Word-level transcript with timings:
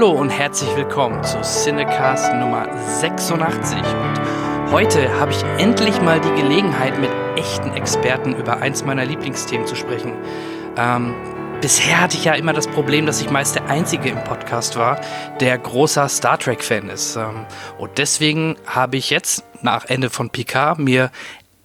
Hallo 0.00 0.12
und 0.12 0.30
herzlich 0.30 0.74
willkommen 0.76 1.22
zu 1.22 1.42
Cinecast 1.42 2.32
Nummer 2.32 2.66
86. 3.00 3.76
Und 3.76 4.72
heute 4.72 5.20
habe 5.20 5.30
ich 5.30 5.42
endlich 5.62 6.00
mal 6.00 6.18
die 6.18 6.40
Gelegenheit, 6.40 6.98
mit 6.98 7.10
echten 7.36 7.74
Experten 7.74 8.34
über 8.34 8.62
eins 8.62 8.82
meiner 8.82 9.04
Lieblingsthemen 9.04 9.66
zu 9.66 9.76
sprechen. 9.76 10.14
Ähm, 10.78 11.14
bisher 11.60 12.00
hatte 12.00 12.16
ich 12.16 12.24
ja 12.24 12.32
immer 12.32 12.54
das 12.54 12.66
Problem, 12.66 13.04
dass 13.04 13.20
ich 13.20 13.28
meist 13.28 13.56
der 13.56 13.66
Einzige 13.66 14.08
im 14.08 14.24
Podcast 14.24 14.76
war, 14.76 15.02
der 15.38 15.58
großer 15.58 16.08
Star 16.08 16.38
Trek-Fan 16.38 16.88
ist. 16.88 17.16
Ähm, 17.16 17.44
und 17.76 17.98
deswegen 17.98 18.56
habe 18.64 18.96
ich 18.96 19.10
jetzt 19.10 19.44
nach 19.60 19.84
Ende 19.84 20.08
von 20.08 20.30
Picard 20.30 20.78
mir 20.78 21.10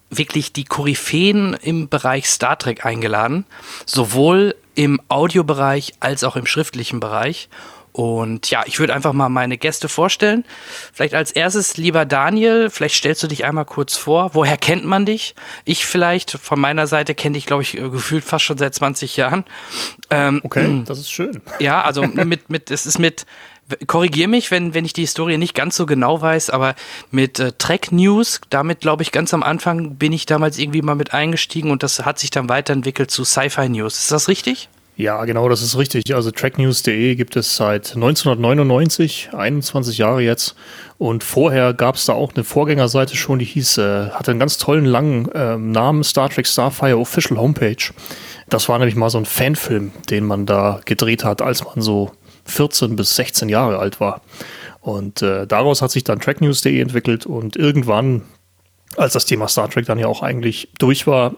wirklich 0.09 0.52
die 0.52 0.66
Koryphäen 0.66 1.53
im 1.62 1.88
Bereich 1.88 2.28
Star 2.28 2.57
Trek 2.57 2.85
eingeladen, 2.85 3.46
sowohl 3.85 4.56
im 4.75 5.00
Audiobereich 5.07 5.94
als 6.02 6.25
auch 6.25 6.35
im 6.35 6.46
schriftlichen 6.46 7.00
Bereich. 7.00 7.47
Und 7.96 8.52
ja, 8.52 8.64
ich 8.66 8.78
würde 8.78 8.94
einfach 8.94 9.14
mal 9.14 9.30
meine 9.30 9.58
Gäste 9.58 9.88
vorstellen. 9.88 10.44
Vielleicht 10.92 11.14
als 11.14 11.32
erstes, 11.32 11.78
lieber 11.78 12.04
Daniel, 12.04 12.70
vielleicht 12.70 12.96
stellst 12.96 13.24
du 13.24 13.28
dich 13.28 13.46
einmal 13.46 13.64
kurz 13.64 13.96
vor. 13.96 14.32
Woher 14.34 14.58
kennt 14.58 14.84
man 14.84 15.06
dich? 15.06 15.34
Ich 15.64 15.86
vielleicht, 15.86 16.32
von 16.32 16.60
meiner 16.60 16.88
Seite 16.88 17.16
kenne 17.16 17.36
dich, 17.36 17.46
glaube 17.46 17.64
ich, 17.64 17.72
gefühlt 17.72 18.26
fast 18.26 18.44
schon 18.44 18.58
seit 18.58 18.76
20 18.76 19.16
Jahren. 19.16 19.46
Ähm, 20.10 20.42
okay, 20.44 20.84
das 20.86 21.00
ist 21.00 21.10
schön. 21.10 21.42
Ja, 21.60 21.84
also 21.84 22.02
mit, 22.04 22.50
mit, 22.50 22.70
es 22.70 22.86
ist 22.86 23.00
mit, 23.00 23.26
korrigier 23.88 24.28
mich, 24.28 24.52
wenn, 24.52 24.74
wenn 24.74 24.84
ich 24.84 24.92
die 24.92 25.04
Historie 25.04 25.38
nicht 25.38 25.56
ganz 25.56 25.78
so 25.78 25.86
genau 25.86 26.20
weiß, 26.20 26.50
aber 26.50 26.76
mit 27.12 27.40
äh, 27.40 27.54
Trek 27.54 27.94
News, 27.94 28.42
damit 28.50 28.82
glaube 28.82 29.04
ich 29.04 29.14
ganz 29.14 29.34
am 29.34 29.42
Anfang 29.42 29.96
bin 29.96 30.12
ich 30.12 30.26
damals 30.26 30.58
irgendwie 30.58 30.82
mal 30.82 30.96
mit 30.96 31.14
eingestiegen 31.14 31.72
und 31.72 31.82
das 31.82 32.04
hat 32.04 32.20
sich 32.20 32.30
dann 32.30 32.50
weiterentwickelt 32.50 33.10
zu 33.10 33.24
Sci-Fi 33.24 33.70
News. 33.70 34.00
Ist 34.00 34.12
das 34.12 34.28
richtig? 34.28 34.68
Ja, 34.98 35.26
genau, 35.26 35.50
das 35.50 35.62
ist 35.62 35.78
richtig. 35.78 36.16
Also 36.16 36.32
tracknews.de 36.32 37.16
gibt 37.16 37.36
es 37.36 37.58
seit 37.58 37.96
1999, 37.96 39.30
21 39.34 39.98
Jahre 39.98 40.22
jetzt. 40.22 40.56
Und 40.98 41.22
vorher 41.22 41.74
gab 41.74 41.96
es 41.96 42.06
da 42.06 42.14
auch 42.14 42.34
eine 42.34 42.46
Vorgängerseite 42.46 43.18
schon, 43.18 43.40
die 43.40 43.46
hieß, 43.46 43.78
äh, 43.80 44.10
hatte 44.12 44.32
einen 44.32 44.40
ganz 44.40 44.58
tollen 44.58 44.86
langen 44.86 45.30
äh, 45.34 45.58
Namen, 45.58 46.06
Star 46.06 46.30
Trek 46.30 46.48
Starfire 46.48 46.98
Official 46.98 47.38
Homepage. 47.38 47.92
Das 48.48 48.70
war 48.70 48.78
nämlich 48.80 48.96
mal 48.96 49.10
so 49.10 49.18
ein 49.18 49.26
Fanfilm, 49.26 49.92
den 50.10 50.24
man 50.26 50.46
da 50.46 50.80
gedreht 50.86 51.26
hat, 51.26 51.42
als 51.42 51.66
man 51.66 51.82
so 51.82 52.12
14 52.46 52.96
bis 52.96 53.18
16 53.18 53.50
Jahre 53.50 53.80
alt 53.80 54.00
war. 54.00 54.22
Und 54.80 55.22
äh, 55.22 55.46
daraus 55.46 55.82
hat 55.82 55.92
sich 55.92 56.06
dann 56.06 56.22
tracknews.de 56.22 56.80
entwickelt 56.80 57.26
und 57.26 57.58
irgendwann, 57.58 58.22
als 58.96 59.12
das 59.12 59.26
Thema 59.26 59.50
Star 59.50 59.70
Trek 59.70 59.88
dann 59.88 60.00
ja 60.00 60.08
auch 60.08 60.22
eigentlich 60.22 60.70
durch 60.78 61.06
war, 61.06 61.34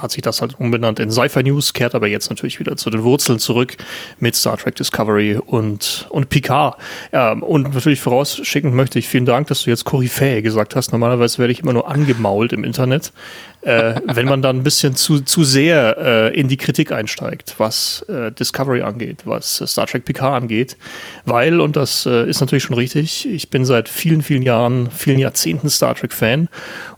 hat 0.00 0.10
sich 0.10 0.22
das 0.22 0.40
halt 0.40 0.58
umbenannt 0.58 0.98
in 1.00 1.10
Sci-Fi 1.10 1.42
News, 1.42 1.74
kehrt 1.74 1.94
aber 1.94 2.06
jetzt 2.06 2.30
natürlich 2.30 2.58
wieder 2.58 2.76
zu 2.76 2.88
den 2.88 3.02
Wurzeln 3.02 3.38
zurück 3.38 3.76
mit 4.18 4.34
Star 4.34 4.56
Trek 4.56 4.74
Discovery 4.74 5.36
und, 5.36 6.06
und 6.10 6.30
Picard. 6.30 6.76
Ja, 7.12 7.32
und 7.32 7.74
natürlich 7.74 8.00
vorausschicken 8.00 8.74
möchte 8.74 8.98
ich 8.98 9.08
vielen 9.08 9.26
Dank, 9.26 9.48
dass 9.48 9.64
du 9.64 9.70
jetzt 9.70 9.84
Koryphäe 9.84 10.40
gesagt 10.40 10.76
hast. 10.76 10.92
Normalerweise 10.92 11.38
werde 11.38 11.52
ich 11.52 11.60
immer 11.60 11.74
nur 11.74 11.88
angemault 11.88 12.52
im 12.54 12.64
Internet, 12.64 13.12
äh, 13.60 13.94
wenn 14.06 14.26
man 14.26 14.40
dann 14.40 14.56
ein 14.56 14.62
bisschen 14.62 14.96
zu, 14.96 15.20
zu 15.20 15.44
sehr 15.44 15.96
äh, 15.98 16.40
in 16.40 16.48
die 16.48 16.56
Kritik 16.56 16.90
einsteigt, 16.90 17.54
was 17.58 18.02
äh, 18.08 18.32
Discovery 18.32 18.82
angeht, 18.82 19.22
was 19.24 19.62
Star 19.66 19.86
Trek 19.86 20.06
Picard 20.06 20.42
angeht. 20.42 20.78
Weil, 21.26 21.60
und 21.60 21.76
das 21.76 22.06
äh, 22.06 22.28
ist 22.28 22.40
natürlich 22.40 22.64
schon 22.64 22.76
richtig, 22.76 23.28
ich 23.28 23.50
bin 23.50 23.66
seit 23.66 23.90
vielen, 23.90 24.22
vielen 24.22 24.42
Jahren, 24.42 24.90
vielen 24.90 25.18
Jahrzehnten 25.18 25.68
Star 25.68 25.94
Trek 25.94 26.14
Fan 26.14 26.48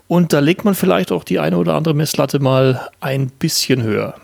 und 0.07 0.33
da 0.33 0.41
legt 0.41 0.65
man 0.65 0.75
vielleicht 0.75 1.13
auch 1.13 1.25
die 1.25 1.39
eine 1.39 1.57
oder 1.57 1.75
andere 1.75 1.95
Messlatte 1.95 2.39
mal 2.39 2.91
ein 3.01 3.29
bisschen 3.29 3.83
höher. 3.83 4.15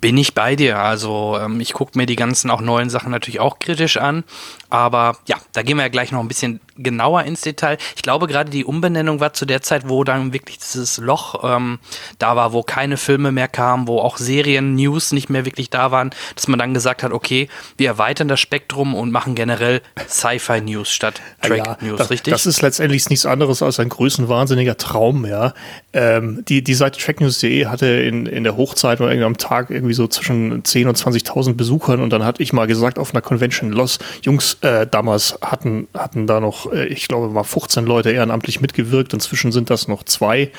Bin 0.00 0.18
ich 0.18 0.34
bei 0.34 0.56
dir. 0.56 0.78
Also 0.78 1.38
ähm, 1.40 1.60
ich 1.60 1.72
gucke 1.72 1.96
mir 1.96 2.06
die 2.06 2.16
ganzen 2.16 2.50
auch 2.50 2.60
neuen 2.60 2.90
Sachen 2.90 3.10
natürlich 3.10 3.40
auch 3.40 3.58
kritisch 3.58 3.96
an. 3.96 4.24
Aber 4.68 5.16
ja, 5.26 5.36
da 5.52 5.62
gehen 5.62 5.76
wir 5.76 5.84
ja 5.84 5.88
gleich 5.88 6.12
noch 6.12 6.20
ein 6.20 6.28
bisschen 6.28 6.60
genauer 6.76 7.24
ins 7.24 7.42
Detail. 7.42 7.78
Ich 7.96 8.02
glaube, 8.02 8.26
gerade 8.26 8.50
die 8.50 8.64
Umbenennung 8.64 9.20
war 9.20 9.32
zu 9.32 9.46
der 9.46 9.62
Zeit, 9.62 9.88
wo 9.88 10.04
dann 10.04 10.32
wirklich 10.32 10.58
dieses 10.58 10.98
Loch 10.98 11.42
ähm, 11.44 11.78
da 12.18 12.36
war, 12.36 12.52
wo 12.52 12.62
keine 12.62 12.96
Filme 12.96 13.32
mehr 13.32 13.48
kamen, 13.48 13.86
wo 13.88 13.98
auch 13.98 14.16
Serien, 14.16 14.74
News 14.74 15.12
nicht 15.12 15.30
mehr 15.30 15.44
wirklich 15.44 15.70
da 15.70 15.90
waren, 15.90 16.10
dass 16.34 16.48
man 16.48 16.58
dann 16.58 16.74
gesagt 16.74 17.02
hat, 17.02 17.12
okay, 17.12 17.48
wir 17.76 17.88
erweitern 17.88 18.28
das 18.28 18.40
Spektrum 18.40 18.94
und 18.94 19.10
machen 19.10 19.34
generell 19.34 19.82
Sci-Fi 20.08 20.60
News 20.60 20.90
statt 20.90 21.20
Track 21.42 21.66
ja, 21.66 21.78
News, 21.80 21.98
das, 21.98 22.10
richtig? 22.10 22.32
Das 22.32 22.46
ist 22.46 22.62
letztendlich 22.62 23.08
nichts 23.08 23.26
anderes 23.26 23.62
als 23.62 23.78
ein 23.80 23.88
größenwahnsinniger 23.88 24.76
Traum, 24.76 25.26
ja. 25.26 25.54
Ähm, 25.92 26.44
die, 26.48 26.62
die 26.64 26.74
Seite 26.74 26.98
tracknews.de 26.98 27.66
hatte 27.66 27.86
in, 27.86 28.26
in 28.26 28.44
der 28.44 28.56
Hochzeit 28.56 29.00
oder 29.00 29.10
irgendwie 29.10 29.26
am 29.26 29.36
Tag 29.36 29.70
irgendwie 29.70 29.94
so 29.94 30.06
zwischen 30.08 30.62
10.000 30.62 30.88
und 30.88 30.98
20.000 30.98 31.54
Besuchern 31.54 32.00
und 32.00 32.10
dann 32.10 32.24
hatte 32.24 32.42
ich 32.42 32.52
mal 32.52 32.66
gesagt 32.66 32.98
auf 32.98 33.14
einer 33.14 33.22
Convention, 33.22 33.72
Los, 33.72 33.98
Jungs, 34.22 34.58
äh, 34.62 34.86
damals 34.86 35.38
hatten, 35.40 35.88
hatten 35.94 36.26
da 36.26 36.40
noch 36.40 36.63
äh, 36.72 36.86
ich 36.86 37.08
glaube, 37.08 37.28
mal 37.28 37.44
15 37.44 37.84
Leute 37.84 38.10
ehrenamtlich 38.10 38.60
mitgewirkt. 38.60 39.12
Inzwischen 39.12 39.52
sind 39.52 39.70
das 39.70 39.88
noch 39.88 40.02
zwei. 40.04 40.50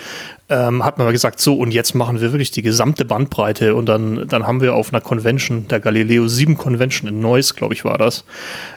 Ähm, 0.49 0.83
hat 0.83 0.97
man 0.97 1.11
gesagt, 1.11 1.39
so 1.39 1.55
und 1.55 1.71
jetzt 1.71 1.95
machen 1.95 2.21
wir 2.21 2.31
wirklich 2.31 2.51
die 2.51 2.61
gesamte 2.61 3.03
Bandbreite 3.05 3.73
und 3.75 3.87
dann, 3.87 4.27
dann 4.27 4.45
haben 4.45 4.61
wir 4.61 4.75
auf 4.75 4.93
einer 4.93 5.01
Convention, 5.01 5.67
der 5.67 5.79
Galileo 5.79 6.27
7 6.27 6.55
Convention 6.57 7.09
in 7.09 7.19
Neuss, 7.19 7.55
glaube 7.55 7.73
ich, 7.73 7.83
war 7.83 7.97
das, 7.97 8.25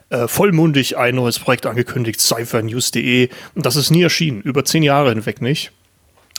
äh, 0.08 0.26
vollmundig 0.28 0.96
ein 0.96 1.16
neues 1.16 1.38
Projekt 1.38 1.66
angekündigt, 1.66 2.20
cyphernews.de. 2.20 3.28
Und 3.54 3.66
das 3.66 3.76
ist 3.76 3.90
nie 3.90 4.02
erschienen, 4.02 4.40
über 4.40 4.64
zehn 4.64 4.82
Jahre 4.82 5.10
hinweg 5.10 5.42
nicht. 5.42 5.72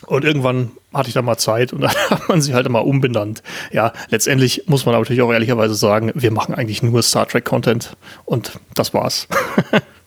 Und 0.06 0.24
irgendwann 0.24 0.72
hatte 0.94 1.10
ich 1.10 1.14
da 1.14 1.22
mal 1.22 1.38
Zeit 1.38 1.74
und 1.74 1.82
dann 1.82 1.92
hat 1.92 2.30
man 2.30 2.42
sie 2.42 2.54
halt 2.54 2.66
immer 2.66 2.86
umbenannt. 2.86 3.44
Ja, 3.72 3.94
letztendlich 4.10 4.64
muss 4.68 4.86
man 4.86 4.96
natürlich 4.96 5.22
auch 5.22 5.32
ehrlicherweise 5.32 5.76
sagen, 5.76 6.12
wir 6.16 6.32
machen 6.32 6.56
eigentlich 6.56 6.84
nur 6.84 7.02
Star 7.04 7.28
Trek 7.28 7.46
Content 7.46 7.96
und 8.26 8.60
das 8.74 8.94
war's. 8.94 9.28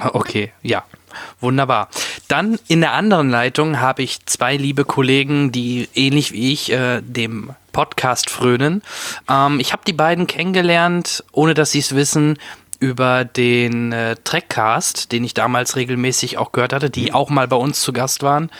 okay, 0.12 0.52
ja. 0.62 0.84
Wunderbar. 1.40 1.88
Dann 2.28 2.58
in 2.68 2.80
der 2.80 2.92
anderen 2.92 3.30
Leitung 3.30 3.80
habe 3.80 4.02
ich 4.02 4.24
zwei 4.26 4.56
liebe 4.56 4.84
Kollegen, 4.84 5.50
die 5.50 5.88
ähnlich 5.94 6.32
wie 6.32 6.52
ich 6.52 6.70
äh, 6.70 7.00
dem 7.00 7.50
Podcast 7.72 8.30
frönen. 8.30 8.82
Ähm, 9.28 9.58
ich 9.58 9.72
habe 9.72 9.82
die 9.86 9.92
beiden 9.92 10.28
kennengelernt, 10.28 11.24
ohne 11.32 11.54
dass 11.54 11.72
sie 11.72 11.80
es 11.80 11.94
wissen, 11.96 12.38
über 12.78 13.24
den 13.24 13.92
äh, 13.92 14.16
Trackcast, 14.24 15.12
den 15.12 15.22
ich 15.24 15.34
damals 15.34 15.76
regelmäßig 15.76 16.38
auch 16.38 16.52
gehört 16.52 16.72
hatte, 16.72 16.90
die 16.90 17.12
auch 17.12 17.28
mal 17.28 17.46
bei 17.46 17.56
uns 17.56 17.82
zu 17.82 17.92
Gast 17.92 18.22
waren. 18.22 18.50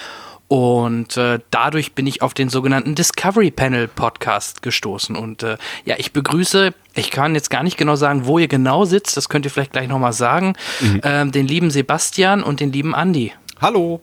Und 0.50 1.16
äh, 1.16 1.38
dadurch 1.52 1.92
bin 1.92 2.08
ich 2.08 2.22
auf 2.22 2.34
den 2.34 2.48
sogenannten 2.48 2.96
Discovery 2.96 3.52
Panel 3.52 3.86
Podcast 3.86 4.62
gestoßen. 4.62 5.14
Und 5.14 5.44
äh, 5.44 5.58
ja, 5.84 5.94
ich 5.96 6.12
begrüße, 6.12 6.74
ich 6.96 7.12
kann 7.12 7.36
jetzt 7.36 7.50
gar 7.50 7.62
nicht 7.62 7.76
genau 7.76 7.94
sagen, 7.94 8.26
wo 8.26 8.36
ihr 8.36 8.48
genau 8.48 8.84
sitzt, 8.84 9.16
das 9.16 9.28
könnt 9.28 9.44
ihr 9.44 9.52
vielleicht 9.52 9.70
gleich 9.70 9.86
nochmal 9.86 10.12
sagen, 10.12 10.54
mhm. 10.80 11.00
ähm, 11.04 11.30
den 11.30 11.46
lieben 11.46 11.70
Sebastian 11.70 12.42
und 12.42 12.58
den 12.58 12.72
lieben 12.72 12.96
Andi. 12.96 13.32
Hallo. 13.60 14.00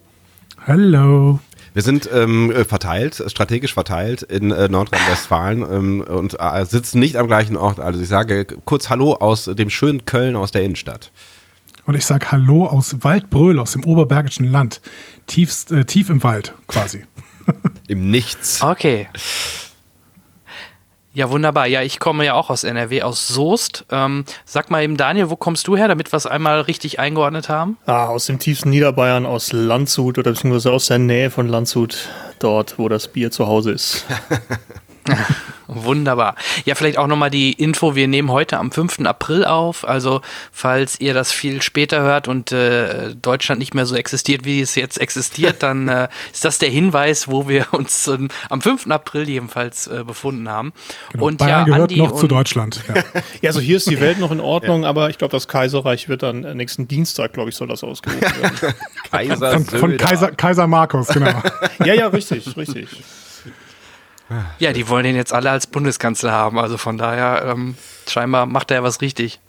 Hallo. 0.65 1.41
Wir 1.73 1.81
sind 1.81 2.09
ähm, 2.13 2.49
äh, 2.51 2.63
verteilt, 2.63 3.21
strategisch 3.27 3.73
verteilt 3.73 4.21
in 4.21 4.51
äh, 4.51 4.69
Nordrhein-Westfalen 4.69 5.65
ähm, 5.69 5.99
und 5.99 6.37
äh, 6.39 6.63
sitzen 6.63 6.99
nicht 6.99 7.17
am 7.17 7.27
gleichen 7.27 7.57
Ort. 7.57 7.81
Also 7.81 7.99
ich 7.99 8.07
sage 8.07 8.45
kurz 8.63 8.89
Hallo 8.89 9.15
aus 9.15 9.51
dem 9.53 9.69
schönen 9.69 10.05
Köln, 10.05 10.37
aus 10.37 10.51
der 10.51 10.63
Innenstadt. 10.63 11.11
Und 11.85 11.95
ich 11.95 12.05
sage 12.05 12.31
Hallo 12.31 12.65
aus 12.65 13.03
Waldbröl, 13.03 13.59
aus 13.59 13.73
dem 13.73 13.83
Oberbergischen 13.85 14.49
Land. 14.49 14.81
Tiefst, 15.27 15.71
äh, 15.71 15.85
tief 15.85 16.09
im 16.09 16.23
Wald 16.23 16.53
quasi. 16.67 17.05
Im 17.87 18.09
Nichts. 18.11 18.61
Okay. 18.61 19.07
Ja, 21.13 21.31
wunderbar. 21.31 21.65
Ja, 21.65 21.81
ich 21.81 21.99
komme 21.99 22.25
ja 22.25 22.35
auch 22.35 22.51
aus 22.51 22.63
NRW, 22.63 23.01
aus 23.01 23.27
Soest. 23.27 23.85
Ähm, 23.89 24.23
sag 24.45 24.69
mal 24.69 24.83
eben, 24.83 24.97
Daniel, 24.97 25.31
wo 25.31 25.35
kommst 25.35 25.67
du 25.67 25.75
her, 25.75 25.87
damit 25.87 26.11
wir 26.11 26.17
es 26.17 26.27
einmal 26.27 26.61
richtig 26.61 26.99
eingeordnet 26.99 27.49
haben? 27.49 27.77
Ah, 27.87 28.05
aus 28.05 28.27
dem 28.27 28.37
tiefsten 28.37 28.69
Niederbayern, 28.69 29.25
aus 29.25 29.51
Landshut 29.51 30.19
oder 30.19 30.31
beziehungsweise 30.31 30.71
aus 30.71 30.85
der 30.87 30.99
Nähe 30.99 31.31
von 31.31 31.47
Landshut, 31.47 32.09
dort, 32.37 32.77
wo 32.77 32.87
das 32.87 33.07
Bier 33.07 33.31
zu 33.31 33.47
Hause 33.47 33.71
ist. 33.71 34.05
Wunderbar. 35.67 36.35
Ja, 36.65 36.75
vielleicht 36.75 36.97
auch 36.97 37.07
nochmal 37.07 37.29
die 37.29 37.51
Info. 37.51 37.95
Wir 37.95 38.07
nehmen 38.07 38.31
heute 38.31 38.57
am 38.57 38.71
5. 38.71 39.01
April 39.01 39.43
auf. 39.43 39.87
Also, 39.87 40.21
falls 40.51 40.99
ihr 40.99 41.13
das 41.13 41.31
viel 41.31 41.61
später 41.61 42.01
hört 42.01 42.27
und 42.27 42.53
äh, 42.53 43.13
Deutschland 43.15 43.59
nicht 43.59 43.73
mehr 43.73 43.85
so 43.85 43.95
existiert, 43.95 44.45
wie 44.45 44.61
es 44.61 44.75
jetzt 44.75 44.99
existiert, 44.99 45.63
dann 45.63 45.89
äh, 45.89 46.07
ist 46.31 46.45
das 46.45 46.57
der 46.59 46.69
Hinweis, 46.69 47.27
wo 47.27 47.49
wir 47.49 47.67
uns 47.73 48.07
äh, 48.07 48.17
am 48.49 48.61
5. 48.61 48.87
April 48.89 49.27
jedenfalls 49.27 49.87
äh, 49.87 50.03
befunden 50.05 50.49
haben. 50.49 50.71
Genau. 51.11 51.25
Und 51.25 51.37
Bayern 51.37 51.59
ja, 51.59 51.65
gehört 51.65 51.81
Andi 51.91 51.97
noch 51.97 52.15
zu 52.15 52.27
Deutschland. 52.27 52.81
Ja. 52.87 52.95
ja, 53.41 53.49
also 53.49 53.59
hier 53.59 53.77
ist 53.77 53.89
die 53.89 53.99
Welt 53.99 54.19
noch 54.19 54.31
in 54.31 54.39
Ordnung, 54.47 54.83
ja. 54.83 54.89
aber 54.89 55.09
ich 55.09 55.17
glaube, 55.17 55.33
das 55.33 55.49
Kaiserreich 55.49 56.07
wird 56.07 56.23
dann 56.23 56.41
nächsten 56.55 56.87
Dienstag, 56.87 57.33
glaube 57.33 57.49
ich, 57.49 57.55
soll 57.55 57.67
das 57.67 57.83
ausgerufen 57.83 58.21
werden. 58.21 58.73
Kaiser 59.11 59.51
von, 59.51 59.65
von 59.65 59.97
Kaiser, 59.97 60.31
Kaiser 60.31 60.67
Markus, 60.67 61.07
genau. 61.09 61.41
ja, 61.83 61.93
ja, 61.93 62.07
richtig, 62.07 62.55
richtig. 62.55 62.87
Ja, 64.59 64.73
die 64.73 64.89
wollen 64.89 65.05
ihn 65.05 65.15
jetzt 65.15 65.33
alle 65.33 65.51
als 65.51 65.67
Bundeskanzler 65.67 66.31
haben. 66.31 66.59
Also 66.59 66.77
von 66.77 66.97
daher, 66.97 67.45
ähm, 67.45 67.75
scheinbar 68.07 68.45
macht 68.45 68.71
er 68.71 68.83
was 68.83 69.01
richtig. 69.01 69.39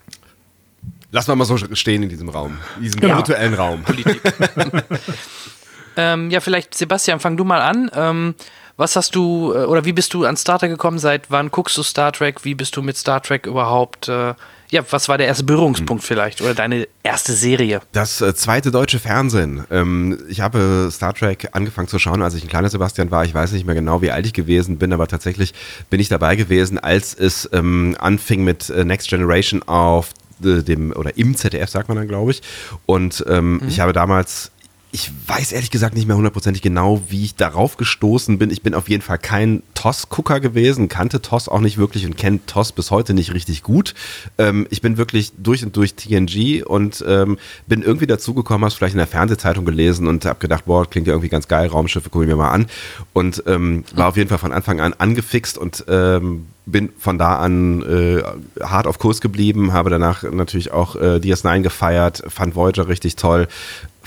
Lass 1.10 1.26
mal 1.26 1.36
mal 1.36 1.46
so 1.46 1.56
stehen 1.56 2.02
in 2.02 2.08
diesem 2.08 2.28
Raum, 2.28 2.58
in 2.76 2.82
diesem 2.82 3.00
genau. 3.00 3.16
virtuellen 3.16 3.54
Raum. 3.54 3.82
Politik. 3.82 4.20
ähm, 5.96 6.30
ja, 6.30 6.40
vielleicht, 6.40 6.75
Sebastian, 6.75 7.19
fang 7.19 7.36
du 7.36 7.44
mal 7.44 7.62
an. 7.62 7.90
Ähm, 7.94 8.34
was 8.76 8.94
hast 8.94 9.14
du, 9.14 9.52
äh, 9.54 9.64
oder 9.64 9.84
wie 9.84 9.92
bist 9.92 10.12
du 10.14 10.25
an 10.26 10.36
Star 10.36 10.58
Trek 10.58 10.70
gekommen? 10.70 10.98
Seit 10.98 11.30
wann 11.30 11.50
guckst 11.50 11.76
du 11.78 11.82
Star 11.82 12.12
Trek? 12.12 12.44
Wie 12.44 12.54
bist 12.54 12.76
du 12.76 12.82
mit 12.82 12.96
Star 12.96 13.22
Trek 13.22 13.46
überhaupt 13.46 14.08
äh, 14.08 14.34
ja, 14.70 14.82
was 14.91 15.09
war 15.09 15.19
der 15.19 15.26
erste 15.26 15.44
Berührungspunkt 15.44 16.05
vielleicht 16.05 16.41
oder 16.41 16.55
deine 16.55 16.88
erste 17.03 17.32
Serie? 17.32 17.81
Das 17.93 18.20
äh, 18.20 18.35
zweite 18.35 18.70
deutsche 18.70 18.99
Fernsehen. 18.99 19.65
Ähm, 19.70 20.19
ich 20.29 20.41
habe 20.41 20.88
Star 20.93 21.15
Trek 21.15 21.49
angefangen 21.53 21.88
zu 21.88 21.99
schauen, 21.99 22.23
als 22.23 22.35
ich 22.35 22.44
ein 22.44 22.49
kleiner 22.49 22.69
Sebastian 22.69 23.11
war. 23.11 23.25
Ich 23.25 23.35
weiß 23.35 23.53
nicht 23.53 23.67
mehr 23.67 23.75
genau, 23.75 24.03
wie 24.03 24.11
alt 24.11 24.26
ich 24.26 24.35
gewesen 24.35 24.79
bin, 24.79 24.93
aber 24.93 25.06
tatsächlich 25.09 25.55
bin 25.91 26.00
ich 26.00 26.09
dabei 26.09 26.37
gewesen, 26.37 26.79
als 26.79 27.15
es 27.15 27.49
ähm, 27.53 27.97
anfing 27.99 28.44
mit 28.44 28.69
äh, 28.70 28.85
Next 28.85 29.09
Generation 29.09 29.62
auf 29.62 30.11
äh, 30.44 30.62
dem 30.62 30.93
oder 30.93 31.17
im 31.17 31.35
ZDF 31.35 31.71
sagt 31.71 31.88
man 31.88 31.97
dann, 31.97 32.09
glaube 32.09 32.32
ich. 32.32 32.43
Und 32.87 33.25
ähm, 33.29 33.55
mhm. 33.55 33.69
ich 33.69 33.81
habe 33.81 33.93
damals 33.93 34.50
ich 34.99 35.12
weiß 35.29 35.53
ehrlich 35.53 35.71
gesagt 35.71 35.95
nicht 35.95 36.09
mehr 36.09 36.17
hundertprozentig 36.17 36.61
genau, 36.61 37.03
wie 37.09 37.25
ich 37.25 37.37
darauf 37.37 37.77
gestoßen 37.77 38.37
bin. 38.37 38.50
Ich 38.50 38.62
bin 38.62 38.75
auf 38.75 38.89
jeden 38.89 39.03
Fall 39.03 39.19
kein 39.19 39.62
TOS-Gucker 39.75 40.41
gewesen, 40.41 40.89
kannte 40.89 41.23
TOS 41.23 41.49
auch 41.49 41.61
nicht 41.61 41.79
wirklich 41.79 42.05
und 42.05 42.17
kenne 42.17 42.41
TOS 42.47 42.73
bis 42.73 42.91
heute 42.91 43.15
nicht 43.15 43.33
richtig 43.33 43.62
gut. 43.62 43.95
Ähm, 44.39 44.67
ich 44.71 44.83
bin 44.83 44.97
wirklich 44.97 45.33
durch 45.39 45.65
und 45.65 45.77
durch 45.77 45.95
TNG 45.95 46.65
und 46.67 47.05
ähm, 47.06 47.39
bin 47.69 47.83
irgendwie 47.83 48.09
dazugekommen, 48.09 48.62
habe 48.62 48.71
es 48.71 48.75
vielleicht 48.75 48.95
in 48.95 48.99
der 48.99 49.06
Fernsehzeitung 49.06 49.65
gelesen 49.65 50.09
und 50.09 50.25
habe 50.25 50.41
gedacht, 50.41 50.65
boah, 50.65 50.85
klingt 50.85 51.06
ja 51.06 51.12
irgendwie 51.12 51.29
ganz 51.29 51.47
geil, 51.47 51.69
Raumschiffe 51.69 52.11
gucke 52.11 52.25
ich 52.25 52.31
mir 52.31 52.37
mal 52.37 52.50
an. 52.50 52.67
Und 53.12 53.45
ähm, 53.47 53.85
war 53.95 54.09
auf 54.09 54.17
jeden 54.17 54.29
Fall 54.29 54.39
von 54.39 54.53
Anfang 54.53 54.81
an 54.81 54.95
angefixt 54.95 55.59
und 55.59 55.85
ähm, 55.87 56.47
bin 56.67 56.91
von 56.99 57.19
da 57.19 57.37
an 57.37 57.83
äh, 57.83 58.23
hart 58.62 58.87
auf 58.87 58.99
Kurs 58.99 59.21
geblieben, 59.21 59.73
habe 59.73 59.91
danach 59.91 60.25
natürlich 60.25 60.73
auch 60.73 60.97
äh, 60.97 61.17
DS9 61.17 61.62
gefeiert, 61.62 62.25
fand 62.29 62.56
Voyager 62.56 62.89
richtig 62.89 63.17
toll, 63.17 63.49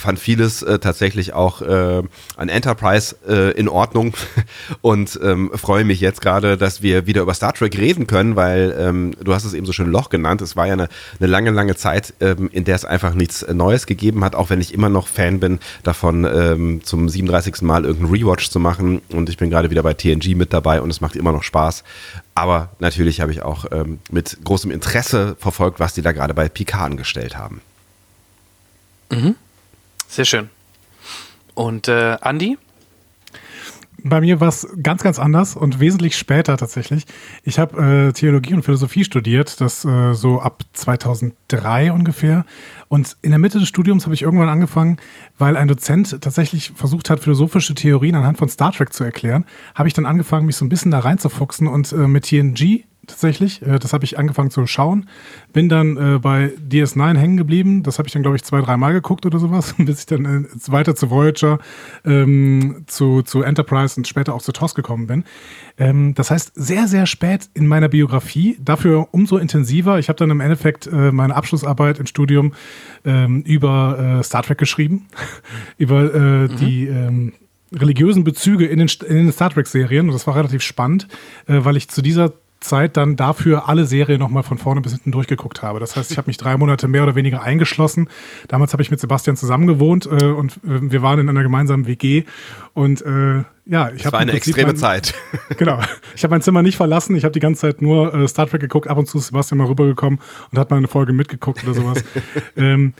fand 0.01 0.19
vieles 0.19 0.61
äh, 0.63 0.79
tatsächlich 0.79 1.33
auch 1.33 1.61
äh, 1.61 2.03
an 2.35 2.49
Enterprise 2.49 3.15
äh, 3.27 3.51
in 3.51 3.69
Ordnung 3.69 4.13
und 4.81 5.19
ähm, 5.23 5.51
freue 5.55 5.85
mich 5.85 6.01
jetzt 6.01 6.21
gerade, 6.21 6.57
dass 6.57 6.81
wir 6.81 7.07
wieder 7.07 7.21
über 7.21 7.33
Star 7.33 7.53
Trek 7.53 7.77
reden 7.77 8.07
können, 8.07 8.35
weil 8.35 8.75
ähm, 8.77 9.13
du 9.23 9.33
hast 9.33 9.45
es 9.45 9.53
eben 9.53 9.65
so 9.65 9.73
schön 9.73 9.91
Loch 9.91 10.09
genannt. 10.09 10.41
Es 10.41 10.55
war 10.55 10.67
ja 10.67 10.73
eine, 10.73 10.89
eine 11.19 11.27
lange, 11.27 11.51
lange 11.51 11.75
Zeit, 11.75 12.13
ähm, 12.19 12.49
in 12.51 12.65
der 12.65 12.75
es 12.75 12.85
einfach 12.85 13.13
nichts 13.13 13.45
Neues 13.47 13.85
gegeben 13.85 14.23
hat, 14.23 14.35
auch 14.35 14.49
wenn 14.49 14.59
ich 14.59 14.73
immer 14.73 14.89
noch 14.89 15.07
Fan 15.07 15.39
bin 15.39 15.59
davon, 15.83 16.25
ähm, 16.25 16.83
zum 16.83 17.07
37. 17.07 17.61
Mal 17.61 17.85
irgendeinen 17.85 18.13
Rewatch 18.13 18.49
zu 18.49 18.59
machen 18.59 19.01
und 19.09 19.29
ich 19.29 19.37
bin 19.37 19.49
gerade 19.49 19.69
wieder 19.69 19.83
bei 19.83 19.93
TNG 19.93 20.35
mit 20.35 20.51
dabei 20.51 20.81
und 20.81 20.89
es 20.89 21.01
macht 21.01 21.15
immer 21.15 21.31
noch 21.31 21.43
Spaß. 21.43 21.83
Aber 22.35 22.69
natürlich 22.79 23.21
habe 23.21 23.31
ich 23.31 23.43
auch 23.43 23.65
ähm, 23.71 23.99
mit 24.09 24.37
großem 24.43 24.71
Interesse 24.71 25.35
verfolgt, 25.39 25.79
was 25.79 25.93
die 25.93 26.01
da 26.01 26.11
gerade 26.11 26.33
bei 26.33 26.49
Picard 26.49 26.91
angestellt 26.91 27.37
haben. 27.37 27.61
Mhm. 29.11 29.35
Sehr 30.11 30.25
schön. 30.25 30.49
Und 31.53 31.87
äh, 31.87 32.17
Andi? 32.19 32.57
Bei 34.03 34.19
mir 34.19 34.41
war 34.41 34.49
es 34.49 34.67
ganz, 34.83 35.03
ganz 35.03 35.19
anders 35.19 35.55
und 35.55 35.79
wesentlich 35.79 36.17
später 36.17 36.57
tatsächlich. 36.57 37.05
Ich 37.43 37.59
habe 37.59 38.09
äh, 38.09 38.11
Theologie 38.11 38.53
und 38.53 38.63
Philosophie 38.63 39.05
studiert, 39.05 39.61
das 39.61 39.85
äh, 39.85 40.13
so 40.13 40.41
ab 40.41 40.63
2003 40.73 41.93
ungefähr. 41.93 42.45
Und 42.89 43.15
in 43.21 43.29
der 43.29 43.39
Mitte 43.39 43.57
des 43.59 43.69
Studiums 43.69 44.03
habe 44.03 44.13
ich 44.13 44.23
irgendwann 44.23 44.49
angefangen, 44.49 44.97
weil 45.37 45.55
ein 45.55 45.69
Dozent 45.69 46.19
tatsächlich 46.19 46.73
versucht 46.75 47.09
hat, 47.09 47.21
philosophische 47.21 47.73
Theorien 47.73 48.15
anhand 48.15 48.37
von 48.37 48.49
Star 48.49 48.73
Trek 48.73 48.91
zu 48.91 49.05
erklären, 49.05 49.45
habe 49.75 49.87
ich 49.87 49.93
dann 49.93 50.05
angefangen, 50.05 50.45
mich 50.45 50.57
so 50.57 50.65
ein 50.65 50.69
bisschen 50.69 50.91
da 50.91 50.99
reinzufuchsen 50.99 51.67
und 51.67 51.93
äh, 51.93 51.95
mit 52.07 52.25
TNG 52.25 52.83
tatsächlich. 53.11 53.61
Äh, 53.61 53.79
das 53.79 53.93
habe 53.93 54.03
ich 54.05 54.17
angefangen 54.17 54.51
zu 54.51 54.65
schauen. 54.67 55.07
Bin 55.53 55.69
dann 55.69 55.97
äh, 55.97 56.19
bei 56.19 56.53
DS9 56.69 57.17
hängen 57.17 57.37
geblieben. 57.37 57.83
Das 57.83 57.99
habe 57.99 58.07
ich 58.07 58.13
dann, 58.13 58.21
glaube 58.21 58.37
ich, 58.37 58.43
zwei, 58.43 58.61
dreimal 58.61 58.93
geguckt 58.93 59.25
oder 59.25 59.39
sowas, 59.39 59.75
bis 59.77 59.99
ich 59.99 60.05
dann 60.07 60.25
äh, 60.25 60.71
weiter 60.71 60.95
zu 60.95 61.09
Voyager, 61.09 61.59
ähm, 62.05 62.83
zu, 62.87 63.21
zu 63.21 63.43
Enterprise 63.43 63.95
und 63.97 64.07
später 64.07 64.33
auch 64.33 64.41
zu 64.41 64.51
TOS 64.51 64.75
gekommen 64.75 65.07
bin. 65.07 65.23
Ähm, 65.77 66.15
das 66.15 66.31
heißt, 66.31 66.53
sehr, 66.55 66.87
sehr 66.87 67.05
spät 67.05 67.49
in 67.53 67.67
meiner 67.67 67.89
Biografie, 67.89 68.57
dafür 68.59 69.09
umso 69.11 69.37
intensiver. 69.37 69.99
Ich 69.99 70.09
habe 70.09 70.17
dann 70.17 70.29
im 70.29 70.39
Endeffekt 70.39 70.87
äh, 70.87 71.11
meine 71.11 71.35
Abschlussarbeit 71.35 71.99
im 71.99 72.05
Studium 72.05 72.53
ähm, 73.05 73.41
über 73.43 74.21
Star 74.23 74.43
Trek 74.43 74.57
geschrieben, 74.57 75.07
über 75.77 76.01
mhm. 76.01 76.55
die 76.57 76.87
ähm, 76.87 77.33
religiösen 77.73 78.23
Bezüge 78.23 78.65
in 78.65 78.79
den, 78.79 78.89
in 79.07 79.15
den 79.15 79.31
Star 79.31 79.49
Trek-Serien. 79.49 80.07
Und 80.07 80.13
das 80.13 80.27
war 80.27 80.35
relativ 80.35 80.61
spannend, 80.61 81.07
äh, 81.47 81.59
weil 81.63 81.77
ich 81.77 81.89
zu 81.89 82.01
dieser 82.01 82.33
Zeit 82.61 82.95
dann 82.95 83.15
dafür 83.15 83.67
alle 83.67 83.85
Serien 83.85 84.19
nochmal 84.19 84.43
von 84.43 84.57
vorne 84.57 84.81
bis 84.81 84.93
hinten 84.93 85.11
durchgeguckt 85.11 85.61
habe. 85.61 85.79
Das 85.79 85.95
heißt, 85.95 86.11
ich 86.11 86.17
habe 86.17 86.27
mich 86.27 86.37
drei 86.37 86.55
Monate 86.57 86.87
mehr 86.87 87.03
oder 87.03 87.15
weniger 87.15 87.41
eingeschlossen. 87.41 88.07
Damals 88.47 88.71
habe 88.73 88.83
ich 88.83 88.91
mit 88.91 88.99
Sebastian 88.99 89.35
zusammen 89.35 89.67
gewohnt 89.67 90.05
äh, 90.05 90.25
und 90.25 90.57
äh, 90.57 90.91
wir 90.91 91.01
waren 91.01 91.19
in 91.19 91.27
einer 91.27 91.43
gemeinsamen 91.43 91.87
WG 91.87 92.23
und 92.73 93.01
äh, 93.01 93.43
ja, 93.65 93.91
ich 93.91 94.05
habe 94.05 94.13
war 94.13 94.19
eine 94.19 94.33
extreme 94.33 94.67
mein, 94.67 94.77
Zeit. 94.77 95.13
Genau, 95.57 95.79
ich 96.15 96.23
habe 96.23 96.31
mein 96.31 96.41
Zimmer 96.41 96.61
nicht 96.61 96.77
verlassen. 96.77 97.15
Ich 97.15 97.23
habe 97.23 97.33
die 97.33 97.39
ganze 97.39 97.61
Zeit 97.61 97.81
nur 97.81 98.13
äh, 98.13 98.27
Star 98.27 98.47
Trek 98.47 98.61
geguckt. 98.61 98.87
Ab 98.87 98.97
und 98.97 99.07
zu 99.07 99.17
ist 99.17 99.27
Sebastian 99.27 99.57
mal 99.57 99.67
rübergekommen 99.67 100.19
und 100.51 100.57
hat 100.57 100.69
mal 100.69 100.77
eine 100.77 100.87
Folge 100.87 101.13
mitgeguckt 101.13 101.63
oder 101.63 101.73
sowas. 101.73 102.03
ähm, 102.55 102.93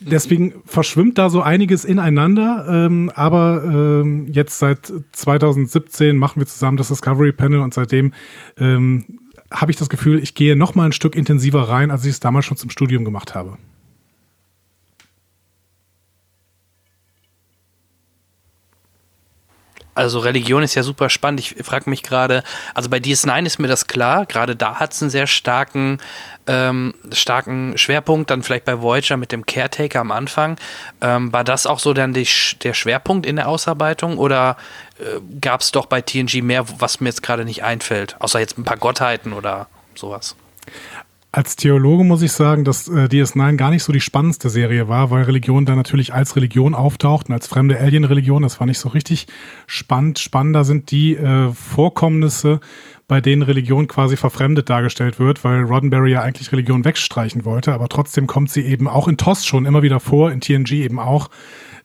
deswegen 0.00 0.54
verschwimmt 0.64 1.18
da 1.18 1.30
so 1.30 1.42
einiges 1.42 1.84
ineinander. 1.84 2.66
Ähm, 2.68 3.10
aber 3.14 3.62
ähm, 3.64 4.26
jetzt 4.30 4.58
seit 4.58 4.92
2017 5.12 6.16
machen 6.16 6.40
wir 6.40 6.46
zusammen 6.46 6.76
das 6.76 6.88
Discovery 6.88 7.32
Panel 7.32 7.60
und 7.60 7.74
seitdem 7.74 8.12
ähm, 8.58 9.04
habe 9.52 9.72
ich 9.72 9.76
das 9.76 9.88
Gefühl, 9.88 10.22
ich 10.22 10.34
gehe 10.34 10.56
noch 10.56 10.74
mal 10.74 10.84
ein 10.84 10.92
Stück 10.92 11.16
intensiver 11.16 11.62
rein, 11.68 11.90
als 11.90 12.04
ich 12.04 12.12
es 12.12 12.20
damals 12.20 12.44
schon 12.44 12.56
zum 12.56 12.70
Studium 12.70 13.04
gemacht 13.04 13.34
habe. 13.34 13.58
Also 20.00 20.20
Religion 20.20 20.62
ist 20.62 20.74
ja 20.76 20.82
super 20.82 21.10
spannend. 21.10 21.40
Ich 21.40 21.56
frage 21.62 21.90
mich 21.90 22.02
gerade, 22.02 22.42
also 22.74 22.88
bei 22.88 22.96
DS9 22.96 23.44
ist 23.44 23.58
mir 23.58 23.68
das 23.68 23.86
klar, 23.86 24.24
gerade 24.24 24.56
da 24.56 24.76
hat 24.76 24.94
es 24.94 25.02
einen 25.02 25.10
sehr 25.10 25.26
starken, 25.26 25.98
ähm, 26.46 26.94
starken 27.12 27.76
Schwerpunkt, 27.76 28.30
dann 28.30 28.42
vielleicht 28.42 28.64
bei 28.64 28.80
Voyager 28.80 29.18
mit 29.18 29.30
dem 29.30 29.44
Caretaker 29.44 30.00
am 30.00 30.10
Anfang. 30.10 30.56
Ähm, 31.02 31.34
war 31.34 31.44
das 31.44 31.66
auch 31.66 31.78
so 31.78 31.92
dann 31.92 32.14
die, 32.14 32.26
der 32.62 32.72
Schwerpunkt 32.72 33.26
in 33.26 33.36
der 33.36 33.46
Ausarbeitung 33.46 34.16
oder 34.16 34.56
äh, 34.98 35.20
gab 35.38 35.60
es 35.60 35.70
doch 35.70 35.84
bei 35.84 36.00
TNG 36.00 36.40
mehr, 36.40 36.64
was 36.78 37.00
mir 37.00 37.10
jetzt 37.10 37.22
gerade 37.22 37.44
nicht 37.44 37.62
einfällt, 37.62 38.16
außer 38.20 38.40
jetzt 38.40 38.56
ein 38.56 38.64
paar 38.64 38.78
Gottheiten 38.78 39.34
oder 39.34 39.66
sowas? 39.94 40.34
Als 41.32 41.54
Theologe 41.54 42.02
muss 42.02 42.22
ich 42.22 42.32
sagen, 42.32 42.64
dass 42.64 42.88
äh, 42.88 43.04
DS9 43.04 43.54
gar 43.54 43.70
nicht 43.70 43.84
so 43.84 43.92
die 43.92 44.00
spannendste 44.00 44.50
Serie 44.50 44.88
war, 44.88 45.12
weil 45.12 45.22
Religion 45.22 45.64
da 45.64 45.76
natürlich 45.76 46.12
als 46.12 46.34
Religion 46.34 46.74
auftaucht 46.74 47.28
und 47.28 47.34
als 47.34 47.46
fremde 47.46 47.78
Alien-Religion. 47.78 48.42
Das 48.42 48.58
war 48.58 48.66
nicht 48.66 48.80
so 48.80 48.88
richtig 48.88 49.28
spannend. 49.68 50.18
Spannender 50.18 50.64
sind 50.64 50.90
die 50.90 51.14
äh, 51.14 51.52
Vorkommnisse, 51.52 52.58
bei 53.06 53.20
denen 53.20 53.42
Religion 53.42 53.86
quasi 53.86 54.16
verfremdet 54.16 54.70
dargestellt 54.70 55.20
wird, 55.20 55.44
weil 55.44 55.62
Roddenberry 55.62 56.10
ja 56.12 56.22
eigentlich 56.22 56.50
Religion 56.50 56.84
wegstreichen 56.84 57.44
wollte, 57.44 57.74
aber 57.74 57.88
trotzdem 57.88 58.26
kommt 58.26 58.50
sie 58.50 58.62
eben 58.62 58.88
auch 58.88 59.06
in 59.06 59.16
TOS 59.16 59.46
schon 59.46 59.66
immer 59.66 59.82
wieder 59.82 60.00
vor, 60.00 60.32
in 60.32 60.40
TNG 60.40 60.72
eben 60.72 60.98
auch. 60.98 61.30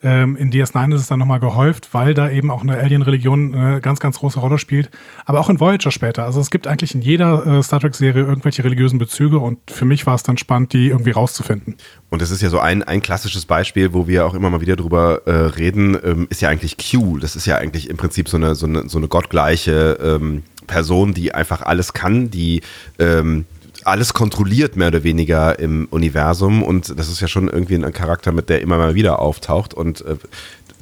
Ähm, 0.03 0.35
in 0.35 0.51
DS9 0.51 0.93
ist 0.93 1.01
es 1.01 1.07
dann 1.07 1.19
nochmal 1.19 1.39
gehäuft, 1.39 1.93
weil 1.93 2.13
da 2.13 2.29
eben 2.29 2.51
auch 2.51 2.61
eine 2.61 2.77
Alien-Religion 2.77 3.55
eine 3.55 3.81
ganz, 3.81 3.99
ganz 3.99 4.19
große 4.19 4.39
Rolle 4.39 4.57
spielt. 4.57 4.89
Aber 5.25 5.39
auch 5.39 5.49
in 5.49 5.59
Voyager 5.59 5.91
später. 5.91 6.23
Also 6.23 6.39
es 6.39 6.51
gibt 6.51 6.67
eigentlich 6.67 6.95
in 6.95 7.01
jeder 7.01 7.45
äh, 7.45 7.63
Star 7.63 7.79
Trek-Serie 7.79 8.23
irgendwelche 8.23 8.63
religiösen 8.63 8.99
Bezüge 8.99 9.39
und 9.39 9.59
für 9.69 9.85
mich 9.85 10.05
war 10.05 10.15
es 10.15 10.23
dann 10.23 10.37
spannend, 10.37 10.73
die 10.73 10.87
irgendwie 10.89 11.11
rauszufinden. 11.11 11.75
Und 12.09 12.21
das 12.21 12.31
ist 12.31 12.41
ja 12.41 12.49
so 12.49 12.59
ein, 12.59 12.83
ein 12.83 13.01
klassisches 13.01 13.45
Beispiel, 13.45 13.93
wo 13.93 14.07
wir 14.07 14.25
auch 14.25 14.33
immer 14.33 14.49
mal 14.49 14.61
wieder 14.61 14.75
drüber 14.75 15.21
äh, 15.25 15.31
reden, 15.31 15.97
ähm, 16.03 16.27
ist 16.29 16.41
ja 16.41 16.49
eigentlich 16.49 16.77
Q. 16.77 17.17
Das 17.17 17.35
ist 17.35 17.45
ja 17.45 17.57
eigentlich 17.57 17.89
im 17.89 17.97
Prinzip 17.97 18.29
so 18.29 18.37
eine, 18.37 18.55
so 18.55 18.65
eine, 18.65 18.87
so 18.89 18.97
eine 18.97 19.07
gottgleiche 19.07 19.97
ähm, 20.01 20.43
Person, 20.67 21.13
die 21.13 21.33
einfach 21.33 21.61
alles 21.61 21.93
kann, 21.93 22.31
die 22.31 22.61
ähm, 22.99 23.45
alles 23.85 24.13
kontrolliert, 24.13 24.75
mehr 24.75 24.89
oder 24.89 25.03
weniger 25.03 25.59
im 25.59 25.87
Universum. 25.91 26.63
Und 26.63 26.97
das 26.97 27.07
ist 27.07 27.21
ja 27.21 27.27
schon 27.27 27.47
irgendwie 27.47 27.75
ein 27.75 27.93
Charakter, 27.93 28.31
mit 28.31 28.49
der 28.49 28.61
immer 28.61 28.77
mal 28.77 28.95
wieder 28.95 29.19
auftaucht. 29.19 29.73
Und 29.73 30.01
äh, 30.01 30.15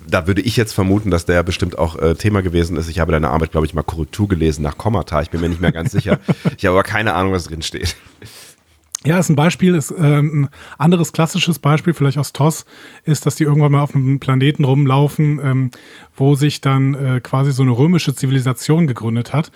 da 0.08 0.28
würde 0.28 0.42
ich 0.42 0.58
jetzt 0.58 0.74
vermuten, 0.74 1.12
dass 1.12 1.26
der 1.26 1.44
bestimmt 1.44 1.78
auch 1.78 1.98
äh, 1.98 2.16
Thema 2.16 2.42
gewesen 2.42 2.78
ist. 2.78 2.90
Ich 2.90 3.00
habe 3.00 3.12
deine 3.12 3.30
Arbeit, 3.30 3.52
glaube 3.52 3.66
ich, 3.66 3.74
mal 3.74 3.84
Korrektur 3.84 4.28
gelesen 4.28 4.64
nach 4.64 4.78
Kommata. 4.78 5.22
Ich 5.22 5.30
bin 5.30 5.42
mir 5.42 5.50
nicht 5.50 5.62
mehr 5.62 5.72
ganz 5.72 5.92
sicher. 5.92 6.20
Ich 6.58 6.66
habe 6.66 6.78
aber 6.78 6.84
keine 6.84 7.14
Ahnung, 7.14 7.34
was 7.34 7.46
drin 7.46 7.62
steht. 7.62 7.96
Ja, 9.06 9.20
ist 9.20 9.30
ein 9.30 9.36
Beispiel, 9.36 9.76
ist 9.76 9.92
äh, 9.92 10.20
ein 10.20 10.50
anderes 10.78 11.12
klassisches 11.12 11.60
Beispiel, 11.60 11.94
vielleicht 11.94 12.18
aus 12.18 12.32
TOS, 12.32 12.66
ist, 13.04 13.26
dass 13.26 13.36
die 13.36 13.44
irgendwann 13.44 13.74
mal 13.74 13.82
auf 13.82 13.96
einem 13.96 14.20
Planeten 14.20 14.64
rumlaufen, 14.64 15.42
ähm, 15.44 15.72
wo 16.16 16.36
sich 16.36 16.62
dann 16.62 16.94
äh, 16.94 17.20
quasi 17.22 17.52
so 17.52 17.64
eine 17.64 17.72
römische 17.72 18.16
Zivilisation 18.16 18.88
gegründet 18.88 19.34
hat 19.34 19.52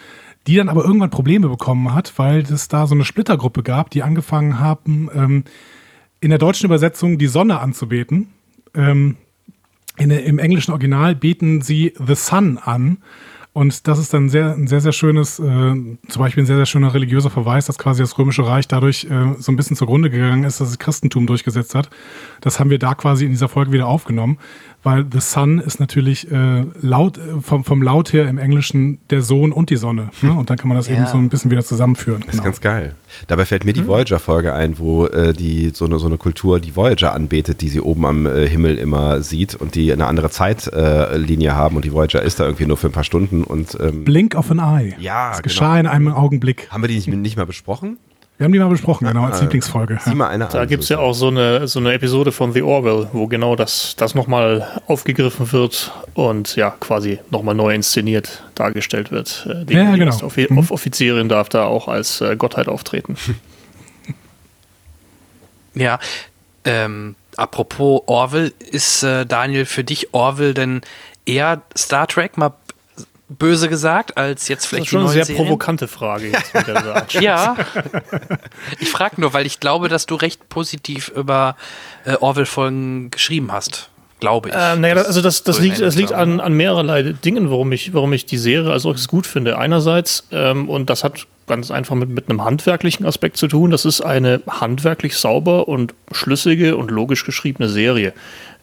die 0.48 0.56
dann 0.56 0.70
aber 0.70 0.86
irgendwann 0.86 1.10
Probleme 1.10 1.50
bekommen 1.50 1.94
hat, 1.94 2.14
weil 2.18 2.40
es 2.40 2.70
da 2.70 2.88
so 2.88 2.96
eine 2.96 3.06
Splittergruppe 3.06 3.64
gab, 3.64 3.90
die 3.90 4.02
angefangen 4.02 4.60
haben, 4.60 5.10
ähm, 5.14 5.44
in 6.20 6.30
der 6.30 6.40
deutschen 6.40 6.66
Übersetzung 6.66 7.18
die 7.18 7.28
Sonne 7.28 7.60
anzubeten. 7.60 8.30
Ähm, 8.74 9.18
in, 9.98 10.10
Im 10.10 10.40
englischen 10.40 10.72
Original 10.72 11.16
beten 11.16 11.62
sie 11.62 11.94
The 12.00 12.16
Sun 12.16 12.58
an. 12.58 12.98
Und 13.58 13.88
das 13.88 13.98
ist 13.98 14.14
dann 14.14 14.30
sehr, 14.30 14.54
ein 14.54 14.68
sehr, 14.68 14.82
sehr 14.82 14.92
schönes, 14.92 15.40
äh, 15.40 15.44
zum 15.44 15.98
Beispiel 16.20 16.44
ein 16.44 16.46
sehr, 16.46 16.58
sehr 16.58 16.68
schöner 16.68 16.94
religiöser 16.94 17.32
Verweis, 17.32 17.66
dass 17.66 17.80
quasi 17.80 18.04
das 18.04 18.16
Römische 18.20 18.46
Reich 18.46 18.68
dadurch 18.68 19.06
äh, 19.06 19.34
so 19.40 19.52
ein 19.52 19.56
bisschen 19.56 19.76
zugrunde 19.76 20.12
gegangen 20.12 20.44
ist, 20.44 20.62
dass 20.62 20.70
es 20.70 20.78
Christentum 20.78 21.26
durchgesetzt 21.26 21.74
hat. 21.74 21.90
Das 22.40 22.60
haben 22.60 22.70
wir 22.70 22.78
da 22.78 22.94
quasi 22.94 23.26
in 23.26 23.32
dieser 23.32 23.50
Folge 23.50 23.72
wieder 23.72 23.88
aufgenommen 23.88 24.38
weil 24.84 25.06
The 25.12 25.20
Sun 25.20 25.60
ist 25.60 25.80
natürlich 25.80 26.32
äh, 26.32 26.64
laut, 26.82 27.18
äh, 27.18 27.42
vom, 27.42 27.64
vom 27.64 27.82
Laut 27.82 28.14
her 28.14 28.28
im 28.30 28.38
Englischen 28.38 29.00
der 29.10 29.22
Sohn 29.22 29.52
und 29.52 29.70
die 29.70 29.76
Sonne. 29.76 30.10
Ne? 30.22 30.32
Und 30.34 30.50
dann 30.50 30.58
kann 30.58 30.70
man 30.70 30.78
das 30.78 30.88
ja. 30.90 30.96
eben 30.96 31.08
so 31.08 31.18
ein 31.18 31.30
bisschen 31.30 31.52
wieder 31.52 31.64
zusammenführen. 31.64 32.22
Das 32.22 32.32
genau. 32.32 32.44
ist 32.44 32.46
ganz 32.46 32.62
geil. 32.62 32.96
Dabei 33.28 33.46
fällt 33.46 33.66
mir 33.66 33.74
die 33.74 33.82
mhm. 33.82 33.88
Voyager-Folge 33.88 34.54
ein, 34.54 34.80
wo 34.80 35.08
äh, 35.08 35.34
die 35.34 35.72
so 35.74 35.86
eine, 35.86 36.00
so 36.00 36.08
eine 36.08 36.18
Kultur 36.18 36.60
die 36.60 36.76
Voyager 36.76 37.14
anbetet, 37.14 37.62
die 37.62 37.70
sie 37.70 37.82
oben 37.82 38.06
am 38.06 38.26
äh, 38.26 38.48
Himmel 38.48 38.78
immer 38.78 39.22
sieht 39.22 39.56
und 39.56 39.76
die 39.76 39.92
eine 39.92 40.06
andere 40.06 40.30
Zeitlinie 40.30 41.56
haben 41.56 41.76
und 41.76 41.86
die 41.86 41.92
Voyager 41.92 42.22
ist 42.22 42.40
da 42.40 42.46
irgendwie 42.46 42.66
nur 42.66 42.78
für 42.78 42.88
ein 42.88 42.94
paar 42.94 43.04
Stunden 43.04 43.44
und 43.44 43.78
ähm, 43.80 44.04
Blink 44.04 44.36
of 44.36 44.52
an 44.52 44.60
Eye. 44.60 44.96
Ja, 45.00 45.32
Es 45.34 45.42
geschah 45.42 45.78
genau. 45.78 45.80
in 45.80 45.88
einem 45.88 46.14
Augenblick. 46.14 46.68
Haben 46.70 46.84
wir 46.84 46.88
die 46.88 46.96
nicht, 46.96 47.08
nicht 47.08 47.38
mal 47.38 47.46
besprochen? 47.46 47.98
Wir 48.38 48.46
haben 48.46 48.54
die 48.54 48.60
mal 48.60 48.70
besprochen, 48.70 49.08
genau, 49.08 49.24
als 49.24 49.42
Lieblingsfolge. 49.42 49.98
Sieh 50.06 50.14
mal 50.14 50.28
eine 50.28 50.48
da 50.48 50.66
gibt 50.66 50.84
es 50.84 50.90
ja 50.90 51.00
auch 51.00 51.14
so 51.14 51.30
eine, 51.30 51.68
so 51.68 51.80
eine 51.80 51.94
Episode 51.94 52.32
von 52.32 52.54
The 52.54 52.62
Orwell, 52.62 53.08
wo 53.12 53.26
genau 53.26 53.56
das, 53.56 53.96
das 53.96 54.14
nochmal 54.14 54.80
aufgegriffen 54.86 55.52
wird 55.52 55.92
und 56.14 56.56
ja, 56.56 56.70
quasi 56.80 57.20
nochmal 57.32 57.56
neu 57.56 57.74
inszeniert 57.74 58.44
dargestellt 58.54 59.10
wird. 59.10 59.50
Die, 59.68 59.74
ja, 59.74 59.92
die 59.92 60.00
genau. 60.00 60.16
Offi 60.22 60.46
mhm. 60.50 60.60
Offizierin 60.70 61.30
darf 61.30 61.50
da 61.50 61.66
auch 61.66 61.88
als 61.88 62.22
äh, 62.22 62.36
Gottheit 62.36 62.68
auftreten. 62.68 63.18
Ja, 65.80 66.00
ähm, 66.66 67.16
apropos 67.36 68.02
Orwell, 68.08 68.52
ist 68.72 69.04
äh, 69.04 69.28
Daniel 69.28 69.66
für 69.66 69.84
dich 69.84 70.12
Orwell 70.12 70.56
denn 70.56 70.82
eher 71.28 71.62
Star 71.78 72.08
Trek 72.08 72.36
mal 72.36 72.54
böse 73.30 73.70
gesagt, 73.70 74.18
als 74.18 74.48
jetzt 74.48 74.66
vielleicht 74.66 74.84
das 74.84 74.88
ist 74.88 74.92
schon 74.92 75.02
eine 75.02 75.10
sehr 75.10 75.26
Serien. 75.26 75.46
provokante 75.46 75.88
Frage 75.88 76.32
jetzt 76.32 76.54
ja, 77.22 77.56
ich 78.80 78.90
frage 78.90 79.20
nur, 79.20 79.34
weil 79.34 79.46
ich 79.46 79.60
glaube, 79.60 79.90
dass 79.90 80.06
du 80.06 80.16
recht 80.16 80.50
positiv 80.50 81.10
über 81.10 81.56
äh, 82.06 82.16
Orwell-Folgen 82.16 83.12
geschrieben 83.12 83.52
hast. 83.52 83.90
Glaube 84.20 84.50
ich. 84.50 84.56
Ähm, 84.58 84.82
naja, 84.82 84.96
also 84.96 85.22
das, 85.22 85.44
das 85.44 85.58
so 85.58 85.62
liegt, 85.62 85.80
das 85.80 85.96
liegt 85.96 86.12
an, 86.12 86.40
an 86.40 86.54
mehrerlei 86.54 87.04
Dingen, 87.04 87.52
warum 87.52 87.72
ich, 87.72 87.94
warum 87.94 88.14
ich 88.14 88.26
die 88.26 88.40
Serie 88.40 88.72
als 88.72 88.84
solches 88.84 89.08
gut 89.08 89.28
finde. 89.28 89.60
Einerseits, 89.60 90.28
ähm, 90.32 90.70
und 90.70 90.90
das 90.90 91.04
hat 91.04 91.28
ganz 91.46 91.70
einfach 91.70 91.96
mit, 91.96 92.10
mit 92.10 92.30
einem 92.30 92.44
handwerklichen 92.44 93.06
Aspekt 93.06 93.38
zu 93.38 93.48
tun, 93.48 93.70
das 93.70 93.86
ist 93.86 94.02
eine 94.02 94.42
handwerklich 94.50 95.16
sauber 95.16 95.68
und 95.68 95.94
schlüssige 96.12 96.78
und 96.78 96.90
logisch 96.90 97.26
geschriebene 97.26 97.70
Serie. 97.70 98.14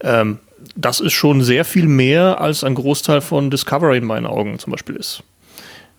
Ähm, 0.00 0.38
das 0.76 1.00
ist 1.00 1.12
schon 1.12 1.42
sehr 1.42 1.64
viel 1.64 1.87
mehr, 1.87 2.40
als 2.40 2.64
ein 2.64 2.75
Großteil 2.75 3.21
von 3.21 3.50
Discovery 3.50 3.99
in 3.99 4.04
meinen 4.04 4.26
Augen 4.26 4.59
zum 4.59 4.71
Beispiel 4.73 4.97
ist. 4.97 5.23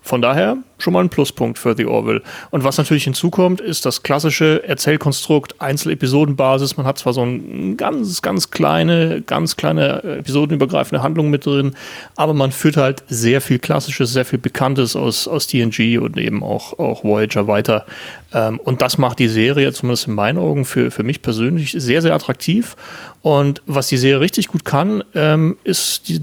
Von 0.05 0.21
daher 0.21 0.57
schon 0.77 0.93
mal 0.93 0.99
ein 0.99 1.09
Pluspunkt 1.09 1.57
für 1.57 1.75
The 1.75 1.87
Orville. 1.87 2.21
Und 2.51 2.63
was 2.63 2.77
natürlich 2.77 3.05
hinzukommt, 3.05 3.59
ist 3.59 3.87
das 3.87 4.03
klassische 4.03 4.63
Erzählkonstrukt, 4.63 5.59
Einzelepisodenbasis. 5.59 6.77
Man 6.77 6.85
hat 6.85 6.99
zwar 6.99 7.13
so 7.13 7.23
eine 7.23 7.75
ganz, 7.75 8.21
ganz 8.21 8.51
kleine, 8.51 9.23
ganz 9.25 9.57
kleine 9.57 10.03
episodenübergreifende 10.03 11.01
Handlung 11.01 11.31
mit 11.31 11.47
drin, 11.47 11.73
aber 12.15 12.35
man 12.35 12.51
führt 12.51 12.77
halt 12.77 13.03
sehr 13.07 13.41
viel 13.41 13.57
Klassisches, 13.57 14.13
sehr 14.13 14.25
viel 14.25 14.37
Bekanntes 14.37 14.95
aus, 14.95 15.27
aus 15.27 15.47
TNG 15.47 15.97
und 15.97 16.17
eben 16.17 16.43
auch, 16.43 16.77
auch 16.77 17.03
Voyager 17.03 17.47
weiter. 17.47 17.87
Ähm, 18.31 18.59
und 18.59 18.83
das 18.83 18.99
macht 18.99 19.17
die 19.17 19.27
Serie, 19.27 19.73
zumindest 19.73 20.07
in 20.07 20.13
meinen 20.13 20.37
Augen, 20.37 20.65
für, 20.65 20.91
für 20.91 21.01
mich 21.01 21.23
persönlich 21.23 21.71
sehr, 21.71 22.03
sehr 22.03 22.13
attraktiv. 22.13 22.75
Und 23.23 23.63
was 23.65 23.87
die 23.87 23.97
Serie 23.97 24.19
richtig 24.19 24.49
gut 24.49 24.65
kann, 24.65 25.03
ähm, 25.15 25.57
ist 25.63 26.09
die 26.09 26.21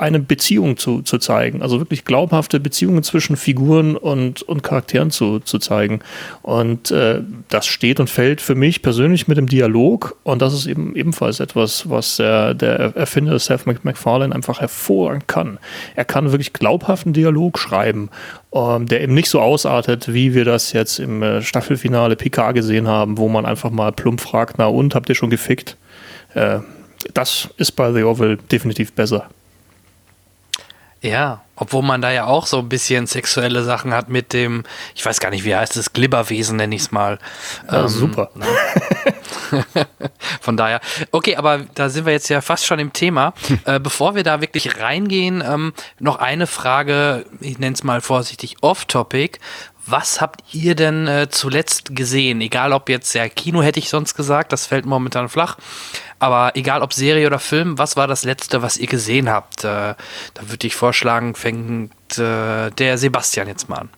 eine 0.00 0.18
Beziehung 0.20 0.76
zu, 0.76 1.02
zu 1.02 1.18
zeigen. 1.18 1.62
Also 1.62 1.80
wirklich 1.80 2.04
glaubhafte 2.04 2.60
Beziehungen 2.60 3.02
zwischen 3.02 3.36
Figuren 3.36 3.96
und, 3.96 4.42
und 4.42 4.62
Charakteren 4.62 5.10
zu, 5.10 5.40
zu 5.40 5.58
zeigen. 5.58 6.00
Und 6.42 6.90
äh, 6.90 7.20
das 7.48 7.66
steht 7.66 8.00
und 8.00 8.10
fällt 8.10 8.40
für 8.40 8.54
mich 8.54 8.82
persönlich 8.82 9.28
mit 9.28 9.38
dem 9.38 9.48
Dialog. 9.48 10.16
Und 10.22 10.42
das 10.42 10.54
ist 10.54 10.66
eben 10.66 10.94
ebenfalls 10.96 11.40
etwas, 11.40 11.88
was 11.88 12.16
der, 12.16 12.54
der 12.54 12.96
Erfinder 12.96 13.38
Seth 13.38 13.66
MacFarlane 13.66 14.34
einfach 14.34 14.60
hervorragend 14.60 15.28
kann. 15.28 15.58
Er 15.94 16.04
kann 16.04 16.32
wirklich 16.32 16.52
glaubhaften 16.52 17.12
Dialog 17.12 17.58
schreiben, 17.58 18.10
ähm, 18.54 18.86
der 18.86 19.02
eben 19.02 19.14
nicht 19.14 19.28
so 19.28 19.40
ausartet, 19.40 20.12
wie 20.12 20.34
wir 20.34 20.44
das 20.44 20.72
jetzt 20.72 20.98
im 20.98 21.22
äh, 21.22 21.42
Staffelfinale 21.42 22.16
PK 22.16 22.52
gesehen 22.52 22.88
haben, 22.88 23.18
wo 23.18 23.28
man 23.28 23.46
einfach 23.46 23.70
mal 23.70 23.92
plump 23.92 24.20
fragt, 24.20 24.56
na 24.58 24.66
und, 24.66 24.94
habt 24.94 25.08
ihr 25.08 25.14
schon 25.14 25.30
gefickt? 25.30 25.76
Äh, 26.34 26.60
das 27.14 27.48
ist 27.56 27.72
bei 27.72 27.92
The 27.92 28.02
Orville 28.02 28.36
definitiv 28.36 28.92
besser. 28.92 29.28
Ja, 31.02 31.42
obwohl 31.56 31.82
man 31.82 32.00
da 32.00 32.12
ja 32.12 32.26
auch 32.26 32.46
so 32.46 32.58
ein 32.58 32.68
bisschen 32.68 33.08
sexuelle 33.08 33.64
Sachen 33.64 33.92
hat 33.92 34.08
mit 34.08 34.32
dem, 34.32 34.62
ich 34.94 35.04
weiß 35.04 35.18
gar 35.18 35.30
nicht, 35.30 35.44
wie 35.44 35.54
heißt 35.54 35.76
es, 35.76 35.92
Glibberwesen 35.92 36.56
nenne 36.56 36.76
ich 36.76 36.82
es 36.82 36.92
mal. 36.92 37.18
Ja, 37.70 37.82
ähm, 37.82 37.88
super. 37.88 38.30
Von 40.40 40.56
daher, 40.56 40.80
okay, 41.10 41.36
aber 41.36 41.58
da 41.74 41.88
sind 41.88 42.06
wir 42.06 42.12
jetzt 42.12 42.28
ja 42.28 42.40
fast 42.40 42.66
schon 42.66 42.78
im 42.78 42.92
Thema. 42.92 43.34
äh, 43.64 43.80
bevor 43.80 44.14
wir 44.14 44.22
da 44.22 44.40
wirklich 44.40 44.78
reingehen, 44.78 45.42
ähm, 45.46 45.72
noch 45.98 46.20
eine 46.20 46.46
Frage, 46.46 47.26
ich 47.40 47.58
nenne 47.58 47.74
es 47.74 47.82
mal 47.82 48.00
vorsichtig 48.00 48.56
off-topic. 48.60 49.40
Was 49.86 50.20
habt 50.20 50.42
ihr 50.52 50.76
denn 50.76 51.08
äh, 51.08 51.28
zuletzt 51.28 51.96
gesehen? 51.96 52.40
Egal 52.40 52.72
ob 52.72 52.88
jetzt 52.88 53.12
ja 53.14 53.28
Kino 53.28 53.62
hätte 53.62 53.80
ich 53.80 53.88
sonst 53.88 54.14
gesagt, 54.14 54.52
das 54.52 54.66
fällt 54.66 54.86
momentan 54.86 55.28
flach. 55.28 55.56
Aber 56.20 56.52
egal 56.54 56.82
ob 56.82 56.92
Serie 56.92 57.26
oder 57.26 57.40
Film, 57.40 57.78
was 57.78 57.96
war 57.96 58.06
das 58.06 58.22
letzte, 58.22 58.62
was 58.62 58.76
ihr 58.76 58.86
gesehen 58.86 59.28
habt? 59.28 59.64
Äh, 59.64 59.94
da 59.94 59.96
würde 60.40 60.66
ich 60.66 60.76
vorschlagen, 60.76 61.34
fängt 61.34 61.92
äh, 62.16 62.70
der 62.70 62.96
Sebastian 62.96 63.48
jetzt 63.48 63.68
mal 63.68 63.78
an. 63.78 63.90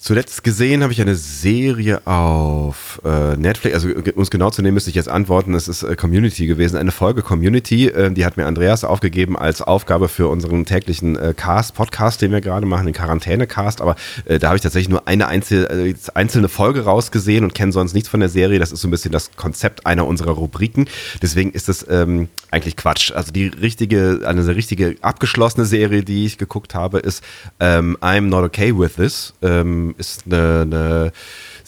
Zuletzt 0.00 0.44
gesehen 0.44 0.84
habe 0.84 0.92
ich 0.92 1.00
eine 1.00 1.16
Serie 1.16 2.06
auf 2.06 3.00
äh, 3.04 3.36
Netflix, 3.36 3.74
also 3.74 3.88
um 3.88 4.22
es 4.22 4.30
genau 4.30 4.48
zu 4.48 4.62
nehmen, 4.62 4.74
müsste 4.74 4.90
ich 4.90 4.96
jetzt 4.96 5.08
antworten, 5.08 5.54
es 5.54 5.66
ist 5.66 5.82
äh, 5.82 5.96
Community 5.96 6.46
gewesen, 6.46 6.76
eine 6.76 6.92
Folge 6.92 7.22
Community, 7.22 7.88
äh, 7.88 8.08
die 8.12 8.24
hat 8.24 8.36
mir 8.36 8.46
Andreas 8.46 8.84
aufgegeben 8.84 9.36
als 9.36 9.60
Aufgabe 9.60 10.06
für 10.06 10.28
unseren 10.28 10.64
täglichen 10.64 11.16
äh, 11.16 11.34
Cast, 11.36 11.74
Podcast, 11.74 12.22
den 12.22 12.30
wir 12.30 12.40
gerade 12.40 12.64
machen, 12.64 12.86
den 12.86 12.94
Quarantäne-Cast, 12.94 13.80
aber 13.80 13.96
äh, 14.26 14.38
da 14.38 14.46
habe 14.46 14.56
ich 14.56 14.62
tatsächlich 14.62 14.88
nur 14.88 15.08
eine 15.08 15.26
einzel 15.26 15.64
äh, 15.66 15.94
einzelne 16.14 16.48
Folge 16.48 16.84
rausgesehen 16.84 17.42
und 17.42 17.56
kenne 17.56 17.72
sonst 17.72 17.92
nichts 17.92 18.08
von 18.08 18.20
der 18.20 18.28
Serie, 18.28 18.60
das 18.60 18.70
ist 18.70 18.82
so 18.82 18.86
ein 18.86 18.92
bisschen 18.92 19.10
das 19.10 19.32
Konzept 19.34 19.84
einer 19.84 20.06
unserer 20.06 20.30
Rubriken, 20.30 20.86
deswegen 21.22 21.50
ist 21.50 21.68
das 21.68 21.84
ähm, 21.90 22.28
eigentlich 22.52 22.76
Quatsch, 22.76 23.10
also 23.10 23.32
die 23.32 23.48
richtige, 23.48 24.20
eine 24.24 24.46
richtige 24.46 24.94
abgeschlossene 25.02 25.66
Serie, 25.66 26.04
die 26.04 26.24
ich 26.24 26.38
geguckt 26.38 26.76
habe, 26.76 27.00
ist 27.00 27.24
ähm, 27.58 27.98
I'm 28.00 28.28
Not 28.28 28.44
Okay 28.44 28.78
With 28.78 28.94
This, 28.94 29.34
ähm, 29.42 29.87
ist 29.96 30.24
eine, 30.26 30.62
eine, 30.62 31.12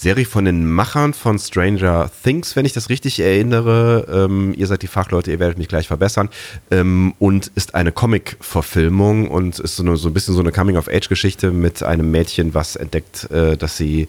Serie 0.01 0.25
von 0.25 0.47
den 0.47 0.65
Machern 0.65 1.13
von 1.13 1.39
Stranger 1.39 2.11
Things, 2.23 2.57
wenn 2.57 2.65
ich 2.65 2.73
das 2.73 2.89
richtig 2.89 3.21
erinnere. 3.21 4.07
Ähm, 4.11 4.55
ihr 4.57 4.67
seid 4.67 4.81
die 4.81 4.87
Fachleute, 4.87 5.31
ihr 5.31 5.39
werdet 5.39 5.59
mich 5.59 5.69
gleich 5.69 5.89
verbessern. 5.89 6.31
Ähm, 6.71 7.13
und 7.19 7.49
ist 7.55 7.75
eine 7.75 7.93
Comic-Verfilmung 7.93 9.29
und 9.29 9.59
ist 9.59 9.77
so, 9.77 9.83
eine, 9.83 9.99
so 9.99 10.09
ein 10.09 10.15
bisschen 10.15 10.35
so 10.35 10.41
eine 10.41 10.53
Coming-of-Age-Geschichte 10.53 11.51
mit 11.51 11.83
einem 11.83 12.11
Mädchen, 12.11 12.55
was 12.55 12.77
entdeckt, 12.77 13.31
äh, 13.31 13.59
dass 13.59 13.77
sie 13.77 14.09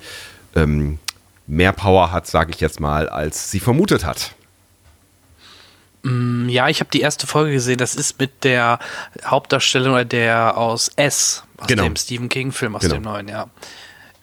ähm, 0.56 0.98
mehr 1.46 1.74
Power 1.74 2.14
hat, 2.14 2.26
sage 2.26 2.52
ich 2.52 2.62
jetzt 2.62 2.80
mal, 2.80 3.10
als 3.10 3.52
sie 3.52 3.60
vermutet 3.60 4.06
hat. 4.06 4.34
Mm, 6.04 6.48
ja, 6.48 6.70
ich 6.70 6.80
habe 6.80 6.90
die 6.90 7.02
erste 7.02 7.28
Folge 7.28 7.52
gesehen. 7.52 7.78
Das 7.78 7.96
ist 7.96 8.18
mit 8.18 8.46
der 8.46 8.80
Hauptdarstellung 9.26 10.08
der 10.08 10.58
aus 10.58 10.90
S, 10.96 11.44
aus 11.58 11.68
genau. 11.68 11.84
dem 11.84 11.98
Stephen 11.98 12.30
King-Film 12.30 12.78
aus 12.78 12.84
genau. 12.84 12.94
dem 12.94 13.04
neuen, 13.04 13.28
ja. 13.28 13.50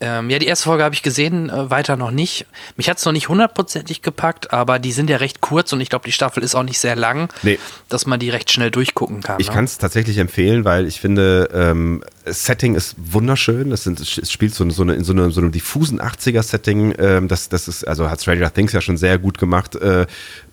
Ähm, 0.01 0.31
ja, 0.31 0.39
die 0.39 0.47
erste 0.47 0.65
Folge 0.65 0.85
habe 0.85 0.95
ich 0.95 1.03
gesehen, 1.03 1.51
äh, 1.51 1.71
weiter 1.71 1.97
noch 1.97 2.13
nicht. 2.13 2.47
Mich 2.77 2.89
hat 2.89 2.99
es 2.99 3.05
noch 3.05 3.13
nicht 3.13 3.29
hundertprozentig 3.29 4.03
gepackt, 4.03 4.53
aber 4.53 4.79
die 4.79 4.93
sind 4.93 5.11
ja 5.11 5.17
recht 5.17 5.41
kurz 5.41 5.73
und 5.73 5.81
ich 5.81 5.89
glaube, 5.89 6.05
die 6.05 6.13
Staffel 6.13 6.43
ist 6.43 6.55
auch 6.55 6.63
nicht 6.63 6.79
sehr 6.79 6.95
lang, 6.95 7.33
nee. 7.43 7.59
dass 7.89 8.07
man 8.07 8.21
die 8.21 8.31
recht 8.31 8.51
schnell 8.53 8.71
durchgucken 8.71 9.23
kann. 9.23 9.41
Ich 9.41 9.49
ne? 9.49 9.55
kann 9.55 9.65
es 9.65 9.79
tatsächlich 9.79 10.19
empfehlen, 10.19 10.65
weil 10.65 10.87
ich 10.87 11.01
finde, 11.01 11.49
ähm, 11.53 12.05
Setting 12.25 12.77
ist 12.77 12.95
wunderschön. 12.97 13.71
Das 13.71 13.83
sind, 13.83 13.99
es 13.99 14.31
spielt 14.31 14.55
so, 14.55 14.69
so 14.71 14.83
eine, 14.83 14.95
in 14.95 15.03
so, 15.05 15.13
eine, 15.13 15.31
so 15.31 15.41
einem 15.41 15.51
diffusen 15.51 16.01
80er-Setting. 16.01 16.95
Ähm, 16.99 17.29
das, 17.29 17.49
das 17.49 17.67
ist, 17.67 17.87
also 17.87 18.09
hat 18.09 18.21
Stranger 18.21 18.53
Things 18.53 18.73
ja 18.73 18.81
schon 18.81 18.97
sehr 18.97 19.19
gut 19.19 19.39
gemacht. 19.39 19.75
Äh, 19.75 20.07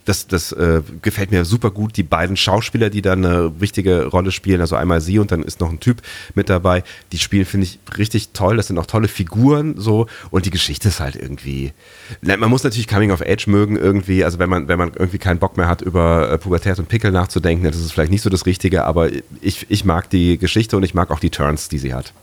das, 0.05 0.27
das 0.27 0.51
äh, 0.51 0.81
gefällt 1.01 1.31
mir 1.31 1.45
super 1.45 1.71
gut. 1.71 1.97
Die 1.97 2.03
beiden 2.03 2.37
Schauspieler, 2.37 2.89
die 2.89 3.01
da 3.01 3.13
eine 3.13 3.59
wichtige 3.59 4.05
Rolle 4.05 4.31
spielen, 4.31 4.61
also 4.61 4.75
einmal 4.75 5.01
sie 5.01 5.19
und 5.19 5.31
dann 5.31 5.43
ist 5.43 5.59
noch 5.59 5.69
ein 5.69 5.79
Typ 5.79 6.01
mit 6.35 6.49
dabei, 6.49 6.83
die 7.11 7.17
spielen, 7.17 7.45
finde 7.45 7.65
ich, 7.65 7.79
richtig 7.97 8.29
toll. 8.29 8.57
Das 8.57 8.67
sind 8.67 8.77
auch 8.77 8.85
tolle 8.85 9.07
Figuren 9.07 9.75
so 9.77 10.07
und 10.29 10.45
die 10.45 10.51
Geschichte 10.51 10.89
ist 10.89 10.99
halt 10.99 11.15
irgendwie. 11.15 11.73
Man 12.21 12.49
muss 12.49 12.63
natürlich 12.63 12.87
Coming 12.87 13.11
of 13.11 13.21
Age 13.21 13.47
mögen 13.47 13.77
irgendwie. 13.77 14.23
Also 14.23 14.39
wenn 14.39 14.49
man, 14.49 14.67
wenn 14.67 14.77
man 14.77 14.93
irgendwie 14.93 15.17
keinen 15.17 15.39
Bock 15.39 15.57
mehr 15.57 15.67
hat, 15.67 15.81
über 15.81 16.31
äh, 16.31 16.37
Pubertät 16.37 16.77
und 16.77 16.87
Pickel 16.87 17.11
nachzudenken, 17.11 17.65
das 17.65 17.77
ist 17.77 17.91
vielleicht 17.91 18.11
nicht 18.11 18.21
so 18.21 18.29
das 18.29 18.45
Richtige, 18.45 18.85
aber 18.85 19.09
ich, 19.41 19.65
ich 19.69 19.85
mag 19.85 20.09
die 20.09 20.37
Geschichte 20.37 20.77
und 20.77 20.83
ich 20.83 20.93
mag 20.93 21.09
auch 21.11 21.19
die 21.19 21.31
Turns, 21.31 21.67
die 21.67 21.79
sie 21.79 21.93
hat. 21.93 22.13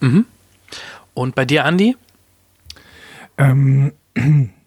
Mhm. 0.00 0.26
Und 1.14 1.34
bei 1.34 1.44
dir, 1.44 1.64
Andy? 1.64 1.96
Ähm. 3.38 3.92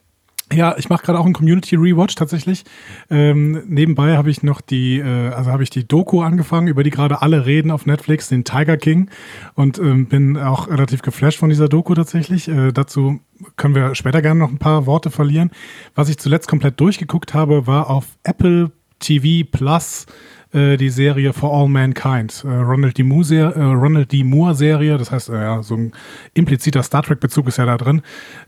Ja, 0.52 0.76
ich 0.78 0.90
mache 0.90 1.06
gerade 1.06 1.20
auch 1.20 1.26
einen 1.26 1.34
Community 1.34 1.76
Rewatch 1.76 2.16
tatsächlich. 2.16 2.64
Ähm, 3.10 3.64
nebenbei 3.66 4.18
habe 4.18 4.30
ich 4.30 4.44
noch 4.44 4.62
die, 4.62 5.00
äh, 5.00 5.30
also 5.30 5.52
habe 5.52 5.64
ich 5.64 5.70
die 5.70 5.88
Doku 5.88 6.22
angefangen, 6.22 6.68
über 6.68 6.84
die 6.84 6.90
gerade 6.90 7.22
alle 7.22 7.46
reden 7.46 7.72
auf 7.72 7.86
Netflix, 7.86 8.28
den 8.28 8.44
Tiger 8.44 8.78
King, 8.78 9.10
und 9.56 9.80
ähm, 9.80 10.08
bin 10.08 10.38
auch 10.38 10.68
relativ 10.68 11.02
geflasht 11.02 11.40
von 11.40 11.50
dieser 11.50 11.70
Doku 11.70 11.96
tatsächlich. 11.96 12.50
Äh, 12.50 12.72
dazu 12.72 13.22
können 13.56 13.74
wir 13.74 13.96
später 13.96 14.22
gerne 14.22 14.40
noch 14.40 14.50
ein 14.50 14.60
paar 14.60 14.86
Worte 14.86 15.10
verlieren. 15.12 15.50
Was 15.96 16.10
ich 16.10 16.18
zuletzt 16.18 16.48
komplett 16.48 16.80
durchgeguckt 16.80 17.34
habe, 17.34 17.66
war 17.66 17.90
auf 17.90 18.06
Apple 18.24 18.72
TV 19.00 19.48
Plus 19.50 20.06
äh, 20.54 20.78
die 20.78 20.90
Serie 20.90 21.34
For 21.34 21.54
All 21.54 21.68
Mankind. 21.68 22.44
Äh, 22.46 22.48
Ronald, 22.48 22.98
D. 22.98 23.04
Moore, 23.04 23.54
äh, 23.56 23.62
Ronald 23.62 24.12
D. 24.12 24.24
Moore 24.24 24.56
Serie, 24.56 24.98
das 24.98 25.12
heißt, 25.12 25.30
äh, 25.30 25.42
ja, 25.42 25.64
so 25.64 25.76
ein 25.76 25.92
impliziter 26.34 26.84
Star 26.84 27.04
Trek-Bezug 27.04 27.48
ist 27.48 27.58
ja 27.58 27.66
da 27.66 27.78
drin, 27.78 28.02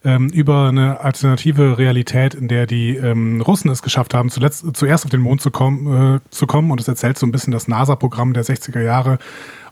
ähm, 0.03 0.29
über 0.29 0.69
eine 0.69 0.99
alternative 0.99 1.77
Realität, 1.77 2.33
in 2.33 2.47
der 2.47 2.67
die 2.67 2.95
ähm, 2.95 3.41
Russen 3.41 3.69
es 3.69 3.81
geschafft 3.81 4.13
haben, 4.13 4.29
zuletzt, 4.29 4.65
zuerst 4.73 5.05
auf 5.05 5.11
den 5.11 5.21
Mond 5.21 5.41
zu, 5.41 5.51
kommen, 5.51 6.15
äh, 6.15 6.19
zu 6.29 6.47
kommen. 6.47 6.71
Und 6.71 6.79
es 6.79 6.87
erzählt 6.87 7.17
so 7.17 7.25
ein 7.25 7.31
bisschen 7.31 7.51
das 7.51 7.67
NASA-Programm 7.67 8.33
der 8.33 8.45
60er 8.45 8.81
Jahre 8.81 9.19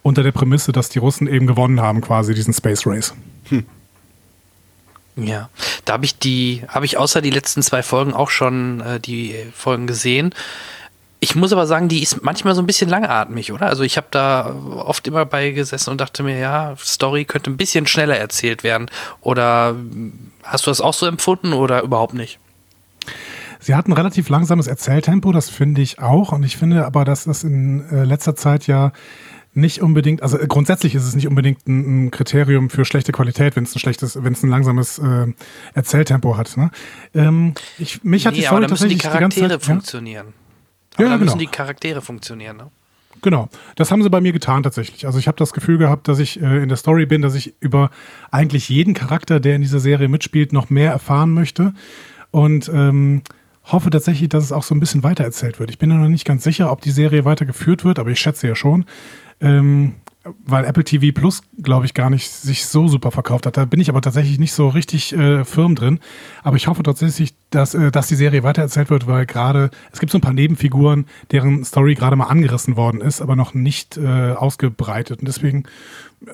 unter 0.01 0.23
der 0.23 0.31
Prämisse, 0.31 0.71
dass 0.71 0.89
die 0.89 0.99
Russen 0.99 1.27
eben 1.27 1.47
gewonnen 1.47 1.81
haben, 1.81 2.01
quasi 2.01 2.33
diesen 2.33 2.53
Space 2.53 2.85
Race. 2.85 3.13
Hm. 3.49 3.65
Ja, 5.15 5.49
da 5.85 5.93
habe 5.93 6.05
ich 6.05 6.17
die, 6.17 6.63
habe 6.67 6.85
ich 6.85 6.97
außer 6.97 7.21
die 7.21 7.29
letzten 7.29 7.61
zwei 7.61 7.83
Folgen 7.83 8.13
auch 8.13 8.31
schon 8.31 8.81
äh, 8.81 8.99
die 8.99 9.35
Folgen 9.53 9.85
gesehen. 9.85 10.33
Ich 11.23 11.36
muss 11.36 11.53
aber 11.53 11.65
sagen, 11.67 11.88
die 11.88 12.03
ist 12.03 12.21
manchmal 12.21 12.53
so 12.53 12.62
ein 12.62 12.65
bisschen 12.65 12.89
langatmig, 12.89 13.53
oder? 13.53 13.67
Also 13.67 13.83
ich 13.83 13.95
habe 13.95 14.07
da 14.12 14.53
oft 14.75 15.07
immer 15.07 15.25
bei 15.25 15.51
gesessen 15.51 15.91
und 15.91 16.01
dachte 16.01 16.21
mir, 16.21 16.38
ja, 16.38 16.75
Story 16.77 17.23
könnte 17.23 17.49
ein 17.49 17.55
bisschen 17.55 17.88
schneller 17.88 18.17
erzählt 18.17 18.65
werden. 18.65 18.91
Oder 19.21 19.73
hast 20.43 20.65
du 20.65 20.69
das 20.69 20.81
auch 20.81 20.93
so 20.93 21.05
empfunden 21.05 21.53
oder 21.53 21.81
überhaupt 21.81 22.13
nicht? 22.13 22.39
Sie 23.62 23.73
hat 23.73 23.88
ein 23.88 23.93
relativ 23.93 24.27
langsames 24.27 24.67
Erzähltempo, 24.67 25.31
das 25.31 25.49
finde 25.49 25.81
ich 25.81 25.99
auch. 25.99 26.33
Und 26.33 26.43
ich 26.43 26.57
finde 26.57 26.86
aber, 26.86 27.05
dass 27.05 27.23
das 27.23 27.45
in 27.45 27.89
äh, 27.89 28.03
letzter 28.03 28.36
Zeit 28.36 28.67
ja 28.67 28.91
nicht 29.53 29.81
unbedingt, 29.81 30.23
also 30.23 30.38
grundsätzlich 30.39 30.93
ist 30.93 31.05
es 31.05 31.15
nicht 31.15 31.29
unbedingt 31.29 31.65
ein, 31.69 32.12
Kriterium 32.12 32.69
für 32.69 32.83
schlechte 32.83 33.13
Qualität, 33.13 33.55
wenn 33.55 33.63
es 33.63 33.73
ein 33.73 33.79
schlechtes, 33.79 34.21
wenn 34.21 34.33
es 34.33 34.43
ein 34.43 34.49
langsames 34.49 34.99
äh, 34.99 35.27
Erzähltempo 35.73 36.36
hat. 36.36 36.57
Ne? 36.57 36.69
Ähm, 37.15 37.53
ich, 37.79 38.03
mich 38.03 38.25
nee, 38.25 38.27
hat 38.27 38.36
die 38.36 38.41
Story 38.41 38.67
tatsächlich 38.67 38.97
die 38.97 39.07
Charaktere 39.07 39.29
die 39.29 39.51
ganze 39.51 39.59
Zeit, 39.59 39.63
funktionieren. 39.63 40.27
Ja? 40.27 40.42
Aber 40.95 41.03
ja, 41.03 41.10
da 41.12 41.17
müssen 41.17 41.38
genau. 41.38 41.51
die 41.51 41.56
Charaktere 41.56 42.01
funktionieren, 42.01 42.58
ne? 42.58 42.71
Genau, 43.21 43.47
das 43.75 43.91
haben 43.91 44.03
sie 44.03 44.10
bei 44.10 44.19
mir 44.19 44.34
getan 44.34 44.63
tatsächlich. 44.63 45.06
Also 45.06 45.17
ich 45.17 45.27
habe 45.27 45.38
das 45.38 45.53
Gefühl 45.53 45.77
gehabt, 45.77 46.08
dass 46.08 46.19
ich 46.19 46.41
äh, 46.41 46.63
in 46.63 46.67
der 46.67 46.77
Story 46.77 47.06
bin, 47.06 47.21
dass 47.21 47.36
ich 47.36 47.53
über 47.62 47.89
eigentlich 48.32 48.67
jeden 48.67 48.93
Charakter, 48.93 49.39
der 49.39 49.56
in 49.56 49.62
dieser 49.62 49.79
Serie 49.79 50.10
mitspielt, 50.10 50.51
noch 50.51 50.69
mehr 50.69 50.91
erfahren 50.91 51.34
möchte 51.34 51.73
und 52.32 52.69
ähm, 52.73 53.21
hoffe 53.65 53.89
tatsächlich, 53.91 54.27
dass 54.29 54.43
es 54.43 54.51
auch 54.51 54.63
so 54.63 54.75
ein 54.75 54.79
bisschen 54.79 55.03
weitererzählt 55.03 55.60
wird. 55.60 55.69
Ich 55.69 55.77
bin 55.77 55.89
ja 55.89 55.95
noch 55.95 56.10
nicht 56.10 56.25
ganz 56.25 56.43
sicher, 56.43 56.71
ob 56.71 56.82
die 56.82 56.91
Serie 56.91 57.23
weitergeführt 57.23 57.86
wird, 57.86 57.97
aber 57.97 58.10
ich 58.10 58.19
schätze 58.19 58.47
ja 58.47 58.56
schon. 58.56 58.86
Ähm, 59.39 59.93
weil 60.45 60.63
Apple 60.63 60.83
TV 60.83 61.13
Plus, 61.13 61.41
glaube 61.62 61.86
ich, 61.86 61.93
gar 61.93 62.09
nicht 62.09 62.29
sich 62.29 62.65
so 62.65 62.88
super 62.88 63.12
verkauft 63.12 63.45
hat. 63.45 63.57
Da 63.57 63.65
bin 63.65 63.81
ich 63.81 63.89
aber 63.89 64.01
tatsächlich 64.01 64.39
nicht 64.39 64.53
so 64.53 64.69
richtig 64.69 65.13
äh, 65.13 65.43
firm 65.43 65.75
drin. 65.75 65.99
Aber 66.43 66.55
ich 66.55 66.67
hoffe 66.67 66.81
tatsächlich, 66.81 67.33
dass, 67.49 67.73
äh, 67.73 67.91
dass 67.91 68.07
die 68.07 68.15
Serie 68.15 68.43
weitererzählt 68.43 68.89
wird, 68.89 69.05
weil 69.05 69.25
gerade 69.25 69.69
es 69.91 69.99
gibt 69.99 70.12
so 70.12 70.17
ein 70.17 70.21
paar 70.21 70.33
Nebenfiguren, 70.33 71.07
deren 71.31 71.65
Story 71.65 71.95
gerade 71.95 72.15
mal 72.15 72.27
angerissen 72.27 72.77
worden 72.77 73.01
ist, 73.01 73.21
aber 73.21 73.36
noch 73.36 73.53
nicht 73.53 73.97
äh, 73.97 74.31
ausgebreitet. 74.31 75.19
Und 75.19 75.27
deswegen, 75.27 75.63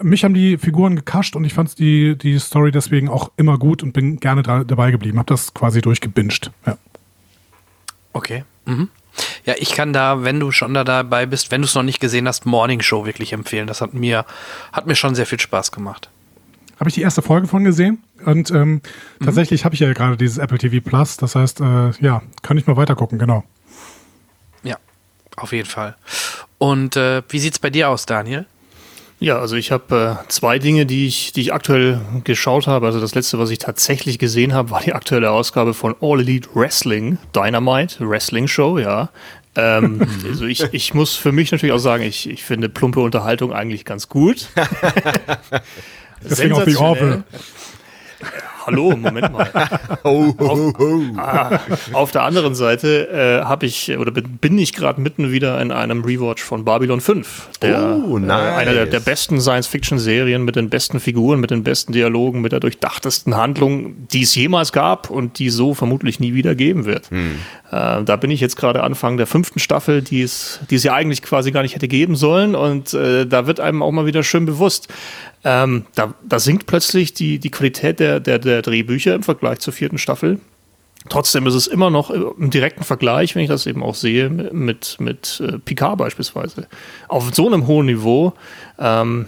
mich 0.01 0.23
haben 0.23 0.35
die 0.35 0.57
Figuren 0.57 0.95
gekascht 0.95 1.35
und 1.35 1.43
ich 1.43 1.55
fand 1.55 1.79
die, 1.79 2.15
die 2.15 2.37
Story 2.37 2.71
deswegen 2.71 3.09
auch 3.09 3.31
immer 3.37 3.57
gut 3.57 3.81
und 3.81 3.93
bin 3.93 4.19
gerne 4.19 4.43
dabei 4.43 4.91
geblieben. 4.91 5.17
Hab 5.17 5.27
das 5.27 5.55
quasi 5.55 5.81
durchgebinged. 5.81 6.51
Ja. 6.67 6.77
Okay. 8.13 8.43
Mhm. 8.65 8.89
Ja, 9.45 9.55
ich 9.57 9.71
kann 9.71 9.93
da, 9.93 10.23
wenn 10.23 10.39
du 10.39 10.51
schon 10.51 10.73
da 10.73 10.83
dabei 10.83 11.25
bist, 11.25 11.51
wenn 11.51 11.61
du 11.61 11.65
es 11.65 11.75
noch 11.75 11.83
nicht 11.83 11.99
gesehen 11.99 12.27
hast, 12.27 12.45
Morning 12.45 12.81
Show 12.81 13.05
wirklich 13.05 13.33
empfehlen. 13.33 13.67
Das 13.67 13.81
hat 13.81 13.93
mir, 13.93 14.25
hat 14.71 14.87
mir 14.87 14.95
schon 14.95 15.15
sehr 15.15 15.25
viel 15.25 15.39
Spaß 15.39 15.71
gemacht. 15.71 16.09
Habe 16.79 16.89
ich 16.89 16.95
die 16.95 17.01
erste 17.01 17.21
Folge 17.21 17.47
von 17.47 17.63
gesehen 17.65 18.03
und 18.25 18.51
ähm, 18.51 18.71
mhm. 18.71 18.81
tatsächlich 19.25 19.65
habe 19.65 19.75
ich 19.75 19.81
ja 19.81 19.91
gerade 19.91 20.15
dieses 20.15 20.37
Apple 20.37 20.57
TV 20.57 20.79
Plus. 20.87 21.17
Das 21.17 21.35
heißt, 21.35 21.59
äh, 21.59 21.91
ja, 21.99 22.21
kann 22.41 22.57
ich 22.57 22.67
mal 22.67 22.77
weitergucken, 22.77 23.19
genau. 23.19 23.43
Ja, 24.63 24.77
auf 25.35 25.51
jeden 25.51 25.67
Fall. 25.67 25.95
Und 26.57 26.95
äh, 26.95 27.21
wie 27.27 27.39
sieht 27.39 27.53
es 27.53 27.59
bei 27.59 27.69
dir 27.69 27.89
aus, 27.89 28.05
Daniel? 28.05 28.45
Ja, 29.21 29.37
also 29.39 29.57
ich 29.57 29.71
habe 29.71 30.17
äh, 30.23 30.29
zwei 30.29 30.59
Dinge, 30.59 30.85
die 30.85 31.05
ich, 31.05 31.33
die 31.33 31.41
ich 31.41 31.53
aktuell 31.53 31.99
geschaut 32.23 32.67
habe. 32.67 32.85
Also 32.85 33.01
das 33.01 33.15
letzte, 33.15 33.37
was 33.37 33.49
ich 33.49 33.57
tatsächlich 33.57 34.17
gesehen 34.17 34.53
habe, 34.53 34.69
war 34.71 34.81
die 34.81 34.93
aktuelle 34.93 35.31
Ausgabe 35.31 35.73
von 35.73 35.95
All 36.01 36.21
Elite 36.21 36.49
Wrestling, 36.53 37.17
Dynamite, 37.35 37.97
Wrestling 37.99 38.47
Show, 38.47 38.79
ja. 38.79 39.09
Ähm, 39.55 40.07
also 40.25 40.45
ich, 40.45 40.63
ich 40.71 40.93
muss 40.93 41.15
für 41.15 41.31
mich 41.31 41.51
natürlich 41.51 41.73
auch 41.73 41.79
sagen, 41.79 42.03
ich, 42.03 42.29
ich 42.29 42.43
finde 42.43 42.69
plumpe 42.69 43.01
Unterhaltung 43.01 43.51
eigentlich 43.51 43.83
ganz 43.83 44.07
gut. 44.07 44.47
Deswegen 46.23 46.53
auch 46.53 46.63
die 46.63 46.77
Orville. 46.77 47.23
Hallo, 48.69 48.95
Moment 48.95 49.33
mal. 49.33 49.49
ho, 50.03 50.35
ho, 50.39 50.73
ho. 50.77 51.01
Auf, 51.17 51.17
ah, 51.17 51.59
auf, 51.93 52.11
der 52.11 52.21
anderen 52.21 52.53
Seite 52.53 53.09
äh, 53.09 53.43
habe 53.43 53.65
ich 53.65 53.97
oder 53.97 54.11
bin 54.11 54.59
ich 54.59 54.73
gerade 54.73 55.01
mitten 55.01 55.31
wieder 55.31 55.59
in 55.59 55.71
einem 55.71 56.03
Rewatch 56.03 56.43
von 56.43 56.65
Babylon 56.65 57.01
5. 57.01 57.49
Der, 57.63 57.99
oh, 58.07 58.19
nice. 58.19 58.29
äh, 58.29 58.55
einer 58.57 58.73
der, 58.73 58.85
der 58.85 58.99
besten 58.99 59.41
Science-Fiction-Serien 59.41 60.43
mit 60.43 60.55
den 60.55 60.69
besten 60.69 60.99
Figuren, 60.99 61.39
mit 61.39 61.49
den 61.49 61.63
besten 61.63 61.93
Dialogen, 61.93 62.41
mit 62.41 62.51
der 62.51 62.59
durchdachtesten 62.59 63.35
Handlung, 63.35 64.07
die 64.09 64.21
es 64.21 64.35
jemals 64.35 64.71
gab 64.71 65.09
und 65.09 65.39
die 65.39 65.49
so 65.49 65.73
vermutlich 65.73 66.19
nie 66.19 66.35
wieder 66.35 66.53
geben 66.53 66.85
wird. 66.85 67.09
Hm. 67.09 67.37
Äh, 67.71 68.03
da 68.03 68.15
bin 68.17 68.29
ich 68.29 68.39
jetzt 68.39 68.55
gerade 68.55 68.83
Anfang 68.83 69.17
der 69.17 69.25
fünften 69.25 69.57
Staffel, 69.59 70.03
die 70.03 70.21
es, 70.21 70.59
die 70.69 70.75
es 70.75 70.83
ja 70.83 70.93
eigentlich 70.93 71.23
quasi 71.23 71.51
gar 71.51 71.63
nicht 71.63 71.73
hätte 71.73 71.87
geben 71.87 72.15
sollen. 72.15 72.53
Und 72.53 72.93
äh, 72.93 73.25
da 73.25 73.47
wird 73.47 73.59
einem 73.59 73.81
auch 73.81 73.91
mal 73.91 74.05
wieder 74.05 74.21
schön 74.21 74.45
bewusst, 74.45 74.89
ähm, 75.43 75.85
da, 75.95 76.13
da 76.27 76.39
sinkt 76.39 76.65
plötzlich 76.65 77.13
die, 77.13 77.39
die 77.39 77.51
Qualität 77.51 77.99
der, 77.99 78.19
der, 78.19 78.39
der 78.39 78.61
Drehbücher 78.61 79.15
im 79.15 79.23
Vergleich 79.23 79.59
zur 79.59 79.73
vierten 79.73 79.97
Staffel. 79.97 80.39
Trotzdem 81.07 81.47
ist 81.47 81.53
es 81.53 81.67
immer 81.67 81.89
noch 81.89 82.09
im 82.09 82.49
direkten 82.49 82.83
Vergleich, 82.83 83.33
wenn 83.33 83.43
ich 83.43 83.49
das 83.49 83.65
eben 83.65 83.81
auch 83.83 83.95
sehe, 83.95 84.29
mit, 84.29 84.97
mit 84.99 85.41
äh, 85.45 85.57
Picard 85.57 85.97
beispielsweise. 85.97 86.67
Auf 87.07 87.33
so 87.33 87.47
einem 87.47 87.67
hohen 87.67 87.85
Niveau 87.85 88.33
ähm, 88.77 89.27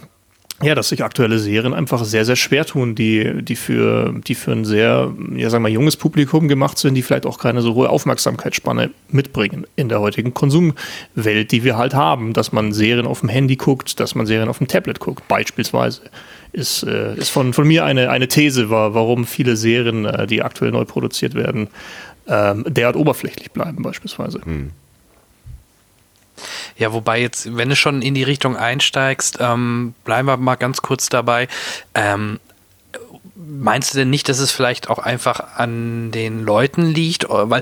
ja, 0.64 0.76
dass 0.76 0.90
sich 0.90 1.04
aktuelle 1.04 1.40
Serien 1.40 1.74
einfach 1.74 2.04
sehr, 2.04 2.26
sehr 2.26 2.36
schwer 2.36 2.66
tun, 2.66 2.96
die, 2.96 3.44
die, 3.44 3.56
für, 3.56 4.14
die 4.28 4.36
für 4.36 4.52
ein 4.52 4.66
sehr, 4.66 5.14
ja, 5.36 5.50
sagen 5.50 5.64
wir, 5.64 5.70
junges 5.70 5.98
Publikum 5.98 6.48
gemacht 6.48 6.78
sind, 6.78 6.96
die 6.96 7.02
vielleicht 7.02 7.26
auch 7.26 7.40
keine 7.40 7.62
so 7.62 7.74
hohe 7.74 7.90
Aufmerksamkeitsspanne 7.90 8.92
mitbringen 9.10 9.66
in 9.76 9.90
der 9.90 10.00
heutigen 10.02 10.34
Konsumwelt, 10.34 11.52
die 11.52 11.64
wir 11.64 11.78
halt 11.78 11.94
haben, 11.94 12.34
dass 12.34 12.52
man 12.52 12.74
Serien 12.74 13.08
auf 13.08 13.22
dem 13.22 13.30
Handy 13.30 13.56
guckt, 13.56 14.00
dass 14.00 14.16
man 14.16 14.26
Serien 14.26 14.50
auf 14.50 14.60
dem 14.60 14.68
Tablet 14.68 15.00
guckt, 15.00 15.28
beispielsweise. 15.28 16.02
Ist, 16.54 16.84
äh, 16.84 17.16
ist 17.16 17.30
von, 17.30 17.54
von 17.54 17.66
mir 17.66 17.86
eine, 17.86 18.10
eine 18.10 18.28
These, 18.28 18.70
war, 18.70 18.94
warum 18.94 19.26
viele 19.26 19.56
Serien, 19.56 20.06
äh, 20.06 20.28
die 20.28 20.42
aktuell 20.42 20.72
neu 20.72 20.84
produziert 20.84 21.34
werden, 21.34 21.70
äh, 22.26 22.56
derart 22.68 22.98
oberflächlich 22.98 23.52
bleiben, 23.52 23.82
beispielsweise. 23.84 24.42
Hm. 24.44 24.72
Ja, 26.82 26.94
wobei 26.94 27.22
jetzt, 27.22 27.56
wenn 27.56 27.70
du 27.70 27.76
schon 27.76 28.02
in 28.02 28.16
die 28.16 28.24
Richtung 28.24 28.58
einsteigst, 28.58 29.38
ähm, 29.40 29.94
bleiben 30.04 30.28
wir 30.28 30.38
mal 30.38 30.56
ganz 30.56 30.82
kurz 30.82 31.10
dabei. 31.10 31.48
Ähm, 31.94 32.40
meinst 33.36 33.94
du 33.94 34.00
denn 34.00 34.10
nicht, 34.10 34.28
dass 34.30 34.40
es 34.40 34.52
vielleicht 34.52 34.90
auch 34.90 34.98
einfach 34.98 35.58
an 35.58 36.10
den 36.10 36.44
Leuten 36.44 36.88
liegt? 36.88 37.28
Weil 37.30 37.62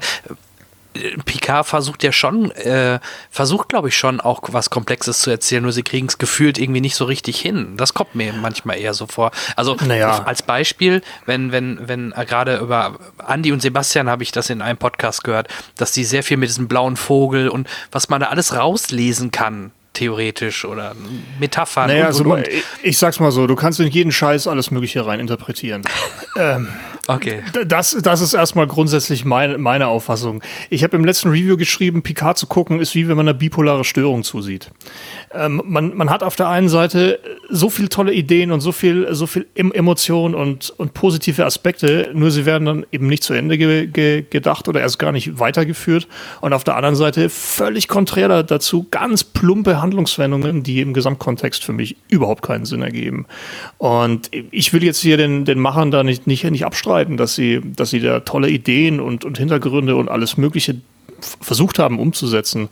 Picard 1.25 1.67
versucht 1.67 2.03
ja 2.03 2.11
schon, 2.11 2.51
äh, 2.51 2.99
versucht 3.29 3.69
glaube 3.69 3.89
ich 3.89 3.97
schon 3.97 4.19
auch 4.19 4.41
was 4.47 4.69
Komplexes 4.69 5.19
zu 5.19 5.29
erzählen, 5.29 5.61
nur 5.61 5.71
sie 5.71 5.83
kriegen 5.83 6.07
es 6.07 6.17
gefühlt 6.17 6.57
irgendwie 6.57 6.81
nicht 6.81 6.95
so 6.95 7.05
richtig 7.05 7.39
hin. 7.39 7.77
Das 7.77 7.93
kommt 7.93 8.15
mir 8.15 8.33
manchmal 8.33 8.77
eher 8.77 8.93
so 8.93 9.05
vor. 9.05 9.31
Also 9.55 9.75
naja. 9.85 10.23
als 10.23 10.41
Beispiel, 10.41 11.01
wenn, 11.25 11.51
wenn, 11.51 11.87
wenn 11.87 12.11
äh, 12.13 12.25
gerade 12.25 12.57
über 12.57 12.95
Andy 13.27 13.51
und 13.51 13.61
Sebastian 13.61 14.09
habe 14.09 14.23
ich 14.23 14.31
das 14.31 14.49
in 14.49 14.61
einem 14.61 14.77
Podcast 14.77 15.23
gehört, 15.23 15.47
dass 15.77 15.91
die 15.91 16.03
sehr 16.03 16.23
viel 16.23 16.37
mit 16.37 16.49
diesem 16.49 16.67
blauen 16.67 16.97
Vogel 16.97 17.49
und 17.49 17.67
was 17.91 18.09
man 18.09 18.21
da 18.21 18.27
alles 18.27 18.55
rauslesen 18.55 19.31
kann, 19.31 19.71
theoretisch 19.93 20.65
oder 20.65 20.95
Metaphern. 21.39 21.87
Naja, 21.87 22.01
und, 22.01 22.07
also, 22.07 22.23
und, 22.23 22.31
und. 22.31 22.47
Ich, 22.47 22.63
ich 22.81 22.97
sag's 22.97 23.19
mal 23.19 23.31
so, 23.31 23.47
du 23.47 23.55
kannst 23.55 23.79
in 23.79 23.87
jeden 23.87 24.11
Scheiß 24.11 24.47
alles 24.47 24.71
Mögliche 24.71 25.05
rein 25.05 25.19
interpretieren. 25.19 25.83
ähm, 26.37 26.69
Okay. 27.09 27.41
Das, 27.65 27.97
das 28.03 28.21
ist 28.21 28.35
erstmal 28.35 28.67
grundsätzlich 28.67 29.25
meine, 29.25 29.57
meine 29.57 29.87
Auffassung. 29.87 30.43
Ich 30.69 30.83
habe 30.83 30.95
im 30.95 31.03
letzten 31.03 31.29
Review 31.29 31.57
geschrieben, 31.57 32.03
Picard 32.03 32.37
zu 32.37 32.45
gucken 32.45 32.79
ist 32.79 32.93
wie 32.93 33.07
wenn 33.07 33.17
man 33.17 33.27
eine 33.27 33.35
bipolare 33.35 33.83
Störung 33.83 34.21
zusieht. 34.21 34.69
Ähm, 35.33 35.59
man, 35.65 35.97
man 35.97 36.11
hat 36.11 36.21
auf 36.21 36.35
der 36.35 36.49
einen 36.49 36.69
Seite 36.69 37.19
so 37.49 37.71
viele 37.71 37.89
tolle 37.89 38.13
Ideen 38.13 38.51
und 38.51 38.61
so 38.61 38.71
viel, 38.71 39.07
so 39.15 39.25
viel 39.25 39.47
Emotionen 39.55 40.35
und, 40.35 40.69
und 40.77 40.93
positive 40.93 41.45
Aspekte, 41.45 42.11
nur 42.13 42.29
sie 42.29 42.45
werden 42.45 42.65
dann 42.65 42.85
eben 42.91 43.07
nicht 43.07 43.23
zu 43.23 43.33
Ende 43.33 43.57
ge, 43.57 43.87
ge, 43.87 44.23
gedacht 44.29 44.67
oder 44.67 44.79
erst 44.79 44.99
gar 44.99 45.11
nicht 45.11 45.39
weitergeführt. 45.39 46.07
Und 46.41 46.53
auf 46.53 46.63
der 46.63 46.75
anderen 46.75 46.95
Seite 46.95 47.29
völlig 47.29 47.87
konträr 47.87 48.43
dazu 48.43 48.85
ganz 48.91 49.23
plumpe 49.23 49.81
Handlungswendungen, 49.81 50.61
die 50.61 50.79
im 50.81 50.93
Gesamtkontext 50.93 51.63
für 51.63 51.73
mich 51.73 51.95
überhaupt 52.07 52.43
keinen 52.43 52.65
Sinn 52.65 52.83
ergeben. 52.83 53.25
Und 53.79 54.29
ich 54.51 54.73
will 54.73 54.83
jetzt 54.83 54.99
hier 54.99 55.17
den, 55.17 55.43
den 55.45 55.57
Machern 55.57 55.89
da 55.89 56.03
nicht, 56.03 56.27
nicht, 56.27 56.43
nicht 56.43 56.65
abstreiten, 56.65 56.98
dass 57.05 57.35
sie, 57.35 57.61
dass 57.63 57.89
sie 57.89 57.99
da 57.99 58.21
tolle 58.21 58.49
Ideen 58.49 58.99
und, 58.99 59.25
und 59.25 59.37
Hintergründe 59.37 59.95
und 59.95 60.09
alles 60.09 60.37
Mögliche 60.37 60.75
versucht 61.41 61.79
haben 61.79 61.99
umzusetzen. 61.99 62.69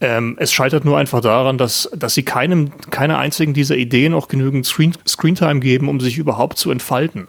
Ähm, 0.00 0.36
es 0.38 0.52
scheitert 0.52 0.84
nur 0.84 0.98
einfach 0.98 1.20
daran, 1.20 1.58
dass, 1.58 1.90
dass 1.96 2.14
sie 2.14 2.22
keinem, 2.22 2.70
keiner 2.90 3.18
einzigen 3.18 3.54
dieser 3.54 3.76
Ideen 3.76 4.14
auch 4.14 4.28
genügend 4.28 4.66
Screen, 4.66 4.92
Screentime 5.06 5.60
geben, 5.60 5.88
um 5.88 6.00
sich 6.00 6.18
überhaupt 6.18 6.58
zu 6.58 6.70
entfalten. 6.70 7.28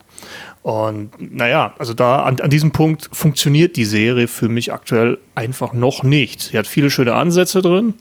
Und 0.64 1.12
naja, 1.20 1.74
also 1.80 1.94
da 1.94 2.24
an, 2.24 2.42
an 2.42 2.50
diesem 2.50 2.72
Punkt 2.72 3.10
funktioniert 3.14 3.78
die 3.78 3.86
Serie 3.86 4.28
für 4.28 4.50
mich 4.50 4.74
aktuell 4.74 5.18
einfach 5.36 5.74
noch 5.74 6.04
nicht. 6.04 6.42
Sie 6.42 6.58
hat 6.58 6.68
viele 6.68 6.90
schöne 6.90 7.14
Ansätze 7.14 7.62
drin, 7.62 7.94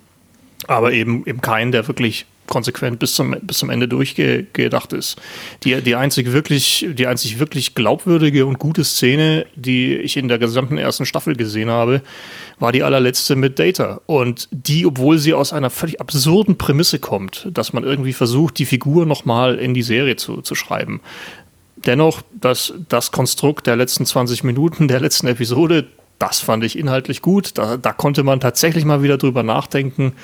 aber 0.66 0.92
eben, 0.92 1.24
eben 1.26 1.40
keinen, 1.40 1.70
der 1.70 1.86
wirklich 1.86 2.26
konsequent 2.46 2.98
bis 2.98 3.14
zum, 3.14 3.36
bis 3.42 3.58
zum 3.58 3.70
Ende 3.70 3.88
durchgedacht 3.88 4.92
ist. 4.92 5.16
Die, 5.64 5.80
die, 5.82 5.94
einzig 5.94 6.32
wirklich, 6.32 6.86
die 6.90 7.06
einzig 7.06 7.38
wirklich 7.38 7.74
glaubwürdige 7.74 8.46
und 8.46 8.58
gute 8.58 8.84
Szene, 8.84 9.46
die 9.54 9.94
ich 9.96 10.16
in 10.16 10.28
der 10.28 10.38
gesamten 10.38 10.78
ersten 10.78 11.06
Staffel 11.06 11.36
gesehen 11.36 11.70
habe, 11.70 12.02
war 12.58 12.72
die 12.72 12.82
allerletzte 12.82 13.36
mit 13.36 13.58
Data. 13.58 14.00
Und 14.06 14.48
die, 14.50 14.86
obwohl 14.86 15.18
sie 15.18 15.34
aus 15.34 15.52
einer 15.52 15.70
völlig 15.70 16.00
absurden 16.00 16.58
Prämisse 16.58 16.98
kommt, 16.98 17.48
dass 17.52 17.72
man 17.72 17.84
irgendwie 17.84 18.12
versucht, 18.12 18.58
die 18.58 18.66
Figur 18.66 19.06
nochmal 19.06 19.56
in 19.56 19.74
die 19.74 19.82
Serie 19.82 20.16
zu, 20.16 20.42
zu 20.42 20.54
schreiben. 20.54 21.00
Dennoch, 21.76 22.22
das, 22.32 22.72
das 22.88 23.12
Konstrukt 23.12 23.66
der 23.66 23.76
letzten 23.76 24.06
20 24.06 24.44
Minuten 24.44 24.88
der 24.88 25.00
letzten 25.00 25.26
Episode, 25.26 25.86
das 26.18 26.40
fand 26.40 26.64
ich 26.64 26.78
inhaltlich 26.78 27.20
gut. 27.22 27.58
Da, 27.58 27.76
da 27.76 27.92
konnte 27.92 28.22
man 28.22 28.40
tatsächlich 28.40 28.84
mal 28.84 29.02
wieder 29.02 29.18
drüber 29.18 29.42
nachdenken, 29.42 30.14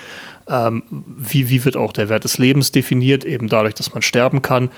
ähm, 0.52 0.82
wie, 0.90 1.48
wie 1.48 1.64
wird 1.64 1.76
auch 1.76 1.92
der 1.92 2.08
Wert 2.08 2.24
des 2.24 2.38
Lebens 2.38 2.70
definiert, 2.70 3.24
eben 3.24 3.48
dadurch, 3.48 3.74
dass 3.74 3.92
man 3.94 4.02
sterben 4.02 4.42
kann. 4.42 4.68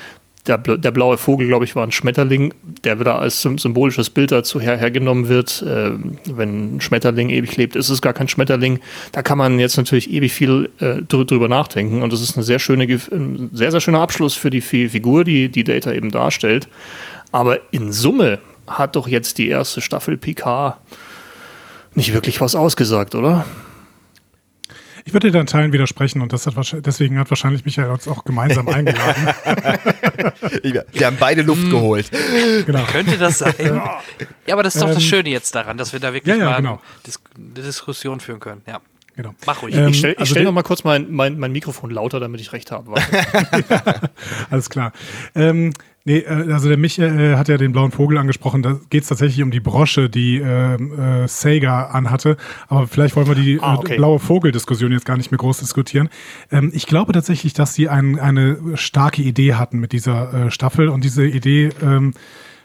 Der, 0.47 0.59
der 0.59 0.91
blaue 0.91 1.17
Vogel, 1.17 1.49
glaube 1.49 1.65
ich, 1.65 1.75
war 1.75 1.87
ein 1.87 1.91
Schmetterling, 1.91 2.53
der 2.85 3.01
wieder 3.01 3.19
als 3.19 3.41
symbolisches 3.41 4.11
Bild 4.11 4.31
dazu 4.31 4.61
her, 4.61 4.77
hergenommen 4.77 5.29
wird. 5.29 5.63
Äh, 5.63 5.93
wenn 6.27 6.77
ein 6.77 6.81
Schmetterling 6.83 7.31
ewig 7.31 7.57
lebt, 7.57 7.77
ist 7.77 7.89
es 7.89 8.03
gar 8.03 8.13
kein 8.13 8.29
Schmetterling. 8.29 8.79
Da 9.13 9.23
kann 9.23 9.39
man 9.39 9.59
jetzt 9.59 9.79
natürlich 9.79 10.11
ewig 10.13 10.33
viel 10.33 10.71
äh, 10.81 11.01
drüber 11.03 11.49
nachdenken. 11.49 12.03
Und 12.03 12.13
das 12.13 12.21
ist 12.21 12.37
eine 12.37 12.45
sehr 12.45 12.59
schöne, 12.59 12.85
ein 12.85 13.51
sehr, 13.53 13.71
sehr 13.71 13.81
schöner 13.81 14.01
Abschluss 14.01 14.35
für 14.35 14.51
die 14.51 14.61
Figur, 14.61 15.25
die 15.25 15.49
die 15.49 15.65
Data 15.65 15.93
eben 15.93 16.11
darstellt. 16.11 16.69
Aber 17.33 17.59
in 17.73 17.91
Summe 17.91 18.39
hat 18.67 18.97
doch 18.97 19.09
jetzt 19.09 19.39
die 19.39 19.49
erste 19.49 19.81
Staffel 19.81 20.19
Picard 20.19 20.77
nicht 21.95 22.13
wirklich 22.13 22.41
was 22.43 22.55
ausgesagt, 22.55 23.15
oder? 23.15 23.47
Ich 25.07 25.13
würde 25.13 25.29
dir 25.29 25.39
dann 25.39 25.47
Teilen 25.47 25.73
widersprechen 25.73 26.23
und 26.23 26.33
das 26.33 26.47
hat 26.47 26.55
deswegen 26.87 27.19
hat 27.19 27.31
wahrscheinlich 27.31 27.65
Michael 27.65 27.91
uns 27.91 28.09
auch 28.09 28.25
gemeinsam 28.25 28.69
eingeladen. 28.69 29.29
wir 30.63 31.07
haben 31.07 31.17
beide 31.21 31.43
Luft 31.43 31.69
geholt. 31.69 32.11
Genau. 32.65 32.85
Könnte 32.85 33.19
das 33.19 33.39
sein? 33.39 33.55
Ja, 34.47 34.55
aber 34.55 34.63
das 34.63 34.75
ist 34.75 34.83
doch 34.83 34.89
das 34.89 34.97
ähm, 34.97 35.03
Schöne 35.03 35.31
jetzt 35.31 35.55
daran, 35.55 35.79
dass 35.79 35.95
wir 35.95 36.01
da 36.01 36.13
wirklich 36.13 36.37
ja, 36.37 36.43
ja, 36.43 36.51
mal 36.51 36.57
genau. 36.57 36.81
eine 37.37 37.63
Diskussion 37.65 38.21
führen 38.21 38.41
können. 38.41 38.61
Ja. 38.67 38.81
Genau. 39.17 39.35
Mach 39.47 39.63
ruhig. 39.63 39.75
Ähm, 39.75 39.89
ich 39.89 39.99
stelle 39.99 40.19
also 40.19 40.31
stell 40.31 40.45
noch 40.45 40.53
mal 40.53 40.63
kurz 40.63 40.85
mein, 40.85 41.13
mein, 41.13 41.39
mein 41.39 41.53
Mikrofon 41.53 41.91
lauter, 41.91 42.21
damit 42.21 42.41
ich 42.41 42.53
recht 42.53 42.71
habe. 42.73 42.95
Alles 44.51 44.69
klar. 44.69 44.93
Ähm, 45.35 45.73
Nee, 46.07 46.19
äh, 46.19 46.53
also 46.53 46.69
der 46.69 46.77
Michael 46.77 47.19
äh, 47.19 47.37
hat 47.37 47.49
ja 47.49 47.57
den 47.57 47.73
blauen 47.73 47.91
Vogel 47.91 48.19
angesprochen. 48.19 48.63
Da 48.63 48.79
geht 48.91 49.05
es 49.05 49.09
tatsächlich 49.09 49.43
um 49.43 49.51
die 49.51 49.61
Brosche, 49.61 50.11
die 50.11 50.37
äh, 50.37 50.75
äh, 50.75 51.27
Sega 51.27 51.87
anhatte. 51.87 52.37
Aber 52.69 52.87
vielleicht 52.87 53.17
wollen 53.17 53.27
wir 53.27 53.35
die 53.35 53.59
ah, 53.61 53.77
okay. 53.77 53.95
äh, 53.95 53.97
blaue 53.97 54.19
Vogel-Diskussion 54.19 54.93
jetzt 54.93 55.07
gar 55.07 55.17
nicht 55.17 55.31
mehr 55.31 55.39
groß 55.39 55.59
diskutieren. 55.61 56.11
Ähm, 56.51 56.71
ich 56.75 56.87
glaube 56.87 57.13
tatsächlich, 57.13 57.55
dass 57.55 57.73
sie 57.73 57.89
ein, 57.89 58.19
eine 58.19 58.59
starke 58.75 59.23
Idee 59.23 59.55
hatten 59.55 59.79
mit 59.79 59.93
dieser 59.93 60.47
äh, 60.47 60.51
Staffel. 60.51 60.89
Und 60.89 61.05
diese 61.05 61.25
Idee 61.25 61.71
ähm, 61.83 62.13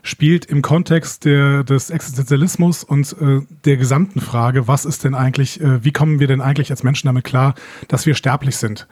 spielt 0.03 0.45
im 0.45 0.61
Kontext 0.61 1.23
der, 1.23 1.63
des 1.63 1.91
Existenzialismus 1.91 2.83
und 2.83 3.15
äh, 3.21 3.41
der 3.63 3.77
gesamten 3.77 4.19
Frage, 4.19 4.67
was 4.67 4.83
ist 4.83 5.05
denn 5.05 5.15
eigentlich, 5.15 5.61
äh, 5.61 5.83
wie 5.83 5.93
kommen 5.93 6.19
wir 6.19 6.27
denn 6.27 6.41
eigentlich 6.41 6.71
als 6.71 6.83
Menschen 6.83 7.07
damit 7.07 7.23
klar, 7.23 7.55
dass 7.87 8.05
wir 8.05 8.15
sterblich 8.15 8.57
sind? 8.57 8.85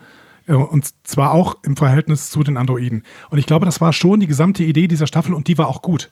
Äh, 0.48 0.54
und 0.54 0.88
zwar 1.06 1.32
auch 1.32 1.56
im 1.62 1.76
Verhältnis 1.76 2.30
zu 2.30 2.42
den 2.42 2.56
Androiden. 2.56 3.04
Und 3.30 3.38
ich 3.38 3.46
glaube, 3.46 3.66
das 3.66 3.80
war 3.80 3.92
schon 3.92 4.20
die 4.20 4.26
gesamte 4.26 4.64
Idee 4.64 4.88
dieser 4.88 5.06
Staffel 5.06 5.34
und 5.34 5.46
die 5.46 5.58
war 5.58 5.68
auch 5.68 5.82
gut. 5.82 6.10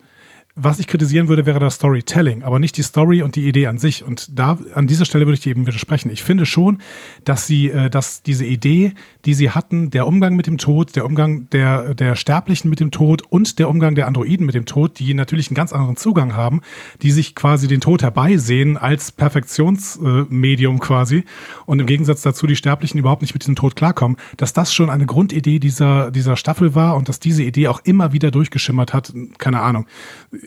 Was 0.59 0.79
ich 0.79 0.87
kritisieren 0.87 1.29
würde, 1.29 1.45
wäre 1.45 1.61
das 1.61 1.75
Storytelling, 1.75 2.42
aber 2.42 2.59
nicht 2.59 2.79
die 2.79 2.83
Story 2.83 3.21
und 3.21 3.37
die 3.37 3.47
Idee 3.47 3.66
an 3.66 3.77
sich. 3.77 4.03
Und 4.03 4.38
da 4.38 4.59
an 4.73 4.87
dieser 4.87 5.05
Stelle 5.05 5.27
würde 5.27 5.35
ich 5.35 5.40
dir 5.40 5.51
eben 5.51 5.66
widersprechen. 5.66 6.11
Ich 6.11 6.23
finde 6.23 6.47
schon, 6.47 6.79
dass 7.25 7.47
sie, 7.47 7.69
äh, 7.69 7.90
dass 7.90 8.23
diese 8.23 8.47
Idee, 8.47 8.95
die 9.27 9.35
sie 9.35 9.51
hatten, 9.51 9.90
der 9.90 10.07
Umgang 10.07 10.35
mit 10.35 10.47
dem 10.47 10.57
Tod, 10.57 10.97
der 10.97 11.05
Umgang 11.05 11.51
der, 11.51 11.92
der 11.95 12.16
Sterblichen 12.16 12.71
mit 12.71 12.81
dem 12.81 12.90
Tod 12.90 13.21
und 13.29 13.59
der 13.59 13.69
Umgang 13.69 13.95
der 13.97 14.07
Androiden 14.07 14.47
mit 14.47 14.55
dem 14.55 14.64
Tod, 14.64 14.99
die 14.99 15.12
natürlich 15.12 15.51
einen 15.51 15.57
ganz 15.57 15.75
anderen 15.75 15.97
Zugang 15.97 16.35
haben, 16.35 16.62
die 17.03 17.11
sich 17.11 17.35
quasi 17.35 17.69
den 17.69 17.83
Tod 17.83 18.03
herbeisehen 18.03 18.79
als 18.79 19.12
Perfektionsmedium 19.12 20.77
äh, 20.77 20.79
quasi 20.79 21.25
und 21.66 21.81
im 21.81 21.87
Gegensatz 21.87 22.23
dazu 22.23 22.47
die 22.47 22.57
Sterblichen 22.57 22.99
überhaupt 22.99 23.21
nicht 23.21 23.35
mit 23.35 23.42
diesem 23.42 23.57
Tod 23.57 23.77
klarkommen, 23.77 24.16
dass 24.38 24.55
das 24.55 24.73
schon 24.73 24.88
eine 24.88 25.05
Grundidee 25.05 25.59
dieser, 25.59 26.11
dieser 26.11 26.38
Staffel 26.38 26.75
war 26.75 26.97
und 26.97 27.11
dass 27.11 27.21
diese 27.21 27.42
Idee 27.42 27.69
auch 27.69 27.81
immer 27.85 28.14
wieder 28.14 28.31
durchgeschimmert 28.31 28.95
hat. 28.95 29.12
Keine 29.37 29.61
Ahnung 29.61 29.85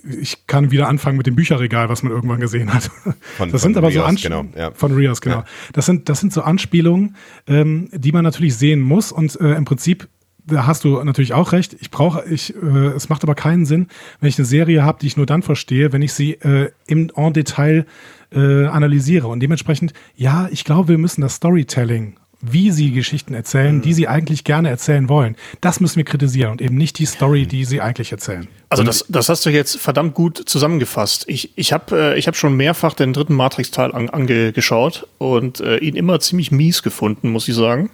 ich 0.04 0.48
kann 0.48 0.72
wieder 0.72 0.88
anfangen 0.88 1.18
mit 1.18 1.28
dem 1.28 1.36
Bücherregal, 1.36 1.90
was 1.90 2.04
man 2.04 2.12
irgendwann 2.12 2.40
gesehen 2.40 2.74
hat. 2.74 2.90
Von, 3.38 3.52
das 3.52 3.62
sind 3.62 3.78
aber 3.78 3.90
Rios, 3.90 4.02
so 4.02 4.04
Anspielungen 4.04 4.52
genau, 4.52 4.64
ja. 4.64 4.72
von 4.72 4.94
Rios, 4.94 5.22
genau. 5.22 5.38
Ja. 5.38 5.46
Das 5.74 5.86
sind 5.86 6.10
das 6.10 6.20
sind 6.20 6.34
so 6.34 6.42
Anspielungen, 6.42 7.16
ähm, 7.48 7.90
die 7.92 8.12
man 8.12 8.24
natürlich 8.24 8.56
sehen 8.56 8.82
muss 8.82 9.12
und 9.12 9.40
äh, 9.40 9.54
im 9.54 9.66
Prinzip 9.66 10.08
da 10.46 10.66
hast 10.66 10.84
du 10.84 11.04
natürlich 11.04 11.34
auch 11.34 11.52
recht. 11.52 11.76
Ich 11.80 11.92
brauche, 11.92 12.24
ich, 12.28 12.56
äh, 12.56 12.88
es 12.96 13.10
macht 13.10 13.24
aber 13.24 13.36
keinen 13.36 13.66
Sinn, 13.66 13.88
wenn 14.20 14.30
ich 14.30 14.38
eine 14.38 14.46
Serie 14.46 14.84
habe, 14.84 15.00
die 15.00 15.08
ich 15.08 15.18
nur 15.18 15.26
dann 15.26 15.44
verstehe, 15.44 15.94
wenn 15.94 16.02
ich 16.02 16.14
sie 16.14 16.34
äh, 16.34 16.72
im 16.88 17.12
en 17.16 17.34
Detail 17.34 17.86
äh, 18.32 18.66
analysiere. 18.66 19.28
Und 19.28 19.42
dementsprechend, 19.42 19.94
ja, 20.16 20.48
ich 20.52 20.64
glaube, 20.64 20.90
wir 20.90 20.98
müssen 20.98 21.22
das 21.22 21.36
Storytelling 21.36 22.19
wie 22.42 22.72
sie 22.72 22.92
Geschichten 22.92 23.34
erzählen, 23.34 23.78
mhm. 23.78 23.82
die 23.82 23.94
sie 23.94 24.08
eigentlich 24.08 24.44
gerne 24.44 24.70
erzählen 24.70 25.10
wollen. 25.10 25.36
Das 25.62 25.80
müssen 25.80 25.98
wir 25.98 26.06
kritisieren 26.06 26.52
und 26.52 26.62
eben 26.62 26.76
nicht 26.76 26.98
die 27.00 27.06
Story, 27.06 27.46
die 27.46 27.66
sie 27.66 27.82
eigentlich 27.82 28.12
erzählen. 28.12 28.48
Also 28.70 28.84
das, 28.84 29.06
das 29.10 29.30
hast 29.30 29.46
du 29.46 29.50
jetzt 29.50 29.78
verdammt 29.78 30.14
gut 30.14 30.44
zusammengefasst. 30.46 31.26
Ich, 31.28 31.52
ich 31.56 31.74
habe 31.74 32.14
äh, 32.14 32.20
ich 32.20 32.28
hab 32.28 32.36
schon 32.36 32.56
mehrfach 32.56 32.94
den 32.94 33.14
dritten 33.14 33.34
Matrix-Teil 33.34 33.92
an, 33.94 34.10
angeschaut 34.10 35.08
und 35.18 35.60
äh, 35.60 35.78
ihn 35.78 35.96
immer 35.96 36.20
ziemlich 36.20 36.52
mies 36.52 36.84
gefunden, 36.84 37.30
muss 37.32 37.48
ich 37.48 37.56
sagen. 37.56 37.90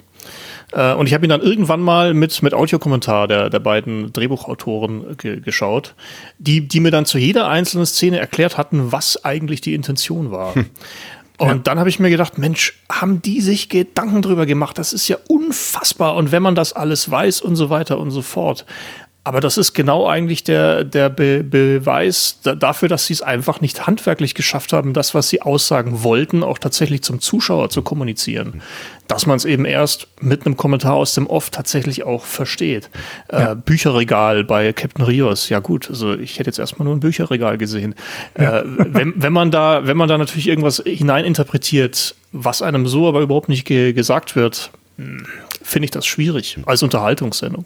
Äh, 0.72 0.94
und 0.94 1.08
ich 1.08 1.14
habe 1.14 1.26
ihn 1.26 1.30
dann 1.30 1.42
irgendwann 1.42 1.82
mal 1.82 2.14
mit, 2.14 2.42
mit 2.42 2.54
Audiokommentar 2.54 3.28
der, 3.28 3.50
der 3.50 3.60
beiden 3.60 4.12
Drehbuchautoren 4.14 5.18
ge 5.18 5.40
geschaut, 5.40 5.96
die, 6.38 6.68
die 6.68 6.80
mir 6.80 6.92
dann 6.92 7.06
zu 7.06 7.18
jeder 7.18 7.48
einzelnen 7.48 7.86
Szene 7.86 8.20
erklärt 8.20 8.58
hatten, 8.58 8.92
was 8.92 9.24
eigentlich 9.24 9.62
die 9.62 9.74
Intention 9.74 10.32
war. 10.32 10.56
Hm. 10.56 10.66
Und 11.38 11.48
ja. 11.48 11.56
dann 11.56 11.80
habe 11.80 11.90
ich 11.90 12.00
mir 12.00 12.10
gedacht, 12.10 12.38
Mensch, 12.38 12.80
haben 12.90 13.22
die 13.22 13.42
sich 13.42 13.70
Gedanken 13.70 14.22
drüber 14.22 14.46
gemacht? 14.46 14.78
Das 14.78 14.94
ist 14.94 15.08
ja 15.08 15.18
unfassbar. 15.28 16.16
Und 16.16 16.32
wenn 16.32 16.42
man 16.42 16.56
das 16.56 16.74
alles 16.74 17.10
weiß 17.10 17.42
und 17.42 17.56
so 17.56 17.70
weiter 17.70 18.00
und 18.00 18.12
so 18.12 18.22
fort. 18.22 18.66
Aber 19.28 19.42
das 19.42 19.58
ist 19.58 19.74
genau 19.74 20.08
eigentlich 20.08 20.44
der, 20.44 20.84
der 20.84 21.10
Be 21.10 21.44
Beweis 21.44 22.42
dafür, 22.44 22.88
dass 22.88 23.08
sie 23.08 23.14
es 23.14 23.24
einfach 23.24 23.60
nicht 23.60 23.88
handwerklich 23.88 24.36
geschafft 24.36 24.72
haben, 24.72 24.94
das, 24.94 25.16
was 25.16 25.30
sie 25.30 25.42
aussagen 25.42 26.04
wollten, 26.04 26.44
auch 26.44 26.60
tatsächlich 26.60 27.02
zum 27.02 27.20
Zuschauer 27.20 27.72
zu 27.72 27.82
kommunizieren. 27.82 28.62
Dass 29.08 29.26
man 29.26 29.38
es 29.38 29.44
eben 29.44 29.66
erst 29.66 30.10
mit 30.22 30.46
einem 30.46 30.58
Kommentar 30.58 30.94
aus 30.94 31.16
dem 31.16 31.26
Off 31.26 31.50
tatsächlich 31.50 32.04
auch 32.04 32.24
versteht. 32.24 32.92
Äh, 33.30 33.40
ja. 33.40 33.52
Äh, 33.54 33.56
Bücherregal 33.56 34.44
bei 34.44 34.72
Captain 34.74 35.04
Rios, 35.04 35.50
ja 35.50 35.60
gut, 35.60 35.90
also 35.90 36.14
ich 36.14 36.38
hätte 36.38 36.50
jetzt 36.50 36.60
erstmal 36.60 36.86
nur 36.86 36.96
ein 36.96 37.00
Bücherregal 37.00 37.58
gesehen. 37.58 37.96
Ja. 38.40 38.60
Äh, 38.60 38.64
wenn, 38.78 39.14
wenn 39.16 39.34
man 39.34 39.50
da, 39.50 39.88
wenn 39.88 39.98
man 39.98 40.08
da 40.08 40.20
natürlich 40.20 40.48
irgendwas 40.48 40.84
hineininterpretiert, 40.86 42.14
was 42.32 42.62
einem 42.62 42.86
so 42.86 43.08
aber 43.08 43.22
überhaupt 43.22 43.50
nicht 43.50 43.66
ge 43.66 43.92
gesagt 43.94 44.36
wird, 44.36 44.70
hm, 45.00 45.26
finde 45.64 45.86
ich 45.86 45.92
das 45.92 46.06
schwierig 46.06 46.60
als 46.68 46.84
Unterhaltungssendung 46.84 47.66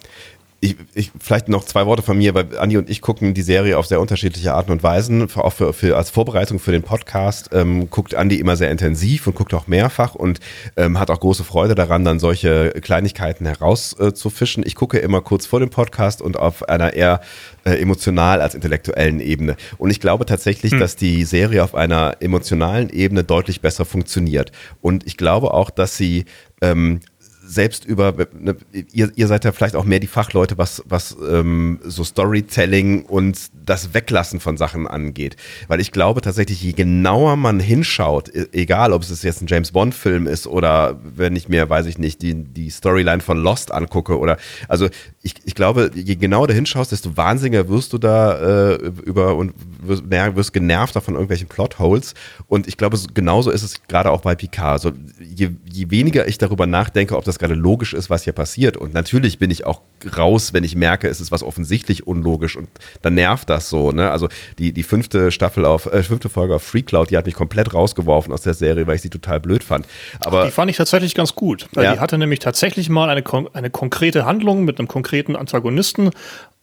ich, 0.62 0.76
ich, 0.94 1.12
vielleicht 1.20 1.48
noch 1.48 1.64
zwei 1.64 1.86
Worte 1.86 2.02
von 2.02 2.18
mir, 2.18 2.34
weil 2.34 2.58
Andi 2.58 2.78
und 2.78 2.90
ich 2.90 3.02
gucken 3.02 3.34
die 3.34 3.42
Serie 3.42 3.78
auf 3.78 3.86
sehr 3.86 4.02
unterschiedliche 4.02 4.54
Arten 4.54 4.72
und 4.72 4.84
Weisen. 4.84 5.30
Auch 5.36 5.54
für, 5.54 5.72
für 5.72 5.96
als 5.96 6.10
Vorbereitung 6.10 6.60
für 6.60 6.74
den 6.74 6.84
Podcast 6.84 7.52
ähm, 7.54 7.90
guckt 7.90 8.14
Andi 8.14 8.40
immer 8.40 8.58
sehr 8.58 8.70
intensiv 8.70 9.26
und 9.28 9.36
guckt 9.36 9.54
auch 9.54 9.68
mehrfach 9.68 10.16
und 10.16 10.42
ähm, 10.76 11.00
hat 11.00 11.12
auch 11.12 11.20
große 11.22 11.46
Freude 11.46 11.76
daran, 11.76 12.04
dann 12.04 12.20
solche 12.20 12.72
Kleinigkeiten 12.82 13.46
herauszufischen. 13.46 14.64
Äh, 14.64 14.68
ich 14.68 14.76
gucke 14.76 14.98
immer 14.98 15.22
kurz 15.22 15.46
vor 15.46 15.62
dem 15.62 15.70
Podcast 15.70 16.22
und 16.22 16.38
auf 16.38 16.68
einer 16.68 16.94
eher 16.94 17.22
äh, 17.64 17.76
emotional 17.76 18.42
als 18.42 18.54
intellektuellen 18.54 19.22
Ebene. 19.22 19.56
Und 19.78 19.92
ich 19.92 20.02
glaube 20.02 20.26
tatsächlich, 20.26 20.74
hm. 20.74 20.80
dass 20.80 20.98
die 20.98 21.24
Serie 21.24 21.64
auf 21.64 21.74
einer 21.74 22.18
emotionalen 22.20 22.90
Ebene 22.90 23.24
deutlich 23.24 23.62
besser 23.62 23.86
funktioniert. 23.86 24.52
Und 24.82 25.08
ich 25.08 25.16
glaube 25.16 25.54
auch, 25.54 25.70
dass 25.70 25.96
sie 25.96 26.26
ähm, 26.62 27.00
selbst 27.50 27.84
über, 27.84 28.14
ne, 28.38 28.56
ihr, 28.94 29.12
ihr 29.16 29.28
seid 29.28 29.44
ja 29.44 29.52
vielleicht 29.52 29.76
auch 29.76 29.84
mehr 29.84 30.00
die 30.00 30.08
Fachleute, 30.08 30.58
was, 30.60 30.84
was 30.88 31.18
ähm, 31.28 31.80
so 31.84 32.04
Storytelling 32.04 33.06
und 33.06 33.40
das 33.66 33.94
Weglassen 33.96 34.40
von 34.40 34.56
Sachen 34.56 34.88
angeht. 34.88 35.36
Weil 35.68 35.80
ich 35.82 35.92
glaube 35.92 36.22
tatsächlich, 36.22 36.62
je 36.62 36.74
genauer 36.74 37.38
man 37.38 37.60
hinschaut, 37.60 38.30
e, 38.30 38.46
egal 38.52 38.94
ob 38.94 39.02
es 39.02 39.24
jetzt 39.24 39.42
ein 39.42 39.48
James 39.48 39.72
Bond-Film 39.72 40.28
ist 40.28 40.46
oder 40.46 41.00
wenn 41.04 41.36
ich 41.36 41.50
mir, 41.50 41.68
weiß 41.68 41.88
ich 41.88 41.98
nicht, 41.98 42.22
die, 42.22 42.36
die 42.36 42.70
Storyline 42.70 43.22
von 43.22 43.40
Lost 43.40 43.72
angucke 43.72 44.20
oder 44.20 44.38
also 44.68 44.88
ich, 45.24 45.34
ich 45.44 45.56
glaube, 45.56 45.90
je 45.96 46.16
genauer 46.16 46.48
du 46.48 46.54
hinschaust, 46.54 46.92
desto 46.92 47.18
wahnsinniger 47.18 47.68
wirst 47.68 47.94
du 47.94 47.98
da 47.98 48.74
äh, 48.74 48.76
über 49.06 49.36
und 49.36 49.54
wirst, 49.82 50.04
wirst 50.10 50.54
genervter 50.54 51.02
von 51.02 51.16
irgendwelchen 51.16 51.48
Plotholes. 51.48 52.14
Und 52.48 52.68
ich 52.68 52.78
glaube, 52.78 52.98
genauso 53.14 53.50
ist 53.50 53.64
es 53.64 53.82
gerade 53.88 54.12
auch 54.12 54.22
bei 54.22 54.36
Picard. 54.36 54.74
Also 54.74 54.92
je, 55.20 55.50
je 55.66 55.90
weniger 55.90 56.28
ich 56.28 56.38
darüber 56.38 56.68
nachdenke, 56.68 57.18
ob 57.18 57.26
das 57.26 57.39
gerade 57.40 57.56
logisch 57.56 57.94
ist, 57.94 58.10
was 58.10 58.24
hier 58.24 58.34
passiert. 58.34 58.78
Und 58.78 58.94
natürlich 58.94 59.40
bin 59.40 59.50
ich 59.50 59.66
auch 59.66 59.82
raus, 60.18 60.54
wenn 60.54 60.64
ich 60.64 60.76
merke, 60.76 61.08
es 61.08 61.20
ist 61.20 61.32
was 61.32 61.44
offensichtlich 61.44 62.06
unlogisch 62.06 62.56
und 62.56 62.70
dann 63.02 63.16
nervt 63.16 63.50
das 63.50 63.70
so. 63.70 63.92
Ne? 63.92 64.12
Also 64.12 64.30
die, 64.58 64.72
die 64.72 64.84
fünfte 64.84 65.32
Staffel 65.32 65.66
auf, 65.66 65.88
äh, 65.88 66.04
fünfte 66.04 66.30
Folge 66.30 66.56
auf 66.56 66.64
Free 66.64 66.82
Cloud, 66.82 67.10
die 67.10 67.18
hat 67.18 67.26
mich 67.26 67.36
komplett 67.36 67.74
rausgeworfen 67.74 68.32
aus 68.32 68.42
der 68.42 68.54
Serie, 68.54 68.86
weil 68.88 68.96
ich 68.96 69.02
sie 69.02 69.10
total 69.10 69.40
blöd 69.40 69.64
fand. 69.64 69.88
Aber 70.20 70.46
die 70.46 70.52
fand 70.52 70.70
ich 70.70 70.78
tatsächlich 70.78 71.16
ganz 71.16 71.34
gut. 71.36 71.68
Weil 71.74 71.86
ja. 71.86 71.94
Die 71.94 72.00
hatte 72.00 72.18
nämlich 72.18 72.40
tatsächlich 72.40 72.90
mal 72.90 73.10
eine, 73.10 73.24
eine 73.54 73.70
konkrete 73.70 74.26
Handlung 74.26 74.66
mit 74.66 74.80
einem 74.80 74.88
konkreten 74.88 75.36
Antagonisten 75.36 76.12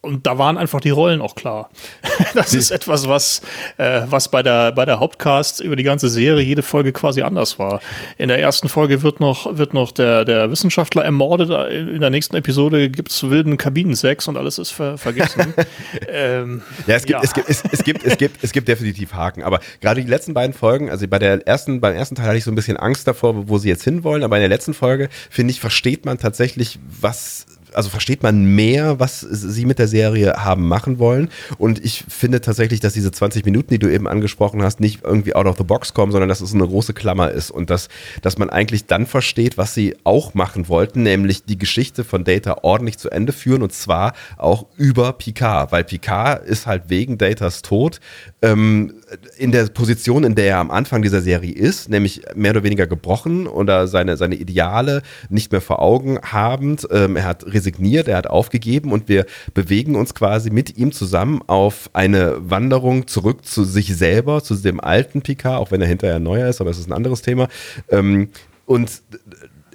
und 0.07 0.27
da 0.27 0.39
waren 0.39 0.57
einfach 0.57 0.81
die 0.81 0.91
Rollen 0.91 1.21
auch 1.21 1.35
klar. 1.35 1.71
Das 2.35 2.55
ist 2.55 2.71
etwas, 2.71 3.09
was, 3.09 3.41
äh, 3.79 4.03
was 4.09 4.31
bei 4.31 4.43
der, 4.43 4.73
bei 4.73 4.85
der 4.85 5.01
Hauptcast 5.01 5.61
über 5.61 5.75
die 5.75 5.83
ganze 5.83 6.09
Serie 6.09 6.45
jede 6.45 6.63
Folge 6.63 6.93
quasi 6.93 7.23
anders 7.23 7.59
war. 7.59 7.81
In 8.19 8.29
der 8.29 8.39
ersten 8.39 8.69
Folge 8.69 9.03
wird 9.03 9.21
noch, 9.21 9.57
wird 9.57 9.75
noch 9.75 9.91
der, 9.91 10.25
der 10.25 10.51
Wissenschaftler 10.51 11.05
ermordet. 11.05 11.51
In 11.71 12.01
der 12.01 12.11
nächsten 12.11 12.37
Episode 12.37 12.91
gibt 12.91 13.11
es 13.11 13.23
wilden 13.29 13.57
Kabinensex 13.57 14.29
und 14.29 14.37
alles 14.37 14.59
ist 14.59 14.71
ver 14.71 14.99
vergessen. 14.99 15.55
ähm, 16.09 16.63
ja, 16.87 16.97
es 16.97 17.05
gibt, 17.05 17.19
ja. 17.19 17.23
Es, 17.23 17.33
gibt, 17.33 17.49
es, 17.49 17.63
es, 17.71 17.85
gibt, 17.85 18.05
es, 18.05 18.19
gibt, 18.19 18.45
es 18.45 18.53
gibt 18.53 18.69
definitiv 18.69 19.15
Haken. 19.15 19.43
Aber 19.43 19.61
gerade 19.81 20.03
die 20.03 20.09
letzten 20.09 20.35
beiden 20.35 20.53
Folgen, 20.53 20.91
also 20.91 21.07
bei 21.09 21.19
der 21.19 21.47
ersten, 21.47 21.81
beim 21.81 21.95
ersten 21.95 22.17
Teil 22.17 22.27
hatte 22.27 22.39
ich 22.39 22.45
so 22.45 22.51
ein 22.51 22.57
bisschen 22.57 22.77
Angst 22.77 23.09
davor, 23.09 23.49
wo 23.49 23.59
sie 23.59 23.69
jetzt 23.69 23.85
hinwollen. 23.85 24.25
Aber 24.25 24.37
in 24.37 24.43
der 24.43 24.51
letzten 24.51 24.75
Folge, 24.75 25.09
finde 25.31 25.53
ich, 25.53 25.61
versteht 25.61 26.05
man 26.05 26.19
tatsächlich, 26.19 26.79
was 27.01 27.47
also 27.77 27.91
versteht 27.91 28.23
man 28.23 28.45
mehr, 28.55 28.99
was 28.99 29.21
sie 29.21 29.67
mit 29.67 29.79
der 29.79 29.87
Serie 29.87 30.35
haben 30.39 30.67
machen 30.67 30.99
wollen. 30.99 31.29
Und 31.59 31.85
ich 31.85 32.05
finde 32.09 32.41
tatsächlich, 32.41 32.81
dass 32.81 32.95
diese 32.95 33.13
20 33.13 33.45
Minuten, 33.45 33.69
die 33.69 33.79
du 33.79 33.93
eben 33.93 34.09
angesprochen 34.09 34.63
hast, 34.63 34.81
nicht 34.81 35.05
irgendwie 35.05 35.35
out 35.35 35.47
of 35.47 35.59
the 35.59 35.65
box 35.65 35.93
kommen, 35.93 36.11
sondern 36.11 36.29
dass 36.29 36.41
es 36.41 36.55
eine 36.55 36.67
große 36.67 36.95
Klammer 36.95 37.31
ist 37.31 37.51
und 37.51 37.69
dass, 37.69 37.89
dass 38.23 38.39
man 38.39 38.49
eigentlich 38.49 38.87
dann 38.87 39.07
versteht, 39.07 39.59
was 39.59 39.75
sie 39.75 39.95
auch 40.05 40.33
machen 40.33 40.69
wollten, 40.69 41.03
nämlich 41.03 41.45
die 41.45 41.59
Geschichte 41.59 42.03
von 42.03 42.25
Data 42.25 42.59
ordentlich 42.63 42.99
zu 42.99 43.11
Ende 43.11 43.33
führen 43.33 43.63
und 43.63 43.73
zwar 43.73 44.15
auch 44.39 44.67
über 44.77 45.13
Picard, 45.13 45.71
weil 45.71 45.85
Picard 45.85 46.47
ist 46.47 46.67
halt 46.67 46.85
wegen 46.89 47.19
Datas 47.19 47.61
Tod 47.63 48.01
ähm, 48.43 48.95
in 49.39 49.53
der 49.53 49.67
Position, 49.67 50.25
in 50.25 50.35
der 50.35 50.47
er 50.47 50.59
am 50.59 50.71
Anfang 50.71 51.03
dieser 51.03 51.21
Serie 51.21 51.53
ist, 51.53 51.89
nämlich 51.89 52.23
mehr 52.35 52.51
oder 52.51 52.65
weniger 52.65 52.87
gebrochen 52.87 53.47
oder 53.47 53.87
seine, 53.87 54.17
seine 54.17 54.35
Ideale 54.35 55.03
nicht 55.29 55.53
mehr 55.53 55.61
vor 55.61 55.81
Augen 55.81 56.19
habend. 56.21 56.89
Ähm, 56.91 57.17
er 57.17 57.25
hat 57.25 57.47
resigniert, 57.47 58.09
er 58.09 58.17
hat 58.17 58.27
aufgegeben 58.27 58.93
und 58.93 59.09
wir 59.09 59.27
bewegen 59.55 59.95
uns 59.95 60.15
quasi 60.15 60.51
mit 60.51 60.77
ihm 60.77 60.91
zusammen 60.91 61.41
auf 61.47 61.89
eine 61.93 62.37
Wanderung 62.39 63.07
zurück 63.07 63.45
zu 63.45 63.65
sich 63.65 63.97
selber, 63.97 64.43
zu 64.43 64.57
dem 64.57 64.81
alten 64.81 65.23
Picard, 65.23 65.61
auch 65.61 65.71
wenn 65.71 65.81
er 65.81 65.89
hinterher 65.89 66.19
neuer 66.19 66.49
ist, 66.49 66.61
aber 66.61 66.71
es 66.71 66.79
ist 66.79 66.89
ein 66.89 66.93
anderes 66.93 67.23
Thema. 67.23 67.49
Ähm, 67.91 68.31
und 68.67 69.03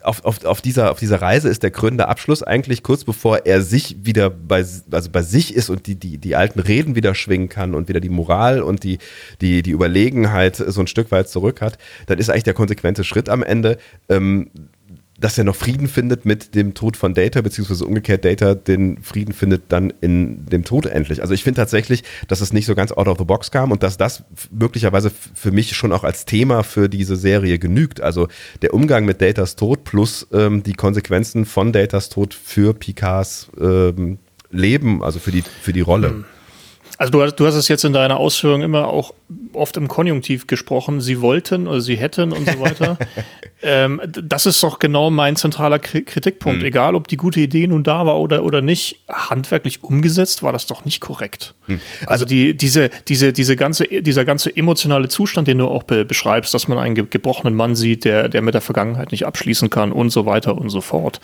auf, 0.04 0.26
auf, 0.26 0.44
auf, 0.46 0.62
dieser, 0.62 0.92
auf 0.92 1.00
dieser 1.00 1.22
Reise 1.22 1.50
ist 1.50 1.64
der 1.64 1.72
krönende 1.72 2.08
Abschluss 2.08 2.44
eigentlich 2.44 2.84
kurz 2.84 3.04
bevor 3.04 3.46
er 3.46 3.62
sich 3.62 3.98
wieder 4.04 4.30
bei, 4.30 4.60
also 4.92 5.10
bei 5.12 5.22
sich 5.22 5.56
ist 5.56 5.70
und 5.70 5.88
die, 5.88 5.96
die, 5.96 6.18
die 6.18 6.36
alten 6.36 6.60
Reden 6.60 6.96
wieder 6.96 7.16
schwingen 7.16 7.50
kann 7.50 7.76
und 7.76 7.90
wieder 7.90 8.00
die 8.00 8.10
Moral 8.10 8.62
und 8.62 8.84
die, 8.84 9.00
die, 9.42 9.62
die 9.62 9.72
Überlegenheit 9.72 10.56
so 10.56 10.82
ein 10.82 10.88
Stück 10.88 11.12
weit 11.12 11.30
zurück 11.30 11.62
hat, 11.62 11.78
dann 12.08 12.20
ist 12.20 12.30
eigentlich 12.30 12.44
der 12.44 12.54
konsequente 12.54 13.04
Schritt 13.04 13.30
am 13.30 13.44
Ende, 13.44 13.78
ähm, 14.10 14.50
dass 15.22 15.38
er 15.38 15.44
noch 15.44 15.56
Frieden 15.56 15.88
findet 15.88 16.26
mit 16.26 16.56
dem 16.56 16.74
Tod 16.74 16.98
von 16.98 17.14
Data, 17.14 17.42
beziehungsweise 17.42 17.86
umgekehrt 17.86 18.26
Data 18.26 18.56
den 18.56 19.02
Frieden 19.02 19.34
findet 19.34 19.64
dann 19.70 19.94
in 20.02 20.46
dem 20.48 20.66
Tod 20.66 20.88
endlich. 20.88 21.22
Also 21.22 21.34
ich 21.34 21.44
finde 21.44 21.62
tatsächlich, 21.62 22.04
dass 22.28 22.42
es 22.42 22.52
nicht 22.52 22.66
so 22.66 22.76
ganz 22.76 22.92
out 22.92 23.08
of 23.08 23.18
the 23.18 23.24
box 23.24 23.52
kam 23.52 23.72
und 23.72 23.84
dass 23.84 23.98
das 23.98 24.24
möglicherweise 24.52 25.12
für 25.34 25.52
mich 25.52 25.76
schon 25.76 25.92
auch 25.92 26.04
als 26.04 26.26
Thema 26.26 26.64
für 26.64 26.90
diese 26.90 27.16
Serie 27.16 27.60
genügt. 27.60 28.02
Also 28.02 28.28
der 28.62 28.74
Umgang 28.74 29.06
mit 29.06 29.22
Datas 29.22 29.56
Tod 29.56 29.84
plus 29.84 30.28
ähm, 30.34 30.64
die 30.64 30.74
Konsequenzen 30.74 31.46
von 31.46 31.72
Datas 31.72 32.10
Tod 32.10 32.34
für 32.34 32.74
Picards 32.74 33.50
ähm, 33.60 34.18
Leben, 34.50 35.04
also 35.04 35.20
für 35.20 35.32
die, 35.32 35.44
für 35.62 35.72
die 35.72 35.82
Rolle. 35.82 36.26
Also 37.02 37.14
du 37.14 37.24
hast, 37.24 37.36
du 37.38 37.48
hast 37.48 37.56
es 37.56 37.68
jetzt 37.68 37.84
in 37.84 37.94
deiner 37.94 38.18
Ausführung 38.18 38.62
immer 38.62 38.86
auch 38.86 39.16
oft 39.54 39.76
im 39.76 39.88
Konjunktiv 39.88 40.46
gesprochen. 40.46 41.02
Sie 41.02 41.20
wollten 41.20 41.68
oder 41.68 41.82
sie 41.82 41.96
hätten 41.96 42.32
und 42.32 42.48
so 42.48 42.60
weiter. 42.60 43.00
ähm, 43.64 44.00
das 44.06 44.46
ist 44.46 44.62
doch 44.62 44.78
genau 44.78 45.10
mein 45.10 45.36
zentraler 45.36 45.80
Kritikpunkt. 45.80 46.60
Mhm. 46.60 46.66
Egal, 46.66 46.94
ob 46.94 47.08
die 47.08 47.18
gute 47.18 47.40
Idee 47.40 47.66
nun 47.66 47.84
da 47.84 48.06
war 48.06 48.20
oder, 48.20 48.44
oder 48.44 48.62
nicht, 48.62 49.00
handwerklich 49.10 49.84
umgesetzt 49.84 50.44
war 50.44 50.54
das 50.54 50.68
doch 50.68 50.86
nicht 50.86 51.02
korrekt. 51.02 51.56
Mhm. 51.66 51.82
Also 52.06 52.24
die, 52.26 52.56
diese, 52.56 52.92
diese, 53.08 53.34
diese 53.34 53.56
ganze, 53.56 53.86
dieser 53.86 54.24
ganze 54.24 54.56
emotionale 54.56 55.08
Zustand, 55.08 55.48
den 55.48 55.58
du 55.58 55.68
auch 55.70 55.82
be 55.82 56.06
beschreibst, 56.06 56.54
dass 56.54 56.68
man 56.68 56.78
einen 56.78 57.10
gebrochenen 57.10 57.56
Mann 57.56 57.76
sieht, 57.76 58.06
der, 58.06 58.30
der 58.30 58.44
mit 58.44 58.54
der 58.54 58.62
Vergangenheit 58.62 59.12
nicht 59.12 59.26
abschließen 59.26 59.72
kann 59.72 59.92
und 59.92 60.12
so 60.12 60.28
weiter 60.28 60.56
und 60.56 60.70
so 60.70 60.82
fort. 60.82 61.20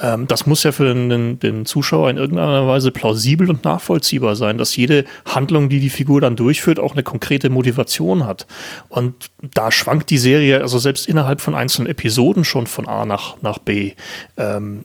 Ähm, 0.00 0.26
das 0.26 0.46
muss 0.46 0.62
ja 0.62 0.72
für 0.72 0.94
den, 0.94 1.38
den 1.38 1.66
Zuschauer 1.66 2.08
in 2.08 2.16
irgendeiner 2.16 2.66
Weise 2.66 2.92
plausibel 2.92 3.50
und 3.50 3.64
nachvollziehbar 3.64 4.34
sein, 4.34 4.56
dass 4.56 4.74
jede 4.74 5.04
Handlung, 5.24 5.68
die 5.68 5.80
die 5.80 5.90
Figur 5.90 6.20
dann 6.20 6.36
durchführt, 6.36 6.78
auch 6.80 6.92
eine 6.92 7.02
konkrete 7.02 7.50
Motivation 7.50 8.26
hat. 8.26 8.46
Und 8.88 9.30
da 9.40 9.70
schwankt 9.70 10.10
die 10.10 10.18
Serie, 10.18 10.60
also 10.60 10.78
selbst 10.78 11.08
innerhalb 11.08 11.40
von 11.40 11.54
einzelnen 11.54 11.88
Episoden 11.88 12.44
schon 12.44 12.66
von 12.66 12.88
A 12.88 13.04
nach, 13.04 13.36
nach 13.42 13.58
B. 13.58 13.92
Ähm, 14.36 14.84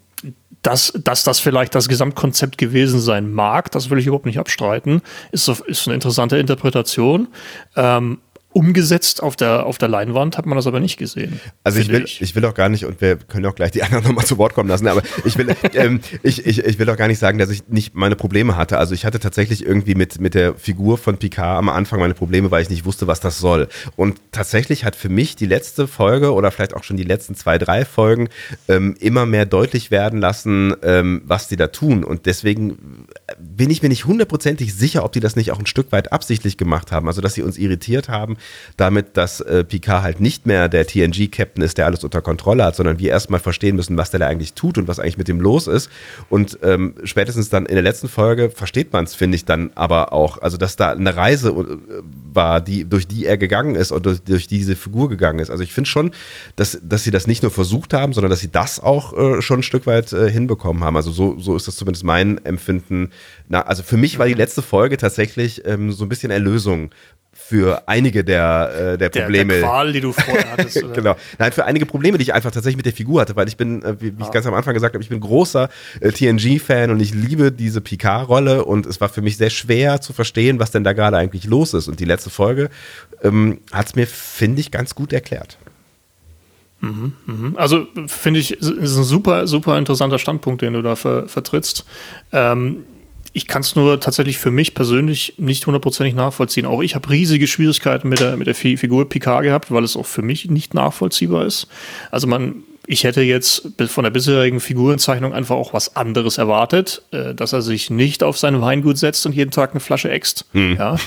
dass, 0.64 0.94
dass 1.04 1.24
das 1.24 1.40
vielleicht 1.40 1.76
das 1.76 1.90
Gesamtkonzept 1.90 2.58
gewesen 2.58 3.00
sein 3.00 3.32
mag, 3.32 3.70
das 3.72 3.90
will 3.90 4.00
ich 4.00 4.08
überhaupt 4.08 4.26
nicht 4.26 4.40
abstreiten, 4.40 5.02
ist, 5.32 5.48
ist 5.48 5.88
eine 5.88 5.96
interessante 5.96 6.38
Interpretation. 6.38 7.28
Ähm, 7.76 8.20
umgesetzt 8.54 9.22
auf 9.22 9.36
der, 9.36 9.66
auf 9.66 9.78
der 9.78 9.90
Leinwand 9.90 10.38
hat 10.38 10.46
man 10.46 10.56
das 10.56 10.68
aber 10.68 10.80
nicht 10.80 10.98
gesehen. 10.98 11.40
Also 11.64 11.80
ich 11.80 11.90
will, 11.90 12.04
ich. 12.04 12.22
ich. 12.22 12.36
will 12.36 12.46
auch 12.46 12.54
gar 12.54 12.70
nicht, 12.70 12.86
und 12.86 13.02
wir 13.02 13.18
können 13.18 13.46
auch 13.46 13.56
gleich 13.56 13.72
die 13.72 13.84
anderen 13.84 14.04
nochmal 14.08 14.26
zu 14.26 14.38
Wort 14.38 14.54
kommen 14.54 14.70
lassen, 14.70 14.88
aber 14.88 15.02
ich 15.26 15.38
will, 15.38 15.56
ähm, 15.74 16.02
ich, 16.22 16.46
ich, 16.46 16.60
ich 16.60 16.80
will 16.80 16.90
auch 16.90 16.98
gar 16.98 17.08
nicht 17.08 17.20
sagen, 17.20 17.38
dass 17.38 17.50
ich 17.50 17.68
nicht 17.68 17.96
meine 17.96 18.16
Probleme 18.16 18.56
hatte. 18.56 18.78
Also 18.78 18.94
ich 18.94 19.06
hatte 19.06 19.20
tatsächlich 19.20 19.66
irgendwie 19.66 19.96
mit, 19.96 20.22
mit 20.22 20.36
der 20.36 20.56
Figur 20.56 20.98
von 20.98 21.18
Picard 21.18 21.58
am 21.58 21.70
Anfang 21.70 22.00
meine 22.00 22.14
Probleme, 22.14 22.52
weil 22.52 22.62
ich 22.62 22.70
nicht 22.70 22.86
wusste, 22.86 23.08
was 23.08 23.20
das 23.20 23.40
soll. 23.40 23.68
Und 23.96 24.20
tatsächlich 24.32 24.86
hat 24.86 24.96
für 24.96 25.10
mich 25.10 25.36
die 25.36 25.48
letzte 25.48 25.88
Folge 25.88 26.34
oder 26.34 26.52
vielleicht 26.52 26.76
auch 26.76 26.84
schon 26.84 26.98
die 26.98 27.04
letzten 27.04 27.36
zwei, 27.36 27.58
drei 27.58 27.86
Folgen 27.86 28.30
ähm, 28.68 28.96
immer 29.00 29.26
mehr 29.26 29.46
deutlich 29.46 29.92
werden 29.92 30.20
lassen, 30.20 30.76
ähm, 30.84 31.22
was 31.26 31.48
die 31.48 31.56
da 31.56 31.68
tun. 31.68 32.04
Und 32.04 32.26
deswegen 32.26 33.08
bin 33.40 33.70
ich 33.70 33.82
mir 33.82 33.90
nicht 33.90 34.06
hundertprozentig 34.06 34.74
sicher, 34.74 35.04
ob 35.04 35.12
die 35.12 35.20
das 35.20 35.36
nicht 35.36 35.52
auch 35.52 35.60
ein 35.60 35.66
Stück 35.66 35.92
weit 35.92 36.12
absichtlich 36.12 36.58
gemacht 36.58 36.92
haben. 36.92 37.08
Also 37.08 37.22
dass 37.22 37.34
sie 37.34 37.42
uns 37.42 37.58
irritiert 37.58 38.10
haben, 38.10 38.38
damit, 38.78 39.18
dass 39.18 39.42
äh, 39.42 39.64
Picard 39.64 40.04
halt 40.04 40.20
nicht 40.20 40.46
mehr 40.46 40.70
der 40.70 40.86
TNG-Captain 40.88 41.64
ist, 41.64 41.78
der 41.78 41.86
alles 41.86 42.04
unter 42.04 42.22
Kontrolle 42.22 42.66
hat, 42.66 42.76
sondern 42.76 43.00
wir 43.00 43.10
erstmal 43.10 43.40
verstehen 43.40 43.76
müssen, 43.76 43.98
was 43.98 44.12
der 44.12 44.20
da 44.20 44.28
eigentlich 44.28 44.54
tut 44.54 44.78
und 44.78 44.88
was 44.88 45.00
eigentlich 45.00 45.18
mit 45.18 45.28
dem 45.28 45.40
los 45.40 45.68
ist. 45.68 45.90
Und 46.30 46.58
ähm, 46.64 46.96
spätestens 47.04 47.50
dann 47.50 47.66
in 47.66 47.76
der 47.76 47.84
letzten 47.84 48.08
Folge 48.08 48.50
versteht 48.50 48.94
man 48.94 49.06
es, 49.06 49.16
finde 49.16 49.36
ich, 49.36 49.46
dann 49.46 49.72
aber 49.76 50.14
auch. 50.14 50.42
Also, 50.42 50.58
dass 50.58 50.76
da 50.76 50.92
eine 50.92 51.16
Reise 51.16 51.50
äh, 51.50 52.02
war, 52.34 52.62
die, 52.62 52.86
durch 52.86 53.08
die 53.08 53.26
er 53.26 53.38
gegangen 53.38 53.76
ist 53.76 53.92
und 53.92 54.06
durch, 54.06 54.22
durch 54.22 54.48
diese 54.48 54.76
Figur 54.76 55.10
gegangen 55.10 55.40
ist. 55.40 55.50
Also 55.50 55.64
ich 55.64 55.74
finde 55.74 55.90
schon, 55.90 56.12
dass, 56.56 56.80
dass 56.84 57.04
sie 57.04 57.12
das 57.12 57.28
nicht 57.28 57.44
nur 57.44 57.52
versucht 57.52 57.94
haben, 57.94 58.14
sondern 58.14 58.30
dass 58.30 58.40
sie 58.40 58.52
das 58.52 58.80
auch 58.80 59.18
äh, 59.18 59.42
schon 59.42 59.60
ein 59.60 59.64
Stück 59.64 59.86
weit 59.86 60.12
äh, 60.14 60.30
hinbekommen 60.30 60.84
haben. 60.84 60.96
Also 60.96 61.12
so, 61.12 61.40
so 61.40 61.56
ist 61.56 61.68
das 61.68 61.76
zumindest 61.76 62.04
mein 62.04 62.44
Empfinden. 62.46 63.12
Na, 63.48 63.62
also 63.62 63.84
für 63.84 63.98
mich 63.98 64.20
war 64.20 64.28
die 64.28 64.34
letzte 64.34 64.62
Folge 64.62 64.98
tatsächlich 64.98 65.66
ähm, 65.66 65.92
so 65.92 66.06
ein 66.06 66.10
bisschen 66.10 66.32
Erlösung 66.32 66.92
für 67.34 67.88
einige 67.88 68.24
der, 68.24 68.94
äh, 68.94 68.98
der 68.98 69.10
Probleme. 69.10 69.54
Der, 69.54 69.62
der 69.62 69.70
Qual, 69.70 69.92
die 69.92 70.02
du 70.02 70.14
vorher 70.14 70.52
hattest. 70.58 70.82
Genau. 70.94 71.16
Nein, 71.40 71.52
für 71.52 71.66
einige 71.66 71.86
Probleme, 71.86 72.18
die 72.18 72.24
ich 72.24 72.34
einfach 72.34 72.52
tatsächlich 72.52 72.78
mit 72.78 72.86
der 72.86 72.94
Figur 72.94 73.22
hatte, 73.22 73.36
weil 73.36 73.48
ich 73.48 73.58
bin, 73.58 73.84
äh, 73.84 74.00
wie, 74.00 74.18
wie 74.18 74.22
ah. 74.22 74.26
ich 74.26 74.32
ganz 74.32 74.46
am 74.46 74.54
Anfang 74.54 74.74
gesagt 74.74 74.94
habe, 74.94 75.04
ich 75.04 75.10
bin 75.10 75.20
großer 75.20 75.70
äh, 76.00 76.12
TNG-Fan 76.12 76.90
und 76.92 77.00
ich 77.00 77.14
liebe 77.14 77.52
diese 77.52 77.82
Picard-Rolle 77.82 78.66
und 78.66 78.86
es 78.86 79.02
war 79.02 79.10
für 79.10 79.22
mich 79.22 79.38
sehr 79.38 79.50
schwer 79.50 80.00
zu 80.00 80.14
verstehen, 80.14 80.60
was 80.60 80.72
denn 80.72 80.84
da 80.84 80.94
gerade 80.94 81.18
eigentlich 81.18 81.46
los 81.46 81.74
ist. 81.74 81.88
Und 81.88 82.00
die 82.00 82.06
letzte 82.06 82.30
Folge 82.30 82.70
ähm, 83.24 83.60
hat 83.72 83.88
es 83.88 83.96
mir, 83.96 84.08
finde 84.08 84.62
ich, 84.62 84.72
ganz 84.72 84.96
gut 84.96 85.12
erklärt. 85.12 85.58
Mhm, 86.82 87.14
mhm. 87.26 87.58
Also 87.58 87.88
finde 88.08 88.40
ich, 88.40 88.52
ist 88.52 88.98
ein 88.98 89.04
super, 89.04 89.48
super 89.48 89.78
interessanter 89.78 90.20
Standpunkt, 90.20 90.62
den 90.62 90.74
du 90.74 90.82
da 90.82 90.96
ver 90.96 91.28
vertrittst. 91.28 91.86
Ähm, 92.32 92.84
ich 93.34 93.48
kann 93.48 93.64
es 93.64 93.76
nur 93.76 94.00
tatsächlich 94.00 94.38
für 94.38 94.52
mich 94.52 94.76
persönlich 94.76 95.34
nicht 95.38 95.66
hundertprozentig 95.66 96.14
nachvollziehen. 96.14 96.68
Auch 96.68 96.82
ich 96.82 96.94
habe 96.94 97.10
riesige 97.10 97.48
Schwierigkeiten 97.48 98.08
mit 98.08 98.20
der, 98.20 98.38
mit 98.38 98.46
der 98.46 98.56
Figur 98.56 99.10
Picard 99.10 99.44
gehabt, 99.44 99.72
weil 99.72 99.84
es 99.84 99.98
auch 99.98 100.06
für 100.06 100.22
mich 100.22 100.50
nicht 100.50 100.76
nachvollziehbar 100.76 101.46
ist. 101.46 101.68
Also 102.12 102.28
man, 102.28 102.64
ich 102.86 103.04
hätte 103.04 103.22
jetzt 103.22 103.70
von 103.88 104.04
der 104.04 104.12
bisherigen 104.12 104.60
Figurenzeichnung 104.60 105.34
einfach 105.34 105.56
auch 105.56 105.74
was 105.74 105.96
anderes 105.96 106.38
erwartet, 106.38 107.02
äh, 107.12 107.34
dass 107.34 107.54
er 107.54 107.64
sich 107.64 107.90
nicht 107.90 108.22
auf 108.22 108.38
sein 108.38 108.62
Weingut 108.62 109.00
setzt 109.00 109.26
und 109.26 109.34
jeden 109.34 109.52
Tag 109.52 109.72
eine 109.72 109.80
Flasche 109.80 110.12
äxt. 110.12 110.46
Hm. 110.54 110.76
Ja 110.78 110.98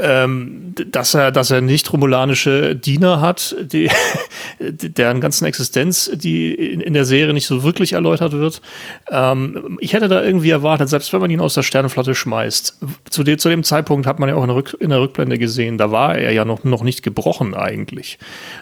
ähm, 0.00 0.74
dass 0.90 1.14
er, 1.14 1.32
dass 1.32 1.50
er 1.50 1.60
nicht 1.60 1.92
romulanische 1.92 2.76
Diener 2.76 3.20
hat, 3.20 3.56
die, 3.60 3.90
deren 4.60 5.20
ganzen 5.20 5.46
Existenz, 5.46 6.10
die 6.12 6.54
in, 6.54 6.80
in, 6.80 6.92
der 6.92 7.04
Serie 7.04 7.32
nicht 7.32 7.46
so 7.46 7.62
wirklich 7.62 7.94
erläutert 7.94 8.32
wird. 8.32 8.60
Ähm, 9.10 9.78
ich 9.80 9.94
hätte 9.94 10.08
da 10.08 10.22
irgendwie 10.22 10.50
erwartet, 10.50 10.88
selbst 10.88 11.12
wenn 11.12 11.20
man 11.20 11.30
ihn 11.30 11.40
aus 11.40 11.54
der 11.54 11.62
Sternenflotte 11.62 12.14
schmeißt, 12.14 12.78
zu, 13.08 13.24
de, 13.24 13.36
zu 13.38 13.48
dem 13.48 13.64
Zeitpunkt 13.64 14.06
hat 14.06 14.18
man 14.18 14.28
ja 14.28 14.34
auch 14.34 14.42
in 14.42 14.48
der, 14.48 14.56
Rück, 14.56 14.76
in 14.78 14.90
der 14.90 15.00
Rückblende 15.00 15.38
gesehen, 15.38 15.78
da 15.78 15.90
war 15.90 16.16
er 16.16 16.32
ja 16.32 16.44
noch, 16.44 16.64
noch 16.64 16.82
nicht 16.82 17.02
gebrochen 17.02 17.54
eigentlich. 17.54 18.18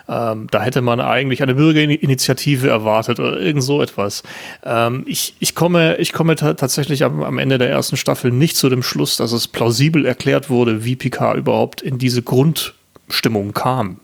Ähm, 0.08 0.46
da 0.50 0.62
hätte 0.62 0.82
man 0.82 1.00
eigentlich 1.00 1.42
eine 1.42 1.54
Bürgerinitiative 1.54 2.68
erwartet 2.68 3.18
oder 3.18 3.40
irgend 3.40 3.64
so 3.64 3.82
etwas. 3.82 4.22
Ähm, 4.64 5.02
ich, 5.06 5.34
ich 5.40 5.54
komme, 5.54 5.96
ich 5.96 6.12
komme 6.12 6.36
tatsächlich 6.36 7.02
am, 7.02 7.22
am 7.22 7.38
Ende 7.38 7.58
der 7.58 7.70
ersten 7.70 7.96
Staffel 7.96 8.30
nicht 8.30 8.56
zu 8.56 8.68
dem 8.68 8.82
Schluss, 8.82 9.16
dass 9.16 9.32
es 9.32 9.48
plausibel 9.48 10.06
erklärt 10.06 10.48
wurde, 10.48 10.84
wie 10.84 10.94
Picard 10.94 11.23
PK 11.24 11.34
überhaupt 11.34 11.82
in 11.82 11.98
diese 11.98 12.22
Grundstimmung 12.22 13.52
kam. 13.52 14.00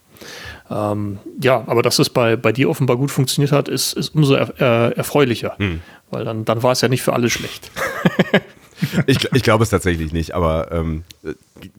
Ähm, 0.70 1.18
ja, 1.40 1.64
aber 1.66 1.82
dass 1.82 1.98
es 1.98 2.10
bei, 2.10 2.36
bei 2.36 2.52
dir 2.52 2.70
offenbar 2.70 2.96
gut 2.96 3.10
funktioniert 3.10 3.52
hat, 3.52 3.68
ist, 3.68 3.92
ist 3.92 4.14
umso 4.14 4.34
er, 4.34 4.60
äh, 4.60 4.96
erfreulicher. 4.96 5.54
Hm. 5.58 5.80
Weil 6.10 6.24
dann, 6.24 6.44
dann 6.44 6.62
war 6.62 6.72
es 6.72 6.80
ja 6.80 6.88
nicht 6.88 7.02
für 7.02 7.12
alle 7.12 7.28
schlecht. 7.28 7.70
ich, 9.06 9.18
ich 9.32 9.42
glaube 9.42 9.64
es 9.64 9.70
tatsächlich 9.70 10.12
nicht, 10.12 10.34
aber 10.34 10.70
ähm, 10.70 11.04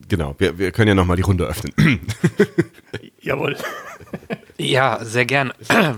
genau, 0.10 0.36
wir, 0.40 0.58
wir 0.58 0.72
können 0.72 0.90
ja 0.90 0.96
nochmal 0.96 1.18
die 1.18 1.24
Runde 1.24 1.46
öffnen. 1.46 1.74
Jawohl. 3.22 3.56
Ja, 4.58 5.00
sehr 5.04 5.26
gern. 5.26 5.54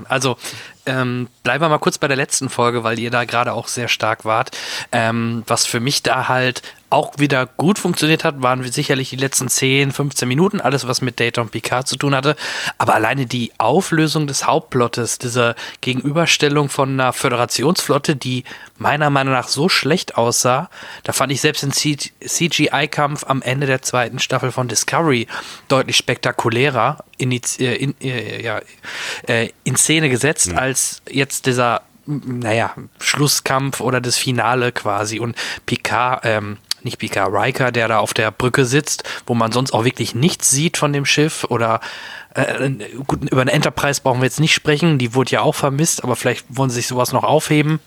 Also 0.05 0.37
ähm, 0.85 1.27
bleiben 1.43 1.63
wir 1.63 1.69
mal 1.69 1.79
kurz 1.79 1.97
bei 1.97 2.07
der 2.07 2.17
letzten 2.17 2.49
Folge, 2.49 2.83
weil 2.83 2.99
ihr 2.99 3.11
da 3.11 3.25
gerade 3.25 3.53
auch 3.53 3.67
sehr 3.67 3.87
stark 3.87 4.25
wart. 4.25 4.51
Ähm, 4.91 5.43
was 5.47 5.65
für 5.65 5.79
mich 5.79 6.03
da 6.03 6.27
halt 6.27 6.61
auch 6.93 7.17
wieder 7.17 7.47
gut 7.47 7.79
funktioniert 7.79 8.23
hat, 8.23 8.43
waren 8.43 8.63
sicherlich 8.71 9.09
die 9.09 9.15
letzten 9.15 9.49
10, 9.49 9.91
15 9.91 10.27
Minuten, 10.27 10.61
alles 10.61 10.87
was 10.87 11.01
mit 11.01 11.19
Data 11.19 11.41
und 11.41 11.49
Picard 11.49 11.87
zu 11.87 11.95
tun 11.97 12.13
hatte. 12.13 12.35
Aber 12.77 12.93
alleine 12.93 13.25
die 13.25 13.51
Auflösung 13.57 14.27
des 14.27 14.45
Hauptplottes, 14.45 15.17
diese 15.17 15.55
Gegenüberstellung 15.81 16.69
von 16.69 16.91
einer 16.91 17.11
Föderationsflotte, 17.11 18.15
die 18.15 18.43
meiner 18.77 19.09
Meinung 19.09 19.33
nach 19.33 19.47
so 19.47 19.69
schlecht 19.69 20.17
aussah, 20.17 20.69
da 21.03 21.13
fand 21.13 21.31
ich 21.31 21.41
selbst 21.41 21.63
den 21.63 21.71
CGI-Kampf 21.71 23.25
am 23.27 23.41
Ende 23.41 23.65
der 23.65 23.81
zweiten 23.81 24.19
Staffel 24.19 24.51
von 24.51 24.67
Discovery 24.67 25.25
deutlich 25.69 25.97
spektakulärer 25.97 27.03
in, 27.17 27.31
äh, 27.31 27.75
in, 27.75 27.95
äh, 28.01 28.43
ja, 28.43 28.61
äh, 29.27 29.49
in 29.63 29.77
Szene 29.77 30.09
gesetzt, 30.09 30.51
mhm. 30.51 30.59
als 30.59 31.01
jetzt 31.09 31.47
dieser 31.47 31.81
naja, 32.05 32.75
Schlusskampf 32.99 33.79
oder 33.79 34.01
das 34.01 34.17
Finale 34.17 34.71
quasi 34.71 35.19
und 35.19 35.35
Picard, 35.65 36.21
ähm, 36.25 36.57
nicht 36.85 36.99
Picard, 36.99 37.31
Riker, 37.33 37.71
der 37.71 37.87
da 37.87 37.99
auf 37.99 38.13
der 38.13 38.31
Brücke 38.31 38.65
sitzt, 38.65 39.03
wo 39.25 39.33
man 39.33 39.51
sonst 39.51 39.73
auch 39.73 39.85
wirklich 39.85 40.15
nichts 40.15 40.49
sieht 40.49 40.77
von 40.77 40.93
dem 40.93 41.05
Schiff 41.05 41.45
oder 41.49 41.79
äh, 42.35 42.69
gut, 43.07 43.29
über 43.29 43.41
eine 43.41 43.51
Enterprise 43.51 44.01
brauchen 44.01 44.21
wir 44.21 44.25
jetzt 44.25 44.39
nicht 44.39 44.53
sprechen, 44.53 44.97
die 44.97 45.13
wurde 45.13 45.31
ja 45.31 45.41
auch 45.41 45.55
vermisst, 45.55 46.03
aber 46.03 46.15
vielleicht 46.15 46.45
wollen 46.49 46.69
sie 46.69 46.77
sich 46.77 46.87
sowas 46.87 47.11
noch 47.11 47.23
aufheben 47.23 47.79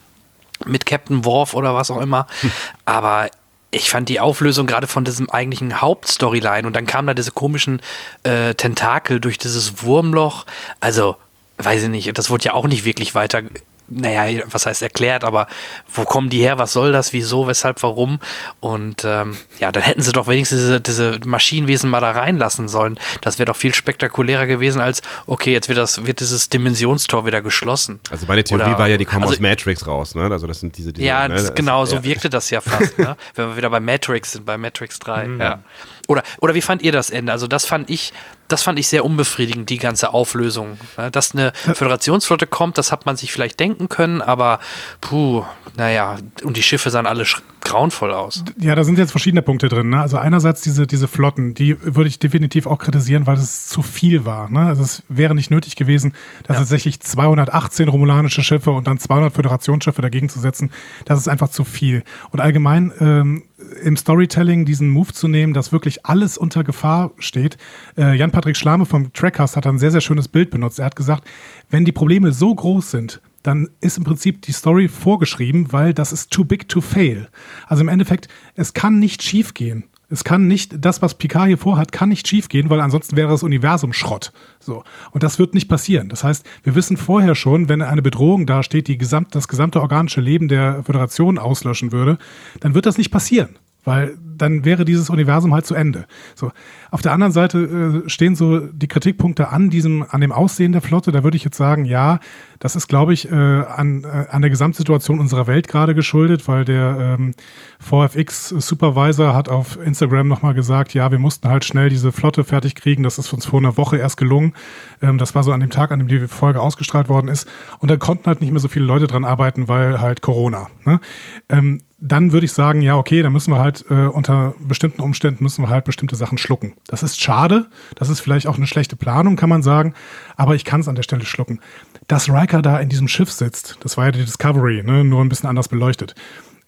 mit 0.64 0.86
Captain 0.86 1.24
Worf 1.24 1.54
oder 1.54 1.74
was 1.74 1.90
auch 1.90 2.00
immer. 2.00 2.26
Hm. 2.40 2.52
Aber 2.84 3.28
ich 3.70 3.90
fand 3.90 4.08
die 4.08 4.20
Auflösung 4.20 4.66
gerade 4.66 4.86
von 4.86 5.04
diesem 5.04 5.28
eigentlichen 5.28 5.80
Hauptstoryline 5.80 6.66
und 6.66 6.74
dann 6.74 6.86
kamen 6.86 7.08
da 7.08 7.14
diese 7.14 7.32
komischen 7.32 7.82
äh, 8.22 8.54
Tentakel 8.54 9.20
durch 9.20 9.38
dieses 9.38 9.82
Wurmloch. 9.82 10.46
Also, 10.80 11.16
weiß 11.58 11.84
ich 11.84 11.88
nicht, 11.88 12.16
das 12.16 12.30
wurde 12.30 12.44
ja 12.44 12.54
auch 12.54 12.66
nicht 12.66 12.84
wirklich 12.84 13.14
weiter 13.14 13.42
naja, 13.88 14.42
was 14.50 14.66
heißt 14.66 14.82
erklärt, 14.82 15.24
aber 15.24 15.46
wo 15.92 16.04
kommen 16.04 16.28
die 16.28 16.40
her, 16.40 16.58
was 16.58 16.72
soll 16.72 16.92
das, 16.92 17.12
wieso, 17.12 17.46
weshalb, 17.46 17.82
warum? 17.82 18.18
Und 18.60 19.04
ähm, 19.04 19.36
ja, 19.58 19.70
dann 19.72 19.82
hätten 19.82 20.02
sie 20.02 20.12
doch 20.12 20.26
wenigstens 20.26 20.60
diese, 20.60 20.80
diese 20.80 21.20
Maschinenwesen 21.24 21.88
mal 21.88 22.00
da 22.00 22.10
reinlassen 22.10 22.68
sollen. 22.68 22.98
Das 23.20 23.38
wäre 23.38 23.46
doch 23.46 23.56
viel 23.56 23.74
spektakulärer 23.74 24.46
gewesen 24.46 24.80
als, 24.80 25.02
okay, 25.26 25.52
jetzt 25.52 25.68
wird 25.68 25.78
das, 25.78 26.04
wird 26.06 26.20
dieses 26.20 26.48
Dimensionstor 26.48 27.26
wieder 27.26 27.42
geschlossen. 27.42 28.00
Also 28.10 28.26
meine 28.26 28.42
Theorie 28.44 28.64
Oder, 28.64 28.78
war 28.78 28.88
ja, 28.88 28.96
die 28.96 29.04
kommen 29.04 29.22
also, 29.22 29.34
aus 29.34 29.40
Matrix 29.40 29.86
raus, 29.86 30.14
ne? 30.14 30.24
Also 30.30 30.46
das 30.46 30.60
sind 30.60 30.76
diese, 30.76 30.92
diese 30.92 31.06
Ja, 31.06 31.28
ne? 31.28 31.52
genau, 31.54 31.84
so 31.84 31.96
ja. 31.96 32.04
wirkte 32.04 32.28
das 32.28 32.50
ja 32.50 32.60
fast, 32.60 32.98
ne? 32.98 33.16
Wenn 33.34 33.48
wir 33.48 33.56
wieder 33.56 33.70
bei 33.70 33.80
Matrix 33.80 34.32
sind, 34.32 34.44
bei 34.46 34.58
Matrix 34.58 34.98
3. 34.98 35.28
Mhm. 35.28 35.40
Ja. 35.40 35.60
Oder, 36.08 36.22
oder 36.40 36.54
wie 36.54 36.62
fand 36.62 36.82
ihr 36.82 36.92
das 36.92 37.10
Ende? 37.10 37.32
Also 37.32 37.46
das 37.46 37.66
fand 37.66 37.90
ich, 37.90 38.12
das 38.48 38.62
fand 38.62 38.78
ich 38.78 38.88
sehr 38.88 39.04
unbefriedigend, 39.04 39.70
die 39.70 39.78
ganze 39.78 40.12
Auflösung. 40.12 40.78
Dass 41.12 41.32
eine 41.32 41.52
Föderationsflotte 41.54 42.46
kommt, 42.46 42.78
das 42.78 42.92
hat 42.92 43.06
man 43.06 43.16
sich 43.16 43.32
vielleicht 43.32 43.60
denken 43.60 43.88
können, 43.88 44.22
aber 44.22 44.60
puh, 45.00 45.44
naja, 45.76 46.16
und 46.42 46.56
die 46.56 46.62
Schiffe 46.62 46.90
sahen 46.90 47.06
alle 47.06 47.24
grauenvoll 47.66 48.12
aus. 48.12 48.44
Ja, 48.58 48.74
da 48.74 48.84
sind 48.84 48.98
jetzt 48.98 49.10
verschiedene 49.10 49.42
Punkte 49.42 49.68
drin. 49.68 49.90
Ne? 49.90 50.00
Also 50.00 50.16
einerseits 50.16 50.62
diese, 50.62 50.86
diese 50.86 51.08
Flotten, 51.08 51.54
die 51.54 51.76
würde 51.82 52.08
ich 52.08 52.18
definitiv 52.18 52.66
auch 52.66 52.78
kritisieren, 52.78 53.26
weil 53.26 53.36
es 53.36 53.66
zu 53.66 53.82
viel 53.82 54.24
war. 54.24 54.48
Ne? 54.48 54.60
Also 54.60 54.82
es 54.82 55.02
wäre 55.08 55.34
nicht 55.34 55.50
nötig 55.50 55.76
gewesen, 55.76 56.14
da 56.44 56.54
ja. 56.54 56.60
tatsächlich 56.60 57.00
218 57.00 57.88
romulanische 57.88 58.42
Schiffe 58.42 58.70
und 58.70 58.86
dann 58.86 58.98
200 58.98 59.32
Föderationsschiffe 59.32 60.00
dagegen 60.00 60.28
zu 60.28 60.38
setzen. 60.38 60.70
Das 61.04 61.18
ist 61.18 61.28
einfach 61.28 61.48
zu 61.48 61.64
viel. 61.64 62.04
Und 62.30 62.40
allgemein 62.40 62.92
ähm, 63.00 63.42
im 63.82 63.96
Storytelling 63.96 64.64
diesen 64.64 64.88
Move 64.90 65.12
zu 65.12 65.26
nehmen, 65.26 65.52
dass 65.52 65.72
wirklich 65.72 66.06
alles 66.06 66.38
unter 66.38 66.62
Gefahr 66.62 67.10
steht. 67.18 67.58
Äh, 67.98 68.14
Jan-Patrick 68.16 68.56
Schlame 68.56 68.86
vom 68.86 69.12
Trackcast 69.12 69.56
hat 69.56 69.66
ein 69.66 69.78
sehr, 69.78 69.90
sehr 69.90 70.00
schönes 70.00 70.28
Bild 70.28 70.50
benutzt. 70.50 70.78
Er 70.78 70.86
hat 70.86 70.96
gesagt, 70.96 71.24
wenn 71.68 71.84
die 71.84 71.92
Probleme 71.92 72.32
so 72.32 72.54
groß 72.54 72.90
sind, 72.90 73.20
dann 73.46 73.68
ist 73.80 73.98
im 73.98 74.04
Prinzip 74.04 74.42
die 74.42 74.52
Story 74.52 74.88
vorgeschrieben, 74.88 75.72
weil 75.72 75.94
das 75.94 76.12
ist 76.12 76.30
too 76.30 76.44
big 76.44 76.68
to 76.68 76.80
fail. 76.80 77.28
Also 77.66 77.82
im 77.82 77.88
Endeffekt, 77.88 78.28
es 78.54 78.74
kann 78.74 78.98
nicht 78.98 79.22
schiefgehen. 79.22 79.84
Es 80.08 80.22
kann 80.22 80.46
nicht, 80.46 80.84
das, 80.84 81.02
was 81.02 81.14
Picard 81.14 81.48
hier 81.48 81.58
vorhat, 81.58 81.90
kann 81.90 82.10
nicht 82.10 82.28
schiefgehen, 82.28 82.70
weil 82.70 82.80
ansonsten 82.80 83.16
wäre 83.16 83.28
das 83.28 83.42
Universum 83.42 83.92
Schrott. 83.92 84.32
So. 84.60 84.84
Und 85.10 85.24
das 85.24 85.40
wird 85.40 85.52
nicht 85.52 85.68
passieren. 85.68 86.08
Das 86.08 86.22
heißt, 86.22 86.46
wir 86.62 86.76
wissen 86.76 86.96
vorher 86.96 87.34
schon, 87.34 87.68
wenn 87.68 87.82
eine 87.82 88.02
Bedrohung 88.02 88.46
dasteht, 88.46 88.86
die 88.86 88.98
gesamt, 88.98 89.34
das 89.34 89.48
gesamte 89.48 89.80
organische 89.80 90.20
Leben 90.20 90.46
der 90.46 90.84
Föderation 90.84 91.38
auslöschen 91.38 91.90
würde, 91.90 92.18
dann 92.60 92.74
wird 92.74 92.86
das 92.86 92.98
nicht 92.98 93.10
passieren 93.10 93.58
weil 93.86 94.18
dann 94.36 94.64
wäre 94.64 94.84
dieses 94.84 95.10
Universum 95.10 95.52
halt 95.54 95.66
zu 95.66 95.74
Ende. 95.74 96.06
So. 96.34 96.52
Auf 96.90 97.02
der 97.02 97.12
anderen 97.12 97.32
Seite 97.32 98.02
äh, 98.06 98.08
stehen 98.08 98.36
so 98.36 98.60
die 98.60 98.88
Kritikpunkte 98.88 99.48
an 99.48 99.70
diesem, 99.70 100.04
an 100.08 100.20
dem 100.20 100.32
Aussehen 100.32 100.72
der 100.72 100.82
Flotte. 100.82 101.12
Da 101.12 101.24
würde 101.24 101.36
ich 101.36 101.44
jetzt 101.44 101.56
sagen, 101.56 101.84
ja, 101.84 102.20
das 102.58 102.76
ist, 102.76 102.88
glaube 102.88 103.12
ich, 103.12 103.30
äh, 103.30 103.34
an, 103.34 104.04
äh, 104.04 104.26
an 104.30 104.42
der 104.42 104.50
Gesamtsituation 104.50 105.20
unserer 105.20 105.46
Welt 105.46 105.68
gerade 105.68 105.94
geschuldet, 105.94 106.48
weil 106.48 106.64
der 106.64 107.16
ähm, 107.18 107.34
VFX-Supervisor 107.80 109.34
hat 109.34 109.48
auf 109.48 109.78
Instagram 109.78 110.28
nochmal 110.28 110.54
gesagt, 110.54 110.94
ja, 110.94 111.10
wir 111.10 111.18
mussten 111.18 111.48
halt 111.48 111.64
schnell 111.64 111.88
diese 111.90 112.12
Flotte 112.12 112.44
fertig 112.44 112.74
kriegen. 112.74 113.02
Das 113.02 113.18
ist 113.18 113.32
uns 113.32 113.46
vor 113.46 113.58
einer 113.58 113.76
Woche 113.76 113.98
erst 113.98 114.16
gelungen. 114.16 114.54
Ähm, 115.02 115.18
das 115.18 115.34
war 115.34 115.42
so 115.42 115.52
an 115.52 115.60
dem 115.60 115.70
Tag, 115.70 115.90
an 115.90 115.98
dem 115.98 116.08
die 116.08 116.28
Folge 116.28 116.60
ausgestrahlt 116.60 117.08
worden 117.08 117.28
ist. 117.28 117.46
Und 117.78 117.90
da 117.90 117.96
konnten 117.96 118.26
halt 118.26 118.40
nicht 118.40 118.52
mehr 118.52 118.60
so 118.60 118.68
viele 118.68 118.84
Leute 118.84 119.06
dran 119.06 119.24
arbeiten, 119.24 119.68
weil 119.68 120.00
halt 120.00 120.22
Corona. 120.22 120.68
Ne? 120.84 121.00
Ähm, 121.48 121.82
dann 121.98 122.32
würde 122.32 122.44
ich 122.44 122.52
sagen, 122.52 122.82
ja, 122.82 122.96
okay, 122.96 123.22
dann 123.22 123.32
müssen 123.32 123.52
wir 123.52 123.58
halt 123.58 123.84
äh, 123.88 124.06
unter 124.06 124.54
bestimmten 124.60 125.00
Umständen 125.00 125.42
müssen 125.42 125.62
wir 125.62 125.70
halt 125.70 125.84
bestimmte 125.84 126.14
Sachen 126.14 126.36
schlucken. 126.36 126.74
Das 126.86 127.02
ist 127.02 127.20
schade, 127.20 127.66
das 127.94 128.10
ist 128.10 128.20
vielleicht 128.20 128.46
auch 128.46 128.56
eine 128.56 128.66
schlechte 128.66 128.96
Planung, 128.96 129.36
kann 129.36 129.48
man 129.48 129.62
sagen, 129.62 129.94
aber 130.36 130.54
ich 130.54 130.64
kann 130.64 130.80
es 130.80 130.88
an 130.88 130.94
der 130.94 131.02
Stelle 131.02 131.24
schlucken. 131.24 131.60
Dass 132.06 132.28
Riker 132.28 132.60
da 132.60 132.78
in 132.80 132.90
diesem 132.90 133.08
Schiff 133.08 133.32
sitzt, 133.32 133.78
das 133.80 133.96
war 133.96 134.06
ja 134.06 134.12
die 134.12 134.24
Discovery, 134.24 134.82
ne, 134.82 135.04
nur 135.04 135.22
ein 135.22 135.28
bisschen 135.28 135.48
anders 135.48 135.68
beleuchtet. 135.68 136.14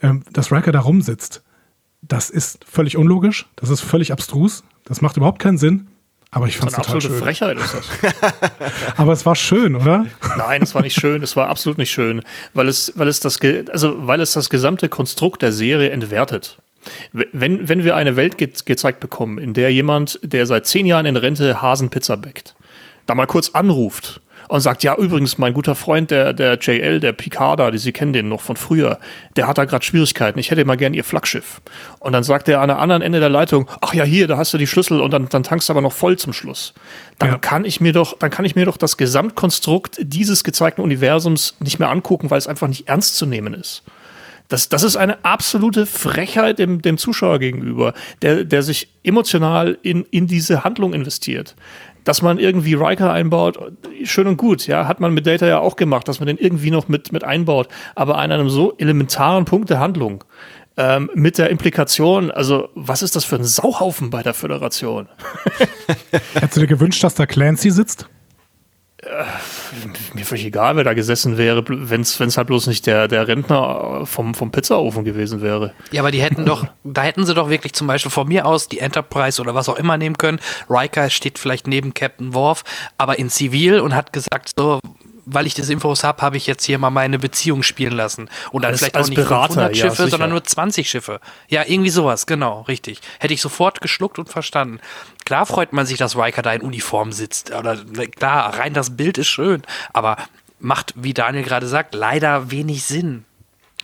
Ähm, 0.01 0.23
dass 0.33 0.51
Riker 0.51 0.73
da 0.73 0.81
rumsitzt, 0.81 1.43
das 2.01 2.31
ist 2.31 2.65
völlig 2.65 2.97
unlogisch, 2.97 3.47
das 3.57 3.69
ist 3.69 3.81
völlig 3.81 4.13
abstrus, 4.13 4.65
das 4.85 5.03
macht 5.03 5.17
überhaupt 5.17 5.41
keinen 5.41 5.59
Sinn. 5.59 5.89
Aber 6.31 6.47
ich 6.47 6.59
fand 6.59 6.71
es 6.71 6.77
total 6.77 6.97
absolute 6.97 7.15
schön. 7.15 7.25
Frechheit 7.25 7.59
ist 7.59 7.75
das. 7.75 7.89
Aber 8.97 9.13
es 9.13 9.25
war 9.25 9.35
schön, 9.35 9.77
oder? 9.77 10.07
Nein, 10.37 10.63
es 10.63 10.75
war 10.75 10.83
nicht 10.83 10.99
schön. 10.99 11.23
Es 11.23 11.37
war 11.37 11.49
absolut 11.49 11.79
nicht 11.79 11.91
schön, 11.91 12.23
weil 12.53 12.69
es, 12.69 12.93
weil 12.97 13.09
es 13.09 13.21
das, 13.21 13.41
also 13.71 14.07
weil 14.07 14.21
es 14.21 14.33
das 14.33 14.51
gesamte 14.51 14.91
Konstrukt 14.91 15.41
der 15.41 15.53
Serie 15.53 15.91
entwertet. 15.91 16.59
Wenn, 17.13 17.69
wenn 17.69 17.85
wir 17.85 17.97
eine 17.97 18.17
Welt 18.17 18.39
ge 18.39 18.51
gezeigt 18.65 19.01
bekommen, 19.01 19.39
in 19.39 19.55
der 19.55 19.73
jemand, 19.73 20.21
der 20.23 20.47
seit 20.47 20.67
zehn 20.67 20.87
Jahren 20.87 21.07
in 21.07 21.17
Rente 21.17 21.61
Hasenpizza 21.63 22.17
bäckt, 22.17 22.55
da 23.07 23.15
mal 23.15 23.27
kurz 23.27 23.51
anruft 23.51 24.21
und 24.49 24.61
sagt, 24.61 24.83
ja, 24.83 24.97
übrigens, 24.97 25.39
mein 25.39 25.53
guter 25.53 25.75
Freund, 25.75 26.11
der, 26.11 26.33
der 26.33 26.59
JL, 26.59 27.01
der 27.01 27.13
Picarda, 27.13 27.71
die 27.71 27.79
Sie 27.79 27.93
kennen 27.93 28.13
den 28.13 28.29
noch 28.29 28.41
von 28.41 28.57
früher, 28.57 28.99
der 29.37 29.47
hat 29.47 29.59
da 29.59 29.67
gerade 29.67 29.85
Schwierigkeiten. 29.85 30.39
Ich 30.39 30.51
hätte 30.51 30.65
mal 30.65 30.77
gern 30.77 30.95
Ihr 30.95 31.05
Flaggschiff. 31.05 31.61
Und 32.01 32.13
dann 32.13 32.25
sagt 32.25 32.49
er 32.49 32.61
an 32.61 32.69
der 32.69 32.79
anderen 32.79 33.03
Ende 33.03 33.21
der 33.21 33.29
Leitung, 33.29 33.69
ach 33.81 33.95
ja, 33.95 34.05
hier, 34.05 34.27
da 34.27 34.39
hast 34.39 34.53
du 34.55 34.59
die 34.59 34.67
Schlüssel 34.67 35.01
und 35.01 35.13
dann, 35.13 35.29
dann 35.29 35.43
tankst 35.43 35.69
du 35.69 35.73
aber 35.73 35.83
noch 35.83 35.93
voll 35.93 36.17
zum 36.19 36.33
Schluss. 36.33 36.73
Dann 37.19 37.31
ja. 37.31 37.39
kann 37.39 37.65
ich 37.65 37.81
mir 37.81 37.93
doch, 37.93 38.19
dann 38.19 38.31
kann 38.31 38.45
ich 38.45 38.57
mir 38.57 38.65
doch 38.65 38.79
das 38.79 38.97
Gesamtkonstrukt 38.97 39.99
dieses 40.01 40.45
gezeigten 40.45 40.81
Universums 40.81 41.55
nicht 41.61 41.79
mehr 41.79 41.91
angucken, 41.91 42.31
weil 42.31 42.39
es 42.39 42.47
einfach 42.47 42.69
nicht 42.69 42.89
ernst 42.89 43.17
zu 43.17 43.27
nehmen 43.27 43.55
ist. 43.55 43.83
Das, 44.49 44.71
das 44.71 44.83
ist 44.83 44.97
eine 44.97 45.23
absolute 45.27 45.85
Frechheit 45.85 46.59
dem, 46.59 46.81
dem 46.81 46.97
Zuschauer 46.97 47.39
gegenüber, 47.39 47.93
der, 48.23 48.45
der 48.45 48.63
sich 48.63 48.89
emotional 49.05 49.77
in, 49.83 50.07
in 50.11 50.27
diese 50.27 50.65
Handlung 50.65 50.95
investiert 50.95 51.55
dass 52.09 52.23
man 52.23 52.39
irgendwie 52.39 52.73
Riker 52.73 53.13
einbaut, 53.13 53.59
schön 54.05 54.29
und 54.29 54.39
gut, 54.39 54.67
ja, 54.67 54.89
hat 54.89 54.99
man 54.99 55.13
mit 55.13 55.27
Data 55.27 55.47
ja 55.47 55.59
auch 55.59 55.77
gemacht, 55.77 56.09
dass 56.09 56.21
man 56.21 56.27
den 56.27 56.39
irgendwie 56.39 56.71
noch 56.71 56.89
mit, 56.89 57.13
mit 57.13 57.23
einbaut. 57.23 57.69
Aber 57.95 58.17
an 58.17 58.33
einem 58.33 58.49
so 58.49 58.73
elementaren 58.79 59.45
Punkt 59.45 59.69
der 59.69 59.79
Handlung, 59.79 60.25
ähm, 60.79 61.11
mit 61.13 61.37
der 61.37 61.51
Implikation, 61.51 62.31
also 62.31 62.71
was 62.75 63.03
ist 63.03 63.15
das 63.15 63.27
für 63.27 63.37
ein 63.37 63.45
Sauhaufen 63.45 64.09
bei 64.09 64.23
der 64.23 64.33
Föderation? 64.33 65.07
Hättest 66.33 66.57
du 66.57 66.61
dir 66.61 66.67
gewünscht, 66.67 67.05
dass 67.05 67.15
da 67.15 67.27
Clancy 67.27 67.71
sitzt? 67.71 68.09
Äh, 69.09 69.25
mir 70.15 70.25
völlig 70.25 70.45
egal, 70.45 70.77
wer 70.77 70.85
da 70.85 70.93
gesessen 70.93 71.39
wäre, 71.39 71.65
wenn 71.67 72.03
es 72.03 72.37
halt 72.37 72.47
bloß 72.47 72.67
nicht 72.67 72.87
der, 72.87 73.09
der 73.09 73.27
Rentner 73.27 74.03
vom, 74.05 74.35
vom 74.35 74.51
Pizzaofen 74.51 75.05
gewesen 75.05 75.41
wäre. 75.41 75.73
Ja, 75.93 76.03
aber 76.03 76.11
die 76.11 76.21
hätten 76.21 76.45
doch, 76.45 76.67
da 76.85 77.03
hätten 77.03 77.25
sie 77.25 77.35
doch 77.35 77.49
wirklich 77.49 77.73
zum 77.73 77.87
Beispiel 77.87 78.11
von 78.11 78.29
mir 78.29 78.45
aus 78.45 78.69
die 78.69 78.81
Enterprise 78.81 79.41
oder 79.41 79.55
was 79.55 79.69
auch 79.69 79.77
immer 79.77 79.97
nehmen 79.97 80.19
können. 80.19 80.41
Riker 80.69 81.09
steht 81.09 81.39
vielleicht 81.39 81.67
neben 81.67 81.95
Captain 81.95 82.35
Worf, 82.35 82.65
aber 82.99 83.19
in 83.19 83.31
Zivil 83.31 83.81
und 83.81 83.95
hat 83.95 84.13
gesagt, 84.13 84.53
so, 84.59 84.81
weil 85.31 85.47
ich 85.47 85.55
das 85.55 85.69
Infos 85.69 86.05
habe, 86.05 86.23
habe 86.23 86.37
ich 86.37 86.47
jetzt 86.47 86.65
hier 86.65 86.79
mal 86.79 86.91
meine 86.91 87.19
Beziehung 87.19 87.63
spielen 87.63 87.93
lassen. 87.93 88.31
Und 88.51 88.63
dann 88.63 88.73
als, 88.73 88.81
vielleicht 88.81 88.97
auch 88.97 89.07
nicht 89.07 89.17
Berater, 89.17 89.55
500 89.55 89.77
Schiffe, 89.77 90.03
ja, 90.05 90.09
sondern 90.09 90.31
nur 90.31 90.43
20 90.43 90.89
Schiffe. 90.89 91.21
Ja, 91.49 91.65
irgendwie 91.67 91.91
sowas, 91.91 92.27
genau, 92.27 92.63
richtig. 92.63 93.01
Hätte 93.19 93.35
ich 93.35 93.41
sofort 93.41 93.81
geschluckt 93.81 94.19
und 94.19 94.29
verstanden. 94.29 94.81
Klar 95.25 95.47
freut 95.47 95.73
man 95.73 95.87
sich, 95.87 95.99
dass 95.99 96.17
Riker 96.17 96.43
da 96.43 96.53
in 96.53 96.63
Uniform 96.63 97.13
sitzt. 97.13 97.53
Oder 97.53 97.77
klar, 98.17 98.59
rein 98.59 98.73
das 98.73 98.97
Bild 98.97 99.19
ist 99.19 99.29
schön. 99.29 99.63
Aber 99.93 100.17
macht, 100.59 100.95
wie 100.97 101.15
Daniel 101.15 101.45
gerade 101.45 101.67
sagt, 101.67 101.95
leider 101.95 102.51
wenig 102.51 102.85
Sinn. 102.85 103.25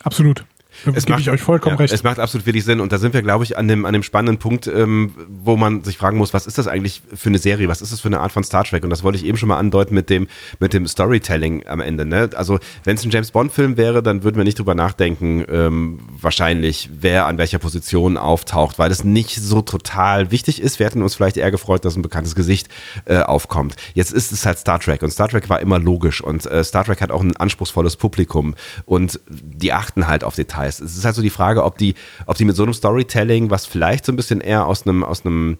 Absolut. 0.02 0.44
Es 0.94 1.08
macht, 1.08 1.20
ich 1.20 1.30
euch 1.30 1.40
vollkommen 1.40 1.76
ja, 1.76 1.80
recht. 1.80 1.92
Es 1.94 2.02
macht 2.02 2.18
absolut 2.18 2.46
wenig 2.46 2.64
Sinn 2.64 2.80
und 2.80 2.92
da 2.92 2.98
sind 2.98 3.14
wir, 3.14 3.22
glaube 3.22 3.44
ich, 3.44 3.56
an 3.56 3.68
dem, 3.68 3.84
an 3.86 3.92
dem 3.92 4.02
spannenden 4.02 4.38
Punkt, 4.38 4.66
ähm, 4.66 5.14
wo 5.28 5.56
man 5.56 5.84
sich 5.84 5.96
fragen 5.96 6.18
muss, 6.18 6.34
was 6.34 6.46
ist 6.46 6.58
das 6.58 6.66
eigentlich 6.66 7.02
für 7.14 7.28
eine 7.28 7.38
Serie, 7.38 7.68
was 7.68 7.82
ist 7.82 7.92
das 7.92 8.00
für 8.00 8.08
eine 8.08 8.20
Art 8.20 8.32
von 8.32 8.44
Star 8.44 8.64
Trek? 8.64 8.84
Und 8.84 8.90
das 8.90 9.02
wollte 9.02 9.18
ich 9.18 9.24
eben 9.24 9.38
schon 9.38 9.48
mal 9.48 9.58
andeuten 9.58 9.94
mit 9.94 10.10
dem, 10.10 10.26
mit 10.60 10.72
dem 10.72 10.86
Storytelling 10.86 11.66
am 11.66 11.80
Ende. 11.80 12.04
Ne? 12.04 12.30
Also 12.34 12.58
wenn 12.84 12.96
es 12.96 13.04
ein 13.04 13.10
James 13.10 13.30
Bond-Film 13.30 13.76
wäre, 13.76 14.02
dann 14.02 14.22
würden 14.22 14.36
wir 14.36 14.44
nicht 14.44 14.58
drüber 14.58 14.74
nachdenken, 14.74 15.44
ähm, 15.48 16.00
wahrscheinlich, 16.20 16.90
wer 16.92 17.26
an 17.26 17.38
welcher 17.38 17.58
Position 17.58 18.16
auftaucht, 18.16 18.78
weil 18.78 18.90
es 18.90 19.04
nicht 19.04 19.36
so 19.36 19.62
total 19.62 20.30
wichtig 20.30 20.60
ist. 20.60 20.78
Wir 20.78 20.86
hätten 20.86 21.02
uns 21.02 21.14
vielleicht 21.14 21.36
eher 21.36 21.50
gefreut, 21.50 21.84
dass 21.84 21.96
ein 21.96 22.02
bekanntes 22.02 22.34
Gesicht 22.34 22.68
äh, 23.04 23.18
aufkommt. 23.18 23.76
Jetzt 23.94 24.12
ist 24.12 24.32
es 24.32 24.44
halt 24.46 24.58
Star 24.58 24.80
Trek 24.80 25.02
und 25.02 25.10
Star 25.10 25.28
Trek 25.28 25.48
war 25.48 25.60
immer 25.60 25.78
logisch 25.78 26.20
und 26.20 26.46
äh, 26.46 26.64
Star 26.64 26.84
Trek 26.84 27.00
hat 27.00 27.10
auch 27.10 27.22
ein 27.22 27.36
anspruchsvolles 27.36 27.96
Publikum 27.96 28.54
und 28.84 29.20
die 29.28 29.72
achten 29.72 30.06
halt 30.08 30.24
auf 30.24 30.34
Details 30.34 30.63
heißt. 30.64 30.80
Es 30.80 30.96
ist 30.96 31.04
halt 31.04 31.14
so 31.14 31.22
die 31.22 31.30
Frage, 31.30 31.64
ob 31.64 31.78
die, 31.78 31.94
ob 32.26 32.36
die 32.36 32.44
mit 32.44 32.56
so 32.56 32.62
einem 32.62 32.74
Storytelling, 32.74 33.50
was 33.50 33.66
vielleicht 33.66 34.04
so 34.04 34.12
ein 34.12 34.16
bisschen 34.16 34.40
eher 34.40 34.66
aus 34.66 34.86
einem, 34.86 35.04
aus 35.04 35.24
einem 35.24 35.58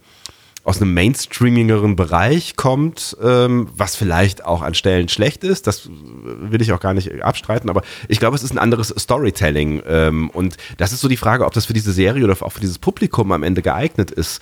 aus 0.64 0.80
einem 0.80 0.94
mainstreamingeren 0.94 1.94
Bereich 1.94 2.57
kommt, 2.57 3.16
ähm, 3.22 3.68
was 3.76 3.96
vielleicht 3.96 4.46
auch 4.46 4.62
an 4.62 4.72
Stellen 4.72 5.11
schlecht 5.11 5.44
ist, 5.44 5.66
das 5.66 5.90
will 5.90 6.62
ich 6.62 6.72
auch 6.72 6.80
gar 6.80 6.94
nicht 6.94 7.22
abstreiten, 7.22 7.68
aber 7.68 7.82
ich 8.09 8.18
glaube, 8.18 8.34
es 8.34 8.42
ist 8.42 8.52
ein 8.52 8.59
anderes 8.59 8.88
Storytelling 8.88 9.82
ähm, 9.86 10.30
und 10.30 10.57
das 10.78 10.94
ist 10.94 11.02
so 11.02 11.09
die 11.09 11.18
Frage, 11.18 11.44
ob 11.44 11.52
das 11.52 11.66
für 11.66 11.74
diese 11.74 11.92
Serie 11.92 12.24
oder 12.24 12.34
auch 12.40 12.52
für 12.52 12.62
dieses 12.62 12.78
Publikum 12.78 13.30
am 13.32 13.42
Ende 13.42 13.61
geeignet 13.61 14.11
ist, 14.11 14.40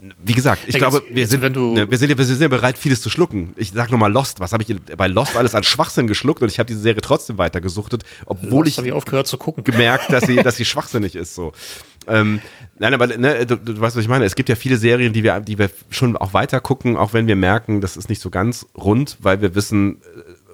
wie 0.00 0.32
gesagt, 0.32 0.62
ich 0.66 0.74
hey, 0.74 0.80
glaube, 0.80 1.02
wir 1.10 1.26
sind, 1.26 1.42
ne, 1.42 1.90
wir, 1.90 1.98
sind, 1.98 2.16
wir 2.16 2.24
sind 2.24 2.40
ja 2.40 2.46
bereit, 2.46 2.78
vieles 2.78 3.00
zu 3.00 3.10
schlucken. 3.10 3.52
Ich 3.56 3.72
sag 3.72 3.90
nochmal 3.90 4.12
Lost. 4.12 4.38
Was 4.38 4.52
habe 4.52 4.62
ich 4.62 4.76
bei 4.96 5.08
Lost 5.08 5.36
alles 5.36 5.56
an 5.56 5.64
Schwachsinn 5.64 6.06
geschluckt 6.06 6.40
und 6.40 6.48
ich 6.48 6.60
habe 6.60 6.68
diese 6.68 6.80
Serie 6.80 7.00
trotzdem 7.00 7.36
weitergesuchtet, 7.36 8.04
obwohl 8.24 8.64
Lost 8.64 8.78
ich, 8.78 8.86
ich 8.86 8.92
aufgehört 8.92 9.26
zu 9.26 9.38
gucken. 9.38 9.64
gemerkt, 9.64 10.12
dass 10.12 10.24
sie, 10.24 10.36
dass 10.36 10.56
sie 10.56 10.64
schwachsinnig 10.66 11.16
ist. 11.16 11.34
So. 11.34 11.52
Ähm, 12.06 12.40
nein, 12.78 12.94
aber 12.94 13.08
ne, 13.08 13.44
du, 13.44 13.56
du 13.56 13.80
weißt, 13.80 13.96
was 13.96 14.02
ich 14.02 14.08
meine. 14.08 14.24
Es 14.24 14.36
gibt 14.36 14.48
ja 14.48 14.54
viele 14.54 14.76
Serien, 14.76 15.12
die 15.12 15.24
wir, 15.24 15.40
die 15.40 15.58
wir 15.58 15.68
schon 15.90 16.16
auch 16.16 16.32
weiter 16.32 16.60
gucken, 16.60 16.96
auch 16.96 17.12
wenn 17.12 17.26
wir 17.26 17.36
merken, 17.36 17.80
das 17.80 17.96
ist 17.96 18.08
nicht 18.08 18.22
so 18.22 18.30
ganz 18.30 18.66
rund, 18.76 19.16
weil 19.20 19.40
wir 19.40 19.56
wissen, 19.56 20.00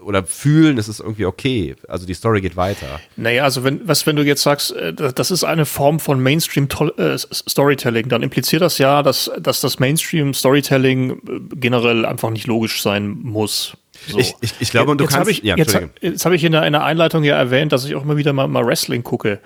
oder 0.05 0.25
fühlen, 0.25 0.79
es 0.79 0.89
ist 0.89 1.01
irgendwie 1.01 1.27
okay. 1.27 1.75
Also 1.89 2.07
die 2.07 2.15
Story 2.15 2.41
geht 2.41 2.57
weiter. 2.57 3.01
Naja, 3.17 3.45
also 3.45 3.65
wenn, 3.65 3.87
was, 3.87 4.07
wenn 4.07 4.17
du 4.17 4.23
jetzt 4.23 4.43
sagst, 4.43 4.73
äh, 4.73 4.93
das 4.93 5.31
ist 5.31 5.45
eine 5.45 5.67
Form 5.67 6.01
von 6.01 6.23
Mainstream 6.23 6.69
äh, 6.97 7.17
Storytelling, 7.19 8.09
dann 8.09 8.23
impliziert 8.23 8.63
das 8.63 8.79
ja, 8.79 9.03
dass, 9.03 9.31
dass 9.41 9.61
das 9.61 9.79
Mainstream 9.79 10.35
Storytelling 10.35 11.11
äh, 11.11 11.57
generell 11.57 12.05
einfach 12.05 12.31
nicht 12.31 12.47
logisch 12.47 12.83
sein 12.83 13.09
muss. 13.23 13.77
So. 14.07 14.19
Ich, 14.19 14.35
ich, 14.41 14.55
ich, 14.61 14.71
glaube, 14.71 14.91
und 14.91 14.99
du 14.99 15.05
jetzt 15.05 15.15
kannst. 15.15 15.31
Ich, 15.31 15.43
ja, 15.43 15.57
jetzt 15.57 15.79
jetzt 16.01 16.25
habe 16.25 16.37
ich 16.37 16.45
in 16.45 16.53
der, 16.53 16.67
in 16.67 16.73
der 16.73 16.85
Einleitung 16.85 17.25
ja 17.25 17.37
erwähnt, 17.37 17.73
dass 17.73 17.85
ich 17.85 17.95
auch 17.95 18.03
immer 18.03 18.17
wieder 18.17 18.33
mal, 18.33 18.47
mal 18.49 18.67
Wrestling 18.67 19.03
gucke. 19.03 19.41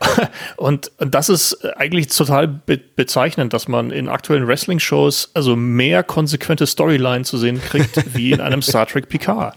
und, 0.56 0.90
und 0.98 1.14
das 1.14 1.28
ist 1.28 1.64
eigentlich 1.76 2.08
total 2.08 2.48
be 2.48 2.80
bezeichnend, 2.96 3.52
dass 3.52 3.68
man 3.68 3.90
in 3.90 4.08
aktuellen 4.08 4.46
Wrestling-Shows 4.46 5.30
also 5.34 5.56
mehr 5.56 6.02
konsequente 6.02 6.66
Storyline 6.66 7.24
zu 7.24 7.38
sehen 7.38 7.60
kriegt, 7.62 8.14
wie 8.14 8.32
in 8.32 8.40
einem 8.40 8.62
Star 8.62 8.86
Trek 8.86 9.08
Picard. 9.08 9.54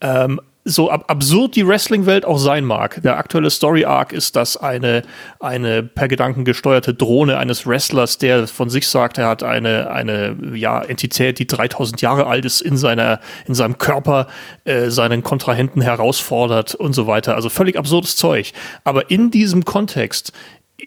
Ähm, 0.00 0.40
so 0.68 0.90
ab 0.90 1.04
absurd 1.06 1.54
die 1.54 1.66
Wrestling-Welt 1.66 2.24
auch 2.24 2.38
sein 2.38 2.64
mag. 2.64 3.00
Der 3.02 3.16
aktuelle 3.16 3.50
Story-Arc 3.50 4.12
ist, 4.12 4.34
dass 4.34 4.56
eine, 4.56 5.02
eine 5.38 5.84
per 5.84 6.08
Gedanken 6.08 6.44
gesteuerte 6.44 6.92
Drohne 6.92 7.38
eines 7.38 7.66
Wrestlers, 7.66 8.18
der 8.18 8.48
von 8.48 8.68
sich 8.68 8.88
sagt, 8.88 9.16
er 9.16 9.28
hat 9.28 9.44
eine, 9.44 9.90
eine 9.90 10.36
ja, 10.54 10.82
Entität, 10.82 11.38
die 11.38 11.46
3000 11.46 12.00
Jahre 12.00 12.26
alt 12.26 12.44
ist, 12.44 12.60
in, 12.60 12.76
seiner, 12.76 13.20
in 13.46 13.54
seinem 13.54 13.78
Körper 13.78 14.26
äh, 14.64 14.90
seinen 14.90 15.22
Kontrahenten 15.22 15.80
herausfordert 15.80 16.74
und 16.74 16.94
so 16.94 17.06
weiter. 17.06 17.36
Also 17.36 17.48
völlig 17.48 17.78
absurdes 17.78 18.16
Zeug. 18.16 18.52
Aber 18.82 19.10
in 19.10 19.30
diesem 19.30 19.64
Kontext 19.64 20.32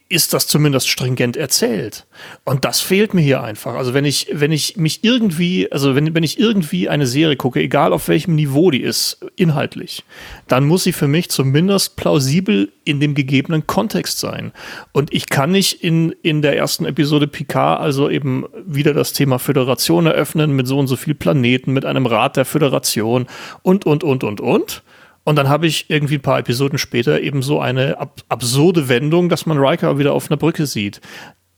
ist 0.08 0.34
das 0.34 0.48
zumindest 0.48 0.88
stringent 0.88 1.36
erzählt. 1.36 2.06
Und 2.44 2.64
das 2.64 2.80
fehlt 2.80 3.14
mir 3.14 3.22
hier 3.22 3.44
einfach. 3.44 3.74
Also 3.74 3.94
wenn 3.94 4.06
ich, 4.06 4.28
wenn 4.32 4.52
ich 4.52 4.78
mich 4.78 5.04
irgendwie, 5.04 5.72
also 5.72 5.96
wenn, 5.96 6.14
wenn 6.14 6.24
ich 6.24 6.40
irgendwie 6.40 6.90
eine 6.90 7.08
Serie 7.08 7.36
gucke, 7.36 7.60
egal 7.60 7.92
auf 7.92 8.08
welchem 8.08 8.36
Niveau 8.36 8.70
die 8.70 8.82
ist, 8.82 9.26
inhaltlich, 9.36 10.04
dann 10.48 10.66
muss 10.66 10.84
sie 10.84 10.94
für 10.94 11.08
mich 11.08 11.30
zumindest 11.30 11.96
plausibel 11.96 12.72
in 12.86 13.00
dem 13.00 13.16
gegebenen 13.16 13.66
Kontext 13.66 14.20
sein. 14.20 14.52
Und 14.92 15.12
ich 15.14 15.28
kann 15.28 15.52
nicht 15.52 15.84
in, 15.84 16.14
in 16.22 16.44
der 16.44 16.56
ersten 16.56 16.86
Episode 16.86 17.28
Picard 17.28 17.82
also 17.82 18.10
eben 18.10 18.46
wieder 18.66 18.94
das 18.94 19.14
Thema 19.14 19.40
Föderation 19.40 20.06
eröffnen 20.06 20.56
mit 20.56 20.68
so 20.68 20.78
und 20.78 20.88
so 20.88 20.98
viel 20.98 21.16
Planeten, 21.16 21.74
mit 21.74 21.86
einem 21.86 22.06
Rat 22.06 22.38
der 22.38 22.46
Föderation 22.46 23.28
und, 23.64 23.86
und, 23.86 24.04
und, 24.04 24.24
und, 24.24 24.42
und 24.42 24.84
und 25.30 25.36
dann 25.36 25.48
habe 25.48 25.68
ich 25.68 25.92
irgendwie 25.92 26.16
ein 26.16 26.22
paar 26.22 26.40
Episoden 26.40 26.80
später 26.80 27.22
eben 27.22 27.44
so 27.44 27.62
eine 27.62 28.00
ab 28.00 28.24
absurde 28.30 28.90
Wendung, 28.90 29.30
dass 29.30 29.46
man 29.46 29.60
Riker 29.60 30.00
wieder 30.00 30.14
auf 30.14 30.32
einer 30.32 30.38
Brücke 30.38 30.66
sieht. 30.66 31.02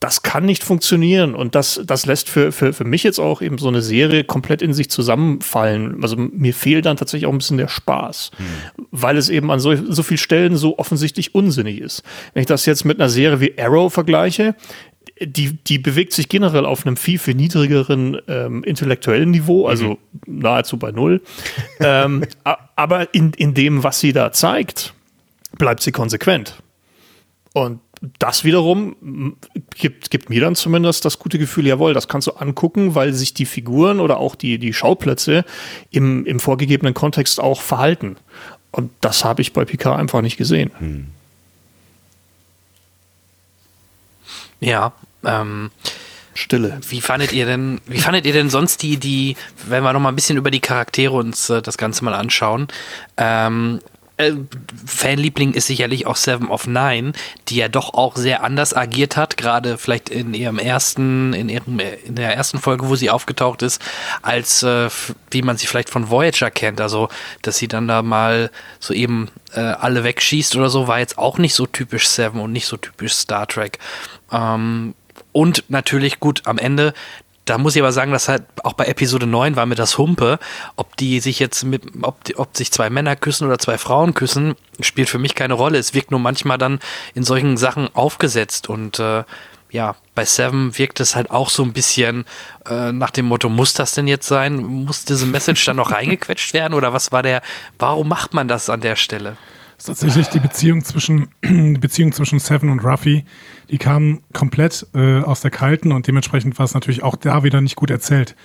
Das 0.01 0.23
kann 0.23 0.43
nicht 0.43 0.61
funktionieren 0.61 1.35
und 1.35 1.55
das, 1.55 1.79
das 1.85 2.05
lässt 2.05 2.27
für, 2.27 2.51
für, 2.51 2.73
für 2.73 2.83
mich 2.83 3.03
jetzt 3.03 3.19
auch 3.19 3.41
eben 3.41 3.59
so 3.59 3.69
eine 3.69 3.81
Serie 3.81 4.25
komplett 4.25 4.61
in 4.61 4.73
sich 4.73 4.89
zusammenfallen. 4.89 6.03
Also 6.03 6.17
mir 6.17 6.53
fehlt 6.53 6.85
dann 6.85 6.97
tatsächlich 6.97 7.27
auch 7.27 7.31
ein 7.31 7.37
bisschen 7.37 7.59
der 7.59 7.69
Spaß, 7.69 8.31
hm. 8.35 8.45
weil 8.91 9.15
es 9.15 9.29
eben 9.29 9.49
an 9.49 9.61
so, 9.61 9.73
so 9.73 10.03
vielen 10.03 10.17
Stellen 10.17 10.57
so 10.57 10.77
offensichtlich 10.77 11.33
unsinnig 11.33 11.79
ist. 11.79 12.03
Wenn 12.33 12.41
ich 12.41 12.47
das 12.47 12.65
jetzt 12.65 12.83
mit 12.83 12.99
einer 12.99 13.07
Serie 13.07 13.39
wie 13.39 13.57
Arrow 13.57 13.93
vergleiche, 13.93 14.53
die, 15.21 15.53
die 15.53 15.77
bewegt 15.77 16.13
sich 16.13 16.29
generell 16.29 16.65
auf 16.65 16.85
einem 16.85 16.97
viel, 16.97 17.19
viel 17.19 17.35
niedrigeren 17.35 18.19
ähm, 18.27 18.63
intellektuellen 18.63 19.31
Niveau, 19.31 19.67
also 19.67 19.97
mhm. 20.25 20.39
nahezu 20.39 20.77
bei 20.77 20.91
Null. 20.91 21.21
ähm, 21.79 22.25
aber 22.75 23.13
in, 23.13 23.33
in 23.33 23.53
dem, 23.53 23.83
was 23.83 23.99
sie 23.99 24.13
da 24.13 24.31
zeigt, 24.31 24.93
bleibt 25.57 25.81
sie 25.81 25.91
konsequent. 25.91 26.55
Und 27.53 27.79
das 28.17 28.43
wiederum 28.43 29.37
gibt, 29.75 30.09
gibt 30.09 30.29
mir 30.29 30.41
dann 30.41 30.55
zumindest 30.55 31.05
das 31.05 31.19
gute 31.19 31.37
Gefühl, 31.37 31.67
jawohl, 31.67 31.93
das 31.93 32.07
kannst 32.07 32.27
du 32.27 32.31
angucken, 32.31 32.95
weil 32.95 33.13
sich 33.13 33.33
die 33.33 33.45
Figuren 33.45 33.99
oder 33.99 34.17
auch 34.17 34.35
die, 34.35 34.57
die 34.57 34.73
Schauplätze 34.73 35.45
im, 35.91 36.25
im 36.25 36.39
vorgegebenen 36.39 36.95
Kontext 36.95 37.39
auch 37.39 37.61
verhalten. 37.61 38.17
Und 38.71 38.91
das 39.01 39.23
habe 39.23 39.41
ich 39.41 39.53
bei 39.53 39.65
Picard 39.65 39.99
einfach 39.99 40.21
nicht 40.21 40.37
gesehen. 40.37 40.71
Hm. 40.79 41.07
Ja, 44.61 44.93
ähm, 45.25 45.71
Stille. 46.33 46.79
Wie 46.87 47.01
fandet 47.01 47.33
ihr 47.33 47.45
denn, 47.45 47.81
wie 47.87 47.99
fandet 47.99 48.25
ihr 48.25 48.33
denn 48.33 48.49
sonst 48.49 48.81
die, 48.81 48.97
die, 48.97 49.35
wenn 49.67 49.83
wir 49.83 49.93
noch 49.93 49.99
mal 49.99 50.09
ein 50.09 50.15
bisschen 50.15 50.37
über 50.37 50.51
die 50.51 50.61
Charaktere 50.61 51.13
uns 51.13 51.49
äh, 51.49 51.61
das 51.61 51.77
Ganze 51.77 52.05
mal 52.05 52.13
anschauen, 52.13 52.67
ähm, 53.17 53.81
äh, 54.21 54.33
Fanliebling 54.85 55.53
ist 55.53 55.67
sicherlich 55.67 56.05
auch 56.05 56.15
Seven 56.15 56.49
of 56.49 56.67
Nine, 56.67 57.13
die 57.47 57.55
ja 57.55 57.67
doch 57.67 57.93
auch 57.93 58.15
sehr 58.15 58.43
anders 58.43 58.75
agiert 58.75 59.17
hat, 59.17 59.35
gerade 59.35 59.77
vielleicht 59.77 60.09
in 60.09 60.33
ihrem 60.33 60.59
ersten, 60.59 61.33
in 61.33 61.49
ihrem, 61.49 61.79
in 61.79 62.15
der 62.15 62.35
ersten 62.35 62.59
Folge, 62.59 62.87
wo 62.87 62.95
sie 62.95 63.09
aufgetaucht 63.09 63.61
ist, 63.61 63.81
als 64.21 64.63
äh, 64.63 64.89
wie 65.31 65.41
man 65.41 65.57
sie 65.57 65.67
vielleicht 65.67 65.89
von 65.89 66.09
Voyager 66.09 66.51
kennt. 66.51 66.81
Also, 66.81 67.09
dass 67.41 67.57
sie 67.57 67.67
dann 67.67 67.87
da 67.87 68.01
mal 68.03 68.51
so 68.79 68.93
eben 68.93 69.29
äh, 69.53 69.59
alle 69.59 70.03
wegschießt 70.03 70.55
oder 70.55 70.69
so, 70.69 70.87
war 70.87 70.99
jetzt 70.99 71.17
auch 71.17 71.37
nicht 71.37 71.55
so 71.55 71.65
typisch 71.65 72.07
Seven 72.07 72.39
und 72.39 72.51
nicht 72.51 72.67
so 72.67 72.77
typisch 72.77 73.13
Star 73.13 73.47
Trek. 73.47 73.79
Ähm, 74.31 74.93
und 75.31 75.63
natürlich 75.69 76.19
gut 76.19 76.41
am 76.45 76.57
Ende, 76.57 76.93
da 77.45 77.57
muss 77.57 77.75
ich 77.75 77.81
aber 77.81 77.91
sagen, 77.91 78.11
dass 78.11 78.27
halt 78.27 78.43
auch 78.63 78.73
bei 78.73 78.85
Episode 78.85 79.25
9 79.25 79.55
war 79.55 79.65
mir 79.65 79.75
das 79.75 79.97
Humpe, 79.97 80.39
ob 80.75 80.95
die 80.97 81.19
sich 81.19 81.39
jetzt 81.39 81.63
mit, 81.63 81.83
ob, 82.01 82.23
die, 82.23 82.37
ob 82.37 82.55
sich 82.55 82.71
zwei 82.71 82.89
Männer 82.89 83.15
küssen 83.15 83.47
oder 83.47 83.57
zwei 83.57 83.77
Frauen 83.77 84.13
küssen, 84.13 84.55
spielt 84.79 85.09
für 85.09 85.17
mich 85.17 85.33
keine 85.33 85.55
Rolle. 85.55 85.79
Es 85.79 85.93
wirkt 85.93 86.11
nur 86.11 86.19
manchmal 86.19 86.57
dann 86.57 86.79
in 87.15 87.23
solchen 87.23 87.57
Sachen 87.57 87.89
aufgesetzt 87.95 88.69
und 88.69 88.99
äh, 88.99 89.23
ja, 89.71 89.95
bei 90.15 90.25
Seven 90.25 90.77
wirkt 90.77 90.99
es 90.99 91.15
halt 91.15 91.31
auch 91.31 91.49
so 91.49 91.63
ein 91.63 91.73
bisschen 91.73 92.25
äh, 92.69 92.91
nach 92.91 93.09
dem 93.09 93.25
Motto, 93.25 93.49
muss 93.49 93.73
das 93.73 93.95
denn 93.95 94.07
jetzt 94.07 94.27
sein? 94.27 94.57
Muss 94.57 95.05
diese 95.05 95.25
Message 95.25 95.65
dann 95.65 95.77
noch 95.77 95.91
reingequetscht 95.93 96.53
werden? 96.53 96.73
Oder 96.73 96.93
was 96.93 97.11
war 97.11 97.23
der, 97.23 97.41
warum 97.79 98.09
macht 98.09 98.33
man 98.33 98.47
das 98.47 98.69
an 98.69 98.81
der 98.81 98.95
Stelle? 98.95 99.37
tatsächlich 99.85 100.27
die 100.27 100.39
Beziehung 100.39 100.83
zwischen, 100.83 101.29
die 101.43 101.79
Beziehung 101.79 102.11
zwischen 102.11 102.39
Seven 102.39 102.69
und 102.69 102.83
Ruffy, 102.83 103.25
die 103.71 103.77
kam 103.77 104.21
komplett 104.33 104.85
äh, 104.93 105.21
aus 105.21 105.41
der 105.41 105.51
Kalten 105.51 105.91
und 105.91 106.05
dementsprechend 106.05 106.59
war 106.59 106.65
es 106.65 106.73
natürlich 106.73 107.03
auch 107.03 107.15
da 107.15 107.43
wieder 107.43 107.61
nicht 107.61 107.75
gut 107.75 107.89
erzählt. 107.89 108.35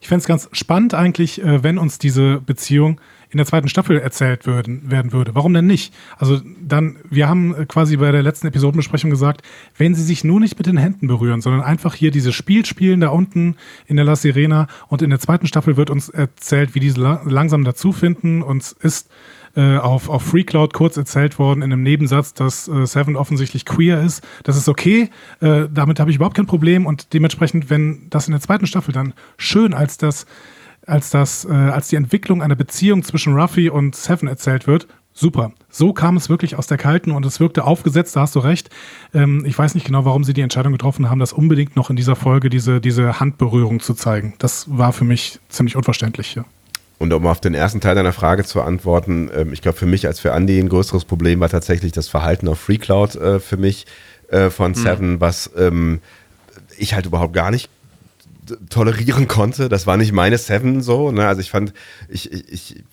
Ich 0.00 0.08
fände 0.08 0.20
es 0.20 0.26
ganz 0.26 0.48
spannend 0.52 0.92
eigentlich, 0.92 1.42
äh, 1.42 1.62
wenn 1.62 1.78
uns 1.78 1.98
diese 1.98 2.40
Beziehung 2.40 3.00
in 3.30 3.36
der 3.36 3.46
zweiten 3.46 3.68
Staffel 3.68 3.98
erzählt 3.98 4.44
würden, 4.44 4.90
werden 4.90 5.12
würde. 5.12 5.34
Warum 5.34 5.54
denn 5.54 5.66
nicht? 5.66 5.94
Also 6.18 6.40
dann, 6.60 6.96
wir 7.08 7.28
haben 7.28 7.54
äh, 7.54 7.64
quasi 7.64 7.96
bei 7.96 8.10
der 8.10 8.22
letzten 8.22 8.48
Episodenbesprechung 8.48 9.08
gesagt, 9.08 9.42
wenn 9.78 9.94
sie 9.94 10.02
sich 10.02 10.24
nur 10.24 10.40
nicht 10.40 10.58
mit 10.58 10.66
den 10.66 10.76
Händen 10.76 11.06
berühren, 11.06 11.40
sondern 11.40 11.62
einfach 11.62 11.94
hier 11.94 12.10
dieses 12.10 12.34
Spiel 12.34 12.66
spielen 12.66 13.00
da 13.00 13.08
unten 13.08 13.56
in 13.86 13.96
der 13.96 14.04
La 14.04 14.16
Sirena 14.16 14.66
und 14.88 15.00
in 15.00 15.10
der 15.10 15.20
zweiten 15.20 15.46
Staffel 15.46 15.76
wird 15.76 15.90
uns 15.90 16.08
erzählt, 16.08 16.74
wie 16.74 16.80
diese 16.80 17.00
la 17.00 17.22
langsam 17.24 17.64
dazufinden. 17.64 18.42
Uns 18.42 18.72
ist 18.72 19.08
äh, 19.56 19.76
auf, 19.76 20.08
auf 20.08 20.22
FreeCloud 20.22 20.72
kurz 20.74 20.96
erzählt 20.96 21.38
worden 21.38 21.62
in 21.62 21.72
einem 21.72 21.82
Nebensatz, 21.82 22.34
dass 22.34 22.68
äh, 22.68 22.86
Seven 22.86 23.16
offensichtlich 23.16 23.64
queer 23.64 24.00
ist. 24.00 24.22
Das 24.44 24.56
ist 24.56 24.68
okay, 24.68 25.10
äh, 25.40 25.68
damit 25.72 26.00
habe 26.00 26.10
ich 26.10 26.16
überhaupt 26.16 26.36
kein 26.36 26.46
Problem 26.46 26.86
und 26.86 27.12
dementsprechend, 27.12 27.70
wenn 27.70 28.08
das 28.10 28.28
in 28.28 28.32
der 28.32 28.40
zweiten 28.40 28.66
Staffel 28.66 28.92
dann 28.92 29.14
schön 29.36 29.74
als 29.74 29.98
das, 29.98 30.26
als 30.86 31.10
das, 31.10 31.44
äh, 31.44 31.52
als 31.52 31.88
die 31.88 31.96
Entwicklung 31.96 32.42
einer 32.42 32.56
Beziehung 32.56 33.02
zwischen 33.02 33.34
Ruffy 33.34 33.70
und 33.70 33.96
Seven 33.96 34.28
erzählt 34.28 34.66
wird, 34.66 34.86
super. 35.12 35.52
So 35.68 35.92
kam 35.92 36.16
es 36.16 36.28
wirklich 36.28 36.56
aus 36.56 36.66
der 36.66 36.78
Kalten 36.78 37.10
und 37.10 37.26
es 37.26 37.40
wirkte 37.40 37.64
aufgesetzt, 37.64 38.16
da 38.16 38.22
hast 38.22 38.34
du 38.34 38.40
recht. 38.40 38.70
Ähm, 39.12 39.44
ich 39.44 39.58
weiß 39.58 39.74
nicht 39.74 39.86
genau, 39.86 40.04
warum 40.04 40.24
sie 40.24 40.32
die 40.32 40.40
Entscheidung 40.40 40.72
getroffen 40.72 41.10
haben, 41.10 41.18
das 41.18 41.32
unbedingt 41.32 41.76
noch 41.76 41.90
in 41.90 41.96
dieser 41.96 42.16
Folge 42.16 42.50
diese, 42.50 42.80
diese 42.80 43.20
Handberührung 43.20 43.80
zu 43.80 43.94
zeigen. 43.94 44.34
Das 44.38 44.66
war 44.70 44.92
für 44.92 45.04
mich 45.04 45.38
ziemlich 45.48 45.76
unverständlich. 45.76 46.34
Ja. 46.34 46.44
Und 47.00 47.14
um 47.14 47.26
auf 47.26 47.40
den 47.40 47.54
ersten 47.54 47.80
Teil 47.80 47.94
deiner 47.94 48.12
Frage 48.12 48.44
zu 48.44 48.60
antworten, 48.60 49.30
ähm, 49.34 49.54
ich 49.54 49.62
glaube, 49.62 49.78
für 49.78 49.86
mich 49.86 50.06
als 50.06 50.20
für 50.20 50.32
Andy 50.32 50.60
ein 50.60 50.68
größeres 50.68 51.06
Problem 51.06 51.40
war 51.40 51.48
tatsächlich 51.48 51.92
das 51.92 52.08
Verhalten 52.08 52.46
auf 52.46 52.60
FreeCloud 52.60 53.14
äh, 53.14 53.40
für 53.40 53.56
mich 53.56 53.86
äh, 54.28 54.50
von 54.50 54.72
mhm. 54.72 54.74
Seven, 54.74 55.10
mhm. 55.12 55.20
was 55.20 55.50
ähm, 55.56 56.00
ich 56.76 56.92
halt 56.92 57.06
überhaupt 57.06 57.32
gar 57.32 57.50
nicht 57.50 57.70
tolerieren 58.68 59.28
konnte. 59.28 59.70
Das 59.70 59.86
war 59.86 59.96
nicht 59.96 60.12
meine 60.12 60.36
Seven 60.36 60.82
so. 60.82 61.10
Ne? 61.10 61.26
Also 61.26 61.40
ich 61.40 61.50
fand, 61.50 61.72
ich, 62.10 62.30
ich, 62.30 62.52
ich, 62.52 62.84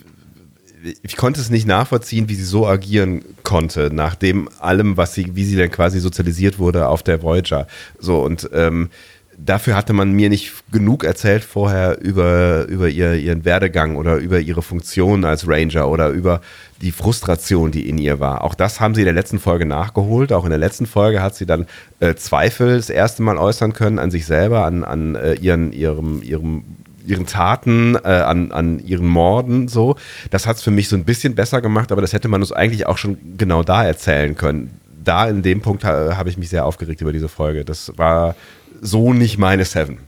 ich 1.01 1.17
konnte 1.17 1.41
es 1.41 1.49
nicht 1.49 1.67
nachvollziehen, 1.67 2.29
wie 2.29 2.35
sie 2.35 2.45
so 2.45 2.65
agieren 2.65 3.25
konnte, 3.43 3.89
nach 3.93 4.15
dem 4.15 4.47
allem, 4.59 4.95
was 4.95 5.15
sie, 5.15 5.35
wie 5.35 5.43
sie 5.43 5.57
denn 5.57 5.69
quasi 5.69 5.99
sozialisiert 5.99 6.59
wurde 6.59 6.87
auf 6.87 7.03
der 7.03 7.23
Voyager. 7.23 7.67
So 7.99 8.21
und 8.21 8.49
ähm, 8.53 8.89
dafür 9.37 9.75
hatte 9.75 9.93
man 9.93 10.11
mir 10.11 10.29
nicht 10.29 10.53
genug 10.71 11.03
erzählt 11.03 11.43
vorher 11.43 12.01
über, 12.01 12.65
über 12.67 12.89
ihr, 12.89 13.13
ihren 13.13 13.45
Werdegang 13.45 13.95
oder 13.95 14.17
über 14.17 14.39
ihre 14.39 14.63
Funktion 14.63 15.23
als 15.23 15.47
Ranger 15.47 15.87
oder 15.87 16.09
über 16.09 16.41
die 16.81 16.91
Frustration, 16.91 17.71
die 17.71 17.87
in 17.87 17.97
ihr 17.99 18.19
war. 18.19 18.43
Auch 18.43 18.55
das 18.55 18.79
haben 18.79 18.95
sie 18.95 19.01
in 19.01 19.05
der 19.05 19.13
letzten 19.13 19.39
Folge 19.39 19.65
nachgeholt. 19.65 20.33
Auch 20.33 20.43
in 20.43 20.49
der 20.49 20.59
letzten 20.59 20.87
Folge 20.87 21.21
hat 21.21 21.35
sie 21.35 21.45
dann 21.45 21.67
äh, 21.99 22.15
Zweifel 22.15 22.77
das 22.77 22.89
erste 22.89 23.21
Mal 23.21 23.37
äußern 23.37 23.73
können 23.73 23.99
an 23.99 24.11
sich 24.11 24.25
selber, 24.25 24.65
an, 24.65 24.83
an 24.83 25.15
äh, 25.15 25.33
ihren, 25.35 25.71
ihrem, 25.71 26.21
ihrem 26.23 26.63
ihren 27.05 27.25
Taten, 27.25 27.95
äh, 27.95 28.09
an, 28.09 28.51
an 28.51 28.79
ihren 28.79 29.07
Morden 29.07 29.69
so. 29.69 29.95
Das 30.29 30.45
hat 30.45 30.57
es 30.57 30.63
für 30.63 30.71
mich 30.71 30.89
so 30.89 30.97
ein 30.97 31.05
bisschen 31.05 31.35
besser 31.35 31.61
gemacht, 31.61 31.93
aber 31.93 32.01
das 32.01 32.11
hätte 32.11 32.27
man 32.27 32.41
uns 32.41 32.51
eigentlich 32.51 32.85
auch 32.85 32.97
schon 32.97 33.37
genau 33.37 33.63
da 33.63 33.85
erzählen 33.85 34.35
können. 34.35 34.81
Da 35.05 35.29
in 35.29 35.41
dem 35.41 35.61
Punkt 35.61 35.85
habe 35.85 36.29
ich 36.29 36.37
mich 36.37 36.49
sehr 36.49 36.65
aufgeregt 36.65 36.99
über 36.99 37.13
diese 37.13 37.29
Folge. 37.29 37.63
Das 37.63 37.93
war 37.95 38.35
so 38.81 39.13
nicht 39.13 39.37
meine 39.37 39.65
Seven. 39.65 39.99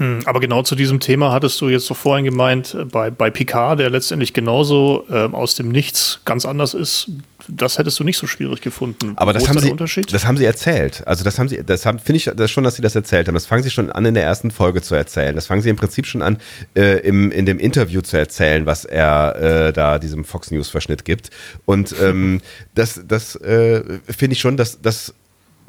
Hm, 0.00 0.20
aber 0.24 0.40
genau 0.40 0.62
zu 0.62 0.76
diesem 0.76 0.98
Thema 0.98 1.30
hattest 1.30 1.60
du 1.60 1.68
jetzt 1.68 1.84
so 1.84 1.92
vorhin 1.92 2.24
gemeint, 2.24 2.74
äh, 2.74 2.84
bei, 2.84 3.10
bei 3.10 3.28
Picard, 3.28 3.80
der 3.80 3.90
letztendlich 3.90 4.32
genauso 4.32 5.04
äh, 5.10 5.24
aus 5.24 5.56
dem 5.56 5.68
Nichts 5.68 6.20
ganz 6.24 6.46
anders 6.46 6.72
ist, 6.72 7.10
das 7.48 7.78
hättest 7.78 7.98
du 8.00 8.04
nicht 8.04 8.16
so 8.16 8.26
schwierig 8.26 8.62
gefunden. 8.62 9.12
Aber 9.16 9.34
das 9.34 9.48
haben, 9.48 9.58
sie, 9.58 9.74
das 10.06 10.26
haben 10.26 10.36
sie 10.36 10.44
erzählt. 10.44 11.06
Also 11.06 11.22
das 11.22 11.38
haben 11.38 11.48
sie, 11.48 11.62
das 11.64 11.84
haben, 11.84 11.98
finde 11.98 12.16
ich 12.16 12.30
das 12.34 12.50
schon, 12.50 12.64
dass 12.64 12.76
sie 12.76 12.82
das 12.82 12.94
erzählt 12.94 13.28
haben. 13.28 13.34
Das 13.34 13.46
fangen 13.46 13.62
sie 13.62 13.70
schon 13.70 13.90
an 13.90 14.04
in 14.06 14.14
der 14.14 14.24
ersten 14.24 14.50
Folge 14.50 14.80
zu 14.80 14.94
erzählen. 14.94 15.34
Das 15.34 15.46
fangen 15.46 15.60
sie 15.60 15.68
im 15.68 15.76
Prinzip 15.76 16.06
schon 16.06 16.22
an, 16.22 16.38
äh, 16.74 17.00
im, 17.00 17.30
in 17.30 17.46
dem 17.46 17.58
Interview 17.58 18.00
zu 18.00 18.16
erzählen, 18.16 18.66
was 18.66 18.84
er 18.84 19.36
äh, 19.68 19.72
da 19.72 19.98
diesem 19.98 20.24
Fox 20.24 20.50
News 20.50 20.68
Verschnitt 20.68 21.04
gibt. 21.04 21.30
Und 21.66 21.94
ähm, 22.00 22.40
das, 22.74 23.02
das 23.06 23.36
äh, 23.36 23.82
finde 24.06 24.34
ich 24.34 24.40
schon, 24.40 24.56
dass, 24.56 24.80
dass 24.80 25.14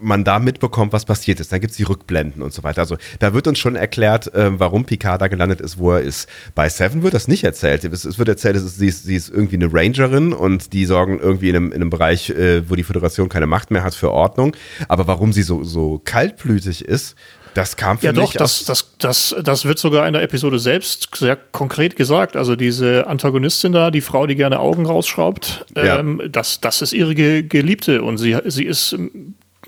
man 0.01 0.23
da 0.23 0.39
mitbekommt, 0.39 0.93
was 0.93 1.05
passiert 1.05 1.39
ist. 1.39 1.51
Dann 1.51 1.61
gibt 1.61 1.71
es 1.71 1.77
die 1.77 1.83
Rückblenden 1.83 2.41
und 2.41 2.53
so 2.53 2.63
weiter. 2.63 2.81
Also 2.81 2.97
da 3.19 3.33
wird 3.33 3.47
uns 3.47 3.59
schon 3.59 3.75
erklärt, 3.75 4.33
äh, 4.33 4.59
warum 4.59 4.85
Picard 4.85 5.21
da 5.21 5.27
gelandet 5.27 5.61
ist, 5.61 5.77
wo 5.77 5.91
er 5.91 6.01
ist. 6.01 6.27
Bei 6.55 6.67
Seven 6.69 7.03
wird 7.03 7.13
das 7.13 7.27
nicht 7.27 7.43
erzählt. 7.43 7.83
Es, 7.83 8.03
es 8.05 8.17
wird 8.17 8.27
erzählt, 8.29 8.55
es 8.55 8.63
ist, 8.63 8.77
sie, 8.79 8.87
ist, 8.87 9.03
sie 9.03 9.15
ist 9.15 9.29
irgendwie 9.29 9.55
eine 9.55 9.71
Rangerin 9.71 10.33
und 10.33 10.73
die 10.73 10.85
sorgen 10.85 11.19
irgendwie 11.19 11.49
in 11.49 11.55
einem, 11.55 11.67
in 11.67 11.75
einem 11.75 11.89
Bereich, 11.89 12.29
äh, 12.31 12.69
wo 12.69 12.75
die 12.75 12.83
Föderation 12.83 13.29
keine 13.29 13.47
Macht 13.47 13.71
mehr 13.71 13.83
hat, 13.83 13.95
für 13.95 14.11
Ordnung. 14.11 14.55
Aber 14.87 15.07
warum 15.07 15.33
sie 15.33 15.43
so, 15.43 15.63
so 15.63 16.01
kaltblütig 16.03 16.83
ist, 16.85 17.15
das 17.53 17.75
kam 17.75 17.97
für 17.97 18.05
ja, 18.05 18.13
mich 18.13 18.21
doch, 18.21 18.33
das, 18.33 18.63
das, 18.63 18.95
das, 18.97 19.35
das 19.43 19.65
wird 19.65 19.77
sogar 19.77 20.07
in 20.07 20.13
der 20.13 20.21
Episode 20.23 20.57
selbst 20.57 21.09
sehr 21.17 21.35
konkret 21.35 21.97
gesagt. 21.97 22.37
Also 22.37 22.55
diese 22.55 23.07
Antagonistin 23.07 23.73
da, 23.73 23.91
die 23.91 23.99
Frau, 23.99 24.25
die 24.25 24.35
gerne 24.35 24.59
Augen 24.61 24.85
rausschraubt, 24.85 25.65
Ja. 25.75 25.99
ähm, 25.99 26.21
das, 26.31 26.61
das 26.61 26.81
ist 26.81 26.93
ihre 26.93 27.13
Ge- 27.13 27.43
Geliebte 27.43 28.03
und 28.03 28.17
sie, 28.19 28.37
sie 28.45 28.63
ist 28.63 28.95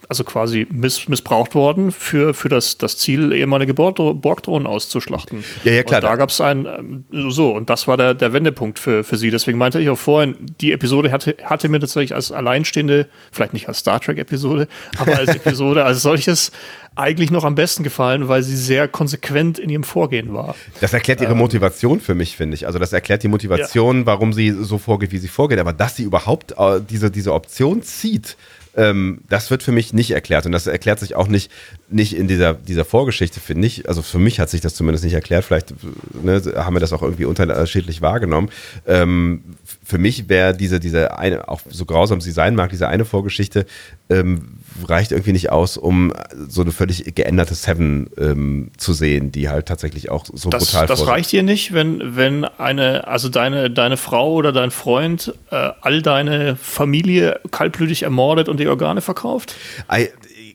also 0.09 0.23
quasi 0.23 0.67
miss, 0.71 1.07
missbraucht 1.07 1.55
worden 1.55 1.91
für, 1.91 2.33
für 2.33 2.49
das, 2.49 2.77
das 2.77 2.97
Ziel, 2.97 3.31
ehemalige 3.33 3.73
Borg- 3.73 3.93
Borgdrohnen 4.21 4.67
auszuschlachten. 4.67 5.43
Ja, 5.63 5.71
ja, 5.73 5.83
klar. 5.83 6.01
Und 6.01 6.09
da 6.09 6.15
gab 6.15 6.29
es 6.29 6.41
ein, 6.41 6.65
ähm, 6.65 7.03
so, 7.31 7.51
und 7.51 7.69
das 7.69 7.87
war 7.87 7.97
der, 7.97 8.13
der 8.13 8.33
Wendepunkt 8.33 8.79
für, 8.79 9.03
für 9.03 9.17
sie. 9.17 9.31
Deswegen 9.31 9.57
meinte 9.57 9.79
ich 9.79 9.89
auch 9.89 9.97
vorhin, 9.97 10.35
die 10.61 10.71
Episode 10.71 11.11
hatte, 11.11 11.35
hatte 11.43 11.69
mir 11.69 11.79
tatsächlich 11.79 12.15
als 12.15 12.31
alleinstehende, 12.31 13.07
vielleicht 13.31 13.53
nicht 13.53 13.67
als 13.67 13.79
Star 13.79 13.99
Trek-Episode, 13.99 14.67
aber 14.97 15.17
als 15.17 15.29
Episode 15.35 15.83
als 15.85 16.01
solches 16.01 16.51
eigentlich 16.95 17.31
noch 17.31 17.43
am 17.43 17.55
besten 17.55 17.83
gefallen, 17.83 18.27
weil 18.27 18.43
sie 18.43 18.55
sehr 18.55 18.87
konsequent 18.87 19.57
in 19.57 19.69
ihrem 19.69 19.83
Vorgehen 19.83 20.33
war. 20.33 20.55
Das 20.79 20.93
erklärt 20.93 21.21
ihre 21.21 21.35
Motivation 21.35 21.99
für 21.99 22.13
mich, 22.13 22.37
finde 22.37 22.53
ich. 22.53 22.67
Also 22.67 22.77
das 22.77 22.93
erklärt 22.93 23.23
die 23.23 23.27
Motivation, 23.27 24.05
warum 24.05 24.31
sie 24.31 24.51
so 24.51 24.77
vorgeht, 24.77 25.11
wie 25.11 25.17
sie 25.17 25.27
vorgeht. 25.27 25.57
Aber 25.57 25.73
dass 25.73 25.95
sie 25.95 26.03
überhaupt 26.03 26.53
äh, 26.57 26.81
diese, 26.87 27.09
diese 27.09 27.33
Option 27.33 27.81
zieht, 27.81 28.37
ähm, 28.75 29.21
das 29.29 29.51
wird 29.51 29.63
für 29.63 29.71
mich 29.71 29.93
nicht 29.93 30.11
erklärt. 30.11 30.45
Und 30.45 30.51
das 30.51 30.67
erklärt 30.67 30.99
sich 30.99 31.15
auch 31.15 31.27
nicht, 31.27 31.51
nicht 31.93 32.15
in 32.15 32.27
dieser, 32.27 32.53
dieser 32.53 32.85
Vorgeschichte, 32.85 33.39
finde 33.39 33.67
ich. 33.67 33.87
Also 33.87 34.01
für 34.01 34.19
mich 34.19 34.39
hat 34.39 34.49
sich 34.49 34.61
das 34.61 34.75
zumindest 34.75 35.03
nicht 35.03 35.13
erklärt. 35.13 35.45
Vielleicht 35.45 35.73
ne, 36.21 36.41
haben 36.57 36.75
wir 36.75 36.79
das 36.79 36.93
auch 36.93 37.01
irgendwie 37.01 37.25
unterschiedlich 37.25 38.01
wahrgenommen. 38.01 38.49
Ähm, 38.85 39.43
für 39.83 39.97
mich 39.97 40.29
wäre 40.29 40.55
diese, 40.55 40.79
diese 40.79 41.17
eine, 41.17 41.47
auch 41.47 41.61
so 41.69 41.85
grausam 41.85 42.21
sie 42.21 42.31
sein 42.31 42.55
mag, 42.55 42.69
diese 42.69 42.87
eine 42.87 43.05
Vorgeschichte, 43.05 43.65
ähm, 44.09 44.57
reicht 44.87 45.11
irgendwie 45.11 45.33
nicht 45.33 45.51
aus, 45.51 45.77
um 45.77 46.13
so 46.47 46.61
eine 46.61 46.71
völlig 46.71 47.15
geänderte 47.15 47.53
Seven 47.53 48.09
ähm, 48.17 48.71
zu 48.77 48.93
sehen, 48.93 49.31
die 49.31 49.49
halt 49.49 49.67
tatsächlich 49.67 50.09
auch 50.09 50.25
so 50.25 50.49
Das, 50.49 50.65
brutal 50.65 50.87
das 50.87 51.05
reicht 51.05 51.31
dir 51.31 51.43
nicht, 51.43 51.73
wenn, 51.73 52.15
wenn 52.15 52.45
eine, 52.45 53.07
also 53.07 53.29
deine, 53.29 53.69
deine 53.69 53.97
Frau 53.97 54.33
oder 54.33 54.51
dein 54.51 54.71
Freund 54.71 55.33
äh, 55.51 55.69
all 55.81 56.01
deine 56.01 56.55
Familie 56.55 57.39
kaltblütig 57.51 58.03
ermordet 58.03 58.49
und 58.49 58.59
die 58.59 58.67
Organe 58.67 59.01
verkauft? 59.01 59.55
Ei, 59.87 60.09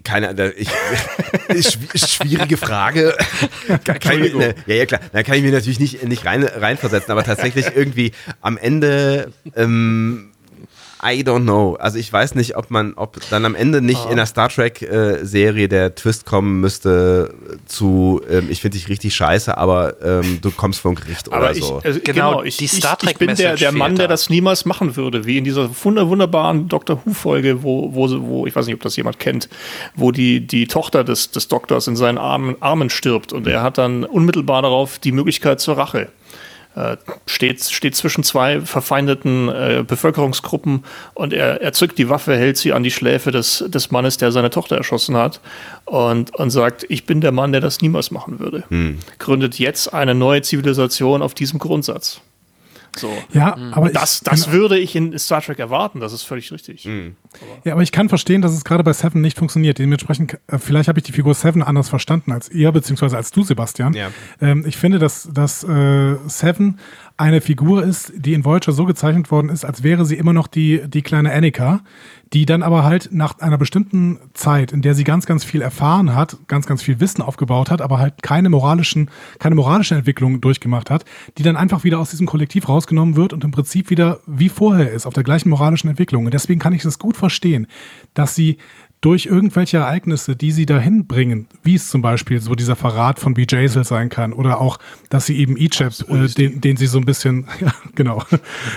keine 0.09 0.55
ich, 0.57 1.79
schwierige 1.95 2.57
Frage. 2.57 3.17
Ich, 3.69 4.35
ne, 4.35 4.55
ja, 4.67 4.75
ja, 4.75 4.87
klar. 4.87 5.01
Da 5.13 5.23
kann 5.23 5.37
ich 5.37 5.43
mir 5.43 5.53
natürlich 5.53 5.81
nicht, 5.81 6.03
nicht 6.05 6.25
rein, 6.25 6.43
reinversetzen, 6.43 7.11
aber 7.13 7.25
tatsächlich 7.25 7.67
irgendwie 7.75 8.13
am 8.41 8.57
Ende, 8.57 9.33
ähm, 9.55 10.28
I 11.03 11.23
don't 11.23 11.43
know. 11.45 11.77
Also 11.77 11.99
ich 11.99 12.13
weiß 12.13 12.35
nicht, 12.35 12.57
ob 12.57 12.71
man, 12.71 12.95
ob 12.95 13.19
dann 13.31 13.45
am 13.45 13.55
Ende 13.55 13.81
nicht 13.81 14.05
in 14.11 14.17
der 14.17 14.27
Star 14.27 14.49
Trek 14.49 14.83
äh, 14.83 15.25
Serie 15.25 15.69
der 15.69 15.95
Twist 15.95 16.27
kommen 16.27 16.61
müsste 16.61 17.33
zu, 17.67 18.21
ähm, 18.29 18.49
ich 18.51 18.61
finde 18.61 18.77
dich 18.79 18.89
richtig 18.89 19.15
scheiße, 19.15 19.57
aber 19.57 19.95
ähm, 20.03 20.41
du 20.41 20.51
kommst 20.51 20.81
vom 20.81 20.95
Gericht 20.95 21.29
oder 21.29 21.37
Aber 21.37 21.53
ich, 21.53 21.63
so. 21.65 21.81
also, 21.85 22.01
Genau, 22.03 22.31
genau, 22.31 22.43
ich, 22.43 22.57
die 22.57 22.65
ich, 22.65 22.73
Star 22.73 22.99
ich 23.03 23.17
bin 23.17 23.35
der, 23.37 23.55
der 23.57 23.73
Mann, 23.73 23.97
der 23.97 24.07
da. 24.09 24.13
das 24.15 24.29
niemals 24.31 24.65
machen 24.65 24.97
würde, 24.97 25.25
wie 25.25 25.39
in 25.39 25.45
dieser 25.45 25.71
wunder, 25.85 26.09
wunderbaren 26.09 26.69
Dr. 26.69 27.01
Who-Folge, 27.05 27.63
wo, 27.63 27.95
wo, 27.95 28.09
sie- 28.09 28.21
wo, 28.23 28.47
ich 28.47 28.57
weiß 28.57 28.67
nicht, 28.67 28.75
ob 28.75 28.83
das 28.83 28.97
jemand 28.97 29.19
kennt, 29.19 29.49
wo 29.95 30.11
die, 30.11 30.41
die 30.47 30.67
Tochter 30.67 31.05
des, 31.05 31.31
des 31.31 31.49
Doktors 31.49 31.87
in 31.87 31.97
seinen 31.97 32.19
Armen, 32.19 32.57
Armen 32.61 32.91
stirbt 32.91 33.33
und 33.33 33.47
er 33.47 33.63
hat 33.63 33.79
dann 33.79 34.05
unmittelbar 34.05 34.63
darauf 34.63 34.99
die 34.99 35.13
Möglichkeit 35.13 35.61
zur 35.61 35.77
Rache. 35.79 36.09
Äh, 36.79 36.97
steht, 37.27 37.63
steht 37.65 37.97
zwischen 37.97 38.23
zwei 38.23 38.61
verfeindeten 38.61 39.49
äh, 39.49 39.85
Bevölkerungsgruppen 39.85 40.85
und 41.15 41.33
er, 41.33 41.61
er 41.61 41.73
zückt 41.73 41.99
die 41.99 42.09
Waffe, 42.09 42.37
hält 42.37 42.57
sie 42.57 42.73
an 42.73 42.85
die 42.85 42.93
Schläfe 42.93 43.33
des, 43.33 43.65
des 43.67 43.91
Mannes, 43.91 44.17
der 44.17 44.31
seine 44.31 44.51
Tochter 44.51 44.77
erschossen 44.77 45.17
hat 45.17 45.41
und, 45.87 46.35
und 46.37 46.51
sagt, 46.51 46.87
ich 46.89 47.05
bin 47.05 47.21
der 47.21 47.33
Mann, 47.33 47.51
der 47.51 47.61
das 47.61 47.81
niemals 47.81 48.13
machen 48.13 48.39
würde. 48.39 48.63
Gründet 49.19 49.59
jetzt 49.59 49.93
eine 49.93 50.15
neue 50.15 50.43
Zivilisation 50.43 51.21
auf 51.21 51.35
diesem 51.35 51.59
Grundsatz. 51.59 52.21
So. 52.99 53.13
Ja, 53.33 53.57
aber 53.73 53.91
Das, 53.91 54.17
ich, 54.17 54.21
das 54.25 54.53
würde 54.53 54.79
ich 54.79 54.95
in 54.97 55.19
Star 55.19 55.41
Trek 55.41 55.59
erwarten, 55.59 56.01
das 56.01 56.13
ist 56.13 56.23
völlig 56.23 56.53
richtig. 56.53 56.89
Ja, 57.65 57.73
aber 57.73 57.83
ich 57.83 57.93
kann 57.93 58.09
verstehen, 58.09 58.43
dass 58.43 58.53
es 58.53 58.65
gerade 58.65 58.85
bei 58.85 58.93
Seven 58.93 59.21
nicht 59.21 59.39
funktioniert. 59.39 59.79
Dementsprechend, 59.79 60.39
äh, 60.49 60.59
vielleicht 60.59 60.89
habe 60.89 60.99
ich 60.99 61.05
die 61.05 61.13
Figur 61.13 61.35
Seven 61.35 61.63
anders 61.63 61.89
verstanden 61.89 62.33
als 62.33 62.51
ihr, 62.51 62.73
beziehungsweise 62.73 63.17
als 63.17 63.31
du, 63.31 63.43
Sebastian. 63.45 63.95
Ja. 63.95 64.11
Ähm, 64.41 64.65
ich 64.67 64.77
finde, 64.77 64.99
dass, 64.99 65.29
dass 65.33 65.65
äh, 65.65 66.17
Seven 66.27 66.79
eine 67.17 67.41
Figur 67.41 67.83
ist, 67.83 68.13
die 68.15 68.33
in 68.35 68.45
Voyager 68.45 68.73
so 68.73 68.85
gezeichnet 68.85 69.31
worden 69.31 69.49
ist, 69.49 69.65
als 69.65 69.83
wäre 69.83 70.05
sie 70.05 70.17
immer 70.17 70.33
noch 70.33 70.47
die, 70.47 70.83
die 70.87 71.03
kleine 71.03 71.33
Annika, 71.33 71.81
die 72.33 72.47
dann 72.47 72.63
aber 72.63 72.85
halt 72.85 73.11
nach 73.13 73.39
einer 73.39 73.59
bestimmten 73.59 74.19
Zeit, 74.35 74.73
in 74.73 74.83
der 74.83 74.95
sie 74.95 75.05
ganz, 75.05 75.27
ganz 75.27 75.45
viel 75.45 75.63
erfahren 75.63 76.15
hat, 76.15 76.37
ganz, 76.47 76.67
ganz 76.67 76.83
viel 76.83 77.01
Wissen 77.01 77.23
aufgebaut 77.23 77.71
hat, 77.71 77.81
aber 77.81 77.99
halt 77.99 78.23
keine 78.23 78.49
moralischen, 78.51 79.11
keine 79.39 79.55
moralische 79.55 79.95
Entwicklung 79.95 80.41
durchgemacht 80.41 80.91
hat, 80.91 81.05
die 81.39 81.43
dann 81.43 81.57
einfach 81.57 81.85
wieder 81.85 81.99
aus 81.99 82.11
diesem 82.11 82.27
Kollektiv 82.27 82.69
rausgenommen 82.69 83.17
wird 83.17 83.33
und 83.33 83.45
im 83.45 83.51
Prinzip 83.51 83.91
wieder 83.91 84.21
wie 84.27 84.49
vorher 84.49 84.93
ist, 84.93 85.07
auf 85.07 85.15
der 85.15 85.25
gleichen 85.25 85.49
moralischen 85.49 85.89
Entwicklung. 85.89 86.27
Und 86.27 86.35
deswegen 86.35 86.61
kann 86.61 86.73
ich 86.73 86.85
es 86.85 86.99
gut 86.99 87.17
verstehen, 87.17 87.67
dass 88.15 88.35
sie 88.35 88.59
durch 89.01 89.27
irgendwelche 89.27 89.79
Ereignisse, 89.79 90.35
die 90.35 90.51
sie 90.51 90.67
dahin 90.67 91.07
bringen, 91.07 91.47
wie 91.63 91.77
es 91.77 91.89
zum 91.89 92.03
Beispiel 92.03 92.41
so 92.41 92.55
dieser 92.55 92.75
Verrat 92.75 93.21
von 93.21 93.35
B. 93.35 93.47
Jaisel 93.49 93.85
sein 93.85 94.09
kann 94.09 94.33
oder 94.33 94.61
auch, 94.61 94.79
dass 95.09 95.27
sie 95.27 95.39
eben 95.39 95.57
Ichab, 95.57 95.93
äh, 96.09 96.27
den, 96.27 96.61
den 96.61 96.77
sie 96.77 96.87
so 96.87 96.99
ein 96.99 97.05
bisschen, 97.05 97.47
ja, 97.61 97.73
genau, 97.95 98.25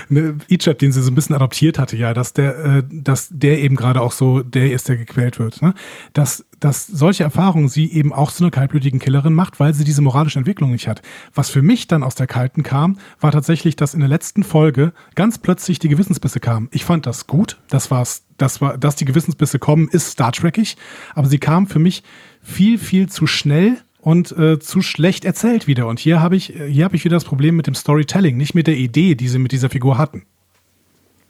ne, 0.08 0.36
Ichab, 0.48 0.78
den 0.78 0.92
sie 0.92 1.02
so 1.02 1.10
ein 1.10 1.14
bisschen 1.14 1.34
adoptiert 1.34 1.78
hatte, 1.78 1.96
ja, 1.96 2.14
dass 2.14 2.32
der, 2.32 2.58
äh, 2.64 2.82
dass 2.90 3.28
der 3.30 3.58
eben 3.58 3.76
gerade 3.76 4.00
auch 4.00 4.12
so 4.12 4.42
der 4.42 4.72
ist, 4.72 4.88
der 4.88 4.96
gequält 4.96 5.38
wird, 5.38 5.60
ne? 5.60 5.74
dass, 6.12 6.44
dass 6.62 6.86
solche 6.86 7.24
Erfahrungen 7.24 7.68
sie 7.68 7.92
eben 7.92 8.12
auch 8.12 8.30
zu 8.30 8.44
einer 8.44 8.52
kaltblütigen 8.52 9.00
Killerin 9.00 9.34
macht, 9.34 9.58
weil 9.58 9.74
sie 9.74 9.82
diese 9.82 10.00
moralische 10.00 10.38
Entwicklung 10.38 10.70
nicht 10.70 10.86
hat. 10.86 11.02
Was 11.34 11.50
für 11.50 11.60
mich 11.60 11.88
dann 11.88 12.04
aus 12.04 12.14
der 12.14 12.28
Kalten 12.28 12.62
kam, 12.62 12.98
war 13.20 13.32
tatsächlich, 13.32 13.74
dass 13.74 13.94
in 13.94 14.00
der 14.00 14.08
letzten 14.08 14.44
Folge 14.44 14.92
ganz 15.16 15.38
plötzlich 15.38 15.80
die 15.80 15.88
Gewissensbisse 15.88 16.38
kamen. 16.38 16.68
Ich 16.70 16.84
fand 16.84 17.06
das 17.06 17.26
gut, 17.26 17.60
das 17.68 17.90
war's 17.90 18.24
das 18.38 18.60
war, 18.60 18.78
dass 18.78 18.96
die 18.96 19.04
Gewissensbisse 19.04 19.58
kommen, 19.58 19.88
ist 19.88 20.10
Star 20.12 20.32
Trekig, 20.32 20.76
aber 21.14 21.28
sie 21.28 21.38
kam 21.38 21.66
für 21.66 21.78
mich 21.78 22.02
viel, 22.42 22.78
viel 22.78 23.08
zu 23.08 23.26
schnell 23.26 23.78
und 24.00 24.32
äh, 24.32 24.58
zu 24.58 24.82
schlecht 24.82 25.24
erzählt 25.24 25.66
wieder. 25.66 25.86
Und 25.86 26.00
hier 26.00 26.20
habe 26.20 26.34
ich, 26.34 26.52
hier 26.68 26.84
habe 26.84 26.96
ich 26.96 27.04
wieder 27.04 27.16
das 27.16 27.24
Problem 27.24 27.56
mit 27.56 27.66
dem 27.68 27.74
Storytelling, 27.74 28.36
nicht 28.36 28.54
mit 28.54 28.66
der 28.66 28.76
Idee, 28.76 29.14
die 29.14 29.28
sie 29.28 29.38
mit 29.38 29.52
dieser 29.52 29.70
Figur 29.70 29.96
hatten. 29.96 30.24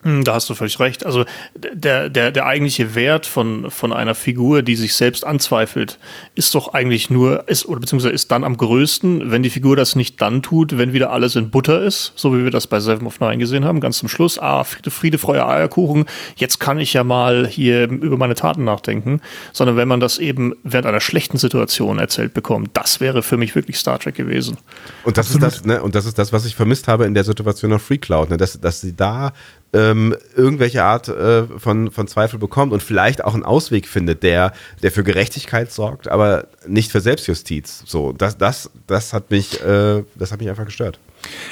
Hm, 0.02 0.24
Da 0.24 0.34
hast 0.34 0.50
du 0.50 0.54
völlig 0.54 0.80
recht. 0.80 1.06
Also 1.06 1.24
der, 1.54 2.08
der, 2.08 2.32
der 2.32 2.46
eigentliche 2.46 2.94
Wert 2.94 3.24
von, 3.24 3.70
von 3.70 3.92
einer 3.92 4.14
Figur, 4.14 4.62
die 4.62 4.74
sich 4.74 4.94
selbst 4.94 5.24
anzweifelt, 5.24 5.98
ist 6.34 6.54
doch 6.56 6.74
eigentlich 6.74 7.08
nur, 7.08 7.48
ist, 7.48 7.66
oder 7.66 7.80
beziehungsweise 7.80 8.12
ist 8.12 8.32
dann 8.32 8.42
am 8.42 8.56
größten, 8.56 9.30
wenn 9.30 9.44
die 9.44 9.50
Figur 9.50 9.76
das 9.76 9.94
nicht 9.94 10.20
dann 10.20 10.42
tut, 10.42 10.76
wenn 10.76 10.92
wieder 10.92 11.12
alles 11.12 11.36
in 11.36 11.50
Butter 11.50 11.82
ist, 11.82 12.12
so 12.16 12.36
wie 12.36 12.42
wir 12.42 12.50
das 12.50 12.66
bei 12.66 12.80
Seven 12.80 13.06
of 13.06 13.20
Nine 13.20 13.38
gesehen 13.38 13.64
haben, 13.64 13.80
ganz 13.80 13.98
zum 13.98 14.08
Schluss, 14.08 14.40
ah, 14.40 14.64
Friede, 14.64 14.90
Friede 14.90 15.18
Freude, 15.18 15.46
Eierkuchen, 15.46 16.06
jetzt 16.34 16.58
kann 16.58 16.78
ich 16.78 16.92
ja 16.92 17.04
mal 17.04 17.46
hier 17.46 17.88
über 17.88 18.16
meine 18.16 18.34
Taten 18.34 18.64
nachdenken, 18.64 19.20
sondern 19.52 19.76
wenn 19.76 19.86
man 19.86 20.00
das 20.00 20.18
eben 20.18 20.54
während 20.64 20.86
einer 20.86 21.00
schlechten 21.00 21.38
Situation 21.38 21.98
erzählt 21.98 22.34
bekommt, 22.34 22.70
das 22.74 23.00
wäre 23.00 23.22
für 23.22 23.36
mich 23.36 23.54
wirklich 23.54 23.76
Star 23.78 24.00
Trek 24.00 24.16
gewesen. 24.16 24.56
Und 25.04 25.16
das 25.16 25.30
ist 25.30 25.40
das, 25.42 25.64
ne, 25.64 25.80
und 25.80 25.94
das 25.94 26.06
ist 26.06 26.18
das, 26.18 26.32
was 26.32 26.44
ich 26.44 26.56
vermisst 26.56 26.88
habe 26.88 27.04
in 27.06 27.14
der 27.14 27.24
Situation 27.24 27.72
auf 27.72 27.82
Free 27.82 27.98
Cloud, 27.98 28.30
ne, 28.30 28.36
dass, 28.36 28.60
dass 28.60 28.80
sie 28.80 28.96
da 28.96 29.32
ähm, 29.72 30.14
irgendwelche 30.36 30.84
Art 30.84 31.08
äh, 31.08 31.44
von, 31.58 31.90
von 31.90 32.06
Zweifel 32.06 32.38
bekommt 32.38 32.72
und 32.72 32.82
vielleicht 32.82 33.24
auch 33.24 33.34
einen 33.34 33.44
Ausweg 33.44 33.88
findet, 33.88 34.22
der, 34.22 34.52
der 34.82 34.92
für 34.92 35.02
Gerechtigkeit 35.02 35.72
sorgt, 35.72 36.08
aber 36.08 36.46
nicht 36.66 36.92
für 36.92 37.00
Selbstjustiz. 37.00 37.82
So, 37.86 38.12
das, 38.12 38.36
das, 38.36 38.70
das 38.86 39.12
hat 39.12 39.30
mich, 39.30 39.62
äh, 39.62 40.04
das 40.14 40.32
hat 40.32 40.40
mich 40.40 40.50
einfach 40.50 40.66
gestört. 40.66 40.98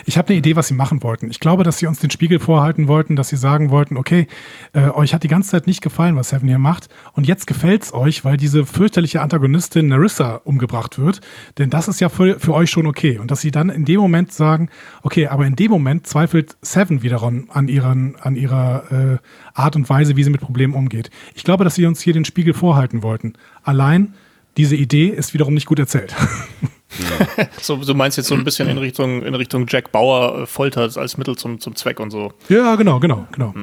Ich 0.07 0.18
habe 0.18 0.29
eine 0.29 0.39
Idee, 0.39 0.57
was 0.57 0.68
sie 0.68 0.75
machen 0.75 1.03
wollten. 1.03 1.31
Ich 1.31 1.41
glaube, 1.41 1.64
dass 1.64 1.79
sie 1.79 1.87
uns 1.87 2.01
den 2.01 2.11
Spiegel 2.11 2.39
vorhalten 2.39 2.89
wollten, 2.89 3.16
dass 3.16 3.29
sie 3.29 3.37
sagen 3.37 3.71
wollten, 3.71 3.97
okay, 3.97 4.27
äh, 4.73 4.89
euch 4.91 5.14
hat 5.14 5.23
die 5.23 5.29
ganze 5.29 5.51
Zeit 5.51 5.66
nicht 5.66 5.83
gefallen, 5.83 6.16
was 6.16 6.31
Seven 6.31 6.49
hier 6.49 6.59
macht. 6.59 6.89
Und 7.12 7.27
jetzt 7.27 7.47
gefällt's 7.47 7.93
euch, 7.93 8.25
weil 8.25 8.37
diese 8.37 8.66
fürchterliche 8.66 9.21
Antagonistin 9.21 9.89
Narissa 9.89 10.37
umgebracht 10.45 10.99
wird. 10.99 11.21
Denn 11.59 11.71
das 11.71 11.89
ist 11.89 12.01
ja 12.01 12.09
für, 12.09 12.39
für 12.39 12.55
euch 12.55 12.71
schon 12.71 12.87
okay. 12.87 13.18
Und 13.18 13.31
dass 13.31 13.41
sie 13.41 13.51
dann 13.51 13.71
in 13.71 13.85
dem 13.85 14.01
Moment 14.01 14.33
sagen, 14.33 14.68
okay, 15.03 15.29
aber 15.29 15.47
in 15.47 15.57
dem 15.57 15.71
Moment 15.71 16.07
zweifelt 16.07 16.57
Seven 16.62 17.03
wiederum 17.03 17.49
an, 17.51 17.68
ihren, 17.68 18.16
an 18.16 18.37
ihrer 18.37 18.85
äh, 18.91 19.18
Art 19.55 19.77
und 19.77 19.89
Weise, 19.89 20.16
wie 20.16 20.25
sie 20.25 20.31
mit 20.31 20.41
Problemen 20.41 20.75
umgeht. 20.75 21.11
Ich 21.35 21.45
glaube, 21.45 21.64
dass 21.64 21.75
sie 21.75 21.87
uns 21.87 22.01
hier 22.01 22.12
den 22.12 22.25
Spiegel 22.25 22.55
vorhalten 22.55 23.03
wollten. 23.03 23.35
Allein 23.62 24.14
diese 24.57 24.77
Idee 24.77 25.09
ist 25.09 25.35
wiederum 25.35 25.55
nicht 25.55 25.66
gut 25.66 25.79
erzählt. 25.79 26.14
So, 27.61 27.76
du 27.76 27.95
meinst 27.95 28.16
jetzt 28.16 28.28
so 28.28 28.34
ein 28.34 28.45
bisschen 28.45 28.68
in 28.68 28.78
Richtung, 28.78 29.22
in 29.22 29.34
Richtung 29.34 29.66
Jack 29.68 29.93
Bauer 29.93 30.43
äh, 30.43 30.47
Folter 30.47 30.91
als 30.97 31.16
Mittel 31.16 31.36
zum, 31.36 31.61
zum 31.61 31.76
Zweck 31.76 32.01
und 32.01 32.11
so. 32.11 32.32
ja, 32.49 32.74
genau, 32.76 33.01
genau, 33.01 33.26
genau. 33.32 33.55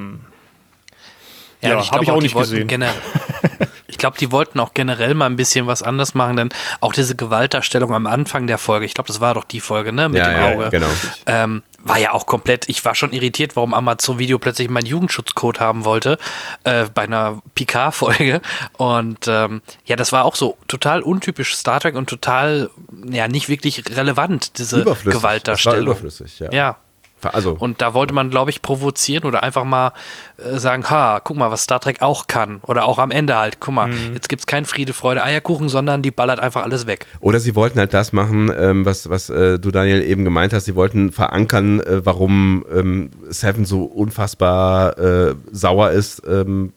Ja, 1.62 1.78
und 1.78 1.92
hab 1.92 2.02
ich 2.02 2.12
auch 2.12 2.18
die 2.18 2.24
nicht 2.24 2.36
gesehen. 2.38 2.68
Generell, 2.68 2.94
Ich 3.90 3.98
glaube, 3.98 4.18
die 4.18 4.32
wollten 4.32 4.60
auch 4.60 4.74
generell 4.74 5.14
mal 5.14 5.28
ein 5.28 5.38
bisschen 5.38 5.66
was 5.66 5.82
anders 5.82 6.14
machen, 6.14 6.36
denn 6.36 6.50
auch 6.82 6.92
diese 6.94 7.16
Gewaltdarstellung 7.16 7.94
am 7.94 8.06
Anfang 8.06 8.46
der 8.46 8.58
Folge, 8.58 8.86
ich 8.86 8.94
glaube, 8.94 9.08
das 9.08 9.22
war 9.22 9.34
doch 9.34 9.46
die 9.46 9.62
Folge, 9.62 9.94
ne, 9.94 10.10
mit 10.10 10.20
Ja, 10.20 10.30
dem 10.30 10.38
ja, 10.38 10.48
Auge. 10.54 10.70
genau. 10.72 10.88
Ähm, 11.26 11.64
war 11.84 11.98
ja 11.98 12.12
auch 12.12 12.26
komplett, 12.26 12.68
ich 12.68 12.84
war 12.84 12.96
schon 12.96 13.14
irritiert, 13.14 13.56
warum 13.56 13.74
Amazon 13.74 14.20
Video 14.20 14.40
plötzlich 14.40 14.70
meinen 14.70 14.88
Jugendschutzcode 14.88 15.62
haben 15.62 15.86
wollte, 15.86 16.18
äh, 16.66 16.86
bei 16.94 17.04
einer 17.04 17.42
Picard-Folge. 17.56 18.42
Und 18.78 19.26
ähm, 19.28 19.62
ja, 19.86 19.96
das 19.96 20.12
war 20.12 20.26
auch 20.26 20.36
so 20.36 20.58
total 20.68 21.02
untypisch 21.02 21.56
Star 21.56 21.80
Trek 21.80 21.96
und 21.96 22.10
total, 22.10 22.70
ja, 23.10 23.30
nicht 23.30 23.48
wirklich 23.48 23.84
relevant, 23.96 24.58
diese 24.58 24.82
Überflüssig. 24.82 25.06
Das 25.06 25.14
war 25.14 25.20
Gewaltdarstellung. 25.32 25.86
überflüssig, 25.86 26.40
ja. 26.40 26.52
Ja. 26.52 26.76
Also, 27.24 27.56
Und 27.58 27.82
da 27.82 27.94
wollte 27.94 28.14
man, 28.14 28.30
glaube 28.30 28.52
ich, 28.52 28.62
provozieren 28.62 29.26
oder 29.26 29.42
einfach 29.44 29.64
mal 29.64 29.94
äh, 30.38 30.58
sagen, 30.60 30.88
ha, 30.90 31.20
guck 31.24 31.38
mal, 31.38 31.50
was 31.50 31.64
Star 31.64 31.80
Trek 31.80 32.02
auch 32.02 32.28
kann. 32.28 32.60
Oder 32.64 32.86
auch 32.86 33.00
am 33.00 33.12
Ende 33.12 33.36
halt, 33.36 33.60
guck 33.60 33.74
mal, 33.74 33.90
jetzt 34.14 34.30
gibt's 34.30 34.46
kein 34.46 34.66
Friede, 34.66 34.94
Freude, 34.94 35.24
Eierkuchen, 35.24 35.68
sondern 35.68 36.02
die 36.02 36.12
ballert 36.12 36.40
einfach 36.40 36.64
alles 36.64 36.86
weg. 36.86 37.08
Oder 37.20 37.40
sie 37.40 37.56
wollten 37.56 37.80
halt 37.80 37.94
das 37.94 38.14
machen, 38.14 38.52
ähm, 38.58 38.86
was, 38.86 39.10
was 39.10 39.30
äh, 39.30 39.58
du, 39.58 39.72
Daniel, 39.72 40.04
eben 40.04 40.24
gemeint 40.24 40.54
hast. 40.54 40.66
Sie 40.66 40.76
wollten 40.76 41.12
verankern, 41.12 41.80
äh, 41.80 42.06
warum 42.06 42.64
ähm, 42.74 43.10
Seven 43.30 43.66
so 43.66 43.84
unfassbar 43.84 44.98
äh, 44.98 45.36
sauer 45.52 45.92
ist, 45.92 46.22
ähm, 46.28 46.74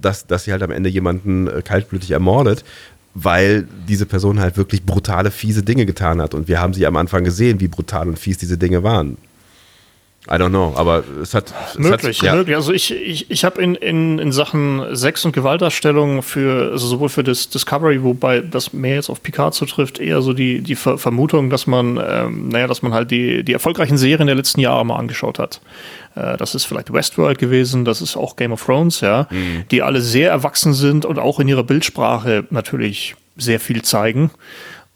dass, 0.00 0.26
dass 0.26 0.44
sie 0.44 0.52
halt 0.52 0.62
am 0.62 0.70
Ende 0.70 0.88
jemanden 0.88 1.48
äh, 1.48 1.62
kaltblütig 1.62 2.10
ermordet, 2.10 2.64
weil 3.14 3.66
diese 3.88 4.06
Person 4.06 4.40
halt 4.40 4.56
wirklich 4.56 4.84
brutale, 4.84 5.30
fiese 5.30 5.62
Dinge 5.62 5.86
getan 5.86 6.20
hat. 6.20 6.34
Und 6.34 6.48
wir 6.48 6.60
haben 6.60 6.74
sie 6.74 6.86
am 6.86 6.96
Anfang 6.96 7.24
gesehen, 7.24 7.60
wie 7.60 7.68
brutal 7.68 8.08
und 8.08 8.18
fies 8.18 8.38
diese 8.38 8.58
Dinge 8.58 8.82
waren. 8.82 9.16
I 10.28 10.34
don't 10.34 10.48
know, 10.48 10.74
aber 10.76 11.04
es 11.22 11.34
hat. 11.34 11.54
Es 11.68 11.78
Möglich, 11.78 12.18
hat, 12.18 12.26
ja. 12.26 12.34
möglich. 12.34 12.56
Also 12.56 12.72
ich, 12.72 12.92
ich, 12.92 13.30
ich 13.30 13.44
habe 13.44 13.62
in, 13.62 13.76
in, 13.76 14.18
in 14.18 14.32
Sachen 14.32 14.96
Sex- 14.96 15.24
und 15.24 15.32
Gewaltdarstellung 15.32 16.22
für, 16.22 16.72
also 16.72 16.86
sowohl 16.88 17.08
für 17.08 17.22
das 17.22 17.48
Discovery, 17.48 18.02
wobei 18.02 18.40
das 18.40 18.72
mehr 18.72 18.96
jetzt 18.96 19.08
auf 19.08 19.22
Picard 19.22 19.54
zutrifft, 19.54 20.00
eher 20.00 20.22
so 20.22 20.32
die, 20.32 20.62
die 20.62 20.74
Ver 20.74 20.98
Vermutung, 20.98 21.48
dass 21.48 21.68
man, 21.68 22.00
ähm, 22.04 22.48
naja, 22.48 22.66
dass 22.66 22.82
man 22.82 22.92
halt 22.92 23.12
die, 23.12 23.44
die 23.44 23.52
erfolgreichen 23.52 23.98
Serien 23.98 24.26
der 24.26 24.36
letzten 24.36 24.60
Jahre 24.60 24.84
mal 24.84 24.96
angeschaut 24.96 25.38
hat. 25.38 25.60
Äh, 26.16 26.36
das 26.36 26.56
ist 26.56 26.64
vielleicht 26.64 26.92
Westworld 26.92 27.38
gewesen, 27.38 27.84
das 27.84 28.02
ist 28.02 28.16
auch 28.16 28.34
Game 28.34 28.52
of 28.52 28.64
Thrones, 28.64 29.00
ja, 29.00 29.28
die 29.70 29.82
alle 29.82 30.00
sehr 30.00 30.30
erwachsen 30.30 30.74
sind 30.74 31.04
und 31.04 31.18
auch 31.18 31.38
in 31.38 31.46
ihrer 31.46 31.62
Bildsprache 31.62 32.44
natürlich 32.50 33.14
sehr 33.36 33.60
viel 33.60 33.82
zeigen 33.82 34.30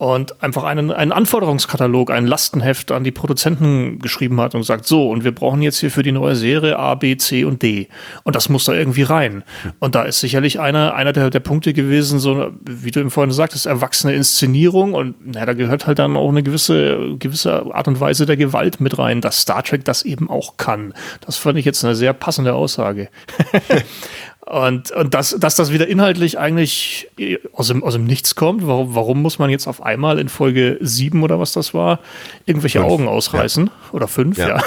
und 0.01 0.43
einfach 0.43 0.65
einen, 0.65 0.91
einen 0.91 1.13
Anforderungskatalog, 1.13 2.11
ein 2.11 2.27
Lastenheft 2.27 2.91
an 2.91 3.05
die 3.05 3.11
Produzenten 3.11 3.99
geschrieben 3.99 4.41
hat 4.41 4.55
und 4.55 4.63
sagt, 4.63 4.87
so, 4.87 5.11
und 5.11 5.25
wir 5.25 5.33
brauchen 5.35 5.61
jetzt 5.61 5.79
hier 5.79 5.91
für 5.91 6.03
die 6.03 6.11
neue 6.11 6.37
Serie 6.37 6.79
A, 6.79 6.95
B, 6.95 7.19
C 7.19 7.45
und 7.45 7.61
D. 7.61 7.89
Und 8.23 8.35
das 8.35 8.49
muss 8.49 8.65
da 8.65 8.73
irgendwie 8.73 9.03
rein. 9.03 9.45
Und 9.79 9.95
da 9.95 10.05
ist 10.05 10.21
sicherlich 10.21 10.59
einer, 10.59 10.95
einer 10.95 11.13
der, 11.13 11.29
der 11.29 11.41
Punkte 11.41 11.75
gewesen, 11.75 12.19
so, 12.19 12.51
wie 12.65 12.91
du 12.93 13.01
eben 13.01 13.11
vorhin 13.11 13.31
sagtest, 13.31 13.67
erwachsene 13.67 14.15
Inszenierung. 14.15 14.95
Und 14.95 15.17
na, 15.23 15.45
da 15.45 15.53
gehört 15.53 15.87
halt 15.87 15.99
dann 15.99 16.17
auch 16.17 16.31
eine 16.31 16.43
gewisse, 16.43 17.17
gewisse 17.19 17.67
Art 17.75 17.87
und 17.87 18.01
Weise 18.01 18.25
der 18.25 18.39
Gewalt 18.39 18.81
mit 18.81 18.99
rein, 18.99 19.21
dass 19.21 19.43
Star 19.43 19.63
Trek 19.63 19.85
das 19.85 20.03
eben 20.03 20.31
auch 20.31 20.57
kann. 20.57 20.95
Das 21.21 21.37
fand 21.37 21.59
ich 21.59 21.67
jetzt 21.67 21.85
eine 21.85 21.95
sehr 21.95 22.15
passende 22.15 22.55
Aussage. 22.55 23.11
Und, 24.47 24.91
und 24.91 25.15
dass, 25.15 25.37
dass 25.39 25.55
das 25.55 25.73
wieder 25.73 25.87
inhaltlich 25.87 26.39
eigentlich 26.39 27.09
aus 27.53 27.69
dem, 27.69 27.85
aus 27.85 27.93
dem 27.93 28.05
Nichts 28.05 28.35
kommt, 28.35 28.67
warum, 28.67 28.95
warum 28.95 29.23
muss 29.23 29.39
man 29.39 29.51
jetzt 29.51 29.67
auf 29.69 29.83
einmal 29.83 30.19
in 30.19 30.29
Folge 30.29 30.79
7 30.81 31.23
oder 31.23 31.39
was 31.39 31.53
das 31.53 31.73
war, 31.75 32.01
irgendwelche 32.47 32.81
Fünf, 32.81 32.91
Augen 32.91 33.07
ausreißen? 33.09 33.71
Oder 33.93 34.09
fünf, 34.09 34.39
ja. 34.39 34.61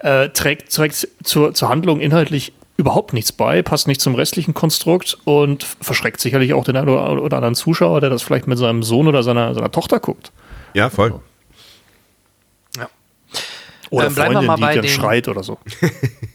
Ja. 0.00 0.22
äh, 0.24 0.30
trägt 0.30 0.72
trägt 0.74 1.06
zur, 1.22 1.54
zur 1.54 1.68
Handlung 1.68 2.00
inhaltlich 2.00 2.52
überhaupt 2.78 3.12
nichts 3.12 3.32
bei, 3.32 3.62
passt 3.62 3.86
nicht 3.86 4.00
zum 4.00 4.14
restlichen 4.14 4.54
Konstrukt 4.54 5.18
und 5.24 5.64
verschreckt 5.80 6.20
sicherlich 6.20 6.54
auch 6.54 6.64
den 6.64 6.76
einen 6.76 6.88
oder 6.88 7.22
oder 7.22 7.36
anderen 7.36 7.54
Zuschauer, 7.54 8.00
der 8.00 8.08
das 8.10 8.22
vielleicht 8.22 8.46
mit 8.46 8.56
seinem 8.58 8.82
Sohn 8.82 9.06
oder 9.08 9.22
seiner, 9.22 9.54
seiner 9.54 9.70
Tochter 9.70 10.00
guckt. 10.00 10.32
ja, 10.74 10.88
voll. 10.88 11.20
Ja. 12.76 12.88
Oder 13.90 14.06
Ähm, 14.06 14.12
Freundin, 14.14 14.40
die 14.56 14.60
dann 14.60 14.72
den- 14.82 14.88
schreit 14.88 15.28
oder 15.28 15.42
so. 15.42 15.58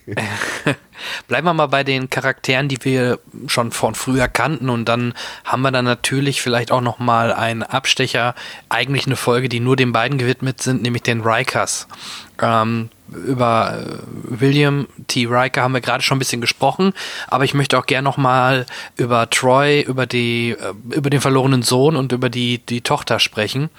Bleiben 1.28 1.48
wir 1.48 1.54
mal 1.54 1.68
bei 1.68 1.84
den 1.84 2.10
Charakteren, 2.10 2.68
die 2.68 2.84
wir 2.84 3.20
schon 3.48 3.72
von 3.72 3.96
früher 3.96 4.28
kannten 4.28 4.70
und 4.70 4.86
dann 4.86 5.14
haben 5.46 5.62
wir 5.62 5.72
dann 5.72 5.86
natürlich 5.86 6.42
vielleicht 6.42 6.72
auch 6.72 6.82
noch 6.82 7.00
mal 7.00 7.34
einen 7.34 7.64
Abstecher, 7.64 8.36
eigentlich 8.70 9.06
eine 9.06 9.16
Folge, 9.16 9.50
die 9.50 9.60
nur 9.60 9.76
den 9.76 9.92
beiden 9.92 10.18
gewidmet 10.18 10.62
sind, 10.62 10.82
nämlich 10.82 11.04
den 11.04 11.22
Rikers. 11.22 11.88
Ähm, 12.42 12.90
über 13.14 13.78
äh, 13.80 14.40
William 14.42 14.88
T. 15.08 15.28
Riker 15.30 15.62
haben 15.62 15.74
wir 15.74 15.82
gerade 15.82 16.04
schon 16.04 16.18
ein 16.18 16.20
bisschen 16.20 16.42
gesprochen, 16.42 16.94
aber 17.28 17.44
ich 17.44 17.54
möchte 17.54 17.78
auch 17.78 17.86
gerne 17.86 18.04
noch 18.04 18.18
mal 18.18 18.66
über 18.98 19.30
Troy, 19.30 19.82
über 19.82 20.06
die, 20.06 20.52
äh, 20.52 20.74
über 20.96 21.10
den 21.10 21.22
verlorenen 21.22 21.62
Sohn 21.62 21.96
und 21.96 22.12
über 22.12 22.30
die 22.30 22.60
die 22.60 22.82
Tochter 22.82 23.20
sprechen. 23.20 23.70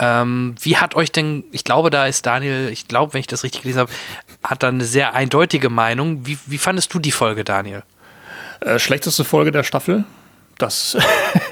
Ähm, 0.00 0.56
wie 0.60 0.76
hat 0.76 0.96
euch 0.96 1.12
denn, 1.12 1.44
ich 1.52 1.62
glaube, 1.62 1.88
da 1.90 2.06
ist 2.06 2.26
Daniel, 2.26 2.68
ich 2.72 2.88
glaube, 2.88 3.14
wenn 3.14 3.20
ich 3.20 3.28
das 3.28 3.44
richtig 3.44 3.62
gelesen 3.62 3.80
habe, 3.80 3.92
hat 4.44 4.62
da 4.62 4.68
eine 4.68 4.84
sehr 4.84 5.14
eindeutige 5.14 5.70
Meinung. 5.70 6.26
Wie, 6.26 6.38
wie 6.46 6.58
fandest 6.58 6.92
du 6.94 6.98
die 6.98 7.12
Folge, 7.12 7.44
Daniel? 7.44 7.82
Äh, 8.60 8.78
schlechteste 8.78 9.24
Folge 9.24 9.50
der 9.50 9.62
Staffel. 9.62 10.04
Das, 10.58 10.96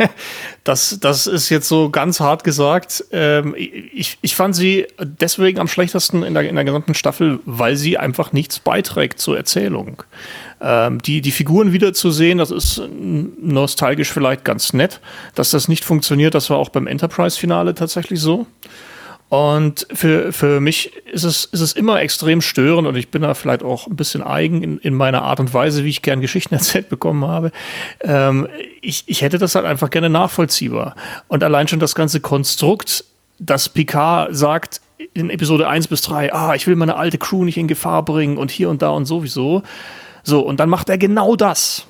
das, 0.64 0.98
das 1.00 1.26
ist 1.26 1.48
jetzt 1.48 1.66
so 1.68 1.90
ganz 1.90 2.20
hart 2.20 2.44
gesagt. 2.44 3.04
Ähm, 3.10 3.54
ich, 3.56 4.18
ich 4.20 4.36
fand 4.36 4.54
sie 4.54 4.86
deswegen 5.00 5.58
am 5.58 5.66
schlechtesten 5.66 6.22
in 6.22 6.34
der, 6.34 6.48
in 6.48 6.54
der 6.54 6.64
gesamten 6.64 6.94
Staffel, 6.94 7.40
weil 7.44 7.76
sie 7.76 7.98
einfach 7.98 8.32
nichts 8.32 8.60
beiträgt 8.60 9.18
zur 9.18 9.36
Erzählung. 9.36 10.04
Ähm, 10.60 11.02
die, 11.02 11.20
die 11.20 11.32
Figuren 11.32 11.72
wiederzusehen, 11.72 12.38
das 12.38 12.50
ist 12.50 12.80
nostalgisch 12.90 14.12
vielleicht 14.12 14.44
ganz 14.44 14.72
nett. 14.72 15.00
Dass 15.34 15.50
das 15.50 15.66
nicht 15.66 15.84
funktioniert, 15.84 16.34
das 16.34 16.50
war 16.50 16.58
auch 16.58 16.68
beim 16.68 16.86
Enterprise-Finale 16.86 17.74
tatsächlich 17.74 18.20
so. 18.20 18.46
Und 19.32 19.86
für, 19.90 20.30
für 20.30 20.60
mich 20.60 20.94
ist 21.10 21.24
es, 21.24 21.46
ist 21.46 21.62
es 21.62 21.72
immer 21.72 22.02
extrem 22.02 22.42
störend 22.42 22.86
und 22.86 22.96
ich 22.96 23.08
bin 23.08 23.22
da 23.22 23.32
vielleicht 23.32 23.62
auch 23.62 23.86
ein 23.86 23.96
bisschen 23.96 24.22
eigen 24.22 24.62
in, 24.62 24.78
in 24.80 24.92
meiner 24.92 25.22
Art 25.22 25.40
und 25.40 25.54
Weise, 25.54 25.84
wie 25.84 25.88
ich 25.88 26.02
gern 26.02 26.20
Geschichten 26.20 26.52
erzählt 26.54 26.90
bekommen 26.90 27.24
habe. 27.24 27.50
Ähm, 28.02 28.46
ich, 28.82 29.04
ich 29.06 29.22
hätte 29.22 29.38
das 29.38 29.54
halt 29.54 29.64
einfach 29.64 29.88
gerne 29.88 30.10
nachvollziehbar. 30.10 30.96
Und 31.28 31.42
allein 31.42 31.66
schon 31.66 31.80
das 31.80 31.94
ganze 31.94 32.20
Konstrukt, 32.20 33.06
dass 33.38 33.70
Picard 33.70 34.36
sagt 34.36 34.82
in 35.14 35.30
Episode 35.30 35.66
1 35.66 35.88
bis 35.88 36.02
3, 36.02 36.34
ah, 36.34 36.54
ich 36.54 36.66
will 36.66 36.76
meine 36.76 36.96
alte 36.96 37.16
Crew 37.16 37.44
nicht 37.44 37.56
in 37.56 37.68
Gefahr 37.68 38.04
bringen 38.04 38.36
und 38.36 38.50
hier 38.50 38.68
und 38.68 38.82
da 38.82 38.90
und 38.90 39.06
sowieso. 39.06 39.62
So, 40.24 40.40
und 40.40 40.60
dann 40.60 40.68
macht 40.68 40.90
er 40.90 40.98
genau 40.98 41.36
das. 41.36 41.86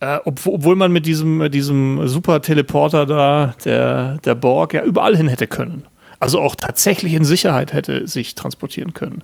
Äh, 0.00 0.18
obwohl, 0.26 0.76
man 0.76 0.92
mit 0.92 1.06
diesem, 1.06 1.38
mit 1.38 1.54
diesem 1.54 2.06
super 2.08 2.42
Teleporter 2.42 3.06
da, 3.06 3.54
der, 3.64 4.18
der 4.18 4.34
Borg, 4.34 4.74
ja 4.74 4.82
überall 4.82 5.16
hin 5.16 5.28
hätte 5.28 5.46
können. 5.46 5.87
Also 6.20 6.40
auch 6.40 6.56
tatsächlich 6.56 7.14
in 7.14 7.24
Sicherheit 7.24 7.72
hätte 7.72 8.06
sich 8.08 8.34
transportieren 8.34 8.94
können. 8.94 9.22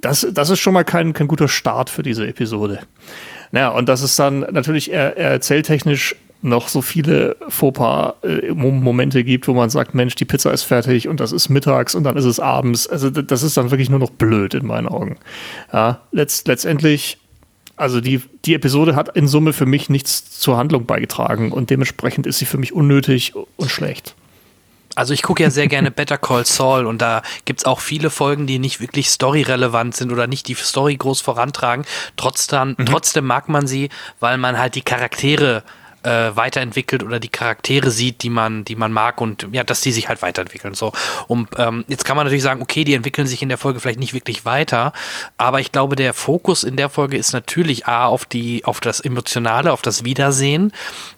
Das, 0.00 0.26
das 0.32 0.50
ist 0.50 0.60
schon 0.60 0.74
mal 0.74 0.84
kein, 0.84 1.12
kein 1.12 1.28
guter 1.28 1.48
Start 1.48 1.90
für 1.90 2.02
diese 2.02 2.26
Episode. 2.26 2.80
Naja, 3.50 3.70
und 3.70 3.88
dass 3.88 4.02
es 4.02 4.16
dann 4.16 4.40
natürlich 4.40 4.92
er, 4.92 5.16
er 5.16 5.30
erzähltechnisch 5.30 6.16
noch 6.40 6.68
so 6.68 6.82
viele 6.82 7.36
Fauxpas-Momente 7.48 9.24
gibt, 9.24 9.48
wo 9.48 9.54
man 9.54 9.70
sagt, 9.70 9.94
Mensch, 9.94 10.14
die 10.14 10.24
Pizza 10.24 10.52
ist 10.52 10.62
fertig 10.62 11.08
und 11.08 11.18
das 11.18 11.32
ist 11.32 11.48
mittags 11.48 11.94
und 11.94 12.04
dann 12.04 12.16
ist 12.16 12.24
es 12.24 12.38
abends. 12.38 12.86
Also 12.86 13.10
das 13.10 13.42
ist 13.42 13.56
dann 13.56 13.70
wirklich 13.70 13.90
nur 13.90 13.98
noch 13.98 14.10
blöd 14.10 14.54
in 14.54 14.66
meinen 14.66 14.86
Augen. 14.86 15.18
Ja, 15.72 16.00
letzt, 16.12 16.46
letztendlich, 16.46 17.18
also 17.76 18.00
die, 18.00 18.20
die 18.44 18.54
Episode 18.54 18.94
hat 18.94 19.16
in 19.16 19.26
Summe 19.26 19.52
für 19.52 19.66
mich 19.66 19.90
nichts 19.90 20.38
zur 20.38 20.56
Handlung 20.56 20.86
beigetragen 20.86 21.50
und 21.50 21.70
dementsprechend 21.70 22.26
ist 22.26 22.38
sie 22.38 22.46
für 22.46 22.58
mich 22.58 22.72
unnötig 22.72 23.34
und 23.56 23.70
schlecht. 23.70 24.14
Also 24.98 25.14
ich 25.14 25.22
gucke 25.22 25.44
ja 25.44 25.50
sehr 25.50 25.68
gerne 25.68 25.92
Better 25.92 26.18
Call 26.18 26.44
Saul 26.44 26.84
und 26.84 27.00
da 27.00 27.22
gibt's 27.44 27.64
auch 27.64 27.78
viele 27.78 28.10
Folgen, 28.10 28.48
die 28.48 28.58
nicht 28.58 28.80
wirklich 28.80 29.06
storyrelevant 29.06 29.94
sind 29.94 30.10
oder 30.10 30.26
nicht 30.26 30.48
die 30.48 30.54
Story 30.54 30.96
groß 30.96 31.20
vorantragen. 31.20 31.84
Trotzdem, 32.16 32.74
trotzdem 32.84 33.24
mag 33.24 33.48
man 33.48 33.68
sie, 33.68 33.90
weil 34.18 34.38
man 34.38 34.58
halt 34.58 34.74
die 34.74 34.82
Charaktere 34.82 35.62
äh, 36.02 36.30
weiterentwickelt 36.34 37.02
oder 37.02 37.20
die 37.20 37.28
Charaktere 37.28 37.90
sieht, 37.90 38.22
die 38.22 38.30
man, 38.30 38.64
die 38.64 38.76
man 38.76 38.92
mag 38.92 39.20
und 39.20 39.46
ja, 39.52 39.64
dass 39.64 39.80
die 39.80 39.92
sich 39.92 40.08
halt 40.08 40.22
weiterentwickeln. 40.22 40.74
So. 40.74 40.92
Und 41.26 41.48
ähm, 41.56 41.84
jetzt 41.88 42.04
kann 42.04 42.16
man 42.16 42.26
natürlich 42.26 42.42
sagen, 42.42 42.62
okay, 42.62 42.84
die 42.84 42.94
entwickeln 42.94 43.26
sich 43.26 43.42
in 43.42 43.48
der 43.48 43.58
Folge 43.58 43.80
vielleicht 43.80 43.98
nicht 43.98 44.14
wirklich 44.14 44.44
weiter, 44.44 44.92
aber 45.36 45.60
ich 45.60 45.72
glaube, 45.72 45.96
der 45.96 46.14
Fokus 46.14 46.64
in 46.64 46.76
der 46.76 46.88
Folge 46.88 47.16
ist 47.16 47.32
natürlich 47.32 47.86
A 47.86 48.06
auf 48.06 48.24
die, 48.24 48.64
auf 48.64 48.80
das 48.80 49.00
Emotionale, 49.00 49.72
auf 49.72 49.82
das 49.82 50.04
Wiedersehen, 50.04 50.72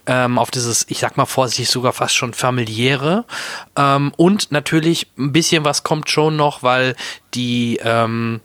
ähm, 0.06 0.38
auf 0.38 0.50
dieses, 0.50 0.86
ich 0.88 0.98
sag 0.98 1.16
mal 1.16 1.26
vorsichtig, 1.26 1.68
sogar 1.68 1.92
fast 1.92 2.14
schon 2.14 2.34
familiäre. 2.34 3.24
Ähm, 3.76 4.12
und 4.16 4.52
natürlich 4.52 5.06
ein 5.18 5.32
bisschen 5.32 5.64
was 5.64 5.82
kommt 5.82 6.10
schon 6.10 6.36
noch, 6.36 6.62
weil 6.62 6.96
die, 7.34 7.78
ähm, 7.82 8.40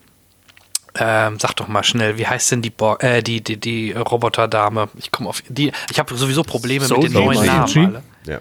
ähm, 0.97 1.39
sag 1.39 1.53
doch 1.53 1.67
mal 1.67 1.83
schnell, 1.83 2.17
wie 2.17 2.27
heißt 2.27 2.51
denn 2.51 2.61
die 2.61 2.69
Bo 2.69 2.95
äh, 2.97 3.21
die, 3.21 3.41
die, 3.41 3.57
die 3.57 3.91
Roboterdame? 3.91 4.89
Ich 4.97 5.11
komme 5.11 5.29
auf 5.29 5.43
die, 5.47 5.71
ich 5.91 5.99
habe 5.99 6.15
sowieso 6.15 6.43
Probleme 6.43 6.85
So 6.85 6.95
mit 6.95 7.05
den 7.05 7.13
die 7.13 7.17
neuen. 7.17 7.45
Namen 7.45 7.85
alle. 7.85 8.03
Ja. 8.25 8.39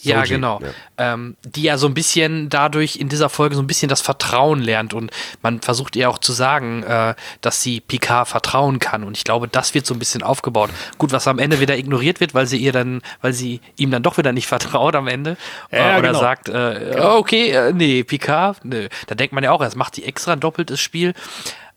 Ja, 0.00 0.22
genau. 0.22 0.60
Ja. 0.62 1.14
Ähm, 1.14 1.36
die 1.42 1.62
ja 1.62 1.76
so 1.76 1.86
ein 1.86 1.94
bisschen 1.94 2.48
dadurch 2.48 2.96
in 2.96 3.08
dieser 3.08 3.28
Folge 3.28 3.56
so 3.56 3.62
ein 3.62 3.66
bisschen 3.66 3.88
das 3.88 4.00
Vertrauen 4.00 4.60
lernt 4.60 4.94
und 4.94 5.10
man 5.42 5.60
versucht 5.60 5.96
ihr 5.96 6.08
auch 6.08 6.18
zu 6.18 6.32
sagen, 6.32 6.84
äh, 6.84 7.14
dass 7.40 7.62
sie 7.62 7.80
Picard 7.80 8.28
vertrauen 8.28 8.78
kann 8.78 9.02
und 9.02 9.16
ich 9.16 9.24
glaube, 9.24 9.48
das 9.48 9.74
wird 9.74 9.86
so 9.86 9.94
ein 9.94 9.98
bisschen 9.98 10.22
aufgebaut. 10.22 10.70
Gut, 10.98 11.10
was 11.10 11.26
am 11.26 11.38
Ende 11.38 11.58
wieder 11.58 11.76
ignoriert 11.76 12.20
wird, 12.20 12.32
weil 12.34 12.46
sie 12.46 12.58
ihr 12.58 12.72
dann, 12.72 13.02
weil 13.22 13.32
sie 13.32 13.60
ihm 13.76 13.90
dann 13.90 14.02
doch 14.02 14.18
wieder 14.18 14.32
nicht 14.32 14.46
vertraut 14.48 14.94
am 14.94 15.08
Ende 15.08 15.36
ja, 15.72 15.96
äh, 15.96 15.98
oder 15.98 16.08
genau. 16.08 16.20
sagt, 16.20 16.48
äh, 16.48 16.92
genau. 16.92 17.18
okay, 17.18 17.50
äh, 17.50 17.72
nee, 17.72 18.04
Picard, 18.04 18.64
nö. 18.64 18.88
Da 19.08 19.16
denkt 19.16 19.32
man 19.32 19.42
ja 19.42 19.50
auch, 19.50 19.60
es 19.62 19.74
macht 19.74 19.96
sie 19.96 20.04
extra 20.04 20.32
ein 20.32 20.40
doppeltes 20.40 20.80
Spiel. 20.80 21.14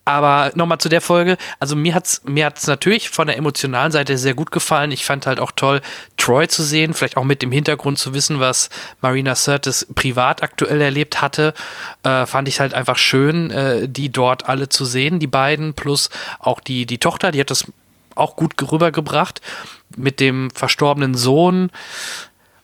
Aber 0.04 0.52
nochmal 0.56 0.80
zu 0.80 0.90
der 0.90 1.02
Folge. 1.02 1.38
Also 1.60 1.76
mir 1.76 1.94
hat's, 1.94 2.22
mir 2.26 2.48
hat's 2.48 2.66
natürlich 2.66 3.10
von 3.12 3.28
der 3.28 3.38
emotionalen 3.38 3.92
Seite 3.92 4.18
sehr 4.18 4.34
gut 4.34 4.52
gefallen. 4.52 4.92
Ich 4.92 5.06
fand 5.06 5.28
halt 5.28 5.40
auch 5.40 5.52
toll, 5.56 5.82
Troy 6.18 6.48
zu 6.48 6.64
sehen, 6.64 6.96
vielleicht 6.96 7.18
auch 7.18 7.24
mit 7.24 7.44
dem 7.44 7.52
Hintergrund 7.52 8.00
zu 8.00 8.14
wissen, 8.14 8.40
was 8.40 8.70
Marina 9.02 9.36
Sirtis 9.36 9.86
privat 9.94 10.42
aktuell 10.42 10.82
erlebt 10.82 11.22
hatte. 11.22 11.54
Äh, 12.04 12.26
fand 12.26 12.48
ich 12.48 12.60
halt 12.60 12.74
einfach 12.74 12.98
schön, 12.98 13.52
äh, 13.52 13.88
die 13.88 14.12
dort 14.12 14.50
alle 14.50 14.70
zu 14.70 14.86
sehen, 14.86 15.20
die 15.20 15.28
beiden, 15.28 15.76
plus 15.76 16.10
auch 16.40 16.62
die, 16.62 16.88
die 16.88 16.98
Tochter, 16.98 17.32
die 17.32 17.40
hat 17.40 17.52
das 17.52 17.66
auch 18.16 18.36
gut 18.36 18.56
rübergebracht 18.72 19.40
mit 19.96 20.20
dem 20.20 20.50
verstorbenen 20.52 21.16
Sohn, 21.16 21.70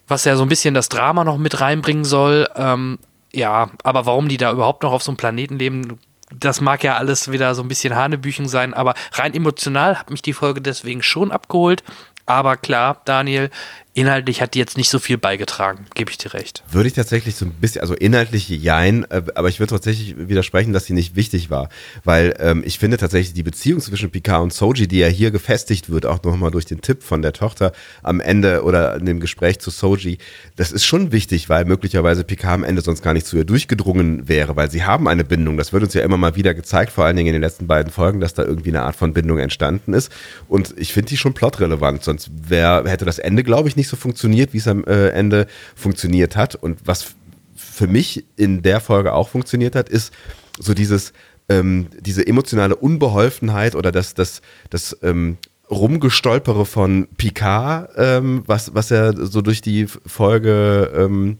was 0.07 0.25
ja 0.25 0.35
so 0.35 0.43
ein 0.43 0.49
bisschen 0.49 0.73
das 0.73 0.89
Drama 0.89 1.23
noch 1.23 1.37
mit 1.37 1.61
reinbringen 1.61 2.05
soll. 2.05 2.47
Ähm, 2.55 2.97
ja, 3.33 3.69
aber 3.83 4.05
warum 4.05 4.27
die 4.27 4.37
da 4.37 4.51
überhaupt 4.51 4.83
noch 4.83 4.91
auf 4.91 5.03
so 5.03 5.11
einem 5.11 5.17
Planeten 5.17 5.59
leben, 5.59 5.99
das 6.35 6.61
mag 6.61 6.83
ja 6.83 6.97
alles 6.97 7.31
wieder 7.31 7.55
so 7.55 7.61
ein 7.61 7.67
bisschen 7.67 7.95
Hanebüchen 7.95 8.47
sein, 8.47 8.73
aber 8.73 8.93
rein 9.13 9.33
emotional 9.33 9.97
hat 9.97 10.09
mich 10.09 10.21
die 10.21 10.33
Folge 10.33 10.61
deswegen 10.61 11.01
schon 11.01 11.31
abgeholt. 11.31 11.83
Aber 12.25 12.57
klar, 12.57 13.01
Daniel, 13.05 13.49
inhaltlich 13.97 14.41
hat 14.41 14.53
die 14.53 14.59
jetzt 14.59 14.77
nicht 14.77 14.89
so 14.89 14.99
viel 14.99 15.17
beigetragen, 15.17 15.87
gebe 15.95 16.11
ich 16.11 16.19
dir 16.19 16.35
recht. 16.35 16.63
Würde 16.69 16.87
ich 16.87 16.93
tatsächlich 16.93 17.35
so 17.35 17.45
ein 17.45 17.51
bisschen, 17.51 17.81
also 17.81 17.95
inhaltlich 17.95 18.47
jein, 18.47 19.05
äh, 19.09 19.23
aber 19.33 19.49
ich 19.49 19.59
würde 19.59 19.71
tatsächlich 19.71 20.15
widersprechen, 20.29 20.71
dass 20.71 20.85
sie 20.85 20.93
nicht 20.93 21.15
wichtig 21.15 21.49
war, 21.49 21.69
weil 22.03 22.35
ähm, 22.39 22.61
ich 22.63 22.77
finde 22.77 22.97
tatsächlich 22.97 23.33
die 23.33 23.41
Beziehung 23.41 23.81
zwischen 23.81 24.11
Picard 24.11 24.43
und 24.43 24.53
Soji, 24.53 24.87
die 24.87 24.99
ja 24.99 25.07
hier 25.07 25.31
gefestigt 25.31 25.89
wird, 25.89 26.05
auch 26.05 26.21
nochmal 26.21 26.51
durch 26.51 26.65
den 26.65 26.81
Tipp 26.81 27.01
von 27.01 27.23
der 27.23 27.33
Tochter 27.33 27.71
am 28.03 28.19
Ende 28.19 28.63
oder 28.63 28.97
in 28.97 29.07
dem 29.07 29.19
Gespräch 29.19 29.57
zu 29.59 29.71
Soji, 29.71 30.19
das 30.55 30.71
ist 30.71 30.85
schon 30.85 31.11
wichtig, 31.11 31.49
weil 31.49 31.65
möglicherweise 31.65 32.23
Picard 32.23 32.53
am 32.53 32.63
Ende 32.63 32.83
sonst 32.83 33.01
gar 33.01 33.13
nicht 33.13 33.25
zu 33.25 33.35
ihr 33.35 33.45
durchgedrungen 33.45 34.29
wäre, 34.29 34.55
weil 34.55 34.69
sie 34.69 34.83
haben 34.83 35.07
eine 35.07 35.23
Bindung. 35.23 35.57
Das 35.57 35.73
wird 35.73 35.81
uns 35.81 35.95
ja 35.95 36.03
immer 36.03 36.17
mal 36.17 36.35
wieder 36.35 36.53
gezeigt, 36.53 36.91
vor 36.91 37.05
allen 37.05 37.15
Dingen 37.15 37.29
in 37.29 37.33
den 37.33 37.41
letzten 37.41 37.65
beiden 37.65 37.91
Folgen, 37.91 38.19
dass 38.19 38.35
da 38.35 38.43
irgendwie 38.43 38.69
eine 38.69 38.83
Art 38.83 38.95
von 38.95 39.13
Bindung 39.13 39.39
entstanden 39.39 39.93
ist. 39.93 40.11
Und 40.47 40.75
ich 40.77 40.93
finde 40.93 41.09
die 41.09 41.17
schon 41.17 41.33
plotrelevant, 41.33 42.03
sonst 42.03 42.29
wär, 42.47 42.83
hätte 42.85 43.05
das 43.05 43.17
Ende, 43.17 43.43
glaube 43.43 43.69
ich, 43.69 43.75
nicht 43.75 43.86
so 43.87 43.95
funktioniert, 43.95 44.53
wie 44.53 44.57
es 44.57 44.67
am 44.67 44.83
äh, 44.85 45.09
Ende 45.09 45.47
funktioniert 45.75 46.35
hat. 46.35 46.55
Und 46.55 46.79
was 46.85 47.15
für 47.55 47.87
mich 47.87 48.25
in 48.35 48.61
der 48.61 48.79
Folge 48.79 49.13
auch 49.13 49.29
funktioniert 49.29 49.75
hat, 49.75 49.89
ist 49.89 50.13
so 50.59 50.73
dieses, 50.73 51.13
ähm, 51.49 51.87
diese 51.99 52.25
emotionale 52.25 52.75
Unbeholfenheit 52.75 53.75
oder 53.75 53.91
das, 53.91 54.13
das, 54.13 54.41
das 54.69 54.97
ähm, 55.01 55.37
Rumgestolpere 55.69 56.65
von 56.65 57.07
Picard, 57.17 57.91
ähm, 57.97 58.43
was, 58.45 58.73
was 58.73 58.91
er 58.91 59.13
so 59.25 59.41
durch 59.41 59.61
die 59.61 59.87
Folge 59.87 60.91
ähm, 60.95 61.37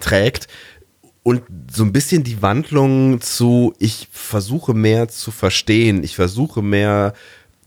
trägt. 0.00 0.46
Und 1.22 1.42
so 1.72 1.82
ein 1.82 1.92
bisschen 1.92 2.22
die 2.22 2.40
Wandlung 2.40 3.20
zu, 3.20 3.74
ich 3.80 4.08
versuche 4.12 4.74
mehr 4.74 5.08
zu 5.08 5.32
verstehen, 5.32 6.04
ich 6.04 6.14
versuche 6.14 6.62
mehr 6.62 7.14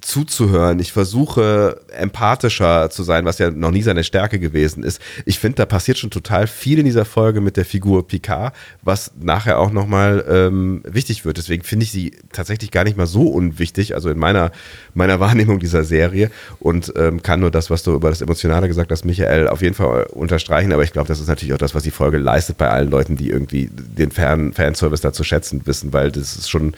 zuzuhören. 0.01 0.79
Ich 0.79 0.93
versuche 0.93 1.81
empathischer 1.89 2.89
zu 2.89 3.03
sein, 3.03 3.25
was 3.25 3.37
ja 3.37 3.51
noch 3.51 3.71
nie 3.71 3.81
seine 3.81 4.03
Stärke 4.03 4.39
gewesen 4.39 4.83
ist. 4.83 5.01
Ich 5.25 5.39
finde, 5.39 5.57
da 5.57 5.65
passiert 5.65 5.97
schon 5.97 6.09
total 6.09 6.47
viel 6.47 6.79
in 6.79 6.85
dieser 6.85 7.05
Folge 7.05 7.41
mit 7.41 7.57
der 7.57 7.65
Figur 7.65 8.07
Picard, 8.07 8.55
was 8.81 9.11
nachher 9.19 9.59
auch 9.59 9.71
nochmal 9.71 10.23
ähm, 10.29 10.81
wichtig 10.85 11.25
wird. 11.25 11.37
Deswegen 11.37 11.63
finde 11.63 11.83
ich 11.83 11.91
sie 11.91 12.13
tatsächlich 12.31 12.71
gar 12.71 12.85
nicht 12.85 12.97
mal 12.97 13.07
so 13.07 13.23
unwichtig, 13.27 13.93
also 13.93 14.09
in 14.09 14.17
meiner, 14.17 14.51
meiner 14.93 15.19
Wahrnehmung 15.19 15.59
dieser 15.59 15.83
Serie 15.83 16.31
und 16.59 16.93
ähm, 16.95 17.21
kann 17.21 17.41
nur 17.41 17.51
das, 17.51 17.69
was 17.69 17.83
du 17.83 17.93
über 17.93 18.09
das 18.09 18.21
Emotionale 18.21 18.67
gesagt 18.67 18.91
hast, 18.91 19.05
Michael, 19.05 19.49
auf 19.49 19.61
jeden 19.61 19.75
Fall 19.75 20.03
unterstreichen. 20.05 20.71
Aber 20.71 20.83
ich 20.83 20.93
glaube, 20.93 21.07
das 21.07 21.19
ist 21.19 21.27
natürlich 21.27 21.53
auch 21.53 21.59
das, 21.59 21.75
was 21.75 21.83
die 21.83 21.91
Folge 21.91 22.17
leistet 22.17 22.57
bei 22.57 22.69
allen 22.69 22.89
Leuten, 22.89 23.17
die 23.17 23.29
irgendwie 23.29 23.69
den 23.71 24.11
Fan 24.11 24.53
Fanservice 24.53 25.01
da 25.01 25.11
zu 25.11 25.23
schätzen 25.23 25.61
wissen, 25.65 25.91
weil 25.93 26.11
das 26.11 26.37
ist 26.37 26.49
schon 26.49 26.73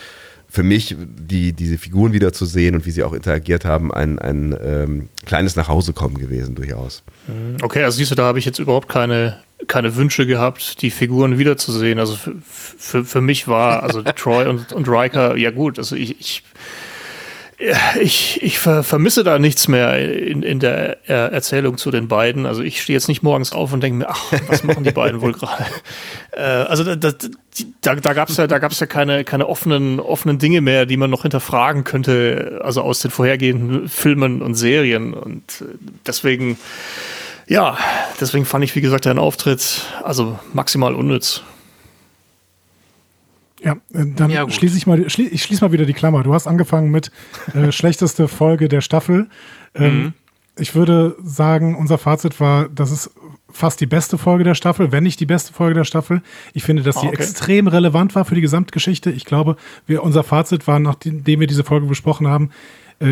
für 0.52 0.64
mich, 0.64 0.97
die, 0.99 1.54
diese 1.54 1.78
Figuren 1.78 2.12
wieder 2.12 2.34
zu 2.34 2.45
sehen 2.45 2.76
und 2.76 2.86
wie 2.86 2.91
sie 2.91 3.04
auch 3.04 3.14
interagiert 3.14 3.64
haben, 3.64 3.93
ein, 3.93 4.20
ein 4.20 4.54
ähm, 4.62 5.10
kleines 5.26 5.56
Nachhausekommen 5.56 6.18
gewesen, 6.18 6.56
durchaus. 6.56 7.04
Mhm. 7.28 7.56
Okay, 7.62 7.86
also 7.86 7.97
siehst 7.97 8.12
du, 8.12 8.16
da 8.16 8.26
habe 8.26 8.38
ich 8.38 8.43
jetzt 8.43 8.60
überhaupt 8.60 8.89
keine, 8.89 9.38
keine 9.68 9.95
Wünsche 9.95 10.28
gehabt, 10.28 10.82
die 10.82 10.91
Figuren 10.91 11.38
wiederzusehen. 11.38 11.99
Also 11.99 12.16
für, 12.16 12.36
für, 12.43 13.06
für 13.06 13.22
mich 13.22 13.47
war, 13.47 13.82
also 13.84 14.02
Troy 14.18 14.45
und, 14.45 14.74
und 14.74 14.89
Riker, 14.89 15.38
ja 15.38 15.52
gut, 15.52 15.80
also 15.80 15.95
ich, 15.95 16.20
ich 16.20 16.43
ich, 17.99 18.41
ich 18.41 18.59
ver 18.59 18.84
vermisse 18.84 19.24
da 19.24 19.38
nichts 19.38 19.68
mehr 19.68 19.97
in, 19.99 20.41
in 20.41 20.59
der 20.59 21.07
Erzählung 21.09 21.78
zu 21.78 21.91
den 21.91 22.07
beiden. 22.07 22.45
Also 22.45 22.64
ich 22.64 22.82
stehe 22.82 22.95
jetzt 22.95 23.07
nicht 23.07 23.24
morgens 23.24 23.51
auf 23.51 23.72
und 23.74 23.82
denke 23.82 23.99
mir, 23.99 24.09
ach, 24.09 24.34
was 24.47 24.64
machen 24.64 24.84
die 24.84 24.91
beiden 24.91 25.22
wohl 25.22 25.34
gerade? 25.34 25.66
Äh, 26.34 26.43
also 26.43 26.86
da, 26.86 26.95
da, 26.95 27.12
da, 27.82 27.95
da 27.95 28.14
gab 28.14 28.30
es 28.30 28.38
ja, 28.38 28.47
da 28.47 28.59
gab's 28.59 28.80
ja 28.80 28.86
keine, 28.86 29.26
keine 29.26 29.49
offenen, 29.49 29.99
offenen 29.99 30.39
Dinge 30.39 30.62
mehr, 30.62 30.86
die 30.86 30.95
man 30.95 31.09
noch 31.09 31.24
hinterfragen 31.24 31.84
könnte, 31.84 32.62
also 32.64 32.82
aus 32.84 33.01
den 33.01 33.12
vorhergehenden 33.12 33.89
Filmen 33.89 34.41
und 34.41 34.55
Serien. 34.55 35.14
Und 35.14 35.43
äh, 35.59 35.66
deswegen, 36.07 36.57
ja, 37.47 37.78
deswegen 38.22 38.45
fand 38.45 38.64
ich, 38.64 38.78
wie 38.78 38.82
gesagt, 38.82 39.05
deinen 39.05 39.20
Auftritt 39.20 39.82
also 40.05 40.39
maximal 40.53 40.95
unnütz. 40.95 41.43
Ja, 43.64 43.74
äh, 43.93 44.05
dann 44.16 44.32
ja, 44.32 44.49
schließe 44.49 44.78
ich 44.78 44.88
mal, 44.88 45.09
schlie 45.09 45.28
ich 45.28 45.43
schließe 45.43 45.64
mal 45.64 45.72
wieder 45.72 45.86
die 45.86 45.93
Klammer. 45.93 46.24
Du 46.24 46.34
hast 46.34 46.47
angefangen 46.47 46.91
mit 46.91 47.12
äh, 47.53 47.72
schlechteste 47.72 48.28
Folge 48.28 48.68
der 48.68 48.82
Staffel. 48.82 49.28
Ähm, 49.76 50.03
mhm. 50.03 50.14
Ich 50.57 50.76
würde 50.76 51.16
sagen, 51.24 51.76
unser 51.76 51.97
Fazit 51.97 52.39
war, 52.39 52.68
das 52.70 52.91
ist 52.91 53.12
fast 53.49 53.80
die 53.82 53.86
beste 53.86 54.18
Folge 54.18 54.43
der 54.43 54.55
Staffel, 54.55 54.91
wenn 54.91 55.03
nicht 55.03 55.20
die 55.20 55.26
beste 55.26 55.53
Folge 55.53 55.76
der 55.76 55.84
Staffel. 55.84 56.22
Ich 56.53 56.64
finde, 56.64 56.84
dass 56.84 56.95
sie 56.95 57.07
oh, 57.07 57.09
okay. 57.09 57.24
extrem 57.24 57.68
relevant 57.68 58.16
war 58.16 58.26
für 58.26 58.36
die 58.36 58.41
Gesamtgeschichte. 58.41 59.12
Ich 59.12 59.26
glaube, 59.26 59.55
wir, 59.88 60.03
unser 60.03 60.24
Fazit 60.24 60.68
war, 60.68 60.80
nachdem 60.80 61.26
wir 61.26 61.47
diese 61.47 61.64
Folge 61.64 61.88
besprochen 61.88 62.28
haben, 62.28 62.51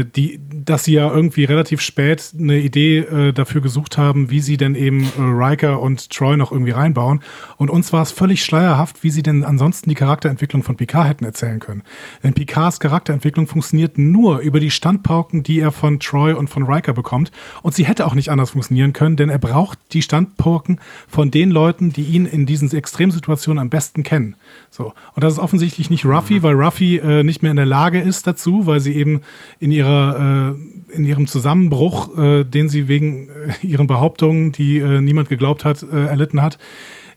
die, 0.06 0.40
dass 0.50 0.84
sie 0.84 0.94
ja 0.94 1.10
irgendwie 1.10 1.46
relativ 1.46 1.82
spät 1.82 2.34
eine 2.38 2.60
Idee 2.60 3.00
äh, 3.00 3.34
dafür 3.34 3.62
gesucht 3.62 3.98
haben, 3.98 4.30
wie 4.30 4.40
sie 4.40 4.58
denn 4.58 4.76
eben 4.76 5.04
äh, 5.04 5.22
Riker 5.22 5.82
und 5.82 6.10
Troy 6.10 6.38
noch 6.38 6.52
irgendwie 6.52 6.72
reinbauen. 6.72 7.22
Und 7.58 7.70
uns 7.70 7.92
war 7.92 8.02
es 8.02 8.12
völlig 8.12 8.44
schleierhaft, 8.44 9.04
wie 9.04 9.10
sie 9.10 9.24
denn 9.24 9.44
ansonsten 9.44 9.90
die 9.90 9.96
Charakterentwicklung 9.96 10.64
von 10.64 10.76
Picard 10.76 11.08
hätten 11.08 11.26
erzählen 11.26 11.60
können. 11.60 11.84
Denn 12.24 12.34
Picards 12.34 12.80
Charakterentwicklung 12.80 13.48
funktioniert 13.48 13.98
nur 13.98 14.40
über 14.40 14.60
die 14.60 14.72
Standpauken, 14.72 15.44
die 15.44 15.60
er 15.60 15.72
von 15.72 16.00
Troy 16.00 16.34
und 16.34 16.50
von 16.50 16.64
Riker 16.64 16.94
bekommt. 16.94 17.32
Und 17.64 17.74
sie 17.74 17.86
hätte 17.86 18.06
auch 18.06 18.14
nicht 18.14 18.30
anders 18.30 18.52
funktionieren 18.52 18.94
können, 18.94 19.16
denn 19.16 19.30
er 19.30 19.40
braucht 19.40 19.80
die 19.94 20.02
Standpauken 20.02 20.80
von 21.08 21.32
den 21.32 21.50
Leuten, 21.50 21.92
die 21.92 22.04
ihn 22.04 22.26
in 22.26 22.46
diesen 22.46 22.72
Extremsituationen 22.72 23.60
am 23.60 23.70
besten 23.70 24.04
kennen. 24.04 24.36
So. 24.70 24.94
Und 25.16 25.24
das 25.24 25.34
ist 25.34 25.40
offensichtlich 25.40 25.90
nicht 25.90 26.06
Ruffy, 26.06 26.36
mhm. 26.36 26.44
weil 26.44 26.54
Ruffy 26.54 26.98
äh, 26.98 27.24
nicht 27.24 27.42
mehr 27.42 27.52
in 27.52 27.58
der 27.58 27.66
Lage 27.66 28.00
ist 28.00 28.28
dazu, 28.28 28.68
weil 28.68 28.80
sie 28.80 28.94
eben 28.94 29.22
in 29.60 29.72
ihrer, 29.80 30.56
äh, 30.92 30.96
in 30.96 31.06
ihrem 31.06 31.28
Zusammenbruch, 31.28 32.18
äh, 32.18 32.44
den 32.44 32.70
sie 32.70 32.88
wegen 32.88 33.30
äh, 33.30 33.66
ihren 33.66 33.88
Behauptungen, 33.88 34.52
die 34.52 34.78
äh, 34.78 35.02
niemand 35.02 35.30
geglaubt 35.30 35.66
hat, 35.66 35.84
äh, 35.84 36.06
erlitten 36.06 36.42
hat, 36.42 36.58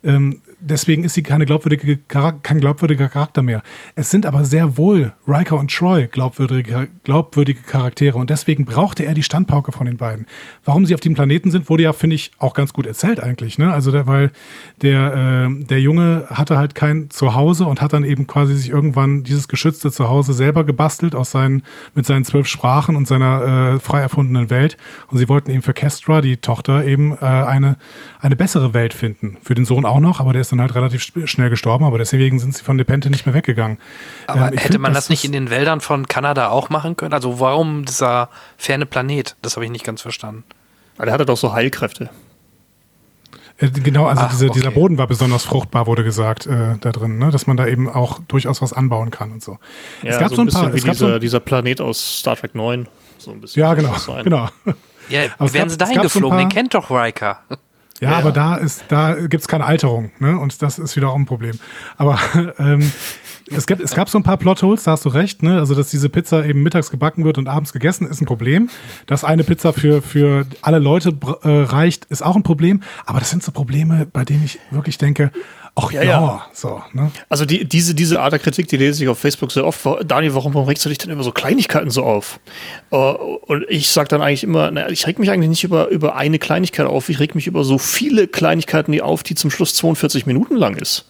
ähm, 0.04 0.40
deswegen 0.62 1.04
ist 1.04 1.14
sie 1.14 1.22
keine 1.22 1.44
glaubwürdige, 1.46 1.98
kein 1.98 2.60
glaubwürdiger 2.60 3.08
Charakter 3.08 3.42
mehr. 3.42 3.62
Es 3.94 4.10
sind 4.10 4.26
aber 4.26 4.44
sehr 4.44 4.76
wohl 4.76 5.12
Riker 5.26 5.58
und 5.58 5.70
Troy 5.70 6.06
glaubwürdige, 6.06 6.88
glaubwürdige 7.04 7.62
Charaktere 7.62 8.16
und 8.18 8.30
deswegen 8.30 8.64
brauchte 8.64 9.04
er 9.04 9.14
die 9.14 9.22
Standpauke 9.22 9.72
von 9.72 9.86
den 9.86 9.96
beiden. 9.96 10.26
Warum 10.64 10.86
sie 10.86 10.94
auf 10.94 11.00
dem 11.00 11.14
Planeten 11.14 11.50
sind, 11.50 11.68
wurde 11.68 11.82
ja, 11.82 11.92
finde 11.92 12.16
ich, 12.16 12.30
auch 12.38 12.54
ganz 12.54 12.72
gut 12.72 12.86
erzählt 12.86 13.20
eigentlich. 13.20 13.58
Ne? 13.58 13.72
Also, 13.72 13.90
der, 13.90 14.06
weil 14.06 14.30
der, 14.80 15.48
äh, 15.50 15.64
der 15.64 15.80
Junge 15.80 16.26
hatte 16.30 16.56
halt 16.56 16.74
kein 16.74 17.10
Zuhause 17.10 17.66
und 17.66 17.80
hat 17.80 17.92
dann 17.92 18.04
eben 18.04 18.26
quasi 18.26 18.54
sich 18.54 18.70
irgendwann 18.70 19.24
dieses 19.24 19.48
geschützte 19.48 19.90
Zuhause 19.90 20.32
selber 20.32 20.64
gebastelt 20.64 21.14
aus 21.14 21.30
seinen, 21.30 21.62
mit 21.94 22.06
seinen 22.06 22.24
zwölf 22.24 22.46
Sprachen 22.46 22.96
und 22.96 23.08
seiner 23.08 23.74
äh, 23.74 23.80
frei 23.80 24.00
erfundenen 24.00 24.50
Welt. 24.50 24.76
Und 25.08 25.18
sie 25.18 25.28
wollten 25.28 25.50
eben 25.50 25.62
für 25.62 25.74
Kestra, 25.74 26.20
die 26.20 26.36
Tochter, 26.36 26.84
eben 26.84 27.12
äh, 27.12 27.24
eine, 27.24 27.76
eine 28.20 28.36
bessere 28.36 28.74
Welt 28.74 28.94
finden. 28.94 29.38
Für 29.42 29.54
den 29.54 29.64
Sohn 29.64 29.84
auch 29.84 30.00
noch, 30.00 30.20
aber 30.20 30.32
der 30.32 30.42
ist 30.42 30.51
dann 30.52 30.60
halt 30.60 30.74
relativ 30.74 31.02
schnell 31.02 31.50
gestorben, 31.50 31.84
aber 31.84 31.98
deswegen 31.98 32.38
sind 32.38 32.54
sie 32.54 32.62
von 32.62 32.78
Depente 32.78 33.10
nicht 33.10 33.26
mehr 33.26 33.34
weggegangen. 33.34 33.78
Aber 34.26 34.52
ähm, 34.52 34.58
hätte 34.58 34.78
man 34.78 34.94
das, 34.94 35.08
nicht 35.08 35.24
in 35.24 35.32
den 35.32 35.50
Wäldern 35.50 35.80
von 35.80 36.06
Kanada 36.06 36.48
auch 36.48 36.70
machen 36.70 36.96
können? 36.96 37.14
Also 37.14 37.40
warum 37.40 37.84
dieser 37.84 38.28
ferne 38.56 38.86
Planet? 38.86 39.36
Das 39.42 39.56
habe 39.56 39.64
ich 39.64 39.70
nicht 39.70 39.84
ganz 39.84 40.02
verstanden. 40.02 40.44
Weil 40.96 41.08
er 41.08 41.14
hatte 41.14 41.26
doch 41.26 41.36
so 41.36 41.52
Heilkräfte. 41.52 42.10
Äh, 43.58 43.70
genau, 43.70 44.06
also 44.06 44.22
Ach, 44.22 44.30
diese, 44.30 44.46
okay. 44.46 44.54
dieser 44.58 44.70
Boden 44.70 44.98
war 44.98 45.06
besonders 45.06 45.44
fruchtbar, 45.44 45.86
wurde 45.86 46.04
gesagt 46.04 46.46
äh, 46.46 46.76
da 46.80 46.92
drin, 46.92 47.18
ne? 47.18 47.30
dass 47.30 47.46
man 47.46 47.56
da 47.56 47.66
eben 47.66 47.88
auch 47.88 48.20
durchaus 48.28 48.62
was 48.62 48.72
anbauen 48.72 49.10
kann 49.10 49.32
und 49.32 49.42
so. 49.42 49.58
Ja, 50.02 50.10
es 50.10 50.18
gab 50.18 50.34
so 50.34 50.42
ein, 50.42 50.50
so 50.50 50.58
ein 50.58 50.64
paar, 50.64 50.74
wie 50.74 50.80
dieser, 50.80 50.94
so 50.94 51.18
dieser 51.18 51.40
Planet 51.40 51.80
aus 51.80 52.18
Star 52.18 52.36
Trek 52.36 52.54
9. 52.54 52.88
So 53.18 53.30
ein 53.30 53.40
bisschen 53.40 53.60
ja, 53.60 53.74
genau. 53.74 53.94
genau. 54.22 54.48
Ja, 55.08 55.22
werden 55.38 55.68
sie 55.68 55.76
dahin 55.76 56.00
geflogen? 56.00 56.38
Den 56.38 56.48
kennt 56.48 56.74
doch 56.74 56.90
Riker. 56.90 57.40
Ja, 58.02 58.10
ja. 58.10 58.18
aber 58.18 58.32
da 58.32 58.56
ist, 58.56 58.84
da 58.88 59.14
gibt's 59.14 59.46
keine 59.46 59.64
Alterung, 59.64 60.10
ne? 60.18 60.36
Und 60.36 60.60
das 60.60 60.80
ist 60.80 60.96
wieder 60.96 61.10
auch 61.10 61.14
ein 61.14 61.24
Problem. 61.24 61.60
Aber 61.96 62.18
ähm, 62.58 62.90
es, 63.48 63.68
gibt, 63.68 63.80
es 63.80 63.94
gab 63.94 64.08
so 64.08 64.18
ein 64.18 64.24
paar 64.24 64.38
Plotholes, 64.38 64.82
da 64.82 64.90
hast 64.90 65.04
du 65.04 65.08
recht, 65.08 65.44
ne? 65.44 65.60
Also, 65.60 65.76
dass 65.76 65.90
diese 65.90 66.08
Pizza 66.08 66.44
eben 66.44 66.64
mittags 66.64 66.90
gebacken 66.90 67.24
wird 67.24 67.38
und 67.38 67.46
abends 67.46 67.72
gegessen, 67.72 68.08
ist 68.08 68.20
ein 68.20 68.26
Problem. 68.26 68.68
Dass 69.06 69.22
eine 69.22 69.44
Pizza 69.44 69.72
für, 69.72 70.02
für 70.02 70.46
alle 70.62 70.80
Leute 70.80 71.16
äh, 71.44 71.48
reicht, 71.48 72.06
ist 72.06 72.22
auch 72.22 72.34
ein 72.34 72.42
Problem. 72.42 72.82
Aber 73.06 73.20
das 73.20 73.30
sind 73.30 73.44
so 73.44 73.52
Probleme, 73.52 74.04
bei 74.12 74.24
denen 74.24 74.44
ich 74.44 74.58
wirklich 74.72 74.98
denke, 74.98 75.30
Ach 75.74 75.90
ja, 75.90 76.02
ja. 76.02 76.20
ja. 76.20 76.46
So, 76.52 76.82
ne? 76.92 77.10
Also 77.30 77.46
die, 77.46 77.64
diese, 77.64 77.94
diese 77.94 78.20
Art 78.20 78.32
der 78.32 78.38
Kritik, 78.40 78.68
die 78.68 78.76
lese 78.76 79.02
ich 79.02 79.08
auf 79.08 79.18
Facebook 79.18 79.52
sehr 79.52 79.64
oft. 79.64 79.80
Daniel, 80.04 80.34
warum, 80.34 80.54
regst 80.56 80.84
du 80.84 80.90
dich 80.90 80.98
denn 80.98 81.10
über 81.10 81.22
so 81.22 81.32
Kleinigkeiten 81.32 81.90
so 81.90 82.04
auf? 82.04 82.40
Uh, 82.90 83.38
und 83.46 83.64
ich 83.68 83.90
sage 83.90 84.08
dann 84.08 84.20
eigentlich 84.20 84.44
immer, 84.44 84.70
na, 84.70 84.90
ich 84.90 85.06
reg 85.06 85.18
mich 85.18 85.30
eigentlich 85.30 85.48
nicht 85.48 85.64
über, 85.64 85.88
über 85.88 86.14
eine 86.14 86.38
Kleinigkeit 86.38 86.86
auf, 86.86 87.08
ich 87.08 87.20
reg 87.20 87.34
mich 87.34 87.46
über 87.46 87.64
so 87.64 87.78
viele 87.78 88.28
Kleinigkeiten 88.28 88.92
die 88.92 89.00
auf, 89.00 89.22
die 89.22 89.34
zum 89.34 89.50
Schluss 89.50 89.74
42 89.74 90.26
Minuten 90.26 90.56
lang 90.56 90.76
ist. 90.76 91.06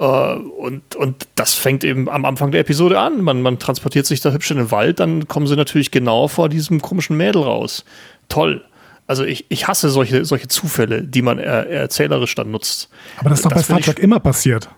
Uh, 0.00 0.40
und, 0.58 0.96
und 0.96 1.28
das 1.36 1.54
fängt 1.54 1.84
eben 1.84 2.08
am 2.08 2.24
Anfang 2.24 2.50
der 2.50 2.62
Episode 2.62 2.98
an. 2.98 3.20
Man, 3.20 3.42
man 3.42 3.60
transportiert 3.60 4.06
sich 4.06 4.20
da 4.20 4.32
hübsch 4.32 4.50
in 4.50 4.56
den 4.56 4.72
Wald, 4.72 4.98
dann 4.98 5.28
kommen 5.28 5.46
sie 5.46 5.54
natürlich 5.54 5.92
genau 5.92 6.26
vor 6.26 6.48
diesem 6.48 6.82
komischen 6.82 7.16
Mädel 7.16 7.42
raus. 7.42 7.84
Toll. 8.28 8.64
Also 9.06 9.24
ich, 9.24 9.46
ich 9.50 9.68
hasse 9.68 9.90
solche, 9.90 10.24
solche 10.24 10.48
Zufälle, 10.48 11.02
die 11.02 11.22
man 11.22 11.38
er, 11.38 11.68
erzählerisch 11.68 12.34
dann 12.34 12.50
nutzt. 12.50 12.88
Aber 13.18 13.30
das 13.30 13.40
ist 13.40 13.44
doch 13.44 13.52
das 13.52 13.66
bei 13.68 13.74
Star 13.74 13.80
Trek 13.80 13.98
immer 13.98 14.20
passiert. 14.20 14.70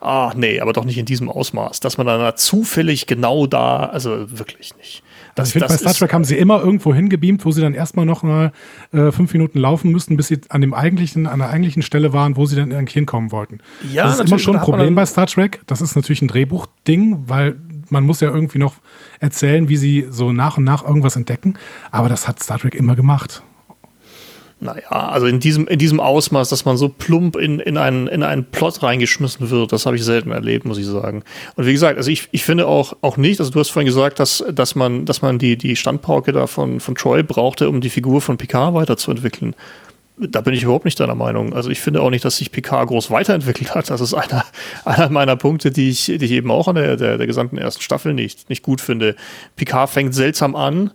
Ah, 0.00 0.32
nee, 0.34 0.60
aber 0.60 0.72
doch 0.72 0.86
nicht 0.86 0.96
in 0.96 1.04
diesem 1.04 1.28
Ausmaß, 1.28 1.80
dass 1.80 1.98
man 1.98 2.06
dann 2.06 2.36
zufällig 2.36 3.06
genau 3.06 3.46
da, 3.46 3.84
also 3.84 4.38
wirklich 4.38 4.74
nicht. 4.78 5.02
Das, 5.34 5.48
also 5.48 5.48
ich 5.48 5.52
finde, 5.52 5.68
bei 5.68 5.76
Star 5.76 5.92
Trek 5.92 6.14
haben 6.14 6.24
sie 6.24 6.36
immer 6.36 6.60
irgendwo 6.60 6.94
hingebeamt, 6.94 7.44
wo 7.44 7.50
sie 7.50 7.60
dann 7.60 7.74
erstmal 7.74 8.06
noch 8.06 8.22
mal 8.22 8.52
äh, 8.92 9.12
fünf 9.12 9.32
Minuten 9.34 9.58
laufen 9.58 9.92
müssten, 9.92 10.16
bis 10.16 10.28
sie 10.28 10.40
an 10.48 10.62
dem 10.62 10.72
eigentlichen, 10.72 11.26
an 11.26 11.40
der 11.40 11.50
eigentlichen 11.50 11.82
Stelle 11.82 12.14
waren, 12.14 12.36
wo 12.36 12.46
sie 12.46 12.56
dann 12.56 12.70
irgendwie 12.70 12.94
hinkommen 12.94 13.30
wollten. 13.30 13.58
Ja, 13.92 14.04
das 14.04 14.20
ist 14.20 14.28
immer 14.28 14.38
schon 14.38 14.56
ein 14.56 14.62
Problem 14.62 14.94
bei 14.94 15.04
Star 15.04 15.26
Trek. 15.26 15.60
Das 15.66 15.82
ist 15.82 15.96
natürlich 15.96 16.22
ein 16.22 16.28
Drehbuchding, 16.28 17.24
weil 17.26 17.56
man 17.90 18.04
muss 18.04 18.20
ja 18.20 18.30
irgendwie 18.30 18.58
noch 18.58 18.76
erzählen, 19.18 19.68
wie 19.68 19.76
sie 19.76 20.06
so 20.10 20.32
nach 20.32 20.56
und 20.56 20.64
nach 20.64 20.82
irgendwas 20.82 21.16
entdecken. 21.16 21.54
Aber 21.90 22.08
das 22.08 22.26
hat 22.26 22.42
Star 22.42 22.58
Trek 22.58 22.74
immer 22.74 22.96
gemacht. 22.96 23.42
Naja, 24.62 24.90
also 24.90 25.26
in 25.26 25.40
diesem, 25.40 25.66
in 25.68 25.78
diesem 25.78 26.00
Ausmaß, 26.00 26.50
dass 26.50 26.66
man 26.66 26.76
so 26.76 26.90
plump 26.90 27.36
in, 27.36 27.60
in, 27.60 27.78
einen, 27.78 28.06
in 28.08 28.22
einen 28.22 28.44
Plot 28.44 28.82
reingeschmissen 28.82 29.48
wird, 29.48 29.72
das 29.72 29.86
habe 29.86 29.96
ich 29.96 30.04
selten 30.04 30.32
erlebt, 30.32 30.66
muss 30.66 30.76
ich 30.76 30.84
sagen. 30.84 31.22
Und 31.56 31.64
wie 31.64 31.72
gesagt, 31.72 31.96
also 31.96 32.10
ich, 32.10 32.28
ich 32.30 32.44
finde 32.44 32.66
auch, 32.66 32.94
auch 33.00 33.16
nicht, 33.16 33.40
also 33.40 33.50
du 33.50 33.58
hast 33.58 33.70
vorhin 33.70 33.86
gesagt, 33.86 34.20
dass, 34.20 34.44
dass 34.52 34.74
man, 34.74 35.06
dass 35.06 35.22
man 35.22 35.38
die, 35.38 35.56
die 35.56 35.76
Standpauke 35.76 36.32
da 36.32 36.46
von, 36.46 36.78
von 36.78 36.94
Troy 36.94 37.22
brauchte, 37.22 37.70
um 37.70 37.80
die 37.80 37.88
Figur 37.88 38.20
von 38.20 38.36
Picard 38.36 38.74
weiterzuentwickeln. 38.74 39.56
Da 40.18 40.42
bin 40.42 40.52
ich 40.52 40.64
überhaupt 40.64 40.84
nicht 40.84 41.00
deiner 41.00 41.14
Meinung. 41.14 41.54
Also 41.54 41.70
ich 41.70 41.80
finde 41.80 42.02
auch 42.02 42.10
nicht, 42.10 42.26
dass 42.26 42.36
sich 42.36 42.52
Picard 42.52 42.88
groß 42.88 43.10
weiterentwickelt 43.10 43.74
hat. 43.74 43.88
Das 43.88 44.02
ist 44.02 44.12
einer, 44.12 44.44
einer 44.84 45.08
meiner 45.08 45.36
Punkte, 45.36 45.70
die 45.70 45.88
ich, 45.88 46.04
die 46.04 46.22
ich 46.22 46.32
eben 46.32 46.50
auch 46.50 46.68
an 46.68 46.74
der, 46.74 46.96
der, 46.96 47.16
der 47.16 47.26
gesamten 47.26 47.56
ersten 47.56 47.80
Staffel 47.80 48.12
nicht, 48.12 48.50
nicht 48.50 48.62
gut 48.62 48.82
finde. 48.82 49.16
Picard 49.56 49.88
fängt 49.88 50.14
seltsam 50.14 50.54
an, 50.54 50.90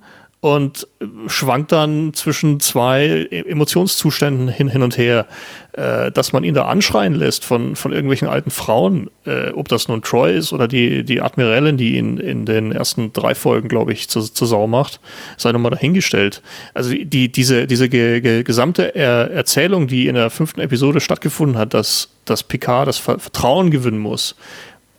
und 0.45 0.87
schwankt 1.25 1.71
dann 1.71 2.13
zwischen 2.13 2.59
zwei 2.59 3.27
Emotionszuständen 3.31 4.47
hin, 4.47 4.67
hin 4.67 4.83
und 4.83 4.95
her, 4.95 5.25
äh, 5.71 6.11
dass 6.11 6.33
man 6.33 6.43
ihn 6.43 6.53
da 6.53 6.65
anschreien 6.65 7.15
lässt 7.15 7.43
von, 7.43 7.75
von 7.75 7.91
irgendwelchen 7.91 8.27
alten 8.27 8.51
Frauen, 8.51 9.09
äh, 9.25 9.49
ob 9.49 9.69
das 9.69 9.87
nun 9.87 10.03
Troy 10.03 10.37
ist 10.37 10.53
oder 10.53 10.67
die, 10.67 11.03
die 11.03 11.19
Admiralin, 11.19 11.77
die 11.77 11.97
ihn 11.97 12.19
in 12.19 12.45
den 12.45 12.71
ersten 12.71 13.11
drei 13.11 13.33
Folgen, 13.33 13.69
glaube 13.69 13.91
ich, 13.91 14.07
zur, 14.07 14.21
zur 14.31 14.47
Sau 14.47 14.67
macht, 14.67 14.99
sei 15.35 15.51
nochmal 15.51 15.71
dahingestellt. 15.71 16.43
Also 16.75 16.93
die, 16.93 17.31
diese, 17.31 17.65
diese 17.65 17.89
ge, 17.89 18.21
ge, 18.21 18.43
gesamte 18.43 18.93
er 18.93 19.31
Erzählung, 19.31 19.87
die 19.87 20.05
in 20.05 20.13
der 20.13 20.29
fünften 20.29 20.61
Episode 20.61 20.99
stattgefunden 20.99 21.57
hat, 21.57 21.73
dass, 21.73 22.09
dass 22.25 22.43
Picard 22.43 22.87
das 22.87 22.99
Vertrauen 22.99 23.71
gewinnen 23.71 23.97
muss, 23.97 24.35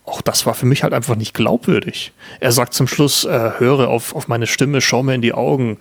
auch 0.07 0.23
das 0.23 0.47
war 0.47 0.55
für 0.55 0.67
mich 0.67 0.85
halt 0.85 0.95
einfach 0.95 1.17
nicht 1.17 1.35
glaubwürdig. 1.35 2.13
Er 2.41 2.53
sagt 2.53 2.75
zum 2.75 2.87
Schluss, 2.87 3.25
äh, 3.25 3.53
höre 3.59 3.89
auf, 3.89 4.15
auf 4.15 4.29
meine 4.29 4.47
Stimme, 4.47 4.81
schau 4.81 5.03
mir 5.03 5.15
in 5.15 5.23
die 5.23 5.33
Augen. 5.33 5.79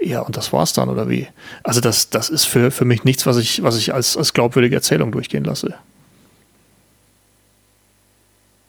Ja, 0.00 0.20
und 0.20 0.36
das 0.36 0.52
war's 0.52 0.72
dann, 0.72 0.88
oder 0.88 1.08
wie? 1.08 1.28
Also 1.62 1.80
das, 1.80 2.10
das 2.10 2.28
ist 2.28 2.44
für, 2.44 2.72
für 2.72 2.84
mich 2.84 3.04
nichts, 3.04 3.24
was 3.24 3.36
ich, 3.36 3.62
was 3.62 3.78
ich 3.78 3.94
als, 3.94 4.16
als 4.16 4.32
glaubwürdige 4.32 4.74
Erzählung 4.74 5.12
durchgehen 5.12 5.44
lasse. 5.44 5.74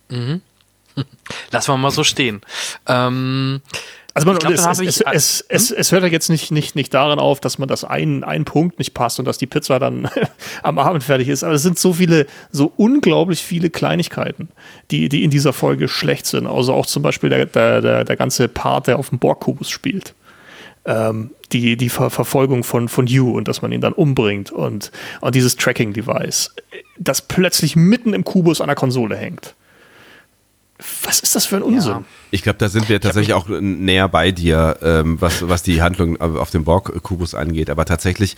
Mhm. 0.10 0.42
Lassen 1.52 1.72
wir 1.72 1.78
mal 1.78 1.92
so 1.92 2.04
stehen. 2.04 2.42
Ähm, 2.86 3.62
also 4.16 4.28
man, 4.28 4.38
glaub, 4.38 4.54
es, 4.54 4.66
es, 4.66 4.80
es, 4.80 5.02
es, 5.02 5.40
hm? 5.40 5.46
es, 5.50 5.72
es, 5.72 5.92
hört 5.92 6.04
ja 6.04 6.10
jetzt 6.10 6.30
nicht, 6.30 6.52
nicht, 6.52 6.76
nicht 6.76 6.94
daran 6.94 7.18
auf, 7.18 7.40
dass 7.40 7.58
man 7.58 7.68
das 7.68 7.84
ein, 7.84 8.24
ein 8.24 8.46
Punkt 8.46 8.78
nicht 8.78 8.94
passt 8.94 9.18
und 9.18 9.26
dass 9.26 9.40
die 9.40 9.48
Pizza 9.48 9.80
dann 9.80 10.08
am 10.64 10.78
Abend 10.78 11.04
fertig 11.04 11.30
ist. 11.30 11.44
Aber 11.44 11.54
es 11.54 11.64
sind 11.64 11.80
so 11.80 11.94
viele, 11.94 12.28
so 12.52 12.72
unglaublich 12.78 13.42
viele 13.42 13.72
Kleinigkeiten, 13.72 14.50
die, 14.92 15.10
die 15.10 15.24
in 15.24 15.32
dieser 15.32 15.52
Folge 15.52 15.88
schlecht 15.88 16.28
sind. 16.28 16.46
Also 16.46 16.74
auch 16.74 16.86
zum 16.86 17.02
Beispiel 17.02 17.30
der, 17.30 17.48
der, 17.48 17.82
der, 17.82 18.04
der 18.04 18.16
ganze 18.16 18.48
Part, 18.48 18.86
der 18.86 19.00
auf 19.00 19.10
dem 19.10 19.18
Borgkubus 19.18 19.70
spielt. 19.70 20.14
Ähm, 20.86 21.32
die, 21.52 21.78
die 21.78 21.90
Ver 21.90 22.10
Verfolgung 22.10 22.64
von, 22.64 22.90
von 22.90 23.08
You 23.08 23.32
und 23.32 23.48
dass 23.48 23.62
man 23.62 23.72
ihn 23.72 23.82
dann 23.82 23.94
umbringt 23.94 24.52
und, 24.52 24.92
und 25.22 25.34
dieses 25.34 25.56
Tracking-Device, 25.56 26.54
das 27.00 27.22
plötzlich 27.22 27.76
mitten 27.76 28.14
im 28.14 28.24
Kubus 28.26 28.60
an 28.60 28.68
der 28.68 28.76
Konsole 28.76 29.16
hängt 29.16 29.56
was 31.04 31.20
ist 31.20 31.36
das 31.36 31.46
für 31.46 31.58
ein 31.58 31.64
Unsinn? 31.64 31.92
Ja. 31.92 32.04
Ich 32.32 32.44
glaube, 32.44 32.58
da 32.58 32.70
sind 32.70 32.90
wir 32.90 33.00
tatsächlich 33.00 33.34
auch 33.34 33.48
näher 33.48 34.08
bei 34.08 34.32
dir, 34.32 34.78
ähm, 34.82 35.20
was, 35.20 35.48
was 35.48 35.64
die 35.64 35.82
Handlung 35.82 36.20
auf 36.20 36.50
dem 36.50 36.64
Borg-Kubus 36.64 37.36
angeht. 37.36 37.70
Aber 37.70 37.86
tatsächlich 37.86 38.36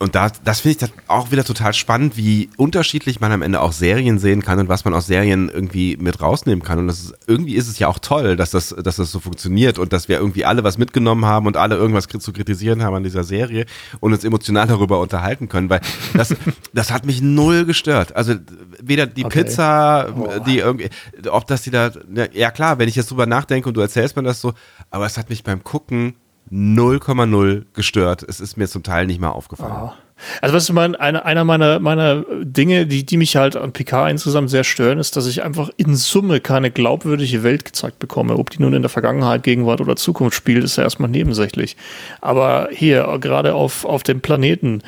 und 0.00 0.14
da, 0.14 0.30
das 0.44 0.60
finde 0.60 0.86
ich 0.86 0.92
auch 1.08 1.32
wieder 1.32 1.42
total 1.42 1.74
spannend, 1.74 2.16
wie 2.16 2.50
unterschiedlich 2.56 3.18
man 3.18 3.32
am 3.32 3.42
Ende 3.42 3.60
auch 3.60 3.72
Serien 3.72 4.20
sehen 4.20 4.42
kann 4.42 4.60
und 4.60 4.68
was 4.68 4.84
man 4.84 4.94
aus 4.94 5.08
Serien 5.08 5.48
irgendwie 5.48 5.96
mit 5.96 6.20
rausnehmen 6.20 6.62
kann. 6.62 6.78
Und 6.78 6.86
das 6.86 7.00
ist, 7.00 7.14
irgendwie 7.26 7.56
ist 7.56 7.66
es 7.66 7.80
ja 7.80 7.88
auch 7.88 7.98
toll, 7.98 8.36
dass 8.36 8.52
das, 8.52 8.68
dass 8.68 8.96
das 8.96 9.10
so 9.10 9.18
funktioniert 9.18 9.76
und 9.76 9.92
dass 9.92 10.08
wir 10.08 10.18
irgendwie 10.18 10.44
alle 10.44 10.62
was 10.62 10.78
mitgenommen 10.78 11.24
haben 11.24 11.46
und 11.48 11.56
alle 11.56 11.74
irgendwas 11.74 12.06
zu 12.06 12.32
kritisieren 12.32 12.84
haben 12.84 12.94
an 12.94 13.02
dieser 13.02 13.24
Serie 13.24 13.66
und 13.98 14.12
uns 14.12 14.22
emotional 14.22 14.68
darüber 14.68 15.00
unterhalten 15.00 15.48
können, 15.48 15.68
weil 15.68 15.80
das, 16.14 16.32
das 16.72 16.92
hat 16.92 17.04
mich 17.04 17.20
null 17.20 17.64
gestört. 17.64 18.14
Also 18.14 18.34
weder 18.80 19.06
die 19.06 19.24
okay. 19.24 19.42
Pizza, 19.42 20.14
oh. 20.16 20.28
die 20.46 20.58
irgendwie, 20.58 20.90
ob 21.28 21.48
das 21.48 21.62
die 21.62 21.72
da, 21.72 21.90
ja 22.32 22.52
klar, 22.52 22.78
wenn 22.78 22.88
ich 22.88 22.94
jetzt 22.94 23.10
drüber 23.10 23.26
nachdenke 23.26 23.68
und 23.68 23.76
du 23.76 23.80
erzählst 23.80 24.14
mir 24.14 24.22
das 24.22 24.40
so, 24.40 24.54
aber 24.90 25.06
es 25.06 25.18
hat 25.18 25.28
mich 25.28 25.42
beim 25.42 25.64
Gucken 25.64 26.14
0,0 26.50 27.64
gestört. 27.74 28.24
Es 28.26 28.40
ist 28.40 28.56
mir 28.56 28.68
zum 28.68 28.82
Teil 28.82 29.06
nicht 29.06 29.20
mal 29.20 29.30
aufgefallen. 29.30 29.90
Oh. 29.90 29.92
Also 30.40 30.54
was 30.54 30.64
ist 30.64 30.72
mein, 30.72 30.96
eine, 30.96 31.24
einer 31.24 31.44
meiner, 31.44 31.78
meiner 31.78 32.24
Dinge, 32.42 32.86
die, 32.86 33.06
die 33.06 33.16
mich 33.16 33.36
halt 33.36 33.56
an 33.56 33.72
PK 33.72 34.08
insgesamt 34.08 34.50
sehr 34.50 34.64
stören, 34.64 34.98
ist, 34.98 35.16
dass 35.16 35.26
ich 35.26 35.44
einfach 35.44 35.70
in 35.76 35.94
Summe 35.94 36.40
keine 36.40 36.70
glaubwürdige 36.70 37.42
Welt 37.44 37.64
gezeigt 37.64 37.98
bekomme. 37.98 38.36
Ob 38.36 38.50
die 38.50 38.60
nun 38.60 38.74
in 38.74 38.82
der 38.82 38.88
Vergangenheit, 38.88 39.44
Gegenwart 39.44 39.80
oder 39.80 39.96
Zukunft 39.96 40.36
spielt, 40.36 40.64
ist 40.64 40.76
ja 40.76 40.82
erstmal 40.82 41.10
nebensächlich. 41.10 41.76
Aber 42.20 42.68
hier, 42.72 43.18
gerade 43.20 43.54
auf, 43.54 43.84
auf 43.84 44.02
dem 44.02 44.20
Planeten, 44.20 44.82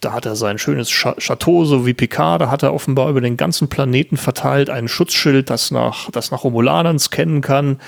da 0.00 0.12
hat 0.12 0.26
er 0.26 0.36
sein 0.36 0.58
schönes 0.58 0.88
Chateau, 0.88 1.64
so 1.64 1.84
wie 1.86 1.94
Picard, 1.94 2.42
da 2.42 2.50
hat 2.50 2.62
er 2.62 2.72
offenbar 2.72 3.10
über 3.10 3.20
den 3.20 3.36
ganzen 3.36 3.68
Planeten 3.68 4.16
verteilt 4.16 4.70
ein 4.70 4.88
Schutzschild, 4.88 5.50
das 5.50 5.70
nach, 5.70 6.10
das 6.10 6.30
nach 6.30 6.44
Romulanern 6.44 6.98
scannen 6.98 7.40
kann 7.40 7.78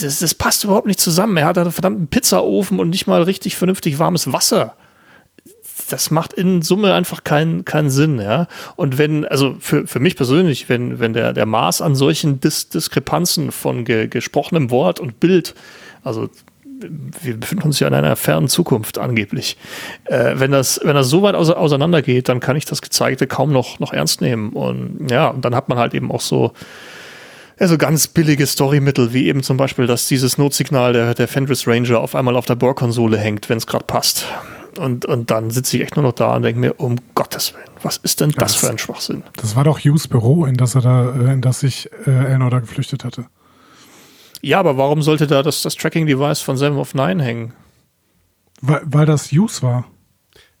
das, 0.00 0.18
das, 0.18 0.34
passt 0.34 0.64
überhaupt 0.64 0.86
nicht 0.86 1.00
zusammen. 1.00 1.36
Er 1.36 1.46
hat 1.46 1.58
einen 1.58 1.72
verdammten 1.72 2.08
Pizzaofen 2.08 2.78
und 2.78 2.90
nicht 2.90 3.06
mal 3.06 3.22
richtig 3.22 3.56
vernünftig 3.56 3.98
warmes 3.98 4.32
Wasser. 4.32 4.74
Das 5.90 6.10
macht 6.10 6.32
in 6.32 6.62
Summe 6.62 6.94
einfach 6.94 7.24
keinen, 7.24 7.64
keinen 7.64 7.90
Sinn, 7.90 8.20
ja. 8.20 8.46
Und 8.76 8.96
wenn, 8.96 9.24
also 9.24 9.56
für, 9.58 9.86
für 9.86 10.00
mich 10.00 10.16
persönlich, 10.16 10.68
wenn, 10.68 11.00
wenn 11.00 11.12
der, 11.12 11.32
der 11.32 11.46
Maß 11.46 11.82
an 11.82 11.94
solchen 11.94 12.40
Dis 12.40 12.68
Diskrepanzen 12.68 13.50
von 13.50 13.84
ge, 13.84 14.06
gesprochenem 14.06 14.70
Wort 14.70 15.00
und 15.00 15.20
Bild, 15.20 15.54
also 16.02 16.30
wir 17.20 17.36
befinden 17.38 17.64
uns 17.64 17.80
ja 17.80 17.88
in 17.88 17.94
einer 17.94 18.16
fernen 18.16 18.48
Zukunft 18.48 18.98
angeblich. 18.98 19.56
Äh, 20.04 20.34
wenn, 20.36 20.50
das, 20.50 20.80
wenn 20.82 20.94
das 20.94 21.08
so 21.08 21.22
weit 21.22 21.34
auseinander 21.34 22.02
geht, 22.02 22.28
dann 22.28 22.40
kann 22.40 22.56
ich 22.56 22.64
das 22.64 22.82
Gezeigte 22.82 23.26
kaum 23.26 23.52
noch, 23.52 23.78
noch 23.80 23.92
ernst 23.92 24.20
nehmen. 24.20 24.50
Und 24.50 25.10
ja, 25.10 25.28
und 25.28 25.44
dann 25.44 25.54
hat 25.54 25.68
man 25.68 25.78
halt 25.78 25.94
eben 25.94 26.10
auch 26.10 26.20
so 26.20 26.52
also 27.58 27.78
ganz 27.78 28.08
billige 28.08 28.46
Storymittel, 28.46 29.12
wie 29.12 29.26
eben 29.26 29.42
zum 29.42 29.56
Beispiel, 29.56 29.86
dass 29.86 30.06
dieses 30.06 30.38
Notsignal 30.38 30.92
der, 30.92 31.14
der 31.14 31.28
Fenris 31.28 31.66
Ranger 31.66 32.00
auf 32.00 32.14
einmal 32.14 32.36
auf 32.36 32.46
der 32.46 32.56
Borg-Konsole 32.56 33.18
hängt, 33.18 33.48
wenn 33.48 33.58
es 33.58 33.66
gerade 33.66 33.84
passt. 33.84 34.26
Und, 34.78 35.04
und 35.06 35.30
dann 35.30 35.50
sitze 35.50 35.76
ich 35.76 35.84
echt 35.84 35.96
nur 35.96 36.02
noch 36.02 36.12
da 36.12 36.34
und 36.34 36.42
denke 36.42 36.60
mir, 36.60 36.80
um 36.80 36.96
Gottes 37.14 37.54
Willen, 37.54 37.70
was 37.82 37.96
ist 37.98 38.20
denn 38.20 38.30
das, 38.30 38.52
das 38.52 38.56
für 38.56 38.70
ein 38.70 38.78
Schwachsinn? 38.78 39.22
Das 39.36 39.54
war 39.54 39.64
doch 39.64 39.78
Hughes 39.78 40.08
Büro, 40.08 40.46
in 40.46 40.56
das 40.56 40.74
er 40.74 40.80
da, 40.80 41.14
äh, 41.14 41.32
in 41.32 41.42
das 41.42 41.60
sich 41.60 41.90
äh, 42.06 42.10
Elnor 42.10 42.50
da 42.50 42.58
geflüchtet 42.58 43.04
hatte. 43.04 43.26
Ja, 44.42 44.58
aber 44.58 44.76
warum 44.76 45.00
sollte 45.02 45.26
da 45.26 45.42
das, 45.42 45.62
das 45.62 45.76
Tracking-Device 45.76 46.40
von 46.40 46.56
Seven 46.56 46.76
of 46.76 46.94
Nine 46.94 47.22
hängen? 47.22 47.52
Weil, 48.60 48.82
weil 48.84 49.06
das 49.06 49.30
Hughes 49.30 49.62
war. 49.62 49.84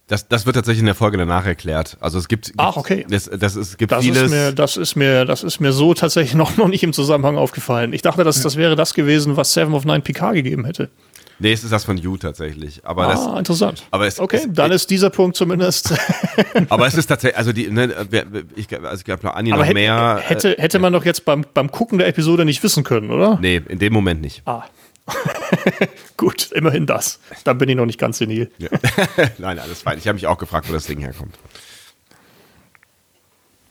Das, 0.06 0.28
das 0.28 0.44
wird 0.44 0.56
tatsächlich 0.56 0.80
in 0.80 0.86
der 0.86 0.94
Folge 0.94 1.16
danach 1.16 1.46
erklärt. 1.46 1.96
Also 2.00 2.18
es 2.18 2.28
gibt, 2.28 2.52
Ach, 2.58 2.76
okay. 2.76 3.06
Das, 3.08 3.24
das, 3.24 3.56
ist, 3.56 3.78
gibt 3.78 3.90
das 3.90 4.04
vieles. 4.04 4.24
Ist 4.24 4.30
mir, 4.30 4.52
das, 4.52 4.76
ist 4.76 4.96
mir, 4.96 5.24
das 5.24 5.42
ist 5.42 5.60
mir 5.60 5.72
so 5.72 5.94
tatsächlich 5.94 6.34
noch, 6.34 6.56
noch 6.58 6.68
nicht 6.68 6.82
im 6.82 6.92
Zusammenhang 6.92 7.38
aufgefallen. 7.38 7.94
Ich 7.94 8.02
dachte, 8.02 8.22
dass, 8.22 8.42
das 8.42 8.56
wäre 8.56 8.76
das 8.76 8.92
gewesen, 8.92 9.36
was 9.36 9.54
Seven 9.54 9.72
of 9.72 9.84
Nine 9.86 10.00
PK 10.00 10.32
gegeben 10.32 10.66
hätte. 10.66 10.90
Nee, 11.38 11.52
es 11.52 11.64
ist 11.64 11.72
das 11.72 11.84
von 11.84 11.96
You 11.96 12.16
tatsächlich. 12.16 12.82
Aber 12.84 13.06
ah, 13.06 13.12
das, 13.12 13.38
interessant. 13.38 13.84
Aber 13.90 14.06
es, 14.06 14.20
okay, 14.20 14.36
es, 14.36 14.48
dann 14.50 14.70
ist 14.70 14.90
dieser 14.90 15.10
Punkt 15.10 15.36
zumindest. 15.36 15.92
aber 16.68 16.86
es 16.86 16.94
ist 16.94 17.06
tatsächlich, 17.06 17.38
also 17.38 17.52
die, 17.52 17.70
ne, 17.70 17.92
ich, 18.54 18.72
also 18.72 18.96
ich 18.96 19.04
glaube, 19.04 19.34
Anni 19.34 19.50
noch 19.50 19.64
hätte, 19.64 19.74
mehr. 19.74 20.20
Hätte, 20.22 20.54
hätte 20.58 20.78
man 20.78 20.92
doch 20.92 21.04
jetzt 21.04 21.24
beim, 21.24 21.44
beim 21.52 21.72
Gucken 21.72 21.98
der 21.98 22.06
Episode 22.06 22.44
nicht 22.44 22.62
wissen 22.62 22.84
können, 22.84 23.10
oder? 23.10 23.38
Nee, 23.40 23.60
in 23.68 23.78
dem 23.78 23.92
Moment 23.92 24.20
nicht. 24.20 24.42
Ah. 24.46 24.64
Gut, 26.16 26.50
immerhin 26.52 26.86
das. 26.86 27.20
Dann 27.44 27.58
bin 27.58 27.68
ich 27.68 27.76
noch 27.76 27.86
nicht 27.86 27.98
ganz 27.98 28.18
senil. 28.18 28.50
Ja. 28.58 28.68
Nein, 29.38 29.58
alles 29.58 29.82
fein. 29.82 29.98
Ich 29.98 30.06
habe 30.08 30.14
mich 30.14 30.26
auch 30.26 30.38
gefragt, 30.38 30.68
wo 30.68 30.72
das 30.72 30.86
Ding 30.86 31.00
herkommt. 31.00 31.36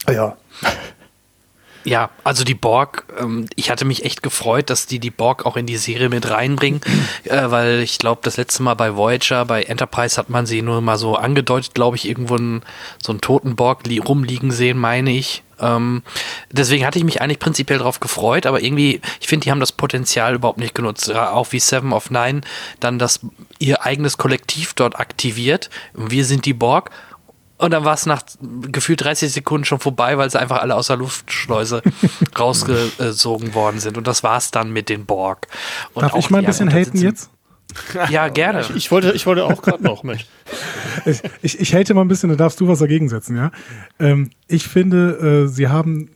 Ja. 0.09 0.37
Ja, 1.85 2.11
also 2.23 2.45
die 2.45 2.53
Borg, 2.53 3.05
ähm, 3.19 3.45
ich 3.55 3.69
hatte 3.69 3.83
mich 3.83 4.05
echt 4.05 4.23
gefreut, 4.23 4.69
dass 4.69 4.85
die 4.85 4.99
die 4.99 5.11
Borg 5.11 5.45
auch 5.45 5.57
in 5.57 5.65
die 5.65 5.75
Serie 5.75 6.07
mit 6.07 6.29
reinbringen, 6.29 6.79
äh, 7.25 7.51
weil 7.51 7.79
ich 7.79 7.97
glaube, 7.97 8.21
das 8.23 8.37
letzte 8.37 8.63
Mal 8.63 8.75
bei 8.75 8.95
Voyager, 8.95 9.45
bei 9.45 9.63
Enterprise 9.63 10.15
hat 10.17 10.29
man 10.29 10.45
sie 10.45 10.61
nur 10.61 10.79
mal 10.79 10.97
so 10.97 11.15
angedeutet, 11.15 11.73
glaube 11.73 11.97
ich, 11.97 12.07
irgendwo 12.07 12.35
einen, 12.35 12.61
so 13.01 13.11
einen 13.11 13.19
toten 13.19 13.57
Borg 13.57 13.81
rumliegen 14.07 14.51
sehen, 14.51 14.77
meine 14.77 15.11
ich. 15.11 15.43
Ähm, 15.63 16.03
deswegen 16.51 16.85
hatte 16.85 16.97
ich 16.97 17.05
mich 17.05 17.21
eigentlich 17.21 17.39
prinzipiell 17.39 17.79
darauf 17.79 17.99
gefreut, 17.99 18.45
aber 18.45 18.61
irgendwie, 18.61 19.01
ich 19.21 19.27
finde, 19.27 19.45
die 19.45 19.51
haben 19.51 19.59
das 19.59 19.71
Potenzial 19.71 20.35
überhaupt 20.35 20.59
nicht 20.59 20.75
genutzt. 20.75 21.11
Auch 21.13 21.51
wie 21.51 21.59
Seven 21.59 21.93
of 21.93 22.11
Nine 22.11 22.41
dann 22.79 22.99
das 22.99 23.21
ihr 23.59 23.83
eigenes 23.83 24.17
Kollektiv 24.17 24.73
dort 24.73 24.99
aktiviert. 24.99 25.69
Wir 25.93 26.25
sind 26.25 26.45
die 26.45 26.53
Borg 26.53 26.91
und 27.57 27.71
dann 27.71 27.85
war 27.85 27.93
es 27.93 28.05
nach 28.05 28.23
gefühlt 28.71 29.01
30 29.01 29.31
Sekunden 29.31 29.63
schon 29.63 29.79
vorbei, 29.79 30.17
weil 30.17 30.29
sie 30.29 30.39
einfach 30.39 30.59
alle 30.59 30.75
aus 30.75 30.87
der 30.87 30.97
Luftschleuse 30.97 31.81
rausgesogen 32.37 33.53
worden 33.53 33.79
sind. 33.79 33.97
Und 33.97 34.05
das 34.05 34.21
war 34.21 34.37
es 34.37 34.51
dann 34.51 34.71
mit 34.71 34.89
den 34.89 35.05
Borg. 35.05 35.47
Und 35.93 36.03
Darf 36.03 36.15
ich 36.15 36.29
mal 36.29 36.39
ein 36.39 36.45
bisschen 36.45 36.69
haten 36.69 36.97
jetzt? 36.97 37.29
Ja, 38.09 38.27
gerne. 38.29 38.61
Ich, 38.61 38.75
ich, 38.75 38.91
wollte, 38.91 39.11
ich 39.13 39.25
wollte 39.25 39.45
auch 39.45 39.61
gerade 39.61 39.83
noch 39.83 40.03
mit. 40.03 40.25
Ich, 41.05 41.21
ich, 41.41 41.59
ich 41.59 41.75
hate 41.75 41.93
mal 41.93 42.01
ein 42.01 42.07
bisschen, 42.07 42.29
da 42.29 42.35
darfst 42.35 42.59
du 42.59 42.67
was 42.67 42.79
dagegen 42.79 43.09
setzen, 43.09 43.35
ja. 43.35 43.51
Ähm, 43.99 44.29
ich 44.47 44.67
finde, 44.67 45.45
äh, 45.45 45.47
sie 45.47 45.67
haben 45.67 46.09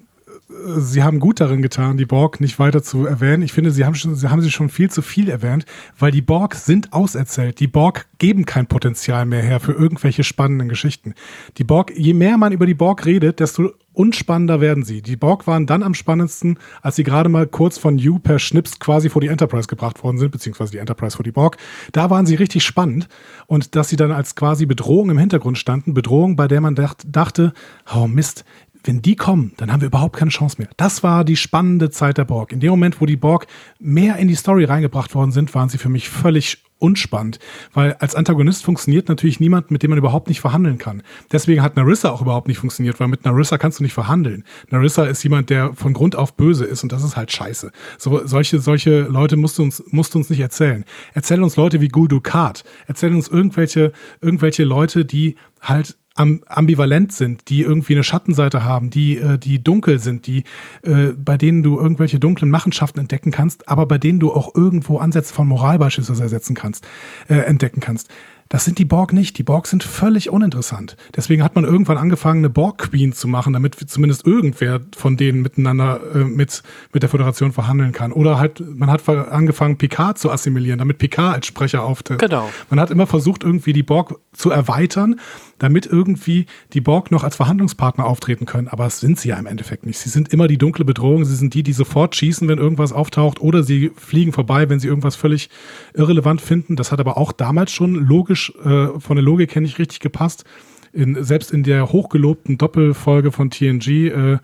sie 0.78 1.04
haben 1.04 1.20
gut 1.20 1.40
darin 1.40 1.62
getan, 1.62 1.98
die 1.98 2.06
Borg 2.06 2.40
nicht 2.40 2.58
weiter 2.60 2.82
zu 2.82 3.06
erwähnen. 3.06 3.44
Ich 3.44 3.54
finde, 3.54 3.72
sie 3.72 3.86
haben, 3.86 3.96
schon, 3.96 4.16
sie 4.16 4.30
haben 4.30 4.42
sie 4.42 4.52
schon 4.52 4.70
viel 4.70 4.90
zu 4.90 5.02
viel 5.02 5.30
erwähnt, 5.30 5.66
weil 6.00 6.12
die 6.12 6.22
Borg 6.22 6.56
sind 6.56 6.94
auserzählt. 6.94 7.60
Die 7.60 7.68
Borg 7.68 8.08
geben 8.18 8.46
kein 8.46 8.68
Potenzial 8.68 9.26
mehr 9.26 9.42
her 9.42 9.60
für 9.60 9.74
irgendwelche 9.74 10.24
spannenden 10.24 10.70
Geschichten. 10.70 11.14
Die 11.58 11.64
Borg, 11.64 11.92
je 11.96 12.14
mehr 12.14 12.38
man 12.38 12.54
über 12.54 12.66
die 12.66 12.74
Borg 12.74 13.06
redet, 13.06 13.40
desto 13.40 13.74
unspannender 13.98 14.62
werden 14.62 14.84
sie. 14.84 15.02
Die 15.02 15.16
Borg 15.16 15.48
waren 15.48 15.66
dann 15.66 15.84
am 15.84 15.94
spannendsten, 15.94 16.60
als 16.82 16.96
sie 16.96 17.04
gerade 17.04 17.30
mal 17.30 17.48
kurz 17.48 17.78
von 17.78 17.98
You 17.98 18.20
per 18.20 18.40
Schnips 18.40 18.80
quasi 18.80 19.10
vor 19.10 19.22
die 19.22 19.28
Enterprise 19.28 19.68
gebracht 19.68 20.04
worden 20.04 20.18
sind, 20.18 20.32
beziehungsweise 20.32 20.72
die 20.72 20.78
Enterprise 20.78 21.18
vor 21.18 21.24
die 21.24 21.32
Borg. 21.32 21.58
Da 21.92 22.10
waren 22.10 22.26
sie 22.26 22.36
richtig 22.36 22.64
spannend 22.64 23.08
und 23.48 23.76
dass 23.76 23.90
sie 23.90 23.96
dann 23.96 24.12
als 24.12 24.36
quasi 24.36 24.66
Bedrohung 24.66 25.10
im 25.10 25.18
Hintergrund 25.18 25.58
standen, 25.58 25.94
Bedrohung, 25.94 26.36
bei 26.36 26.48
der 26.48 26.62
man 26.62 26.76
dacht, 26.76 27.04
dachte, 27.08 27.54
oh 27.94 28.08
Mist, 28.08 28.46
wenn 28.84 29.02
die 29.02 29.16
kommen, 29.16 29.54
dann 29.58 29.72
haben 29.72 29.82
wir 29.82 29.88
überhaupt 29.88 30.16
keine 30.16 30.32
Chance 30.32 30.58
mehr. 30.60 30.70
Das 30.78 31.04
war 31.04 31.26
die 31.26 31.36
spannende 31.36 31.90
Zeit 31.90 32.18
der 32.18 32.26
Borg. 32.26 32.52
In 32.54 32.60
dem 32.60 32.70
Moment, 32.70 33.02
wo 33.02 33.06
die 33.06 33.18
Borg 33.18 33.48
mehr 33.80 34.18
in 34.18 34.28
die 34.28 34.36
Story 34.36 34.64
reingebracht 34.64 35.14
worden 35.16 35.32
sind, 35.32 35.54
waren 35.56 35.70
sie 35.70 35.78
für 35.78 35.90
mich 35.90 36.08
völlig 36.08 36.64
unspannend, 36.80 37.40
weil 37.74 37.94
als 37.94 38.16
Antagonist 38.16 38.64
funktioniert 38.64 39.10
natürlich 39.10 39.40
niemand, 39.40 39.72
mit 39.72 39.84
dem 39.84 39.90
man 39.90 40.00
überhaupt 40.00 40.28
nicht 40.28 40.42
verhandeln 40.42 40.78
kann. 40.78 41.04
Deswegen 41.32 41.62
hat 41.62 41.76
Narissa 41.76 42.12
auch 42.12 42.22
überhaupt 42.22 42.48
nicht 42.48 42.60
funktioniert, 42.60 43.00
weil 43.00 43.08
mit 43.08 43.26
Narissa 43.26 43.58
kannst 43.58 43.80
du 43.80 43.84
nicht 43.84 43.94
verhandeln. 43.94 44.44
Narissa 44.70 45.06
ist 45.06 45.24
jemand, 45.24 45.50
der 45.50 45.74
von 45.74 45.94
Grund 45.94 46.16
auf 46.16 46.36
böse 46.36 46.66
ist 46.66 46.84
und 46.84 46.92
das 46.92 47.04
ist 47.04 47.18
halt 47.18 47.32
scheiße. 47.32 47.72
So, 47.98 48.26
solche, 48.26 48.60
solche 48.60 49.02
Leute 49.02 49.38
musst 49.38 49.58
du 49.58 49.64
uns, 49.64 49.84
musst 49.90 50.14
du 50.14 50.20
uns 50.20 50.30
nicht 50.30 50.40
erzählen. 50.40 50.86
Erzähl 51.14 51.42
uns 51.42 51.56
Leute 51.56 51.82
wie 51.82 51.88
Gul 51.88 52.08
Dukat. 52.08 52.64
Erzähl 52.86 53.14
uns 53.14 53.28
irgendwelche, 53.28 53.92
irgendwelche 54.22 54.64
Leute, 54.64 55.06
die 55.06 55.36
halt 55.62 55.98
ambivalent 56.18 57.12
sind, 57.14 57.50
die 57.50 57.62
irgendwie 57.62 57.94
eine 57.94 58.04
Schattenseite 58.04 58.64
haben, 58.64 58.90
die, 58.90 59.18
äh, 59.18 59.38
die 59.38 59.64
dunkel 59.64 60.00
sind, 60.00 60.28
die, 60.28 60.44
äh, 60.82 61.14
bei 61.16 61.38
denen 61.38 61.64
du 61.64 61.80
irgendwelche 61.80 62.20
dunklen 62.20 62.52
Machenschaften 62.52 63.00
entdecken 63.00 63.32
kannst, 63.32 63.70
aber 63.70 63.86
bei 63.86 63.98
denen 63.98 64.20
du 64.20 64.34
auch 64.34 64.56
irgendwo 64.56 64.98
Ansätze 64.98 65.34
von 65.34 65.48
Moral 65.48 65.80
beispielsweise 65.80 66.24
ersetzen 66.24 66.56
kannst, 66.56 66.88
äh, 67.30 67.36
entdecken 67.36 67.80
kannst. 67.80 68.10
Das 68.50 68.64
sind 68.64 68.80
die 68.80 68.86
Borg 68.86 69.14
nicht. 69.14 69.38
Die 69.38 69.44
Borg 69.44 69.68
sind 69.68 69.84
völlig 69.84 70.30
uninteressant. 70.30 70.96
Deswegen 71.16 71.44
hat 71.44 71.56
man 71.56 71.66
irgendwann 71.66 71.98
angefangen, 71.98 72.40
eine 72.40 72.50
Borg-Queen 72.50 73.14
zu 73.14 73.28
machen, 73.28 73.54
damit 73.54 73.76
zumindest 73.90 74.26
irgendwer 74.26 74.82
von 74.96 75.18
denen 75.18 75.42
miteinander 75.42 76.00
äh, 76.16 76.24
mit, 76.24 76.64
mit 76.94 77.04
der 77.04 77.10
Föderation 77.10 77.52
verhandeln 77.52 77.92
kann. 77.92 78.12
Oder 78.12 78.40
halt, 78.40 78.64
man 78.66 78.90
hat 78.90 79.08
angefangen, 79.10 79.78
Picard 79.78 80.18
zu 80.18 80.32
assimilieren, 80.32 80.80
damit 80.80 80.98
Picard 80.98 81.36
als 81.36 81.48
Sprecher 81.48 81.84
auftritt. 81.84 82.20
Genau. 82.20 82.50
Man 82.70 82.80
hat 82.80 82.90
immer 82.90 83.08
versucht, 83.08 83.44
irgendwie 83.44 83.74
die 83.74 83.84
Borg 83.84 84.16
zu 84.32 84.50
erweitern, 84.50 85.20
damit 85.60 85.86
irgendwie 85.86 86.46
die 86.74 86.82
Borg 86.82 87.12
noch 87.12 87.24
als 87.24 87.36
Verhandlungspartner 87.36 88.06
auftreten 88.06 88.46
können. 88.46 88.68
Aber 88.68 88.86
es 88.86 89.00
sind 89.00 89.20
sie 89.20 89.30
ja 89.30 89.38
im 89.38 89.46
Endeffekt 89.46 89.86
nicht. 89.86 90.00
Sie 90.00 90.10
sind 90.10 90.34
immer 90.34 90.48
die 90.48 90.58
dunkle 90.58 90.86
Bedrohung. 90.86 91.26
Sie 91.26 91.36
sind 91.36 91.54
die, 91.54 91.64
die 91.64 91.74
sofort 91.74 92.16
schießen, 92.16 92.48
wenn 92.48 92.60
irgendwas 92.60 92.94
auftaucht, 92.94 93.42
oder 93.42 93.64
sie 93.64 93.92
fliegen 93.96 94.34
vorbei, 94.34 94.70
wenn 94.70 94.80
sie 94.80 94.88
irgendwas 94.88 95.16
völlig 95.16 95.50
irrelevant 95.94 96.42
finden. 96.42 96.76
Das 96.76 96.92
hat 96.92 97.00
aber 97.00 97.18
auch 97.18 97.32
damals 97.32 97.72
schon 97.72 97.96
logisch, 97.96 98.54
äh, 98.64 99.00
von 99.00 99.16
der 99.16 99.24
Logik 99.24 99.56
her 99.56 99.62
nicht 99.62 99.80
richtig 99.80 100.00
gepasst. 100.00 100.46
In, 100.94 101.22
selbst 101.24 101.52
in 101.52 101.64
der 101.64 101.92
hochgelobten 101.92 102.58
Doppelfolge 102.58 103.32
von 103.32 103.52
TNG, 103.52 103.88
äh, 104.08 104.38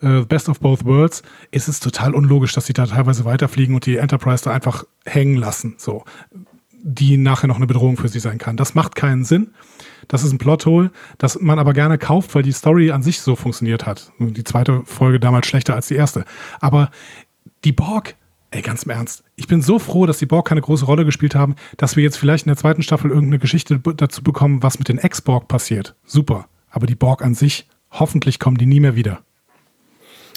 äh, 0.00 0.24
Best 0.28 0.48
of 0.48 0.60
Both 0.60 0.84
Worlds, 0.84 1.22
ist 1.50 1.68
es 1.68 1.80
total 1.80 2.14
unlogisch, 2.14 2.52
dass 2.52 2.66
sie 2.66 2.72
da 2.72 2.86
teilweise 2.86 3.24
weiterfliegen 3.24 3.74
und 3.74 3.86
die 3.86 3.96
Enterprise 3.96 4.44
da 4.44 4.50
einfach 4.50 4.84
hängen 5.06 5.36
lassen. 5.36 5.76
So 5.78 6.04
die 6.84 7.16
nachher 7.16 7.46
noch 7.46 7.56
eine 7.56 7.66
Bedrohung 7.66 7.96
für 7.96 8.08
sie 8.08 8.20
sein 8.20 8.38
kann. 8.38 8.58
Das 8.58 8.74
macht 8.74 8.94
keinen 8.94 9.24
Sinn. 9.24 9.54
Das 10.08 10.22
ist 10.24 10.32
ein 10.32 10.38
Plothole, 10.38 10.90
das 11.18 11.40
man 11.40 11.58
aber 11.58 11.72
gerne 11.72 11.98
kauft, 11.98 12.34
weil 12.34 12.42
die 12.42 12.52
Story 12.52 12.90
an 12.90 13.02
sich 13.02 13.20
so 13.20 13.36
funktioniert 13.36 13.86
hat. 13.86 14.12
Die 14.18 14.44
zweite 14.44 14.82
Folge 14.84 15.20
damals 15.20 15.46
schlechter 15.46 15.74
als 15.74 15.88
die 15.88 15.94
erste. 15.94 16.24
Aber 16.60 16.90
die 17.64 17.72
Borg, 17.72 18.14
ey, 18.50 18.62
ganz 18.62 18.84
im 18.84 18.90
Ernst, 18.90 19.24
ich 19.36 19.48
bin 19.48 19.62
so 19.62 19.78
froh, 19.78 20.06
dass 20.06 20.18
die 20.18 20.26
Borg 20.26 20.46
keine 20.48 20.60
große 20.60 20.84
Rolle 20.84 21.04
gespielt 21.04 21.34
haben, 21.34 21.56
dass 21.76 21.96
wir 21.96 22.02
jetzt 22.02 22.16
vielleicht 22.16 22.46
in 22.46 22.50
der 22.50 22.56
zweiten 22.56 22.82
Staffel 22.82 23.10
irgendeine 23.10 23.38
Geschichte 23.38 23.78
dazu 23.78 24.22
bekommen, 24.22 24.62
was 24.62 24.78
mit 24.78 24.88
den 24.88 24.98
Ex-Borg 24.98 25.48
passiert. 25.48 25.94
Super. 26.04 26.46
Aber 26.70 26.86
die 26.86 26.94
Borg 26.94 27.22
an 27.22 27.34
sich, 27.34 27.68
hoffentlich 27.90 28.38
kommen 28.38 28.58
die 28.58 28.66
nie 28.66 28.80
mehr 28.80 28.96
wieder. 28.96 29.20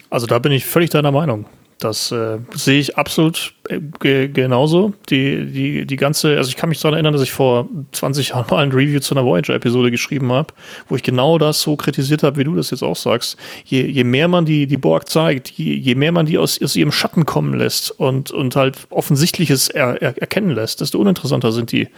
Also 0.09 0.25
da 0.25 0.39
bin 0.39 0.51
ich 0.51 0.65
völlig 0.65 0.89
deiner 0.89 1.11
Meinung. 1.11 1.45
Das 1.79 2.11
äh, 2.11 2.39
sehe 2.55 2.79
ich 2.79 2.97
absolut 2.97 3.53
äh, 3.69 4.27
genauso. 4.29 4.93
Die, 5.09 5.45
die, 5.45 5.85
die 5.85 5.95
ganze, 5.95 6.37
also 6.37 6.49
ich 6.49 6.55
kann 6.55 6.69
mich 6.69 6.79
daran 6.79 6.95
erinnern, 6.95 7.13
dass 7.13 7.21
ich 7.21 7.31
vor 7.31 7.67
20 7.91 8.29
Jahren 8.29 8.45
mal 8.49 8.63
ein 8.63 8.71
Review 8.71 8.99
zu 8.99 9.13
einer 9.13 9.23
Voyager-Episode 9.23 9.91
geschrieben 9.91 10.31
habe, 10.31 10.53
wo 10.89 10.95
ich 10.95 11.03
genau 11.03 11.37
das 11.37 11.61
so 11.61 11.75
kritisiert 11.75 12.23
habe, 12.23 12.37
wie 12.37 12.45
du 12.45 12.55
das 12.55 12.71
jetzt 12.71 12.81
auch 12.81 12.95
sagst. 12.95 13.37
Je, 13.63 13.85
je 13.85 14.03
mehr 14.03 14.27
man 14.27 14.45
die, 14.45 14.65
die 14.65 14.77
Borg 14.77 15.07
zeigt, 15.07 15.51
je, 15.51 15.75
je 15.75 15.93
mehr 15.93 16.11
man 16.11 16.25
die 16.25 16.39
aus, 16.39 16.59
aus 16.61 16.75
ihrem 16.75 16.91
Schatten 16.91 17.25
kommen 17.25 17.53
lässt 17.53 17.91
und, 17.91 18.31
und 18.31 18.55
halt 18.55 18.77
Offensichtliches 18.89 19.69
er, 19.69 20.01
er, 20.01 20.17
erkennen 20.19 20.55
lässt, 20.55 20.81
desto 20.81 20.97
uninteressanter 20.99 21.51
sind 21.51 21.71
die. 21.71 21.89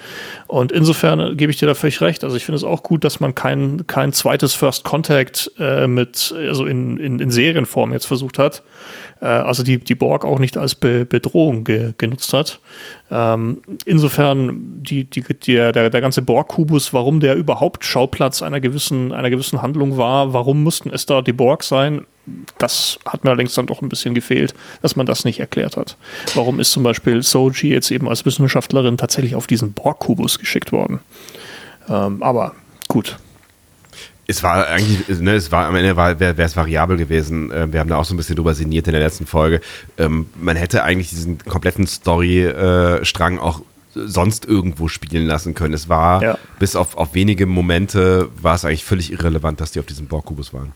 Und 0.47 0.73
insofern 0.73 1.37
gebe 1.37 1.51
ich 1.51 1.57
dir 1.57 1.67
da 1.67 1.73
völlig 1.73 2.01
recht. 2.01 2.25
Also 2.25 2.35
ich 2.35 2.43
finde 2.43 2.57
es 2.57 2.65
auch 2.65 2.83
gut, 2.83 3.05
dass 3.05 3.21
man 3.21 3.33
kein, 3.33 3.87
kein 3.87 4.11
zweites 4.11 4.55
First 4.55 4.83
Contact 4.83 5.51
äh, 5.57 5.87
mit, 5.87 6.33
also 6.37 6.65
in, 6.65 6.97
in, 6.97 7.19
in 7.19 7.31
Serienform 7.31 7.93
jetzt 7.93 8.07
versucht 8.07 8.39
hat 8.39 8.61
äh, 9.21 9.25
also 9.25 9.63
die, 9.63 9.77
die 9.77 9.95
Borg 9.95 10.25
auch 10.25 10.39
nicht 10.39 10.57
als 10.57 10.75
Be 10.75 11.05
Bedrohung 11.05 11.63
ge 11.63 11.93
genutzt 11.97 12.33
hat. 12.33 12.59
Ähm, 13.11 13.61
insofern 13.85 14.81
die, 14.83 15.05
die, 15.05 15.21
der, 15.21 15.71
der, 15.71 15.89
der 15.89 16.01
ganze 16.01 16.21
Borg-Kubus, 16.21 16.93
warum 16.93 17.19
der 17.19 17.35
überhaupt 17.35 17.83
Schauplatz 17.85 18.41
einer 18.41 18.59
gewissen, 18.59 19.11
einer 19.11 19.29
gewissen 19.29 19.61
Handlung 19.61 19.97
war, 19.97 20.33
warum 20.33 20.63
mussten 20.63 20.89
es 20.91 21.05
da 21.05 21.21
die 21.21 21.33
Borg 21.33 21.63
sein, 21.63 22.05
das 22.59 22.99
hat 23.05 23.23
mir 23.23 23.31
allerdings 23.31 23.55
dann 23.55 23.65
doch 23.65 23.81
ein 23.81 23.89
bisschen 23.89 24.13
gefehlt, 24.13 24.53
dass 24.81 24.95
man 24.95 25.05
das 25.05 25.25
nicht 25.25 25.39
erklärt 25.39 25.77
hat. 25.77 25.97
Warum 26.35 26.59
ist 26.59 26.71
zum 26.71 26.83
Beispiel 26.83 27.23
Soji 27.23 27.71
jetzt 27.71 27.89
eben 27.89 28.07
als 28.07 28.25
Wissenschaftlerin 28.25 28.97
tatsächlich 28.97 29.35
auf 29.35 29.47
diesen 29.47 29.73
Borg-Kubus 29.73 30.37
geschickt 30.37 30.71
worden? 30.71 30.99
Ähm, 31.89 32.21
aber 32.21 32.53
gut, 32.87 33.17
es 34.29 34.43
war 34.43 34.67
eigentlich, 34.67 35.19
ne, 35.19 35.33
es 35.33 35.51
war 35.51 35.65
am 35.65 35.75
Ende 35.75 35.97
wäre 35.97 36.35
es 36.37 36.55
variabel 36.55 36.97
gewesen. 36.97 37.51
Ähm, 37.51 37.73
wir 37.73 37.79
haben 37.79 37.89
da 37.89 37.97
auch 37.97 38.05
so 38.05 38.13
ein 38.13 38.17
bisschen 38.17 38.35
drüber 38.35 38.53
sinniert 38.53 38.87
in 38.87 38.93
der 38.93 39.01
letzten 39.01 39.25
Folge. 39.25 39.59
Ähm, 39.97 40.27
man 40.39 40.55
hätte 40.55 40.83
eigentlich 40.83 41.09
diesen 41.09 41.39
kompletten 41.39 41.87
Story-Strang 41.87 43.37
äh, 43.37 43.41
auch 43.41 43.61
sonst 43.95 44.45
irgendwo 44.45 44.87
spielen 44.87 45.25
lassen 45.25 45.55
können. 45.55 45.73
Es 45.73 45.89
war, 45.89 46.21
ja. 46.21 46.37
bis 46.59 46.75
auf, 46.75 46.95
auf 46.95 47.15
wenige 47.15 47.47
Momente, 47.47 48.29
war 48.39 48.53
es 48.53 48.65
eigentlich 48.65 48.85
völlig 48.85 49.11
irrelevant, 49.11 49.61
dass 49.61 49.71
die 49.71 49.79
auf 49.79 49.87
diesem 49.87 50.05
Borgkubus 50.05 50.53
waren. 50.53 50.73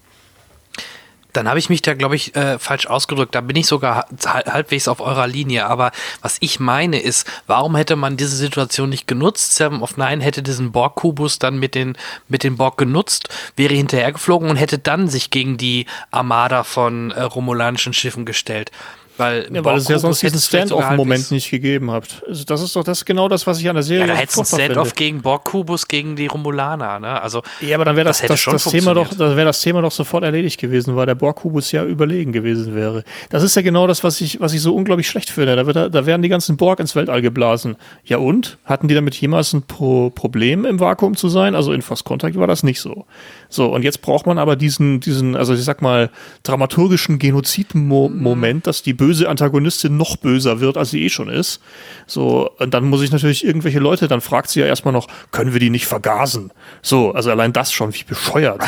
Dann 1.33 1.49
habe 1.49 1.59
ich 1.59 1.69
mich 1.69 1.81
da, 1.81 1.93
glaube 1.95 2.15
ich, 2.15 2.35
äh, 2.35 2.59
falsch 2.59 2.87
ausgedrückt. 2.87 3.35
Da 3.35 3.41
bin 3.41 3.55
ich 3.55 3.67
sogar 3.67 4.07
halbwegs 4.23 4.87
auf 4.87 5.01
eurer 5.01 5.27
Linie. 5.27 5.65
Aber 5.65 5.91
was 6.21 6.37
ich 6.39 6.59
meine 6.59 6.99
ist, 6.99 7.27
warum 7.47 7.75
hätte 7.75 7.95
man 7.95 8.17
diese 8.17 8.35
Situation 8.35 8.89
nicht 8.89 9.07
genutzt? 9.07 9.55
Seven 9.55 9.81
of 9.81 9.97
Nine 9.97 10.23
hätte 10.23 10.43
diesen 10.43 10.71
Borg-Kubus 10.71 11.39
dann 11.39 11.57
mit 11.57 11.75
den, 11.75 11.97
mit 12.27 12.43
den 12.43 12.57
Borg 12.57 12.77
genutzt, 12.77 13.29
wäre 13.55 13.73
hinterhergeflogen 13.73 14.49
und 14.49 14.57
hätte 14.57 14.77
dann 14.77 15.07
sich 15.07 15.31
gegen 15.31 15.57
die 15.57 15.87
Armada 16.11 16.63
von 16.63 17.11
äh, 17.11 17.21
romulanischen 17.21 17.93
Schiffen 17.93 18.25
gestellt. 18.25 18.71
Weil, 19.17 19.47
ja, 19.53 19.63
weil 19.63 19.77
es 19.77 19.87
ja 19.87 19.99
sonst 19.99 20.23
diesen 20.23 20.39
Stand-off-Moment 20.39 21.29
nicht 21.31 21.51
gegeben 21.51 21.91
hat. 21.91 22.23
Also 22.27 22.43
das 22.45 22.61
ist 22.61 22.75
doch 22.75 22.83
das 22.83 23.05
genau 23.05 23.27
das, 23.27 23.45
was 23.45 23.59
ich 23.59 23.69
an 23.69 23.75
der 23.75 23.83
Serie. 23.83 24.07
Ja, 24.07 24.13
da 24.13 24.19
hättest 24.19 24.39
du 24.39 24.43
Stand-off 24.43 24.95
gegen 24.95 25.21
Borg-Kubus 25.21 25.87
gegen 25.87 26.15
die 26.15 26.25
Romulaner, 26.25 26.99
ne? 26.99 27.21
Also, 27.21 27.43
ja, 27.61 27.75
aber 27.75 27.85
dann 27.85 27.95
wäre 27.95 28.05
das, 28.05 28.21
das, 28.21 28.43
das, 28.43 28.63
das 28.63 28.71
Thema 28.71 28.95
doch, 28.95 29.13
dann 29.13 29.35
wäre 29.35 29.45
das 29.45 29.61
Thema 29.61 29.81
doch 29.81 29.91
sofort 29.91 30.23
erledigt 30.23 30.59
gewesen, 30.59 30.95
weil 30.95 31.05
der 31.05 31.15
Borg-Kubus 31.15 31.71
ja 31.71 31.83
überlegen 31.85 32.31
gewesen 32.31 32.73
wäre. 32.73 33.03
Das 33.29 33.43
ist 33.43 33.55
ja 33.55 33.61
genau 33.61 33.85
das, 33.85 34.03
was 34.03 34.19
ich, 34.19 34.39
was 34.39 34.53
ich 34.53 34.61
so 34.61 34.73
unglaublich 34.75 35.07
schlecht 35.07 35.29
finde. 35.29 35.55
Da, 35.55 35.67
wird, 35.67 35.93
da 35.93 36.05
werden 36.07 36.23
die 36.23 36.29
ganzen 36.29 36.57
Borg 36.57 36.79
ins 36.79 36.95
Weltall 36.95 37.21
geblasen. 37.21 37.75
Ja 38.03 38.17
und? 38.17 38.57
Hatten 38.65 38.87
die 38.87 38.95
damit 38.95 39.15
jemals 39.15 39.53
ein 39.53 39.61
Pro 39.61 40.09
Problem 40.09 40.65
im 40.65 40.79
Vakuum 40.79 41.15
zu 41.15 41.29
sein? 41.29 41.53
Also 41.53 41.71
in 41.71 41.83
First 41.83 42.03
Contact 42.03 42.37
war 42.37 42.47
das 42.47 42.63
nicht 42.63 42.81
so. 42.81 43.05
So, 43.53 43.67
und 43.67 43.83
jetzt 43.83 44.01
braucht 44.01 44.25
man 44.25 44.39
aber 44.39 44.55
diesen, 44.55 44.99
diesen, 44.99 45.35
also 45.35 45.53
ich 45.53 45.63
sag 45.63 45.83
mal, 45.83 46.09
dramaturgischen 46.41 47.19
Genozid-Moment, 47.19 48.65
dass 48.65 48.81
die 48.81 48.93
böse 48.93 49.29
Antagonistin 49.29 49.95
noch 49.95 50.17
böser 50.17 50.59
wird, 50.59 50.75
als 50.75 50.89
sie 50.89 51.03
eh 51.03 51.09
schon 51.09 51.29
ist. 51.29 51.61
So, 52.07 52.49
und 52.57 52.73
dann 52.73 52.85
muss 52.85 53.03
ich 53.03 53.11
natürlich 53.11 53.45
irgendwelche 53.45 53.77
Leute, 53.77 54.07
dann 54.07 54.21
fragt 54.21 54.49
sie 54.49 54.61
ja 54.61 54.65
erstmal 54.65 54.91
noch, 54.91 55.07
können 55.31 55.53
wir 55.53 55.59
die 55.59 55.69
nicht 55.69 55.85
vergasen? 55.85 56.51
So, 56.81 57.11
also 57.11 57.29
allein 57.29 57.53
das 57.53 57.71
schon, 57.71 57.93
wie 57.93 58.03
bescheuert. 58.03 58.63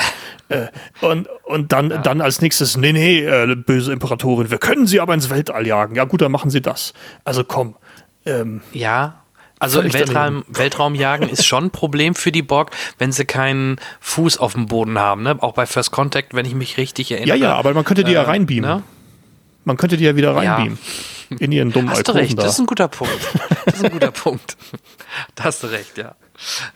äh, 0.50 0.68
und, 1.02 1.28
und 1.46 1.72
dann, 1.72 1.90
ja. 1.90 1.98
dann 1.98 2.22
als 2.22 2.42
nächstes, 2.42 2.78
nee, 2.78 2.94
nee, 2.94 3.22
äh, 3.22 3.56
böse 3.56 3.92
Imperatorin, 3.92 4.52
wir 4.52 4.60
können 4.60 4.86
sie 4.86 5.00
aber 5.00 5.16
ins 5.16 5.32
Weltall 5.32 5.66
jagen. 5.66 5.96
Ja 5.96 6.04
gut, 6.04 6.22
dann 6.22 6.32
machen 6.32 6.52
sie 6.52 6.62
das. 6.62 6.94
Also 7.24 7.44
komm. 7.44 7.76
Ähm, 8.28 8.62
ja, 8.72 9.25
also 9.60 9.84
Weltraum, 9.84 10.44
Weltraumjagen 10.48 11.30
ist 11.30 11.46
schon 11.46 11.66
ein 11.66 11.72
Problem 11.72 12.16
für 12.16 12.32
die 12.32 12.42
Borg, 12.42 12.72
wenn 12.98 13.12
sie 13.12 13.26
keinen 13.26 13.78
Fuß 14.02 14.38
auf 14.38 14.54
dem 14.54 14.66
Boden 14.68 15.00
haben. 15.00 15.24
Ne? 15.24 15.42
Auch 15.42 15.54
bei 15.54 15.66
First 15.66 15.92
Contact, 15.92 16.34
wenn 16.34 16.46
ich 16.46 16.56
mich 16.56 16.78
richtig 16.78 17.12
erinnere. 17.12 17.38
Ja, 17.38 17.50
ja, 17.50 17.56
aber 17.56 17.74
man 17.74 17.86
könnte 17.86 18.04
die 18.04 18.12
äh, 18.12 18.16
ja 18.16 18.24
reinbeamen. 18.24 18.70
Ne? 18.70 18.84
Man 19.64 19.78
könnte 19.78 19.98
die 19.98 20.04
ja 20.04 20.16
wieder 20.16 20.36
reinbeamen. 20.36 20.78
Ja. 21.30 21.38
In 21.40 21.52
ihren 21.52 21.72
dummen 21.72 21.90
Hast 21.90 22.08
du 22.08 22.12
recht, 22.12 22.38
da. 22.38 22.44
das 22.44 22.54
ist 22.54 22.60
ein 22.60 22.68
guter 22.68 22.88
Punkt. 22.88 23.18
Das 23.66 23.76
ist 23.76 23.86
ein 23.86 23.92
guter 23.92 24.12
Punkt. 24.12 24.58
Da 25.34 25.46
hast 25.46 25.64
du 25.64 25.68
recht, 25.68 25.98
ja. 25.98 26.16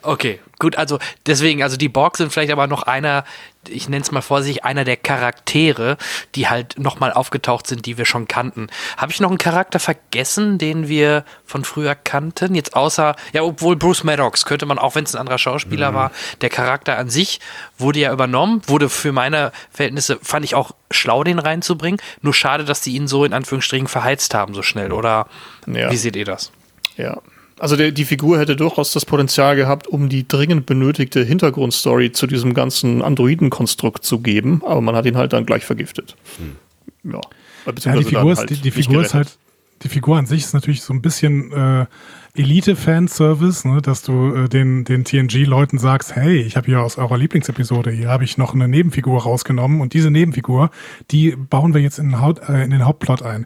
Okay, 0.02 0.40
gut, 0.58 0.78
also 0.78 1.00
deswegen, 1.26 1.64
also 1.64 1.78
die 1.78 1.90
Borg 1.90 2.18
sind 2.18 2.32
vielleicht 2.32 2.52
aber 2.52 2.68
noch 2.68 2.84
einer, 2.84 3.26
ich 3.68 3.90
nenne 3.90 4.02
es 4.02 4.12
mal 4.12 4.22
vorsichtig, 4.22 4.64
einer 4.64 4.86
der 4.86 4.98
Charaktere, 4.98 5.98
die 6.36 6.48
halt 6.48 6.80
nochmal 6.80 7.12
aufgetaucht 7.12 7.68
sind, 7.68 7.86
die 7.86 7.98
wir 7.98 8.06
schon 8.06 8.28
kannten. 8.28 8.68
Habe 8.98 9.12
ich 9.12 9.20
noch 9.20 9.30
einen 9.30 9.38
Charakter 9.38 9.80
vergessen, 9.80 10.58
den 10.58 10.88
wir 10.88 11.26
von 11.46 11.66
früher 11.66 11.96
kannten? 11.96 12.56
Jetzt 12.56 12.76
außer, 12.76 13.16
ja, 13.34 13.44
obwohl 13.44 13.76
Bruce 13.76 14.04
Maddox 14.04 14.46
könnte 14.46 14.66
man, 14.66 14.80
auch 14.80 14.96
wenn 14.96 15.04
es 15.04 15.14
ein 15.14 15.20
anderer 15.20 15.38
Schauspieler 15.38 15.92
mhm. 15.92 15.96
war, 15.96 16.12
der 16.42 16.50
Charakter 16.50 16.98
an 16.98 17.10
sich 17.10 17.40
wurde 17.78 18.00
ja 18.00 18.14
übernommen, 18.14 18.62
wurde 18.68 18.90
für 18.90 19.12
meine 19.12 19.52
Verhältnisse, 19.72 20.20
fand 20.22 20.46
ich 20.46 20.56
auch 20.56 20.72
schlau, 20.92 21.24
den 21.24 21.40
reinzubringen. 21.40 22.00
Nur 22.22 22.34
schade, 22.34 22.64
dass 22.64 22.82
die 22.82 22.96
ihn 22.96 23.08
so 23.08 23.26
in 23.26 23.34
Anführungsstrichen 23.34 23.88
verheizt 23.88 24.34
haben 24.34 24.54
so 24.54 24.64
schnell, 24.64 24.92
oder 24.92 25.28
ja. 25.68 25.92
wie 25.92 25.98
seht 25.98 26.16
ihr 26.16 26.26
das? 26.26 26.52
Ja, 26.98 27.22
also 27.60 27.76
der, 27.76 27.92
die 27.92 28.06
Figur 28.06 28.40
hätte 28.40 28.56
durchaus 28.56 28.94
das 28.94 29.06
Potenzial 29.06 29.56
gehabt, 29.56 29.88
um 29.88 30.10
die 30.10 30.28
dringend 30.28 30.66
benötigte 30.66 31.24
Hintergrundstory 31.24 32.12
zu 32.12 32.28
diesem 32.28 32.54
ganzen 32.54 33.02
Androidenkonstrukt 33.02 34.04
zu 34.04 34.20
geben, 34.20 34.62
aber 34.66 34.82
man 34.82 34.96
hat 34.96 35.06
ihn 35.06 35.18
halt 35.18 35.34
dann 35.34 35.46
gleich 35.46 35.66
vergiftet. 35.66 36.16
Hm. 36.38 37.12
Ja. 37.12 37.22
ja. 37.66 37.96
die 37.96 38.04
Figur, 38.04 38.36
halt 38.36 38.52
ist, 38.52 38.60
die, 38.60 38.62
die 38.62 38.72
Figur 38.72 39.02
ist 39.02 39.14
halt, 39.14 39.38
die 39.84 39.90
Figur 39.90 40.18
an 40.18 40.26
sich 40.26 40.44
ist 40.44 40.54
natürlich 40.54 40.82
so 40.82 40.94
ein 40.94 41.02
bisschen 41.02 41.52
äh, 41.52 41.86
Elite-Fanservice, 42.36 43.68
ne, 43.68 43.82
dass 43.82 44.04
du 44.04 44.34
äh, 44.34 44.50
den, 44.50 44.84
den 44.84 45.04
TNG-Leuten 45.04 45.80
sagst, 45.80 46.16
hey, 46.16 46.42
ich 46.42 46.56
habe 46.56 46.68
hier 46.68 46.82
aus 46.82 46.98
eurer 46.98 47.18
Lieblingsepisode, 47.18 47.92
hier 47.92 48.10
habe 48.10 48.24
ich 48.24 48.38
noch 48.38 48.54
eine 48.54 48.68
Nebenfigur 48.68 49.24
rausgenommen 49.24 49.82
und 49.82 49.94
diese 49.94 50.12
Nebenfigur, 50.12 50.70
die 51.12 51.36
bauen 51.36 51.74
wir 51.74 51.82
jetzt 51.82 51.98
in 51.98 52.10
den, 52.10 52.22
Haut, 52.22 52.48
äh, 52.48 52.64
in 52.64 52.70
den 52.70 52.86
Hauptplot 52.86 53.24
ein. 53.24 53.46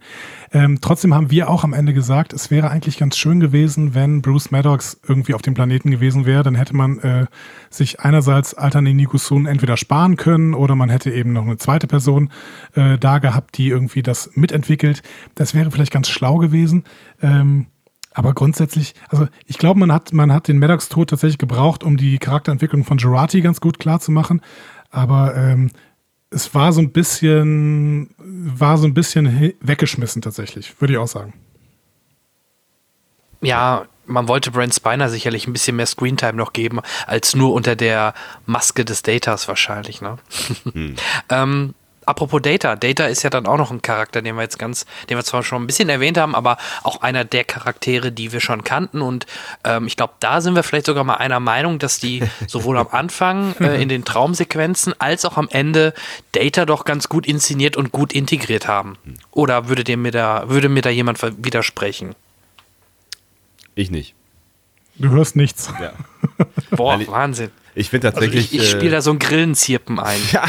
Ähm, 0.51 0.79
trotzdem 0.81 1.13
haben 1.13 1.31
wir 1.31 1.49
auch 1.49 1.63
am 1.63 1.73
Ende 1.73 1.93
gesagt, 1.93 2.33
es 2.33 2.51
wäre 2.51 2.69
eigentlich 2.69 2.97
ganz 2.97 3.17
schön 3.17 3.39
gewesen, 3.39 3.95
wenn 3.95 4.21
Bruce 4.21 4.51
Maddox 4.51 4.99
irgendwie 5.07 5.33
auf 5.33 5.41
dem 5.41 5.53
Planeten 5.53 5.89
gewesen 5.89 6.25
wäre, 6.25 6.43
dann 6.43 6.55
hätte 6.55 6.75
man 6.75 6.99
äh, 6.99 7.25
sich 7.69 8.01
einerseits 8.01 8.53
Alternate 8.53 8.95
Nikusun 8.95 9.45
entweder 9.45 9.77
sparen 9.77 10.17
können 10.17 10.53
oder 10.53 10.75
man 10.75 10.89
hätte 10.89 11.09
eben 11.11 11.33
noch 11.33 11.45
eine 11.45 11.57
zweite 11.57 11.87
Person 11.87 12.29
äh, 12.75 12.97
da 12.97 13.19
gehabt, 13.19 13.57
die 13.57 13.69
irgendwie 13.69 14.03
das 14.03 14.31
mitentwickelt. 14.35 15.03
Das 15.35 15.53
wäre 15.55 15.71
vielleicht 15.71 15.93
ganz 15.93 16.09
schlau 16.09 16.37
gewesen. 16.37 16.83
Ähm, 17.21 17.67
aber 18.13 18.33
grundsätzlich, 18.33 18.93
also 19.09 19.27
ich 19.45 19.57
glaube, 19.57 19.79
man 19.79 19.91
hat, 19.91 20.13
man 20.13 20.31
hat 20.31 20.47
den 20.47 20.59
Maddox-Tod 20.59 21.09
tatsächlich 21.09 21.37
gebraucht, 21.37 21.83
um 21.83 21.97
die 21.97 22.19
Charakterentwicklung 22.19 22.83
von 22.83 22.97
Gerati 22.97 23.41
ganz 23.41 23.59
gut 23.59 23.79
klar 23.79 23.99
zu 23.99 24.11
machen. 24.11 24.41
Aber 24.89 25.35
ähm, 25.35 25.71
es 26.29 26.53
war 26.53 26.73
so 26.73 26.81
ein 26.81 26.91
bisschen, 26.91 28.13
war 28.17 28.77
so 28.77 28.87
ein 28.87 28.93
bisschen 28.93 29.53
weggeschmissen 29.61 30.21
tatsächlich, 30.21 30.79
würde 30.79 30.93
ich 30.93 30.99
auch 30.99 31.07
sagen. 31.07 31.33
Ja, 33.41 33.85
man 34.05 34.27
wollte 34.27 34.51
Brent 34.51 34.73
Spiner 34.73 35.09
sicherlich 35.09 35.47
ein 35.47 35.53
bisschen 35.53 35.75
mehr 35.75 35.85
Screentime 35.85 36.33
noch 36.33 36.53
geben, 36.53 36.79
als 37.07 37.35
nur 37.35 37.53
unter 37.53 37.75
der 37.75 38.13
Maske 38.45 38.85
des 38.85 39.01
Datas 39.01 39.47
wahrscheinlich. 39.47 40.01
Ne? 40.01 40.17
Hm. 40.71 40.95
ähm, 41.29 41.73
apropos 42.05 42.41
Data, 42.41 42.75
Data 42.75 43.05
ist 43.05 43.23
ja 43.23 43.29
dann 43.29 43.45
auch 43.45 43.57
noch 43.57 43.71
ein 43.71 43.81
Charakter, 43.81 44.21
den 44.21 44.35
wir 44.35 44.41
jetzt 44.41 44.59
ganz, 44.59 44.85
den 45.09 45.17
wir 45.17 45.23
zwar 45.23 45.43
schon 45.43 45.63
ein 45.63 45.67
bisschen 45.67 45.89
erwähnt 45.89 46.17
haben, 46.17 46.35
aber 46.35 46.57
auch 46.83 47.01
einer 47.01 47.25
der 47.25 47.43
Charaktere, 47.43 48.11
die 48.11 48.31
wir 48.31 48.39
schon 48.39 48.63
kannten. 48.63 49.01
Und 49.01 49.25
ähm, 49.63 49.87
ich 49.87 49.95
glaube, 49.95 50.13
da 50.19 50.41
sind 50.41 50.55
wir 50.55 50.63
vielleicht 50.63 50.85
sogar 50.85 51.03
mal 51.03 51.15
einer 51.15 51.39
Meinung, 51.39 51.79
dass 51.79 51.99
die 51.99 52.23
sowohl 52.47 52.77
am 52.77 52.87
Anfang 52.91 53.55
äh, 53.59 53.81
in 53.81 53.89
den 53.89 54.05
Traumsequenzen 54.05 54.93
als 54.99 55.25
auch 55.25 55.37
am 55.37 55.47
Ende 55.49 55.93
Data 56.31 56.65
doch 56.65 56.85
ganz 56.85 57.09
gut 57.09 57.25
inszeniert 57.25 57.77
und 57.77 57.91
gut 57.91 58.13
integriert 58.13 58.67
haben. 58.67 58.97
Oder 59.31 59.67
würde 59.67 59.83
dir 59.83 59.97
mir 59.97 60.11
da, 60.11 60.49
würde 60.49 60.69
mir 60.69 60.81
da 60.81 60.89
jemand 60.89 61.21
widersprechen? 61.43 62.15
Ich 63.75 63.89
nicht. 63.89 64.13
Du 64.95 65.09
hörst 65.09 65.35
nichts. 65.35 65.71
Ja. 65.81 65.93
Boah, 66.71 66.99
Wahnsinn. 67.07 67.51
Ich 67.75 67.89
finde 67.89 68.11
tatsächlich. 68.11 68.45
Also 68.45 68.55
ich, 68.55 68.61
ich 68.61 68.69
spiele 68.69 68.91
da 68.91 69.01
so 69.01 69.11
ein 69.11 69.19
Grillenzirpen 69.19 69.99
ein. 69.99 70.19
ja, 70.31 70.45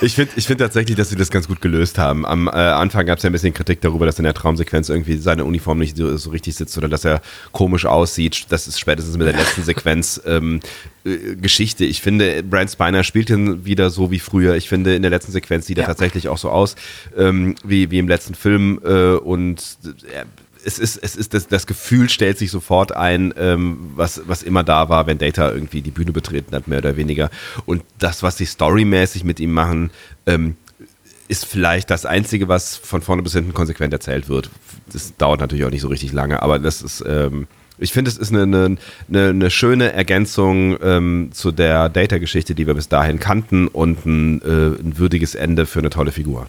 ich 0.00 0.14
finde 0.14 0.32
ich 0.36 0.46
find 0.46 0.60
tatsächlich, 0.60 0.96
dass 0.96 1.10
sie 1.10 1.16
das 1.16 1.30
ganz 1.30 1.46
gut 1.46 1.60
gelöst 1.60 1.98
haben. 1.98 2.26
Am 2.26 2.48
äh, 2.48 2.50
Anfang 2.50 3.06
gab 3.06 3.18
es 3.18 3.24
ja 3.24 3.30
ein 3.30 3.32
bisschen 3.32 3.54
Kritik 3.54 3.80
darüber, 3.80 4.06
dass 4.06 4.18
in 4.18 4.24
der 4.24 4.34
Traumsequenz 4.34 4.88
irgendwie 4.88 5.18
seine 5.18 5.44
Uniform 5.44 5.78
nicht 5.78 5.96
so, 5.96 6.16
so, 6.16 6.30
richtig 6.30 6.56
sitzt 6.56 6.76
oder 6.76 6.88
dass 6.88 7.04
er 7.04 7.20
komisch 7.52 7.86
aussieht. 7.86 8.46
Das 8.48 8.66
ist 8.66 8.80
spätestens 8.80 9.16
mit 9.16 9.26
der 9.26 9.36
letzten 9.36 9.62
Sequenz 9.64 10.20
ähm, 10.26 10.60
äh, 11.04 11.36
Geschichte. 11.36 11.84
Ich 11.84 12.02
finde, 12.02 12.42
Brand 12.42 12.70
Spiner 12.70 13.04
spielt 13.04 13.30
ihn 13.30 13.64
wieder 13.64 13.90
so 13.90 14.10
wie 14.10 14.18
früher. 14.18 14.56
Ich 14.56 14.68
finde, 14.68 14.96
in 14.96 15.02
der 15.02 15.10
letzten 15.10 15.32
Sequenz 15.32 15.66
sieht 15.66 15.78
er 15.78 15.86
tatsächlich 15.86 16.28
auch 16.28 16.38
so 16.38 16.50
aus 16.50 16.74
ähm, 17.16 17.54
wie, 17.64 17.90
wie 17.90 17.98
im 17.98 18.08
letzten 18.08 18.34
Film 18.34 18.80
äh, 18.84 19.12
und 19.14 19.78
er 20.12 20.26
es 20.66 20.78
ist, 20.80 20.98
es 21.02 21.14
ist 21.14 21.32
das, 21.32 21.46
das 21.46 21.66
Gefühl 21.66 22.08
stellt 22.08 22.38
sich 22.38 22.50
sofort 22.50 22.94
ein, 22.94 23.32
ähm, 23.38 23.92
was, 23.94 24.22
was 24.26 24.42
immer 24.42 24.64
da 24.64 24.88
war, 24.88 25.06
wenn 25.06 25.18
Data 25.18 25.52
irgendwie 25.52 25.80
die 25.80 25.92
Bühne 25.92 26.12
betreten 26.12 26.54
hat, 26.54 26.66
mehr 26.66 26.78
oder 26.78 26.96
weniger. 26.96 27.30
Und 27.66 27.84
das, 27.98 28.22
was 28.22 28.36
sie 28.36 28.46
storymäßig 28.46 29.22
mit 29.22 29.38
ihm 29.38 29.52
machen, 29.52 29.90
ähm, 30.26 30.56
ist 31.28 31.46
vielleicht 31.46 31.90
das 31.90 32.04
Einzige, 32.04 32.48
was 32.48 32.76
von 32.76 33.00
vorne 33.00 33.22
bis 33.22 33.32
hinten 33.32 33.54
konsequent 33.54 33.92
erzählt 33.92 34.28
wird. 34.28 34.50
Das 34.92 35.16
dauert 35.16 35.40
natürlich 35.40 35.64
auch 35.64 35.70
nicht 35.70 35.82
so 35.82 35.88
richtig 35.88 36.12
lange, 36.12 36.42
aber 36.42 36.58
das 36.58 36.82
ist, 36.82 37.04
ähm, 37.06 37.46
ich 37.78 37.92
finde, 37.92 38.10
es 38.10 38.16
ist 38.16 38.34
eine, 38.34 38.76
eine, 39.12 39.28
eine, 39.28 39.50
schöne 39.50 39.92
Ergänzung 39.92 40.78
ähm, 40.82 41.30
zu 41.32 41.52
der 41.52 41.88
Data-Geschichte, 41.88 42.54
die 42.54 42.66
wir 42.66 42.74
bis 42.74 42.88
dahin 42.88 43.20
kannten 43.20 43.68
und 43.68 44.04
ein, 44.06 44.42
äh, 44.42 44.80
ein 44.80 44.98
würdiges 44.98 45.34
Ende 45.34 45.66
für 45.66 45.80
eine 45.80 45.90
tolle 45.90 46.10
Figur. 46.10 46.48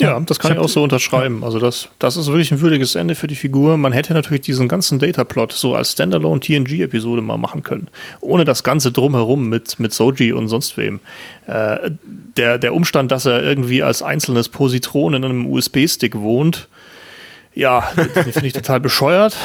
Ja, 0.00 0.18
das 0.20 0.38
kann 0.38 0.52
ich, 0.52 0.58
ich 0.58 0.64
auch 0.64 0.68
so 0.68 0.82
unterschreiben. 0.82 1.44
Also 1.44 1.58
das, 1.58 1.88
das 1.98 2.16
ist 2.16 2.26
wirklich 2.26 2.50
ein 2.50 2.60
würdiges 2.60 2.94
Ende 2.94 3.14
für 3.14 3.26
die 3.26 3.36
Figur. 3.36 3.76
Man 3.76 3.92
hätte 3.92 4.12
natürlich 4.12 4.42
diesen 4.42 4.66
ganzen 4.66 4.98
Data-Plot 4.98 5.52
so 5.52 5.74
als 5.74 5.92
Standalone 5.92 6.40
TNG-Episode 6.40 7.22
mal 7.22 7.36
machen 7.36 7.62
können. 7.62 7.88
Ohne 8.20 8.44
das 8.44 8.64
Ganze 8.64 8.90
drumherum 8.90 9.48
mit, 9.48 9.78
mit 9.78 9.92
Soji 9.92 10.32
und 10.32 10.48
sonst 10.48 10.76
wem. 10.76 11.00
Äh, 11.46 11.92
der, 12.36 12.58
der 12.58 12.74
Umstand, 12.74 13.12
dass 13.12 13.26
er 13.26 13.42
irgendwie 13.42 13.82
als 13.82 14.02
einzelnes 14.02 14.48
Positron 14.48 15.14
in 15.14 15.24
einem 15.24 15.46
USB-Stick 15.46 16.16
wohnt, 16.16 16.68
ja, 17.54 17.82
finde 17.82 18.46
ich 18.46 18.52
total 18.52 18.80
bescheuert. 18.80 19.36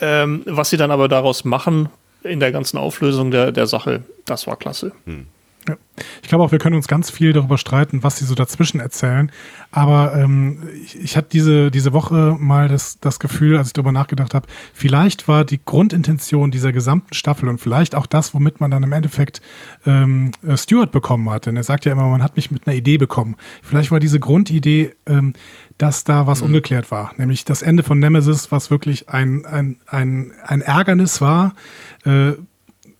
Ähm, 0.00 0.42
was 0.46 0.70
sie 0.70 0.78
dann 0.78 0.90
aber 0.90 1.08
daraus 1.08 1.44
machen 1.44 1.90
in 2.22 2.40
der 2.40 2.50
ganzen 2.50 2.78
Auflösung 2.78 3.30
der, 3.30 3.52
der 3.52 3.66
Sache, 3.66 4.02
das 4.24 4.46
war 4.46 4.56
klasse. 4.56 4.92
Hm. 5.04 5.26
Ja. 5.68 5.76
Ich 6.22 6.28
glaube 6.28 6.44
auch, 6.44 6.52
wir 6.52 6.58
können 6.58 6.76
uns 6.76 6.88
ganz 6.88 7.10
viel 7.10 7.32
darüber 7.32 7.58
streiten, 7.58 8.02
was 8.02 8.18
sie 8.18 8.24
so 8.24 8.34
dazwischen 8.34 8.80
erzählen. 8.80 9.30
Aber 9.70 10.14
ähm, 10.14 10.68
ich, 10.82 10.98
ich 10.98 11.16
hatte 11.16 11.28
diese, 11.30 11.70
diese 11.70 11.92
Woche 11.92 12.36
mal 12.38 12.68
das, 12.68 13.00
das 13.00 13.18
Gefühl, 13.18 13.56
als 13.56 13.68
ich 13.68 13.72
darüber 13.72 13.92
nachgedacht 13.92 14.34
habe, 14.34 14.46
vielleicht 14.72 15.28
war 15.28 15.44
die 15.44 15.60
Grundintention 15.64 16.50
dieser 16.50 16.72
gesamten 16.72 17.14
Staffel 17.14 17.48
und 17.48 17.60
vielleicht 17.60 17.94
auch 17.94 18.06
das, 18.06 18.34
womit 18.34 18.60
man 18.60 18.70
dann 18.70 18.82
im 18.82 18.92
Endeffekt 18.92 19.40
ähm, 19.86 20.32
äh, 20.46 20.56
Stuart 20.56 20.92
bekommen 20.92 21.28
hat. 21.30 21.46
Denn 21.46 21.56
er 21.56 21.64
sagt 21.64 21.84
ja 21.84 21.92
immer, 21.92 22.08
man 22.08 22.22
hat 22.22 22.36
mich 22.36 22.50
mit 22.50 22.66
einer 22.66 22.76
Idee 22.76 22.98
bekommen. 22.98 23.36
Vielleicht 23.62 23.90
war 23.90 24.00
diese 24.00 24.20
Grundidee, 24.20 24.94
ähm, 25.06 25.34
dass 25.76 26.04
da 26.04 26.26
was 26.26 26.40
mhm. 26.40 26.48
ungeklärt 26.48 26.90
war. 26.90 27.12
Nämlich 27.16 27.44
das 27.44 27.62
Ende 27.62 27.82
von 27.82 27.98
Nemesis, 27.98 28.50
was 28.50 28.70
wirklich 28.70 29.08
ein, 29.08 29.46
ein, 29.46 29.76
ein, 29.86 30.32
ein 30.44 30.60
Ärgernis 30.60 31.20
war. 31.20 31.54
Äh, 32.04 32.32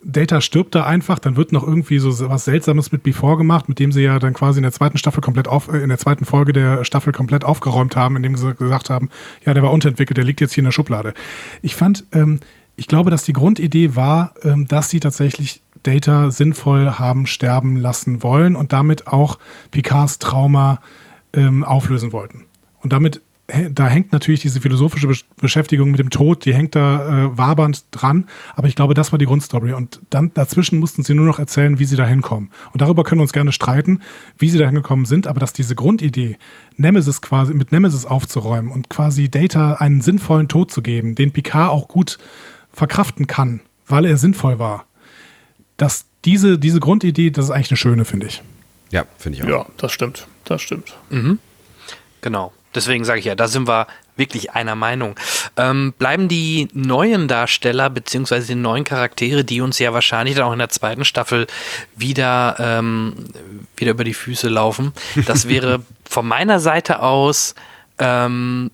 Data 0.01 0.39
stirbt 0.39 0.75
da 0.75 0.85
einfach, 0.85 1.19
dann 1.19 1.35
wird 1.35 1.51
noch 1.51 1.67
irgendwie 1.67 1.99
so 1.99 2.29
was 2.29 2.45
Seltsames 2.45 2.91
mit 2.91 3.03
Before 3.03 3.37
gemacht, 3.37 3.67
mit 3.67 3.79
dem 3.79 3.91
sie 3.91 4.01
ja 4.01 4.17
dann 4.19 4.33
quasi 4.33 4.59
in 4.59 4.63
der 4.63 4.71
zweiten 4.71 4.97
Staffel 4.97 5.21
komplett 5.21 5.47
auf, 5.47 5.67
äh, 5.67 5.79
in 5.79 5.89
der 5.89 5.97
zweiten 5.97 6.25
Folge 6.25 6.53
der 6.53 6.85
Staffel 6.85 7.11
komplett 7.11 7.43
aufgeräumt 7.43 7.95
haben, 7.95 8.15
indem 8.15 8.35
sie 8.37 8.55
gesagt 8.55 8.89
haben, 8.89 9.09
ja, 9.45 9.53
der 9.53 9.63
war 9.63 9.71
unterentwickelt, 9.71 10.17
der 10.17 10.23
liegt 10.23 10.39
jetzt 10.41 10.53
hier 10.53 10.61
in 10.61 10.65
der 10.65 10.71
Schublade. 10.71 11.13
Ich 11.61 11.75
fand, 11.75 12.05
ähm, 12.13 12.39
ich 12.77 12.87
glaube, 12.87 13.11
dass 13.11 13.23
die 13.23 13.33
Grundidee 13.33 13.95
war, 13.95 14.33
ähm, 14.43 14.67
dass 14.67 14.89
sie 14.89 15.01
tatsächlich 15.01 15.61
Data 15.83 16.31
sinnvoll 16.31 16.91
haben 16.91 17.25
sterben 17.25 17.75
lassen 17.75 18.23
wollen 18.23 18.55
und 18.55 18.71
damit 18.71 19.07
auch 19.07 19.37
Picards 19.71 20.19
Trauma 20.19 20.79
ähm, 21.33 21.63
auflösen 21.63 22.13
wollten. 22.13 22.45
Und 22.81 22.93
damit 22.93 23.21
da 23.71 23.87
hängt 23.87 24.11
natürlich 24.11 24.41
diese 24.41 24.61
philosophische 24.61 25.07
Beschäftigung 25.39 25.91
mit 25.91 25.99
dem 25.99 26.09
Tod, 26.09 26.45
die 26.45 26.53
hängt 26.53 26.75
da 26.75 27.25
äh, 27.25 27.37
wabernd 27.37 27.85
dran. 27.91 28.27
Aber 28.55 28.67
ich 28.67 28.75
glaube, 28.75 28.93
das 28.93 29.11
war 29.11 29.19
die 29.19 29.25
Grundstory. 29.25 29.73
Und 29.73 30.01
dann 30.09 30.33
dazwischen 30.33 30.79
mussten 30.79 31.03
sie 31.03 31.13
nur 31.13 31.25
noch 31.25 31.39
erzählen, 31.39 31.79
wie 31.79 31.85
sie 31.85 31.95
da 31.95 32.05
hinkommen. 32.05 32.51
Und 32.73 32.81
darüber 32.81 33.03
können 33.03 33.19
wir 33.19 33.23
uns 33.23 33.33
gerne 33.33 33.51
streiten, 33.51 34.01
wie 34.37 34.49
sie 34.49 34.57
da 34.57 34.65
hingekommen 34.65 35.05
sind. 35.05 35.27
Aber 35.27 35.39
dass 35.39 35.53
diese 35.53 35.75
Grundidee, 35.75 36.37
Nemesis 36.77 37.21
quasi 37.21 37.53
mit 37.53 37.71
Nemesis 37.71 38.05
aufzuräumen 38.05 38.71
und 38.71 38.89
quasi 38.89 39.29
Data 39.29 39.73
einen 39.75 40.01
sinnvollen 40.01 40.47
Tod 40.47 40.71
zu 40.71 40.81
geben, 40.81 41.15
den 41.15 41.31
Picard 41.31 41.71
auch 41.71 41.87
gut 41.87 42.17
verkraften 42.71 43.27
kann, 43.27 43.61
weil 43.87 44.05
er 44.05 44.17
sinnvoll 44.17 44.59
war, 44.59 44.85
dass 45.77 46.05
diese, 46.25 46.59
diese 46.59 46.79
Grundidee, 46.79 47.31
das 47.31 47.45
ist 47.45 47.51
eigentlich 47.51 47.71
eine 47.71 47.77
schöne, 47.77 48.05
finde 48.05 48.27
ich. 48.27 48.43
Ja, 48.91 49.05
finde 49.17 49.37
ich 49.37 49.43
auch. 49.43 49.49
Ja, 49.49 49.65
das 49.77 49.91
stimmt. 49.91 50.27
Das 50.45 50.61
stimmt. 50.61 50.95
Mhm. 51.09 51.39
Genau. 52.21 52.51
Deswegen 52.75 53.03
sage 53.03 53.19
ich 53.19 53.25
ja, 53.25 53.35
da 53.35 53.47
sind 53.47 53.67
wir 53.67 53.87
wirklich 54.15 54.51
einer 54.51 54.75
Meinung. 54.75 55.15
Ähm, 55.57 55.93
bleiben 55.97 56.27
die 56.27 56.67
neuen 56.73 57.27
Darsteller 57.27 57.89
beziehungsweise 57.89 58.47
die 58.47 58.55
neuen 58.55 58.83
Charaktere, 58.83 59.43
die 59.43 59.61
uns 59.61 59.79
ja 59.79 59.93
wahrscheinlich 59.93 60.35
dann 60.35 60.45
auch 60.45 60.53
in 60.53 60.59
der 60.59 60.69
zweiten 60.69 61.05
Staffel 61.05 61.47
wieder, 61.95 62.55
ähm, 62.59 63.15
wieder 63.77 63.91
über 63.91 64.03
die 64.03 64.13
Füße 64.13 64.49
laufen. 64.49 64.93
Das 65.25 65.47
wäre 65.47 65.81
von 66.09 66.27
meiner 66.27 66.59
Seite 66.59 67.01
aus 67.01 67.55
ähm, 67.97 68.71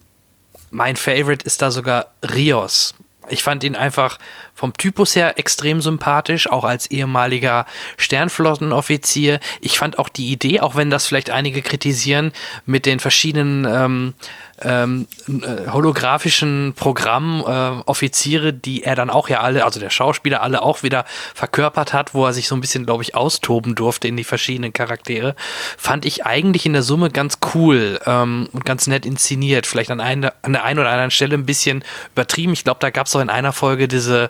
mein 0.71 0.95
Favorite 0.95 1.45
ist 1.45 1.61
da 1.61 1.71
sogar 1.71 2.07
Rios. 2.21 2.95
Ich 3.29 3.43
fand 3.43 3.63
ihn 3.63 3.75
einfach 3.75 4.19
vom 4.55 4.73
Typus 4.73 5.15
her 5.15 5.37
extrem 5.37 5.81
sympathisch, 5.81 6.49
auch 6.49 6.63
als 6.63 6.87
ehemaliger 6.87 7.65
Sternflottenoffizier. 7.97 9.39
Ich 9.59 9.77
fand 9.77 9.99
auch 9.99 10.09
die 10.09 10.31
Idee, 10.31 10.61
auch 10.61 10.75
wenn 10.75 10.89
das 10.89 11.05
vielleicht 11.05 11.29
einige 11.29 11.61
kritisieren, 11.61 12.31
mit 12.65 12.85
den 12.85 12.99
verschiedenen 12.99 13.65
ähm, 13.65 14.13
ähm, 14.61 15.07
äh, 15.27 15.69
holographischen 15.69 16.73
Programm 16.75 17.43
äh, 17.45 17.81
Offiziere, 17.85 18.53
die 18.53 18.83
er 18.83 18.95
dann 18.95 19.09
auch 19.09 19.27
ja 19.27 19.41
alle, 19.41 19.65
also 19.65 19.81
der 19.81 19.89
Schauspieler 19.89 20.41
alle 20.41 20.61
auch 20.61 20.81
wieder 20.81 21.03
verkörpert 21.33 21.91
hat, 21.91 22.13
wo 22.13 22.25
er 22.25 22.31
sich 22.31 22.47
so 22.47 22.55
ein 22.55 22.61
bisschen, 22.61 22.85
glaube 22.85 23.03
ich, 23.03 23.15
austoben 23.15 23.75
durfte 23.75 24.07
in 24.07 24.15
die 24.15 24.23
verschiedenen 24.23 24.71
Charaktere, 24.71 25.35
fand 25.77 26.05
ich 26.05 26.25
eigentlich 26.25 26.65
in 26.65 26.73
der 26.73 26.83
Summe 26.83 27.09
ganz 27.09 27.39
cool 27.53 27.99
ähm, 28.05 28.47
und 28.53 28.63
ganz 28.63 28.87
nett 28.87 29.05
inszeniert. 29.05 29.67
Vielleicht 29.67 29.91
an, 29.91 29.99
eine, 29.99 30.31
an 30.41 30.53
der 30.53 30.63
einen 30.63 30.79
oder 30.79 30.89
anderen 30.89 31.11
Stelle 31.11 31.35
ein 31.35 31.45
bisschen 31.45 31.83
übertrieben. 32.13 32.53
Ich 32.53 32.63
glaube, 32.63 32.79
da 32.79 32.91
gab 32.91 33.07
es 33.07 33.15
auch 33.15 33.21
in 33.21 33.29
einer 33.29 33.51
Folge 33.51 33.89
diese 33.89 34.29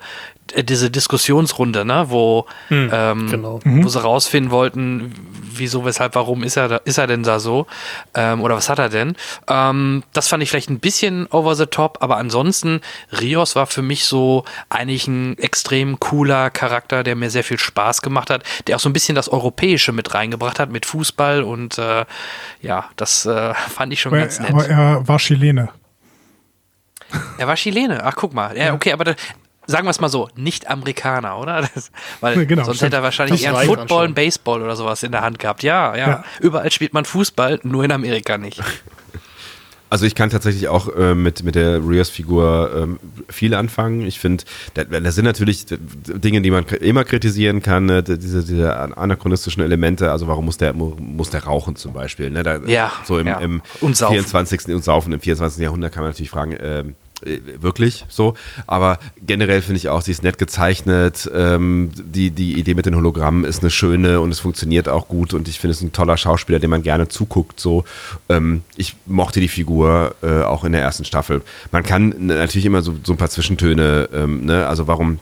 diese 0.55 0.91
Diskussionsrunde, 0.91 1.85
ne, 1.85 2.05
wo, 2.09 2.45
hm, 2.67 2.89
ähm, 2.93 3.31
genau. 3.31 3.59
mhm. 3.63 3.83
wo 3.83 3.89
sie 3.89 4.01
rausfinden 4.01 4.51
wollten, 4.51 5.13
wieso, 5.57 5.85
weshalb, 5.85 6.15
warum 6.15 6.43
ist 6.43 6.55
er, 6.55 6.67
da, 6.67 6.77
ist 6.77 6.97
er 6.97 7.07
denn 7.07 7.23
da 7.23 7.39
so 7.39 7.65
ähm, 8.13 8.41
oder 8.41 8.55
was 8.55 8.69
hat 8.69 8.77
er 8.77 8.89
denn? 8.89 9.15
Ähm, 9.47 10.03
das 10.13 10.27
fand 10.27 10.43
ich 10.43 10.49
vielleicht 10.49 10.69
ein 10.69 10.79
bisschen 10.79 11.27
over 11.31 11.55
the 11.55 11.65
top, 11.65 11.97
aber 12.01 12.17
ansonsten 12.17 12.81
Rios 13.19 13.55
war 13.55 13.65
für 13.65 13.81
mich 13.81 14.05
so 14.05 14.45
eigentlich 14.69 15.07
ein 15.07 15.37
extrem 15.39 15.99
cooler 15.99 16.51
Charakter, 16.51 17.03
der 17.03 17.15
mir 17.15 17.31
sehr 17.31 17.43
viel 17.43 17.59
Spaß 17.59 18.01
gemacht 18.01 18.29
hat, 18.29 18.43
der 18.67 18.75
auch 18.75 18.81
so 18.81 18.89
ein 18.89 18.93
bisschen 18.93 19.15
das 19.15 19.29
Europäische 19.29 19.93
mit 19.93 20.13
reingebracht 20.13 20.59
hat 20.59 20.69
mit 20.69 20.85
Fußball 20.85 21.41
und 21.41 21.79
äh, 21.79 22.05
ja, 22.61 22.85
das 22.97 23.25
äh, 23.25 23.53
fand 23.69 23.93
ich 23.93 24.01
schon 24.01 24.13
aber, 24.13 24.21
ganz 24.21 24.39
nett. 24.39 24.51
Aber 24.51 24.67
er 24.67 25.07
war 25.07 25.17
Chilene. 25.17 25.69
Er 27.37 27.47
war 27.47 27.55
Chilene. 27.55 28.03
Ach, 28.03 28.15
guck 28.15 28.33
mal. 28.33 28.57
Ja, 28.57 28.73
okay, 28.73 28.91
aber 28.91 29.03
da, 29.03 29.15
sagen 29.67 29.85
wir 29.85 29.91
es 29.91 29.99
mal 29.99 30.09
so, 30.09 30.29
nicht 30.35 30.69
Amerikaner, 30.69 31.37
oder? 31.37 31.67
Das, 31.75 31.91
weil 32.21 32.45
genau, 32.45 32.63
sonst 32.63 32.77
stimmt. 32.77 32.87
hätte 32.87 32.97
er 32.97 33.03
wahrscheinlich 33.03 33.43
eher 33.43 33.57
ein 33.57 33.67
Football, 33.67 34.05
ein 34.05 34.13
Baseball 34.13 34.61
oder 34.61 34.75
sowas 34.75 35.03
in 35.03 35.11
der 35.11 35.21
Hand 35.21 35.39
gehabt. 35.39 35.63
Ja, 35.63 35.95
ja, 35.95 36.07
ja, 36.07 36.23
Überall 36.39 36.71
spielt 36.71 36.93
man 36.93 37.05
Fußball, 37.05 37.59
nur 37.63 37.83
in 37.83 37.91
Amerika 37.91 38.37
nicht. 38.37 38.61
Also 39.87 40.05
ich 40.05 40.15
kann 40.15 40.29
tatsächlich 40.29 40.67
auch 40.67 40.93
äh, 40.95 41.13
mit, 41.13 41.43
mit 41.43 41.55
der 41.55 41.77
Rios-Figur 41.77 42.71
ähm, 42.75 42.99
viel 43.29 43.53
anfangen. 43.53 44.01
Ich 44.05 44.19
finde, 44.19 44.43
da, 44.73 44.83
da, 44.83 45.11
sind 45.11 45.25
natürlich 45.25 45.67
Dinge, 45.67 46.41
die 46.41 46.51
man 46.51 46.65
immer 46.65 47.03
kritisieren 47.03 47.61
kann, 47.61 47.85
ne? 47.85 48.01
diese, 48.01 48.43
diese 48.43 48.75
anachronistischen 48.97 49.63
Elemente. 49.63 50.11
Also 50.11 50.27
warum 50.27 50.45
muss 50.45 50.57
der, 50.57 50.73
muss 50.73 51.29
der 51.29 51.43
rauchen 51.43 51.75
zum 51.75 51.93
Beispiel? 51.93 52.31
Ne? 52.31 52.41
Da, 52.41 52.57
ja. 52.65 52.91
So 53.05 53.19
im, 53.19 53.27
ja. 53.27 53.37
im 53.37 53.61
24. 53.79 54.75
und 54.75 54.83
saufen 54.83 55.13
im 55.13 55.21
24. 55.21 55.61
Jahrhundert 55.61 55.93
kann 55.93 56.03
man 56.03 56.11
natürlich 56.11 56.31
fragen, 56.31 56.57
ähm, 56.59 56.89
äh, 56.89 56.93
wirklich 57.21 58.05
so. 58.09 58.35
Aber 58.67 58.99
generell 59.25 59.61
finde 59.61 59.77
ich 59.77 59.89
auch, 59.89 60.01
sie 60.01 60.11
ist 60.11 60.23
nett 60.23 60.37
gezeichnet. 60.37 61.29
Ähm, 61.33 61.91
die, 61.95 62.31
die 62.31 62.59
Idee 62.59 62.73
mit 62.73 62.85
den 62.85 62.95
Hologrammen 62.95 63.45
ist 63.45 63.61
eine 63.61 63.71
schöne 63.71 64.19
und 64.21 64.31
es 64.31 64.39
funktioniert 64.39 64.89
auch 64.89 65.07
gut. 65.07 65.33
Und 65.33 65.47
ich 65.47 65.59
finde 65.59 65.71
es 65.71 65.81
ein 65.81 65.91
toller 65.91 66.17
Schauspieler, 66.17 66.59
dem 66.59 66.69
man 66.69 66.83
gerne 66.83 67.07
zuguckt. 67.07 67.59
So, 67.59 67.85
ähm, 68.29 68.63
ich 68.75 68.95
mochte 69.05 69.39
die 69.39 69.47
Figur 69.47 70.15
äh, 70.21 70.41
auch 70.41 70.63
in 70.63 70.71
der 70.71 70.81
ersten 70.81 71.05
Staffel. 71.05 71.41
Man 71.71 71.83
kann 71.83 72.13
natürlich 72.27 72.65
immer 72.65 72.81
so, 72.81 72.95
so 73.03 73.13
ein 73.13 73.17
paar 73.17 73.29
Zwischentöne, 73.29 74.09
ähm, 74.13 74.45
ne? 74.45 74.67
also 74.67 74.87
warum 74.87 75.19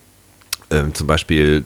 ähm, 0.72 0.94
zum 0.94 1.07
Beispiel 1.07 1.64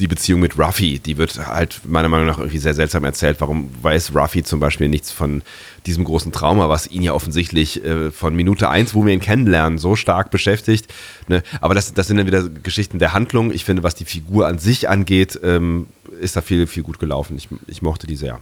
die 0.00 0.08
Beziehung 0.08 0.40
mit 0.40 0.58
Ruffy, 0.58 0.98
die 0.98 1.18
wird 1.18 1.46
halt 1.46 1.82
meiner 1.84 2.08
Meinung 2.08 2.26
nach 2.26 2.38
irgendwie 2.38 2.58
sehr 2.58 2.74
seltsam 2.74 3.04
erzählt. 3.04 3.40
Warum 3.40 3.70
weiß 3.82 4.14
Ruffy 4.14 4.42
zum 4.42 4.58
Beispiel 4.58 4.88
nichts 4.88 5.12
von 5.12 5.42
diesem 5.86 6.04
großen 6.04 6.32
Trauma, 6.32 6.68
was 6.68 6.86
ihn 6.86 7.02
ja 7.02 7.12
offensichtlich 7.12 7.84
äh, 7.84 8.10
von 8.10 8.34
Minute 8.34 8.68
eins, 8.68 8.94
wo 8.94 9.04
wir 9.04 9.12
ihn 9.12 9.20
kennenlernen, 9.20 9.78
so 9.78 9.96
stark 9.96 10.30
beschäftigt. 10.30 10.92
Ne? 11.28 11.42
Aber 11.60 11.74
das, 11.74 11.92
das 11.92 12.06
sind 12.06 12.16
dann 12.16 12.26
wieder 12.26 12.48
Geschichten 12.48 12.98
der 12.98 13.12
Handlung. 13.12 13.52
Ich 13.52 13.64
finde, 13.64 13.82
was 13.82 13.94
die 13.94 14.04
Figur 14.04 14.46
an 14.46 14.58
sich 14.58 14.88
angeht, 14.88 15.38
ähm, 15.42 15.86
ist 16.20 16.36
da 16.36 16.40
viel, 16.40 16.66
viel 16.66 16.82
gut 16.82 16.98
gelaufen. 16.98 17.36
Ich, 17.36 17.48
ich 17.66 17.82
mochte 17.82 18.06
die 18.06 18.16
sehr. 18.16 18.40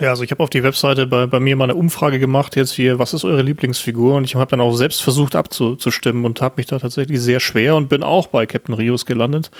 Ja, 0.00 0.10
also 0.10 0.22
ich 0.22 0.30
habe 0.30 0.42
auf 0.42 0.50
die 0.50 0.62
Webseite 0.62 1.06
bei, 1.06 1.26
bei 1.26 1.40
mir 1.40 1.56
mal 1.56 1.64
eine 1.64 1.74
Umfrage 1.74 2.18
gemacht, 2.18 2.56
jetzt 2.56 2.72
hier, 2.72 2.98
was 2.98 3.14
ist 3.14 3.24
eure 3.24 3.42
Lieblingsfigur? 3.42 4.14
Und 4.14 4.24
ich 4.24 4.34
habe 4.34 4.50
dann 4.50 4.60
auch 4.60 4.74
selbst 4.74 5.02
versucht 5.02 5.34
abzustimmen 5.34 6.24
und 6.24 6.40
habe 6.40 6.54
mich 6.56 6.66
da 6.66 6.78
tatsächlich 6.78 7.20
sehr 7.20 7.40
schwer 7.40 7.76
und 7.76 7.88
bin 7.88 8.02
auch 8.02 8.26
bei 8.26 8.46
Captain 8.46 8.74
Rios 8.74 9.06
gelandet. 9.06 9.50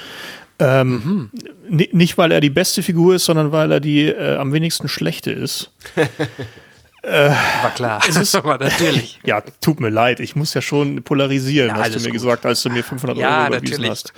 Ähm, 0.58 1.30
mhm. 1.68 1.88
Nicht, 1.92 2.18
weil 2.18 2.32
er 2.32 2.40
die 2.40 2.50
beste 2.50 2.82
Figur 2.82 3.14
ist, 3.14 3.24
sondern 3.24 3.52
weil 3.52 3.72
er 3.72 3.80
die 3.80 4.06
äh, 4.06 4.36
am 4.36 4.52
wenigsten 4.52 4.88
schlechte 4.88 5.32
ist. 5.32 5.72
Äh, 7.02 7.30
War 7.62 7.74
klar. 7.74 8.00
Es 8.08 8.16
ist, 8.16 8.34
aber 8.34 8.58
natürlich. 8.58 9.18
Ja, 9.26 9.40
tut 9.60 9.80
mir 9.80 9.88
leid. 9.88 10.20
Ich 10.20 10.36
muss 10.36 10.54
ja 10.54 10.62
schon 10.62 11.02
polarisieren, 11.02 11.68
ja, 11.70 11.76
hast 11.76 11.94
du 11.94 11.98
mir 11.98 12.06
gut. 12.06 12.12
gesagt, 12.12 12.46
als 12.46 12.62
du 12.62 12.70
mir 12.70 12.84
500 12.84 13.16
ja, 13.16 13.38
Euro 13.38 13.46
überwiesen 13.48 13.82
natürlich. 13.82 13.90
hast. 13.90 14.12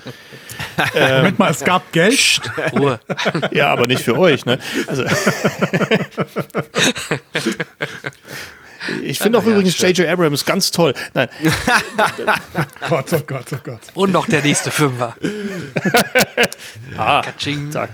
ähm, 0.94 1.16
Moment 1.16 1.38
mal, 1.38 1.50
es 1.50 1.64
gab 1.64 1.92
Geld. 1.92 2.40
Ruhe. 2.72 3.00
ja, 3.52 3.68
aber 3.68 3.86
nicht 3.86 4.02
für 4.02 4.18
euch, 4.18 4.44
ne? 4.44 4.58
Also. 4.86 5.04
Ich 9.02 9.18
finde 9.18 9.38
auch 9.38 9.44
ja, 9.44 9.52
übrigens 9.52 9.78
J.J. 9.78 10.06
Abrams 10.06 10.44
ganz 10.44 10.70
toll. 10.70 10.92
Nein. 11.14 11.30
Gott, 12.86 13.06
oh 13.14 13.20
Gott, 13.26 13.46
oh 13.54 13.58
Gott. 13.64 13.80
Und 13.94 14.12
noch 14.12 14.26
der 14.26 14.42
nächste 14.42 14.70
Fünfer. 14.70 15.16
ah, 16.98 17.22
da, 17.72 17.88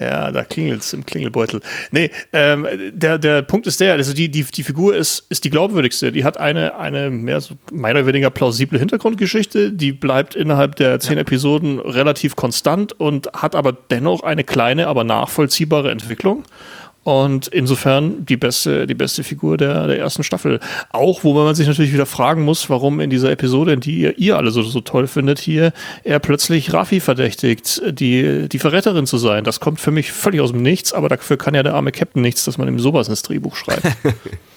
ja, 0.00 0.30
da 0.32 0.44
klingelt 0.44 0.80
es 0.80 0.92
im 0.94 1.04
Klingelbeutel. 1.04 1.60
Nee, 1.90 2.10
ähm, 2.32 2.66
der, 2.92 3.18
der 3.18 3.42
Punkt 3.42 3.66
ist 3.66 3.80
der, 3.80 3.92
also 3.92 4.14
die, 4.14 4.30
die, 4.30 4.44
die 4.44 4.62
Figur 4.62 4.96
ist, 4.96 5.26
ist 5.28 5.44
die 5.44 5.50
glaubwürdigste. 5.50 6.10
Die 6.10 6.24
hat 6.24 6.38
eine, 6.38 6.76
eine 6.76 7.10
mehr 7.10 7.40
so, 7.40 7.54
mehr 7.70 7.90
oder 7.92 8.06
weniger 8.06 8.30
plausible 8.30 8.78
Hintergrundgeschichte, 8.78 9.72
die 9.72 9.92
bleibt 9.92 10.34
innerhalb 10.34 10.76
der 10.76 11.00
zehn 11.00 11.16
ja. 11.16 11.20
Episoden 11.20 11.78
relativ 11.78 12.34
konstant 12.34 12.98
und 12.98 13.30
hat 13.34 13.54
aber 13.54 13.72
dennoch 13.72 14.22
eine 14.22 14.42
kleine, 14.42 14.86
aber 14.86 15.04
nachvollziehbare 15.04 15.90
Entwicklung. 15.90 16.44
Und 17.02 17.48
insofern 17.48 18.26
die 18.26 18.36
beste, 18.36 18.86
die 18.86 18.94
beste 18.94 19.24
Figur 19.24 19.56
der, 19.56 19.86
der 19.86 19.98
ersten 19.98 20.22
Staffel. 20.22 20.60
Auch, 20.90 21.24
wo 21.24 21.32
man 21.32 21.54
sich 21.54 21.66
natürlich 21.66 21.94
wieder 21.94 22.04
fragen 22.04 22.42
muss, 22.42 22.68
warum 22.68 23.00
in 23.00 23.08
dieser 23.08 23.30
Episode, 23.30 23.78
die 23.78 24.00
ihr, 24.00 24.18
ihr 24.18 24.36
alle 24.36 24.50
so, 24.50 24.62
so 24.62 24.82
toll 24.82 25.06
findet, 25.06 25.38
hier 25.38 25.72
er 26.04 26.18
plötzlich 26.18 26.74
Raffi 26.74 27.00
verdächtigt, 27.00 27.80
die, 27.86 28.48
die 28.50 28.58
Verräterin 28.58 29.06
zu 29.06 29.16
sein. 29.16 29.44
Das 29.44 29.60
kommt 29.60 29.80
für 29.80 29.90
mich 29.90 30.12
völlig 30.12 30.42
aus 30.42 30.52
dem 30.52 30.60
Nichts, 30.60 30.92
aber 30.92 31.08
dafür 31.08 31.38
kann 31.38 31.54
ja 31.54 31.62
der 31.62 31.74
arme 31.74 31.90
Captain 31.90 32.20
nichts, 32.20 32.44
dass 32.44 32.58
man 32.58 32.68
ihm 32.68 32.78
sowas 32.78 33.08
ins 33.08 33.22
Drehbuch 33.22 33.56
schreibt. 33.56 33.86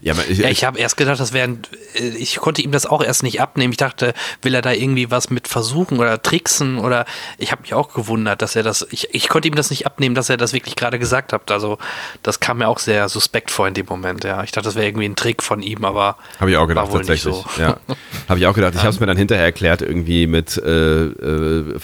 Ja, 0.00 0.14
ich, 0.28 0.38
ja, 0.38 0.48
ich 0.48 0.64
habe 0.64 0.78
erst 0.78 0.96
gedacht, 0.96 1.18
das 1.18 1.32
wären, 1.32 1.62
äh, 1.94 2.08
ich 2.08 2.36
konnte 2.36 2.62
ihm 2.62 2.70
das 2.70 2.86
auch 2.86 3.02
erst 3.02 3.24
nicht 3.24 3.40
abnehmen. 3.40 3.72
Ich 3.72 3.78
dachte, 3.78 4.14
will 4.42 4.54
er 4.54 4.62
da 4.62 4.72
irgendwie 4.72 5.10
was 5.10 5.28
mit 5.28 5.48
versuchen 5.48 5.98
oder 5.98 6.22
tricksen 6.22 6.78
oder 6.78 7.04
ich 7.36 7.50
habe 7.50 7.62
mich 7.62 7.74
auch 7.74 7.92
gewundert, 7.92 8.40
dass 8.40 8.54
er 8.54 8.62
das, 8.62 8.86
ich, 8.92 9.12
ich 9.12 9.28
konnte 9.28 9.48
ihm 9.48 9.56
das 9.56 9.70
nicht 9.70 9.86
abnehmen, 9.86 10.14
dass 10.14 10.30
er 10.30 10.36
das 10.36 10.52
wirklich 10.52 10.76
gerade 10.76 11.00
gesagt 11.00 11.32
hat. 11.32 11.50
Also 11.50 11.78
das 12.22 12.38
kam 12.38 12.58
mir 12.58 12.68
auch 12.68 12.78
sehr 12.78 13.08
suspekt 13.08 13.50
vor 13.50 13.66
in 13.66 13.74
dem 13.74 13.86
Moment, 13.86 14.22
ja. 14.22 14.44
Ich 14.44 14.52
dachte, 14.52 14.68
das 14.68 14.76
wäre 14.76 14.86
irgendwie 14.86 15.08
ein 15.08 15.16
Trick 15.16 15.42
von 15.42 15.62
ihm, 15.62 15.84
aber 15.84 16.16
habe 16.38 16.52
ich 16.52 16.56
auch 16.56 16.68
gedacht, 16.68 16.92
tatsächlich. 16.92 17.34
So. 17.34 17.44
Ja. 17.58 17.78
habe 18.28 18.38
ich 18.38 18.46
auch 18.46 18.54
gedacht. 18.54 18.74
Ich 18.76 18.80
habe 18.80 18.90
es 18.90 19.00
mir 19.00 19.06
dann 19.06 19.16
hinterher 19.16 19.46
erklärt, 19.46 19.82
irgendwie 19.82 20.28
mit 20.28 20.56
äh, 20.58 21.06
äh, 21.06 21.74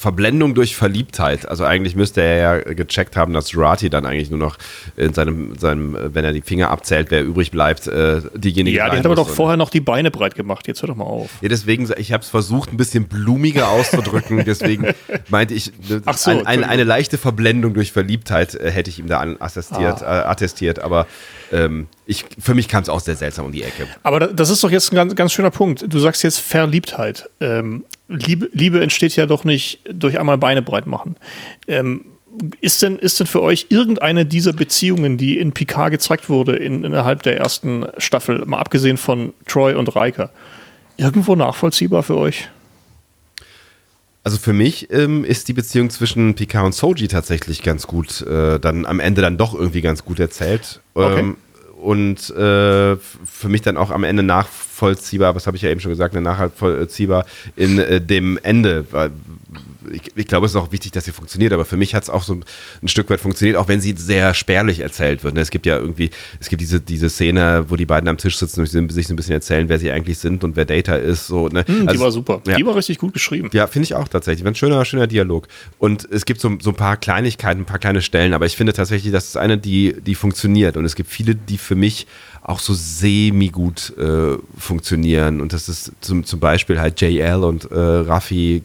Verblendung 0.00 0.54
durch 0.54 0.76
Verliebtheit. 0.76 1.46
Also 1.46 1.66
eigentlich 1.66 1.94
müsste 1.94 2.22
er 2.22 2.36
ja 2.38 2.72
gecheckt 2.72 3.18
haben, 3.18 3.34
dass 3.34 3.52
Jurati 3.52 3.90
dann 3.90 4.06
eigentlich 4.06 4.30
nur 4.30 4.38
noch 4.38 4.56
in 4.96 5.12
seinem, 5.12 5.58
seinem, 5.58 5.94
wenn 6.14 6.24
er 6.24 6.32
die 6.32 6.40
Finger 6.40 6.70
abzählt, 6.70 7.10
wer 7.10 7.22
übrig 7.22 7.50
bleibt, 7.50 7.86
äh, 7.86 8.22
diejenige. 8.34 8.78
Ja, 8.78 8.88
der 8.88 9.00
hat 9.00 9.04
aber 9.04 9.14
doch 9.14 9.28
vorher 9.28 9.58
noch 9.58 9.68
die 9.68 9.82
Beine 9.82 10.10
breit 10.10 10.34
gemacht. 10.34 10.66
Jetzt 10.68 10.80
hör 10.80 10.86
doch 10.86 10.96
mal 10.96 11.04
auf. 11.04 11.28
Ja, 11.42 11.50
deswegen, 11.50 11.86
ich 11.98 12.14
habe 12.14 12.22
es 12.22 12.30
versucht, 12.30 12.72
ein 12.72 12.78
bisschen 12.78 13.08
blumiger 13.08 13.68
auszudrücken. 13.68 14.42
deswegen 14.46 14.86
meinte 15.28 15.52
ich, 15.52 15.70
so, 15.86 16.00
ein, 16.30 16.46
ein, 16.46 16.64
eine 16.64 16.84
leichte 16.84 17.18
Verblendung 17.18 17.74
durch 17.74 17.92
Verliebtheit 17.92 18.54
äh, 18.54 18.70
hätte 18.70 18.88
ich 18.88 19.00
ihm 19.00 19.06
da 19.06 19.20
attestiert, 19.20 20.02
ah. 20.02 20.22
äh, 20.22 20.24
attestiert. 20.24 20.78
Aber 20.78 21.06
ähm, 21.52 21.88
ich, 22.06 22.24
für 22.38 22.54
mich 22.54 22.68
kam 22.68 22.82
es 22.82 22.88
auch 22.88 23.00
sehr 23.00 23.16
seltsam 23.16 23.44
um 23.44 23.52
die 23.52 23.64
Ecke. 23.64 23.86
Aber 24.02 24.20
das 24.20 24.48
ist 24.48 24.64
doch 24.64 24.70
jetzt 24.70 24.92
ein 24.92 24.96
ganz, 24.96 25.14
ganz 25.14 25.32
schöner 25.34 25.50
Punkt. 25.50 25.84
Du 25.86 25.98
sagst 25.98 26.22
jetzt 26.22 26.38
Verliebtheit. 26.38 27.28
Ähm, 27.40 27.84
Liebe, 28.12 28.48
Liebe 28.52 28.82
entsteht 28.82 29.14
ja 29.14 29.26
doch 29.26 29.44
nicht 29.44 29.78
durch 29.92 30.18
einmal 30.18 30.38
Beine 30.38 30.62
breit 30.62 30.86
machen. 30.86 31.16
Ähm, 31.66 32.04
ist 32.60 32.82
denn, 32.82 32.96
ist 32.96 33.18
denn 33.18 33.26
für 33.26 33.42
euch 33.42 33.66
irgendeine 33.70 34.24
dieser 34.24 34.52
Beziehungen, 34.52 35.18
die 35.18 35.38
in 35.38 35.52
Picard 35.52 35.90
gezeigt 35.90 36.28
wurde 36.28 36.56
in, 36.56 36.84
innerhalb 36.84 37.22
der 37.22 37.38
ersten 37.38 37.86
Staffel, 37.98 38.44
mal 38.46 38.58
abgesehen 38.58 38.96
von 38.96 39.32
Troy 39.46 39.74
und 39.74 39.94
Riker, 39.96 40.30
irgendwo 40.96 41.34
nachvollziehbar 41.34 42.02
für 42.02 42.16
euch? 42.16 42.48
Also 44.22 44.38
für 44.38 44.52
mich 44.52 44.92
ähm, 44.92 45.24
ist 45.24 45.48
die 45.48 45.54
Beziehung 45.54 45.90
zwischen 45.90 46.34
Picard 46.34 46.66
und 46.66 46.74
Soji 46.74 47.08
tatsächlich 47.08 47.62
ganz 47.62 47.86
gut, 47.86 48.20
äh, 48.22 48.60
dann 48.60 48.86
am 48.86 49.00
Ende 49.00 49.22
dann 49.22 49.38
doch 49.38 49.54
irgendwie 49.54 49.80
ganz 49.80 50.04
gut 50.04 50.20
erzählt. 50.20 50.80
Ähm, 50.94 51.02
okay 51.02 51.34
und 51.80 52.30
äh, 52.30 52.96
für 52.96 53.48
mich 53.48 53.62
dann 53.62 53.76
auch 53.76 53.90
am 53.90 54.04
Ende 54.04 54.22
nachvollziehbar, 54.22 55.34
was 55.34 55.46
habe 55.46 55.56
ich 55.56 55.62
ja 55.62 55.70
eben 55.70 55.80
schon 55.80 55.90
gesagt, 55.90 56.14
nachvollziehbar 56.14 57.24
in 57.56 57.78
äh, 57.78 58.00
dem 58.00 58.38
Ende, 58.42 58.84
weil 58.90 59.10
ich, 59.90 60.02
ich, 60.14 60.26
glaube, 60.26 60.46
es 60.46 60.52
ist 60.52 60.56
auch 60.56 60.72
wichtig, 60.72 60.92
dass 60.92 61.04
sie 61.04 61.12
funktioniert, 61.12 61.52
aber 61.52 61.64
für 61.64 61.76
mich 61.76 61.94
hat 61.94 62.02
es 62.02 62.10
auch 62.10 62.22
so 62.22 62.34
ein, 62.34 62.44
ein, 62.82 62.88
Stück 62.88 63.10
weit 63.10 63.20
funktioniert, 63.20 63.56
auch 63.56 63.68
wenn 63.68 63.80
sie 63.80 63.94
sehr 63.96 64.34
spärlich 64.34 64.80
erzählt 64.80 65.24
wird. 65.24 65.34
Ne? 65.34 65.40
Es 65.40 65.50
gibt 65.50 65.66
ja 65.66 65.78
irgendwie, 65.78 66.10
es 66.40 66.48
gibt 66.48 66.60
diese, 66.60 66.80
diese 66.80 67.10
Szene, 67.10 67.66
wo 67.68 67.76
die 67.76 67.86
beiden 67.86 68.08
am 68.08 68.16
Tisch 68.16 68.38
sitzen 68.38 68.60
und 68.60 68.66
sich 68.92 69.06
so 69.06 69.14
ein 69.14 69.16
bisschen 69.16 69.32
erzählen, 69.32 69.68
wer 69.68 69.78
sie 69.78 69.90
eigentlich 69.90 70.18
sind 70.18 70.44
und 70.44 70.56
wer 70.56 70.64
Data 70.64 70.94
ist. 70.94 71.26
So, 71.26 71.48
ne? 71.48 71.64
Mm, 71.66 71.88
also, 71.88 71.92
die 71.92 72.00
war 72.00 72.12
super. 72.12 72.42
Ja. 72.46 72.56
Die 72.56 72.66
war 72.66 72.76
richtig 72.76 72.98
gut 72.98 73.12
geschrieben. 73.12 73.50
Ja, 73.52 73.66
finde 73.66 73.84
ich 73.84 73.94
auch 73.94 74.08
tatsächlich. 74.08 74.44
War 74.44 74.52
ein 74.52 74.56
schöner, 74.56 74.84
schöner 74.84 75.06
Dialog. 75.06 75.48
Und 75.78 76.08
es 76.10 76.24
gibt 76.24 76.40
so, 76.40 76.56
so 76.60 76.70
ein 76.70 76.76
paar 76.76 76.96
Kleinigkeiten, 76.96 77.62
ein 77.62 77.66
paar 77.66 77.78
kleine 77.78 78.02
Stellen, 78.02 78.34
aber 78.34 78.46
ich 78.46 78.56
finde 78.56 78.72
tatsächlich, 78.72 79.12
das 79.12 79.26
ist 79.26 79.36
eine, 79.36 79.58
die, 79.58 79.96
die 80.00 80.14
funktioniert. 80.14 80.76
Und 80.76 80.84
es 80.84 80.94
gibt 80.94 81.10
viele, 81.10 81.34
die 81.34 81.58
für 81.58 81.74
mich 81.74 82.06
auch 82.42 82.58
so 82.58 82.74
semi-gut 82.74 83.96
äh, 83.98 84.38
funktionieren. 84.58 85.40
Und 85.40 85.52
das 85.52 85.68
ist 85.68 85.92
zum, 86.00 86.24
zum 86.24 86.40
Beispiel 86.40 86.80
halt 86.80 87.00
JL 87.00 87.44
und 87.44 87.70
äh, 87.70 87.78
Raffi 87.78 88.62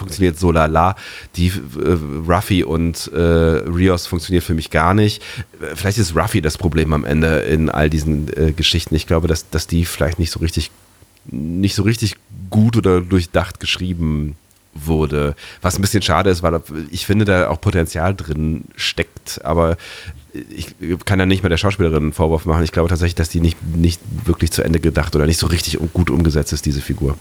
funktioniert 0.00 0.38
so 0.38 0.50
lala. 0.50 0.96
Die 1.36 1.48
äh, 1.48 1.98
Ruffy 2.28 2.64
und 2.64 3.10
äh, 3.12 3.18
Rios 3.18 4.06
funktioniert 4.06 4.44
für 4.44 4.54
mich 4.54 4.70
gar 4.70 4.94
nicht. 4.94 5.22
Vielleicht 5.74 5.98
ist 5.98 6.16
Ruffy 6.16 6.42
das 6.42 6.58
Problem 6.58 6.92
am 6.92 7.04
Ende 7.04 7.40
in 7.40 7.70
all 7.70 7.88
diesen 7.88 8.28
äh, 8.36 8.52
Geschichten. 8.52 8.94
Ich 8.94 9.06
glaube, 9.06 9.28
dass, 9.28 9.48
dass 9.50 9.66
die 9.66 9.84
vielleicht 9.84 10.18
nicht 10.18 10.32
so 10.32 10.40
richtig 10.40 10.70
nicht 11.26 11.74
so 11.74 11.82
richtig 11.82 12.16
gut 12.48 12.76
oder 12.76 13.02
durchdacht 13.02 13.60
geschrieben 13.60 14.36
wurde. 14.74 15.34
Was 15.60 15.76
ein 15.76 15.82
bisschen 15.82 16.02
schade 16.02 16.30
ist, 16.30 16.42
weil 16.42 16.60
ich 16.90 17.06
finde, 17.06 17.24
da 17.24 17.48
auch 17.48 17.60
Potenzial 17.60 18.14
drin 18.14 18.64
steckt, 18.76 19.44
aber 19.44 19.76
ich 20.32 20.74
kann 21.04 21.18
da 21.18 21.26
nicht 21.26 21.42
mal 21.42 21.48
der 21.48 21.56
Schauspielerin 21.56 22.04
einen 22.04 22.12
Vorwurf 22.12 22.46
machen. 22.46 22.62
Ich 22.62 22.72
glaube 22.72 22.88
tatsächlich, 22.88 23.16
dass 23.16 23.28
die 23.28 23.40
nicht, 23.40 23.56
nicht 23.76 24.00
wirklich 24.24 24.52
zu 24.52 24.62
Ende 24.62 24.80
gedacht 24.80 25.14
oder 25.16 25.26
nicht 25.26 25.38
so 25.38 25.48
richtig 25.48 25.78
gut 25.92 26.08
umgesetzt 26.08 26.52
ist, 26.52 26.66
diese 26.66 26.80
Figur. 26.80 27.16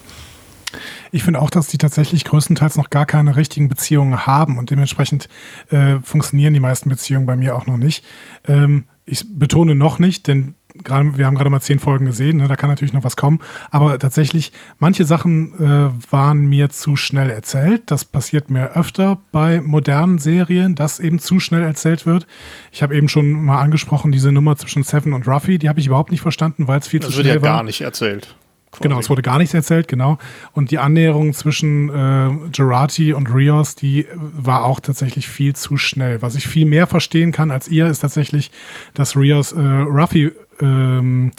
Ich 1.11 1.23
finde 1.23 1.41
auch, 1.41 1.49
dass 1.49 1.67
die 1.67 1.77
tatsächlich 1.77 2.25
größtenteils 2.25 2.77
noch 2.77 2.89
gar 2.89 3.05
keine 3.05 3.35
richtigen 3.35 3.69
Beziehungen 3.69 4.25
haben 4.25 4.57
und 4.57 4.69
dementsprechend 4.69 5.29
äh, 5.69 5.99
funktionieren 6.03 6.53
die 6.53 6.59
meisten 6.59 6.89
Beziehungen 6.89 7.25
bei 7.25 7.35
mir 7.35 7.55
auch 7.55 7.65
noch 7.65 7.77
nicht. 7.77 8.05
Ähm, 8.47 8.85
ich 9.05 9.25
betone 9.27 9.73
noch 9.73 9.97
nicht, 9.97 10.27
denn 10.27 10.55
gerade, 10.83 11.17
wir 11.17 11.25
haben 11.25 11.35
gerade 11.35 11.49
mal 11.49 11.61
zehn 11.61 11.79
Folgen 11.79 12.05
gesehen, 12.05 12.37
ne, 12.37 12.47
da 12.47 12.55
kann 12.55 12.69
natürlich 12.69 12.93
noch 12.93 13.03
was 13.03 13.15
kommen. 13.15 13.39
Aber 13.71 13.97
tatsächlich, 13.97 14.51
manche 14.77 15.05
Sachen 15.05 15.53
äh, 15.59 16.11
waren 16.11 16.45
mir 16.45 16.69
zu 16.69 16.95
schnell 16.95 17.29
erzählt. 17.29 17.83
Das 17.87 18.05
passiert 18.05 18.49
mir 18.49 18.75
öfter 18.75 19.19
bei 19.31 19.61
modernen 19.61 20.19
Serien, 20.19 20.75
dass 20.75 20.99
eben 20.99 21.19
zu 21.19 21.39
schnell 21.39 21.63
erzählt 21.63 22.05
wird. 22.05 22.27
Ich 22.71 22.83
habe 22.83 22.95
eben 22.95 23.09
schon 23.09 23.31
mal 23.31 23.59
angesprochen, 23.59 24.11
diese 24.11 24.31
Nummer 24.31 24.57
zwischen 24.57 24.83
Seven 24.83 25.13
und 25.13 25.27
Ruffy, 25.27 25.57
die 25.57 25.69
habe 25.69 25.79
ich 25.79 25.87
überhaupt 25.87 26.11
nicht 26.11 26.21
verstanden, 26.21 26.67
weil 26.67 26.79
es 26.79 26.87
viel 26.87 26.99
das 26.99 27.09
zu 27.09 27.13
schnell 27.13 27.25
ja 27.25 27.33
war. 27.33 27.39
Das 27.39 27.43
wird 27.43 27.49
ja 27.51 27.57
gar 27.57 27.63
nicht 27.63 27.81
erzählt. 27.81 28.35
Quasi. 28.71 28.83
Genau, 28.83 28.99
es 28.99 29.09
wurde 29.09 29.23
gar 29.23 29.39
nichts 29.39 29.53
erzählt, 29.53 29.87
genau. 29.87 30.19
Und 30.53 30.69
die 30.69 30.77
Annäherung 30.77 31.33
zwischen 31.33 31.89
äh, 31.89 32.49
Gerati 32.51 33.13
und 33.13 33.33
Rios, 33.33 33.75
die 33.75 34.05
war 34.15 34.63
auch 34.63 34.79
tatsächlich 34.79 35.27
viel 35.27 35.55
zu 35.55 35.77
schnell. 35.77 36.21
Was 36.21 36.35
ich 36.35 36.47
viel 36.47 36.65
mehr 36.65 36.85
verstehen 36.85 37.31
kann 37.31 37.49
als 37.49 37.67
ihr, 37.67 37.87
ist 37.87 37.99
tatsächlich, 37.99 38.51
dass 38.93 39.15
Rios 39.17 39.53
äh, 39.53 39.59
Ruffy 39.59 40.31
ähm, 40.61 41.31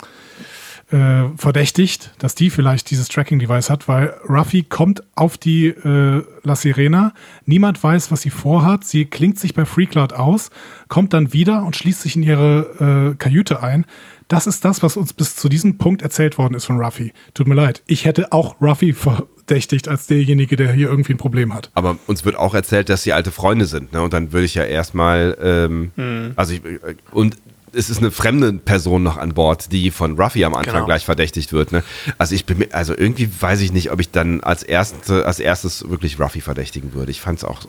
äh, 0.90 1.28
verdächtigt, 1.36 2.12
dass 2.18 2.34
die 2.34 2.50
vielleicht 2.50 2.90
dieses 2.90 3.08
Tracking-Device 3.08 3.70
hat, 3.70 3.86
weil 3.86 4.14
Ruffy 4.28 4.64
kommt 4.64 5.04
auf 5.14 5.38
die 5.38 5.68
äh, 5.68 6.24
La 6.42 6.56
Sirena, 6.56 7.12
niemand 7.46 7.82
weiß, 7.82 8.10
was 8.10 8.22
sie 8.22 8.30
vorhat, 8.30 8.84
sie 8.84 9.04
klingt 9.04 9.38
sich 9.38 9.54
bei 9.54 9.64
FreeCloud 9.64 10.14
aus, 10.14 10.50
kommt 10.88 11.12
dann 11.12 11.32
wieder 11.32 11.62
und 11.64 11.76
schließt 11.76 12.02
sich 12.02 12.16
in 12.16 12.24
ihre 12.24 13.12
äh, 13.12 13.16
Kajüte 13.16 13.62
ein. 13.62 13.86
Das 14.30 14.46
ist 14.46 14.64
das, 14.64 14.80
was 14.84 14.96
uns 14.96 15.12
bis 15.12 15.34
zu 15.34 15.48
diesem 15.48 15.76
Punkt 15.76 16.02
erzählt 16.02 16.38
worden 16.38 16.54
ist 16.54 16.64
von 16.64 16.80
Ruffy. 16.80 17.12
Tut 17.34 17.48
mir 17.48 17.56
leid. 17.56 17.82
Ich 17.88 18.04
hätte 18.04 18.30
auch 18.30 18.60
Ruffy 18.60 18.92
verdächtigt 18.92 19.88
als 19.88 20.06
derjenige, 20.06 20.54
der 20.54 20.72
hier 20.72 20.88
irgendwie 20.88 21.14
ein 21.14 21.18
Problem 21.18 21.52
hat. 21.52 21.72
Aber 21.74 21.98
uns 22.06 22.24
wird 22.24 22.36
auch 22.36 22.54
erzählt, 22.54 22.88
dass 22.90 23.02
sie 23.02 23.12
alte 23.12 23.32
Freunde 23.32 23.66
sind. 23.66 23.92
Ne? 23.92 24.00
Und 24.00 24.12
dann 24.12 24.32
würde 24.32 24.46
ich 24.46 24.54
ja 24.54 24.62
erstmal, 24.62 25.36
ähm, 25.42 25.90
hm. 25.96 26.32
also 26.36 26.52
ich, 26.52 26.62
und 27.10 27.38
es 27.72 27.90
ist 27.90 27.98
eine 27.98 28.12
fremde 28.12 28.52
Person 28.52 29.02
noch 29.02 29.16
an 29.16 29.34
Bord, 29.34 29.72
die 29.72 29.90
von 29.90 30.16
Ruffy 30.16 30.44
am 30.44 30.54
Anfang 30.54 30.74
genau. 30.74 30.86
gleich 30.86 31.04
verdächtigt 31.04 31.52
wird. 31.52 31.72
Ne? 31.72 31.82
Also 32.16 32.36
ich 32.36 32.46
bin 32.46 32.72
also 32.72 32.96
irgendwie 32.96 33.28
weiß 33.40 33.60
ich 33.62 33.72
nicht, 33.72 33.90
ob 33.90 33.98
ich 33.98 34.12
dann 34.12 34.44
als 34.44 34.62
erste, 34.62 35.26
als 35.26 35.40
erstes 35.40 35.90
wirklich 35.90 36.20
Ruffy 36.20 36.40
verdächtigen 36.40 36.94
würde. 36.94 37.10
Ich 37.10 37.20
fand 37.20 37.38
es 37.38 37.44
auch, 37.44 37.62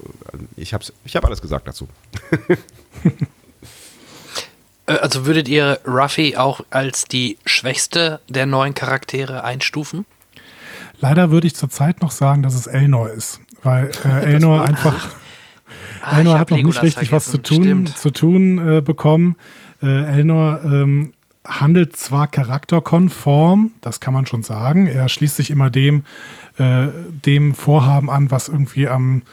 ich 0.57 0.75
habe 0.75 0.85
ich 1.05 1.15
hab 1.15 1.25
alles 1.25 1.41
gesagt 1.41 1.67
dazu. 1.67 1.87
Äh, 4.91 4.99
also 4.99 5.25
würdet 5.25 5.47
ihr 5.47 5.79
Ruffy 5.85 6.35
auch 6.37 6.61
als 6.69 7.05
die 7.05 7.37
schwächste 7.45 8.19
der 8.29 8.45
neuen 8.45 8.73
Charaktere 8.73 9.43
einstufen? 9.43 10.05
Leider 10.99 11.31
würde 11.31 11.47
ich 11.47 11.55
zurzeit 11.55 12.01
noch 12.01 12.11
sagen, 12.11 12.43
dass 12.43 12.53
es 12.53 12.67
Elnor 12.67 13.09
ist, 13.09 13.39
weil 13.63 13.91
äh, 14.05 14.25
Elnor 14.33 14.63
einfach 14.63 15.09
ah, 16.01 16.17
Elnor 16.17 16.39
hat 16.39 16.51
noch 16.51 16.57
nicht 16.57 16.81
richtig 16.81 17.11
was 17.11 17.29
zu 17.29 17.37
tun, 17.39 17.87
zu 17.87 18.11
tun 18.11 18.77
äh, 18.77 18.81
bekommen. 18.81 19.35
Äh, 19.81 20.17
Elnor 20.17 20.61
ähm, 20.63 21.13
handelt 21.43 21.95
zwar 21.95 22.27
charakterkonform, 22.27 23.71
das 23.81 23.99
kann 23.99 24.13
man 24.13 24.27
schon 24.27 24.43
sagen. 24.43 24.85
Er 24.85 25.09
schließt 25.09 25.35
sich 25.35 25.49
immer 25.49 25.71
dem, 25.71 26.03
äh, 26.59 26.87
dem 27.25 27.55
Vorhaben 27.55 28.11
an, 28.11 28.29
was 28.29 28.47
irgendwie 28.47 28.87
am 28.87 29.23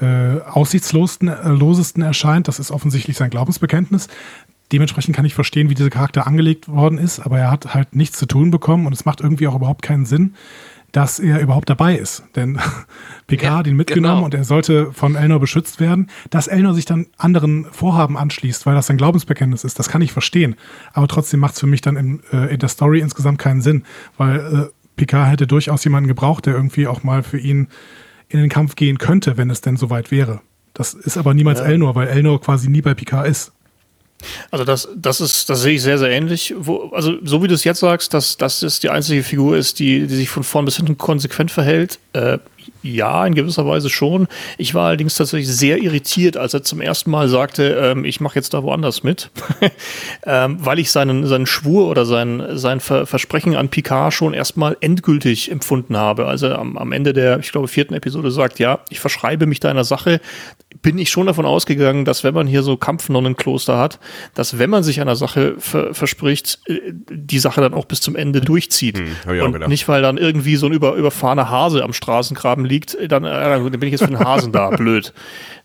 äh, 0.00 0.40
aussichtslosesten 0.40 2.02
äh, 2.02 2.06
erscheint. 2.06 2.48
Das 2.48 2.58
ist 2.58 2.70
offensichtlich 2.70 3.16
sein 3.18 3.30
Glaubensbekenntnis. 3.30 4.08
Dementsprechend 4.72 5.16
kann 5.16 5.24
ich 5.24 5.34
verstehen, 5.34 5.70
wie 5.70 5.74
dieser 5.74 5.90
Charakter 5.90 6.26
angelegt 6.26 6.68
worden 6.68 6.98
ist, 6.98 7.20
aber 7.20 7.38
er 7.38 7.50
hat 7.50 7.74
halt 7.74 7.94
nichts 7.94 8.18
zu 8.18 8.26
tun 8.26 8.50
bekommen 8.50 8.86
und 8.86 8.92
es 8.92 9.04
macht 9.04 9.20
irgendwie 9.20 9.48
auch 9.48 9.56
überhaupt 9.56 9.82
keinen 9.82 10.04
Sinn, 10.04 10.34
dass 10.92 11.18
er 11.18 11.40
überhaupt 11.40 11.68
dabei 11.68 11.96
ist. 11.96 12.24
Denn 12.36 12.58
Picard 13.26 13.52
ja, 13.52 13.58
hat 13.58 13.66
ihn 13.66 13.76
mitgenommen 13.76 14.16
genau. 14.16 14.24
und 14.24 14.34
er 14.34 14.44
sollte 14.44 14.92
von 14.92 15.16
Elnor 15.16 15.40
beschützt 15.40 15.80
werden. 15.80 16.08
Dass 16.30 16.48
Elnor 16.48 16.74
sich 16.74 16.84
dann 16.84 17.06
anderen 17.16 17.66
Vorhaben 17.70 18.16
anschließt, 18.16 18.66
weil 18.66 18.74
das 18.74 18.86
sein 18.86 18.96
Glaubensbekenntnis 18.96 19.64
ist, 19.64 19.78
das 19.78 19.88
kann 19.88 20.02
ich 20.02 20.12
verstehen. 20.12 20.56
Aber 20.92 21.08
trotzdem 21.08 21.40
macht 21.40 21.54
es 21.54 21.60
für 21.60 21.66
mich 21.66 21.80
dann 21.80 21.96
in, 21.96 22.22
äh, 22.32 22.52
in, 22.54 22.58
der 22.58 22.68
Story 22.68 23.00
insgesamt 23.00 23.38
keinen 23.38 23.60
Sinn, 23.60 23.84
weil 24.16 24.38
äh, 24.38 24.72
Picard 24.96 25.30
hätte 25.30 25.46
durchaus 25.46 25.84
jemanden 25.84 26.08
gebraucht, 26.08 26.46
der 26.46 26.54
irgendwie 26.54 26.86
auch 26.86 27.02
mal 27.02 27.22
für 27.22 27.38
ihn 27.38 27.68
in 28.28 28.40
den 28.40 28.48
Kampf 28.48 28.74
gehen 28.74 28.98
könnte, 28.98 29.36
wenn 29.36 29.50
es 29.50 29.60
denn 29.60 29.76
soweit 29.76 30.10
wäre. 30.10 30.40
Das 30.74 30.94
ist 30.94 31.16
aber 31.16 31.34
niemals 31.34 31.60
ja. 31.60 31.66
Elnor, 31.66 31.94
weil 31.94 32.08
Elnor 32.08 32.40
quasi 32.40 32.68
nie 32.68 32.82
bei 32.82 32.94
Picard 32.94 33.26
ist. 33.26 33.52
Also 34.50 34.64
das, 34.64 34.88
das 34.96 35.20
ist, 35.20 35.48
das 35.48 35.62
sehe 35.62 35.74
ich 35.74 35.82
sehr, 35.82 35.98
sehr 35.98 36.10
ähnlich. 36.10 36.54
Wo, 36.58 36.90
also 36.92 37.14
so 37.22 37.42
wie 37.42 37.48
du 37.48 37.54
es 37.54 37.64
jetzt 37.64 37.80
sagst, 37.80 38.14
dass 38.14 38.36
das 38.36 38.62
ist 38.62 38.82
die 38.82 38.90
einzige 38.90 39.22
Figur 39.22 39.56
ist, 39.56 39.78
die, 39.78 40.06
die 40.06 40.14
sich 40.14 40.28
von 40.28 40.42
vorn 40.42 40.64
bis 40.64 40.76
hinten 40.76 40.98
konsequent 40.98 41.50
verhält. 41.50 41.98
Äh, 42.12 42.38
Ja, 42.82 43.26
in 43.26 43.34
gewisser 43.34 43.66
Weise 43.66 43.88
schon. 43.88 44.28
Ich 44.58 44.74
war 44.74 44.88
allerdings 44.88 45.14
tatsächlich 45.16 45.48
sehr 45.48 45.78
irritiert, 45.78 46.36
als 46.36 46.52
er 46.54 46.62
zum 46.62 46.80
ersten 46.80 47.10
Mal 47.10 47.28
sagte, 47.28 47.62
ähm, 47.80 48.04
ich 48.04 48.20
mache 48.20 48.36
jetzt 48.36 48.52
da 48.54 48.62
woanders 48.62 49.02
mit, 49.02 49.30
ähm, 50.26 50.58
weil 50.60 50.78
ich 50.78 50.90
seinen, 50.90 51.26
seinen 51.26 51.46
Schwur 51.46 51.88
oder 51.88 52.04
sein, 52.04 52.42
sein 52.58 52.80
Ver 52.80 53.06
Versprechen 53.06 53.56
an 53.56 53.68
Picard 53.68 54.12
schon 54.12 54.34
erstmal 54.34 54.76
endgültig 54.80 55.50
empfunden 55.50 55.96
habe. 55.96 56.26
Also 56.26 56.48
am, 56.54 56.76
am 56.76 56.92
Ende 56.92 57.12
der, 57.12 57.38
ich 57.38 57.52
glaube, 57.52 57.68
vierten 57.68 57.94
Episode 57.94 58.30
sagt, 58.30 58.58
ja, 58.58 58.80
ich 58.90 59.00
verschreibe 59.00 59.46
mich 59.46 59.60
deiner 59.60 59.84
Sache, 59.84 60.20
bin 60.82 60.98
ich 60.98 61.10
schon 61.10 61.26
davon 61.26 61.46
ausgegangen, 61.46 62.04
dass 62.04 62.24
wenn 62.24 62.34
man 62.34 62.46
hier 62.46 62.62
so 62.62 62.76
Kampfnonnenkloster 62.76 63.78
hat, 63.78 63.98
dass 64.34 64.58
wenn 64.58 64.70
man 64.70 64.82
sich 64.82 65.00
einer 65.00 65.16
Sache 65.16 65.54
ver 65.58 65.94
verspricht, 65.94 66.60
äh, 66.66 66.80
die 67.10 67.38
Sache 67.38 67.60
dann 67.60 67.74
auch 67.74 67.84
bis 67.84 68.00
zum 68.00 68.16
Ende 68.16 68.40
durchzieht. 68.40 68.98
Hm, 68.98 69.40
und 69.40 69.68
nicht, 69.68 69.88
weil 69.88 70.02
dann 70.02 70.18
irgendwie 70.18 70.56
so 70.56 70.66
ein 70.66 70.72
über, 70.72 70.94
überfahrener 70.94 71.50
Hase 71.50 71.82
am 71.82 71.92
Straßengraben 71.92 72.64
liegt, 72.64 72.96
dann, 73.08 73.24
äh, 73.24 73.28
dann 73.28 73.70
bin 73.70 73.82
ich 73.82 73.92
jetzt 73.92 74.04
für 74.04 74.10
den 74.10 74.18
Hasen 74.18 74.52
da, 74.52 74.70
blöd. 74.76 75.12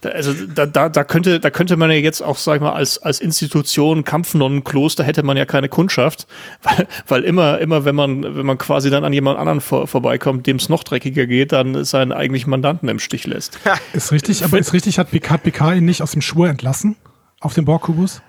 Da, 0.02 0.10
also 0.10 0.34
da, 0.34 0.65
da, 0.65 0.90
da, 0.90 1.03
könnte, 1.03 1.40
da 1.40 1.49
könnte 1.49 1.77
man 1.77 1.90
ja 1.90 1.98
jetzt 1.98 2.22
auch, 2.22 2.38
sag 2.38 2.56
ich 2.56 2.61
mal, 2.61 2.73
als, 2.73 2.98
als 2.98 3.22
Institution 3.22 4.03
Kampfnonnenkloster 4.03 5.03
hätte 5.03 5.23
man 5.23 5.38
ja 5.38 5.45
keine 5.45 5.69
Kundschaft, 5.69 6.27
weil, 6.64 6.88
weil 7.07 7.23
immer, 7.23 7.60
immer 7.60 7.85
wenn 7.85 7.95
man, 7.95 8.35
wenn 8.35 8.45
man 8.45 8.57
quasi 8.57 8.90
dann 8.90 9.03
an 9.03 9.14
jemand 9.14 9.40
anderen 9.40 9.61
vor, 9.61 9.88
vorbeikommt, 9.88 10.48
dem 10.48 10.57
es 10.57 10.69
noch 10.69 10.84
dreckiger 10.84 11.26
geht, 11.26 11.52
dann 11.52 11.84
seinen 11.85 12.11
eigentlichen 12.11 12.49
Mandanten 12.49 12.90
im 12.90 12.99
Stich 12.99 13.27
lässt. 13.27 13.60
ist 13.94 14.11
richtig, 14.11 14.44
aber 14.44 14.60
ist 14.60 14.73
richtig, 14.73 14.99
hat 15.03 15.11
Picard, 15.11 15.43
Picard 15.43 15.77
ihn 15.77 15.85
nicht 15.85 16.01
aus 16.01 16.11
dem 16.11 16.21
Schwur 16.21 16.49
entlassen? 16.49 16.95
Auf 17.41 17.53
dem 17.53 17.65
Borgkubus? 17.65 18.21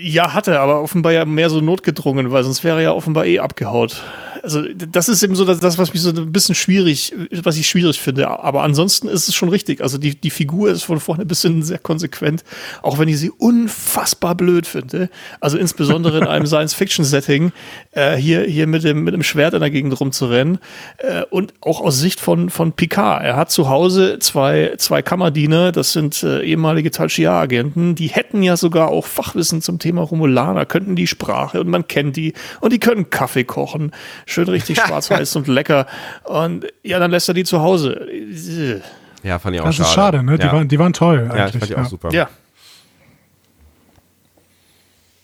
Ja, 0.00 0.34
hatte, 0.34 0.60
aber 0.60 0.82
offenbar 0.82 1.12
ja 1.12 1.24
mehr 1.24 1.50
so 1.50 1.60
notgedrungen, 1.60 2.30
weil 2.30 2.44
sonst 2.44 2.64
wäre 2.64 2.76
er 2.76 2.82
ja 2.82 2.92
offenbar 2.92 3.26
eh 3.26 3.38
abgehaut 3.38 4.02
also 4.44 4.62
das 4.72 5.08
ist 5.08 5.22
eben 5.22 5.34
so 5.34 5.44
das, 5.44 5.78
was 5.78 5.92
mich 5.92 6.02
so 6.02 6.10
ein 6.10 6.30
bisschen 6.30 6.54
schwierig, 6.54 7.14
was 7.42 7.56
ich 7.56 7.66
schwierig 7.66 8.00
finde. 8.00 8.28
Aber 8.28 8.62
ansonsten 8.62 9.08
ist 9.08 9.28
es 9.28 9.34
schon 9.34 9.48
richtig. 9.48 9.80
Also 9.80 9.98
die, 9.98 10.14
die 10.14 10.30
Figur 10.30 10.70
ist 10.70 10.84
von 10.84 11.00
vorne 11.00 11.24
bis 11.24 11.42
hinten 11.42 11.62
sehr 11.62 11.78
konsequent, 11.78 12.44
auch 12.82 12.98
wenn 12.98 13.08
ich 13.08 13.18
sie 13.18 13.30
unfassbar 13.30 14.34
blöd 14.34 14.66
finde. 14.66 15.08
Also 15.40 15.56
insbesondere 15.56 16.18
in 16.18 16.26
einem 16.26 16.46
Science-Fiction-Setting, 16.54 17.52
äh, 17.92 18.16
hier, 18.16 18.42
hier 18.42 18.66
mit 18.66 18.84
dem, 18.84 19.04
mit 19.04 19.14
dem 19.14 19.22
Schwert 19.22 19.54
in 19.54 19.60
der 19.60 19.70
Gegend 19.70 19.98
rumzurennen. 19.98 20.58
Äh, 20.98 21.22
und 21.30 21.54
auch 21.62 21.80
aus 21.80 21.98
Sicht 21.98 22.20
von, 22.20 22.50
von 22.50 22.72
Picard. 22.72 23.24
Er 23.24 23.36
hat 23.36 23.50
zu 23.50 23.68
Hause 23.70 24.18
zwei, 24.18 24.74
zwei 24.76 25.00
Kammerdiener, 25.00 25.72
das 25.72 25.92
sind 25.92 26.22
äh, 26.22 26.42
ehemalige 26.42 26.90
Tal 26.90 27.08
agenten 27.26 27.94
die 27.94 28.08
hätten 28.08 28.42
ja 28.42 28.56
sogar 28.56 28.88
auch 28.88 29.06
Fachwissen 29.06 29.60
zum 29.64 29.78
Thema 29.78 30.02
Romulaner, 30.02 30.66
könnten 30.66 30.96
die 30.96 31.06
Sprache 31.06 31.60
und 31.60 31.68
man 31.68 31.88
kennt 31.88 32.16
die 32.16 32.34
und 32.60 32.72
die 32.72 32.78
können 32.78 33.10
Kaffee 33.10 33.44
kochen 33.44 33.92
schön 34.26 34.48
richtig 34.48 34.78
schwarz-weiß 34.86 35.36
und 35.36 35.48
lecker. 35.48 35.86
Und 36.24 36.66
ja, 36.82 36.98
dann 36.98 37.10
lässt 37.10 37.28
er 37.28 37.34
die 37.34 37.44
zu 37.44 37.60
Hause. 37.60 38.82
Ja, 39.22 39.38
fand 39.38 39.56
ich 39.56 39.62
auch 39.62 39.66
das 39.66 39.76
schade. 39.76 39.82
Das 39.82 39.88
ist 39.88 39.94
schade, 39.94 40.22
ne? 40.22 40.38
Die, 40.38 40.44
ja. 40.44 40.52
waren, 40.52 40.68
die 40.68 40.78
waren 40.78 40.92
toll. 40.92 41.30
Ja, 41.34 41.48
fand 41.48 41.64
ich 41.64 41.76
auch 41.76 41.86
super. 41.86 42.10
Ja. 42.12 42.28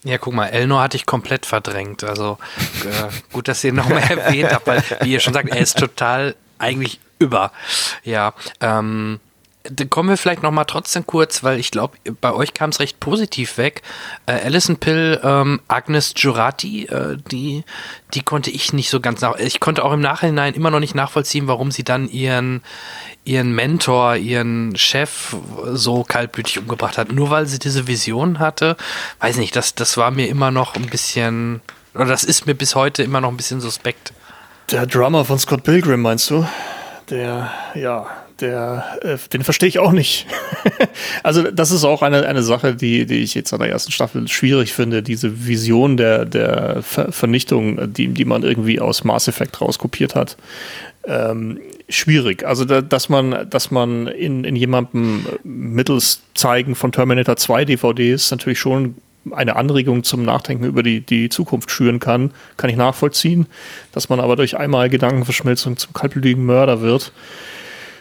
Ja, 0.02 0.16
guck 0.16 0.32
mal, 0.32 0.46
Elnor 0.46 0.80
hatte 0.80 0.96
ich 0.96 1.04
komplett 1.04 1.44
verdrängt. 1.44 2.04
Also 2.04 2.38
äh, 2.84 3.08
gut, 3.32 3.48
dass 3.48 3.62
ihr 3.64 3.72
nochmal 3.72 4.02
erwähnt 4.08 4.50
habt, 4.52 4.66
weil, 4.66 4.82
wie 5.02 5.12
ihr 5.12 5.20
schon 5.20 5.34
sagt, 5.34 5.50
er 5.50 5.58
ist 5.58 5.78
total 5.78 6.34
eigentlich 6.58 7.00
über. 7.18 7.52
Ja, 8.02 8.32
ähm, 8.60 9.20
dann 9.65 9.91
kommen 9.91 10.09
wir 10.09 10.16
vielleicht 10.16 10.43
noch 10.43 10.51
mal 10.51 10.65
trotzdem 10.65 11.07
kurz, 11.07 11.45
weil 11.45 11.59
ich 11.59 11.70
glaube, 11.70 11.97
bei 12.20 12.32
euch 12.32 12.55
kam 12.55 12.70
es 12.70 12.81
recht 12.81 12.99
positiv 12.99 13.59
weg. 13.59 13.82
Äh, 14.27 14.32
Alison 14.45 14.77
Pill, 14.77 15.20
ähm, 15.23 15.61
Agnes 15.69 16.15
Giurati, 16.15 16.87
äh, 16.87 17.19
die, 17.31 17.65
die 18.15 18.23
konnte 18.23 18.51
ich 18.51 18.73
nicht 18.73 18.89
so 18.89 19.01
ganz 19.01 19.20
nach. 19.20 19.37
Ich 19.37 19.61
konnte 19.61 19.85
auch 19.85 19.93
im 19.93 20.01
Nachhinein 20.01 20.55
immer 20.55 20.70
noch 20.70 20.81
nicht 20.81 20.95
nachvollziehen, 20.95 21.47
warum 21.47 21.70
sie 21.70 21.85
dann 21.85 22.09
ihren, 22.09 22.62
ihren 23.24 23.53
Mentor, 23.53 24.16
ihren 24.16 24.77
Chef 24.77 25.37
so 25.73 26.05
kaltblütig 26.05 26.59
umgebracht 26.59 26.97
hat. 26.97 27.12
Nur 27.12 27.28
weil 27.28 27.47
sie 27.47 27.59
diese 27.59 27.87
Vision 27.87 28.39
hatte. 28.39 28.77
Weiß 29.19 29.37
nicht, 29.37 29.55
das, 29.57 29.74
das 29.74 29.99
war 29.99 30.11
mir 30.11 30.28
immer 30.28 30.51
noch 30.51 30.74
ein 30.74 30.87
bisschen, 30.87 31.61
oder 31.95 32.07
das 32.07 32.24
ist 32.24 32.47
mir 32.47 32.55
bis 32.55 32.74
heute 32.74 33.03
immer 33.03 33.20
noch 33.20 33.31
ein 33.31 33.37
bisschen 33.37 33.61
suspekt. 33.61 34.15
Der 34.70 34.87
Drummer 34.87 35.24
von 35.27 35.39
Scott 35.39 35.65
Pilgrim, 35.65 36.01
meinst 36.01 36.31
du? 36.31 36.47
Der, 37.11 37.51
ja, 37.74 38.07
der, 38.40 38.98
äh, 39.02 39.16
den 39.32 39.44
verstehe 39.44 39.68
ich 39.68 39.78
auch 39.78 39.92
nicht. 39.92 40.26
also 41.22 41.42
das 41.50 41.70
ist 41.70 41.84
auch 41.84 42.02
eine, 42.02 42.26
eine 42.26 42.42
Sache, 42.42 42.74
die, 42.74 43.06
die 43.06 43.22
ich 43.22 43.34
jetzt 43.34 43.52
an 43.52 43.60
der 43.60 43.70
ersten 43.70 43.92
Staffel 43.92 44.26
schwierig 44.28 44.72
finde, 44.72 45.02
diese 45.02 45.46
Vision 45.46 45.96
der, 45.96 46.24
der 46.24 46.82
Ver 46.82 47.12
Vernichtung, 47.12 47.92
die, 47.92 48.08
die 48.08 48.24
man 48.24 48.42
irgendwie 48.42 48.80
aus 48.80 49.04
Mass 49.04 49.28
Effect 49.28 49.60
rauskopiert 49.60 50.14
hat. 50.14 50.36
Ähm, 51.04 51.60
schwierig. 51.88 52.46
Also 52.46 52.64
da, 52.64 52.82
dass 52.82 53.08
man, 53.08 53.48
dass 53.48 53.70
man 53.70 54.06
in, 54.06 54.44
in 54.44 54.56
jemandem 54.56 55.26
mittels 55.44 56.22
Zeigen 56.34 56.74
von 56.74 56.92
Terminator 56.92 57.36
2 57.36 57.64
DVDs 57.64 58.30
natürlich 58.30 58.58
schon 58.58 58.96
eine 59.32 59.56
Anregung 59.56 60.02
zum 60.02 60.24
Nachdenken 60.24 60.64
über 60.64 60.82
die, 60.82 61.00
die 61.00 61.28
Zukunft 61.28 61.70
schüren 61.70 62.00
kann, 62.00 62.32
kann 62.56 62.70
ich 62.70 62.76
nachvollziehen. 62.76 63.46
Dass 63.92 64.08
man 64.08 64.20
aber 64.20 64.36
durch 64.36 64.56
einmal 64.56 64.88
Gedankenverschmelzung 64.88 65.76
zum 65.76 65.92
kaltblütigen 65.92 66.44
Mörder 66.44 66.80
wird, 66.80 67.12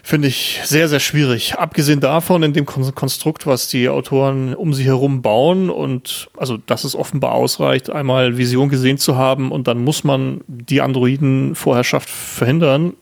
finde 0.10 0.28
ich 0.28 0.60
sehr, 0.64 0.90
sehr 0.90 1.00
schwierig. 1.00 1.54
Abgesehen 1.54 2.00
davon, 2.00 2.42
in 2.42 2.54
dem 2.54 2.66
Konstrukt, 2.66 3.46
was 3.46 3.68
die 3.68 3.90
Autoren 3.90 4.56
um 4.56 4.74
sie 4.74 4.84
herum 4.84 5.22
bauen 5.22 5.70
und 5.70 6.30
also, 6.36 6.58
dass 6.58 6.84
es 6.84 6.96
offenbar 6.96 7.34
ausreicht, 7.34 7.92
einmal 7.92 8.38
Vision 8.38 8.70
gesehen 8.70 8.98
zu 8.98 9.18
haben 9.18 9.52
und 9.52 9.68
dann 9.68 9.78
muss 9.78 10.04
man 10.04 10.42
die 10.48 10.82
Androiden-Vorherrschaft 10.82 12.10
verhindern. 12.10 12.94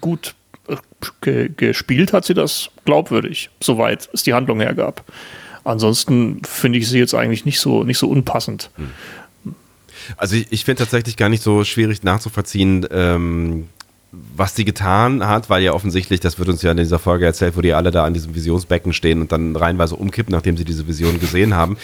Gut, 0.00 0.34
ge 1.20 1.50
gespielt 1.56 2.12
hat 2.12 2.24
sie 2.24 2.34
das 2.34 2.70
glaubwürdig, 2.84 3.50
soweit 3.60 4.08
es 4.12 4.24
die 4.24 4.34
Handlung 4.34 4.60
hergab. 4.60 5.04
Ansonsten 5.62 6.42
finde 6.42 6.78
ich 6.78 6.88
sie 6.88 6.98
jetzt 6.98 7.14
eigentlich 7.14 7.44
nicht 7.44 7.60
so, 7.60 7.84
nicht 7.84 7.98
so 7.98 8.08
unpassend. 8.08 8.70
Hm. 8.76 8.90
Also 10.16 10.34
ich, 10.34 10.50
ich 10.50 10.64
finde 10.64 10.80
tatsächlich 10.80 11.16
gar 11.16 11.28
nicht 11.28 11.44
so 11.44 11.62
schwierig 11.62 12.02
nachzuvollziehen, 12.02 12.88
ähm, 12.90 13.68
was 14.12 14.56
sie 14.56 14.64
getan 14.64 15.26
hat, 15.26 15.50
weil 15.50 15.62
ja 15.62 15.72
offensichtlich, 15.72 16.18
das 16.18 16.38
wird 16.38 16.48
uns 16.48 16.62
ja 16.62 16.72
in 16.72 16.76
dieser 16.76 16.98
Folge 16.98 17.26
erzählt, 17.26 17.56
wo 17.56 17.60
die 17.60 17.74
alle 17.74 17.92
da 17.92 18.04
an 18.04 18.12
diesem 18.12 18.34
Visionsbecken 18.34 18.92
stehen 18.92 19.20
und 19.20 19.30
dann 19.30 19.54
reinweise 19.54 19.94
umkippen, 19.94 20.32
nachdem 20.32 20.56
sie 20.56 20.64
diese 20.64 20.88
Vision 20.88 21.20
gesehen 21.20 21.54
haben. 21.54 21.76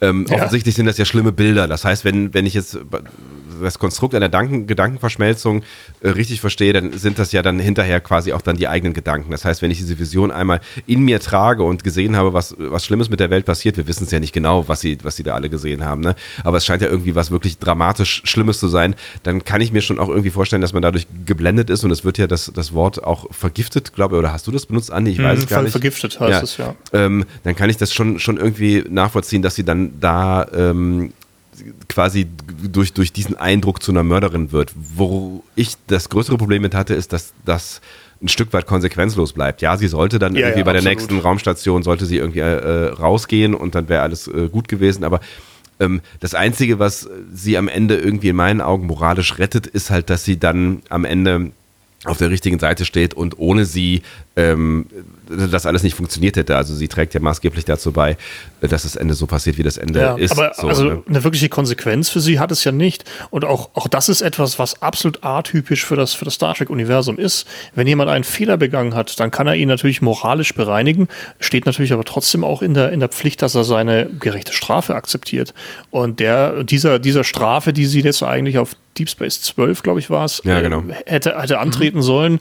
Ähm, 0.00 0.24
ja. 0.28 0.36
Offensichtlich 0.36 0.74
sind 0.74 0.86
das 0.86 0.96
ja 0.96 1.04
schlimme 1.04 1.32
Bilder. 1.32 1.68
Das 1.68 1.84
heißt, 1.84 2.04
wenn, 2.04 2.32
wenn 2.32 2.46
ich 2.46 2.54
jetzt 2.54 2.78
das 3.62 3.78
Konstrukt 3.78 4.14
einer 4.14 4.28
Danken, 4.28 4.66
Gedankenverschmelzung 4.66 5.62
äh, 6.00 6.10
richtig 6.10 6.40
verstehe, 6.40 6.72
dann 6.72 6.92
sind 6.92 7.18
das 7.18 7.32
ja 7.32 7.42
dann 7.42 7.58
hinterher 7.58 8.00
quasi 8.00 8.32
auch 8.32 8.42
dann 8.42 8.56
die 8.56 8.68
eigenen 8.68 8.94
Gedanken. 8.94 9.30
Das 9.30 9.44
heißt, 9.44 9.62
wenn 9.62 9.70
ich 9.70 9.78
diese 9.78 9.98
Vision 9.98 10.30
einmal 10.30 10.60
in 10.86 11.02
mir 11.02 11.20
trage 11.20 11.62
und 11.62 11.84
gesehen 11.84 12.16
habe, 12.16 12.32
was, 12.32 12.54
was 12.58 12.84
Schlimmes 12.84 13.10
mit 13.10 13.20
der 13.20 13.30
Welt 13.30 13.46
passiert, 13.46 13.76
wir 13.76 13.86
wissen 13.86 14.04
es 14.04 14.10
ja 14.10 14.20
nicht 14.20 14.32
genau, 14.32 14.68
was 14.68 14.80
sie, 14.80 14.98
was 15.02 15.16
sie 15.16 15.22
da 15.22 15.34
alle 15.34 15.50
gesehen 15.50 15.84
haben, 15.84 16.00
ne? 16.00 16.14
aber 16.42 16.58
es 16.58 16.66
scheint 16.66 16.82
ja 16.82 16.88
irgendwie 16.88 17.14
was 17.14 17.30
wirklich 17.30 17.58
dramatisch 17.58 18.22
Schlimmes 18.24 18.58
zu 18.58 18.68
sein, 18.68 18.94
dann 19.22 19.44
kann 19.44 19.60
ich 19.60 19.72
mir 19.72 19.82
schon 19.82 19.98
auch 19.98 20.08
irgendwie 20.08 20.30
vorstellen, 20.30 20.62
dass 20.62 20.72
man 20.72 20.82
dadurch 20.82 21.06
geblendet 21.26 21.70
ist 21.70 21.84
und 21.84 21.90
es 21.90 22.04
wird 22.04 22.18
ja 22.18 22.26
das, 22.26 22.50
das 22.54 22.72
Wort 22.72 23.04
auch 23.04 23.32
vergiftet, 23.32 23.94
glaube 23.94 24.16
ich, 24.16 24.18
oder 24.18 24.32
hast 24.32 24.46
du 24.46 24.50
das 24.50 24.66
benutzt, 24.66 24.90
Andi? 24.90 25.12
Ich 25.12 25.22
weiß 25.22 25.38
mhm, 25.38 25.44
es 25.44 25.48
gar 25.48 25.62
nicht. 25.62 25.72
Vergiftet 25.72 26.20
heißt 26.20 26.30
ja. 26.30 26.42
es, 26.42 26.56
ja. 26.56 26.74
Ähm, 26.92 27.24
dann 27.42 27.56
kann 27.56 27.70
ich 27.70 27.76
das 27.76 27.92
schon, 27.92 28.18
schon 28.18 28.36
irgendwie 28.36 28.84
nachvollziehen, 28.88 29.42
dass 29.42 29.54
sie 29.54 29.64
dann 29.64 30.00
da 30.00 30.46
ähm, 30.54 31.12
quasi 31.88 32.26
durch, 32.62 32.92
durch 32.92 33.12
diesen 33.12 33.36
Eindruck 33.36 33.82
zu 33.82 33.92
einer 33.92 34.02
Mörderin 34.02 34.52
wird. 34.52 34.72
Wo 34.74 35.42
ich 35.54 35.76
das 35.86 36.08
größere 36.08 36.36
Problem 36.36 36.62
mit 36.62 36.74
hatte, 36.74 36.94
ist, 36.94 37.12
dass 37.12 37.32
das 37.44 37.80
ein 38.22 38.28
Stück 38.28 38.52
weit 38.52 38.66
konsequenzlos 38.66 39.32
bleibt. 39.32 39.62
Ja, 39.62 39.76
sie 39.76 39.88
sollte 39.88 40.18
dann 40.18 40.34
ja, 40.34 40.40
irgendwie 40.40 40.60
ja, 40.60 40.64
bei 40.64 40.70
absolut. 40.72 40.84
der 40.84 40.94
nächsten 40.94 41.18
Raumstation, 41.18 41.82
sollte 41.82 42.06
sie 42.06 42.16
irgendwie 42.16 42.40
äh, 42.40 42.86
rausgehen 42.92 43.54
und 43.54 43.74
dann 43.74 43.88
wäre 43.88 44.02
alles 44.02 44.28
äh, 44.28 44.48
gut 44.48 44.68
gewesen, 44.68 45.04
aber 45.04 45.20
ähm, 45.80 46.00
das 46.20 46.34
Einzige, 46.34 46.78
was 46.78 47.08
sie 47.32 47.58
am 47.58 47.68
Ende 47.68 47.96
irgendwie 47.96 48.28
in 48.28 48.36
meinen 48.36 48.60
Augen 48.60 48.86
moralisch 48.86 49.38
rettet, 49.38 49.66
ist 49.66 49.90
halt, 49.90 50.08
dass 50.08 50.24
sie 50.24 50.38
dann 50.38 50.82
am 50.88 51.04
Ende 51.04 51.50
auf 52.04 52.18
der 52.18 52.30
richtigen 52.30 52.58
Seite 52.58 52.84
steht 52.84 53.14
und 53.14 53.38
ohne 53.38 53.64
sie 53.64 54.02
ähm, 54.36 54.86
das 55.28 55.66
alles 55.66 55.82
nicht 55.82 55.94
funktioniert 55.94 56.36
hätte. 56.36 56.56
Also 56.56 56.74
sie 56.74 56.88
trägt 56.88 57.14
ja 57.14 57.20
maßgeblich 57.20 57.64
dazu 57.64 57.92
bei, 57.92 58.16
dass 58.60 58.82
das 58.82 58.96
Ende 58.96 59.14
so 59.14 59.26
passiert, 59.26 59.58
wie 59.58 59.62
das 59.62 59.76
Ende 59.76 60.00
ja, 60.00 60.14
ist. 60.16 60.32
Aber 60.32 60.52
so, 60.54 60.68
also 60.68 60.84
ne? 60.84 61.02
eine 61.06 61.24
wirkliche 61.24 61.48
Konsequenz 61.48 62.08
für 62.08 62.20
sie 62.20 62.38
hat 62.38 62.52
es 62.52 62.64
ja 62.64 62.72
nicht. 62.72 63.04
Und 63.30 63.44
auch, 63.44 63.70
auch 63.74 63.88
das 63.88 64.08
ist 64.08 64.20
etwas, 64.20 64.58
was 64.58 64.82
absolut 64.82 65.22
atypisch 65.22 65.84
für 65.84 65.96
das, 65.96 66.14
für 66.14 66.24
das 66.24 66.34
Star 66.34 66.54
Trek-Universum 66.54 67.18
ist. 67.18 67.46
Wenn 67.74 67.86
jemand 67.86 68.10
einen 68.10 68.24
Fehler 68.24 68.56
begangen 68.56 68.94
hat, 68.94 69.18
dann 69.20 69.30
kann 69.30 69.46
er 69.46 69.54
ihn 69.54 69.68
natürlich 69.68 70.02
moralisch 70.02 70.54
bereinigen, 70.54 71.08
steht 71.40 71.66
natürlich 71.66 71.92
aber 71.92 72.04
trotzdem 72.04 72.44
auch 72.44 72.62
in 72.62 72.74
der, 72.74 72.92
in 72.92 73.00
der 73.00 73.08
Pflicht, 73.08 73.42
dass 73.42 73.54
er 73.54 73.64
seine 73.64 74.08
gerechte 74.18 74.52
Strafe 74.52 74.94
akzeptiert. 74.94 75.54
Und 75.90 76.20
der, 76.20 76.64
dieser, 76.64 76.98
dieser 76.98 77.24
Strafe, 77.24 77.72
die 77.72 77.86
sie 77.86 78.00
jetzt 78.00 78.22
eigentlich 78.22 78.58
auf 78.58 78.76
Deep 78.98 79.10
Space 79.10 79.40
12, 79.42 79.82
glaube 79.82 80.00
ich, 80.00 80.10
war 80.10 80.24
es, 80.24 80.40
ja, 80.44 80.60
genau. 80.60 80.80
äh, 80.80 80.94
hätte, 81.06 81.40
hätte 81.40 81.58
antreten 81.58 81.98
mhm. 81.98 82.02
sollen, 82.02 82.40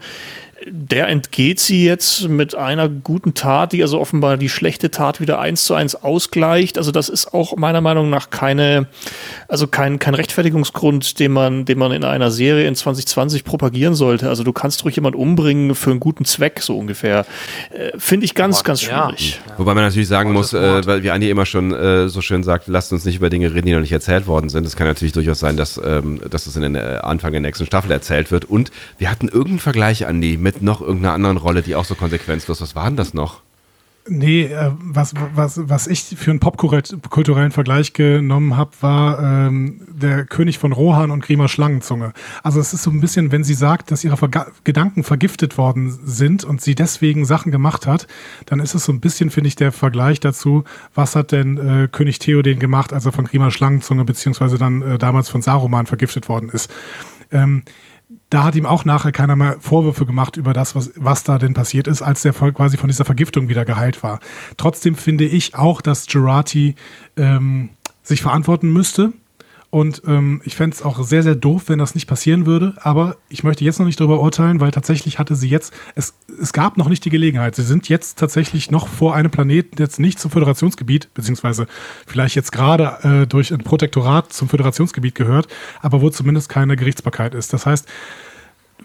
der 0.68 1.08
entgeht 1.08 1.60
sie 1.60 1.86
jetzt 1.86 2.28
mit 2.30 2.56
einer 2.56 2.90
guten 2.90 3.34
Tat, 3.34 3.74
die 3.74 3.82
also 3.82 4.00
offenbar 4.00 4.38
die 4.38 4.50
schlechte 4.50 4.92
Tat 4.92 5.20
wieder 5.20 5.40
eins 5.40 5.66
zu 5.66 5.74
eins 5.74 5.96
ausgleicht. 5.96 6.78
Also 6.78 6.92
das 6.92 7.10
ist 7.10 7.34
auch 7.34 7.58
meiner 7.58 7.82
Meinung 7.82 8.10
nach 8.10 8.30
keine, 8.30 8.88
also 9.48 9.68
kein, 9.68 10.00
kein 10.00 10.16
Rechtfertigungsgrund, 10.16 11.20
den 11.20 11.32
man, 11.32 11.66
den 11.66 11.78
man 11.78 11.92
in 11.92 12.04
einer 12.04 12.32
Serie 12.32 12.68
in 12.68 12.76
2020 12.76 13.44
propagieren 13.44 13.96
sollte. 13.96 14.30
Also 14.30 14.44
du 14.44 14.54
kannst 14.54 14.84
ruhig 14.86 14.96
jemand 14.96 15.16
umbringen 15.16 15.76
für 15.76 15.92
einen 15.92 16.00
guten 16.00 16.26
Zweck, 16.26 16.62
so 16.62 16.78
ungefähr. 16.78 17.26
Äh, 17.72 17.92
Finde 17.98 18.26
ich 18.26 18.36
ganz, 18.36 18.64
ganz 18.64 18.82
schwierig. 18.82 19.42
Ja. 19.48 19.58
Wobei 19.58 19.74
man 19.74 19.84
natürlich 19.84 20.08
sagen 20.08 20.34
muss, 20.34 20.54
äh, 20.54 20.86
weil 20.86 21.04
wie 21.04 21.12
Andi 21.12 21.30
immer 21.30 21.46
schon 21.46 21.74
äh, 21.74 22.08
so 22.08 22.22
schön 22.22 22.44
sagt, 22.44 22.68
lasst 22.68 22.94
uns 22.94 23.06
nicht 23.06 23.18
über 23.18 23.30
Dinge 23.30 23.54
reden, 23.54 23.68
die 23.68 23.74
noch 23.74 23.82
nicht 23.82 23.92
erzählt 23.92 24.28
worden 24.28 24.50
sind. 24.50 24.66
Es 24.66 24.76
kann 24.76 24.88
natürlich 24.88 25.14
durchaus 25.14 25.40
sein, 25.40 25.58
dass, 25.58 25.80
ähm, 25.84 26.22
dass 26.30 26.48
es 26.48 26.56
in 26.56 26.62
den 26.62 26.76
äh, 26.76 27.00
Anfang 27.02 27.32
der 27.32 27.42
nächsten 27.42 27.66
Staffel 27.66 27.92
erzählt 27.92 28.32
wird. 28.32 28.46
Und 28.46 28.72
wir 28.98 29.10
hatten 29.10 29.28
irgendeinen 29.28 29.60
Vergleich, 29.60 30.06
Andi, 30.06 30.38
mit 30.38 30.53
noch 30.62 30.82
irgendeiner 30.82 31.14
anderen 31.14 31.38
Rolle, 31.38 31.62
die 31.62 31.76
auch 31.76 31.86
so 31.86 31.96
konsequenzlos. 31.96 32.62
Was 32.62 32.76
war 32.76 32.86
denn 32.86 32.98
das 32.98 33.14
noch? 33.14 33.42
Nee, 34.06 34.44
äh, 34.44 34.72
was, 34.80 35.14
was, 35.34 35.70
was 35.70 35.88
ich 35.88 36.04
für 36.04 36.32
einen 36.32 36.42
popkulturellen 36.42 37.52
Vergleich 37.52 37.94
genommen 37.94 38.58
habe, 38.58 38.72
war 38.82 39.48
ähm, 39.48 39.80
der 39.88 40.26
König 40.26 40.60
von 40.60 40.74
Rohan 40.74 41.10
und 41.10 41.24
Grima 41.24 41.48
Schlangenzunge. 41.48 42.12
Also 42.44 42.60
es 42.60 42.74
ist 42.74 42.84
so 42.84 42.92
ein 42.92 43.00
bisschen, 43.00 43.32
wenn 43.32 43.46
sie 43.46 43.54
sagt, 43.54 43.92
dass 43.92 44.04
ihre 44.04 44.18
Verga 44.18 44.48
Gedanken 44.66 45.04
vergiftet 45.04 45.58
worden 45.58 45.98
sind 46.04 46.44
und 46.44 46.60
sie 46.60 46.76
deswegen 46.76 47.24
Sachen 47.24 47.54
gemacht 47.54 47.88
hat, 47.88 48.08
dann 48.46 48.60
ist 48.60 48.76
es 48.76 48.84
so 48.84 48.92
ein 48.92 49.00
bisschen, 49.00 49.30
finde 49.30 49.48
ich, 49.48 49.56
der 49.56 49.72
Vergleich 49.72 50.20
dazu, 50.20 50.66
was 50.94 51.16
hat 51.16 51.32
denn 51.32 51.58
äh, 51.58 51.88
König 51.90 52.20
Theoden 52.20 52.60
gemacht, 52.60 52.92
als 52.92 53.06
er 53.06 53.14
von 53.14 53.24
Grima 53.24 53.52
Schlangenzunge 53.52 54.04
beziehungsweise 54.04 54.58
dann 54.58 54.82
äh, 54.82 54.98
damals 54.98 55.30
von 55.30 55.42
Saruman 55.42 55.86
vergiftet 55.86 56.28
worden 56.28 56.50
ist. 56.50 56.70
Ähm, 57.32 57.64
da 58.34 58.44
hat 58.44 58.56
ihm 58.56 58.66
auch 58.66 58.84
nachher 58.84 59.12
keiner 59.12 59.36
mehr 59.36 59.58
Vorwürfe 59.60 60.08
gemacht 60.08 60.38
über 60.38 60.54
das, 60.54 60.76
was, 60.76 60.92
was 60.96 61.24
da 61.24 61.38
denn 61.38 61.54
passiert 61.54 61.88
ist, 61.88 62.02
als 62.02 62.24
der 62.24 62.34
quasi 62.34 62.78
von 62.78 62.88
dieser 62.88 63.06
Vergiftung 63.06 63.48
wieder 63.48 63.64
geheilt 63.64 64.02
war. 64.02 64.20
Trotzdem 64.58 64.96
finde 64.96 65.26
ich 65.26 65.54
auch, 65.54 65.82
dass 65.82 66.08
Gerati 66.08 66.74
ähm, 67.16 67.70
sich 68.02 68.24
verantworten 68.24 68.74
müsste 68.74 69.14
und 69.74 70.04
ähm, 70.06 70.40
ich 70.46 70.56
fände 70.56 70.76
es 70.76 70.84
auch 70.84 71.04
sehr, 71.04 71.24
sehr 71.24 71.34
doof, 71.34 71.64
wenn 71.66 71.80
das 71.80 71.96
nicht 71.96 72.06
passieren 72.06 72.46
würde. 72.46 72.76
Aber 72.78 73.18
ich 73.28 73.44
möchte 73.44 73.64
jetzt 73.66 73.80
noch 73.80 73.88
nicht 73.88 74.00
darüber 74.00 74.20
urteilen, 74.20 74.60
weil 74.60 74.70
tatsächlich 74.70 75.18
hatte 75.18 75.36
sie 75.36 75.50
jetzt, 75.50 75.74
es, 75.96 76.14
es 76.40 76.54
gab 76.54 76.78
noch 76.78 76.90
nicht 76.90 77.04
die 77.06 77.10
Gelegenheit. 77.10 77.56
Sie 77.56 77.64
sind 77.64 77.90
jetzt 77.90 78.20
tatsächlich 78.20 78.70
noch 78.70 78.88
vor 78.88 79.16
einem 79.16 79.32
Planeten, 79.32 79.78
jetzt 79.80 80.00
nicht 80.00 80.20
zum 80.20 80.30
Föderationsgebiet, 80.30 81.12
beziehungsweise 81.16 81.66
vielleicht 82.06 82.36
jetzt 82.36 82.52
gerade 82.52 83.24
äh, 83.24 83.26
durch 83.26 83.52
ein 83.52 83.64
Protektorat 83.64 84.32
zum 84.32 84.48
Föderationsgebiet 84.48 85.16
gehört, 85.16 85.48
aber 85.82 86.02
wo 86.02 86.12
zumindest 86.12 86.50
keine 86.50 86.76
Gerichtsbarkeit 86.76 87.34
ist. 87.34 87.52
Das 87.52 87.66
heißt, 87.66 87.88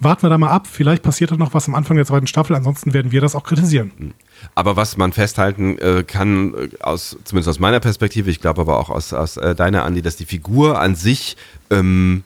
warten 0.01 0.23
wir 0.23 0.31
da 0.31 0.39
mal 0.39 0.49
ab. 0.49 0.67
Vielleicht 0.67 1.03
passiert 1.03 1.33
da 1.33 1.37
noch 1.37 1.53
was 1.53 1.69
am 1.69 1.75
Anfang 1.75 1.99
der 1.99 2.07
zweiten 2.07 2.27
Staffel. 2.27 2.57
Ansonsten 2.57 2.95
werden 2.95 3.13
wir 3.13 3.21
das 3.21 3.35
auch 3.35 3.45
kritisieren. 3.45 4.15
Aber 4.55 4.77
was 4.77 4.97
man 4.97 5.13
festhalten 5.13 5.79
äh, 5.79 6.05
kann, 6.07 6.55
äh, 6.55 6.69
aus, 6.81 7.17
zumindest 7.25 7.49
aus 7.49 7.59
meiner 7.59 7.81
Perspektive, 7.81 8.31
ich 8.31 8.41
glaube 8.41 8.61
aber 8.61 8.79
auch 8.79 8.91
aus, 8.91 9.13
aus 9.13 9.37
äh, 9.37 9.55
deiner, 9.55 9.85
Andi, 9.85 10.03
dass 10.03 10.17
die 10.17 10.27
Figur 10.27 10.81
an 10.81 10.95
sich 10.95 11.37
ähm, 11.71 12.25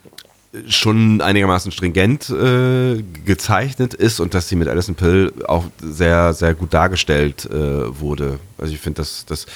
schon 0.69 1.21
einigermaßen 1.21 1.73
stringent 1.73 2.29
äh, 2.29 3.03
gezeichnet 3.25 3.95
ist 3.95 4.21
und 4.21 4.35
dass 4.35 4.49
sie 4.49 4.57
mit 4.57 4.69
Alison 4.69 4.95
Pill 4.95 5.33
auch 5.47 5.65
sehr, 5.81 6.35
sehr 6.35 6.55
gut 6.55 6.75
dargestellt 6.75 7.47
äh, 7.47 7.99
wurde. 8.01 8.39
Also 8.59 8.75
ich 8.75 8.81
finde, 8.81 8.99
dass, 8.99 9.25
dass 9.25 9.47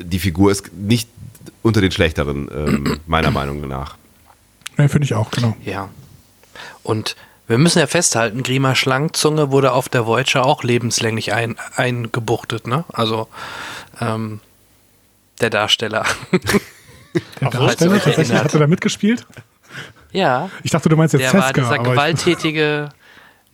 die 0.00 0.18
Figur 0.18 0.50
ist 0.50 0.72
nicht 0.72 1.08
unter 1.62 1.80
den 1.80 1.90
schlechteren, 1.90 2.48
ähm, 2.54 3.00
meiner 3.06 3.30
Meinung 3.30 3.66
nach. 3.68 3.96
Ja, 4.78 4.88
finde 4.88 5.04
ich 5.04 5.14
auch, 5.14 5.30
genau. 5.30 5.56
Ja. 5.64 5.88
Und 6.82 7.16
wir 7.48 7.58
müssen 7.58 7.78
ja 7.78 7.86
festhalten, 7.86 8.42
Grima 8.42 8.74
Schlangzunge 8.74 9.50
wurde 9.50 9.72
auf 9.72 9.88
der 9.88 10.06
Voyager 10.06 10.44
auch 10.44 10.62
lebenslänglich 10.62 11.32
ein, 11.32 11.56
eingebuchtet, 11.76 12.66
ne? 12.66 12.84
Also 12.92 13.28
ähm, 14.00 14.40
der 15.40 15.50
Darsteller. 15.50 16.04
Der 17.40 17.50
Darsteller 17.50 17.98
tatsächlich 18.00 18.38
hat 18.38 18.52
er 18.52 18.60
da 18.60 18.66
mitgespielt? 18.66 19.26
Ja. 20.12 20.50
Ich 20.62 20.70
dachte, 20.70 20.88
du 20.88 20.96
meinst 20.96 21.14
jetzt 21.14 21.22
der 21.22 21.30
Seska. 21.30 21.46
war 21.46 21.52
dieser 21.52 21.78
gewalttätige. 21.78 22.90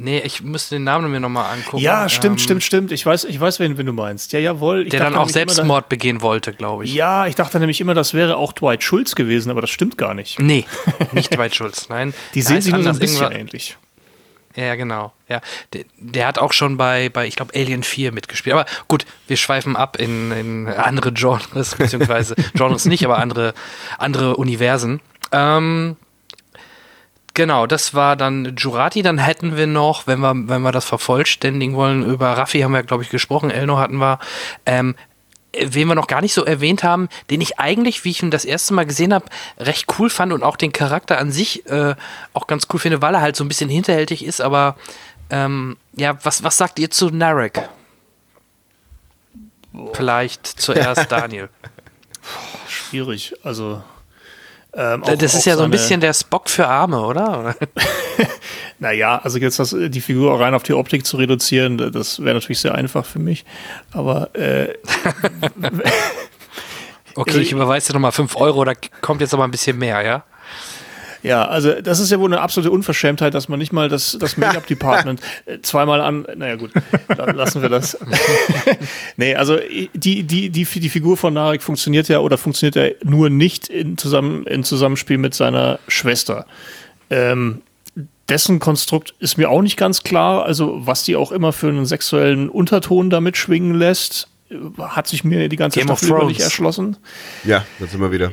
Nee, 0.03 0.19
ich 0.19 0.43
müsste 0.43 0.75
den 0.75 0.85
Namen 0.85 1.11
mir 1.13 1.21
nochmal 1.21 1.53
angucken. 1.53 1.83
Ja, 1.83 2.09
stimmt, 2.09 2.35
ähm, 2.35 2.39
stimmt, 2.39 2.65
stimmt. 2.65 2.93
Ich 2.93 3.07
weiß, 3.07 3.25
ich 3.25 3.39
weiß, 3.39 3.61
wen, 3.61 3.79
wen 3.79 3.87
du 3.87 3.93
meinst. 3.93 4.33
Ja, 4.33 4.41
jawohl. 4.41 4.87
Der 4.87 4.99
dann 4.99 5.15
auch 5.15 5.29
Selbstmord 5.29 5.89
begehen 5.89 6.23
wollte, 6.23 6.53
glaube 6.53 6.85
ich. 6.85 6.93
Ja, 6.93 7.27
ich 7.27 7.37
dachte 7.37 7.61
nämlich 7.61 7.81
immer, 7.81 7.95
das 7.95 8.13
wäre 8.13 8.37
auch 8.37 8.53
Dwight 8.53 8.83
Schulz 8.83 9.15
gewesen, 9.15 9.51
aber 9.51 9.61
das 9.61 9.71
stimmt 9.71 9.97
gar 9.99 10.15
nicht. 10.15 10.41
Nee, 10.41 10.65
nicht 11.13 11.37
Dwight 11.37 11.55
Schulz, 11.55 11.89
nein. 11.89 12.15
Die 12.35 12.43
sehen 12.43 12.61
sich 12.61 12.73
nur 12.73 12.83
so 12.83 12.89
ein 12.89 12.99
bisschen 12.99 13.31
ähnlich. 13.31 13.77
Ja, 14.57 14.75
genau. 14.75 15.13
Ja, 15.29 15.41
der, 15.73 15.85
der, 15.97 16.27
hat 16.27 16.39
auch 16.39 16.53
schon 16.53 16.77
bei, 16.77 17.09
bei 17.09 17.27
ich 17.27 17.37
glaube, 17.37 17.55
Alien 17.55 17.83
4 17.83 18.13
mitgespielt. 18.13 18.55
Aber 18.55 18.67
gut, 18.89 19.07
wir 19.27 19.37
schweifen 19.37 19.77
ab 19.77 19.99
in, 19.99 20.31
in 20.33 20.69
andere 20.69 21.13
Genres, 21.13 21.77
beziehungsweise 21.77 22.35
Genres 22.55 22.85
nicht, 22.85 23.05
aber 23.05 23.19
andere, 23.19 23.55
andere 23.99 24.37
Universen. 24.37 25.01
Ähm, 25.31 25.97
genau, 27.35 27.67
das 27.67 27.95
war 27.95 28.17
dann 28.17 28.57
Jurati. 28.57 29.03
Dann 29.03 29.19
hätten 29.19 29.57
wir 29.57 29.67
noch, 29.67 30.07
wenn 30.07 30.21
wir, 30.21 30.35
wenn 30.35 30.63
wir 30.63 30.73
das 30.73 30.85
vervollständigen 30.85 31.75
wollen, 31.75 32.05
über 32.05 32.31
Raffi 32.31 32.61
haben 32.61 32.73
wir, 32.73 32.83
glaube 32.83 33.03
ich, 33.03 33.11
gesprochen, 33.11 33.51
Elno 33.51 33.79
hatten 33.79 33.97
wir. 33.97 34.19
Ähm, 34.67 34.95
wen 35.55 35.89
wir 35.89 35.95
noch 35.95 36.07
gar 36.07 36.23
nicht 36.23 36.33
so 36.33 36.45
erwähnt 36.45 36.83
haben, 36.83 37.09
den 37.31 37.41
ich 37.41 37.59
eigentlich, 37.59 38.05
wie 38.05 38.11
ich 38.11 38.23
ihn 38.23 38.31
das 38.31 38.45
erste 38.45 38.73
Mal 38.75 38.87
gesehen 38.87 39.13
habe, 39.13 39.27
recht 39.59 39.87
cool 39.99 40.09
fand 40.09 40.33
und 40.33 40.43
auch 40.43 40.57
den 40.57 40.73
Charakter 40.73 41.19
an 41.19 41.31
sich 41.31 41.67
äh, 41.67 41.95
auch 42.33 42.47
ganz 42.47 42.69
cool 42.73 42.81
finde, 42.81 43.03
weil 43.03 43.15
er 43.15 43.21
halt 43.21 43.37
so 43.37 43.45
ein 43.45 43.49
bisschen 43.49 43.69
hinterhältig 43.69 44.25
ist, 44.25 44.41
aber 44.41 44.77
ähm, 45.31 45.77
ja, 45.95 46.17
was, 46.25 46.43
was 46.43 46.57
sagt 46.57 46.79
ihr 46.79 46.91
zu 46.91 47.11
Narek? 47.11 47.69
Vielleicht 49.93 50.47
zuerst 50.47 51.07
Daniel. 51.13 51.49
Schwierig, 52.69 53.35
also 53.43 53.83
ähm, 54.75 55.03
auch, 55.03 55.17
das 55.17 55.35
ist 55.35 55.45
ja 55.45 55.57
so 55.57 55.65
ein 55.65 55.71
bisschen 55.71 56.01
der 56.01 56.15
Spock 56.15 56.49
für 56.49 56.67
Arme, 56.67 57.01
oder? 57.01 57.55
naja, 58.79 59.21
also 59.23 59.39
jetzt 59.39 59.59
das, 59.59 59.77
die 59.79 60.01
Figur 60.01 60.41
rein 60.41 60.55
auf 60.55 60.63
die 60.63 60.73
Optik 60.73 61.05
zu 61.05 61.17
reduzieren, 61.17 61.79
das 61.93 62.23
wäre 62.23 62.35
natürlich 62.35 62.61
sehr 62.61 62.75
einfach 62.75 63.05
für 63.05 63.19
mich. 63.19 63.45
Aber 63.93 64.35
äh, 64.35 64.75
Okay, 67.15 67.41
ich 67.41 67.53
überweise 67.53 67.89
dir 67.89 67.95
nochmal 67.95 68.13
5 68.13 68.37
Euro, 68.37 68.65
da 68.65 68.73
kommt 69.01 69.21
jetzt 69.21 69.35
aber 69.35 69.45
ein 69.45 69.51
bisschen 69.51 69.79
mehr, 69.79 70.03
ja? 70.03 70.25
Ja, 71.23 71.45
also 71.47 71.81
das 71.81 72.01
ist 72.01 72.11
ja 72.11 72.19
wohl 72.19 72.33
eine 72.33 72.41
absolute 72.41 72.71
Unverschämtheit, 72.71 73.35
dass 73.35 73.49
man 73.49 73.59
nicht 73.59 73.73
mal 73.73 73.89
das, 73.89 74.17
das 74.19 74.37
Make-up-Department 74.39 75.21
äh, 75.47 75.59
zweimal 75.63 76.01
an. 76.01 76.27
Naja, 76.37 76.57
gut, 76.57 76.71
lassen 77.17 77.63
wir 77.63 77.69
das. 77.69 77.97
nee, 79.17 79.35
also 79.35 79.59
die, 79.95 80.25
die, 80.25 80.51
die, 80.51 80.65
die 80.65 80.89
Figur 80.89 81.17
von 81.17 81.35
Narek 81.35 81.63
funktioniert 81.63 82.09
ja 82.09 82.19
oder 82.19 82.39
funktioniert 82.39 82.75
ja 82.77 83.09
nur 83.09 83.31
nicht 83.31 83.69
in, 83.69 83.97
zusammen, 83.99 84.45
in 84.47 84.65
Zusammenspiel 84.65 85.19
mit 85.19 85.35
seiner 85.35 85.79
Schwester. 85.87 86.47
Ähm, 87.11 87.63
dessen 88.29 88.59
Konstrukt 88.59 89.15
ist 89.19 89.37
mir 89.39 89.51
auch 89.51 89.63
nicht 89.63 89.77
ganz 89.77 90.03
klar. 90.03 90.45
Also, 90.45 90.87
was 90.87 91.05
die 91.05 91.17
auch 91.17 91.31
immer 91.31 91.53
für 91.53 91.69
einen 91.69 91.87
sexuellen 91.87 92.49
Unterton 92.49 93.11
damit 93.11 93.37
schwingen 93.37 93.75
lässt, 93.75 94.29
hat 94.79 95.07
sich 95.07 95.25
mir 95.25 95.49
die 95.49 95.57
ganze 95.57 95.79
Game 95.79 95.89
Staffel 95.89 96.09
über 96.09 96.25
nicht 96.25 96.41
erschlossen. 96.41 96.97
Ja, 97.45 97.65
das 97.79 97.95
immer 97.95 98.13
wieder. 98.13 98.31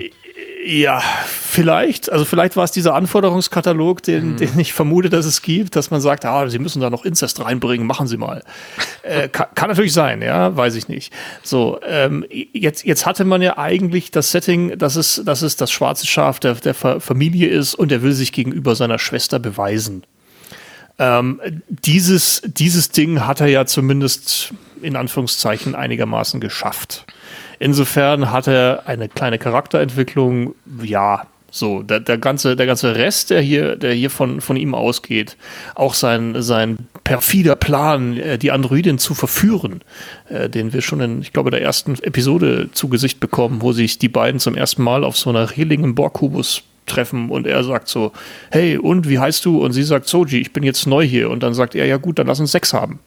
Ja, 0.61 1.01
vielleicht. 1.25 2.11
Also 2.11 2.25
vielleicht 2.25 2.57
war 2.57 2.65
es 2.65 2.71
dieser 2.71 2.93
Anforderungskatalog, 2.93 4.03
den, 4.03 4.31
mhm. 4.31 4.37
den 4.37 4.59
ich 4.59 4.73
vermute, 4.73 5.09
dass 5.09 5.25
es 5.25 5.41
gibt, 5.41 5.77
dass 5.77 5.89
man 5.89 6.01
sagt, 6.01 6.25
ah, 6.25 6.49
Sie 6.49 6.59
müssen 6.59 6.81
da 6.81 6.89
noch 6.89 7.05
Inzest 7.05 7.43
reinbringen, 7.43 7.87
machen 7.87 8.07
Sie 8.07 8.17
mal. 8.17 8.43
äh, 9.03 9.29
kann, 9.29 9.47
kann, 9.55 9.69
natürlich 9.69 9.93
sein, 9.93 10.21
ja, 10.21 10.55
weiß 10.55 10.75
ich 10.75 10.89
nicht. 10.89 11.13
So, 11.43 11.79
ähm, 11.87 12.25
jetzt, 12.29 12.83
jetzt 12.83 13.05
hatte 13.05 13.23
man 13.23 13.41
ja 13.41 13.57
eigentlich 13.57 14.11
das 14.11 14.31
Setting, 14.31 14.77
dass 14.77 14.97
es, 14.97 15.21
dass 15.25 15.43
es 15.43 15.55
das 15.55 15.71
schwarze 15.71 16.05
Schaf 16.05 16.41
der, 16.41 16.55
der 16.55 16.73
Familie 16.73 17.47
ist 17.47 17.75
und 17.75 17.91
er 17.91 18.01
will 18.01 18.13
sich 18.13 18.33
gegenüber 18.33 18.75
seiner 18.75 18.99
Schwester 18.99 19.39
beweisen. 19.39 20.03
Ähm, 20.97 21.39
dieses, 21.69 22.41
dieses 22.45 22.89
Ding 22.89 23.25
hat 23.25 23.39
er 23.39 23.47
ja 23.47 23.65
zumindest 23.65 24.53
in 24.81 24.97
Anführungszeichen 24.97 25.73
einigermaßen 25.73 26.41
geschafft. 26.41 27.05
Insofern 27.59 28.31
hat 28.31 28.47
er 28.47 28.83
eine 28.85 29.09
kleine 29.09 29.37
Charakterentwicklung, 29.37 30.55
ja, 30.81 31.27
so, 31.51 31.81
der, 31.81 31.99
der, 31.99 32.17
ganze, 32.17 32.55
der 32.55 32.65
ganze 32.65 32.95
Rest, 32.95 33.31
der 33.31 33.41
hier, 33.41 33.75
der 33.75 33.93
hier 33.93 34.09
von, 34.09 34.39
von 34.39 34.55
ihm 34.55 34.75
ausgeht, 34.75 35.35
auch 35.75 35.93
sein, 35.93 36.41
sein 36.41 36.77
perfider 37.03 37.55
Plan, 37.55 38.17
äh, 38.17 38.37
die 38.37 38.51
Androidin 38.51 38.99
zu 38.99 39.15
verführen, 39.15 39.81
äh, 40.29 40.47
den 40.49 40.73
wir 40.73 40.81
schon 40.81 41.01
in, 41.01 41.21
ich 41.21 41.33
glaube, 41.33 41.51
der 41.51 41.61
ersten 41.61 41.95
Episode 42.03 42.69
zu 42.71 42.87
Gesicht 42.87 43.19
bekommen, 43.19 43.61
wo 43.61 43.73
sich 43.73 43.97
die 43.97 44.09
beiden 44.09 44.39
zum 44.39 44.55
ersten 44.55 44.83
Mal 44.83 45.03
auf 45.03 45.17
so 45.17 45.29
einer 45.29 45.57
Reling 45.57 45.95
Borgkubus 45.95 46.63
treffen 46.85 47.29
und 47.29 47.47
er 47.47 47.63
sagt 47.63 47.87
so, 47.87 48.11
hey, 48.51 48.77
und 48.77 49.07
wie 49.07 49.19
heißt 49.19 49.45
du? 49.45 49.63
Und 49.63 49.73
sie 49.73 49.83
sagt, 49.83 50.07
Soji, 50.07 50.41
ich 50.41 50.53
bin 50.53 50.63
jetzt 50.63 50.87
neu 50.87 51.05
hier. 51.05 51.29
Und 51.29 51.43
dann 51.43 51.53
sagt 51.53 51.75
er, 51.75 51.85
ja 51.85 51.97
gut, 51.97 52.19
dann 52.19 52.27
lass 52.27 52.39
uns 52.39 52.51
Sex 52.51 52.73
haben. 52.73 52.99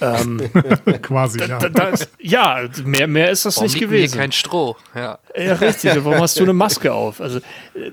Ähm, 0.00 0.40
Quasi, 1.02 1.40
ja. 1.40 1.58
da, 1.58 1.68
da 1.68 1.88
ist, 1.88 2.08
ja, 2.20 2.68
mehr, 2.84 3.06
mehr 3.06 3.30
ist 3.30 3.44
das 3.44 3.56
Warum 3.56 3.66
nicht 3.66 3.74
mir 3.74 3.80
hier 3.80 3.88
gewesen. 3.88 4.18
kein 4.18 4.32
Stroh? 4.32 4.76
Ja. 4.94 5.18
Ja, 5.36 5.54
richtig. 5.54 5.92
Warum 6.04 6.20
hast 6.20 6.38
du 6.38 6.44
eine 6.44 6.52
Maske 6.52 6.92
auf? 6.92 7.20
Also 7.20 7.40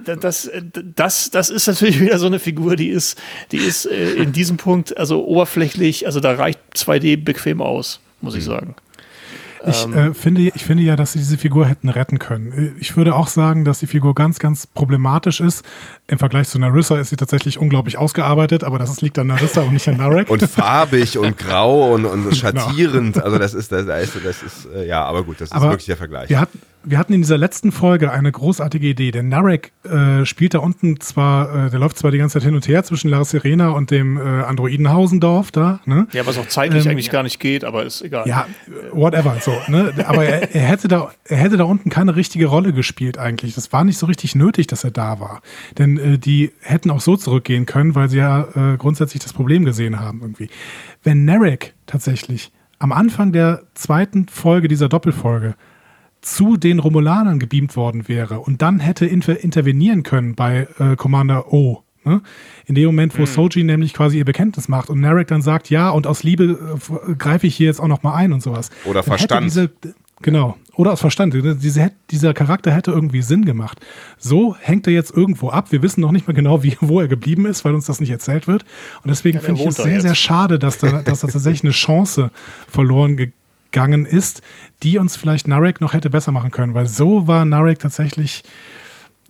das, 0.05 0.49
das, 0.95 1.29
das 1.29 1.49
ist 1.49 1.67
natürlich 1.67 1.99
wieder 1.99 2.19
so 2.19 2.27
eine 2.27 2.39
Figur, 2.39 2.75
die 2.75 2.89
ist, 2.89 3.19
die 3.51 3.57
ist 3.57 3.85
äh, 3.85 4.13
in 4.13 4.31
diesem 4.31 4.57
Punkt 4.57 4.97
also 4.97 5.25
oberflächlich, 5.25 6.05
also 6.05 6.19
da 6.19 6.33
reicht 6.33 6.59
2D 6.75 7.23
bequem 7.23 7.61
aus, 7.61 7.99
muss 8.21 8.35
ich 8.35 8.43
sagen. 8.43 8.75
Ich, 9.65 9.87
äh, 9.87 10.13
finde, 10.13 10.41
ich 10.41 10.63
finde 10.63 10.83
ja, 10.83 10.95
dass 10.95 11.13
sie 11.13 11.19
diese 11.19 11.37
Figur 11.37 11.65
hätten 11.65 11.89
retten 11.89 12.19
können. 12.19 12.75
Ich 12.79 12.95
würde 12.95 13.15
auch 13.15 13.27
sagen, 13.27 13.65
dass 13.65 13.79
die 13.79 13.87
Figur 13.87 14.15
ganz, 14.15 14.39
ganz 14.39 14.67
problematisch 14.67 15.41
ist. 15.41 15.65
Im 16.07 16.17
Vergleich 16.17 16.47
zu 16.47 16.59
Narissa 16.59 16.97
ist 16.97 17.09
sie 17.09 17.17
tatsächlich 17.17 17.59
unglaublich 17.59 17.97
ausgearbeitet, 17.97 18.63
aber 18.63 18.79
das 18.79 19.01
liegt 19.01 19.19
an 19.19 19.27
Narissa 19.27 19.61
und 19.61 19.73
nicht 19.73 19.87
an 19.87 19.97
Narek. 19.97 20.29
Und 20.29 20.41
farbig 20.43 21.17
und 21.17 21.37
grau 21.37 21.93
und, 21.93 22.05
und 22.05 22.35
schattierend. 22.35 23.21
Also 23.21 23.37
das 23.37 23.53
ist, 23.53 23.71
das 23.71 23.81
ist, 23.81 24.25
das 24.25 24.43
ist, 24.43 24.67
äh, 24.73 24.87
ja, 24.87 25.03
aber 25.03 25.23
gut, 25.23 25.41
das 25.41 25.49
ist 25.49 25.55
Aber 25.55 25.71
wirklich 25.71 25.87
der 25.87 25.97
Vergleich. 25.97 26.29
Wir, 26.29 26.39
hat, 26.39 26.49
wir 26.83 26.97
hatten 26.97 27.13
in 27.13 27.21
dieser 27.21 27.37
letzten 27.37 27.71
Folge 27.71 28.11
eine 28.11 28.31
großartige 28.31 28.87
Idee. 28.87 29.11
Der 29.11 29.23
Narek 29.23 29.73
äh, 29.83 30.25
spielt 30.25 30.53
da 30.53 30.59
unten 30.59 30.99
zwar, 31.01 31.67
äh, 31.67 31.69
der 31.69 31.79
läuft 31.79 31.97
zwar 31.97 32.11
die 32.11 32.17
ganze 32.17 32.33
Zeit 32.33 32.43
hin 32.43 32.55
und 32.55 32.67
her 32.67 32.83
zwischen 32.83 33.09
La 33.09 33.23
Serena 33.25 33.69
und 33.69 33.91
dem 33.91 34.17
äh, 34.17 34.21
Androiden 34.21 34.89
Hausendorf 34.89 35.51
da, 35.51 35.81
ne? 35.85 36.07
Ja, 36.13 36.25
was 36.25 36.37
auch 36.37 36.47
zeitlich 36.47 36.85
Ähm, 36.85 36.91
eigentlich 36.91 37.09
gar 37.09 37.23
nicht 37.23 37.39
geht, 37.39 37.65
aber 37.65 37.83
ist 37.83 38.01
egal. 38.01 38.27
Ja, 38.27 38.47
whatever, 38.91 39.37
so, 39.41 39.51
ne? 39.67 39.93
Aber 40.07 40.23
er, 40.25 40.55
er, 40.55 40.61
hätte 40.61 40.87
da, 40.87 41.11
er 41.25 41.37
hätte 41.37 41.57
da 41.57 41.65
unten 41.65 41.89
keine 41.89 42.15
richtige 42.15 42.45
Rolle 42.45 42.71
gespielt 42.71 43.17
eigentlich. 43.17 43.55
Das 43.55 43.73
war 43.73 43.83
nicht 43.83 43.97
so 43.97 44.05
richtig 44.05 44.35
nötig, 44.35 44.67
dass 44.67 44.83
er 44.83 44.91
da 44.91 45.19
war. 45.19 45.41
Denn 45.77 45.97
äh, 45.97 46.17
die 46.17 46.53
hätten 46.61 46.91
auch 46.91 47.01
so 47.01 47.17
zurückgehen 47.17 47.65
können, 47.65 47.93
weil 47.95 48.09
sie 48.09 48.17
ja 48.17 48.47
äh, 48.55 48.77
grundsätzlich 48.77 49.21
das 49.21 49.33
Problem 49.33 49.65
gesehen 49.65 49.99
haben 49.99 50.21
irgendwie. 50.21 50.49
Wenn 51.03 51.25
Narek 51.25 51.73
tatsächlich 51.87 52.51
am 52.79 52.93
Anfang 52.93 53.33
der 53.33 53.63
zweiten 53.73 54.27
Folge 54.29 54.69
dieser 54.69 54.87
Doppelfolge 54.87 55.55
zu 56.21 56.57
den 56.57 56.79
Romulanern 56.79 57.39
gebeamt 57.39 57.75
worden 57.75 58.07
wäre 58.07 58.39
und 58.39 58.61
dann 58.61 58.79
hätte 58.79 59.05
inter 59.05 59.41
intervenieren 59.41 60.03
können 60.03 60.35
bei 60.35 60.67
äh, 60.79 60.95
Commander 60.95 61.53
O. 61.53 61.83
Ne? 62.05 62.21
In 62.65 62.75
dem 62.75 62.85
Moment, 62.85 63.17
wo 63.17 63.25
Soji 63.25 63.63
nämlich 63.63 63.93
quasi 63.93 64.17
ihr 64.17 64.25
Bekenntnis 64.25 64.67
macht 64.67 64.89
und 64.89 64.99
Narek 64.99 65.27
dann 65.27 65.41
sagt, 65.41 65.69
ja, 65.69 65.89
und 65.89 66.07
aus 66.07 66.23
Liebe 66.23 66.77
äh, 67.07 67.15
greife 67.15 67.47
ich 67.47 67.55
hier 67.55 67.67
jetzt 67.67 67.79
auch 67.79 67.87
noch 67.87 68.03
mal 68.03 68.15
ein 68.15 68.31
und 68.31 68.41
sowas. 68.41 68.69
Oder 68.85 69.01
Dann 69.01 69.03
Verstand. 69.03 69.45
Diese, 69.45 69.69
genau. 70.21 70.57
Oder 70.75 70.93
aus 70.93 71.01
Verstand. 71.01 71.33
Diese, 71.33 71.91
dieser 72.09 72.33
Charakter 72.33 72.71
hätte 72.71 72.91
irgendwie 72.91 73.21
Sinn 73.21 73.43
gemacht. 73.43 73.85
So 74.17 74.55
hängt 74.57 74.87
er 74.87 74.93
jetzt 74.93 75.11
irgendwo 75.11 75.49
ab. 75.49 75.73
Wir 75.73 75.81
wissen 75.81 75.99
noch 75.99 76.13
nicht 76.13 76.25
mal 76.25 76.33
genau, 76.33 76.63
wie, 76.63 76.77
wo 76.79 77.01
er 77.01 77.09
geblieben 77.09 77.45
ist, 77.45 77.65
weil 77.65 77.75
uns 77.75 77.85
das 77.85 77.99
nicht 77.99 78.11
erzählt 78.11 78.47
wird. 78.47 78.63
Und 79.03 79.09
deswegen 79.09 79.39
der 79.39 79.45
finde 79.45 79.61
ich 79.61 79.67
es 79.67 79.75
sehr, 79.75 79.93
jetzt. 79.93 80.03
sehr 80.03 80.15
schade, 80.15 80.57
dass 80.57 80.77
da, 80.77 81.01
dass 81.01 81.19
da 81.19 81.27
tatsächlich 81.27 81.63
eine 81.63 81.73
Chance 81.73 82.31
verloren 82.69 83.17
gegangen 83.71 84.05
ist, 84.05 84.41
die 84.83 84.97
uns 84.97 85.15
vielleicht 85.15 85.47
Narek 85.47 85.81
noch 85.81 85.93
hätte 85.93 86.09
besser 86.09 86.31
machen 86.31 86.51
können, 86.51 86.73
weil 86.73 86.87
so 86.87 87.27
war 87.27 87.45
Narek 87.45 87.79
tatsächlich, 87.79 88.43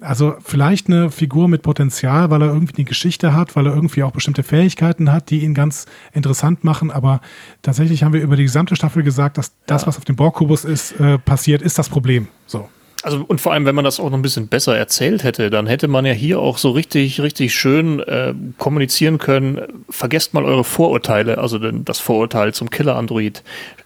also 0.02 0.36
vielleicht 0.44 0.88
eine 0.88 1.12
Figur 1.12 1.48
mit 1.48 1.62
Potenzial, 1.62 2.30
weil 2.30 2.42
er 2.42 2.48
irgendwie 2.50 2.78
eine 2.78 2.86
Geschichte 2.86 3.34
hat, 3.34 3.56
weil 3.56 3.68
er 3.68 3.76
irgendwie 3.76 4.04
auch 4.04 4.12
bestimmte 4.12 4.44
Fähigkeiten 4.44 5.12
hat, 5.12 5.30
die 5.30 5.44
ihn 5.44 5.54
ganz 5.54 5.86
interessant 6.14 6.64
machen, 6.64 6.92
aber 6.92 7.22
tatsächlich 7.62 8.04
haben 8.04 8.14
wir 8.14 8.22
über 8.22 8.36
die 8.36 8.44
gesamte 8.44 8.76
Staffel 8.76 9.04
gesagt, 9.04 9.38
dass 9.38 9.54
das, 9.66 9.88
was 9.88 9.98
auf 9.98 10.06
dem 10.06 10.16
Borgkubus 10.16 10.64
ist, 10.64 10.94
äh, 11.00 11.18
passiert, 11.18 11.62
ist 11.62 11.78
das 11.78 11.90
Problem. 11.90 12.28
So. 12.46 12.70
Also 13.02 13.24
und 13.26 13.40
vor 13.40 13.54
allem, 13.54 13.66
wenn 13.66 13.76
man 13.76 13.86
das 13.86 14.00
auch 14.00 14.10
noch 14.10 14.18
ein 14.18 14.22
bisschen 14.22 14.48
besser 14.48 14.78
erzählt 14.78 15.24
hätte, 15.24 15.50
dann 15.50 15.68
hätte 15.68 15.88
man 15.88 16.06
ja 16.06 16.12
hier 16.12 16.40
auch 16.40 16.58
so 16.58 16.72
richtig, 16.72 17.22
richtig 17.22 17.54
schön 17.54 18.02
äh, 18.02 18.34
kommunizieren 18.58 19.20
können. 19.20 19.62
Vergesst 19.90 20.34
mal 20.34 20.44
eure 20.44 20.66
Vorurteile, 20.66 21.38
also 21.38 21.60
den, 21.60 21.86
das 21.86 22.00
Vorurteil 22.00 22.54
zum 22.54 22.70
Killer-Android. 22.70 23.42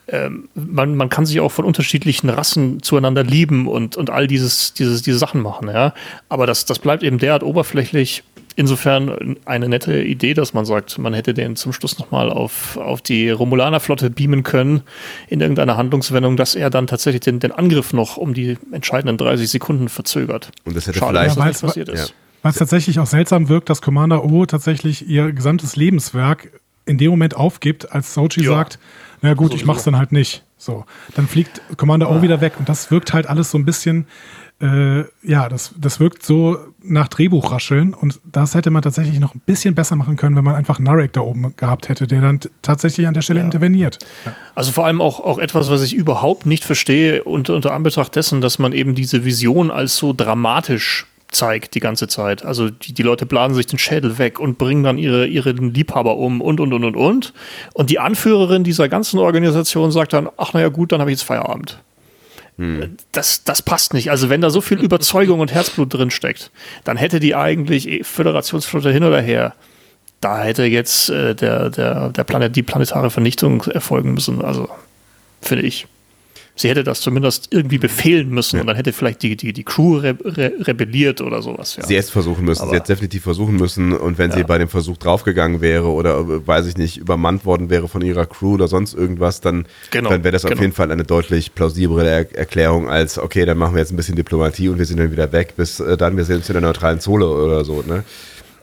Ähm, 0.07 0.49
man, 0.55 0.95
man 0.95 1.09
kann 1.09 1.27
sich 1.27 1.39
auch 1.39 1.51
von 1.51 1.63
unterschiedlichen 1.63 2.29
Rassen 2.29 2.81
zueinander 2.81 3.23
lieben 3.23 3.67
und, 3.67 3.97
und 3.97 4.09
all 4.09 4.27
dieses, 4.27 4.73
dieses, 4.73 5.03
diese 5.03 5.19
Sachen 5.19 5.41
machen, 5.41 5.69
ja. 5.69 5.93
Aber 6.27 6.47
das, 6.47 6.65
das 6.65 6.79
bleibt 6.79 7.03
eben 7.03 7.19
derart 7.19 7.43
oberflächlich. 7.43 8.23
Insofern 8.55 9.37
eine 9.45 9.67
nette 9.67 10.01
Idee, 10.03 10.33
dass 10.33 10.53
man 10.53 10.65
sagt, 10.65 10.97
man 10.99 11.13
hätte 11.13 11.33
den 11.33 11.55
zum 11.55 11.73
Schluss 11.73 11.97
nochmal 11.97 12.29
auf, 12.29 12.77
auf 12.77 13.01
die 13.01 13.29
Romulaner-Flotte 13.29 14.09
beamen 14.09 14.43
können 14.43 14.81
in 15.27 15.41
irgendeiner 15.41 15.75
Handlungswendung, 15.77 16.37
dass 16.37 16.53
er 16.55 16.69
dann 16.69 16.87
tatsächlich 16.87 17.21
den, 17.21 17.39
den 17.39 17.51
Angriff 17.51 17.93
noch 17.93 18.17
um 18.17 18.33
die 18.33 18.57
entscheidenden 18.71 19.17
30 19.17 19.49
Sekunden 19.49 19.89
verzögert. 19.89 20.51
Und 20.65 20.75
das 20.75 20.87
hätte 20.87 20.99
Schade, 20.99 21.11
vielleicht- 21.17 21.31
dass 21.31 21.37
Ja, 21.37 21.45
das 21.45 21.55
nicht 21.55 21.63
weil's- 21.63 21.73
passiert 21.73 21.89
ist. 21.89 22.09
ja. 22.09 22.15
Weil 22.43 22.51
es 22.51 22.57
tatsächlich 22.57 22.99
auch 22.99 23.05
seltsam 23.07 23.47
wirkt, 23.49 23.69
dass 23.69 23.81
Commander 23.81 24.25
O 24.25 24.45
tatsächlich 24.45 25.07
ihr 25.07 25.31
gesamtes 25.31 25.75
Lebenswerk 25.77 26.51
in 26.85 26.97
dem 26.97 27.09
Moment 27.11 27.35
aufgibt, 27.37 27.91
als 27.93 28.13
Sochi 28.13 28.41
Ja. 28.43 28.51
sagt, 28.51 28.79
na 29.21 29.33
gut, 29.33 29.47
ich 29.53 29.61
Sowieso. 29.61 29.67
mach's 29.67 29.83
dann 29.85 29.97
halt 29.97 30.11
nicht. 30.11 30.43
So, 30.57 30.85
dann 31.15 31.27
fliegt 31.27 31.61
Commander 31.77 32.11
O 32.11 32.21
wieder 32.21 32.41
weg 32.41 32.53
und 32.59 32.67
das 32.69 32.91
wirkt 32.91 33.13
halt 33.13 33.27
alles 33.27 33.49
so 33.51 33.57
ein 33.57 33.63
bisschen, 33.65 34.05
äh, 34.61 35.03
ja, 35.23 35.49
das, 35.49 35.73
das 35.77 35.99
wirkt 35.99 36.23
so 36.23 36.57
nach 36.81 37.07
Drehbuchrascheln 37.07 37.93
und 37.93 38.19
das 38.31 38.55
hätte 38.55 38.69
man 38.69 38.81
tatsächlich 38.81 39.19
noch 39.19 39.35
ein 39.35 39.41
bisschen 39.45 39.75
besser 39.75 39.95
machen 39.95 40.15
können, 40.15 40.35
wenn 40.35 40.43
man 40.43 40.55
einfach 40.55 40.79
Narek 40.79 41.13
da 41.13 41.21
oben 41.21 41.53
gehabt 41.57 41.89
hätte, 41.89 42.07
der 42.07 42.21
dann 42.21 42.39
tatsächlich 42.61 43.07
an 43.07 43.13
der 43.13 43.21
Stelle 43.21 43.41
interveniert. 43.41 43.99
Also 44.55 44.71
vor 44.71 44.85
allem 44.85 45.01
auch, 45.01 45.19
auch 45.19 45.37
etwas, 45.37 45.69
was 45.69 45.81
ich 45.81 45.93
überhaupt 45.93 46.45
nicht 46.45 46.63
verstehe, 46.63 47.23
unter, 47.23 47.55
unter 47.55 47.73
Anbetracht 47.73 48.15
dessen, 48.15 48.41
dass 48.41 48.59
man 48.59 48.73
eben 48.73 48.95
diese 48.95 49.25
Vision 49.25 49.71
als 49.71 49.97
so 49.97 50.13
dramatisch 50.13 51.07
zeigt 51.33 51.75
die 51.75 51.79
ganze 51.79 52.07
Zeit. 52.07 52.45
Also 52.45 52.69
die, 52.69 52.93
die 52.93 53.03
Leute 53.03 53.25
blasen 53.25 53.55
sich 53.55 53.65
den 53.65 53.79
Schädel 53.79 54.17
weg 54.17 54.39
und 54.39 54.57
bringen 54.57 54.83
dann 54.83 54.97
ihre, 54.97 55.25
ihren 55.25 55.73
Liebhaber 55.73 56.17
um 56.17 56.41
und, 56.41 56.59
und, 56.59 56.73
und, 56.73 56.83
und, 56.83 56.95
und. 56.95 57.33
Und 57.73 57.89
die 57.89 57.99
Anführerin 57.99 58.63
dieser 58.63 58.87
ganzen 58.87 59.19
Organisation 59.19 59.91
sagt 59.91 60.13
dann, 60.13 60.29
ach 60.37 60.53
naja 60.53 60.69
gut, 60.69 60.91
dann 60.91 61.01
habe 61.01 61.11
ich 61.11 61.19
jetzt 61.19 61.27
Feierabend. 61.27 61.81
Das, 63.11 63.43
das 63.43 63.61
passt 63.61 63.93
nicht. 63.93 64.11
Also 64.11 64.29
wenn 64.29 64.41
da 64.41 64.49
so 64.49 64.61
viel 64.61 64.79
Überzeugung 64.79 65.39
und 65.39 65.53
Herzblut 65.53 65.93
drin 65.93 66.11
steckt, 66.11 66.51
dann 66.83 66.97
hätte 66.97 67.19
die 67.19 67.35
eigentlich 67.35 67.87
eh, 67.87 68.03
Föderationsflotte 68.03 68.91
hin 68.91 69.03
oder 69.03 69.21
her. 69.21 69.53
Da 70.21 70.43
hätte 70.43 70.63
jetzt 70.63 71.09
äh, 71.09 71.35
der, 71.35 71.69
der, 71.69 72.09
der 72.09 72.23
Planet, 72.23 72.55
die 72.55 72.63
planetare 72.63 73.09
Vernichtung 73.09 73.61
erfolgen 73.63 74.13
müssen. 74.13 74.41
Also 74.43 74.69
finde 75.41 75.65
ich. 75.65 75.87
Sie 76.55 76.69
hätte 76.69 76.83
das 76.83 77.01
zumindest 77.01 77.47
irgendwie 77.51 77.79
befehlen 77.79 78.29
müssen 78.29 78.59
und 78.59 78.67
dann 78.67 78.75
hätte 78.75 78.93
vielleicht 78.93 79.23
die, 79.23 79.35
die, 79.35 79.53
die 79.53 79.63
Crew 79.63 79.97
re 79.97 80.15
re 80.23 80.51
rebelliert 80.59 81.19
oder 81.19 81.41
sowas. 81.41 81.77
Ja. 81.77 81.83
Sie 81.83 81.95
hätte 81.95 82.03
es 82.05 82.09
versuchen 82.11 82.45
müssen, 82.45 82.61
Aber- 82.61 82.69
sie 82.69 82.75
hätte 82.75 82.93
definitiv 82.93 83.23
versuchen 83.23 83.55
müssen 83.55 83.91
und 83.93 84.19
wenn 84.19 84.31
sie 84.31 84.41
Ja. 84.41 84.45
bei 84.45 84.59
dem 84.59 84.67
Versuch 84.69 84.97
draufgegangen 84.97 85.61
wäre 85.61 85.87
oder, 85.87 86.19
äh, 86.19 86.45
weiß 86.47 86.67
ich 86.67 86.77
nicht, 86.77 86.97
übermannt 86.97 87.43
worden 87.45 87.71
wäre 87.71 87.87
von 87.87 88.03
ihrer 88.03 88.27
Crew 88.27 88.53
oder 88.53 88.67
sonst 88.67 88.93
irgendwas, 88.93 89.41
dann, 89.41 89.65
Genau, 89.89 90.09
dann 90.11 90.23
wäre 90.23 90.31
das 90.33 90.45
auf 90.45 90.51
genau. 90.51 90.61
jeden 90.61 90.73
Fall 90.73 90.91
eine 90.91 91.03
deutlich 91.03 91.55
plausiblere 91.55 92.07
er 92.07 92.35
Erklärung 92.37 92.87
als, 92.87 93.17
okay, 93.17 93.45
dann 93.45 93.57
machen 93.57 93.73
wir 93.73 93.79
jetzt 93.79 93.91
ein 93.91 93.97
bisschen 93.97 94.15
Diplomatie 94.15 94.69
und 94.69 94.77
wir 94.77 94.85
sind 94.85 94.99
dann 94.99 95.11
wieder 95.11 95.31
weg, 95.31 95.55
bis 95.57 95.79
äh, 95.79 95.97
dann, 95.97 96.17
wir 96.17 96.23
sind 96.25 96.37
jetzt 96.37 96.49
in 96.49 96.53
der 96.53 96.61
neutralen 96.61 96.99
Zone 96.99 97.25
oder 97.25 97.65
so, 97.65 97.81
ne? 97.87 98.03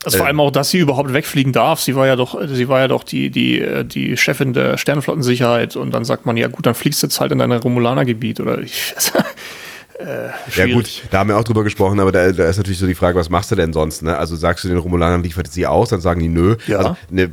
Also 0.03 0.17
vor 0.17 0.27
allem 0.27 0.39
auch, 0.39 0.51
dass 0.51 0.71
sie 0.71 0.79
überhaupt 0.79 1.13
wegfliegen 1.13 1.53
darf. 1.53 1.79
Sie 1.79 1.95
war 1.95 2.07
ja 2.07 2.15
doch, 2.15 2.39
sie 2.47 2.67
war 2.67 2.79
ja 2.79 2.87
doch 2.87 3.03
die, 3.03 3.29
die, 3.29 3.59
äh, 3.59 3.85
die 3.85 4.17
Chefin 4.17 4.53
der 4.53 4.77
Sternenflottensicherheit 4.77 5.75
und 5.75 5.93
dann 5.93 6.05
sagt 6.05 6.25
man, 6.25 6.37
ja 6.37 6.47
gut, 6.47 6.65
dann 6.65 6.73
fliegst 6.73 7.03
du 7.03 7.07
jetzt 7.07 7.19
halt 7.19 7.31
in 7.31 7.37
dein 7.37 7.51
Romulaner-Gebiet 7.51 8.39
oder 8.39 8.59
ich. 8.59 8.95
äh, 10.01 10.29
Ja 10.55 10.73
gut, 10.73 11.03
da 11.11 11.19
haben 11.19 11.29
wir 11.29 11.37
auch 11.37 11.43
drüber 11.43 11.63
gesprochen, 11.63 11.99
aber 11.99 12.11
da, 12.11 12.31
da 12.31 12.49
ist 12.49 12.57
natürlich 12.57 12.79
so 12.79 12.87
die 12.87 12.95
Frage, 12.95 13.17
was 13.17 13.29
machst 13.29 13.51
du 13.51 13.55
denn 13.55 13.73
sonst? 13.73 14.01
Ne? 14.01 14.17
Also 14.17 14.35
sagst 14.35 14.63
du 14.63 14.67
den 14.67 14.77
Romulanern, 14.77 15.23
liefert 15.23 15.51
sie 15.51 15.67
aus, 15.67 15.89
dann 15.89 16.01
sagen 16.01 16.19
die 16.21 16.29
nö. 16.29 16.55
Ja. 16.67 16.77
Also, 16.77 16.97
ne, 17.09 17.29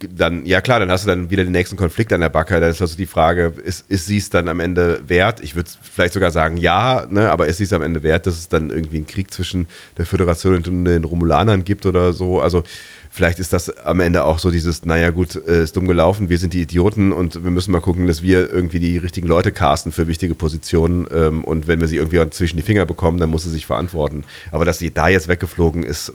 dann, 0.00 0.46
ja 0.46 0.60
klar, 0.60 0.80
dann 0.80 0.90
hast 0.90 1.04
du 1.04 1.08
dann 1.08 1.30
wieder 1.30 1.44
den 1.44 1.52
nächsten 1.52 1.76
Konflikt 1.76 2.12
an 2.12 2.20
der 2.20 2.28
Backe. 2.28 2.60
Dann 2.60 2.70
ist 2.70 2.80
also 2.80 2.96
die 2.96 3.06
Frage, 3.06 3.52
ist, 3.62 3.84
ist 3.88 4.06
sie 4.06 4.18
es 4.18 4.30
dann 4.30 4.48
am 4.48 4.60
Ende 4.60 5.02
wert? 5.06 5.40
Ich 5.40 5.56
würde 5.56 5.70
vielleicht 5.82 6.14
sogar 6.14 6.30
sagen 6.30 6.56
ja, 6.56 7.06
ne? 7.08 7.30
aber 7.30 7.46
ist 7.46 7.58
sie 7.58 7.64
es 7.64 7.72
am 7.72 7.82
Ende 7.82 8.02
wert, 8.02 8.26
dass 8.26 8.38
es 8.38 8.48
dann 8.48 8.70
irgendwie 8.70 8.96
einen 8.96 9.06
Krieg 9.06 9.32
zwischen 9.32 9.66
der 9.98 10.06
Föderation 10.06 10.54
und 10.54 10.66
den 10.66 11.04
Romulanern 11.04 11.64
gibt 11.64 11.86
oder 11.86 12.12
so? 12.12 12.40
Also 12.40 12.64
Vielleicht 13.12 13.40
ist 13.40 13.52
das 13.52 13.76
am 13.78 13.98
Ende 13.98 14.24
auch 14.24 14.38
so 14.38 14.52
dieses, 14.52 14.84
naja 14.84 15.10
gut, 15.10 15.34
äh, 15.34 15.64
ist 15.64 15.76
dumm 15.76 15.88
gelaufen, 15.88 16.28
wir 16.28 16.38
sind 16.38 16.52
die 16.54 16.62
Idioten 16.62 17.12
und 17.12 17.42
wir 17.42 17.50
müssen 17.50 17.72
mal 17.72 17.80
gucken, 17.80 18.06
dass 18.06 18.22
wir 18.22 18.52
irgendwie 18.52 18.78
die 18.78 18.98
richtigen 18.98 19.26
Leute 19.26 19.50
casten 19.50 19.90
für 19.90 20.06
wichtige 20.06 20.36
Positionen 20.36 21.08
ähm, 21.12 21.42
und 21.42 21.66
wenn 21.66 21.80
wir 21.80 21.88
sie 21.88 21.96
irgendwie 21.96 22.30
zwischen 22.30 22.56
die 22.56 22.62
Finger 22.62 22.86
bekommen, 22.86 23.18
dann 23.18 23.28
muss 23.28 23.42
sie 23.42 23.50
sich 23.50 23.66
verantworten. 23.66 24.24
Aber 24.52 24.64
dass 24.64 24.78
sie 24.78 24.92
da 24.92 25.08
jetzt 25.08 25.26
weggeflogen 25.26 25.82
ist, 25.82 26.12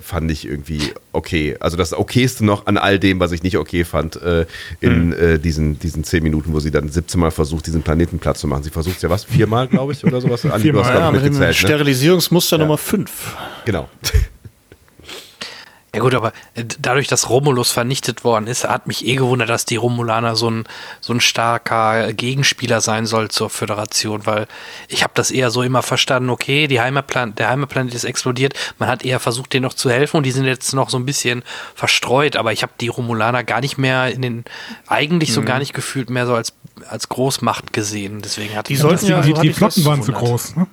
fand 0.00 0.30
ich 0.30 0.46
irgendwie 0.46 0.80
okay. 1.12 1.56
Also 1.60 1.76
das 1.76 1.92
okayste 1.92 2.44
noch 2.44 2.66
an 2.66 2.78
all 2.78 2.98
dem, 2.98 3.20
was 3.20 3.32
ich 3.32 3.42
nicht 3.42 3.58
okay 3.58 3.84
fand, 3.84 4.20
äh, 4.22 4.46
in 4.80 5.12
äh, 5.12 5.38
diesen, 5.38 5.78
diesen 5.78 6.04
zehn 6.04 6.22
Minuten, 6.22 6.52
wo 6.52 6.60
sie 6.60 6.70
dann 6.70 6.88
17 6.88 7.20
Mal 7.20 7.30
versucht, 7.30 7.66
diesen 7.66 7.82
Planeten 7.82 8.18
platt 8.18 8.38
zu 8.38 8.46
machen. 8.46 8.62
Sie 8.62 8.70
versucht 8.70 8.96
es 8.96 9.02
ja 9.02 9.10
was, 9.10 9.24
viermal, 9.24 9.68
glaube 9.68 9.92
ich, 9.92 10.04
oder 10.04 10.20
sowas? 10.20 10.40
Viermal, 10.40 10.94
Ja, 10.94 11.10
mit 11.10 11.24
dem 11.24 11.38
ne? 11.38 11.52
Sterilisierungsmuster 11.52 12.58
Nummer 12.58 12.78
5. 12.78 13.36
Genau. 13.64 13.88
Ja 15.92 16.00
gut, 16.00 16.14
aber 16.14 16.32
äh, 16.54 16.64
dadurch, 16.78 17.08
dass 17.08 17.28
Romulus 17.28 17.72
vernichtet 17.72 18.22
worden 18.22 18.46
ist, 18.46 18.64
hat 18.64 18.86
mich 18.86 19.04
eh 19.04 19.16
gewundert, 19.16 19.48
dass 19.48 19.64
die 19.64 19.76
Romulaner 19.76 20.36
so 20.36 20.48
ein, 20.48 20.64
so 21.00 21.12
ein 21.12 21.20
starker 21.20 22.12
Gegenspieler 22.12 22.80
sein 22.80 23.06
soll 23.06 23.28
zur 23.28 23.50
Föderation, 23.50 24.24
weil 24.24 24.46
ich 24.88 25.02
habe 25.02 25.12
das 25.16 25.32
eher 25.32 25.50
so 25.50 25.62
immer 25.62 25.82
verstanden, 25.82 26.30
okay, 26.30 26.68
die 26.68 26.80
Heimatplan 26.80 27.34
der 27.34 27.50
Heimatplanet 27.50 27.94
ist 27.94 28.04
explodiert, 28.04 28.54
man 28.78 28.88
hat 28.88 29.04
eher 29.04 29.18
versucht, 29.18 29.52
denen 29.52 29.64
noch 29.64 29.74
zu 29.74 29.90
helfen 29.90 30.18
und 30.18 30.22
die 30.24 30.30
sind 30.30 30.44
jetzt 30.44 30.72
noch 30.74 30.90
so 30.90 30.98
ein 30.98 31.06
bisschen 31.06 31.42
verstreut, 31.74 32.36
aber 32.36 32.52
ich 32.52 32.62
habe 32.62 32.72
die 32.80 32.88
Romulaner 32.88 33.42
gar 33.42 33.60
nicht 33.60 33.76
mehr 33.76 34.12
in 34.12 34.22
den, 34.22 34.44
eigentlich 34.86 35.32
so 35.32 35.40
mhm. 35.40 35.46
gar 35.46 35.58
nicht 35.58 35.74
gefühlt 35.74 36.08
mehr 36.08 36.26
so 36.26 36.34
als, 36.34 36.52
als 36.88 37.08
Großmacht 37.08 37.72
gesehen, 37.72 38.22
deswegen 38.22 38.54
hat 38.54 38.68
die 38.68 38.76
sollten 38.76 39.06
ja, 39.06 39.22
die, 39.22 39.34
die 39.34 39.52
Flotten 39.52 39.84
waren 39.84 40.02
zu 40.02 40.12
groß, 40.12 40.54
ne? 40.56 40.66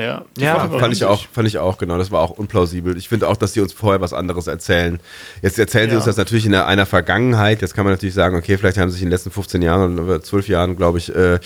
Ja, 0.00 0.24
ja 0.38 0.68
fand 0.68 0.92
ich 0.92 1.04
auch, 1.04 1.26
fand 1.32 1.48
ich 1.48 1.58
auch, 1.58 1.78
genau. 1.78 1.98
Das 1.98 2.10
war 2.10 2.20
auch 2.20 2.30
unplausibel. 2.30 2.96
Ich 2.96 3.08
finde 3.08 3.28
auch, 3.28 3.36
dass 3.36 3.52
sie 3.52 3.60
uns 3.60 3.72
vorher 3.72 4.00
was 4.00 4.12
anderes 4.12 4.46
erzählen. 4.46 5.00
Jetzt 5.42 5.58
erzählen 5.58 5.86
ja. 5.86 5.90
sie 5.90 5.96
uns 5.96 6.04
das 6.06 6.16
natürlich 6.16 6.46
in 6.46 6.54
einer 6.54 6.86
Vergangenheit. 6.86 7.62
Jetzt 7.62 7.74
kann 7.74 7.84
man 7.84 7.94
natürlich 7.94 8.14
sagen, 8.14 8.36
okay, 8.36 8.56
vielleicht 8.58 8.78
haben 8.78 8.88
sie 8.88 8.94
sich 8.94 9.02
in 9.02 9.08
den 9.08 9.12
letzten 9.12 9.30
15 9.30 9.62
Jahren 9.62 9.98
oder 9.98 10.22
12 10.22 10.48
Jahren, 10.48 10.76
glaube 10.76 10.98
ich, 10.98 11.14
äh, 11.14 11.38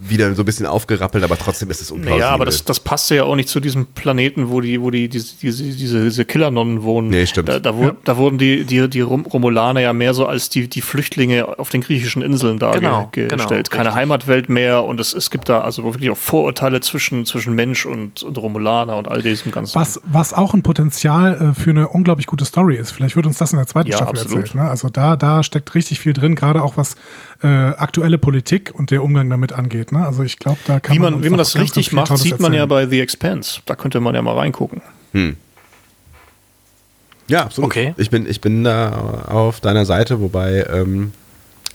wieder 0.00 0.34
so 0.34 0.42
ein 0.42 0.44
bisschen 0.46 0.66
aufgerappelt, 0.66 1.22
aber 1.24 1.36
trotzdem 1.36 1.70
ist 1.70 1.80
es 1.80 1.90
unplausibel. 1.90 2.20
Ja, 2.20 2.30
aber 2.30 2.44
das, 2.44 2.64
das 2.64 2.80
passte 2.80 3.16
ja 3.16 3.24
auch 3.24 3.36
nicht 3.36 3.48
zu 3.48 3.60
diesem 3.60 3.86
Planeten, 3.86 4.48
wo 4.48 4.60
die, 4.60 4.80
wo 4.80 4.90
die, 4.90 5.08
diese, 5.08 5.36
diese, 5.36 5.64
diese, 5.64 6.04
diese 6.04 6.24
Killernonnen 6.24 6.82
wohnen. 6.82 7.08
Nee, 7.08 7.26
stimmt. 7.26 7.48
Da, 7.48 7.58
da, 7.58 7.72
ja. 7.72 7.96
da 8.04 8.16
wurden 8.16 8.38
die, 8.38 8.64
die, 8.64 8.88
die 8.88 9.00
Romulaner 9.00 9.80
ja 9.80 9.92
mehr 9.92 10.14
so 10.14 10.26
als 10.26 10.48
die, 10.48 10.68
die 10.68 10.80
Flüchtlinge 10.80 11.58
auf 11.58 11.68
den 11.70 11.80
griechischen 11.80 12.22
Inseln 12.22 12.58
dargestellt. 12.58 13.12
Genau, 13.12 13.28
genau, 13.28 13.46
Keine 13.46 13.58
richtig. 13.58 13.94
Heimatwelt 13.94 14.48
mehr 14.48 14.84
und 14.84 15.00
es, 15.00 15.14
es 15.14 15.30
gibt 15.30 15.48
da 15.48 15.60
also 15.60 15.84
wirklich 15.84 16.10
auch 16.10 16.16
Vorurteile 16.16 16.80
zwischen, 16.80 17.26
zwischen 17.26 17.54
Mensch 17.54 17.86
und, 17.86 18.22
und 18.22 18.38
Romulaner 18.38 18.96
und 18.96 19.08
all 19.08 19.22
diesem 19.22 19.52
ganzen. 19.52 19.74
Was, 19.74 20.00
was 20.04 20.32
auch 20.32 20.54
ein 20.54 20.62
Potenzial 20.62 21.52
äh, 21.56 21.60
für 21.60 21.70
eine 21.70 21.88
unglaublich 21.88 22.26
gute 22.26 22.44
Story 22.44 22.76
ist. 22.76 22.92
Vielleicht 22.92 23.16
wird 23.16 23.26
uns 23.26 23.38
das 23.38 23.52
in 23.52 23.58
der 23.58 23.66
zweiten 23.66 23.90
ja, 23.90 23.96
Staffel 23.96 24.18
absolut. 24.18 24.38
erzählt. 24.38 24.54
Ne? 24.54 24.68
Also 24.68 24.88
da, 24.88 25.16
da 25.16 25.42
steckt 25.42 25.74
richtig 25.74 26.00
viel 26.00 26.12
drin, 26.12 26.34
gerade 26.34 26.62
auch 26.62 26.76
was 26.76 26.96
äh, 27.42 27.46
aktuelle 27.46 28.18
Politik 28.18 28.72
und 28.74 28.90
der 28.90 29.02
Umgang 29.02 29.30
damit 29.30 29.47
angeht. 29.52 29.92
Ne? 29.92 30.06
Also 30.06 30.22
ich 30.22 30.38
glaube, 30.38 30.58
da 30.66 30.80
kann 30.80 30.94
wie 30.94 31.00
man, 31.00 31.14
man 31.14 31.24
wie 31.24 31.30
man 31.30 31.38
das 31.38 31.56
richtig 31.56 31.92
macht, 31.92 32.16
sieht 32.18 32.40
man 32.40 32.52
ja 32.52 32.66
bei 32.66 32.86
The 32.86 33.00
Expanse. 33.00 33.60
Da 33.66 33.74
könnte 33.74 34.00
man 34.00 34.14
ja 34.14 34.22
mal 34.22 34.36
reingucken. 34.36 34.82
Hm. 35.12 35.36
Ja, 37.28 37.44
absolut. 37.44 37.70
Okay. 37.70 37.94
Ich 37.98 38.10
bin, 38.10 38.28
ich 38.28 38.40
bin 38.40 38.64
da 38.64 39.24
auf 39.26 39.60
deiner 39.60 39.84
Seite, 39.84 40.20
wobei 40.20 40.66
ähm, 40.72 41.12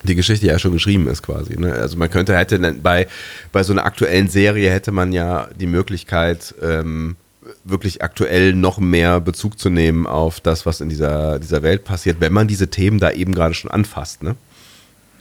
die 0.04 0.16
Geschichte 0.16 0.48
ja 0.48 0.60
schon 0.60 0.74
geschrieben 0.74 1.08
ist 1.08 1.22
quasi. 1.22 1.60
Ne? 1.60 1.74
Also 1.74 1.98
man 1.98 2.10
könnte, 2.10 2.36
hätte 2.36 2.60
bei, 2.82 3.08
bei 3.52 3.64
so 3.64 3.74
einer 3.74 3.86
aktuellen 3.86 4.28
Serie 4.28 4.72
hätte 4.72 4.92
man 4.92 5.14
ja 5.14 5.48
die 5.60 5.68
Möglichkeit, 5.68 6.56
ähm, 6.62 7.16
wirklich 7.64 8.02
aktuell 8.02 8.54
noch 8.54 8.80
mehr 8.80 9.20
Bezug 9.20 9.60
zu 9.60 9.70
nehmen 9.70 10.08
auf 10.08 10.40
das, 10.40 10.66
was 10.66 10.82
in 10.82 10.90
dieser, 10.90 11.40
dieser 11.40 11.62
Welt 11.62 11.84
passiert, 11.84 12.18
wenn 12.20 12.34
man 12.34 12.48
diese 12.48 12.70
Themen 12.70 13.00
da 13.00 13.12
eben 13.12 13.34
gerade 13.34 13.54
schon 13.54 13.72
anfasst. 13.72 14.24
Ne? 14.24 14.36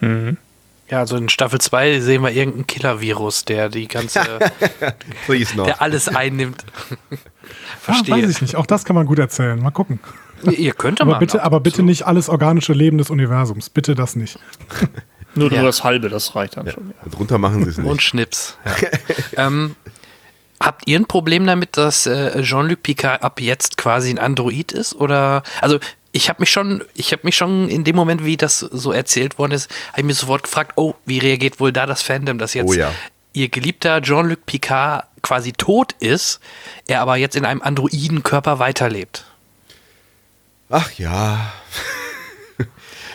Mhm. 0.01 0.37
Ja, 0.93 0.99
also 0.99 1.17
in 1.17 1.31
Staffel 1.31 1.59
2 1.59 2.01
sehen 2.01 2.21
wir 2.21 2.33
irgendeinen 2.33 2.67
Killer-Virus, 2.67 3.47
der 3.47 3.71
die 3.71 3.89
ganze, 3.89 4.21
der 5.27 5.81
alles 5.81 6.09
einnimmt. 6.09 6.67
Verstehe. 7.81 8.15
Ah, 8.15 8.19
weiß 8.19 8.29
ich 8.29 8.43
nicht. 8.43 8.57
Auch 8.57 8.67
das 8.67 8.85
kann 8.85 8.95
man 8.95 9.07
gut 9.07 9.19
erzählen. 9.19 9.59
Mal 9.59 9.71
gucken. 9.71 10.01
Ihr 10.43 10.75
könnt 10.75 11.01
aber 11.01 11.19
bitte, 11.19 11.43
aber 11.43 11.61
bitte 11.61 11.79
so. 11.79 11.83
nicht 11.83 12.07
alles 12.07 12.29
organische 12.29 12.75
Leben 12.75 12.99
des 12.99 13.09
Universums. 13.09 13.71
Bitte 13.71 13.95
das 13.95 14.17
nicht. 14.17 14.39
nur, 15.35 15.51
ja. 15.51 15.61
nur 15.61 15.67
das 15.69 15.83
halbe, 15.83 16.11
das 16.11 16.37
reicht 16.37 16.59
dann 16.59 16.67
ja. 16.67 16.73
schon. 16.73 16.93
Ja. 17.03 17.11
Drunter 17.11 17.39
machen 17.39 17.65
sie 17.65 17.71
es 17.71 17.79
nicht. 17.79 17.89
Und 17.89 18.03
Schnips. 18.03 18.59
ähm, 19.39 19.77
habt 20.61 20.87
ihr 20.87 21.01
ein 21.01 21.07
Problem 21.07 21.47
damit, 21.47 21.79
dass 21.79 22.07
äh, 22.07 22.43
Jean-Luc 22.43 22.83
Picard 22.83 23.23
ab 23.23 23.41
jetzt 23.41 23.79
quasi 23.79 24.11
ein 24.11 24.19
Android 24.19 24.73
ist? 24.73 24.95
Oder 24.95 25.43
also 25.63 25.79
ich 26.13 26.29
habe 26.29 26.41
mich 26.41 26.51
schon, 26.51 26.85
ich 26.95 27.13
habe 27.13 27.23
mich 27.25 27.37
schon 27.37 27.69
in 27.69 27.85
dem 27.85 27.97
Moment, 27.97 28.25
wie 28.25 28.37
das 28.37 28.61
so 28.61 28.93
erzählt 28.93 29.39
worden 29.39 29.53
ist, 29.53 29.71
habe 29.89 30.03
ich 30.03 30.07
mir 30.07 30.15
sofort 30.15 30.45
gefragt, 30.45 30.73
oh, 30.77 30.95
wie 31.07 31.19
reagiert 31.19 31.59
wohl 31.59 31.73
da 31.73 31.87
das 31.87 32.03
Fandom, 32.03 32.39
dass 32.39 32.55
jetzt 32.55 32.69
oh 32.69 32.75
ja. 32.75 32.93
ihr 33.33 33.49
geliebter 33.49 34.03
Jean-Luc 34.03 34.45
Picard 34.45 35.07
quasi 35.23 35.53
tot 35.53 35.95
ist, 36.01 36.41
er 36.87 37.01
aber 37.01 37.17
jetzt 37.17 37.35
in 37.35 37.45
einem 37.45 37.63
Androidenkörper 37.63 38.59
weiterlebt. 38.59 39.25
Ach 40.69 40.91
ja. 40.93 41.53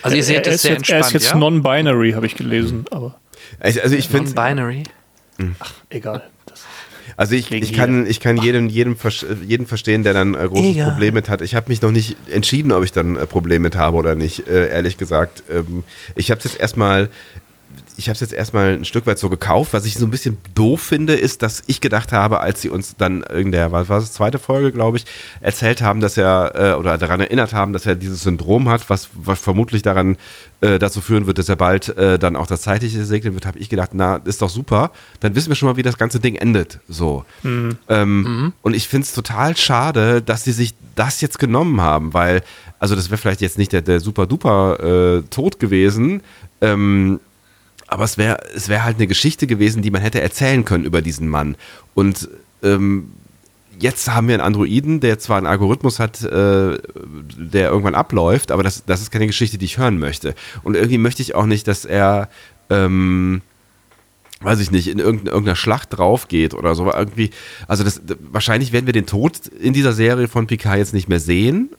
Also 0.04 0.16
ihr 0.16 0.24
seht 0.24 0.48
es 0.48 0.62
sehr 0.62 0.72
jetzt, 0.72 0.80
entspannt, 0.80 1.02
Er 1.02 1.08
ist 1.08 1.14
jetzt 1.14 1.32
ja? 1.32 1.38
non-binary, 1.38 2.14
habe 2.14 2.26
ich 2.26 2.36
gelesen, 2.36 2.86
aber. 2.92 3.20
Also, 3.60 3.82
also 3.82 3.96
ich 3.96 4.08
finde 4.08 4.32
Non-binary? 4.32 4.84
Ach, 5.60 5.74
egal. 5.90 6.30
Also 7.18 7.34
ich, 7.34 7.52
ich 7.52 7.74
kann, 7.74 8.06
ich 8.06 8.20
kann 8.20 8.38
jedem, 8.38 8.70
jedem, 8.70 8.96
jeden 9.44 9.66
verstehen, 9.66 10.04
der 10.04 10.14
dann 10.14 10.36
äh, 10.36 10.48
großes 10.48 10.76
Egal. 10.76 10.92
Problem 10.92 11.16
mit 11.16 11.30
hat. 11.30 11.42
Ich 11.42 11.56
habe 11.56 11.70
mich 11.70 11.82
noch 11.82 11.90
nicht 11.90 12.16
entschieden, 12.32 12.72
ob 12.72 12.84
ich 12.84 12.92
dann 12.92 13.16
äh, 13.16 13.26
Problem 13.26 13.64
mit 13.64 13.76
habe 13.76 13.98
oder 13.98 14.14
nicht, 14.14 14.48
äh, 14.48 14.70
ehrlich 14.70 14.98
gesagt. 14.98 15.44
Ähm, 15.50 15.84
ich 16.16 16.30
habe 16.30 16.38
es 16.38 16.44
jetzt 16.46 16.60
erstmal 16.60 17.10
ich 17.98 18.10
habe 18.10 18.14
es 18.14 18.20
jetzt 18.20 18.34
erstmal 18.34 18.76
ein 18.76 18.86
Stück 18.86 19.08
weit 19.08 19.18
so 19.18 19.28
gekauft. 19.28 19.74
Was 19.74 19.86
ich 19.86 19.96
so 19.96 20.06
ein 20.06 20.12
bisschen 20.12 20.38
doof 20.54 20.82
finde, 20.82 21.16
ist, 21.16 21.42
dass 21.42 21.64
ich 21.66 21.82
gedacht 21.82 22.12
habe, 22.12 22.40
als 22.42 22.62
sie 22.62 22.70
uns 22.70 22.96
dann 22.96 23.24
in 23.24 23.52
der, 23.52 23.72
was 23.72 23.90
war 23.90 24.00
das, 24.00 24.14
zweite 24.14 24.38
Folge, 24.38 24.72
glaube 24.72 24.98
ich, 24.98 25.06
erzählt 25.42 25.82
haben, 25.82 26.00
dass 26.00 26.16
er, 26.16 26.52
äh, 26.56 26.74
oder 26.80 27.00
daran 27.00 27.22
erinnert 27.22 27.54
haben, 27.54 27.74
dass 27.74 27.88
er 27.88 27.96
dieses 27.96 28.22
Syndrom 28.22 28.70
hat, 28.70 28.90
was, 28.92 29.10
was 29.16 29.40
vermutlich 29.40 29.82
daran 29.82 30.18
äh, 30.62 30.78
dazu 30.78 31.02
führen 31.02 31.26
wird, 31.26 31.40
dass 31.40 31.50
er 31.50 31.56
bald 31.56 31.90
äh, 31.98 32.20
dann 32.20 32.36
auch 32.36 32.46
das 32.46 32.62
Zeitliche 32.62 33.04
segnen 33.04 33.34
wird, 33.34 33.48
habe 33.48 33.58
ich 33.58 33.68
gedacht, 33.68 33.92
na, 33.94 34.18
ist 34.18 34.44
doch 34.44 34.50
super. 34.50 34.92
Dann 35.20 35.34
wissen 35.36 35.50
wir 35.50 35.56
schon 35.56 35.68
mal, 35.68 35.78
wie 35.78 35.84
das 35.84 35.98
ganze 35.98 36.20
Ding 36.20 36.36
endet. 36.36 36.80
So. 36.88 37.26
Mhm. 37.42 37.78
Ähm, 37.90 38.22
mhm. 38.22 38.54
Und 38.62 38.76
ich 38.76 38.88
finde 38.88 39.06
es 39.06 39.14
total 39.14 39.58
schade, 39.58 40.22
dass 40.22 40.44
sie 40.44 40.52
sich 40.52 40.76
das 40.96 41.20
jetzt 41.22 41.40
genommen 41.40 41.82
haben, 41.82 42.14
weil, 42.14 42.44
also 42.78 42.96
das 42.96 43.10
wäre 43.10 43.18
vielleicht 43.18 43.42
jetzt 43.42 43.58
nicht 43.58 43.74
der, 43.74 43.82
der 43.82 44.00
super 44.00 44.28
duper 44.28 45.18
äh, 45.18 45.22
Tod 45.30 45.60
gewesen, 45.60 46.22
ähm, 46.62 47.20
aber 47.88 48.04
es 48.04 48.18
wäre 48.18 48.40
es 48.54 48.70
wär 48.70 48.84
halt 48.84 48.98
eine 48.98 49.08
Geschichte 49.08 49.48
gewesen, 49.48 49.82
die 49.82 49.92
man 49.92 50.02
hätte 50.02 50.22
erzählen 50.22 50.66
können 50.66 50.84
über 50.84 51.02
diesen 51.02 51.30
Mann. 51.30 51.56
Und 51.94 52.30
ähm, 52.64 53.12
jetzt 53.80 54.10
haben 54.10 54.28
wir 54.28 54.36
einen 54.36 54.44
Androiden, 54.44 55.00
der 55.00 55.20
zwar 55.20 55.38
einen 55.38 55.48
Algorithmus 55.48 56.00
hat, 56.00 56.22
äh, 56.24 56.78
der 56.78 57.70
irgendwann 57.70 57.96
abläuft, 57.96 58.52
aber 58.52 58.64
das, 58.64 58.86
das 58.86 59.02
ist 59.02 59.12
keine 59.12 59.28
Geschichte, 59.28 59.58
die 59.58 59.66
ich 59.66 59.78
hören 59.78 60.00
möchte. 60.00 60.36
Und 60.64 60.76
irgendwie 60.76 60.98
möchte 60.98 61.22
ich 61.22 61.36
auch 61.36 61.46
nicht, 61.46 61.68
dass 61.68 61.86
er, 61.86 62.30
ähm, 62.70 63.42
weiß 64.42 64.60
ich 64.60 64.72
nicht, 64.72 64.88
in 64.88 65.00
irgendeiner 65.00 65.56
Schlacht 65.56 65.98
drauf 65.98 66.28
geht 66.28 66.54
oder 66.54 66.76
so. 66.76 66.92
Irgendwie, 66.92 67.32
also 67.68 67.84
das, 67.84 68.02
wahrscheinlich 68.20 68.72
werden 68.72 68.86
wir 68.86 68.94
den 68.94 69.06
Tod 69.06 69.48
in 69.48 69.74
dieser 69.74 69.94
Serie 69.94 70.28
von 70.28 70.48
Picard 70.48 70.78
jetzt 70.78 70.94
nicht 70.94 71.10
mehr 71.10 71.20
sehen, 71.20 71.70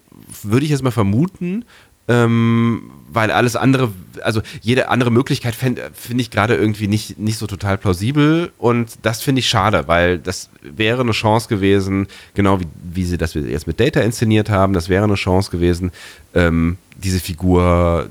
würde 0.42 0.64
ich 0.64 0.70
jetzt 0.70 0.82
mal 0.82 0.90
vermuten. 0.90 1.64
Ähm, 2.08 2.90
weil 3.10 3.30
alles 3.30 3.56
andere, 3.56 3.92
also 4.22 4.42
jede 4.60 4.88
andere 4.88 5.10
Möglichkeit 5.10 5.54
finde 5.54 5.90
find 5.94 6.20
ich 6.20 6.30
gerade 6.30 6.54
irgendwie 6.54 6.88
nicht, 6.88 7.18
nicht 7.18 7.38
so 7.38 7.46
total 7.46 7.78
plausibel 7.78 8.52
und 8.58 8.98
das 9.02 9.22
finde 9.22 9.40
ich 9.40 9.48
schade, 9.48 9.88
weil 9.88 10.18
das 10.18 10.50
wäre 10.62 11.00
eine 11.00 11.12
Chance 11.12 11.48
gewesen, 11.48 12.06
genau 12.34 12.60
wie, 12.60 12.66
wie 12.82 13.04
sie 13.04 13.18
das 13.18 13.34
jetzt 13.34 13.66
mit 13.66 13.80
Data 13.80 14.00
inszeniert 14.00 14.50
haben, 14.50 14.72
das 14.72 14.88
wäre 14.88 15.04
eine 15.04 15.14
Chance 15.14 15.50
gewesen, 15.50 15.90
ähm, 16.34 16.76
diese 16.96 17.20
Figur, 17.20 18.08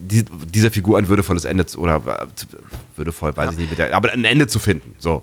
die, 0.00 0.24
dieser 0.52 0.70
Figur 0.70 0.98
ein 0.98 1.08
würdevolles 1.08 1.44
Ende 1.44 1.66
zu, 1.66 1.80
oder 1.80 2.02
würdevoll, 2.96 3.36
weiß 3.36 3.46
ja. 3.46 3.52
ich 3.52 3.58
nicht, 3.58 3.78
der, 3.78 3.94
aber 3.94 4.12
ein 4.12 4.24
Ende 4.24 4.46
zu 4.46 4.58
finden, 4.58 4.94
so. 4.98 5.22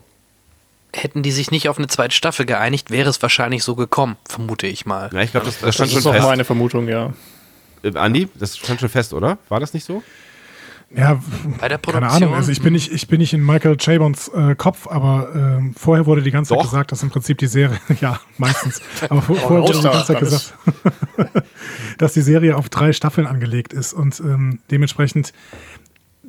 Hätten 0.96 1.24
die 1.24 1.32
sich 1.32 1.50
nicht 1.50 1.70
auf 1.70 1.80
eine 1.80 1.88
zweite 1.88 2.16
Staffel 2.16 2.46
geeinigt, 2.46 2.92
wäre 2.92 3.10
es 3.10 3.20
wahrscheinlich 3.22 3.64
so 3.64 3.76
gekommen, 3.76 4.16
vermute 4.26 4.68
ich 4.68 4.86
mal. 4.86 5.10
Ja, 5.12 5.22
ich 5.22 5.32
glaube, 5.32 5.48
das, 5.48 5.60
das, 5.60 5.74
stand 5.74 5.90
das 5.90 5.98
ist 5.98 6.04
schon 6.04 6.14
fest. 6.14 6.26
meine 6.26 6.46
Vermutung, 6.46 6.88
ja. 6.88 7.14
Äh, 7.84 7.96
Andi, 7.98 8.30
das 8.36 8.58
stand 8.58 8.80
schon 8.80 8.90
fest, 8.90 9.14
oder? 9.14 9.38
War 9.50 9.60
das 9.60 9.74
nicht 9.74 9.86
so? 9.86 10.02
Ja, 10.96 11.20
Bei 11.60 11.68
der 11.68 11.80
keine 11.80 12.08
Ahnung. 12.08 12.36
Also 12.36 12.52
ich 12.52 12.62
bin 12.62 12.74
nicht, 12.74 12.92
ich 12.92 13.08
bin 13.08 13.20
nicht 13.20 13.34
in 13.34 13.44
Michael 13.44 13.78
Chabons 13.78 14.28
äh, 14.28 14.54
Kopf, 14.56 14.88
aber 14.88 15.62
äh, 15.64 15.72
vorher 15.76 16.06
wurde 16.06 16.22
die 16.22 16.30
ganze 16.30 16.50
Zeit 16.50 16.60
Doch. 16.60 16.70
gesagt, 16.70 16.92
dass 16.92 17.02
im 17.02 17.10
Prinzip 17.10 17.40
die 17.40 17.48
Serie, 17.48 17.80
ja, 18.00 18.20
meistens, 18.38 18.80
aber 19.10 19.22
vor, 19.22 19.36
vorher 19.38 19.64
wurde 19.64 19.80
die 19.80 19.84
ganze 19.84 20.06
Zeit 20.06 20.20
gesagt, 20.20 20.54
dass 21.98 22.14
die 22.14 22.22
Serie 22.22 22.56
auf 22.58 22.70
drei 22.70 22.94
Staffeln 22.94 23.26
angelegt 23.26 23.74
ist 23.74 23.94
und 23.94 24.20
ähm, 24.20 24.60
dementsprechend, 24.70 25.34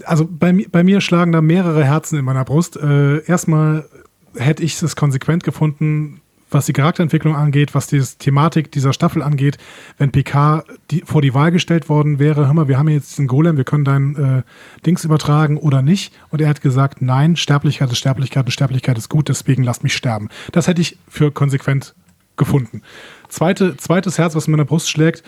also 0.04 0.26
bei, 0.26 0.66
bei 0.70 0.82
mir 0.82 1.02
schlagen 1.02 1.32
da 1.32 1.42
mehrere 1.42 1.84
Herzen 1.84 2.18
in 2.18 2.24
meiner 2.24 2.44
Brust. 2.44 2.76
Äh, 2.76 3.22
erstmal 3.26 3.86
hätte 4.34 4.62
ich 4.62 4.80
es 4.80 4.96
konsequent 4.96 5.44
gefunden, 5.44 6.22
was 6.54 6.66
die 6.66 6.72
Charakterentwicklung 6.72 7.36
angeht, 7.36 7.74
was 7.74 7.86
die 7.88 8.00
Thematik 8.00 8.72
dieser 8.72 8.92
Staffel 8.92 9.22
angeht, 9.22 9.58
wenn 9.98 10.12
PK 10.12 10.64
die, 10.90 11.02
vor 11.04 11.20
die 11.20 11.34
Wahl 11.34 11.50
gestellt 11.50 11.88
worden 11.88 12.18
wäre, 12.18 12.46
hör 12.46 12.54
mal, 12.54 12.68
wir 12.68 12.78
haben 12.78 12.88
jetzt 12.88 13.18
einen 13.18 13.28
Golem, 13.28 13.56
wir 13.56 13.64
können 13.64 13.84
dein 13.84 14.16
äh, 14.16 14.42
Dings 14.86 15.04
übertragen 15.04 15.58
oder 15.58 15.82
nicht. 15.82 16.14
Und 16.30 16.40
er 16.40 16.48
hat 16.48 16.62
gesagt, 16.62 17.02
nein, 17.02 17.36
Sterblichkeit 17.36 17.90
ist 17.90 17.98
Sterblichkeit 17.98 18.46
und 18.46 18.52
Sterblichkeit 18.52 18.96
ist 18.96 19.08
gut, 19.08 19.28
deswegen 19.28 19.64
lasst 19.64 19.82
mich 19.82 19.94
sterben. 19.94 20.28
Das 20.52 20.68
hätte 20.68 20.80
ich 20.80 20.96
für 21.08 21.30
konsequent 21.30 21.94
gefunden. 22.36 22.82
Zweite, 23.28 23.76
zweites 23.76 24.18
Herz, 24.18 24.34
was 24.34 24.46
in 24.46 24.52
meiner 24.52 24.64
Brust 24.64 24.88
schlägt, 24.88 25.22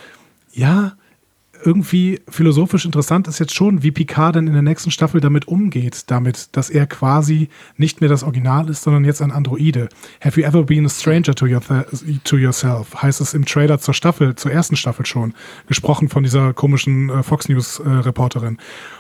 ja, 0.53 0.93
irgendwie 1.67 2.21
philosophisch 2.29 2.85
interessant 2.85 3.27
ist 3.29 3.41
jetzt 3.41 3.55
schon, 3.55 3.83
wie 3.83 3.91
Picard 3.91 4.37
denn 4.37 4.47
in 4.47 4.53
der 4.53 4.63
nächsten 4.63 4.91
Staffel 4.91 5.21
damit 5.21 5.49
umgeht, 5.49 6.11
damit, 6.11 6.57
dass 6.57 6.71
er 6.71 6.87
quasi 6.87 7.49
nicht 7.77 8.01
mehr 8.01 8.09
das 8.09 8.23
Original 8.23 8.71
ist, 8.71 8.83
sondern 8.83 9.05
jetzt 9.05 9.21
ein 9.21 9.33
Androide. 9.33 9.89
Have 10.21 10.41
you 10.41 10.47
ever 10.47 10.63
been 10.63 10.87
a 10.87 10.89
stranger 10.89 11.35
to, 11.35 11.47
your 11.47 11.61
to 12.25 12.37
yourself? 12.37 13.03
Heißt 13.03 13.21
es 13.21 13.35
im 13.35 13.45
Trailer 13.45 13.79
zur 13.81 13.95
Staffel, 13.95 14.37
zur 14.37 14.53
ersten 14.53 14.77
Staffel 14.77 15.05
schon, 15.05 15.35
gesprochen 15.67 16.09
von 16.09 16.23
dieser 16.23 16.55
komischen 16.55 17.11
äh, 17.11 17.23
Fox 17.23 17.49
News 17.49 17.81
äh, 17.81 17.89
Reporterin. 17.89 18.59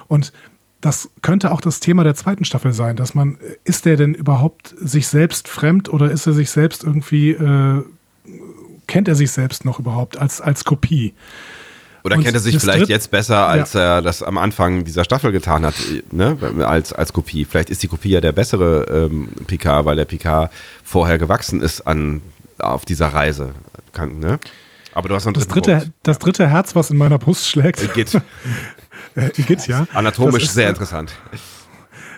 Und 0.08 0.32
das 0.80 1.10
könnte 1.22 1.52
auch 1.52 1.60
das 1.60 1.80
Thema 1.80 2.04
der 2.04 2.14
zweiten 2.14 2.44
Staffel 2.44 2.72
sein, 2.72 2.96
dass 2.96 3.14
man, 3.14 3.38
ist 3.64 3.86
der 3.86 3.96
denn 3.96 4.14
überhaupt 4.14 4.74
sich 4.78 5.08
selbst 5.08 5.48
fremd 5.48 5.88
oder 5.88 6.10
ist 6.10 6.26
er 6.26 6.32
sich 6.32 6.50
selbst 6.50 6.84
irgendwie, 6.84 7.30
äh, 7.30 7.82
kennt 8.86 9.08
er 9.08 9.14
sich 9.14 9.30
selbst 9.30 9.64
noch 9.64 9.78
überhaupt 9.78 10.18
als, 10.18 10.40
als 10.40 10.64
Kopie? 10.64 11.14
Oder 12.06 12.22
kennt 12.22 12.34
er 12.34 12.40
sich 12.40 12.56
vielleicht 12.58 12.88
jetzt 12.88 13.10
besser, 13.10 13.48
als 13.48 13.72
ja. 13.72 13.96
er 13.96 14.02
das 14.02 14.22
am 14.22 14.38
Anfang 14.38 14.84
dieser 14.84 15.02
Staffel 15.02 15.32
getan 15.32 15.66
hat, 15.66 15.74
ne? 16.12 16.38
als, 16.64 16.92
als 16.92 17.12
Kopie. 17.12 17.44
Vielleicht 17.44 17.68
ist 17.68 17.82
die 17.82 17.88
Kopie 17.88 18.10
ja 18.10 18.20
der 18.20 18.30
bessere 18.30 19.08
ähm, 19.10 19.28
Picard, 19.48 19.84
weil 19.86 19.96
der 19.96 20.04
Picard 20.04 20.52
vorher 20.84 21.18
gewachsen 21.18 21.60
ist 21.60 21.80
an, 21.80 22.22
auf 22.58 22.84
dieser 22.84 23.08
Reise. 23.08 23.54
Kann, 23.92 24.20
ne? 24.20 24.38
Aber 24.94 25.08
du 25.08 25.16
hast 25.16 25.24
noch 25.24 25.32
das 25.32 25.48
dritte, 25.48 25.90
das 26.04 26.20
dritte 26.20 26.48
Herz, 26.48 26.76
was 26.76 26.90
in 26.90 26.96
meiner 26.96 27.18
Brust 27.18 27.48
schlägt. 27.48 27.82
Igitt. 27.82 28.14
äh, 29.16 29.30
Igitt, 29.36 29.66
ja. 29.66 29.88
Anatomisch 29.92 30.48
sehr 30.48 30.68
interessant. 30.68 31.12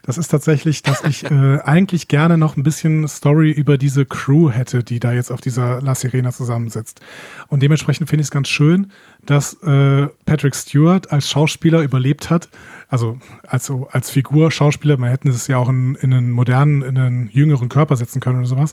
Das 0.09 0.17
ist 0.17 0.29
tatsächlich, 0.29 0.83
dass 0.83 1.05
ich 1.05 1.31
äh, 1.31 1.59
eigentlich 1.65 2.09
gerne 2.09 2.39
noch 2.39 2.57
ein 2.57 2.63
bisschen 2.63 3.07
Story 3.09 3.51
über 3.51 3.77
diese 3.77 4.07
Crew 4.07 4.51
hätte, 4.51 4.83
die 4.83 5.01
da 5.01 5.13
jetzt 5.13 5.31
auf 5.31 5.43
dieser 5.43 5.83
La 5.83 5.95
Sirena 5.95 6.33
zusammensitzt. 6.33 7.03
Und 7.49 7.63
dementsprechend 7.63 8.09
finde 8.09 8.23
ich 8.23 8.29
es 8.29 8.31
ganz 8.31 8.49
schön, 8.49 8.91
dass 9.27 9.63
äh, 9.63 10.07
Patrick 10.25 10.55
Stewart 10.55 11.13
als 11.13 11.29
Schauspieler 11.29 11.83
überlebt 11.83 12.31
hat. 12.31 12.49
Also 12.89 13.19
als, 13.47 13.71
als 13.91 14.09
Figur, 14.09 14.51
Schauspieler, 14.51 14.97
man 14.97 15.11
hätte 15.11 15.29
es 15.29 15.47
ja 15.47 15.59
auch 15.59 15.69
in, 15.69 15.95
in 15.97 16.15
einen 16.15 16.31
modernen, 16.31 16.81
in 16.81 16.97
einen 16.97 17.29
jüngeren 17.31 17.69
Körper 17.69 17.95
setzen 17.95 18.21
können 18.21 18.39
oder 18.39 18.49
sowas. 18.49 18.73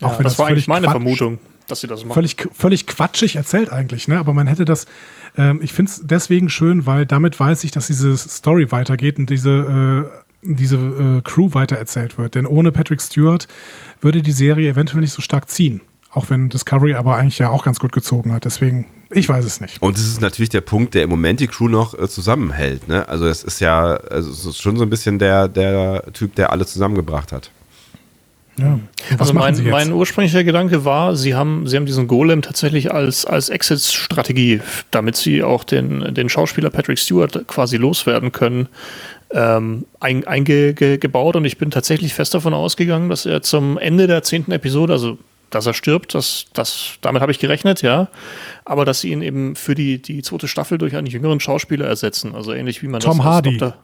Ja, 0.00 0.08
auch 0.08 0.18
wenn 0.18 0.24
das, 0.24 0.32
das 0.32 0.40
war 0.40 0.48
eigentlich 0.48 0.66
meine 0.66 0.86
Quatsch, 0.86 0.94
Vermutung, 0.94 1.38
dass 1.68 1.80
sie 1.80 1.86
das 1.86 2.00
machen. 2.00 2.14
Völlig, 2.14 2.48
völlig 2.52 2.88
quatschig 2.88 3.36
erzählt 3.36 3.70
eigentlich, 3.70 4.08
ne? 4.08 4.18
Aber 4.18 4.34
man 4.34 4.48
hätte 4.48 4.64
das, 4.64 4.86
ähm, 5.36 5.60
ich 5.62 5.72
finde 5.72 5.92
es 5.92 6.00
deswegen 6.02 6.50
schön, 6.50 6.86
weil 6.86 7.06
damit 7.06 7.38
weiß 7.38 7.62
ich, 7.62 7.70
dass 7.70 7.86
diese 7.86 8.16
Story 8.16 8.72
weitergeht 8.72 9.20
und 9.20 9.30
diese 9.30 10.10
äh, 10.10 10.21
diese 10.42 10.76
äh, 10.76 11.20
Crew 11.22 11.50
weitererzählt 11.52 12.18
wird. 12.18 12.34
Denn 12.34 12.46
ohne 12.46 12.72
Patrick 12.72 13.00
Stewart 13.00 13.48
würde 14.00 14.22
die 14.22 14.32
Serie 14.32 14.70
eventuell 14.70 15.00
nicht 15.00 15.12
so 15.12 15.22
stark 15.22 15.48
ziehen. 15.48 15.80
Auch 16.10 16.28
wenn 16.28 16.50
Discovery 16.50 16.94
aber 16.94 17.16
eigentlich 17.16 17.38
ja 17.38 17.48
auch 17.48 17.64
ganz 17.64 17.80
gut 17.80 17.92
gezogen 17.92 18.32
hat. 18.32 18.44
Deswegen, 18.44 18.86
ich 19.10 19.28
weiß 19.28 19.44
es 19.44 19.60
nicht. 19.60 19.80
Und 19.80 19.96
es 19.96 20.06
ist 20.06 20.20
natürlich 20.20 20.50
der 20.50 20.60
Punkt, 20.60 20.94
der 20.94 21.04
im 21.04 21.10
Moment 21.10 21.40
die 21.40 21.46
Crew 21.46 21.68
noch 21.68 21.98
äh, 21.98 22.08
zusammenhält. 22.08 22.86
Ne? 22.88 23.08
Also 23.08 23.26
es 23.26 23.44
ist 23.44 23.60
ja, 23.60 23.94
also 23.94 24.30
es 24.30 24.44
ist 24.44 24.60
schon 24.60 24.76
so 24.76 24.82
ein 24.82 24.90
bisschen 24.90 25.18
der, 25.18 25.48
der 25.48 26.12
Typ, 26.12 26.34
der 26.34 26.50
alle 26.52 26.66
zusammengebracht 26.66 27.32
hat. 27.32 27.50
Ja. 28.58 28.78
Also 29.18 29.32
mein, 29.32 29.56
mein, 29.70 29.92
ursprünglicher 29.92 30.44
Gedanke 30.44 30.84
war, 30.84 31.16
sie 31.16 31.34
haben, 31.34 31.66
sie 31.66 31.76
haben 31.76 31.86
diesen 31.86 32.06
Golem 32.06 32.42
tatsächlich 32.42 32.92
als, 32.92 33.24
als 33.24 33.48
Exit-Strategie, 33.48 34.60
damit 34.90 35.16
sie 35.16 35.42
auch 35.42 35.64
den, 35.64 36.14
den 36.14 36.28
Schauspieler 36.28 36.68
Patrick 36.70 36.98
Stewart 36.98 37.46
quasi 37.48 37.78
loswerden 37.78 38.30
können, 38.30 38.68
ähm, 39.32 39.86
eingebaut. 40.00 41.36
und 41.36 41.44
ich 41.46 41.56
bin 41.56 41.70
tatsächlich 41.70 42.12
fest 42.12 42.34
davon 42.34 42.52
ausgegangen, 42.52 43.08
dass 43.08 43.24
er 43.24 43.42
zum 43.42 43.78
Ende 43.78 44.06
der 44.06 44.22
zehnten 44.22 44.52
Episode, 44.52 44.92
also 44.92 45.18
dass 45.48 45.66
er 45.66 45.74
stirbt, 45.74 46.14
das, 46.14 46.46
das, 46.52 46.94
damit 47.00 47.22
habe 47.22 47.32
ich 47.32 47.38
gerechnet, 47.38 47.82
ja. 47.82 48.08
Aber 48.64 48.84
dass 48.84 49.00
sie 49.00 49.12
ihn 49.12 49.22
eben 49.22 49.54
für 49.56 49.74
die, 49.74 50.00
die 50.00 50.22
zweite 50.22 50.48
Staffel 50.48 50.78
durch 50.78 50.96
einen 50.96 51.06
jüngeren 51.06 51.40
Schauspieler 51.40 51.86
ersetzen. 51.86 52.34
Also 52.34 52.52
ähnlich 52.52 52.82
wie 52.82 52.88
man 52.88 53.00
Tom 53.00 53.18
das 53.18 53.26
Hardy. 53.26 53.58
Dr. 53.58 53.76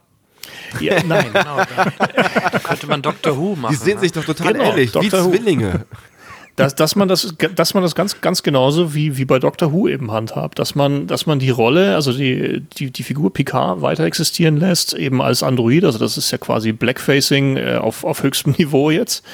Ja, 0.80 1.02
nein, 1.06 1.32
genau. 1.32 1.56
Da, 1.56 2.58
könnte 2.58 2.86
man 2.86 3.02
Dr. 3.02 3.36
Who 3.36 3.56
machen. 3.56 3.72
Die 3.72 3.76
sehen 3.76 3.98
sich 3.98 4.12
doch 4.12 4.24
total 4.24 4.52
genau, 4.52 4.70
ähnlich, 4.70 4.92
Dr. 4.92 5.04
wie 5.04 5.30
Zwillinge. 5.30 5.86
Dass, 6.58 6.74
dass, 6.74 6.96
man 6.96 7.08
das, 7.08 7.34
dass 7.54 7.74
man 7.74 7.82
das 7.82 7.94
ganz, 7.94 8.20
ganz 8.20 8.42
genauso 8.42 8.94
wie, 8.94 9.16
wie 9.16 9.24
bei 9.24 9.38
Doctor 9.38 9.72
Who 9.72 9.88
eben 9.88 10.10
handhabt, 10.10 10.58
dass 10.58 10.74
man, 10.74 11.06
dass 11.06 11.26
man 11.26 11.38
die 11.38 11.50
Rolle, 11.50 11.94
also 11.94 12.12
die, 12.12 12.60
die, 12.76 12.90
die 12.90 13.02
Figur 13.02 13.32
Picard 13.32 13.80
weiter 13.82 14.04
existieren 14.04 14.56
lässt, 14.56 14.94
eben 14.94 15.22
als 15.22 15.42
Android, 15.42 15.84
also 15.84 15.98
das 15.98 16.16
ist 16.16 16.30
ja 16.30 16.38
quasi 16.38 16.72
Blackfacing 16.72 17.56
äh, 17.56 17.76
auf, 17.76 18.04
auf 18.04 18.22
höchstem 18.22 18.54
Niveau 18.58 18.90
jetzt. 18.90 19.24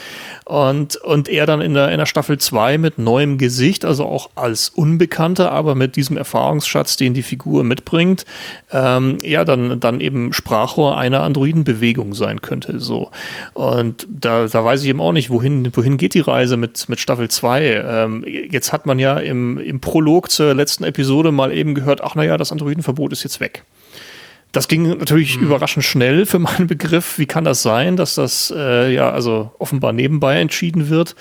Und, 0.45 0.97
und 0.97 1.31
er 1.31 1.47
dann 1.47 1.63
in 1.63 1.73
der, 1.73 1.91
in 1.91 1.99
der 1.99 2.07
Staffel 2.07 2.37
2 2.37 2.77
mit 2.77 2.99
neuem 2.99 3.39
Gesicht, 3.39 3.87
also 3.87 4.05
auch 4.05 4.29
als 4.35 4.69
Unbekannter, 4.69 5.51
aber 5.51 5.75
mit 5.75 5.97
diesem 5.97 6.19
Erfahrungsschatz, 6.19 6.99
den 6.99 7.15
die 7.15 7.23
Figur 7.23 7.65
mitbringt, 7.65 8.27
ähm, 8.71 9.17
ja, 9.23 9.45
dann, 9.45 9.81
dann 9.81 10.01
eben 10.01 10.35
Sprachrohr 10.35 10.99
einer 10.99 11.23
Androidenbewegung 11.23 12.13
sein 12.13 12.43
könnte. 12.43 12.79
So. 12.79 13.11
Und 13.55 14.07
da, 14.11 14.47
da 14.47 14.65
weiß 14.65 14.83
ich 14.83 14.89
eben 14.89 15.01
auch 15.01 15.13
nicht, 15.13 15.31
wohin, 15.31 15.75
wohin 15.75 15.97
geht 15.97 16.13
die 16.13 16.21
Reise 16.21 16.59
mit, 16.59 16.91
mit 16.91 17.01
Staffel 17.01 17.14
2. 17.17 17.63
Ähm, 17.65 18.25
jetzt 18.27 18.73
hat 18.73 18.87
man 18.87 18.99
ja 18.99 19.19
im, 19.19 19.59
im 19.59 19.81
Prolog 19.81 20.31
zur 20.31 20.55
letzten 20.55 20.85
Episode 20.85 21.33
mal 21.33 21.53
eben 21.53 21.75
gehört, 21.75 22.03
ach 22.03 22.15
naja, 22.15 22.37
das 22.37 22.53
Androidenverbot 22.53 23.13
ist 23.13 23.23
jetzt 23.23 23.41
weg. 23.41 23.65
Das 24.55 24.69
ging 24.69 24.89
natürlich 24.99 25.37
mhm. 25.37 25.47
überraschend 25.47 25.85
schnell 25.85 26.27
für 26.27 26.39
meinen 26.39 26.69
Begriff. 26.69 27.19
Wie 27.19 27.27
kann 27.27 27.45
das 27.45 27.63
sein, 27.63 27.97
dass 27.97 28.15
das 28.15 28.55
äh, 28.57 28.93
ja 28.93 29.11
also 29.11 29.51
offenbar 29.59 29.93
nebenbei 29.93 30.41
entschieden 30.41 30.89
wird? 30.89 31.17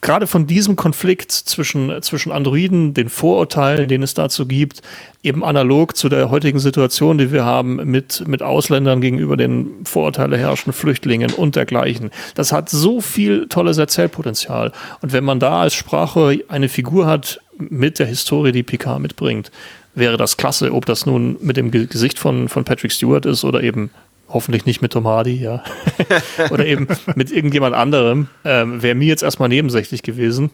Gerade 0.00 0.26
von 0.26 0.46
diesem 0.46 0.76
Konflikt 0.76 1.32
zwischen, 1.32 2.02
zwischen 2.02 2.32
Androiden, 2.32 2.94
den 2.94 3.08
Vorurteilen, 3.08 3.88
den 3.88 4.02
es 4.02 4.14
dazu 4.14 4.46
gibt, 4.46 4.82
eben 5.22 5.44
analog 5.44 5.96
zu 5.96 6.08
der 6.08 6.30
heutigen 6.30 6.58
Situation, 6.58 7.18
die 7.18 7.32
wir 7.32 7.44
haben 7.44 7.76
mit, 7.90 8.26
mit 8.26 8.42
Ausländern 8.42 9.00
gegenüber 9.00 9.36
den 9.36 9.84
Vorurteile 9.84 10.36
herrschenden 10.36 10.72
Flüchtlingen 10.72 11.32
und 11.32 11.56
dergleichen. 11.56 12.10
Das 12.34 12.52
hat 12.52 12.68
so 12.68 13.00
viel 13.00 13.48
tolles 13.48 13.78
Erzählpotenzial. 13.78 14.72
Und 15.00 15.12
wenn 15.12 15.24
man 15.24 15.40
da 15.40 15.62
als 15.62 15.74
Sprache 15.74 16.44
eine 16.48 16.68
Figur 16.68 17.06
hat 17.06 17.40
mit 17.58 17.98
der 17.98 18.06
Historie, 18.06 18.52
die 18.52 18.62
Picard 18.62 19.00
mitbringt, 19.00 19.50
wäre 19.94 20.16
das 20.16 20.36
klasse, 20.36 20.72
ob 20.72 20.86
das 20.86 21.06
nun 21.06 21.36
mit 21.40 21.56
dem 21.56 21.70
Gesicht 21.70 22.18
von, 22.18 22.48
von 22.48 22.64
Patrick 22.64 22.92
Stewart 22.92 23.26
ist 23.26 23.44
oder 23.44 23.62
eben 23.62 23.90
hoffentlich 24.32 24.66
nicht 24.66 24.82
mit 24.82 24.92
Tom 24.92 25.06
Hardy, 25.06 25.36
ja. 25.36 25.62
oder 26.50 26.66
eben 26.66 26.88
mit 27.14 27.30
irgendjemand 27.30 27.74
anderem. 27.74 28.28
Ähm, 28.44 28.82
wäre 28.82 28.94
mir 28.94 29.06
jetzt 29.06 29.22
erstmal 29.22 29.48
nebensächlich 29.48 30.02
gewesen. 30.02 30.50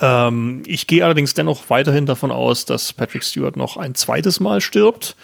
Ähm, 0.00 0.62
ich 0.66 0.86
gehe 0.86 1.04
allerdings 1.04 1.34
dennoch 1.34 1.68
weiterhin 1.68 2.06
davon 2.06 2.30
aus, 2.30 2.64
dass 2.64 2.92
Patrick 2.92 3.24
Stewart 3.24 3.56
noch 3.56 3.76
ein 3.76 3.94
zweites 3.94 4.40
Mal 4.40 4.60
stirbt 4.60 5.16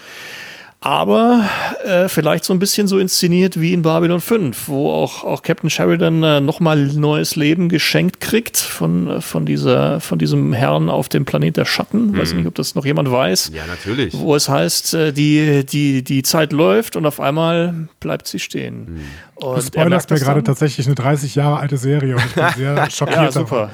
aber 0.87 1.51
äh, 1.85 2.09
vielleicht 2.09 2.45
so 2.45 2.53
ein 2.53 2.61
bisschen 2.61 2.87
so 2.87 3.01
inszeniert 3.01 3.61
wie 3.61 3.73
in 3.73 3.83
Babylon 3.83 4.21
5, 4.21 4.69
wo 4.69 4.93
auch, 4.93 5.25
auch 5.25 5.43
Captain 5.43 5.69
Sheridan 5.69 6.23
äh, 6.23 6.41
nochmal 6.41 6.87
neues 6.87 7.35
Leben 7.35 7.69
geschenkt 7.69 8.21
kriegt 8.21 8.57
von, 8.57 9.09
äh, 9.09 9.21
von, 9.21 9.47
dieser, 9.47 9.99
von 9.99 10.21
diesem 10.21 10.53
Herrn 10.53 10.89
auf 10.89 11.09
dem 11.09 11.25
Planet 11.25 11.57
der 11.57 11.65
Schatten. 11.65 12.13
Mhm. 12.13 12.19
Weiß 12.19 12.35
nicht, 12.35 12.47
ob 12.47 12.55
das 12.55 12.77
noch 12.77 12.87
jemand 12.87 13.11
weiß. 13.11 13.51
Ja, 13.53 13.67
natürlich. 13.67 14.17
Wo 14.17 14.37
es 14.37 14.49
heißt, 14.49 14.95
äh, 14.95 15.13
die, 15.13 15.67
die, 15.67 16.05
die 16.05 16.23
Zeit 16.23 16.53
läuft 16.53 16.95
und 16.95 17.05
auf 17.05 17.19
einmal 17.19 17.89
bleibt 17.99 18.29
sie 18.29 18.39
stehen. 18.39 18.79
Mhm. 18.79 19.01
Und 19.35 19.57
du 19.57 19.63
spoilerst 19.63 20.09
mir 20.09 20.21
gerade 20.21 20.45
tatsächlich 20.45 20.87
eine 20.87 20.95
30 20.95 21.35
Jahre 21.35 21.59
alte 21.59 21.79
Serie 21.79 22.15
und 22.15 22.25
ich 22.25 22.35
bin 22.35 22.45
sehr 22.57 22.91
schockiert. 22.93 23.17
ja, 23.17 23.33
super. 23.33 23.71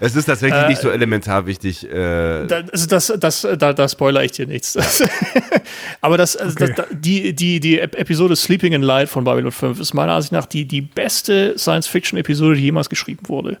Es 0.00 0.14
ist 0.16 0.26
tatsächlich 0.26 0.62
äh, 0.62 0.68
nicht 0.68 0.80
so 0.80 0.90
elementar 0.90 1.46
wichtig. 1.46 1.84
Äh 1.84 2.46
da, 2.46 2.62
also 2.72 2.86
das, 2.86 3.12
das, 3.18 3.46
da, 3.58 3.72
da 3.72 3.88
spoiler 3.88 4.22
ich 4.22 4.32
dir 4.32 4.46
nichts. 4.46 4.76
aber 6.00 6.16
das, 6.16 6.36
also 6.36 6.56
okay. 6.56 6.74
das, 6.76 6.86
die, 6.92 7.34
die, 7.34 7.60
die 7.60 7.80
Episode 7.80 8.36
Sleeping 8.36 8.72
in 8.72 8.82
Light 8.82 9.08
von 9.08 9.24
Babylon 9.24 9.52
5 9.52 9.80
ist 9.80 9.92
meiner 9.92 10.12
Ansicht 10.12 10.32
nach 10.32 10.46
die, 10.46 10.64
die 10.64 10.80
beste 10.80 11.58
Science-Fiction-Episode, 11.58 12.56
die 12.56 12.62
jemals 12.62 12.88
geschrieben 12.88 13.28
wurde. 13.28 13.58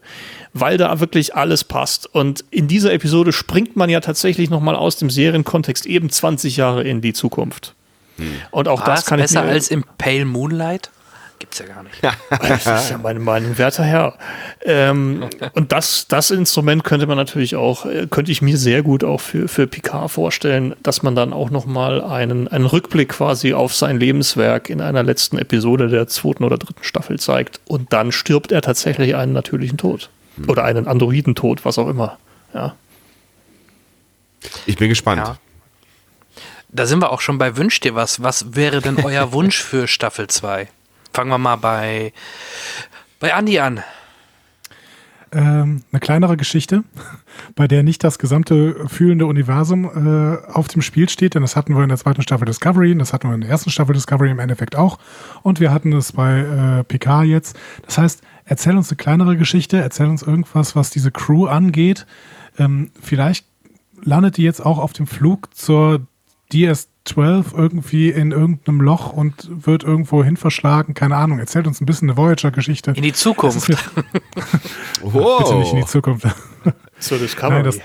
Weil 0.52 0.78
da 0.78 1.00
wirklich 1.00 1.34
alles 1.34 1.64
passt. 1.64 2.06
Und 2.14 2.44
in 2.50 2.68
dieser 2.68 2.92
Episode 2.92 3.32
springt 3.32 3.76
man 3.76 3.90
ja 3.90 4.00
tatsächlich 4.00 4.50
nochmal 4.50 4.76
aus 4.76 4.96
dem 4.96 5.10
Serienkontext 5.10 5.86
eben 5.86 6.10
20 6.10 6.56
Jahre 6.56 6.84
in 6.84 7.00
die 7.00 7.12
Zukunft. 7.12 7.74
Hm. 8.18 8.32
Und 8.50 8.68
auch 8.68 8.80
War 8.80 8.86
das 8.86 9.06
kann 9.06 9.18
besser 9.18 9.40
ich 9.40 9.46
besser 9.46 9.54
als 9.54 9.70
im 9.70 9.84
Pale 9.98 10.24
Moonlight? 10.24 10.90
Gibt's 11.42 11.58
ja 11.58 11.66
gar 11.66 11.82
nicht. 11.82 11.96
das 12.30 12.84
ist 12.84 12.90
ja 12.90 12.98
mein, 12.98 13.20
mein 13.20 13.58
werter 13.58 13.82
Herr. 13.82 14.16
Ähm, 14.64 15.28
und 15.54 15.72
das, 15.72 16.06
das 16.06 16.30
Instrument 16.30 16.84
könnte 16.84 17.08
man 17.08 17.16
natürlich 17.16 17.56
auch, 17.56 17.84
äh, 17.84 18.06
könnte 18.08 18.30
ich 18.30 18.42
mir 18.42 18.56
sehr 18.56 18.84
gut 18.84 19.02
auch 19.02 19.20
für, 19.20 19.48
für 19.48 19.66
Picard 19.66 20.08
vorstellen, 20.08 20.76
dass 20.84 21.02
man 21.02 21.16
dann 21.16 21.32
auch 21.32 21.50
nochmal 21.50 22.00
einen, 22.00 22.46
einen 22.46 22.64
Rückblick 22.64 23.08
quasi 23.08 23.54
auf 23.54 23.74
sein 23.74 23.98
Lebenswerk 23.98 24.70
in 24.70 24.80
einer 24.80 25.02
letzten 25.02 25.36
Episode 25.36 25.88
der 25.88 26.06
zweiten 26.06 26.44
oder 26.44 26.58
dritten 26.58 26.84
Staffel 26.84 27.18
zeigt. 27.18 27.58
Und 27.66 27.92
dann 27.92 28.12
stirbt 28.12 28.52
er 28.52 28.62
tatsächlich 28.62 29.16
einen 29.16 29.32
natürlichen 29.32 29.78
Tod. 29.78 30.10
Hm. 30.36 30.48
Oder 30.48 30.62
einen 30.62 30.86
Androidentod, 30.86 31.64
was 31.64 31.76
auch 31.76 31.88
immer. 31.88 32.18
Ja. 32.54 32.76
Ich 34.66 34.76
bin 34.76 34.88
gespannt. 34.88 35.22
Ja. 35.26 35.38
Da 36.68 36.86
sind 36.86 37.00
wir 37.00 37.10
auch 37.10 37.20
schon 37.20 37.38
bei 37.38 37.56
Wünsch 37.56 37.80
dir 37.80 37.96
was. 37.96 38.22
Was 38.22 38.54
wäre 38.54 38.80
denn 38.80 38.98
euer 39.04 39.32
Wunsch 39.32 39.60
für 39.60 39.88
Staffel 39.88 40.28
2? 40.28 40.68
Fangen 41.12 41.30
wir 41.30 41.38
mal 41.38 41.56
bei, 41.56 42.12
bei 43.20 43.34
Andi 43.34 43.58
an. 43.58 43.82
ähm, 45.32 45.82
eine 45.90 46.00
kleinere 46.00 46.36
Geschichte, 46.36 46.84
bei 47.54 47.66
der 47.66 47.82
nicht 47.82 48.04
das 48.04 48.18
gesamte 48.18 48.88
fühlende 48.88 49.26
Universum 49.26 49.84
äh, 49.84 50.52
auf 50.52 50.68
dem 50.68 50.82
Spiel 50.82 51.08
steht, 51.08 51.34
denn 51.34 51.42
das 51.42 51.56
hatten 51.56 51.74
wir 51.74 51.82
in 51.82 51.88
der 51.88 51.98
zweiten 51.98 52.22
Staffel 52.22 52.44
Discovery, 52.44 52.96
das 52.96 53.12
hatten 53.12 53.28
wir 53.28 53.34
in 53.34 53.40
der 53.40 53.50
ersten 53.50 53.70
Staffel 53.70 53.94
Discovery 53.94 54.30
im 54.30 54.38
Endeffekt 54.38 54.76
auch 54.76 54.98
und 55.42 55.60
wir 55.60 55.72
hatten 55.72 55.92
es 55.94 56.12
bei 56.12 56.40
äh, 56.40 56.84
PK 56.84 57.24
jetzt. 57.24 57.58
Das 57.86 57.98
heißt, 57.98 58.22
erzähl 58.44 58.76
uns 58.76 58.90
eine 58.90 58.96
kleinere 58.96 59.36
Geschichte, 59.36 59.78
erzähl 59.78 60.06
uns 60.06 60.22
irgendwas, 60.22 60.76
was 60.76 60.90
diese 60.90 61.10
Crew 61.10 61.46
angeht. 61.46 62.06
Ähm, 62.58 62.90
vielleicht 63.00 63.46
landet 64.02 64.36
die 64.36 64.42
jetzt 64.42 64.64
auch 64.64 64.78
auf 64.78 64.92
dem 64.92 65.06
Flug 65.06 65.54
zur 65.54 66.06
DS12 66.52 67.56
irgendwie 67.56 68.10
in 68.10 68.30
irgendeinem 68.32 68.80
Loch 68.80 69.12
und 69.12 69.48
wird 69.50 69.84
irgendwo 69.84 70.22
hin 70.22 70.36
verschlagen. 70.36 70.94
Keine 70.94 71.16
Ahnung. 71.16 71.38
Erzählt 71.38 71.66
uns 71.66 71.80
ein 71.80 71.86
bisschen 71.86 72.10
eine 72.10 72.16
Voyager-Geschichte. 72.16 72.92
In 72.92 73.02
die 73.02 73.12
Zukunft. 73.12 73.66
Bitte 75.02 75.54
nicht 75.56 75.72
in 75.72 75.80
die 75.80 75.86
Zukunft. 75.86 76.26
Zur 76.98 77.18
Discovery. 77.18 77.54
Nein, 77.54 77.64
das, 77.64 77.80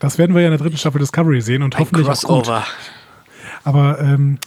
das, 0.00 0.18
werden 0.18 0.34
wir 0.34 0.42
ja 0.42 0.48
in 0.48 0.52
der 0.52 0.60
dritten 0.60 0.78
Staffel 0.78 0.98
Discovery 0.98 1.40
sehen 1.40 1.62
und 1.62 1.76
ein 1.76 1.80
hoffentlich 1.80 2.06
Crossover. 2.06 2.58
auch 2.58 2.64
gut. 2.64 2.74
Aber 3.64 4.00
ähm, 4.00 4.38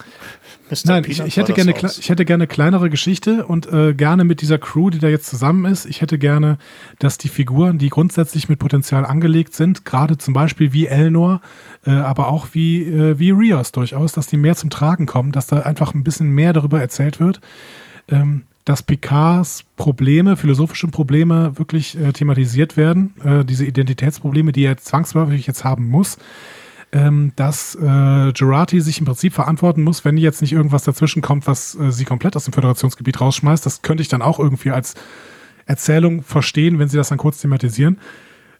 Nein, 0.86 1.06
ich, 1.08 1.20
ich, 1.20 1.38
hätte 1.38 1.54
gerne, 1.54 1.74
ich 1.74 2.10
hätte 2.10 2.26
gerne 2.26 2.48
kleinere 2.48 2.90
Geschichte 2.90 3.46
und 3.46 3.72
äh, 3.72 3.94
gerne 3.94 4.24
mit 4.24 4.42
dieser 4.42 4.58
Crew, 4.58 4.90
die 4.90 5.00
da 5.00 5.08
jetzt 5.08 5.28
zusammen 5.28 5.66
ist. 5.66 5.86
Ich 5.86 6.02
hätte 6.02 6.18
gerne, 6.18 6.58
dass 7.00 7.18
die 7.18 7.30
Figuren, 7.30 7.78
die 7.78 7.90
grundsätzlich 7.90 8.50
mit 8.50 8.60
Potenzial 8.60 9.06
angelegt 9.06 9.54
sind, 9.54 9.86
gerade 9.86 10.18
zum 10.18 10.34
Beispiel 10.34 10.74
wie 10.74 10.88
Elnor, 10.88 11.42
äh, 11.86 11.92
aber 11.92 12.28
auch 12.28 12.48
wie, 12.54 12.84
äh, 12.84 13.18
wie 13.20 13.32
Rios 13.32 13.72
durchaus, 13.72 14.12
dass 14.12 14.28
die 14.28 14.38
mehr 14.38 14.56
zum 14.56 14.70
Tragen 14.70 15.06
kommen, 15.06 15.32
dass 15.32 15.48
da 15.48 15.60
einfach 15.60 15.94
ein 15.94 16.04
bisschen 16.04 16.30
mehr 16.30 16.54
darüber 16.54 16.82
erzählt 16.82 17.20
wird. 17.20 17.40
Ähm, 18.10 18.44
dass 18.66 18.84
Picards 18.84 19.64
Probleme, 19.78 20.36
philosophische 20.36 20.90
Probleme 20.90 21.58
wirklich 21.58 21.98
äh, 21.98 22.12
thematisiert 22.12 22.76
werden, 22.76 23.14
äh, 23.24 23.46
diese 23.46 23.66
Identitätsprobleme, 23.66 24.52
die 24.52 24.66
er 24.66 24.76
zwangsläufig 24.76 25.48
jetzt 25.48 25.64
haben 25.64 25.88
muss 25.88 26.18
ähm, 26.92 27.34
dass 27.36 27.76
äh, 27.76 28.32
Girardi 28.32 28.82
sich 28.82 29.00
im 29.00 29.06
Prinzip 29.06 29.34
verantworten 29.34 29.84
muss, 29.84 30.06
wenn 30.06 30.18
jetzt 30.18 30.42
nicht 30.42 30.54
irgendwas 30.54 30.84
dazwischen 30.84 31.22
kommt, 31.22 31.48
was 31.48 31.76
äh, 31.76 31.92
sie 31.92 32.06
komplett 32.06 32.36
aus 32.36 32.46
dem 32.46 32.54
Föderationsgebiet 32.54 33.20
rausschmeißt. 33.20 33.66
Das 33.66 33.82
könnte 33.82 34.02
ich 34.02 34.08
dann 34.08 34.22
auch 34.22 34.40
irgendwie 34.40 34.72
als 34.72 34.96
Erzählung 35.66 36.24
verstehen, 36.24 36.80
wenn 36.80 36.88
sie 36.88 36.98
das 36.98 37.10
dann 37.10 37.18
kurz 37.18 37.40
thematisieren. 37.40 38.00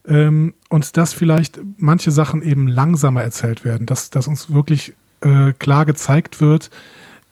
Ähm, 0.08 0.54
und 0.70 0.98
dass 0.98 1.14
vielleicht 1.14 1.60
manche 1.78 2.12
Sachen 2.12 2.42
eben 2.42 2.68
langsamer 2.68 3.24
erzählt 3.24 3.64
werden, 3.64 3.86
dass, 3.86 4.10
dass 4.10 4.28
uns 4.28 4.54
wirklich 4.54 4.94
äh, 5.22 5.54
klar 5.54 5.86
gezeigt 5.86 6.42
wird, 6.42 6.70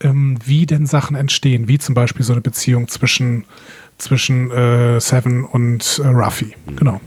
ähm, 0.02 0.38
wie 0.46 0.66
denn 0.66 0.86
Sachen 0.86 1.16
entstehen, 1.16 1.68
wie 1.68 1.78
zum 1.78 1.96
Beispiel 1.96 2.26
so 2.26 2.34
eine 2.34 2.42
Beziehung 2.42 2.88
zwischen, 2.88 3.46
zwischen 3.98 4.52
äh, 4.52 5.00
Seven 5.00 5.44
und 5.46 6.02
äh, 6.04 6.08
Ruffy. 6.08 6.56
Genau. 6.76 7.00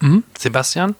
Mhm. 0.00 0.22
Sebastian? 0.38 0.94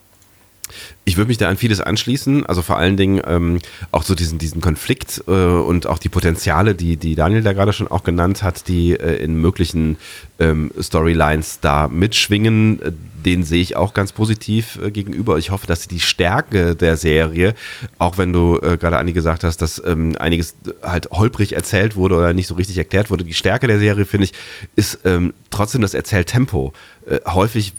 Ich 1.05 1.16
würde 1.16 1.29
mich 1.29 1.39
da 1.39 1.49
an 1.49 1.57
vieles 1.57 1.81
anschließen, 1.81 2.45
also 2.47 2.62
vor 2.62 2.77
allen 2.77 2.97
Dingen 2.97 3.23
ähm, 3.27 3.59
auch 3.91 4.03
so 4.03 4.15
diesen, 4.15 4.39
diesen 4.39 4.61
Konflikt 4.61 5.25
äh, 5.27 5.31
und 5.31 5.87
auch 5.87 5.99
die 5.99 6.09
Potenziale, 6.09 6.75
die, 6.75 6.97
die 6.97 7.15
Daniel 7.15 7.43
da 7.43 7.53
gerade 7.53 7.73
schon 7.73 7.89
auch 7.89 8.05
genannt 8.05 8.43
hat, 8.43 8.69
die 8.69 8.93
äh, 8.93 9.16
in 9.16 9.41
möglichen 9.41 9.97
ähm, 10.39 10.70
Storylines 10.79 11.61
da 11.61 11.89
mitschwingen, 11.89 12.83
äh, 12.83 12.93
den 13.25 13.43
sehe 13.43 13.62
ich 13.62 13.77
auch 13.77 13.95
ganz 13.95 14.12
positiv 14.12 14.79
äh, 14.83 14.91
gegenüber. 14.91 15.39
Ich 15.39 15.51
hoffe, 15.51 15.66
dass 15.66 15.89
die 15.89 16.01
Stärke 16.01 16.77
der 16.77 16.97
Serie, 16.97 17.55
auch 17.99 18.19
wenn 18.19 18.33
du 18.33 18.59
äh, 18.59 18.77
gerade 18.77 18.99
Anni 18.99 19.12
gesagt 19.12 19.45
hast, 19.45 19.62
dass 19.62 19.83
ähm, 19.85 20.16
einiges 20.19 20.55
halt 20.83 21.11
holprig 21.11 21.55
erzählt 21.55 21.97
wurde 21.97 22.16
oder 22.16 22.33
nicht 22.35 22.47
so 22.47 22.55
richtig 22.55 22.77
erklärt 22.77 23.11
wurde, 23.11 23.25
die 23.25 23.35
Stärke 23.35 23.66
der 23.66 23.79
Serie, 23.79 24.05
finde 24.05 24.25
ich, 24.25 24.33
ist 24.77 25.01
ähm, 25.05 25.33
trotzdem 25.51 25.81
das 25.81 25.95
Erzähltempo. 25.95 26.75
Äh, 27.07 27.20
häufig 27.27 27.73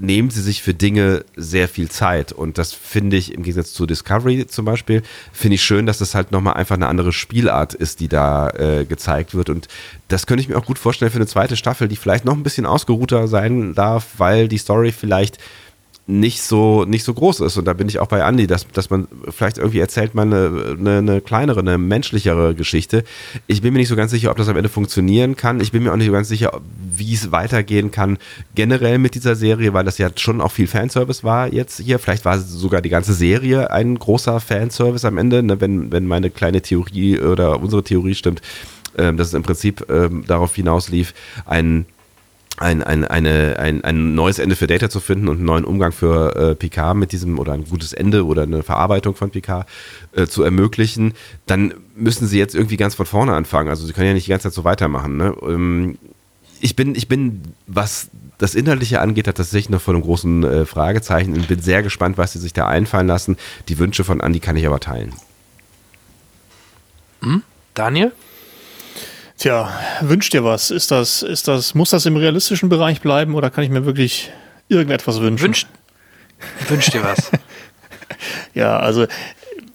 nehmen 0.00 0.30
sie 0.30 0.42
sich 0.42 0.62
für 0.62 0.74
Dinge 0.74 1.24
sehr 1.36 1.68
viel 1.68 1.88
Zeit. 1.90 2.32
Und 2.32 2.58
das 2.58 2.72
finde 2.72 3.16
ich 3.16 3.32
im 3.34 3.42
Gegensatz 3.42 3.72
zu 3.72 3.86
Discovery 3.86 4.46
zum 4.46 4.64
Beispiel, 4.64 5.02
finde 5.32 5.56
ich 5.56 5.62
schön, 5.62 5.86
dass 5.86 5.98
das 5.98 6.14
halt 6.14 6.32
nochmal 6.32 6.54
einfach 6.54 6.76
eine 6.76 6.86
andere 6.86 7.12
Spielart 7.12 7.74
ist, 7.74 8.00
die 8.00 8.08
da 8.08 8.50
äh, 8.50 8.84
gezeigt 8.84 9.34
wird. 9.34 9.50
Und 9.50 9.68
das 10.08 10.26
könnte 10.26 10.42
ich 10.42 10.48
mir 10.48 10.56
auch 10.56 10.66
gut 10.66 10.78
vorstellen 10.78 11.10
für 11.10 11.18
eine 11.18 11.26
zweite 11.26 11.56
Staffel, 11.56 11.88
die 11.88 11.96
vielleicht 11.96 12.24
noch 12.24 12.34
ein 12.34 12.42
bisschen 12.42 12.66
ausgeruhter 12.66 13.28
sein 13.28 13.74
darf, 13.74 14.06
weil 14.18 14.48
die 14.48 14.58
Story 14.58 14.92
vielleicht 14.92 15.38
nicht 16.08 16.40
so, 16.40 16.86
nicht 16.86 17.04
so 17.04 17.12
groß 17.12 17.40
ist. 17.40 17.58
Und 17.58 17.66
da 17.66 17.74
bin 17.74 17.86
ich 17.86 17.98
auch 17.98 18.06
bei 18.06 18.26
Andy, 18.26 18.46
dass, 18.46 18.66
dass 18.68 18.88
man 18.88 19.08
vielleicht 19.28 19.58
irgendwie 19.58 19.78
erzählt 19.78 20.14
man 20.14 20.32
eine, 20.32 20.76
eine, 20.78 20.98
eine, 20.98 21.20
kleinere, 21.20 21.60
eine 21.60 21.76
menschlichere 21.76 22.54
Geschichte. 22.54 23.04
Ich 23.46 23.60
bin 23.60 23.74
mir 23.74 23.78
nicht 23.78 23.88
so 23.88 23.96
ganz 23.96 24.10
sicher, 24.10 24.30
ob 24.30 24.38
das 24.38 24.48
am 24.48 24.56
Ende 24.56 24.70
funktionieren 24.70 25.36
kann. 25.36 25.60
Ich 25.60 25.70
bin 25.70 25.82
mir 25.82 25.92
auch 25.92 25.96
nicht 25.96 26.06
so 26.06 26.12
ganz 26.12 26.28
sicher, 26.28 26.62
wie 26.90 27.12
es 27.12 27.30
weitergehen 27.30 27.90
kann 27.90 28.16
generell 28.54 28.96
mit 28.96 29.14
dieser 29.14 29.36
Serie, 29.36 29.74
weil 29.74 29.84
das 29.84 29.98
ja 29.98 30.08
schon 30.16 30.40
auch 30.40 30.50
viel 30.50 30.66
Fanservice 30.66 31.24
war 31.24 31.52
jetzt 31.52 31.78
hier. 31.78 31.98
Vielleicht 31.98 32.24
war 32.24 32.38
sogar 32.38 32.80
die 32.80 32.88
ganze 32.88 33.12
Serie 33.12 33.70
ein 33.70 33.98
großer 33.98 34.40
Fanservice 34.40 35.04
am 35.04 35.18
Ende, 35.18 35.42
ne, 35.42 35.60
wenn, 35.60 35.92
wenn 35.92 36.06
meine 36.06 36.30
kleine 36.30 36.62
Theorie 36.62 37.20
oder 37.20 37.60
unsere 37.60 37.84
Theorie 37.84 38.14
stimmt, 38.14 38.40
äh, 38.96 39.12
dass 39.12 39.28
es 39.28 39.34
im 39.34 39.42
Prinzip 39.42 39.90
äh, 39.90 40.08
darauf 40.26 40.54
hinauslief, 40.54 41.12
ein 41.44 41.84
ein, 42.58 42.82
ein, 42.82 43.04
eine, 43.04 43.58
ein, 43.58 43.84
ein 43.84 44.14
neues 44.14 44.38
Ende 44.38 44.56
für 44.56 44.66
Data 44.66 44.90
zu 44.90 45.00
finden 45.00 45.28
und 45.28 45.36
einen 45.36 45.46
neuen 45.46 45.64
Umgang 45.64 45.92
für 45.92 46.34
äh, 46.34 46.54
Picard 46.54 46.96
mit 46.96 47.12
diesem 47.12 47.38
oder 47.38 47.52
ein 47.52 47.64
gutes 47.64 47.92
Ende 47.92 48.26
oder 48.26 48.42
eine 48.42 48.62
Verarbeitung 48.62 49.14
von 49.14 49.30
Picard 49.30 49.68
äh, 50.12 50.26
zu 50.26 50.42
ermöglichen, 50.42 51.14
dann 51.46 51.74
müssen 51.94 52.26
sie 52.26 52.38
jetzt 52.38 52.54
irgendwie 52.54 52.76
ganz 52.76 52.94
von 52.94 53.06
vorne 53.06 53.34
anfangen. 53.34 53.68
Also 53.68 53.86
sie 53.86 53.92
können 53.92 54.08
ja 54.08 54.14
nicht 54.14 54.26
die 54.26 54.30
ganze 54.30 54.48
Zeit 54.48 54.54
so 54.54 54.64
weitermachen. 54.64 55.16
Ne? 55.16 55.34
Ähm, 55.42 55.98
ich 56.60 56.74
bin, 56.74 56.94
ich 56.94 57.08
bin, 57.08 57.42
was 57.66 58.08
das 58.38 58.54
Inhaltliche 58.54 59.00
angeht, 59.00 59.28
hat 59.28 59.36
tatsächlich 59.36 59.70
noch 59.70 59.80
vor 59.80 59.94
einem 59.94 60.02
großen 60.02 60.44
äh, 60.44 60.64
Fragezeichen 60.66 61.34
und 61.34 61.48
bin 61.48 61.60
sehr 61.60 61.82
gespannt, 61.82 62.18
was 62.18 62.32
sie 62.32 62.38
sich 62.38 62.52
da 62.52 62.66
einfallen 62.66 63.06
lassen. 63.06 63.36
Die 63.68 63.78
Wünsche 63.78 64.04
von 64.04 64.20
Andy 64.20 64.40
kann 64.40 64.56
ich 64.56 64.66
aber 64.66 64.80
teilen. 64.80 65.12
Hm? 67.22 67.42
Daniel? 67.74 68.12
Tja, 69.38 69.70
wünscht 70.00 70.32
dir 70.32 70.42
was? 70.42 70.72
Ist 70.72 70.90
das, 70.90 71.22
ist 71.22 71.46
das, 71.46 71.74
muss 71.74 71.90
das 71.90 72.04
im 72.06 72.16
realistischen 72.16 72.68
Bereich 72.68 73.00
bleiben 73.00 73.36
oder 73.36 73.50
kann 73.50 73.62
ich 73.62 73.70
mir 73.70 73.86
wirklich 73.86 74.32
irgendetwas 74.68 75.20
wünschen? 75.20 75.46
Wünscht, 75.46 75.68
wünscht 76.68 76.92
dir 76.92 77.04
was? 77.04 77.30
ja, 78.54 78.80
also 78.80 79.06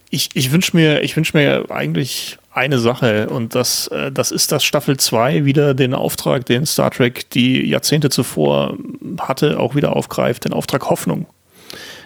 ich, 0.10 0.30
ich 0.34 0.52
wünsche 0.52 0.76
mir, 0.76 1.02
ich 1.02 1.16
wünsche 1.16 1.38
mir 1.38 1.72
eigentlich 1.72 2.38
eine 2.52 2.78
Sache 2.78 3.30
und 3.30 3.56
das, 3.56 3.88
äh, 3.88 4.12
das 4.12 4.32
ist, 4.32 4.52
dass 4.52 4.66
Staffel 4.66 4.98
2 4.98 5.46
wieder 5.46 5.74
den 5.74 5.94
Auftrag, 5.94 6.46
den 6.46 6.66
Star 6.66 6.92
Trek 6.92 7.30
die 7.30 7.66
Jahrzehnte 7.66 8.10
zuvor 8.10 8.78
hatte, 9.20 9.60
auch 9.60 9.76
wieder 9.76 9.96
aufgreift, 9.96 10.44
den 10.44 10.52
Auftrag 10.52 10.90
Hoffnung. 10.90 11.26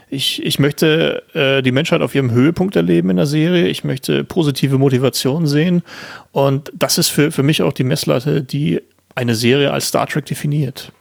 Ich, 0.09 0.43
ich 0.45 0.57
möchte 0.57 1.23
äh, 1.33 1.61
die 1.61 1.71
Menschheit 1.71 2.01
auf 2.01 2.15
ihrem 2.15 2.31
Höhepunkt 2.31 2.75
erleben 2.75 3.09
in 3.09 3.17
der 3.17 3.25
Serie. 3.25 3.67
Ich 3.67 3.83
möchte 3.83 4.23
positive 4.23 4.77
Motivation 4.77 5.47
sehen. 5.47 5.83
Und 6.31 6.71
das 6.73 6.97
ist 6.97 7.09
für, 7.09 7.31
für 7.31 7.43
mich 7.43 7.61
auch 7.61 7.73
die 7.73 7.83
Messlatte, 7.83 8.41
die 8.41 8.81
eine 9.15 9.35
Serie 9.35 9.71
als 9.73 9.89
Star 9.89 10.07
Trek 10.07 10.25
definiert. 10.25 10.93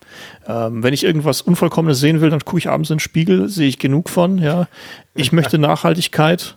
Ähm, 0.49 0.83
wenn 0.83 0.95
ich 0.95 1.05
irgendwas 1.05 1.43
Unvollkommenes 1.43 2.01
sehen 2.01 2.20
will, 2.20 2.31
dann 2.31 2.41
gucke 2.41 2.59
ich 2.59 2.69
abends 2.69 2.91
in 2.91 2.97
den 2.97 3.01
Spiegel, 3.01 3.49
sehe 3.49 3.69
ich 3.69 3.78
genug 3.78 4.09
von. 4.09 4.39
Ja, 4.39 4.66
ich 5.15 5.33
möchte 5.33 5.59
Nachhaltigkeit. 5.59 6.57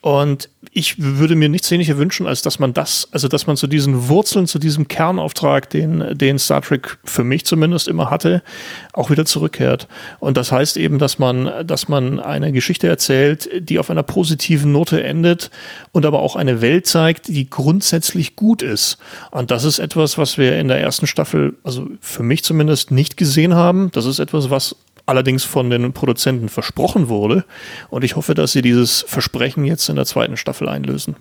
Und 0.00 0.48
ich 0.72 1.02
würde 1.02 1.34
mir 1.34 1.48
nichts 1.48 1.70
weniger 1.72 1.98
wünschen, 1.98 2.26
als 2.26 2.42
dass 2.42 2.60
man 2.60 2.72
das, 2.72 3.08
also 3.10 3.26
dass 3.26 3.48
man 3.48 3.56
zu 3.56 3.66
diesen 3.66 4.08
Wurzeln, 4.08 4.46
zu 4.46 4.60
diesem 4.60 4.86
Kernauftrag, 4.86 5.68
den, 5.70 6.16
den 6.16 6.38
Star 6.38 6.62
Trek 6.62 6.98
für 7.04 7.24
mich 7.24 7.44
zumindest 7.44 7.88
immer 7.88 8.08
hatte, 8.08 8.42
auch 8.92 9.10
wieder 9.10 9.24
zurückkehrt. 9.24 9.88
Und 10.20 10.36
das 10.36 10.52
heißt 10.52 10.76
eben, 10.76 10.98
dass 10.98 11.18
man, 11.18 11.66
dass 11.66 11.88
man 11.88 12.20
eine 12.20 12.52
Geschichte 12.52 12.86
erzählt, 12.86 13.48
die 13.58 13.80
auf 13.80 13.90
einer 13.90 14.04
positiven 14.04 14.70
Note 14.70 15.02
endet 15.02 15.50
und 15.90 16.06
aber 16.06 16.20
auch 16.20 16.36
eine 16.36 16.60
Welt 16.60 16.86
zeigt, 16.86 17.26
die 17.28 17.50
grundsätzlich 17.50 18.36
gut 18.36 18.62
ist. 18.62 18.98
Und 19.32 19.50
das 19.50 19.64
ist 19.64 19.80
etwas, 19.80 20.16
was 20.16 20.38
wir 20.38 20.58
in 20.58 20.68
der 20.68 20.80
ersten 20.80 21.08
Staffel, 21.08 21.56
also 21.64 21.88
für 22.00 22.22
mich 22.22 22.44
zumindest 22.44 22.92
nicht 22.92 23.16
gesehen 23.16 23.54
haben. 23.54 23.90
Das 23.92 24.06
ist 24.06 24.20
etwas, 24.20 24.48
was 24.48 24.76
allerdings 25.08 25.44
von 25.44 25.70
den 25.70 25.92
Produzenten 25.92 26.48
versprochen 26.48 27.08
wurde. 27.08 27.44
Und 27.88 28.04
ich 28.04 28.16
hoffe, 28.16 28.34
dass 28.34 28.52
sie 28.52 28.62
dieses 28.62 29.04
Versprechen 29.08 29.64
jetzt 29.64 29.88
in 29.88 29.96
der 29.96 30.04
zweiten 30.04 30.36
Staffel 30.36 30.68
einlösen. 30.68 31.16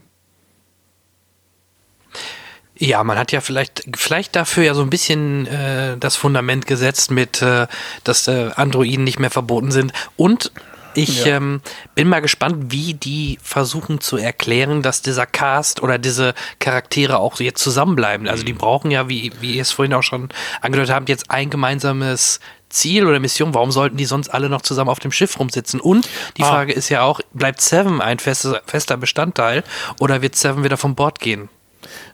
Ja, 2.80 3.04
man 3.04 3.18
hat 3.18 3.32
ja 3.32 3.42
vielleicht, 3.42 3.84
vielleicht 3.96 4.36
dafür 4.36 4.64
ja 4.64 4.74
so 4.76 4.82
ein 4.82 4.90
bisschen 4.90 5.48
äh, 5.48 5.98
das 5.98 6.16
Fundament 6.16 6.68
gesetzt 6.68 7.10
mit, 7.10 7.42
äh, 7.42 7.66
dass 8.04 8.28
äh, 8.28 8.52
Androiden 8.56 9.04
nicht 9.04 9.20
mehr 9.20 9.32
verboten 9.32 9.72
sind. 9.72 9.94
Und 10.16 10.52
ich 10.98 11.26
ja. 11.26 11.38
ähm, 11.38 11.62
bin 11.94 12.10
mal 12.10 12.22
gespannt, 12.22 12.72
wie 12.72 12.96
die 12.96 13.38
versuchen 13.44 14.02
zu 14.02 14.18
erklären, 14.18 14.82
dass 14.82 15.04
dieser 15.04 15.28
Cast 15.28 15.84
oder 15.84 16.00
diese 16.00 16.34
Charaktere 16.60 17.20
auch 17.20 17.40
jetzt 17.40 17.62
zusammenbleiben. 17.64 18.28
Also 18.28 18.44
die 18.44 18.54
mhm. 18.54 18.58
brauchen 18.58 18.90
ja, 18.90 19.08
wie, 19.08 19.32
wie 19.40 19.54
ihr 19.56 19.62
es 19.62 19.72
vorhin 19.72 19.94
auch 19.94 20.02
schon 20.02 20.30
angedeutet 20.62 20.94
habt, 20.94 21.10
jetzt 21.10 21.30
ein 21.30 21.52
gemeinsames 21.52 22.40
Ziel 22.70 23.06
oder 23.06 23.20
Mission, 23.20 23.54
warum 23.54 23.72
sollten 23.72 23.98
die 23.98 24.06
sonst 24.06 24.30
alle 24.30 24.50
noch 24.50 24.62
zusammen 24.62 24.90
auf 24.90 25.00
dem 25.00 25.12
Schiff 25.12 25.40
rumsitzen? 25.40 25.80
Und 25.80 26.10
die 26.38 26.44
ah. 26.44 26.50
Frage 26.50 26.74
ist 26.74 26.90
ja 26.90 27.04
auch, 27.04 27.22
bleibt 27.34 27.62
Seven 27.62 28.02
ein 28.02 28.20
fester, 28.20 28.62
fester 28.66 28.98
Bestandteil 28.98 29.64
oder 30.00 30.22
wird 30.22 30.36
Seven 30.36 30.64
wieder 30.64 30.78
vom 30.78 30.96
Bord 30.96 31.20
gehen? 31.20 31.50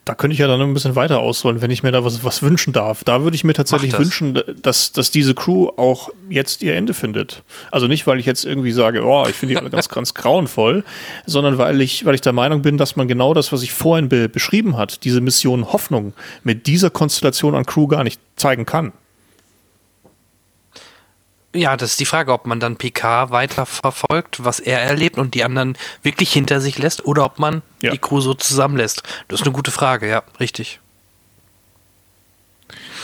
Da 0.06 0.16
könnte 0.16 0.34
ich 0.34 0.40
ja 0.40 0.48
dann 0.48 0.62
ein 0.62 0.74
bisschen 0.74 0.96
weiter 0.96 1.20
ausholen, 1.20 1.62
wenn 1.62 1.72
ich 1.72 1.82
mir 1.82 1.92
da 1.92 2.04
was, 2.04 2.24
was 2.24 2.42
wünschen 2.42 2.74
darf. 2.74 3.04
Da 3.04 3.24
würde 3.24 3.36
ich 3.36 3.44
mir 3.44 3.54
tatsächlich 3.54 3.98
wünschen, 3.98 4.42
dass, 4.62 4.92
dass 4.92 5.12
diese 5.12 5.34
Crew 5.34 5.70
auch 5.78 6.10
jetzt 6.30 6.62
ihr 6.62 6.76
Ende 6.76 6.94
findet. 6.94 7.44
Also 7.72 7.88
nicht, 7.88 8.06
weil 8.06 8.20
ich 8.20 8.26
jetzt 8.26 8.44
irgendwie 8.44 8.74
sage, 8.74 9.04
oh, 9.04 9.26
ich 9.28 9.36
finde 9.36 9.54
die 9.56 9.60
alle 9.60 9.70
ganz, 9.72 9.88
ganz 9.90 10.14
grauenvoll, 10.14 10.84
sondern 11.26 11.58
weil 11.58 11.80
ich, 11.82 12.06
weil 12.06 12.16
ich 12.16 12.22
der 12.22 12.34
Meinung 12.34 12.62
bin, 12.62 12.78
dass 12.78 12.96
man 12.96 13.08
genau 13.08 13.34
das, 13.34 13.52
was 13.52 13.64
ich 13.64 13.72
vorhin 13.72 14.10
be 14.10 14.28
beschrieben 14.28 14.78
hat, 14.78 15.06
diese 15.06 15.22
Mission 15.22 15.72
Hoffnung 15.72 16.14
mit 16.44 16.68
dieser 16.68 16.90
Konstellation 16.90 17.56
an 17.56 17.66
Crew 17.66 17.88
gar 17.88 18.04
nicht 18.04 18.20
zeigen 18.36 18.66
kann. 18.66 18.92
Ja, 21.56 21.78
das 21.78 21.92
ist 21.92 22.00
die 22.00 22.06
Frage, 22.06 22.34
ob 22.34 22.48
man 22.48 22.60
dann 22.60 22.78
Picard 22.78 23.30
weiter 23.30 23.68
verfolgt, 23.68 24.44
was 24.44 24.60
er 24.60 24.82
erlebt 24.82 25.20
und 25.20 25.36
die 25.36 25.44
anderen 25.44 25.78
wirklich 26.02 26.34
hinter 26.34 26.60
sich 26.60 26.80
lässt 26.80 27.06
oder 27.06 27.26
ob 27.26 27.38
man 27.38 27.62
ja. 27.82 27.92
die 27.92 28.00
Crew 28.00 28.22
so 28.22 28.34
zusammenlässt. 28.34 29.04
Das 29.28 29.42
ist 29.42 29.46
eine 29.46 29.54
gute 29.54 29.70
Frage, 29.70 30.10
ja, 30.10 30.24
richtig. 30.40 30.80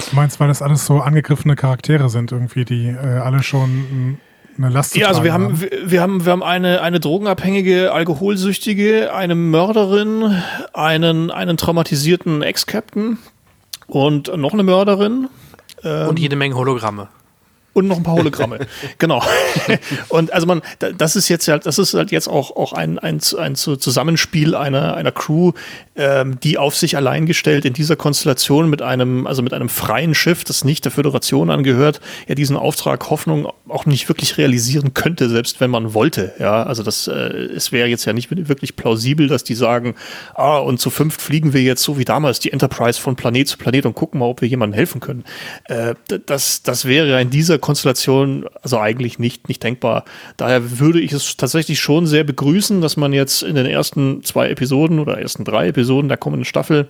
Du 0.09 0.15
meinst, 0.15 0.39
weil 0.39 0.47
das 0.47 0.63
alles 0.63 0.85
so 0.85 0.99
angegriffene 0.99 1.55
Charaktere 1.55 2.09
sind, 2.09 2.31
irgendwie, 2.31 2.65
die 2.65 2.88
äh, 2.88 3.19
alle 3.19 3.43
schon 3.43 4.17
eine 4.57 4.69
Last 4.69 4.95
Ja, 4.95 5.09
also 5.09 5.23
wir 5.23 5.31
haben, 5.31 5.59
haben, 5.59 5.67
wir 5.85 6.01
haben, 6.01 6.26
wir 6.26 6.31
haben 6.31 6.43
eine, 6.43 6.81
eine 6.81 6.99
drogenabhängige, 6.99 7.91
alkoholsüchtige, 7.91 9.13
eine 9.13 9.35
Mörderin, 9.35 10.41
einen, 10.73 11.30
einen 11.30 11.57
traumatisierten 11.57 12.41
Ex-Captain 12.41 13.19
und 13.85 14.35
noch 14.35 14.53
eine 14.53 14.63
Mörderin. 14.63 15.27
Und 15.84 16.19
jede 16.19 16.35
Menge 16.35 16.55
Hologramme 16.55 17.07
und 17.80 17.88
noch 17.88 17.97
ein 17.97 18.03
paar 18.03 18.15
Hologramme. 18.15 18.60
genau. 18.97 19.23
und 20.10 20.31
also 20.34 20.45
man, 20.47 20.61
das 20.97 21.15
ist 21.15 21.30
jetzt 21.30 21.47
halt, 21.47 21.65
das 21.65 21.80
ist 21.80 21.93
halt 21.93 22.11
jetzt 22.11 22.27
auch, 22.27 22.56
auch 22.56 22.73
ein, 22.73 22.99
ein, 22.99 23.19
ein 23.38 23.56
Zusammenspiel 23.56 24.56
einer, 24.56 24.95
einer 24.95 25.11
Crew, 25.11 25.53
ähm, 25.95 26.39
die 26.41 26.57
auf 26.57 26.76
sich 26.76 26.95
allein 26.95 27.26
gestellt 27.26 27.65
in 27.65 27.73
dieser 27.73 27.95
Konstellation 27.95 28.69
mit 28.69 28.81
einem, 28.81 29.27
also 29.27 29.41
mit 29.41 29.53
einem 29.53 29.69
freien 29.69 30.14
Schiff, 30.14 30.43
das 30.43 30.64
nicht 30.64 30.85
der 30.85 30.91
Föderation 30.91 31.49
angehört, 31.49 32.01
ja 32.27 32.35
diesen 32.35 32.57
Auftrag 32.57 33.10
Hoffnung 33.10 33.51
auch 33.71 33.85
nicht 33.85 34.07
wirklich 34.09 34.37
realisieren 34.37 34.93
könnte, 34.93 35.29
selbst 35.29 35.59
wenn 35.59 35.69
man 35.69 35.93
wollte. 35.93 36.33
Ja, 36.39 36.63
also 36.63 36.83
das, 36.83 37.07
äh, 37.07 37.13
es 37.13 37.71
wäre 37.71 37.87
jetzt 37.87 38.05
ja 38.05 38.13
nicht 38.13 38.29
wirklich 38.31 38.75
plausibel, 38.75 39.27
dass 39.27 39.43
die 39.43 39.55
sagen, 39.55 39.95
ah, 40.35 40.57
und 40.57 40.79
zu 40.79 40.89
fünft 40.89 41.21
fliegen 41.21 41.53
wir 41.53 41.61
jetzt 41.61 41.83
so 41.83 41.97
wie 41.97 42.05
damals 42.05 42.39
die 42.39 42.51
Enterprise 42.51 42.99
von 42.99 43.15
Planet 43.15 43.47
zu 43.47 43.57
Planet 43.57 43.85
und 43.85 43.95
gucken 43.95 44.19
mal, 44.19 44.25
ob 44.25 44.41
wir 44.41 44.47
jemandem 44.47 44.75
helfen 44.75 45.01
können. 45.01 45.23
Äh, 45.65 45.95
das, 46.25 46.63
das 46.63 46.85
wäre 46.85 47.21
in 47.21 47.29
dieser 47.29 47.59
Konstellation 47.59 48.45
also 48.61 48.79
eigentlich 48.79 49.19
nicht, 49.19 49.47
nicht 49.47 49.63
denkbar. 49.63 50.05
Daher 50.37 50.79
würde 50.79 50.99
ich 50.99 51.13
es 51.13 51.37
tatsächlich 51.37 51.79
schon 51.79 52.07
sehr 52.07 52.23
begrüßen, 52.23 52.81
dass 52.81 52.97
man 52.97 53.13
jetzt 53.13 53.43
in 53.43 53.55
den 53.55 53.65
ersten 53.65 54.23
zwei 54.23 54.49
Episoden 54.49 54.99
oder 54.99 55.19
ersten 55.19 55.43
drei 55.43 55.67
Episoden 55.67 56.07
der 56.07 56.17
kommenden 56.17 56.45
Staffel 56.45 56.89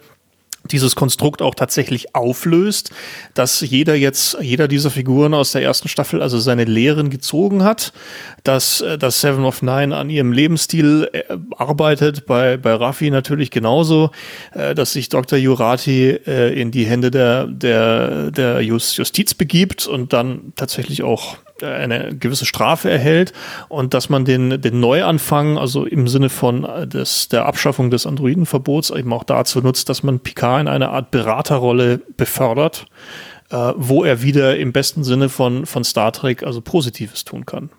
dieses 0.65 0.95
Konstrukt 0.95 1.41
auch 1.41 1.55
tatsächlich 1.55 2.15
auflöst, 2.15 2.91
dass 3.33 3.61
jeder 3.61 3.95
jetzt, 3.95 4.37
jeder 4.41 4.67
dieser 4.67 4.91
Figuren 4.91 5.33
aus 5.33 5.51
der 5.51 5.63
ersten 5.63 5.87
Staffel 5.87 6.21
also 6.21 6.39
seine 6.39 6.65
Lehren 6.65 7.09
gezogen 7.09 7.63
hat, 7.63 7.93
dass, 8.43 8.81
äh, 8.81 8.97
dass 8.97 9.21
Seven 9.21 9.45
of 9.45 9.61
Nine 9.61 9.95
an 9.95 10.09
ihrem 10.09 10.31
Lebensstil 10.31 11.09
äh, 11.11 11.23
arbeitet, 11.57 12.25
bei, 12.25 12.57
bei 12.57 12.73
Raffi 12.73 13.09
natürlich 13.09 13.51
genauso, 13.51 14.11
äh, 14.53 14.75
dass 14.75 14.93
sich 14.93 15.09
Dr. 15.09 15.37
Jurati 15.39 16.09
in 16.09 16.71
die 16.71 16.85
Hände 16.85 17.11
der, 17.11 17.45
der, 17.47 18.31
der 18.31 18.61
Justiz 18.61 19.33
begibt 19.33 19.87
und 19.87 20.13
dann 20.13 20.53
tatsächlich 20.55 21.03
auch 21.03 21.37
eine 21.63 22.15
gewisse 22.15 22.45
Strafe 22.45 22.89
erhält 22.89 23.33
und 23.67 23.93
dass 23.93 24.09
man 24.09 24.25
den, 24.25 24.61
den 24.61 24.79
Neuanfang, 24.79 25.57
also 25.57 25.85
im 25.85 26.07
Sinne 26.07 26.29
von 26.29 26.63
äh, 26.63 26.87
des, 26.87 27.29
der 27.29 27.45
Abschaffung 27.45 27.89
des 27.89 28.05
Androidenverbots, 28.05 28.91
eben 28.91 29.13
auch 29.13 29.23
dazu 29.23 29.61
nutzt, 29.61 29.89
dass 29.89 30.03
man 30.03 30.19
Picard 30.19 30.61
in 30.61 30.67
eine 30.67 30.89
Art 30.89 31.11
Beraterrolle 31.11 32.01
befördert, 32.17 32.85
äh, 33.51 33.73
wo 33.75 34.03
er 34.03 34.21
wieder 34.21 34.57
im 34.57 34.71
besten 34.71 35.03
Sinne 35.03 35.29
von, 35.29 35.65
von 35.65 35.83
Star 35.83 36.11
Trek 36.11 36.43
also 36.43 36.61
Positives 36.61 37.25
tun 37.25 37.45
kann. 37.45 37.69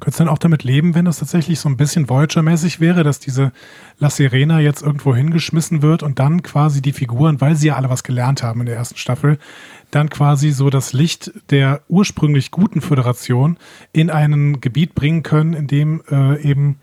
Könntest 0.00 0.20
du 0.20 0.24
dann 0.24 0.32
auch 0.32 0.38
damit 0.38 0.64
leben, 0.64 0.94
wenn 0.94 1.04
das 1.04 1.18
tatsächlich 1.18 1.60
so 1.60 1.68
ein 1.68 1.76
bisschen 1.76 2.08
Voyager-mäßig 2.08 2.80
wäre, 2.80 3.02
dass 3.04 3.18
diese 3.18 3.52
La 3.98 4.10
Sirena 4.10 4.60
jetzt 4.60 4.82
irgendwo 4.82 5.14
hingeschmissen 5.14 5.82
wird 5.82 6.02
und 6.02 6.18
dann 6.18 6.42
quasi 6.42 6.82
die 6.82 6.92
Figuren, 6.92 7.40
weil 7.40 7.56
sie 7.56 7.68
ja 7.68 7.76
alle 7.76 7.90
was 7.90 8.02
gelernt 8.02 8.42
haben 8.42 8.60
in 8.60 8.66
der 8.66 8.76
ersten 8.76 8.96
Staffel, 8.96 9.38
dann 9.90 10.10
quasi 10.10 10.50
so 10.50 10.70
das 10.70 10.92
Licht 10.92 11.32
der 11.50 11.82
ursprünglich 11.88 12.50
guten 12.50 12.80
Föderation 12.80 13.58
in 13.92 14.10
ein 14.10 14.60
Gebiet 14.60 14.94
bringen 14.94 15.22
können, 15.22 15.54
in 15.54 15.66
dem 15.66 16.02
äh, 16.10 16.40
eben 16.42 16.78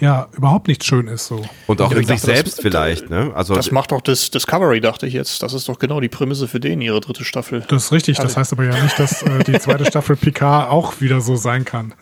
ja 0.00 0.28
überhaupt 0.36 0.68
nichts 0.68 0.86
schön 0.86 1.08
ist 1.08 1.26
so. 1.26 1.42
Und 1.66 1.80
auch 1.80 1.90
in 1.92 2.04
sich 2.04 2.20
selbst 2.20 2.58
das, 2.58 2.62
vielleicht, 2.62 3.10
ne? 3.10 3.32
Also 3.34 3.54
das 3.54 3.70
macht 3.70 3.90
doch 3.92 4.00
das 4.00 4.30
Discovery, 4.30 4.80
dachte 4.80 5.06
ich 5.06 5.14
jetzt. 5.14 5.42
Das 5.42 5.52
ist 5.52 5.68
doch 5.68 5.78
genau 5.78 6.00
die 6.00 6.08
Prämisse 6.08 6.46
für 6.46 6.60
den 6.60 6.80
ihre 6.80 7.00
dritte 7.00 7.24
Staffel. 7.24 7.64
Das 7.68 7.86
ist 7.86 7.92
richtig. 7.92 8.18
Das 8.18 8.36
heißt 8.36 8.52
aber 8.52 8.64
ja 8.64 8.82
nicht, 8.82 8.98
dass 8.98 9.22
äh, 9.22 9.42
die 9.44 9.58
zweite 9.58 9.84
Staffel 9.86 10.16
Picard 10.16 10.70
auch 10.70 11.00
wieder 11.00 11.20
so 11.20 11.36
sein 11.36 11.64
kann. 11.64 11.94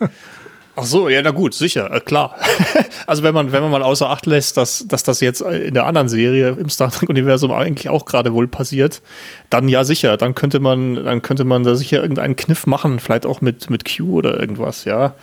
Ach 0.79 0.83
so, 0.83 1.09
ja, 1.09 1.23
na 1.23 1.31
gut, 1.31 1.55
sicher, 1.55 1.91
äh, 1.91 1.99
klar. 1.99 2.35
also 3.07 3.23
wenn 3.23 3.33
man, 3.33 3.51
wenn 3.51 3.63
man 3.63 3.71
mal 3.71 3.81
außer 3.81 4.11
Acht 4.11 4.27
lässt, 4.27 4.57
dass, 4.57 4.85
dass 4.87 5.01
das 5.01 5.21
jetzt 5.21 5.41
in 5.41 5.73
der 5.73 5.87
anderen 5.87 6.07
Serie 6.07 6.49
im 6.49 6.69
Star 6.69 6.91
Trek-Universum 6.91 7.51
eigentlich 7.51 7.89
auch 7.89 8.05
gerade 8.05 8.31
wohl 8.31 8.47
passiert, 8.47 9.01
dann 9.49 9.69
ja 9.69 9.83
sicher, 9.83 10.17
dann 10.17 10.35
könnte 10.35 10.59
man, 10.59 11.03
dann 11.03 11.23
könnte 11.23 11.45
man 11.45 11.63
da 11.63 11.73
sicher 11.73 11.99
irgendeinen 11.99 12.35
Kniff 12.35 12.67
machen, 12.67 12.99
vielleicht 12.99 13.25
auch 13.25 13.41
mit, 13.41 13.71
mit 13.71 13.85
Q 13.85 14.17
oder 14.17 14.39
irgendwas, 14.39 14.85
ja. 14.85 15.15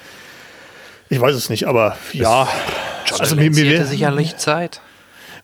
Ich 1.09 1.21
weiß 1.21 1.37
es 1.37 1.49
nicht, 1.49 1.69
aber 1.69 1.97
ja. 2.13 2.49
John 3.07 3.21
also 3.21 3.37
mir, 3.37 3.51
mir 3.53 3.71
wäre 3.71 3.85
sicherlich 3.85 4.37
Zeit. 4.39 4.81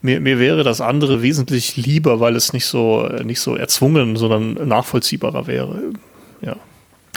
Mir, 0.03 0.21
mir 0.21 0.41
wäre 0.41 0.65
das 0.65 0.81
andere 0.81 1.23
wesentlich 1.23 1.77
lieber, 1.77 2.19
weil 2.19 2.35
es 2.35 2.53
nicht 2.53 2.67
so, 2.67 3.07
nicht 3.23 3.39
so 3.39 3.55
erzwungen, 3.55 4.17
sondern 4.17 4.67
nachvollziehbarer 4.67 5.47
wäre. 5.47 5.93
Ja. 6.41 6.57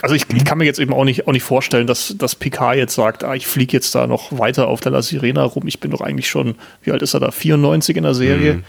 Also 0.04 0.14
ich, 0.14 0.26
ich, 0.34 0.44
kann 0.44 0.58
mir 0.58 0.66
jetzt 0.66 0.80
eben 0.80 0.92
auch 0.92 1.06
nicht, 1.06 1.26
auch 1.26 1.32
nicht 1.32 1.44
vorstellen, 1.44 1.86
dass, 1.86 2.14
dass 2.18 2.34
Picard 2.34 2.76
jetzt 2.76 2.94
sagt, 2.94 3.24
ah, 3.24 3.34
ich 3.34 3.46
fliege 3.46 3.72
jetzt 3.72 3.94
da 3.94 4.06
noch 4.06 4.38
weiter 4.38 4.68
auf 4.68 4.82
der 4.82 4.92
La 4.92 5.00
Sirena 5.00 5.42
rum. 5.44 5.66
Ich 5.66 5.80
bin 5.80 5.92
doch 5.92 6.02
eigentlich 6.02 6.28
schon, 6.28 6.56
wie 6.82 6.92
alt 6.92 7.00
ist 7.00 7.14
er 7.14 7.20
da? 7.20 7.30
94 7.30 7.96
in 7.96 8.02
der 8.02 8.12
Serie. 8.12 8.54
Mhm. 8.56 8.64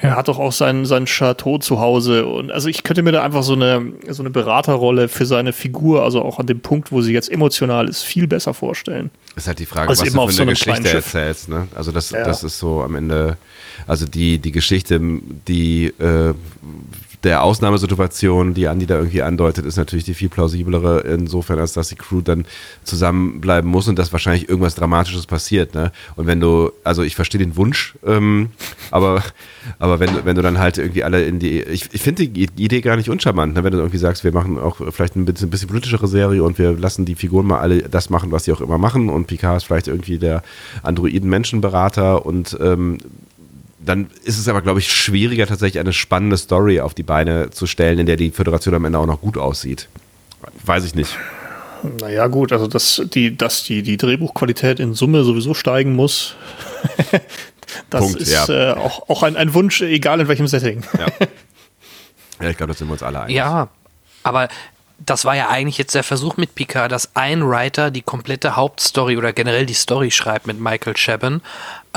Er 0.00 0.16
hat 0.16 0.28
doch 0.28 0.38
auch 0.38 0.52
sein, 0.52 0.86
sein 0.86 1.04
Chateau 1.04 1.58
zu 1.58 1.78
Hause. 1.78 2.24
Und 2.24 2.50
also 2.50 2.70
ich 2.70 2.84
könnte 2.84 3.02
mir 3.02 3.12
da 3.12 3.22
einfach 3.22 3.42
so 3.42 3.52
eine, 3.52 3.92
so 4.08 4.22
eine 4.22 4.30
Beraterrolle 4.30 5.08
für 5.08 5.26
seine 5.26 5.52
Figur, 5.52 6.04
also 6.04 6.22
auch 6.22 6.38
an 6.38 6.46
dem 6.46 6.60
Punkt, 6.60 6.90
wo 6.90 7.02
sie 7.02 7.12
jetzt 7.12 7.30
emotional 7.30 7.86
ist, 7.86 8.02
viel 8.02 8.26
besser 8.26 8.54
vorstellen. 8.54 9.10
Ist 9.36 9.46
halt 9.46 9.58
die 9.58 9.66
Frage, 9.66 9.90
also 9.90 10.06
was 10.06 10.12
du 10.14 10.26
für 10.26 10.32
so 10.32 10.42
eine 10.42 10.52
Geschichte 10.52 10.88
erzählst. 10.88 11.50
Ne? 11.50 11.68
Also 11.74 11.92
das, 11.92 12.12
ja. 12.12 12.24
das 12.24 12.44
ist 12.44 12.58
so 12.58 12.80
am 12.80 12.94
Ende, 12.94 13.36
also 13.86 14.06
die, 14.06 14.38
die 14.38 14.52
Geschichte, 14.52 14.98
die 15.46 15.88
äh, 15.98 16.32
der 17.24 17.42
Ausnahmesituation, 17.42 18.54
die 18.54 18.68
Andi 18.68 18.86
da 18.86 18.96
irgendwie 18.96 19.22
andeutet, 19.22 19.66
ist 19.66 19.76
natürlich 19.76 20.04
die 20.04 20.14
viel 20.14 20.28
plausiblere, 20.28 21.00
insofern, 21.00 21.58
als 21.58 21.72
dass 21.72 21.88
die 21.88 21.96
Crew 21.96 22.20
dann 22.20 22.46
zusammenbleiben 22.84 23.68
muss 23.68 23.88
und 23.88 23.98
dass 23.98 24.12
wahrscheinlich 24.12 24.48
irgendwas 24.48 24.76
Dramatisches 24.76 25.26
passiert. 25.26 25.74
Ne? 25.74 25.90
Und 26.16 26.26
wenn 26.26 26.40
du, 26.40 26.70
also 26.84 27.02
ich 27.02 27.16
verstehe 27.16 27.40
den 27.40 27.56
Wunsch, 27.56 27.94
ähm, 28.06 28.50
aber, 28.90 29.22
aber 29.78 29.98
wenn, 29.98 30.24
wenn 30.24 30.36
du 30.36 30.42
dann 30.42 30.58
halt 30.58 30.78
irgendwie 30.78 31.02
alle 31.02 31.24
in 31.24 31.40
die, 31.40 31.60
ich, 31.60 31.88
ich 31.92 32.02
finde 32.02 32.28
die 32.28 32.44
Idee 32.56 32.80
gar 32.80 32.96
nicht 32.96 33.10
uncharmant, 33.10 33.54
ne? 33.54 33.64
wenn 33.64 33.72
du 33.72 33.78
irgendwie 33.78 33.98
sagst, 33.98 34.22
wir 34.22 34.32
machen 34.32 34.58
auch 34.58 34.80
vielleicht 34.90 35.16
ein 35.16 35.24
bisschen, 35.24 35.48
ein 35.48 35.50
bisschen 35.50 35.68
politischere 35.68 36.06
Serie 36.06 36.44
und 36.44 36.58
wir 36.58 36.72
lassen 36.72 37.04
die 37.04 37.16
Figuren 37.16 37.46
mal 37.46 37.58
alle 37.58 37.82
das 37.82 38.10
machen, 38.10 38.30
was 38.30 38.44
sie 38.44 38.52
auch 38.52 38.60
immer 38.60 38.78
machen 38.78 39.08
und 39.08 39.26
Picard 39.26 39.56
ist 39.56 39.64
vielleicht 39.64 39.88
irgendwie 39.88 40.18
der 40.18 40.42
Androiden-Menschenberater 40.84 42.24
und 42.24 42.56
ähm, 42.60 42.98
dann 43.88 44.10
ist 44.24 44.38
es 44.38 44.48
aber, 44.48 44.60
glaube 44.60 44.80
ich, 44.80 44.92
schwieriger, 44.92 45.46
tatsächlich 45.46 45.80
eine 45.80 45.92
spannende 45.92 46.36
Story 46.36 46.80
auf 46.80 46.94
die 46.94 47.02
Beine 47.02 47.50
zu 47.50 47.66
stellen, 47.66 47.98
in 47.98 48.06
der 48.06 48.16
die 48.16 48.30
Föderation 48.30 48.74
am 48.74 48.84
Ende 48.84 48.98
auch 48.98 49.06
noch 49.06 49.20
gut 49.20 49.38
aussieht. 49.38 49.88
Weiß 50.64 50.84
ich 50.84 50.94
nicht. 50.94 51.16
Naja, 52.00 52.26
gut, 52.26 52.52
also 52.52 52.66
dass 52.66 53.02
die, 53.14 53.36
dass 53.36 53.64
die, 53.64 53.82
die 53.82 53.96
Drehbuchqualität 53.96 54.80
in 54.80 54.94
Summe 54.94 55.24
sowieso 55.24 55.54
steigen 55.54 55.94
muss, 55.94 56.34
das 57.90 58.00
Punkt, 58.00 58.20
ist 58.20 58.48
ja. 58.48 58.72
äh, 58.72 58.74
auch, 58.74 59.08
auch 59.08 59.22
ein, 59.22 59.36
ein 59.36 59.54
Wunsch, 59.54 59.80
egal 59.80 60.20
in 60.20 60.28
welchem 60.28 60.48
Setting. 60.48 60.82
Ja, 60.98 61.06
ja 62.42 62.50
ich 62.50 62.56
glaube, 62.56 62.72
da 62.72 62.78
sind 62.78 62.88
wir 62.88 62.92
uns 62.92 63.02
alle 63.02 63.20
einig. 63.20 63.36
Ja, 63.36 63.68
aber 64.22 64.48
das 64.98 65.24
war 65.24 65.36
ja 65.36 65.48
eigentlich 65.48 65.78
jetzt 65.78 65.94
der 65.94 66.02
Versuch 66.02 66.36
mit 66.36 66.54
Picard, 66.54 66.90
dass 66.90 67.14
ein 67.14 67.48
Writer 67.48 67.90
die 67.90 68.02
komplette 68.02 68.56
Hauptstory 68.56 69.16
oder 69.16 69.32
generell 69.32 69.64
die 69.64 69.74
Story 69.74 70.10
schreibt 70.10 70.46
mit 70.46 70.58
Michael 70.58 70.94
Chabon. 70.94 71.40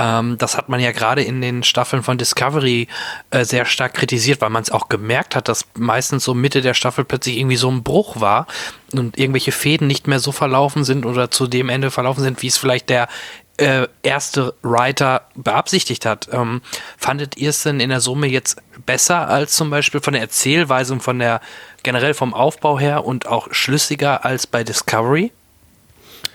Ähm, 0.01 0.39
das 0.39 0.57
hat 0.57 0.67
man 0.67 0.79
ja 0.79 0.91
gerade 0.91 1.21
in 1.21 1.41
den 1.41 1.61
Staffeln 1.61 2.01
von 2.01 2.17
Discovery 2.17 2.87
äh, 3.29 3.45
sehr 3.45 3.65
stark 3.65 3.93
kritisiert, 3.93 4.41
weil 4.41 4.49
man 4.49 4.63
es 4.63 4.71
auch 4.71 4.89
gemerkt 4.89 5.35
hat, 5.35 5.47
dass 5.47 5.65
meistens 5.77 6.23
so 6.23 6.33
Mitte 6.33 6.61
der 6.61 6.73
Staffel 6.73 7.05
plötzlich 7.05 7.37
irgendwie 7.37 7.55
so 7.55 7.69
ein 7.69 7.83
Bruch 7.83 8.19
war 8.19 8.47
und 8.93 9.19
irgendwelche 9.19 9.51
Fäden 9.51 9.85
nicht 9.85 10.07
mehr 10.07 10.19
so 10.19 10.31
verlaufen 10.31 10.83
sind 10.85 11.05
oder 11.05 11.29
zu 11.29 11.45
dem 11.45 11.69
Ende 11.69 11.91
verlaufen 11.91 12.23
sind, 12.23 12.41
wie 12.41 12.47
es 12.47 12.57
vielleicht 12.57 12.89
der 12.89 13.09
äh, 13.57 13.87
erste 14.01 14.55
Writer 14.63 15.27
beabsichtigt 15.35 16.07
hat. 16.07 16.29
Ähm, 16.31 16.63
fandet 16.97 17.37
ihr 17.37 17.51
es 17.51 17.61
denn 17.61 17.79
in 17.79 17.91
der 17.91 18.01
Summe 18.01 18.25
jetzt 18.25 18.57
besser 18.87 19.27
als 19.27 19.55
zum 19.55 19.69
Beispiel 19.69 20.01
von 20.01 20.13
der 20.13 20.23
Erzählweise 20.23 20.93
und 20.93 21.03
von 21.03 21.19
der 21.19 21.41
generell 21.83 22.15
vom 22.15 22.33
Aufbau 22.33 22.79
her 22.79 23.05
und 23.05 23.27
auch 23.27 23.49
schlüssiger 23.51 24.25
als 24.25 24.47
bei 24.47 24.63
Discovery? 24.63 25.31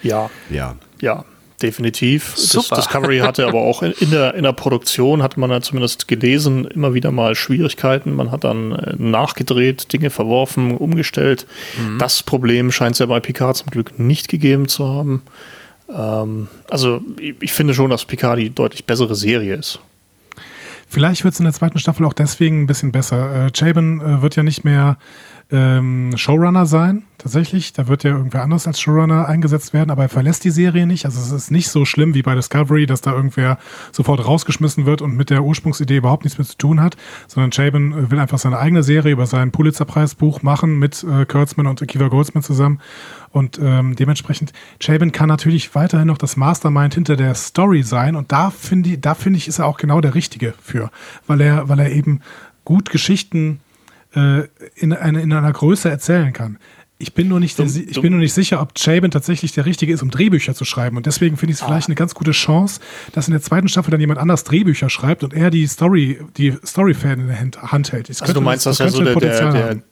Ja. 0.02 0.30
Ja. 0.51 0.76
Ja. 1.01 1.24
Definitiv. 1.62 2.35
Super. 2.37 2.77
Das 2.77 2.87
Discovery 2.87 3.19
hatte 3.19 3.47
aber 3.47 3.61
auch 3.61 3.83
in, 3.83 3.93
in, 3.93 4.11
der, 4.11 4.35
in 4.35 4.43
der 4.43 4.53
Produktion, 4.53 5.23
hat 5.23 5.37
man 5.37 5.51
ja 5.51 5.61
zumindest 5.61 6.09
gelesen, 6.09 6.66
immer 6.66 6.95
wieder 6.95 7.11
mal 7.12 7.35
Schwierigkeiten. 7.35 8.15
Man 8.15 8.31
hat 8.31 8.45
dann 8.45 8.73
äh, 8.73 8.95
nachgedreht, 8.99 9.93
Dinge 9.93 10.11
verworfen, 10.11 10.77
umgestellt. 10.77 11.47
Mhm. 11.78 11.99
Das 11.99 12.23
Problem 12.23 12.73
scheint 12.73 12.95
es 12.95 12.99
ja 12.99 13.07
bei 13.07 13.20
Picard 13.20 13.57
zum 13.57 13.70
Glück 13.70 13.99
nicht 13.99 14.28
gegeben 14.28 14.69
zu 14.69 14.87
haben. 14.87 15.23
Ähm, 15.89 16.49
also 16.69 17.01
ich, 17.20 17.35
ich 17.41 17.53
finde 17.53 17.74
schon, 17.74 17.91
dass 17.91 18.05
Picard 18.05 18.39
die 18.39 18.51
deutlich 18.51 18.85
bessere 18.85 19.15
Serie 19.15 19.55
ist. 19.55 19.81
Vielleicht 20.89 21.24
wird 21.24 21.35
es 21.35 21.41
in 21.41 21.45
der 21.45 21.53
zweiten 21.53 21.78
Staffel 21.78 22.07
auch 22.07 22.12
deswegen 22.12 22.62
ein 22.62 22.66
bisschen 22.66 22.93
besser. 22.93 23.47
Äh, 23.47 23.51
Chabin 23.51 24.01
äh, 24.01 24.23
wird 24.23 24.37
ja 24.37 24.43
nicht 24.43 24.65
mehr 24.65 24.99
ähm, 25.52 26.12
Showrunner 26.16 26.66
sein, 26.66 27.05
tatsächlich. 27.18 27.73
Da 27.73 27.86
wird 27.86 28.02
ja 28.02 28.10
irgendwer 28.10 28.43
anders 28.43 28.66
als 28.66 28.81
Showrunner 28.81 29.28
eingesetzt 29.28 29.73
werden, 29.73 29.90
aber 29.90 30.02
er 30.02 30.09
verlässt 30.09 30.43
die 30.44 30.51
Serie 30.51 30.86
nicht. 30.86 31.05
Also 31.05 31.20
es 31.20 31.31
ist 31.31 31.51
nicht 31.52 31.68
so 31.68 31.85
schlimm 31.85 32.14
wie 32.14 32.23
bei 32.23 32.35
Discovery, 32.35 32.86
dass 32.86 33.01
da 33.01 33.12
irgendwer 33.12 33.59
sofort 33.93 34.27
rausgeschmissen 34.27 34.86
wird 34.86 35.02
und 35.02 35.16
mit 35.16 35.31
der 35.31 35.44
Ursprungsidee 35.44 35.98
überhaupt 35.98 36.24
nichts 36.24 36.39
mehr 36.39 36.47
zu 36.47 36.56
tun 36.56 36.81
hat, 36.81 36.97
sondern 37.28 37.52
Chabin 37.52 37.93
äh, 37.93 38.10
will 38.10 38.18
einfach 38.18 38.39
seine 38.39 38.59
eigene 38.59 38.82
Serie 38.82 39.12
über 39.12 39.27
sein 39.27 39.52
Pulitzer-Preisbuch 39.52 40.43
machen 40.43 40.81
mit 40.81 41.05
äh, 41.05 41.27
Kurtzman 41.27 41.68
und 41.68 41.81
Akiva 41.81 42.09
Goldsman 42.09 42.43
zusammen. 42.43 42.81
Und 43.31 43.60
ähm, 43.62 43.94
dementsprechend, 43.94 44.52
Chabin 44.81 45.12
kann 45.12 45.28
natürlich 45.28 45.74
weiterhin 45.77 46.09
noch 46.09 46.18
das 46.18 46.36
Mastermind 46.36 46.94
hinter 46.94 47.16
der 47.16 47.35
Story 47.35 47.82
sein. 47.82 48.16
Und 48.16 48.32
da 48.32 48.51
finde 48.51 48.90
ich, 48.90 49.01
da 49.01 49.14
finde 49.14 49.36
ich, 49.39 49.47
ist 49.47 49.60
er 49.60 49.66
auch 49.66 49.77
genau 49.77 50.01
der 50.01 50.14
Richtige 50.14 50.55
für, 50.60 50.90
weil 51.27 51.40
er, 51.40 51.68
weil 51.68 51.78
er 51.78 51.93
eben 51.93 52.20
gut 52.64 52.90
Geschichten 52.90 53.60
äh, 54.16 54.48
in, 54.74 54.93
eine, 54.93 55.20
in 55.20 55.32
einer 55.32 55.52
Größe 55.52 55.88
erzählen 55.88 56.32
kann. 56.32 56.59
Ich 56.98 57.12
bin 57.12 57.28
nur 57.28 57.40
nicht, 57.40 57.59
dumm, 57.59 57.66
ich 57.66 57.93
dumm. 57.93 58.02
bin 58.02 58.12
nur 58.12 58.20
nicht 58.20 58.32
sicher, 58.32 58.62
ob 58.62 58.72
Chabin 58.74 59.10
tatsächlich 59.10 59.52
der 59.52 59.66
Richtige 59.66 59.93
ist, 59.93 60.02
um 60.02 60.10
Drehbücher 60.10 60.55
zu 60.55 60.64
schreiben. 60.64 60.97
Und 60.97 61.05
deswegen 61.05 61.36
finde 61.36 61.52
ich 61.52 61.59
es 61.59 61.62
ah. 61.62 61.66
vielleicht 61.66 61.88
eine 61.88 61.94
ganz 61.94 62.14
gute 62.14 62.30
Chance, 62.30 62.80
dass 63.12 63.28
in 63.28 63.32
der 63.32 63.43
zweiten 63.43 63.68
Staffel 63.68 63.90
dann 63.90 64.01
jemand 64.01 64.18
anders 64.18 64.44
Drehbücher 64.44 64.88
schreibt 64.88 65.22
und 65.22 65.34
er 65.34 65.51
die 65.51 65.66
Story, 65.66 66.18
die 66.38 66.55
Story-Fan 66.64 67.20
in 67.20 67.51
der 67.51 67.72
Hand 67.72 67.93
hält. 67.93 68.09
Das 68.09 68.22
also 68.22 68.32
du 68.32 68.40
meinst, 68.40 68.64
das, 68.64 68.78
dass 68.78 68.94
er 68.94 68.97
so 68.97 69.05
der, 69.05 69.14
der, 69.14 69.52
der, 69.52 69.82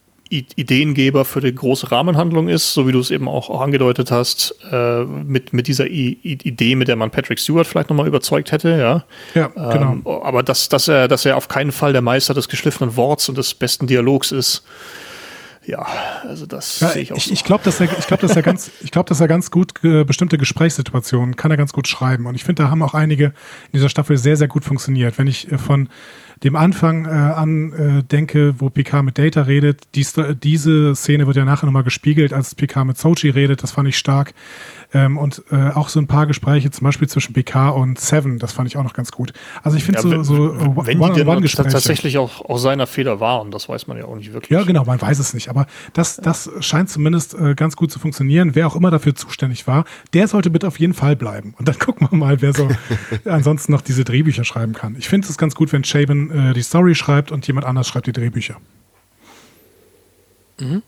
Ideengeber 0.57 1.25
für 1.25 1.41
die 1.41 1.55
große 1.55 1.91
Rahmenhandlung 1.91 2.49
ist, 2.49 2.75
so 2.75 2.87
wie 2.89 2.93
du 2.93 2.99
es 2.99 3.11
eben 3.11 3.29
auch, 3.29 3.51
auch 3.51 3.61
angedeutet 3.61 4.11
hast, 4.11 4.55
äh, 4.71 5.05
mit, 5.05 5.53
mit 5.53 5.67
dieser 5.67 5.87
I 5.87 6.19
Idee, 6.23 6.75
mit 6.75 6.89
der 6.89 6.97
man 6.97 7.11
Patrick 7.11 7.39
Stewart 7.39 7.67
vielleicht 7.67 7.91
nochmal 7.91 8.07
überzeugt 8.07 8.53
hätte, 8.53 8.71
ja. 8.71 9.05
Ja, 9.35 9.49
genau. 9.49 9.93
Ähm, 9.93 10.07
aber 10.07 10.43
dass, 10.43 10.69
dass, 10.69 10.89
er, 10.89 11.09
dass 11.09 11.25
er 11.25 11.37
auf 11.37 11.49
keinen 11.49 11.73
Fall 11.73 11.93
der 11.93 12.03
Meister 12.03 12.35
des 12.35 12.49
geschliffenen 12.49 12.97
Worts 12.97 13.29
und 13.29 13.39
des 13.39 13.55
besten 13.55 13.87
Dialogs 13.87 14.33
ist, 14.33 14.65
ja, 15.67 15.87
also 16.29 16.47
das 16.47 16.81
ja, 16.81 16.89
sehe 16.89 17.03
ich 17.03 17.13
auch. 17.13 17.17
Ich, 17.17 17.27
so. 17.27 17.33
ich 17.33 17.45
glaube, 17.45 17.65
dass 17.65 17.81
er, 17.81 17.89
ich 17.99 18.07
glaube, 18.07 18.21
dass 18.27 18.37
er 18.37 18.43
ganz, 18.43 18.71
ich 18.83 18.91
glaube, 18.91 19.09
dass 19.09 19.21
er 19.21 19.29
ganz 19.29 19.51
gut 19.51 19.73
äh, 19.83 20.05
bestimmte 20.05 20.37
Gesprächssituationen 20.37 21.37
kann 21.37 21.51
er 21.51 21.57
ganz 21.57 21.73
gut 21.73 21.89
schreiben. 21.89 22.27
Und 22.27 22.35
ich 22.35 22.45
finde, 22.45 22.65
da 22.65 22.71
haben 22.71 22.83
auch 22.83 22.95
einige 22.95 23.27
in 23.27 23.73
dieser 23.75 23.89
Staffel 23.89 24.19
sehr, 24.19 24.37
sehr 24.37 24.49
gut 24.49 24.65
funktioniert. 24.65 25.19
Wenn 25.19 25.27
ich 25.27 25.51
äh, 25.51 25.59
von 25.59 25.89
dem 26.43 26.57
Anfang 26.57 27.07
äh, 27.07 27.09
an 27.09 27.73
äh, 27.73 28.03
denke, 28.03 28.55
wo 28.59 28.71
Picard 28.71 29.05
mit 29.05 29.19
Data 29.19 29.43
redet, 29.43 29.83
dies, 29.95 30.15
diese 30.43 30.95
Szene 30.95 31.27
wird 31.27 31.37
ja 31.37 31.45
nachher 31.45 31.67
nochmal 31.67 31.85
gespiegelt, 31.85 32.33
als 32.33 32.55
Picard 32.55 32.87
mit 32.87 32.99
Sochi 32.99 33.31
redet, 33.31 33.63
das 33.63 33.73
fand 33.73 33.89
ich 33.89 33.97
stark. 33.97 34.35
Ähm, 34.95 35.19
und 35.19 35.43
äh, 35.51 35.71
auch 35.71 35.89
so 35.89 35.99
ein 35.99 36.07
paar 36.07 36.27
Gespräche, 36.27 36.71
zum 36.71 36.85
Beispiel 36.85 37.09
zwischen 37.09 37.33
PK 37.33 37.71
und 37.71 37.99
Seven, 37.99 38.39
das 38.39 38.53
fand 38.53 38.69
ich 38.69 38.77
auch 38.77 38.85
noch 38.85 38.93
ganz 38.95 39.11
gut. 39.11 39.33
Also 39.65 39.77
ich 39.77 39.83
finde 39.83 39.99
ja, 39.99 40.03
so, 40.03 40.23
so 40.23 40.77
wenn 40.87 41.01
die 41.01 41.25
denn 41.25 41.45
tatsächlich 41.47 42.17
auch 42.17 42.45
aus 42.45 42.63
seiner 42.63 42.87
Feder 42.87 43.19
waren, 43.19 43.51
das 43.51 43.69
weiß 43.69 43.89
man 43.89 43.99
ja 43.99 44.05
auch 44.05 44.15
nicht 44.15 44.33
wirklich. 44.33 44.51
Ja, 44.51 44.63
genau, 44.63 44.85
man 44.85 45.03
weiß 45.03 45.19
es 45.19 45.35
nicht. 45.35 45.49
Aber 45.49 45.67
das, 45.95 46.17
das 46.17 46.49
scheint 46.61 46.91
zumindest 46.91 47.35
äh, 47.35 47.57
ganz 47.57 47.75
gut 47.75 47.91
zu 47.91 47.99
funktionieren. 47.99 48.55
Wer 48.55 48.69
auch 48.69 48.77
immer 48.77 48.93
dafür 48.93 49.17
zuständig 49.17 49.67
war, 49.67 49.85
der 50.13 50.29
sollte 50.29 50.49
bitte 50.51 50.69
auf 50.69 50.79
jeden 50.79 50.95
Fall 50.95 51.17
bleiben. 51.17 51.55
Und 51.59 51.67
dann 51.67 51.79
gucken 51.81 52.09
wir 52.09 52.17
mal, 52.17 52.41
wer 52.41 52.55
so 52.55 52.69
ansonsten 53.25 53.73
noch 53.73 53.81
diese 53.81 54.05
Drehbücher 54.05 54.45
schreiben 54.45 54.75
kann. 54.75 54.95
Ich 54.97 55.09
finde 55.09 55.29
es 55.29 55.37
ganz 55.37 55.57
gut, 55.57 55.73
wenn 55.73 55.83
Shaben 55.83 56.31
äh, 56.31 56.55
die 56.55 56.63
Story 56.63 56.95
schreibt 56.95 57.33
und 57.33 57.45
jemand 57.49 57.67
anders 57.67 57.89
schreibt 57.89 58.07
die 58.07 58.13
Drehbücher. 58.13 58.57
Mhm. 60.61 60.83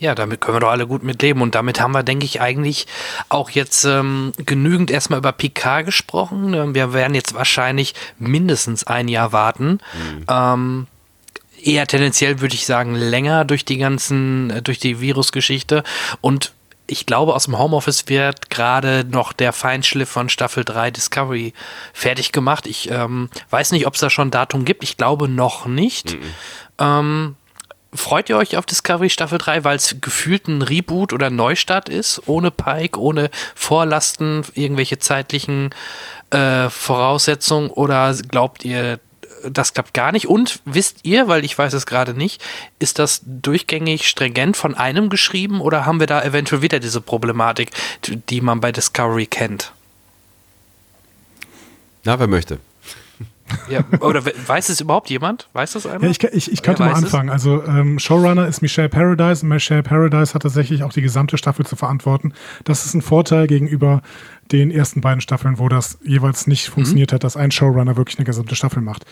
Ja, 0.00 0.14
damit 0.14 0.40
können 0.40 0.56
wir 0.56 0.60
doch 0.60 0.70
alle 0.70 0.86
gut 0.86 1.02
mitleben. 1.02 1.42
Und 1.42 1.54
damit 1.54 1.78
haben 1.78 1.92
wir, 1.92 2.02
denke 2.02 2.24
ich, 2.24 2.40
eigentlich 2.40 2.86
auch 3.28 3.50
jetzt 3.50 3.84
ähm, 3.84 4.32
genügend 4.46 4.90
erstmal 4.90 5.18
über 5.18 5.30
Picard 5.30 5.84
gesprochen. 5.84 6.54
Ähm, 6.54 6.74
wir 6.74 6.94
werden 6.94 7.14
jetzt 7.14 7.34
wahrscheinlich 7.34 7.94
mindestens 8.18 8.86
ein 8.86 9.08
Jahr 9.08 9.32
warten. 9.32 9.78
Mhm. 9.92 10.24
Ähm, 10.26 10.86
eher 11.62 11.86
tendenziell 11.86 12.40
würde 12.40 12.54
ich 12.54 12.64
sagen 12.64 12.94
länger 12.94 13.44
durch 13.44 13.66
die 13.66 13.76
ganzen, 13.76 14.48
äh, 14.48 14.62
durch 14.62 14.78
die 14.78 15.02
Virusgeschichte. 15.02 15.84
Und 16.22 16.54
ich 16.86 17.04
glaube, 17.04 17.34
aus 17.34 17.44
dem 17.44 17.58
Homeoffice 17.58 18.08
wird 18.08 18.48
gerade 18.48 19.04
noch 19.08 19.34
der 19.34 19.52
Feinschliff 19.52 20.08
von 20.08 20.30
Staffel 20.30 20.64
3 20.64 20.92
Discovery 20.92 21.52
fertig 21.92 22.32
gemacht. 22.32 22.66
Ich 22.66 22.90
ähm, 22.90 23.28
weiß 23.50 23.72
nicht, 23.72 23.86
ob 23.86 23.94
es 23.94 24.00
da 24.00 24.08
schon 24.08 24.28
ein 24.28 24.32
Datum 24.32 24.64
gibt. 24.64 24.82
Ich 24.82 24.96
glaube 24.96 25.28
noch 25.28 25.66
nicht. 25.66 26.14
Mhm. 26.14 26.20
Ähm, 26.78 27.36
Freut 27.92 28.28
ihr 28.28 28.36
euch 28.36 28.56
auf 28.56 28.66
Discovery 28.66 29.10
Staffel 29.10 29.38
3, 29.38 29.64
weil 29.64 29.76
es 29.76 29.96
gefühlt 30.00 30.46
ein 30.46 30.62
Reboot 30.62 31.12
oder 31.12 31.28
Neustart 31.28 31.88
ist, 31.88 32.22
ohne 32.26 32.52
Pike, 32.52 33.00
ohne 33.00 33.30
Vorlasten, 33.56 34.44
irgendwelche 34.54 35.00
zeitlichen 35.00 35.70
äh, 36.30 36.70
Voraussetzungen? 36.70 37.68
Oder 37.70 38.14
glaubt 38.14 38.64
ihr, 38.64 39.00
das 39.48 39.74
klappt 39.74 39.92
gar 39.92 40.12
nicht? 40.12 40.28
Und 40.28 40.60
wisst 40.64 40.98
ihr, 41.02 41.26
weil 41.26 41.44
ich 41.44 41.58
weiß 41.58 41.72
es 41.72 41.84
gerade 41.84 42.14
nicht, 42.14 42.40
ist 42.78 43.00
das 43.00 43.22
durchgängig 43.24 44.08
stringent 44.08 44.56
von 44.56 44.76
einem 44.76 45.08
geschrieben 45.08 45.60
oder 45.60 45.84
haben 45.84 45.98
wir 45.98 46.06
da 46.06 46.22
eventuell 46.22 46.62
wieder 46.62 46.78
diese 46.78 47.00
Problematik, 47.00 47.70
die 48.06 48.40
man 48.40 48.60
bei 48.60 48.70
Discovery 48.70 49.26
kennt? 49.26 49.72
Na, 52.04 52.20
wer 52.20 52.28
möchte? 52.28 52.60
Ja, 53.68 53.84
oder 54.00 54.24
weiß 54.24 54.68
es 54.68 54.80
überhaupt 54.80 55.10
jemand? 55.10 55.48
Weiß 55.52 55.72
das 55.72 55.86
einer? 55.86 56.02
Ja, 56.04 56.10
ich, 56.10 56.22
ich, 56.22 56.52
ich 56.52 56.62
könnte 56.62 56.82
mal 56.82 56.92
anfangen. 56.92 57.28
Es? 57.28 57.34
Also 57.34 57.62
ähm, 57.64 57.98
Showrunner 57.98 58.46
ist 58.46 58.62
Michelle 58.62 58.88
Paradise 58.88 59.42
und 59.42 59.48
Michelle 59.48 59.82
Paradise 59.82 60.34
hat 60.34 60.42
tatsächlich 60.42 60.82
auch 60.82 60.92
die 60.92 61.02
gesamte 61.02 61.38
Staffel 61.38 61.66
zu 61.66 61.76
verantworten. 61.76 62.32
Das 62.64 62.86
ist 62.86 62.94
ein 62.94 63.02
Vorteil 63.02 63.46
gegenüber 63.46 64.02
den 64.52 64.70
ersten 64.70 65.00
beiden 65.00 65.20
Staffeln, 65.20 65.58
wo 65.58 65.68
das 65.68 65.98
jeweils 66.02 66.46
nicht 66.46 66.68
mhm. 66.68 66.72
funktioniert 66.72 67.12
hat, 67.12 67.24
dass 67.24 67.36
ein 67.36 67.50
Showrunner 67.50 67.96
wirklich 67.96 68.18
eine 68.18 68.26
gesamte 68.26 68.56
Staffel 68.56 68.82
macht. 68.82 69.06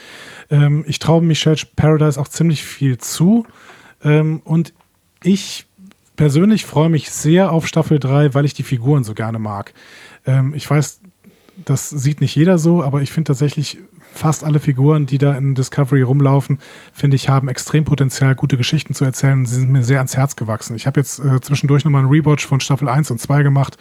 Ähm, 0.50 0.84
ich 0.86 0.98
traue 0.98 1.22
Michelle 1.22 1.56
Paradise 1.76 2.20
auch 2.20 2.28
ziemlich 2.28 2.64
viel 2.64 2.98
zu 2.98 3.46
ähm, 4.02 4.40
und 4.44 4.72
ich 5.22 5.66
persönlich 6.16 6.66
freue 6.66 6.88
mich 6.88 7.10
sehr 7.10 7.52
auf 7.52 7.66
Staffel 7.66 7.98
3, 7.98 8.34
weil 8.34 8.44
ich 8.44 8.54
die 8.54 8.62
Figuren 8.62 9.04
so 9.04 9.14
gerne 9.14 9.38
mag. 9.38 9.72
Ähm, 10.26 10.52
ich 10.54 10.68
weiß, 10.68 11.00
das 11.64 11.90
sieht 11.90 12.20
nicht 12.20 12.34
jeder 12.34 12.58
so, 12.58 12.82
aber 12.82 13.02
ich 13.02 13.12
finde 13.12 13.28
tatsächlich 13.28 13.78
fast 14.12 14.44
alle 14.44 14.60
Figuren, 14.60 15.06
die 15.06 15.18
da 15.18 15.34
in 15.34 15.54
Discovery 15.54 16.02
rumlaufen, 16.02 16.58
finde 16.92 17.16
ich, 17.16 17.28
haben 17.28 17.48
extrem 17.48 17.84
Potenzial, 17.84 18.34
gute 18.34 18.56
Geschichten 18.56 18.94
zu 18.94 19.04
erzählen. 19.04 19.46
Sie 19.46 19.56
sind 19.56 19.70
mir 19.70 19.84
sehr 19.84 19.98
ans 19.98 20.16
Herz 20.16 20.36
gewachsen. 20.36 20.76
Ich 20.76 20.86
habe 20.86 21.00
jetzt 21.00 21.18
äh, 21.18 21.40
zwischendurch 21.40 21.84
nochmal 21.84 22.02
einen 22.02 22.10
Rewatch 22.10 22.46
von 22.46 22.60
Staffel 22.60 22.88
1 22.88 23.10
und 23.10 23.20
2 23.20 23.42
gemacht 23.42 23.78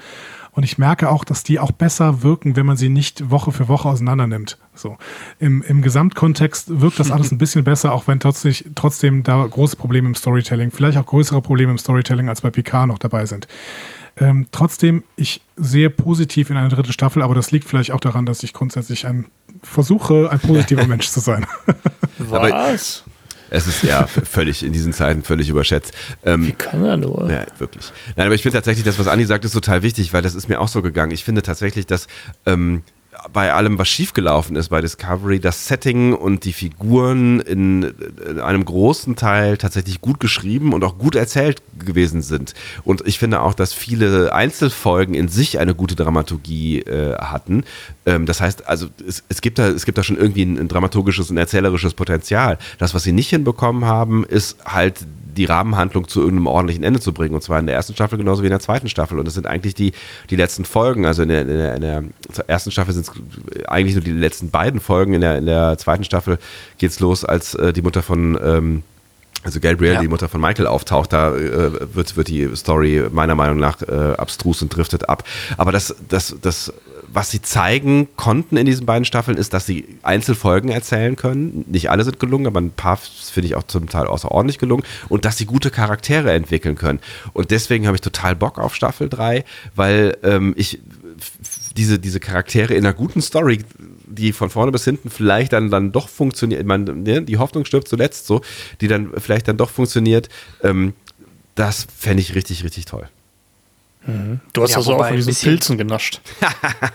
und 0.58 0.64
ich 0.64 0.80
merke 0.80 1.12
auch, 1.12 1.24
dass 1.24 1.44
die 1.44 1.60
auch 1.60 1.72
besser 1.72 2.24
wirken, 2.24 2.56
wenn 2.56 2.66
man 2.66 2.78
sie 2.78 2.90
nicht 2.90 3.30
Woche 3.30 3.52
für 3.52 3.68
Woche 3.68 3.88
auseinander 3.88 4.26
nimmt. 4.26 4.58
So. 4.74 4.98
Im, 5.38 5.62
im 5.62 5.84
Gesamtkontext 5.84 6.82
wirkt 6.82 7.00
das 7.00 7.12
alles 7.12 7.32
ein 7.32 7.38
bisschen 7.38 7.64
besser, 7.64 7.94
auch 7.94 8.08
wenn 8.08 8.20
trotzdem, 8.20 8.56
trotzdem 8.74 9.22
da 9.22 9.46
große 9.46 9.76
Probleme 9.76 10.08
im 10.08 10.16
Storytelling, 10.16 10.72
vielleicht 10.72 10.98
auch 10.98 11.06
größere 11.06 11.44
Probleme 11.44 11.74
im 11.74 11.78
Storytelling 11.78 12.28
als 12.28 12.42
bei 12.42 12.50
Picard 12.50 12.88
noch 12.88 12.98
dabei 12.98 13.28
sind. 13.28 13.48
Ähm, 14.20 14.48
trotzdem, 14.52 15.04
ich 15.16 15.42
sehe 15.58 15.92
positiv 15.92 16.50
in 16.50 16.58
eine 16.58 16.70
dritte 16.70 16.92
Staffel, 16.92 17.22
aber 17.22 17.36
das 17.36 17.52
liegt 17.52 17.70
vielleicht 17.70 17.92
auch 17.92 18.00
daran, 18.00 18.26
dass 18.26 18.42
ich 18.42 18.52
grundsätzlich 18.52 19.06
ein 19.06 19.26
versuche, 19.64 20.30
ein 20.32 20.40
positiver 20.40 20.86
Mensch 20.88 21.08
zu 21.10 21.20
sein. 21.20 21.46
Was? 22.18 23.04
Es 23.50 23.68
ist 23.68 23.84
ja 23.84 24.08
völlig 24.08 24.64
in 24.64 24.74
diesen 24.74 24.92
Zeiten 24.94 25.24
völlig 25.24 25.48
überschätzt. 25.50 25.94
Ähm, 26.26 26.48
Wie 26.48 26.52
kann 26.52 26.84
er 26.84 26.98
nur? 26.98 27.32
Ja, 27.32 27.46
wirklich. 27.60 27.94
Nein, 28.16 28.26
aber 28.26 28.36
ich 28.36 28.42
finde 28.42 28.58
tatsächlich, 28.58 28.84
das, 28.84 29.00
was 29.00 29.08
Andi 29.08 29.26
sagt, 29.26 29.46
ist 29.46 29.54
total 29.54 29.84
wichtig, 29.84 30.12
weil 30.14 30.22
das 30.22 30.36
ist 30.36 30.50
mir 30.50 30.60
auch 30.60 30.68
so 30.68 30.82
gegangen. 30.82 31.12
Ich 31.12 31.24
finde 31.24 31.42
tatsächlich, 31.44 31.86
dass 31.86 32.08
ähm, 32.46 32.84
bei 33.34 33.54
allem, 33.54 33.78
was 33.78 33.88
schiefgelaufen 33.88 34.56
ist 34.56 34.70
bei 34.70 34.82
Discovery, 34.82 35.40
das 35.40 35.68
Setting 35.68 36.14
und 36.14 36.46
die 36.46 36.54
Figuren 36.54 37.40
in, 37.40 37.84
in, 38.30 38.40
einem 38.40 38.66
großen 38.66 39.16
Teil 39.16 39.58
tatsächlich 39.58 40.02
gut 40.02 40.20
geschrieben 40.20 40.74
und 40.74 40.84
auch 40.84 40.98
gut 40.98 41.16
erzählt 41.16 41.62
gewesen 41.84 42.22
sind. 42.22 42.54
Und 42.84 43.06
ich 43.06 43.20
finde 43.20 43.42
auch, 43.42 43.54
dass 43.54 43.74
viele 43.74 44.34
Einzelfolgen 44.34 45.16
in 45.16 45.28
sich 45.28 45.60
eine 45.60 45.76
gute 45.76 45.96
Dramaturgie 45.96 46.80
äh, 46.80 47.16
hatten. 47.18 47.64
Ähm, 48.06 48.26
das 48.26 48.42
heißt, 48.42 48.68
also 48.68 48.88
es, 49.08 49.24
es, 49.30 49.42
gibt 49.42 49.60
da, 49.60 49.68
es 49.68 49.86
gibt 49.86 49.98
da 49.98 50.04
schon 50.04 50.18
irgendwie 50.18 50.44
ein, 50.44 50.58
ein 50.58 50.68
dramaturgisches 50.68 51.30
und 51.30 51.38
erzählerisches 51.38 51.94
Potenzial. 51.94 52.58
Das, 52.78 52.94
was 52.94 53.04
sie 53.04 53.12
nicht 53.12 53.30
hinbekommen 53.30 53.86
haben, 53.86 54.26
ist 54.26 54.58
halt 54.66 55.06
die 55.38 55.46
Rahmenhandlung 55.46 56.08
zu 56.08 56.20
irgendeinem 56.20 56.48
ordentlichen 56.48 56.84
Ende 56.84 57.00
zu 57.00 57.14
bringen. 57.14 57.36
Und 57.36 57.42
zwar 57.42 57.60
in 57.60 57.68
der 57.68 57.76
ersten 57.76 57.94
Staffel 57.94 58.18
genauso 58.18 58.42
wie 58.42 58.48
in 58.48 58.52
der 58.52 58.60
zweiten 58.60 58.90
Staffel. 58.90 59.20
Und 59.20 59.26
das 59.26 59.36
sind 59.36 59.48
eigentlich 59.48 59.76
die, 59.76 59.94
die 60.30 60.36
letzten 60.36 60.66
Folgen. 60.66 61.06
Also 61.06 61.24
in 61.24 61.30
der, 61.30 61.42
in 61.42 61.48
der, 61.48 61.76
in 61.76 61.82
der 61.82 62.04
ersten 62.48 62.72
Staffel 62.72 62.94
sind 62.94 63.08
es 63.08 63.68
eigentlich 63.68 63.96
nur 63.96 64.04
die 64.04 64.12
letzten 64.12 64.50
beiden 64.50 64.80
Folgen. 64.80 65.14
In 65.14 65.22
der, 65.22 65.38
in 65.38 65.46
der 65.46 65.78
zweiten 65.78 66.04
Staffel 66.04 66.40
geht 66.78 66.92
es 66.92 67.00
los, 67.00 67.24
als 67.24 67.54
äh, 67.56 67.74
die 67.74 67.82
Mutter 67.82 68.02
von 68.02 68.38
ähm, 68.44 68.84
also 69.44 69.60
Gabrielle, 69.62 69.96
ja. 69.96 70.02
die 70.02 70.08
Mutter 70.08 70.28
von 70.28 70.42
Michael, 70.42 70.68
auftaucht, 70.68 71.14
da 71.14 71.34
äh, 71.34 71.96
wird, 71.96 72.18
wird 72.18 72.28
die 72.28 72.54
Story 72.56 73.04
meiner 73.12 73.36
Meinung 73.36 73.58
nach 73.58 73.82
äh, 73.82 74.14
abstrus 74.18 74.62
und 74.62 74.76
driftet 74.76 75.08
ab. 75.08 75.24
Aber 75.56 75.72
das, 75.72 75.96
das, 76.10 76.36
das 76.42 76.74
was 77.18 77.32
sie 77.32 77.42
zeigen 77.42 78.08
konnten 78.16 78.58
in 78.58 78.68
diesen 78.68 78.86
beiden 78.86 79.04
Staffeln, 79.04 79.40
ist, 79.40 79.52
dass 79.52 79.66
sie 79.66 79.98
Einzelfolgen 80.04 80.70
erzählen 80.70 81.16
können. 81.16 81.66
Nicht 81.68 81.90
alle 81.90 82.04
sind 82.04 82.20
gelungen, 82.20 82.46
aber 82.46 82.62
ein 82.62 82.70
paar 82.70 82.98
finde 82.98 83.48
ich 83.48 83.56
auch 83.56 83.64
zum 83.64 83.90
Teil 83.90 84.06
außerordentlich 84.06 84.60
gelungen. 84.60 84.84
Und 85.10 85.26
dass 85.26 85.36
sie 85.36 85.48
gute 85.48 85.72
Charaktere 85.72 86.32
entwickeln 86.32 86.76
können. 86.76 87.00
Und 87.34 87.50
deswegen 87.50 87.88
habe 87.88 87.98
ich 87.98 88.02
total 88.02 88.36
Bock 88.36 88.60
auf 88.60 88.76
Staffel 88.76 89.10
3, 89.10 89.46
weil 89.74 90.16
ähm, 90.22 90.54
ich 90.58 90.80
diese, 91.76 91.98
diese 91.98 92.20
Charaktere 92.20 92.76
in 92.76 92.86
einer 92.86 92.94
guten 92.94 93.24
Story, 93.24 93.64
die 94.06 94.32
von 94.32 94.52
vorne 94.52 94.72
bis 94.72 94.84
hinten 94.84 95.10
vielleicht 95.10 95.54
dann, 95.54 95.72
dann 95.72 95.92
doch 95.92 96.10
funktioniert, 96.10 96.68
man, 96.68 96.84
ne, 97.02 97.24
die 97.24 97.40
Hoffnung 97.40 97.66
stirbt 97.66 97.88
zuletzt 97.88 98.28
so, 98.28 98.42
die 98.80 98.88
dann 98.88 99.10
vielleicht 99.18 99.48
dann 99.48 99.58
doch 99.58 99.72
funktioniert, 99.72 100.30
ähm, 100.62 100.94
das 101.56 101.88
fände 101.98 102.22
ich 102.22 102.36
richtig, 102.36 102.64
richtig 102.64 102.86
toll. 102.86 103.10
Mhm. 104.08 104.40
Du 104.54 104.64
hast 104.64 104.72
ja, 104.72 104.78
also 104.78 104.96
auch 104.96 105.08
von 105.08 105.16
diesen 105.16 105.36
Pilzen 105.36 105.78
genascht. 105.78 106.22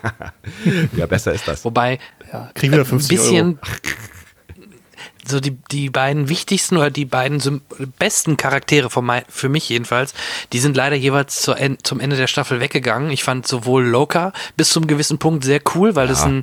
ja, 0.97 1.07
besser 1.07 1.33
ist 1.33 1.47
das. 1.47 1.65
Wobei, 1.65 1.99
ja, 2.33 2.51
krieg 2.55 2.73
wieder 2.73 2.85
50 2.85 3.11
ein 3.11 3.23
bisschen, 3.23 3.47
Euro. 3.47 3.59
so 5.27 5.41
die, 5.41 5.57
die 5.71 5.91
beiden 5.91 6.29
wichtigsten 6.29 6.77
oder 6.77 6.91
die 6.91 7.05
beiden 7.05 7.63
besten 7.99 8.37
Charaktere 8.37 8.89
mein, 9.03 9.23
für 9.29 9.49
mich 9.49 9.69
jedenfalls, 9.69 10.15
die 10.53 10.59
sind 10.59 10.77
leider 10.77 10.97
jeweils 10.97 11.43
zu, 11.43 11.55
zum 11.83 12.01
Ende 12.01 12.17
der 12.17 12.27
Staffel 12.27 12.61
weggegangen. 12.61 13.11
Ich 13.11 13.23
fand 13.23 13.47
sowohl 13.47 13.85
Loka 13.85 14.33
bis 14.57 14.71
zum 14.71 14.87
gewissen 14.87 15.19
Punkt 15.19 15.45
sehr 15.45 15.61
cool, 15.75 15.95
weil 15.95 16.07
ja. 16.07 16.13
das 16.13 16.25
ein 16.25 16.43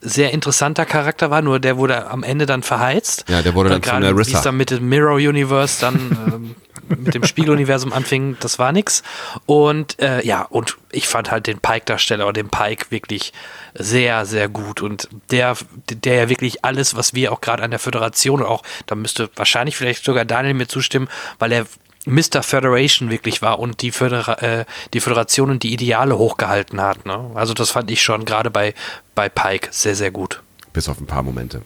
sehr 0.00 0.32
interessanter 0.32 0.84
Charakter 0.84 1.30
war, 1.30 1.42
nur 1.42 1.58
der 1.58 1.76
wurde 1.76 2.08
am 2.08 2.22
Ende 2.22 2.46
dann 2.46 2.62
verheizt. 2.62 3.24
Ja, 3.28 3.42
der 3.42 3.54
wurde 3.54 3.70
dann 3.70 3.82
zu 3.82 3.92
einer 3.92 4.16
Wie 4.16 4.32
es 4.32 4.42
dann 4.42 4.56
mit 4.56 4.70
dem 4.70 4.88
Mirror 4.88 5.16
Universe 5.16 5.80
dann 5.80 5.94
ähm, 6.26 6.54
mit 6.88 7.14
dem 7.14 7.24
Spieluniversum 7.24 7.92
anfing, 7.92 8.36
das 8.40 8.58
war 8.58 8.72
nix. 8.72 9.02
Und 9.46 9.98
äh, 10.00 10.24
ja, 10.24 10.42
und 10.42 10.76
ich 10.90 11.08
fand 11.08 11.30
halt 11.30 11.46
den 11.46 11.58
Pike-Darsteller 11.58 12.24
oder 12.24 12.34
den 12.34 12.48
Pike 12.48 12.86
wirklich 12.90 13.32
sehr, 13.74 14.26
sehr 14.26 14.48
gut. 14.48 14.82
Und 14.82 15.08
der, 15.30 15.56
der 15.90 16.14
ja 16.14 16.28
wirklich 16.28 16.64
alles, 16.64 16.96
was 16.96 17.14
wir 17.14 17.32
auch 17.32 17.40
gerade 17.40 17.62
an 17.62 17.70
der 17.70 17.80
Föderation 17.80 18.42
auch, 18.42 18.62
da 18.86 18.94
müsste 18.94 19.30
wahrscheinlich 19.36 19.76
vielleicht 19.76 20.04
sogar 20.04 20.24
Daniel 20.24 20.54
mir 20.54 20.68
zustimmen, 20.68 21.08
weil 21.38 21.52
er 21.52 21.66
Mr. 22.06 22.42
Federation 22.42 23.10
wirklich 23.10 23.42
war 23.42 23.58
und 23.58 23.82
die, 23.82 23.90
Födera 23.90 24.34
äh, 24.40 24.64
die 24.94 25.00
Föderation 25.00 25.50
und 25.50 25.62
die 25.62 25.72
Ideale 25.72 26.16
hochgehalten 26.16 26.80
hat. 26.80 27.04
Ne? 27.04 27.30
Also 27.34 27.54
das 27.54 27.70
fand 27.70 27.90
ich 27.90 28.02
schon 28.02 28.24
gerade 28.24 28.50
bei, 28.50 28.74
bei 29.14 29.28
Pike 29.28 29.68
sehr, 29.70 29.94
sehr 29.94 30.10
gut. 30.10 30.42
Bis 30.72 30.88
auf 30.88 31.00
ein 31.00 31.06
paar 31.06 31.22
Momente. 31.22 31.62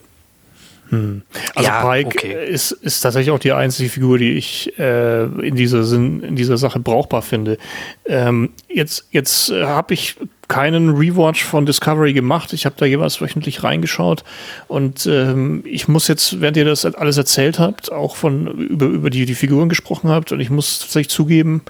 Hm. 0.92 1.22
Also 1.54 1.68
ja, 1.70 1.80
Pike 1.80 2.06
okay. 2.06 2.46
ist, 2.46 2.70
ist 2.70 3.00
tatsächlich 3.00 3.30
auch 3.30 3.38
die 3.38 3.52
einzige 3.52 3.88
Figur, 3.88 4.18
die 4.18 4.32
ich 4.32 4.78
äh, 4.78 5.24
in, 5.24 5.56
dieser 5.56 5.84
Sinn, 5.84 6.22
in 6.22 6.36
dieser 6.36 6.58
Sache 6.58 6.80
brauchbar 6.80 7.22
finde. 7.22 7.56
Ähm, 8.04 8.50
jetzt 8.68 9.06
jetzt 9.10 9.50
äh, 9.50 9.64
habe 9.64 9.94
ich 9.94 10.16
keinen 10.48 10.90
Rewatch 10.90 11.44
von 11.44 11.64
Discovery 11.64 12.12
gemacht. 12.12 12.52
Ich 12.52 12.66
habe 12.66 12.74
da 12.76 12.84
jeweils 12.84 13.22
wöchentlich 13.22 13.64
reingeschaut 13.64 14.22
und 14.68 15.06
ähm, 15.06 15.64
ich 15.64 15.88
muss 15.88 16.08
jetzt, 16.08 16.42
während 16.42 16.58
ihr 16.58 16.66
das 16.66 16.84
alles 16.84 17.16
erzählt 17.16 17.58
habt, 17.58 17.90
auch 17.90 18.14
von 18.14 18.48
über, 18.48 18.84
über 18.84 19.08
die, 19.08 19.24
die 19.24 19.34
Figuren 19.34 19.70
gesprochen 19.70 20.10
habt 20.10 20.30
und 20.30 20.40
ich 20.40 20.50
muss 20.50 20.80
tatsächlich 20.80 21.08
zugeben, 21.08 21.62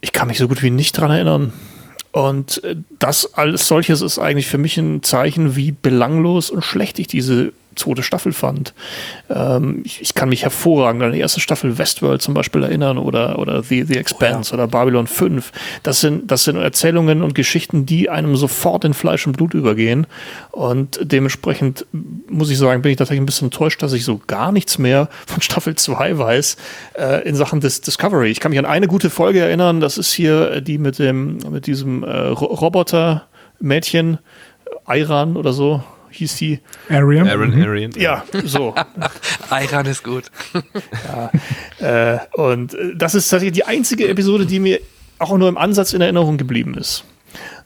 ich 0.00 0.12
kann 0.12 0.28
mich 0.28 0.38
so 0.38 0.46
gut 0.46 0.62
wie 0.62 0.70
nicht 0.70 0.92
dran 0.92 1.10
erinnern. 1.10 1.52
Und 2.12 2.62
äh, 2.62 2.76
das 3.00 3.34
alles 3.34 3.66
solches 3.66 4.02
ist 4.02 4.20
eigentlich 4.20 4.46
für 4.46 4.58
mich 4.58 4.78
ein 4.78 5.02
Zeichen, 5.02 5.56
wie 5.56 5.72
belanglos 5.72 6.48
und 6.48 6.62
schlecht 6.62 7.00
ich 7.00 7.08
diese 7.08 7.52
zweite 7.76 8.02
Staffel 8.02 8.32
fand. 8.32 8.74
Ähm, 9.30 9.82
ich, 9.84 10.00
ich, 10.00 10.14
kann 10.14 10.28
mich 10.28 10.42
hervorragend 10.42 11.02
an 11.02 11.12
die 11.12 11.20
erste 11.20 11.40
Staffel 11.40 11.78
Westworld 11.78 12.22
zum 12.22 12.34
Beispiel 12.34 12.62
erinnern 12.62 12.98
oder, 12.98 13.38
oder 13.38 13.62
The, 13.62 13.84
The 13.84 13.96
Expanse 13.96 14.52
oh 14.52 14.56
ja. 14.56 14.64
oder 14.64 14.70
Babylon 14.70 15.06
5. 15.06 15.52
Das 15.82 16.00
sind, 16.00 16.30
das 16.30 16.44
sind 16.44 16.56
Erzählungen 16.56 17.22
und 17.22 17.34
Geschichten, 17.34 17.86
die 17.86 18.10
einem 18.10 18.36
sofort 18.36 18.84
in 18.84 18.94
Fleisch 18.94 19.26
und 19.26 19.36
Blut 19.36 19.54
übergehen. 19.54 20.06
Und 20.50 21.00
dementsprechend 21.02 21.86
muss 22.28 22.50
ich 22.50 22.58
sagen, 22.58 22.82
bin 22.82 22.92
ich 22.92 22.98
tatsächlich 22.98 23.22
ein 23.22 23.26
bisschen 23.26 23.46
enttäuscht, 23.46 23.82
dass 23.82 23.92
ich 23.92 24.04
so 24.04 24.20
gar 24.26 24.52
nichts 24.52 24.78
mehr 24.78 25.08
von 25.26 25.40
Staffel 25.40 25.74
2 25.74 26.18
weiß 26.18 26.56
äh, 26.94 27.28
in 27.28 27.34
Sachen 27.34 27.60
des 27.60 27.80
Discovery. 27.80 28.30
Ich 28.30 28.40
kann 28.40 28.50
mich 28.50 28.58
an 28.58 28.66
eine 28.66 28.88
gute 28.88 29.10
Folge 29.10 29.40
erinnern, 29.40 29.80
das 29.80 29.98
ist 29.98 30.12
hier 30.12 30.60
die 30.60 30.78
mit 30.78 30.98
dem, 30.98 31.38
mit 31.50 31.66
diesem 31.66 32.04
äh, 32.04 32.28
Roboter-Mädchen, 32.28 34.18
Iran 34.88 35.36
oder 35.36 35.52
so, 35.52 35.82
hieß 36.12 36.36
die. 36.36 36.60
Arian. 36.88 37.28
Aaron, 37.28 37.56
mhm. 37.56 37.62
Arian. 37.62 37.90
Ja, 37.96 38.24
so. 38.44 38.74
Iran 39.50 39.86
ist 39.86 40.02
gut. 40.04 40.24
ja, 41.80 42.14
äh, 42.14 42.18
und 42.32 42.74
äh, 42.74 42.94
das 42.94 43.14
ist 43.14 43.28
tatsächlich 43.28 43.54
die 43.54 43.64
einzige 43.64 44.08
Episode, 44.08 44.46
die 44.46 44.60
mir 44.60 44.80
auch 45.18 45.36
nur 45.36 45.48
im 45.48 45.56
Ansatz 45.56 45.92
in 45.92 46.00
Erinnerung 46.00 46.36
geblieben 46.36 46.74
ist. 46.74 47.04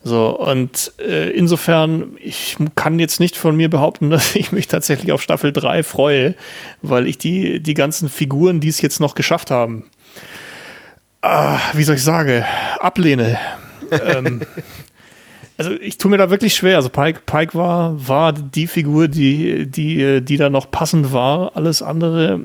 So, 0.05 0.39
und 0.39 0.93
äh, 1.01 1.31
insofern, 1.31 2.17
ich 2.21 2.57
kann 2.77 3.01
jetzt 3.01 3.19
nicht 3.19 3.37
von 3.37 3.57
mir 3.57 3.69
behaupten, 3.69 4.11
dass 4.11 4.37
ich 4.37 4.53
mich 4.53 4.69
tatsächlich 4.69 5.13
auf 5.13 5.23
Staffel 5.23 5.53
3 5.53 5.83
freue, 5.83 6.35
weil 6.83 7.07
ich 7.07 7.19
die, 7.19 7.61
die 7.61 7.75
ganzen 7.75 8.09
Figuren, 8.09 8.61
die 8.61 8.69
es 8.69 8.81
jetzt 8.81 9.01
noch 9.01 9.15
geschafft 9.15 9.51
haben, 9.51 9.85
ah, 11.23 11.59
wie 11.73 11.83
soll 11.83 11.97
ich 11.97 12.05
sagen, 12.05 12.45
ablehne. 12.79 13.39
ähm, 13.91 14.43
also 15.59 15.73
ich 15.73 15.99
tue 15.99 16.11
mir 16.11 16.19
da 16.19 16.31
wirklich 16.31 16.55
schwer. 16.55 16.77
Also 16.77 16.89
Pike, 16.89 17.21
Pike 17.25 17.55
war, 17.55 18.09
war 18.09 18.33
die 18.33 18.67
Figur, 18.67 19.09
die, 19.09 19.67
die, 19.67 20.21
die 20.23 20.37
da 20.37 20.51
noch 20.51 20.71
passend 20.71 21.13
war. 21.13 21.57
Alles 21.57 21.83
andere. 21.83 22.41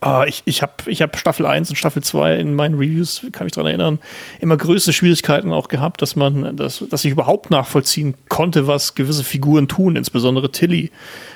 Ah, 0.00 0.24
ich 0.26 0.42
ich 0.44 0.62
habe 0.62 0.74
ich 0.86 1.02
hab 1.02 1.16
Staffel 1.16 1.44
1 1.44 1.70
und 1.70 1.76
Staffel 1.76 2.02
2 2.02 2.36
in 2.36 2.54
meinen 2.54 2.76
Reviews, 2.76 3.26
kann 3.32 3.46
mich 3.46 3.52
daran 3.52 3.66
erinnern, 3.66 3.98
immer 4.40 4.56
größte 4.56 4.92
Schwierigkeiten 4.92 5.52
auch 5.52 5.66
gehabt, 5.66 6.00
dass 6.02 6.14
man, 6.14 6.56
dass, 6.56 6.84
dass 6.88 7.04
ich 7.04 7.10
überhaupt 7.10 7.50
nachvollziehen 7.50 8.14
konnte, 8.28 8.68
was 8.68 8.94
gewisse 8.94 9.24
Figuren 9.24 9.66
tun, 9.66 9.96
insbesondere 9.96 10.52
Tilly. 10.52 10.92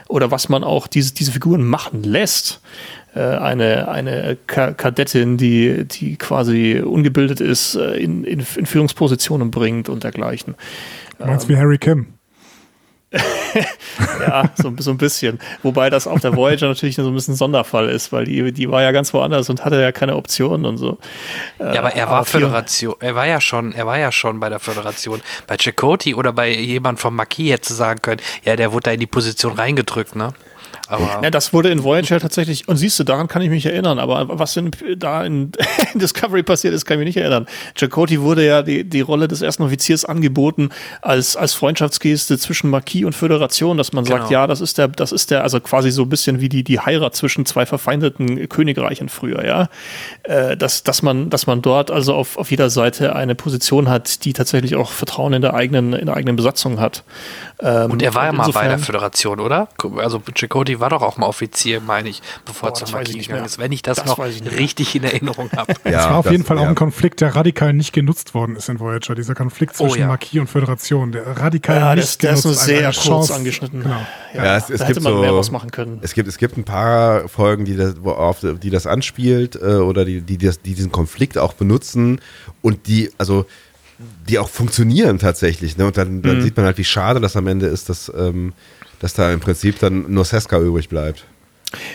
Oder 0.06 0.30
was 0.30 0.48
man 0.48 0.62
auch 0.62 0.86
diese, 0.86 1.12
diese 1.12 1.32
Figuren 1.32 1.64
machen 1.64 2.04
lässt. 2.04 2.60
Äh, 3.14 3.20
eine, 3.20 3.88
eine 3.88 4.38
Kadettin, 4.46 5.36
die, 5.36 5.86
die 5.86 6.16
quasi 6.16 6.80
ungebildet 6.80 7.40
ist, 7.40 7.74
äh, 7.74 7.96
in, 7.96 8.24
in, 8.24 8.44
in 8.56 8.66
Führungspositionen 8.66 9.50
bringt 9.50 9.90
und 9.90 10.02
dergleichen. 10.02 10.54
Du 11.18 11.26
meinst 11.26 11.48
ähm, 11.48 11.56
wie 11.56 11.60
Harry 11.60 11.78
Kim? 11.78 12.06
ja, 14.20 14.50
so, 14.54 14.72
so 14.78 14.90
ein 14.90 14.96
bisschen. 14.96 15.38
Wobei 15.62 15.90
das 15.90 16.06
auf 16.06 16.20
der 16.20 16.34
Voyager 16.34 16.68
natürlich 16.68 16.96
so 16.96 17.06
ein 17.06 17.14
bisschen 17.14 17.34
ein 17.34 17.36
Sonderfall 17.36 17.90
ist, 17.90 18.10
weil 18.12 18.24
die, 18.24 18.52
die 18.52 18.70
war 18.70 18.80
ja 18.80 18.92
ganz 18.92 19.12
woanders 19.12 19.50
und 19.50 19.62
hatte 19.64 19.80
ja 19.80 19.92
keine 19.92 20.16
Optionen 20.16 20.64
und 20.64 20.78
so. 20.78 20.96
Ja, 21.58 21.80
aber 21.80 21.94
er 21.94 22.06
war 22.06 22.16
aber 22.16 22.24
Föderation, 22.24 22.94
er 23.00 23.14
war 23.14 23.26
ja 23.26 23.42
schon, 23.42 23.72
er 23.72 23.86
war 23.86 23.98
ja 23.98 24.10
schon 24.10 24.40
bei 24.40 24.48
der 24.48 24.58
Föderation. 24.58 25.20
Bei 25.46 25.58
Chakoti 25.58 26.14
oder 26.14 26.32
bei 26.32 26.50
jemand 26.50 27.00
vom 27.00 27.14
Marquis 27.14 27.52
hätte 27.52 27.74
sagen 27.74 28.00
können, 28.00 28.22
ja, 28.44 28.56
der 28.56 28.72
wurde 28.72 28.84
da 28.84 28.90
in 28.92 29.00
die 29.00 29.06
Position 29.06 29.52
reingedrückt, 29.52 30.16
ne? 30.16 30.32
Aber 30.88 31.20
ja, 31.22 31.30
das 31.30 31.52
wurde 31.52 31.70
in 31.70 31.82
Voyager 31.84 32.20
tatsächlich, 32.20 32.68
und 32.68 32.76
siehst 32.76 32.98
du, 32.98 33.04
daran 33.04 33.28
kann 33.28 33.42
ich 33.42 33.50
mich 33.50 33.66
erinnern, 33.66 33.98
aber 33.98 34.38
was 34.38 34.56
in, 34.56 34.70
da 34.96 35.24
in, 35.24 35.52
in 35.92 36.00
Discovery 36.00 36.42
passiert 36.42 36.74
ist, 36.74 36.84
kann 36.84 36.94
ich 36.94 37.06
mich 37.06 37.16
nicht 37.16 37.22
erinnern. 37.22 37.46
Chakoti 37.74 38.20
wurde 38.20 38.44
ja 38.46 38.62
die, 38.62 38.84
die 38.84 39.00
Rolle 39.00 39.28
des 39.28 39.42
ersten 39.42 39.62
Offiziers 39.62 40.04
angeboten 40.04 40.70
als, 41.00 41.36
als 41.36 41.54
Freundschaftsgeste 41.54 42.38
zwischen 42.38 42.70
Marquis 42.70 43.04
und 43.04 43.14
Föderation, 43.14 43.76
dass 43.76 43.92
man 43.92 44.04
genau. 44.04 44.18
sagt, 44.18 44.30
ja, 44.30 44.46
das 44.46 44.60
ist 44.60 44.78
der, 44.78 44.88
das 44.88 45.12
ist 45.12 45.30
der, 45.30 45.42
also 45.42 45.60
quasi 45.60 45.90
so 45.90 46.02
ein 46.02 46.08
bisschen 46.08 46.40
wie 46.40 46.48
die, 46.48 46.64
die 46.64 46.80
Heirat 46.80 47.16
zwischen 47.16 47.46
zwei 47.46 47.66
verfeindeten 47.66 48.48
Königreichen 48.48 49.08
früher, 49.08 49.44
ja. 49.44 49.68
Äh, 50.24 50.56
dass, 50.56 50.82
dass 50.82 51.02
man, 51.02 51.30
dass 51.30 51.46
man 51.46 51.62
dort 51.62 51.90
also 51.90 52.14
auf, 52.14 52.36
auf 52.36 52.50
jeder 52.50 52.70
Seite 52.70 53.16
eine 53.16 53.34
Position 53.34 53.88
hat, 53.88 54.24
die 54.24 54.32
tatsächlich 54.32 54.76
auch 54.76 54.90
Vertrauen 54.90 55.32
in 55.32 55.42
der 55.42 55.54
eigenen, 55.54 55.92
in 55.92 56.06
der 56.06 56.16
eigenen 56.16 56.36
Besatzung 56.36 56.80
hat. 56.80 57.04
Ähm, 57.60 57.90
und 57.90 58.02
er 58.02 58.14
war 58.14 58.26
ja 58.26 58.32
mal 58.32 58.50
bei 58.50 58.68
der 58.68 58.78
Föderation, 58.78 59.40
oder? 59.40 59.68
Also 59.98 60.22
Chakoti 60.34 60.61
war 60.80 60.90
doch 60.90 61.02
auch 61.02 61.16
mal 61.16 61.26
Offizier, 61.26 61.80
meine 61.80 62.08
ich, 62.08 62.22
bevor 62.44 62.70
er 62.70 62.74
zum 62.74 62.90
Marquis 62.92 63.26
gegangen 63.26 63.44
ist, 63.44 63.58
wenn 63.58 63.72
ich 63.72 63.82
das, 63.82 63.98
das 63.98 64.06
noch 64.06 64.24
ich 64.26 64.42
richtig 64.58 64.94
in 64.94 65.04
Erinnerung 65.04 65.50
habe. 65.56 65.74
ja, 65.84 65.90
es 65.90 66.04
war 66.06 66.16
auf 66.16 66.30
jeden 66.30 66.44
Fall 66.44 66.56
ja. 66.56 66.64
auch 66.64 66.68
ein 66.68 66.74
Konflikt, 66.74 67.20
der 67.20 67.34
radikal 67.34 67.72
nicht 67.72 67.92
genutzt 67.92 68.34
worden 68.34 68.56
ist 68.56 68.68
in 68.68 68.80
Voyager, 68.80 69.14
dieser 69.14 69.34
Konflikt 69.34 69.76
zwischen 69.76 69.92
oh, 69.92 69.96
ja. 69.96 70.06
Marquis 70.06 70.40
und 70.40 70.48
Föderation, 70.48 71.12
der 71.12 71.26
radikal 71.26 71.76
ja, 71.76 71.94
nicht 71.94 72.22
der 72.22 72.32
ist 72.32 72.44
nur 72.44 72.54
sehr 72.54 72.84
kurz 72.84 73.04
Chance. 73.04 73.34
angeschnitten. 73.34 73.82
Genau. 73.82 74.00
Ja, 74.34 74.44
ja, 74.44 74.56
es, 74.56 74.70
es 74.70 74.86
gibt 74.86 75.02
so, 75.02 75.20
mehr 75.20 75.34
was 75.34 75.50
machen 75.50 75.70
können. 75.70 75.98
Es 76.02 76.14
gibt, 76.14 76.28
es 76.28 76.38
gibt 76.38 76.56
ein 76.56 76.64
paar 76.64 77.28
Folgen, 77.28 77.64
die 77.64 77.76
das, 77.76 77.96
auf, 78.04 78.38
die 78.40 78.70
das 78.70 78.86
anspielt 78.86 79.56
äh, 79.56 79.76
oder 79.76 80.04
die, 80.04 80.20
die, 80.20 80.38
die 80.38 80.74
diesen 80.74 80.92
Konflikt 80.92 81.38
auch 81.38 81.52
benutzen 81.52 82.20
und 82.62 82.86
die, 82.86 83.10
also 83.18 83.46
die 84.28 84.38
auch 84.38 84.48
funktionieren 84.48 85.18
tatsächlich. 85.18 85.76
Ne? 85.76 85.86
Und 85.86 85.96
dann, 85.96 86.22
dann 86.22 86.38
mhm. 86.38 86.42
sieht 86.42 86.56
man 86.56 86.66
halt, 86.66 86.78
wie 86.78 86.84
schade 86.84 87.20
das 87.20 87.36
am 87.36 87.46
Ende 87.46 87.66
ist, 87.66 87.88
dass, 87.88 88.10
ähm, 88.16 88.52
dass 89.02 89.14
da 89.14 89.32
im 89.32 89.40
Prinzip 89.40 89.78
dann 89.80 90.10
nur 90.12 90.24
Seska 90.24 90.58
übrig 90.60 90.88
bleibt. 90.88 91.26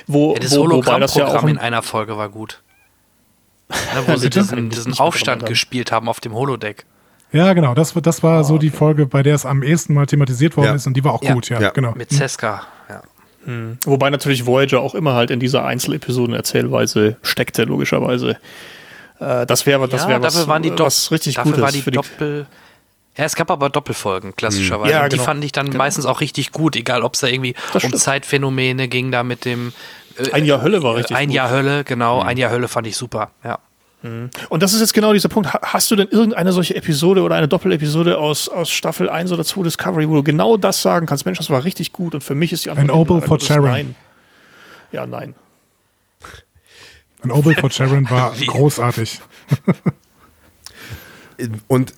Wo, 0.05 0.33
ja, 0.33 0.39
das 0.39 0.55
Hologrammprogramm 0.57 1.47
ja 1.47 1.53
in 1.53 1.57
einer 1.57 1.81
Folge 1.81 2.17
war 2.17 2.29
gut. 2.29 2.61
Ne, 3.69 4.03
wo 4.07 4.15
sie 4.15 4.29
diesen, 4.29 4.69
diesen 4.69 4.97
Aufstand 4.97 5.45
gespielt 5.45 5.91
haben 5.91 6.07
auf 6.07 6.21
dem 6.21 6.33
Holodeck. 6.33 6.85
Ja, 7.33 7.51
genau. 7.51 7.73
Das, 7.73 7.93
das 7.93 8.23
war 8.23 8.39
oh, 8.39 8.43
so 8.43 8.57
die 8.57 8.69
Folge, 8.69 9.05
bei 9.05 9.23
der 9.23 9.35
es 9.35 9.45
am 9.45 9.61
ehesten 9.61 9.93
mal 9.93 10.05
thematisiert 10.05 10.55
worden 10.55 10.67
ja. 10.67 10.75
ist 10.75 10.87
und 10.87 10.95
die 10.95 11.03
war 11.03 11.13
auch 11.13 11.21
ja. 11.21 11.33
gut, 11.33 11.49
ja, 11.49 11.71
genau. 11.71 11.91
Mit 11.93 12.11
Seska, 12.11 12.61
ja. 12.87 13.01
Mhm. 13.45 13.77
Wobei 13.83 14.09
natürlich 14.09 14.45
Voyager 14.45 14.79
auch 14.79 14.95
immer 14.95 15.15
halt 15.15 15.31
in 15.31 15.41
dieser 15.41 15.65
Einzelepisoden-Erzählweise 15.65 17.17
steckte, 17.23 17.63
logischerweise. 17.63 18.37
Äh, 19.19 19.45
das 19.45 19.65
wäre 19.65 19.89
das 19.89 20.03
ja, 20.03 20.09
wär 20.09 20.23
was, 20.23 20.47
waren 20.47 20.63
die 20.63 20.71
was 20.77 21.11
richtig 21.11 21.35
dafür 21.35 21.51
Gutes. 21.51 21.63
War 21.63 21.71
die 21.71 21.91
Doppel, 21.91 22.45
Ja, 23.17 23.25
es 23.25 23.35
gab 23.35 23.49
aber 23.51 23.69
Doppelfolgen, 23.69 24.35
klassischerweise. 24.35 24.91
Ja, 24.93 25.03
Und 25.03 25.11
die 25.11 25.17
genau. 25.17 25.25
fand 25.25 25.43
ich 25.43 25.51
dann 25.51 25.65
Genau. 25.67 25.77
meistens 25.79 26.05
auch 26.05 26.21
richtig 26.21 26.51
gut, 26.51 26.75
egal 26.75 27.01
ob 27.01 27.15
es 27.15 27.21
da 27.21 27.27
irgendwie 27.27 27.55
um. 27.83 27.93
Zeitphänomene 27.93 28.87
ging, 28.87 29.11
da 29.11 29.23
mit 29.23 29.43
dem. 29.45 29.73
äh, 30.17 30.31
Ein 30.31 30.45
Jahr 30.45 30.61
Hölle 30.61 30.83
war 30.83 30.95
richtig 30.95 31.17
Ein 31.17 31.27
gut. 31.29 31.35
Jahr 31.35 31.49
Hölle, 31.49 31.83
genau. 31.83 32.21
Ein 32.21 32.37
Jahr 32.37 32.51
Hölle 32.51 32.67
fand 32.67 32.85
ich 32.87 32.95
super, 32.95 33.31
ja. 33.43 33.59
Und 34.49 34.63
das 34.63 34.73
ist 34.73 34.79
jetzt 34.79 34.93
genau 34.93 35.11
dieser 35.11 35.27
Punkt. 35.27 35.51
Ha- 35.51 35.59
Hast 35.63 35.89
du 35.91 35.95
denn 35.97 36.07
irgendeine 36.07 36.53
solche 36.53 36.75
Episode 36.75 37.23
oder 37.23 37.35
eine 37.35 37.47
Doppelepisode 37.49 38.17
aus, 38.19 38.47
aus 38.47 38.69
Staffel 38.69 39.09
1 39.09 39.31
oder 39.33 39.43
2 39.43 39.63
Discovery, 39.63 40.07
wo 40.07 40.13
du 40.15 40.23
genau 40.23 40.55
das 40.55 40.81
sagen 40.81 41.07
kannst, 41.07 41.25
Mensch, 41.25 41.39
das 41.39 41.49
war 41.49 41.63
richtig 41.65 41.91
gut 41.91 42.13
und 42.13 42.23
für 42.23 42.35
mich 42.35 42.53
ist 42.53 42.63
die 42.63 42.69
Antwort 42.69 42.89
Ein 42.89 42.95
Opal 42.95 43.21
for 43.21 43.39
Sharon. 43.39 43.63
Nein. 43.65 43.95
Ja, 44.93 45.05
nein. 45.07 45.33
Ein 47.23 47.31
Opal 47.31 47.55
for 47.55 47.69
Sharon 47.71 48.09
war 48.09 48.33
großartig. 48.47 49.19
Und 51.67 51.91
äh, 51.91 51.93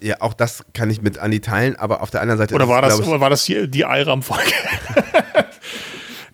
ja, 0.00 0.16
auch 0.20 0.34
das 0.34 0.64
kann 0.74 0.90
ich 0.90 1.02
mit 1.02 1.18
Andi 1.18 1.40
teilen, 1.40 1.76
aber 1.76 2.02
auf 2.02 2.10
der 2.10 2.20
anderen 2.20 2.38
Seite 2.38 2.54
Oder 2.54 2.68
war 2.68 2.82
das, 2.82 2.98
ich, 2.98 3.06
oder 3.06 3.20
war 3.20 3.30
das 3.30 3.44
die, 3.44 3.70
die 3.70 3.80
IRAM-Folge? 3.80 4.50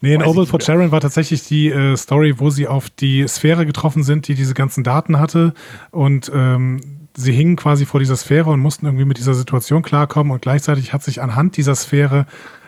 Nee, 0.01 0.15
in 0.15 0.21
nicht 0.21 0.49
for. 0.51 0.61
Sharon 0.61 0.93
war 0.93 1.01
tatsächlich 1.01 1.47
die 1.47 1.69
äh, 1.69 1.97
Story, 1.97 2.35
wo 2.39 2.51
sie 2.51 2.69
auf 2.69 2.91
die 2.91 3.27
Sphäre 3.27 3.67
getroffen 3.67 4.03
sind, 4.03 4.29
die 4.29 4.35
diese 4.35 4.55
ganzen 4.55 4.85
Daten 4.85 5.19
hatte. 5.19 5.55
Und 5.91 6.31
ähm, 6.35 6.81
sie 7.17 7.33
hingen 7.33 7.57
quasi 7.57 7.87
vor 7.87 8.01
dieser 8.01 8.17
Sphäre 8.17 8.51
und 8.51 8.61
mussten 8.61 8.87
irgendwie 8.87 9.05
mit 9.05 9.19
dieser 9.19 9.35
Situation 9.35 9.83
klarkommen. 9.83 10.33
Und 10.33 10.43
gleichzeitig 10.43 10.93
hat 10.93 11.03
sich 11.03 11.23
anhand 11.23 11.57
dieser 11.57 11.75
Sphäre 11.75 12.27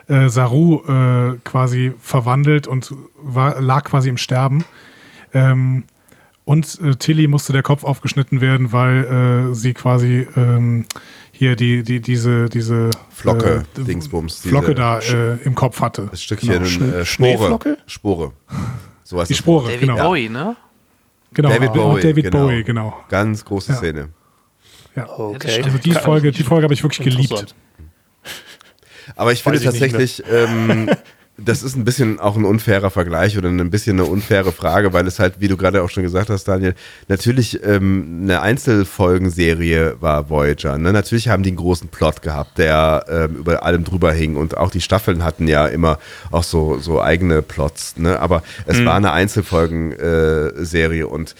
äh, 0.08 0.28
Saru 0.28 0.82
äh, 0.88 1.36
quasi 1.44 1.92
verwandelt 2.00 2.66
und 2.66 2.94
war, 3.22 3.60
lag 3.60 3.84
quasi 3.84 4.08
im 4.08 4.16
Sterben. 4.16 4.64
Ähm, 5.34 5.84
und 6.48 6.80
äh, 6.80 6.94
Tilly 6.96 7.28
musste 7.28 7.52
der 7.52 7.62
Kopf 7.62 7.84
aufgeschnitten 7.84 8.40
werden, 8.40 8.72
weil 8.72 9.50
äh, 9.50 9.54
sie 9.54 9.74
quasi 9.74 10.26
ähm, 10.34 10.86
hier 11.30 11.56
die, 11.56 11.82
die, 11.82 12.00
diese, 12.00 12.48
diese 12.48 12.88
Flocke, 13.10 13.66
äh, 13.76 13.80
Dingsbums, 13.84 14.40
diese 14.40 14.48
Flocke 14.48 14.74
da 14.74 14.98
äh, 15.00 15.34
im 15.44 15.54
Kopf 15.54 15.82
hatte. 15.82 16.08
das 16.10 16.22
Stückchen 16.22 16.64
Genau. 16.64 16.96
äh, 16.96 17.04
Spore. 17.04 17.76
Spore. 17.86 18.32
So 19.04 19.20
heißt 19.20 19.28
Die 19.28 19.34
das 19.34 19.38
Spore, 19.38 19.66
David 19.66 19.80
genau. 19.80 19.96
Bowie, 20.08 20.30
ne? 20.30 20.56
genau. 21.34 21.50
David 21.50 21.68
und 21.68 21.74
Bowie. 21.76 22.00
David 22.00 22.24
genau. 22.24 22.38
Bowie, 22.46 22.64
genau. 22.64 22.98
Ganz 23.10 23.44
große 23.44 23.72
Ja. 23.72 23.78
Szene. 23.78 24.08
Ja. 24.96 25.06
Okay. 25.06 25.62
Also 25.62 25.76
die 25.76 25.92
Folge, 25.92 26.32
die 26.32 26.42
Folge 26.44 26.64
habe 26.64 26.72
ich 26.72 26.82
wirklich 26.82 27.04
geliebt. 27.04 27.54
Aber 29.16 29.32
ich 29.32 29.42
finde 29.42 29.58
ich 29.58 29.64
nicht 29.66 29.80
tatsächlich, 29.80 30.22
ähm, 30.30 30.88
das 31.40 31.62
ist 31.62 31.76
ein 31.76 31.84
bisschen 31.84 32.18
auch 32.18 32.36
ein 32.36 32.44
unfairer 32.44 32.90
Vergleich 32.90 33.38
oder 33.38 33.48
ein 33.48 33.70
bisschen 33.70 34.00
eine 34.00 34.08
unfaire 34.08 34.50
Frage, 34.50 34.92
weil 34.92 35.06
es 35.06 35.20
halt, 35.20 35.34
wie 35.38 35.46
du 35.46 35.56
gerade 35.56 35.82
auch 35.84 35.88
schon 35.88 36.02
gesagt 36.02 36.30
hast, 36.30 36.48
Daniel, 36.48 36.74
natürlich 37.06 37.62
ähm, 37.64 38.22
eine 38.22 38.42
Einzelfolgenserie 38.42 39.96
war 40.00 40.30
Voyager. 40.30 40.76
Ne? 40.78 40.92
Natürlich 40.92 41.28
haben 41.28 41.44
die 41.44 41.50
einen 41.50 41.56
großen 41.56 41.88
Plot 41.88 42.22
gehabt, 42.22 42.58
der 42.58 43.04
ähm, 43.08 43.36
über 43.36 43.62
allem 43.62 43.84
drüber 43.84 44.12
hing 44.12 44.34
und 44.34 44.56
auch 44.56 44.72
die 44.72 44.80
Staffeln 44.80 45.22
hatten 45.24 45.46
ja 45.46 45.66
immer 45.68 45.98
auch 46.32 46.42
so, 46.42 46.78
so 46.78 47.00
eigene 47.00 47.40
Plots. 47.40 47.96
Ne? 47.98 48.18
Aber 48.18 48.42
es 48.66 48.84
war 48.84 48.96
eine 48.96 49.12
Einzelfolgenserie 49.12 51.02
äh, 51.02 51.04
und 51.04 51.36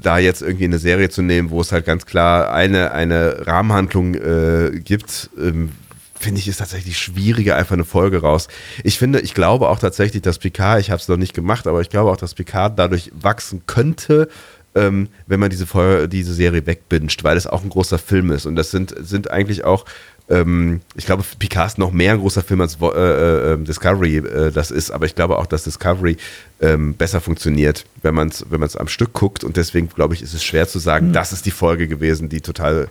da 0.00 0.18
jetzt 0.18 0.42
irgendwie 0.42 0.66
eine 0.66 0.78
Serie 0.78 1.08
zu 1.08 1.22
nehmen, 1.22 1.50
wo 1.50 1.60
es 1.60 1.72
halt 1.72 1.86
ganz 1.86 2.04
klar 2.06 2.52
eine, 2.52 2.92
eine 2.92 3.46
Rahmenhandlung 3.46 4.14
äh, 4.14 4.80
gibt, 4.84 5.30
ähm, 5.38 5.72
finde 6.18 6.40
ich, 6.40 6.48
ist 6.48 6.58
tatsächlich 6.58 6.98
schwieriger, 6.98 7.56
einfach 7.56 7.74
eine 7.74 7.84
Folge 7.84 8.20
raus. 8.20 8.48
Ich 8.84 8.98
finde, 8.98 9.20
ich 9.20 9.34
glaube 9.34 9.68
auch 9.68 9.78
tatsächlich, 9.78 10.22
dass 10.22 10.38
Picard, 10.38 10.80
ich 10.80 10.90
habe 10.90 11.00
es 11.00 11.08
noch 11.08 11.16
nicht 11.16 11.34
gemacht, 11.34 11.66
aber 11.66 11.80
ich 11.80 11.90
glaube 11.90 12.10
auch, 12.10 12.16
dass 12.16 12.34
Picard 12.34 12.78
dadurch 12.78 13.10
wachsen 13.14 13.62
könnte, 13.66 14.28
ähm, 14.74 15.08
wenn 15.26 15.40
man 15.40 15.50
diese, 15.50 15.66
Folge, 15.66 16.08
diese 16.08 16.34
Serie 16.34 16.66
wegbinscht, 16.66 17.24
weil 17.24 17.36
es 17.36 17.46
auch 17.46 17.62
ein 17.62 17.70
großer 17.70 17.98
Film 17.98 18.30
ist. 18.30 18.46
Und 18.46 18.56
das 18.56 18.70
sind, 18.70 18.94
sind 18.98 19.30
eigentlich 19.30 19.64
auch, 19.64 19.84
ähm, 20.28 20.80
ich 20.94 21.06
glaube, 21.06 21.24
Picard 21.38 21.68
ist 21.68 21.78
noch 21.78 21.90
mehr 21.90 22.12
ein 22.12 22.20
großer 22.20 22.42
Film 22.42 22.60
als 22.60 22.76
äh, 22.80 23.52
äh, 23.52 23.58
Discovery 23.58 24.18
äh, 24.18 24.50
das 24.52 24.70
ist, 24.70 24.90
aber 24.90 25.06
ich 25.06 25.14
glaube 25.14 25.38
auch, 25.38 25.46
dass 25.46 25.64
Discovery 25.64 26.16
ähm, 26.60 26.94
besser 26.94 27.20
funktioniert, 27.20 27.86
wenn 28.02 28.14
man 28.14 28.28
es 28.28 28.44
wenn 28.50 28.60
man's 28.60 28.76
am 28.76 28.88
Stück 28.88 29.12
guckt. 29.14 29.42
Und 29.42 29.56
deswegen, 29.56 29.88
glaube 29.88 30.14
ich, 30.14 30.22
ist 30.22 30.34
es 30.34 30.44
schwer 30.44 30.68
zu 30.68 30.78
sagen, 30.78 31.12
das 31.12 31.32
ist 31.32 31.46
die 31.46 31.50
Folge 31.50 31.88
gewesen, 31.88 32.28
die 32.28 32.40
total 32.40 32.88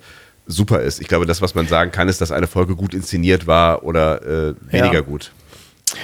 super 0.48 0.82
ist. 0.82 1.00
Ich 1.02 1.08
glaube, 1.08 1.26
das, 1.26 1.42
was 1.42 1.56
man 1.56 1.68
sagen 1.68 1.92
kann, 1.92 2.08
ist, 2.10 2.22
dass 2.22 2.32
eine 2.32 2.48
Folge 2.48 2.76
gut 2.76 2.94
inszeniert 2.94 3.48
war 3.48 3.84
oder 3.84 4.22
äh, 4.50 4.54
weniger 4.72 4.94
Ja. 4.96 5.02
gut. 5.02 5.32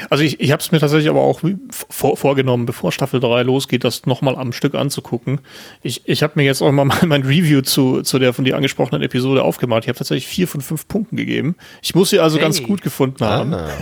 Also 0.10 0.24
ich, 0.24 0.40
ich 0.40 0.54
habe 0.54 0.62
es 0.62 0.72
mir 0.72 0.80
tatsächlich 0.80 1.10
aber 1.10 1.20
auch 1.20 1.42
vor, 1.90 2.16
vorgenommen, 2.16 2.66
bevor 2.66 2.94
Staffel 2.94 3.20
3 3.20 3.44
losgeht, 3.44 3.84
das 3.84 4.06
nochmal 4.06 4.38
am 4.38 4.54
Stück 4.54 4.76
anzugucken. 4.76 5.42
Ich, 5.82 6.04
ich 6.08 6.24
habe 6.24 6.34
mir 6.38 6.44
jetzt 6.44 6.62
auch 6.62 6.72
mal 6.72 6.86
mein 7.06 7.24
Review 7.24 7.62
zu, 7.64 8.02
zu 8.02 8.18
der 8.18 8.32
von 8.32 8.46
dir 8.46 8.56
angesprochenen 8.56 9.02
Episode 9.02 9.44
aufgemacht. 9.44 9.84
Ich 9.84 9.90
habe 9.90 9.98
tatsächlich 9.98 10.28
vier 10.28 10.48
von 10.48 10.62
fünf 10.62 10.88
Punkten 10.88 11.18
gegeben. 11.18 11.58
Ich 11.82 11.96
muss 11.96 12.12
sie 12.12 12.20
also 12.20 12.38
Hey. 12.38 12.44
ganz 12.44 12.64
gut 12.64 12.82
gefunden 12.82 13.26
haben. 13.26 13.54
Ah. 13.54 13.68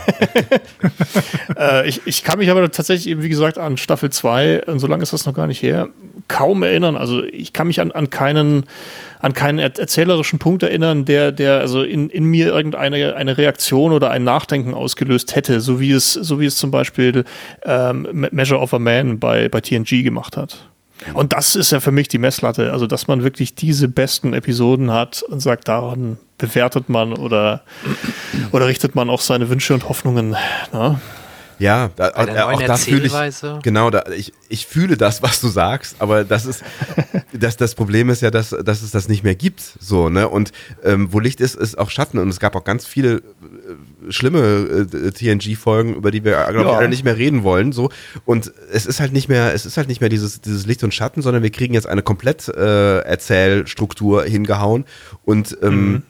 Äh, 1.58 1.88
ich, 1.88 2.02
ich 2.06 2.24
kann 2.24 2.40
mich 2.40 2.50
aber 2.50 2.70
tatsächlich 2.72 3.08
eben, 3.10 3.22
wie 3.24 3.30
gesagt, 3.30 3.58
an 3.58 3.78
Staffel 3.78 4.10
2, 4.10 4.64
und 4.66 4.80
so 4.80 4.88
lange 4.88 5.04
ist 5.04 5.14
das 5.14 5.26
noch 5.26 5.34
gar 5.34 5.48
nicht 5.48 5.62
her, 5.62 5.90
kaum 6.28 6.64
erinnern. 6.64 6.96
Also 6.96 7.24
ich 7.24 7.54
kann 7.54 7.68
mich 7.68 7.82
an, 7.82 7.92
an 7.92 8.10
keinen, 8.10 8.64
an 9.22 9.34
keinen 9.34 9.60
er 9.60 9.78
erzählerischen 9.78 10.40
Punkt 10.40 10.64
erinnern, 10.64 11.06
der, 11.06 11.32
der 11.32 11.60
also 11.60 11.84
in, 11.84 12.10
in 12.10 12.26
mir 12.26 12.48
irgendeine 12.48 13.16
eine 13.16 13.38
Reaktion 13.38 13.92
oder 13.92 14.10
ein 14.12 14.24
Nachdenken 14.24 14.74
ausgelöst 14.74 15.36
hätte, 15.36 15.62
so 15.62 15.80
wie 15.80 15.92
es, 15.92 16.14
so 16.14 16.40
wie 16.40 16.46
es 16.46 16.58
zum 16.58 16.72
Beispiel 16.72 17.24
ähm, 17.64 18.28
Measure 18.32 18.60
of 18.60 18.74
a 18.74 18.80
Man 18.80 19.20
bei, 19.20 19.50
bei 19.50 19.62
TNG 19.62 20.04
gemacht 20.04 20.38
hat. 20.38 20.68
Und 21.14 21.34
das 21.34 21.56
ist 21.56 21.72
ja 21.72 21.80
für 21.80 21.92
mich 21.92 22.08
die 22.08 22.20
Messlatte, 22.20 22.72
also 22.72 22.86
dass 22.86 23.08
man 23.08 23.24
wirklich 23.24 23.56
diese 23.56 23.88
besten 23.88 24.34
Episoden 24.34 24.92
hat 24.92 25.24
und 25.24 25.40
sagt, 25.40 25.68
daran 25.68 26.18
bewertet 26.38 26.90
man 26.90 27.14
oder, 27.14 27.62
oder 28.52 28.68
richtet 28.68 28.96
man 28.96 29.10
auch 29.10 29.22
seine 29.22 29.50
Wünsche 29.50 29.74
und 29.74 29.90
Hoffnungen. 29.90 30.36
Ne? 30.74 31.02
Ja, 31.62 31.92
da, 31.96 32.10
Bei 32.10 32.26
der 32.26 32.36
äh, 32.36 32.40
auch 32.42 32.52
neuen 32.54 32.68
da 32.68 32.76
fühle 32.76 33.06
ich, 33.06 33.14
genau, 33.62 33.92
da, 33.92 34.04
ich, 34.18 34.34
ich 34.50 34.66
fühle 34.66 34.98
das, 34.98 35.22
was 35.22 35.40
du 35.42 35.48
sagst, 35.48 35.98
aber 36.00 36.24
das 36.24 36.48
ist, 36.48 36.64
das, 37.34 37.56
das 37.56 37.76
Problem 37.76 38.10
ist 38.10 38.24
ja, 38.24 38.32
dass, 38.32 38.50
dass 38.50 38.82
es 38.82 38.90
das 38.90 39.08
nicht 39.08 39.24
mehr 39.24 39.36
gibt, 39.36 39.62
so, 39.80 40.10
ne, 40.10 40.28
und 40.28 40.52
ähm, 40.84 41.14
wo 41.14 41.20
Licht 41.20 41.40
ist, 41.40 41.54
ist 41.56 41.78
auch 41.78 41.92
Schatten 41.92 42.18
und 42.18 42.30
es 42.30 42.40
gab 42.40 42.56
auch 42.56 42.64
ganz 42.64 42.88
viele 42.88 43.18
äh, 43.18 43.22
schlimme 44.10 44.88
äh, 44.92 45.12
TNG-Folgen, 45.12 45.94
über 45.94 46.10
die 46.10 46.24
wir, 46.24 46.32
glaube 46.50 46.62
ich, 46.62 46.66
Ja. 46.72 46.78
alle 46.80 46.90
nicht 46.90 47.04
mehr 47.04 47.18
reden 47.18 47.44
wollen, 47.44 47.72
so, 47.74 47.92
und 48.26 48.52
es 48.72 48.88
ist 48.88 49.00
halt 49.00 49.14
nicht 49.14 49.30
mehr, 49.30 49.54
es 49.54 49.68
ist 49.68 49.78
halt 49.78 49.88
nicht 49.88 50.02
mehr 50.02 50.10
dieses, 50.10 50.42
dieses 50.42 50.66
Licht 50.66 50.84
und 50.84 50.96
Schatten, 50.96 51.22
sondern 51.22 51.44
wir 51.44 51.52
kriegen 51.52 51.76
jetzt 51.76 51.88
eine 51.88 52.02
komplett 52.02 52.48
äh, 52.50 53.00
Erzählstruktur 53.02 54.24
hingehauen 54.24 54.86
und 55.26 55.56
ähm, 55.62 56.02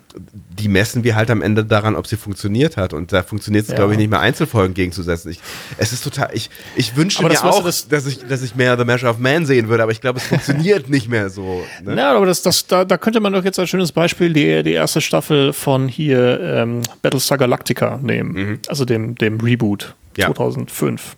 die 0.59 0.67
messen 0.67 1.03
wir 1.03 1.15
halt 1.15 1.29
am 1.31 1.41
Ende 1.41 1.63
daran, 1.65 1.95
ob 1.95 2.07
sie 2.07 2.17
funktioniert 2.17 2.77
hat. 2.77 2.93
Und 2.93 3.13
da 3.13 3.23
funktioniert 3.23 3.63
es, 3.63 3.69
Ja. 3.69 3.75
glaube 3.77 3.93
ich, 3.93 3.97
nicht 3.97 4.09
mehr 4.09 4.19
Einzelfolgen 4.19 4.73
gegenzusetzen. 4.73 5.31
Ich, 5.31 5.39
es 5.77 5.93
ist 5.93 6.03
total, 6.03 6.29
ich, 6.33 6.49
ich 6.75 6.95
wünschte 6.95 7.23
Aber 7.23 7.33
mir 7.33 7.43
auch, 7.43 7.63
das- 7.63 7.87
dass, 7.87 8.05
ich, 8.05 8.19
dass 8.27 8.41
ich 8.41 8.55
mehr 8.55 8.77
The 8.77 8.85
Measure 8.85 9.11
of 9.11 9.17
Man 9.19 9.45
sehen 9.45 9.67
würde, 9.69 9.83
aber 9.83 9.91
ich 9.91 10.01
glaube, 10.01 10.19
es 10.19 10.25
funktioniert 10.25 10.89
nicht 10.89 11.07
mehr 11.09 11.29
so. 11.29 11.63
Ne? 11.83 11.95
Ja, 11.95 12.15
aber 12.15 12.25
das, 12.25 12.41
das, 12.41 12.67
da, 12.67 12.85
da 12.85 12.97
könnte 12.97 13.19
man 13.19 13.33
doch 13.33 13.43
jetzt 13.43 13.57
als 13.59 13.69
schönes 13.69 13.91
Beispiel 13.91 14.33
die, 14.33 14.63
die 14.63 14.73
erste 14.73 15.01
Staffel 15.01 15.53
von 15.53 15.87
hier 15.87 16.39
ähm, 16.41 16.81
Battlestar 17.01 17.37
Galactica 17.37 17.99
nehmen. 18.01 18.59
Also 18.67 18.85
dem, 18.85 19.15
dem 19.15 19.39
Reboot 19.39 19.95
Ja. 20.17 20.27
2005. 20.27 21.15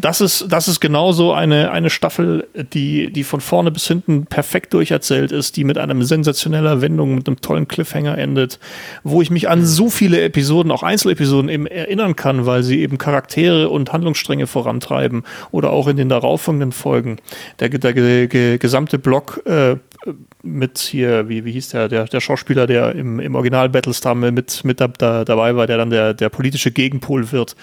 Das, 0.00 0.20
ist, 0.20 0.46
das 0.48 0.66
ist 0.66 0.80
genauso 0.80 1.32
eine, 1.32 1.70
eine 1.70 1.90
Staffel, 1.90 2.48
die, 2.72 3.12
die 3.12 3.24
von 3.24 3.40
vorne 3.40 3.70
bis 3.70 3.86
hinten 3.86 4.26
perfekt 4.26 4.72
durcherzählt 4.72 5.30
ist, 5.30 5.56
die 5.56 5.64
mit 5.64 5.76
einem 5.76 6.02
sensationeller 6.02 6.80
Wendung, 6.80 7.16
mit 7.16 7.26
einem 7.26 7.40
tollen 7.40 7.68
Cliffhanger 7.68 8.16
endet, 8.16 8.58
wo 9.04 9.20
ich 9.20 9.30
mich 9.30 9.48
an 9.48 9.66
so 9.66 9.90
viele 9.90 10.22
Episoden, 10.22 10.72
auch 10.72 10.82
Einzelepisoden 10.82 11.50
eben 11.50 11.66
erinnern 11.66 12.16
kann, 12.16 12.46
weil 12.46 12.62
sie 12.62 12.80
eben 12.80 12.96
Charaktere 12.98 13.68
und 13.68 13.92
Handlungsstränge 13.92 14.46
vorantreiben 14.46 15.24
oder 15.50 15.70
auch 15.70 15.86
in 15.86 15.96
den 15.96 16.08
darauffolgenden 16.08 16.72
Folgen. 16.72 17.18
Der, 17.58 17.68
der, 17.68 17.92
der, 17.92 18.26
der 18.26 18.58
gesamte 18.58 18.98
Block 18.98 19.42
äh, 19.44 19.76
mit 20.42 20.78
hier, 20.78 21.28
wie, 21.28 21.44
wie 21.44 21.52
hieß 21.52 21.70
der, 21.70 21.88
der, 21.88 22.04
der 22.04 22.20
Schauspieler, 22.20 22.66
der 22.66 22.94
im, 22.94 23.20
im 23.20 23.34
Original 23.34 23.68
Battlestar 23.68 24.14
mit, 24.14 24.64
mit 24.64 24.80
da, 24.80 24.88
da, 24.88 25.24
dabei 25.24 25.54
war, 25.56 25.66
der 25.66 25.76
dann 25.76 25.90
der, 25.90 26.14
der 26.14 26.28
politische 26.30 26.70
Gegenpol 26.70 27.32
wird. 27.32 27.56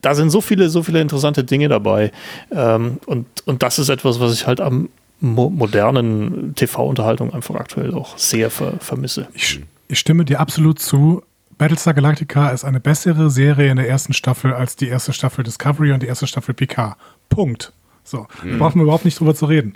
Da 0.00 0.14
sind 0.14 0.30
so 0.30 0.40
viele, 0.40 0.70
so 0.70 0.82
viele 0.82 1.00
interessante 1.00 1.44
Dinge 1.44 1.68
dabei. 1.68 2.12
Ähm, 2.50 2.98
und, 3.06 3.26
und 3.44 3.62
das 3.62 3.78
ist 3.78 3.88
etwas, 3.88 4.20
was 4.20 4.32
ich 4.32 4.46
halt 4.46 4.60
am 4.60 4.88
mo 5.20 5.50
modernen 5.50 6.54
TV-Unterhaltung 6.54 7.32
einfach 7.32 7.54
aktuell 7.56 7.94
auch 7.94 8.16
sehr 8.16 8.50
ver 8.50 8.74
vermisse. 8.80 9.28
Ich, 9.34 9.60
ich 9.88 9.98
stimme 9.98 10.24
dir 10.24 10.40
absolut 10.40 10.78
zu. 10.78 11.22
Battlestar 11.58 11.92
Galactica 11.92 12.48
ist 12.48 12.64
eine 12.64 12.80
bessere 12.80 13.28
Serie 13.30 13.70
in 13.70 13.76
der 13.76 13.86
ersten 13.86 14.14
Staffel 14.14 14.54
als 14.54 14.76
die 14.76 14.88
erste 14.88 15.12
Staffel 15.12 15.44
Discovery 15.44 15.92
und 15.92 16.02
die 16.02 16.06
erste 16.06 16.26
Staffel 16.26 16.54
Picard. 16.54 16.96
Punkt. 17.28 17.72
So, 18.02 18.26
da 18.42 18.56
brauchen 18.56 18.80
wir 18.80 18.84
überhaupt 18.84 19.04
nicht 19.04 19.20
drüber 19.20 19.34
zu 19.34 19.44
reden. 19.44 19.74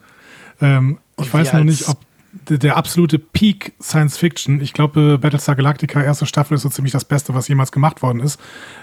Ähm, 0.62 0.98
ich 1.20 1.32
weiß 1.32 1.52
noch 1.52 1.62
nicht, 1.62 1.88
ob 1.88 1.98
der, 2.48 2.76
absolute 2.76 3.18
Peak 3.18 3.72
Science 3.80 4.16
Fiction, 4.16 4.60
ich 4.60 4.72
glaube, 4.72 5.18
Battlestar 5.18 5.56
Galactica, 5.56 6.02
erste 6.02 6.26
Staffel, 6.26 6.54
ist 6.54 6.62
so 6.62 6.68
ziemlich 6.68 6.92
das 6.92 7.04
Beste, 7.04 7.34
was 7.34 7.48
jemals 7.48 7.72
gemacht 7.72 8.02
worden 8.02 8.20
ist, 8.20 8.40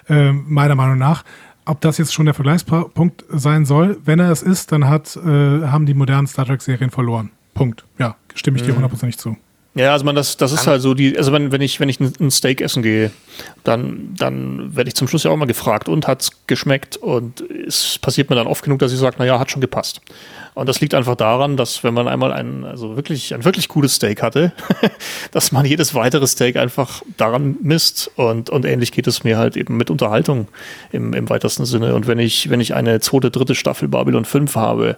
ähm, 0.10 0.46
meiner 0.48 0.76
Meinung 0.76 0.98
nach. 0.98 1.24
Ob 1.66 1.82
das 1.82 1.98
jetzt 1.98 2.14
schon 2.14 2.26
der 2.26 2.34
Vergleichspunkt 2.34 3.24
sein 3.30 3.66
soll, 3.66 4.00
wenn 4.04 4.20
er 4.20 4.32
es 4.32 4.42
ist, 4.42 4.72
dann 4.72 4.88
hat, 4.88 5.16
äh, 5.16 5.20
haben 5.20 5.86
die 5.86 5.94
modernen 5.94 6.28
Star 6.28 6.46
Trek-Serien 6.46 6.90
verloren. 6.90 7.30
Punkt. 7.54 7.86
Ja, 8.00 8.16
stimme 8.34 8.58
ich 8.58 8.64
dir 8.64 8.74
hundertprozentig 8.74 9.18
zu. 9.18 9.38
Ja, 9.74 9.94
also 9.94 10.04
man, 10.04 10.16
das, 10.16 10.36
das 10.36 10.52
ist 10.52 10.68
halt 10.68 10.82
so 10.82 10.94
die, 10.94 11.18
also 11.18 11.32
wenn, 11.32 11.54
wenn 11.54 11.62
ich, 11.62 11.80
wenn 11.80 11.88
ich 11.88 12.00
ein 12.00 12.30
Steak 12.30 12.60
essen 12.60 12.84
gehe, 12.84 13.12
dann, 13.64 14.14
dann 14.18 14.76
werde 14.76 14.90
ich 14.90 14.96
zum 14.96 15.08
Schluss 15.08 15.24
ja 15.24 15.32
auch 15.32 15.38
mal 15.38 15.46
gefragt, 15.46 15.88
und 15.88 16.08
hat's 16.08 16.32
geschmeckt? 16.46 16.98
Und 16.98 17.42
es 17.42 17.98
passiert 18.00 18.30
mir 18.30 18.36
dann 18.36 18.48
oft 18.48 18.64
genug, 18.64 18.80
dass 18.80 18.92
ich 18.92 19.00
sage, 19.00 19.16
naja, 19.18 19.40
hat 19.40 19.50
schon 19.50 19.62
gepasst. 19.62 20.02
Und 20.54 20.68
das 20.68 20.82
liegt 20.82 20.94
einfach 20.94 21.16
daran, 21.16 21.56
dass 21.56 21.84
wenn 21.84 21.94
man 21.94 22.08
einmal 22.08 22.34
ein, 22.34 22.66
also 22.66 22.98
wirklich, 22.98 23.34
ein 23.34 23.46
wirklich 23.46 23.70
gutes 23.70 23.96
Steak 23.96 24.22
hatte, 24.22 24.52
dass 25.32 25.52
man 25.52 25.66
jedes 25.66 25.96
weitere 25.96 26.28
Steak 26.28 26.58
einfach 26.58 27.02
daran 27.16 27.56
misst. 27.62 28.12
Und, 28.16 28.50
und 28.50 28.66
ähnlich 28.66 28.92
geht 28.92 29.08
es 29.08 29.24
mir 29.24 29.38
halt 29.38 29.56
eben 29.56 29.78
mit 29.78 29.90
Unterhaltung 29.90 30.50
im, 30.92 31.14
im 31.14 31.30
weitesten 31.30 31.66
Sinne. 31.66 31.96
Und 31.96 32.08
wenn 32.08 32.20
ich, 32.20 32.50
wenn 32.50 32.60
ich 32.60 32.74
eine 32.74 33.00
zweite, 33.00 33.32
dritte 33.32 33.56
Staffel 33.56 33.88
Babylon 33.88 34.26
5 34.26 34.56
habe, 34.56 34.98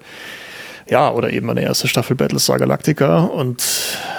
ja, 0.89 1.11
oder 1.11 1.31
eben 1.31 1.49
eine 1.49 1.61
erste 1.61 1.87
Staffel 1.87 2.15
Battlestar 2.15 2.57
Galactica 2.57 3.19
und 3.19 3.63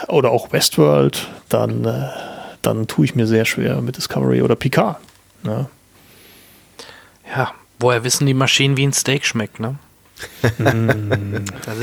oder 0.08 0.30
auch 0.30 0.52
Westworld, 0.52 1.28
dann, 1.48 1.84
äh, 1.84 2.08
dann 2.62 2.86
tue 2.86 3.04
ich 3.04 3.14
mir 3.14 3.26
sehr 3.26 3.44
schwer 3.44 3.80
mit 3.82 3.96
Discovery 3.96 4.40
oder 4.40 4.56
Picard. 4.56 4.98
Ne? 5.42 5.68
Ja, 7.36 7.52
woher 7.78 8.04
wissen 8.04 8.26
die 8.26 8.34
Maschinen, 8.34 8.76
wie 8.76 8.86
ein 8.86 8.92
Steak 8.92 9.26
schmeckt, 9.26 9.60
ne? 9.60 9.76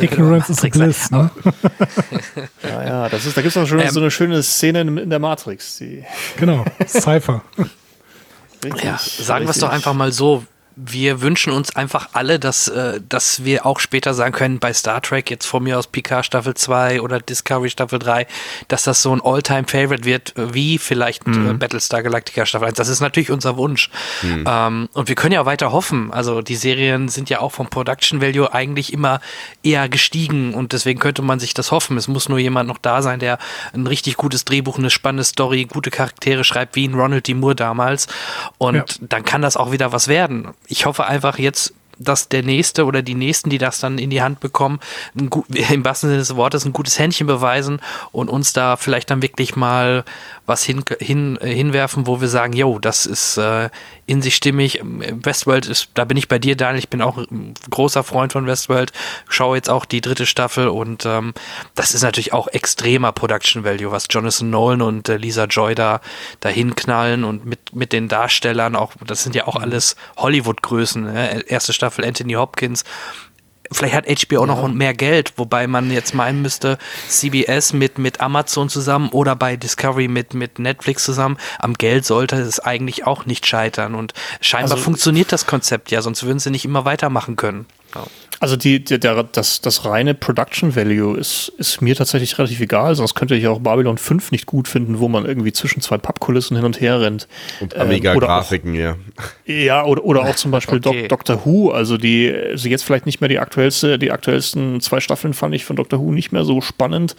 Ignorance 0.02 0.50
is 0.50 0.62
bliss, 0.72 1.12
ne? 1.12 1.30
ja, 2.64 2.84
ja, 2.84 3.10
das 3.10 3.26
ist, 3.26 3.36
da 3.36 3.42
gibt 3.42 3.56
es 3.56 3.62
auch 3.62 3.68
schon 3.68 3.80
ähm, 3.80 3.90
so 3.90 4.00
eine 4.00 4.12
schöne 4.12 4.42
Szene 4.42 4.82
in, 4.82 5.10
der 5.10 5.20
Matrix. 5.20 5.78
Die 5.78 6.04
genau, 6.38 6.66
Cypher. 6.88 7.44
ja, 8.84 8.98
sagen 8.98 9.46
wir 9.46 9.52
es 9.52 9.60
doch 9.60 9.70
einfach 9.70 9.94
mal 9.94 10.12
so, 10.12 10.44
wir 10.84 11.22
wünschen 11.22 11.54
uns 11.54 11.76
einfach 11.76 12.10
alle, 12.14 12.40
dass, 12.40 12.68
äh, 12.68 13.00
dass 13.08 13.44
wir 13.44 13.66
auch 13.66 13.80
später 13.80 14.14
sagen 14.14 14.34
können, 14.34 14.60
bei 14.60 14.74
Star 14.74 15.02
Trek, 15.02 15.30
jetzt 15.30 15.46
von 15.46 15.64
mir 15.64 15.78
aus 15.78 15.88
Picard 15.88 16.26
Staffel 16.26 16.54
2 16.54 17.02
oder 17.02 17.20
Discovery 17.20 17.70
Staffel 17.70 18.00
3, 18.00 18.26
dass 18.68 18.84
das 18.84 19.02
so 19.02 19.14
ein 19.14 19.22
All-Time-Favorite 19.22 20.06
wird, 20.06 20.34
wie 20.36 20.78
vielleicht 20.78 21.28
äh, 21.28 21.32
mhm. 21.32 21.60
Battlestar 21.60 22.04
Galactica 22.04 22.46
Staffel 22.46 22.68
1. 22.70 22.78
Das 22.78 22.88
ist 22.88 23.00
natürlich 23.00 23.32
unser 23.32 23.58
Wunsch. 23.58 23.90
Mhm. 24.24 24.46
Ähm, 24.48 24.90
und 24.94 25.08
wir 25.08 25.16
können 25.16 25.34
ja 25.34 25.46
weiter 25.46 25.72
hoffen. 25.72 26.12
Also 26.12 26.42
die 26.42 26.56
Serien 26.56 27.10
sind 27.10 27.30
ja 27.30 27.40
auch 27.42 27.52
vom 27.52 27.70
Production 27.70 28.22
Value 28.22 28.52
eigentlich 28.54 28.94
immer 28.94 29.22
eher 29.64 29.88
gestiegen 29.90 30.54
und 30.54 30.74
deswegen 30.74 31.00
könnte 31.00 31.22
man 31.22 31.40
sich 31.40 31.54
das 31.54 31.72
hoffen. 31.72 31.98
Es 31.98 32.08
muss 32.08 32.30
nur 32.30 32.40
jemand 32.40 32.68
noch 32.68 32.80
da 32.80 33.02
sein, 33.02 33.20
der 33.20 33.38
ein 33.74 33.86
richtig 33.86 34.18
gutes 34.18 34.46
Drehbuch, 34.46 34.78
eine 34.78 34.90
spannende 34.90 35.24
Story, 35.24 35.66
gute 35.66 35.92
Charaktere 35.92 36.44
schreibt, 36.44 36.76
wie 36.76 36.86
in 36.86 36.96
Ronald 36.96 37.28
D. 37.28 37.34
Moore 37.34 37.56
damals. 37.56 38.08
Und 38.58 38.76
ja. 38.76 38.86
dann 39.02 39.24
kann 39.24 39.42
das 39.42 39.58
auch 39.58 39.72
wieder 39.72 39.92
was 39.92 40.08
werden 40.08 40.50
ich 40.72 40.86
hoffe 40.86 41.06
einfach 41.06 41.38
jetzt 41.38 41.74
dass 42.04 42.30
der 42.30 42.44
Nächste 42.44 42.86
oder 42.86 43.02
die 43.02 43.16
Nächsten, 43.16 43.50
die 43.50 43.58
das 43.58 43.80
dann 43.80 43.98
in 43.98 44.10
die 44.10 44.22
Hand 44.22 44.40
bekommen, 44.40 44.80
gut, 45.30 45.46
im 45.72 45.86
wahrsten 45.86 46.10
Sinne 46.10 46.20
des 46.20 46.36
Wortes 46.36 46.66
ein 46.66 46.74
gutes 46.74 47.00
Händchen 47.00 47.28
beweisen 47.28 47.82
und 48.12 48.30
uns 48.30 48.54
da 48.54 48.76
vielleicht 48.76 49.10
dann 49.10 49.22
wirklich 49.22 49.56
mal 49.56 50.04
was 50.46 50.64
hin, 50.64 50.84
hin, 51.00 51.40
hinwerfen, 51.42 52.08
wo 52.08 52.20
wir 52.20 52.28
sagen, 52.28 52.54
yo, 52.54 52.80
das 52.80 53.06
ist 53.06 53.38
äh, 53.38 53.70
in 54.06 54.22
sich 54.22 54.36
stimmig. 54.36 54.82
Westworld 54.84 55.68
ist, 55.68 55.90
da 55.94 56.04
bin 56.04 56.18
ich 56.18 56.28
bei 56.28 56.40
dir, 56.40 56.58
Daniel, 56.58 56.80
ich 56.80 56.90
bin 56.90 57.02
auch 57.02 57.18
ein 57.18 57.54
großer 57.70 58.04
Freund 58.04 58.34
von 58.34 58.48
Westworld, 58.48 58.92
schaue 59.30 59.56
jetzt 59.56 59.70
auch 59.70 59.86
die 59.86 60.02
dritte 60.02 60.26
Staffel 60.26 60.68
und 60.68 61.06
ähm, 61.06 61.34
das 61.76 61.94
ist 61.94 62.02
natürlich 62.02 62.34
auch 62.34 62.48
extremer 62.48 63.12
Production 63.12 63.64
Value, 63.64 63.92
was 63.92 64.08
Jonathan 64.10 64.50
Nolan 64.50 64.82
und 64.82 65.08
äh, 65.08 65.18
Lisa 65.18 65.46
Joy 65.46 65.76
da 65.76 66.02
dahin 66.40 66.76
knallen 66.76 67.24
und 67.24 67.46
mit, 67.46 67.74
mit 67.74 67.94
den 67.94 68.08
Darstellern 68.08 68.76
auch, 68.76 68.94
das 69.06 69.24
sind 69.24 69.36
ja 69.36 69.48
auch 69.48 69.56
alles 69.56 69.96
Hollywood-Größen, 70.18 71.04
ne? 71.04 71.42
erste 71.48 71.72
Staffel 71.72 71.91
Staffel 71.92 72.06
Anthony 72.06 72.34
Hopkins. 72.34 72.84
Vielleicht 73.74 73.96
hat 73.96 74.06
HBO 74.06 74.42
ja. 74.42 74.46
noch 74.48 74.68
mehr 74.68 74.94
Geld, 74.94 75.34
wobei 75.38 75.66
man 75.66 75.92
jetzt 75.92 76.14
meinen 76.14 76.42
müsste, 76.42 76.78
CBS 77.08 77.72
mit, 77.72 77.98
mit 77.98 78.20
Amazon 78.20 78.68
zusammen 78.68 79.10
oder 79.10 79.34
bei 79.34 79.56
Discovery 79.56 80.10
mit, 80.10 80.34
mit 80.34 80.60
Netflix 80.60 81.06
zusammen. 81.06 81.38
Am 81.58 81.76
Geld 81.76 82.06
sollte 82.06 82.36
es 82.36 82.60
eigentlich 82.60 83.08
auch 83.08 83.26
nicht 83.26 83.46
scheitern. 83.46 83.96
Und 83.96 84.14
scheinbar 84.42 84.74
also, 84.74 84.84
funktioniert 84.84 85.32
das 85.32 85.46
Konzept 85.46 85.90
ja, 85.90 86.02
sonst 86.02 86.24
würden 86.24 86.40
sie 86.40 86.52
nicht 86.52 86.66
immer 86.66 86.84
weitermachen 86.84 87.38
können. 87.38 87.66
Also 88.42 88.56
die, 88.56 88.84
die, 88.84 89.00
der, 89.00 89.22
das, 89.22 89.62
das 89.62 89.86
reine 89.86 90.16
Production 90.16 90.76
Value 90.76 91.16
ist, 91.16 91.50
ist 91.60 91.80
mir 91.80 91.96
tatsächlich 91.96 92.40
relativ 92.40 92.60
egal, 92.60 92.96
sonst 92.96 93.14
könnte 93.14 93.36
ich 93.36 93.46
auch 93.46 93.60
Babylon 93.60 94.00
5 94.00 94.32
nicht 94.32 94.48
gut 94.48 94.68
finden, 94.68 94.98
wo 94.98 95.08
man 95.08 95.26
irgendwie 95.26 95.54
zwischen 95.54 95.80
zwei 95.80 96.00
Pappkulissen 96.00 96.58
hin 96.58 96.66
und 96.66 96.82
her 96.82 97.00
rennt. 97.02 97.28
Und 97.60 97.78
Amiga-Grafiken, 97.78 98.74
ähm, 98.74 98.80
ja. 98.80 98.96
Ja, 99.46 99.86
oder, 99.86 100.04
oder 100.04 100.22
auch 100.22 100.36
zum 100.36 100.50
Beispiel 100.50 100.82
okay. 100.84 101.08
Doctor 101.08 101.46
Who, 101.46 101.70
also 101.70 101.98
die, 101.98 102.34
also 102.34 102.68
jetzt 102.68 102.84
vielleicht 102.84 103.06
nicht 103.06 103.22
mehr 103.22 103.28
die 103.28 103.38
aktuellste, 103.38 104.00
die 104.00 104.12
aktuellsten 104.12 104.82
zwei 104.82 105.02
Staffeln 105.02 105.36
fand 105.36 105.54
ich 105.54 105.64
von 105.64 105.76
Doctor 105.76 106.00
Who 106.00 106.12
nicht 106.12 106.32
mehr 106.32 106.44
so 106.44 106.62
spannend. 106.62 107.16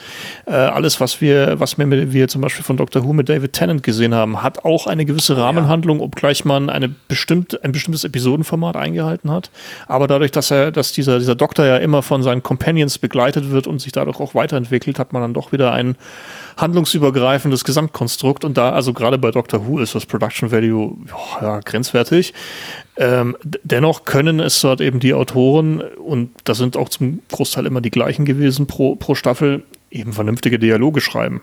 Äh, 0.46 0.54
alles, 0.54 1.00
was 1.00 1.20
wir, 1.20 1.60
was 1.60 1.78
wir, 1.78 1.86
mit, 1.86 2.12
wir 2.12 2.26
zum 2.26 2.40
Beispiel 2.40 2.64
von 2.64 2.76
Doctor 2.76 3.04
Who 3.04 3.12
mit 3.12 3.28
David 3.28 3.52
Tennant 3.52 3.84
gesehen 3.84 4.12
haben, 4.12 4.42
hat 4.42 4.64
auch 4.64 4.88
eine 4.88 5.04
gewisse 5.04 5.36
Rahmenhandlung, 5.36 6.00
obgleich 6.00 6.44
man 6.44 6.68
eine 6.68 6.88
bestimmte, 6.88 7.62
ein 7.62 7.70
bestimmtes 7.70 8.02
Episodenformat 8.02 8.74
eingehalten 8.74 9.30
hat. 9.30 9.52
Aber 9.86 10.08
dadurch, 10.08 10.32
dass 10.32 10.50
er, 10.50 10.72
dass 10.72 10.90
dieser 10.90 11.11
dieser, 11.12 11.18
dieser 11.18 11.34
Doktor 11.34 11.66
ja 11.66 11.76
immer 11.76 12.02
von 12.02 12.22
seinen 12.22 12.42
Companions 12.42 12.98
begleitet 12.98 13.50
wird 13.50 13.66
und 13.66 13.80
sich 13.80 13.92
dadurch 13.92 14.20
auch 14.20 14.34
weiterentwickelt, 14.34 14.98
hat 14.98 15.12
man 15.12 15.22
dann 15.22 15.34
doch 15.34 15.52
wieder 15.52 15.72
ein 15.72 15.96
handlungsübergreifendes 16.56 17.64
Gesamtkonstrukt. 17.64 18.44
Und 18.44 18.56
da, 18.56 18.70
also 18.70 18.92
gerade 18.92 19.18
bei 19.18 19.30
Doctor 19.30 19.66
Who 19.66 19.78
ist 19.78 19.94
das 19.94 20.06
Production 20.06 20.50
Value 20.50 20.96
ja, 21.40 21.60
grenzwertig. 21.60 22.32
Ähm, 22.96 23.36
dennoch 23.62 24.04
können 24.04 24.40
es 24.40 24.60
dort 24.60 24.80
eben 24.80 25.00
die 25.00 25.14
Autoren, 25.14 25.80
und 25.80 26.30
das 26.44 26.58
sind 26.58 26.76
auch 26.76 26.88
zum 26.88 27.20
Großteil 27.30 27.66
immer 27.66 27.80
die 27.80 27.90
gleichen 27.90 28.24
gewesen 28.24 28.66
pro, 28.66 28.96
pro 28.96 29.14
Staffel, 29.14 29.64
eben 29.90 30.12
vernünftige 30.12 30.58
Dialoge 30.58 31.00
schreiben. 31.00 31.42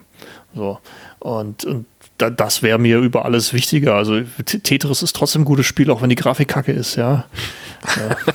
So. 0.55 0.79
Und, 1.19 1.65
und 1.65 1.85
das 2.17 2.63
wäre 2.63 2.79
mir 2.79 2.99
über 2.99 3.25
alles 3.25 3.53
wichtiger. 3.53 3.95
Also 3.95 4.21
Tetris 4.45 5.03
ist 5.03 5.15
trotzdem 5.15 5.43
ein 5.43 5.45
gutes 5.45 5.65
Spiel, 5.65 5.89
auch 5.91 6.01
wenn 6.01 6.09
die 6.09 6.15
Grafik 6.15 6.47
kacke 6.47 6.71
ist, 6.71 6.95
ja. 6.95 7.25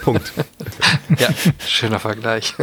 Punkt. 0.02 0.32
ja, 1.18 1.28
schöner 1.66 2.00
Vergleich. 2.00 2.54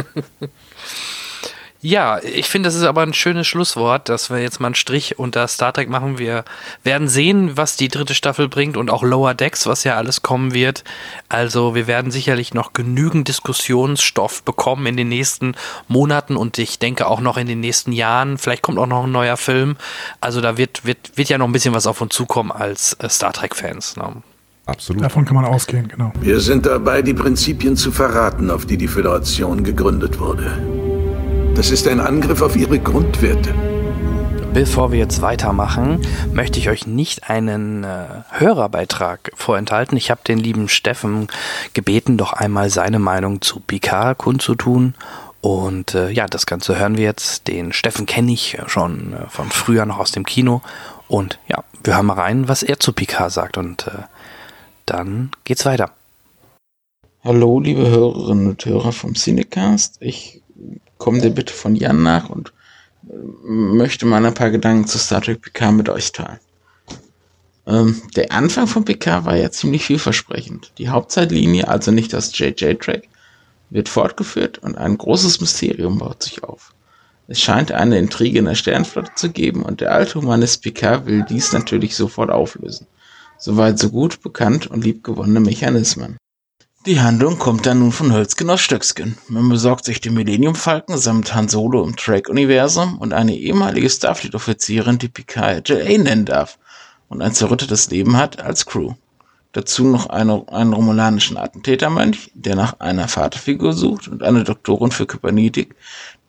Ja, 1.84 2.20
ich 2.22 2.46
finde, 2.46 2.68
das 2.68 2.76
ist 2.76 2.84
aber 2.84 3.02
ein 3.02 3.12
schönes 3.12 3.48
Schlusswort, 3.48 4.08
dass 4.08 4.30
wir 4.30 4.38
jetzt 4.38 4.60
mal 4.60 4.68
einen 4.68 4.76
Strich 4.76 5.18
unter 5.18 5.48
Star 5.48 5.72
Trek 5.72 5.88
machen. 5.88 6.16
Wir 6.16 6.44
werden 6.84 7.08
sehen, 7.08 7.56
was 7.56 7.76
die 7.76 7.88
dritte 7.88 8.14
Staffel 8.14 8.48
bringt 8.48 8.76
und 8.76 8.88
auch 8.88 9.02
Lower 9.02 9.34
Decks, 9.34 9.66
was 9.66 9.82
ja 9.82 9.96
alles 9.96 10.22
kommen 10.22 10.54
wird. 10.54 10.84
Also 11.28 11.74
wir 11.74 11.88
werden 11.88 12.12
sicherlich 12.12 12.54
noch 12.54 12.72
genügend 12.72 13.26
Diskussionsstoff 13.26 14.44
bekommen 14.44 14.86
in 14.86 14.96
den 14.96 15.08
nächsten 15.08 15.56
Monaten 15.88 16.36
und 16.36 16.56
ich 16.56 16.78
denke 16.78 17.08
auch 17.08 17.20
noch 17.20 17.36
in 17.36 17.48
den 17.48 17.58
nächsten 17.58 17.90
Jahren. 17.90 18.38
Vielleicht 18.38 18.62
kommt 18.62 18.78
auch 18.78 18.86
noch 18.86 19.02
ein 19.02 19.12
neuer 19.12 19.36
Film. 19.36 19.76
Also 20.20 20.40
da 20.40 20.56
wird, 20.56 20.84
wird, 20.84 21.16
wird 21.16 21.30
ja 21.30 21.38
noch 21.38 21.48
ein 21.48 21.52
bisschen 21.52 21.74
was 21.74 21.88
auf 21.88 22.00
uns 22.00 22.14
zukommen 22.14 22.52
als 22.52 22.92
äh, 23.00 23.08
Star 23.08 23.32
Trek-Fans. 23.32 23.96
Ne? 23.96 24.22
Absolut. 24.66 25.02
Davon 25.02 25.24
kann 25.24 25.34
man 25.34 25.44
ausgehen, 25.44 25.88
genau. 25.88 26.12
Wir 26.20 26.40
sind 26.40 26.66
dabei, 26.66 27.02
die 27.02 27.14
Prinzipien 27.14 27.76
zu 27.76 27.90
verraten, 27.90 28.50
auf 28.50 28.64
die 28.64 28.76
die 28.76 28.88
Föderation 28.88 29.64
gegründet 29.64 30.20
wurde. 30.20 30.52
Das 31.54 31.70
ist 31.70 31.88
ein 31.88 32.00
Angriff 32.00 32.42
auf 32.42 32.56
ihre 32.56 32.78
Grundwerte. 32.78 33.52
Bevor 34.54 34.92
wir 34.92 34.98
jetzt 34.98 35.22
weitermachen, 35.22 36.02
möchte 36.32 36.58
ich 36.58 36.68
euch 36.68 36.86
nicht 36.86 37.30
einen 37.30 37.84
äh, 37.84 38.04
Hörerbeitrag 38.30 39.32
vorenthalten. 39.34 39.96
Ich 39.96 40.10
habe 40.10 40.20
den 40.26 40.38
lieben 40.38 40.68
Steffen 40.68 41.28
gebeten, 41.72 42.18
doch 42.18 42.34
einmal 42.34 42.68
seine 42.68 42.98
Meinung 42.98 43.40
zu 43.40 43.60
Picard 43.60 44.18
kundzutun. 44.18 44.94
Und 45.40 45.94
äh, 45.94 46.10
ja, 46.10 46.26
das 46.26 46.44
Ganze 46.44 46.78
hören 46.78 46.98
wir 46.98 47.04
jetzt. 47.04 47.48
Den 47.48 47.72
Steffen 47.72 48.04
kenne 48.04 48.32
ich 48.32 48.58
schon 48.66 49.14
äh, 49.14 49.28
von 49.28 49.50
früher 49.50 49.86
noch 49.86 49.98
aus 49.98 50.12
dem 50.12 50.24
Kino. 50.24 50.60
Und 51.08 51.38
ja, 51.48 51.64
wir 51.82 51.96
hören 51.96 52.06
mal 52.06 52.18
rein, 52.18 52.46
was 52.46 52.62
er 52.62 52.78
zu 52.78 52.92
Picard 52.92 53.32
sagt. 53.32 53.56
Und 53.56 53.86
äh, 53.86 54.02
dann 54.92 55.30
geht's 55.44 55.64
weiter. 55.64 55.90
Hallo, 57.24 57.60
liebe 57.60 57.88
Hörerinnen 57.88 58.48
und 58.48 58.64
Hörer 58.64 58.92
vom 58.92 59.14
Cinecast. 59.14 59.96
Ich 60.00 60.42
komme 60.98 61.20
der 61.20 61.30
Bitte 61.30 61.52
von 61.52 61.74
Jan 61.74 62.02
nach 62.02 62.28
und 62.28 62.52
äh, 63.08 63.14
möchte 63.46 64.06
mal 64.06 64.24
ein 64.24 64.34
paar 64.34 64.50
Gedanken 64.50 64.86
zu 64.86 64.98
Star 64.98 65.22
Trek 65.22 65.40
PK 65.40 65.72
mit 65.72 65.88
euch 65.88 66.12
teilen. 66.12 66.40
Ähm, 67.66 68.02
der 68.16 68.32
Anfang 68.32 68.66
von 68.66 68.84
PK 68.84 69.24
war 69.24 69.36
ja 69.36 69.50
ziemlich 69.50 69.84
vielversprechend. 69.84 70.72
Die 70.78 70.88
Hauptzeitlinie, 70.88 71.68
also 71.68 71.90
nicht 71.90 72.12
das 72.12 72.36
JJ-Track, 72.36 73.08
wird 73.70 73.88
fortgeführt 73.88 74.58
und 74.58 74.76
ein 74.76 74.98
großes 74.98 75.40
Mysterium 75.40 75.98
baut 75.98 76.22
sich 76.22 76.44
auf. 76.44 76.74
Es 77.28 77.40
scheint 77.40 77.72
eine 77.72 77.98
Intrige 77.98 78.40
in 78.40 78.44
der 78.44 78.56
Sternflotte 78.56 79.12
zu 79.14 79.30
geben 79.30 79.62
und 79.62 79.80
der 79.80 79.92
alte 79.92 80.20
Humanist 80.20 80.62
Picard 80.62 81.06
will 81.06 81.24
dies 81.28 81.52
natürlich 81.52 81.94
sofort 81.94 82.30
auflösen. 82.30 82.86
Soweit 83.44 83.76
so 83.76 83.90
gut 83.90 84.22
bekannt 84.22 84.68
und 84.68 84.84
liebgewonnene 84.84 85.40
Mechanismen. 85.40 86.16
Die 86.86 87.00
Handlung 87.00 87.40
kommt 87.40 87.66
dann 87.66 87.80
nun 87.80 87.90
von 87.90 88.12
Hölzgen 88.12 88.48
aus 88.48 88.60
Stöcksken. 88.60 89.18
Man 89.26 89.48
besorgt 89.48 89.84
sich 89.84 90.00
den 90.00 90.14
Millennium 90.14 90.54
Falcon 90.54 90.96
samt 90.96 91.34
Han 91.34 91.48
Solo 91.48 91.82
im 91.82 91.96
Track-Universum 91.96 92.98
und 92.98 93.12
eine 93.12 93.36
ehemalige 93.36 93.90
Starfleet-Offizierin, 93.90 94.98
die 94.98 95.08
Picard 95.08 95.68
Jill 95.68 95.98
nennen 95.98 96.24
darf 96.24 96.56
und 97.08 97.20
ein 97.20 97.34
zerrüttetes 97.34 97.90
Leben 97.90 98.16
hat 98.16 98.40
als 98.40 98.64
Crew. 98.64 98.94
Dazu 99.50 99.88
noch 99.88 100.06
eine, 100.06 100.44
einen 100.46 100.72
romulanischen 100.72 101.36
Attentätermönch, 101.36 102.30
der 102.34 102.54
nach 102.54 102.78
einer 102.78 103.08
Vaterfigur 103.08 103.72
sucht 103.72 104.06
und 104.06 104.22
eine 104.22 104.44
Doktorin 104.44 104.92
für 104.92 105.06
Kybernetik, 105.06 105.74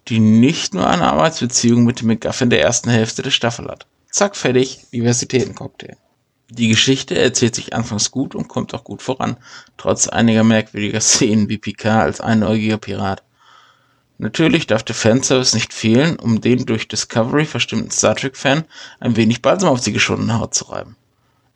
die 0.08 0.20
nicht 0.20 0.74
nur 0.74 0.88
eine 0.88 1.12
Arbeitsbeziehung 1.12 1.84
mit 1.84 2.02
dem 2.02 2.08
McGuffin 2.08 2.50
der 2.50 2.64
ersten 2.64 2.90
Hälfte 2.90 3.22
der 3.22 3.30
Staffel 3.30 3.68
hat. 3.68 3.86
Zack, 4.10 4.36
fertig, 4.36 4.88
Diversitätencocktail. 4.92 5.96
Die 6.56 6.68
Geschichte 6.68 7.18
erzählt 7.18 7.56
sich 7.56 7.74
anfangs 7.74 8.12
gut 8.12 8.36
und 8.36 8.48
kommt 8.48 8.76
auch 8.76 8.84
gut 8.84 9.02
voran, 9.02 9.38
trotz 9.76 10.08
einiger 10.08 10.44
merkwürdiger 10.44 11.02
Szenen 11.02 11.50
wie 11.50 11.58
Picard 11.58 12.04
als 12.04 12.22
einäugiger 12.22 12.78
Pirat. 12.78 13.24
Natürlich 14.20 14.68
darf 14.68 14.84
der 14.84 14.94
Fanservice 14.94 15.56
nicht 15.56 15.74
fehlen, 15.74 16.20
um 16.20 16.42
den 16.42 16.68
durch 16.68 16.88
Discovery 16.88 17.46
verstimmten 17.46 17.90
Star 17.90 18.16
Trek-Fan 18.16 18.66
ein 19.00 19.16
wenig 19.16 19.42
Balsam 19.42 19.70
auf 19.70 19.82
die 19.82 19.94
geschundene 19.94 20.38
Haut 20.38 20.54
zu 20.54 20.66
reiben. 20.66 20.96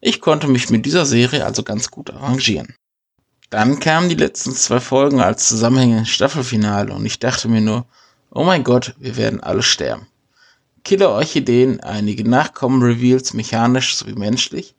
Ich 0.01 0.19
konnte 0.19 0.47
mich 0.47 0.71
mit 0.71 0.87
dieser 0.87 1.05
Serie 1.05 1.45
also 1.45 1.61
ganz 1.61 1.91
gut 1.91 2.09
arrangieren. 2.09 2.73
Dann 3.51 3.79
kamen 3.79 4.09
die 4.09 4.15
letzten 4.15 4.53
zwei 4.53 4.79
Folgen 4.79 5.21
als 5.21 5.47
zusammenhängendes 5.47 6.09
Staffelfinale 6.09 6.91
und 6.91 7.05
ich 7.05 7.19
dachte 7.19 7.49
mir 7.49 7.61
nur, 7.61 7.85
oh 8.31 8.43
mein 8.43 8.63
Gott, 8.63 8.95
wir 8.97 9.15
werden 9.15 9.41
alle 9.41 9.61
sterben. 9.61 10.07
Killer 10.83 11.11
Orchideen, 11.11 11.81
einige 11.81 12.27
Nachkommen-Reveals 12.27 13.33
mechanisch 13.35 13.95
sowie 13.95 14.15
menschlich, 14.15 14.73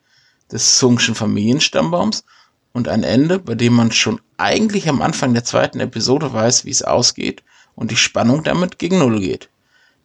des 0.51 0.79
Zungschen 0.79 1.15
Familienstammbaums 1.15 2.25
und 2.73 2.89
ein 2.89 3.03
Ende, 3.03 3.39
bei 3.39 3.55
dem 3.55 3.75
man 3.75 3.93
schon 3.93 4.21
eigentlich 4.37 4.89
am 4.89 5.03
Anfang 5.03 5.35
der 5.35 5.45
zweiten 5.45 5.81
Episode 5.81 6.33
weiß, 6.33 6.65
wie 6.65 6.71
es 6.71 6.83
ausgeht 6.83 7.43
und 7.75 7.91
die 7.91 7.97
Spannung 7.97 8.43
damit 8.45 8.79
gegen 8.79 8.99
Null 8.99 9.21
geht. 9.21 9.49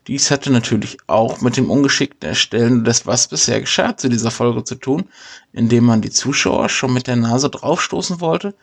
Dies 0.07 0.31
hatte 0.31 0.51
natürlich 0.51 0.97
auch 1.07 1.39
mit 1.41 1.55
dem 1.55 1.71
ungeschickten 1.71 2.29
Erstellen 2.29 2.83
des 2.83 3.07
Was 3.07 3.27
bisher 3.27 3.61
geschah 3.61 3.95
zu 3.95 4.09
dieser 4.09 4.31
Folge 4.31 4.63
zu 4.65 4.75
tun, 4.75 5.05
indem 5.53 5.85
man 5.85 6.01
die 6.01 6.09
Zuschauer 6.09 6.67
schon 6.67 6.93
mit 6.93 7.07
der 7.07 7.15
Nase 7.15 7.49
draufstoßen 7.49 8.19
wollte, 8.19 8.53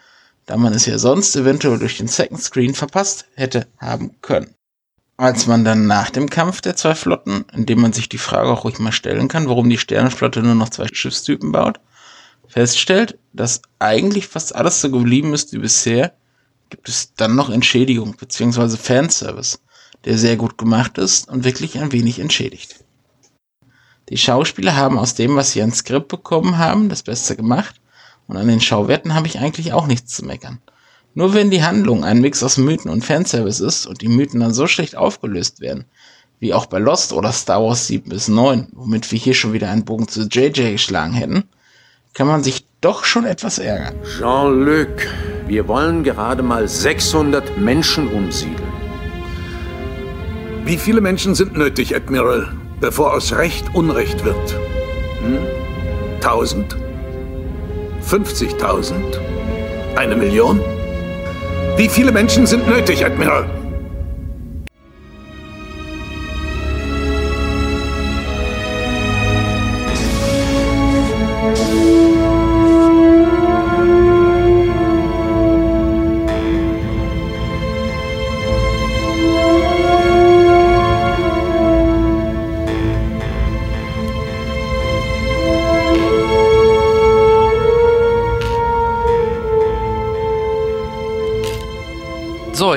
da 0.45 0.57
man 0.59 0.75
es 0.75 0.85
ja 0.85 0.99
sonst 0.99 1.35
eventuell 1.37 1.79
durch 1.79 1.97
den 1.97 2.09
Second 2.09 2.43
Screen 2.43 2.75
verpasst 2.75 3.27
hätte 3.35 3.67
haben 3.79 4.21
können. 4.21 4.55
Als 5.21 5.47
man 5.47 5.67
dann 5.67 5.87
nach 5.87 6.09
dem 6.09 6.31
Kampf 6.31 6.63
der 6.63 6.77
zwei 6.77 6.95
Flotten, 6.95 7.45
in 7.53 7.67
dem 7.67 7.83
man 7.83 7.93
sich 7.93 8.09
die 8.09 8.17
Frage 8.17 8.49
auch 8.49 8.65
ruhig 8.65 8.79
mal 8.79 8.91
stellen 8.91 9.29
kann, 9.29 9.51
warum 9.51 9.69
die 9.69 9.77
Sternenflotte 9.77 10.41
nur 10.41 10.55
noch 10.55 10.71
zwei 10.71 10.87
Schiffstypen 10.91 11.53
baut, 11.53 11.79
feststellt, 12.49 13.19
dass 13.35 13.61
eigentlich 13.79 14.29
fast 14.29 14.55
alles 14.55 14.81
so 14.81 14.91
geblieben 14.91 15.35
ist 15.35 15.53
wie 15.53 15.59
bisher, 15.59 16.15
gibt 16.71 16.89
es 16.89 17.13
dann 17.17 17.35
noch 17.35 17.51
Entschädigung 17.51 18.17
bzw. 18.17 18.79
Fanservice 18.79 19.59
der 20.07 20.17
sehr 20.17 20.39
gut 20.39 20.57
gemacht 20.57 20.97
ist 20.97 21.29
und 21.29 21.45
wirklich 21.45 21.79
ein 21.79 21.93
wenig 21.93 22.19
entschädigt. 22.19 22.83
Die 24.09 24.17
Schauspieler 24.17 24.75
haben 24.75 24.99
aus 24.99 25.17
dem, 25.17 25.37
was 25.37 25.53
sie 25.53 25.61
an 25.61 25.71
Skript 25.71 26.09
bekommen 26.09 26.57
haben, 26.57 26.89
das 26.89 27.03
Beste 27.03 27.37
gemacht 27.37 27.79
und 28.27 28.39
an 28.39 28.49
den 28.49 28.63
Schauwerten 28.63 29.15
habe 29.15 29.27
ich 29.27 29.39
eigentlich 29.39 29.75
auch 29.75 29.87
nichts 29.87 30.15
zu 30.15 30.25
meckern. 30.25 30.63
Nur 31.15 31.35
wenn 31.35 31.51
die 31.51 31.63
Handlung 31.63 32.05
ein 32.05 32.21
Mix 32.21 32.43
aus 32.43 32.57
Mythen 32.57 32.91
und 32.91 33.05
Fanservice 33.05 33.61
ist 33.61 33.87
und 33.87 34.01
die 34.01 34.09
Mythen 34.09 34.41
dann 34.41 34.55
so 34.55 34.67
schlecht 34.67 34.97
aufgelöst 34.97 35.61
werden, 35.61 35.85
wie 36.39 36.55
auch 36.55 36.67
bei 36.67 36.79
Lost 36.79 37.13
oder 37.13 37.33
Star 37.33 37.63
Wars 37.63 37.89
7 37.89 38.09
bis 38.09 38.29
9, 38.29 38.69
womit 38.73 39.11
wir 39.11 39.19
hier 39.19 39.35
schon 39.35 39.53
wieder 39.53 39.69
einen 39.69 39.85
Bogen 39.85 40.09
zu 40.09 40.23
JJ 40.23 40.73
geschlagen 40.73 41.13
hätten, 41.13 41.45
kann 42.15 42.27
man 42.27 42.43
sich 42.43 42.65
doch 42.81 43.05
schon 43.05 43.25
etwas 43.25 43.59
ärgern. 43.59 43.95
Jean-Luc, 44.19 44.89
wir 45.47 45.69
wollen 45.69 46.03
gerade 46.05 46.43
mal 46.43 46.67
600 46.67 47.59
Menschen 47.59 48.09
umsiedeln. 48.09 48.73
Wie 50.65 50.79
viele 50.79 51.01
Menschen 51.01 51.35
sind 51.35 51.57
nötig, 51.57 51.95
Admiral, 51.95 52.53
bevor 52.81 53.13
aus 53.15 53.33
Recht 53.33 53.75
Unrecht 53.75 54.25
wird? 54.25 54.55
Hm? 55.23 55.39
Tausend? 56.21 56.77
50.000? 58.03 58.95
Eine 59.97 60.17
Million? 60.17 60.61
Wie 61.77 61.89
viele 61.89 62.13
Menschen 62.13 62.47
sind 62.47 62.67
nötig, 62.67 63.05
Admiral? 63.05 63.60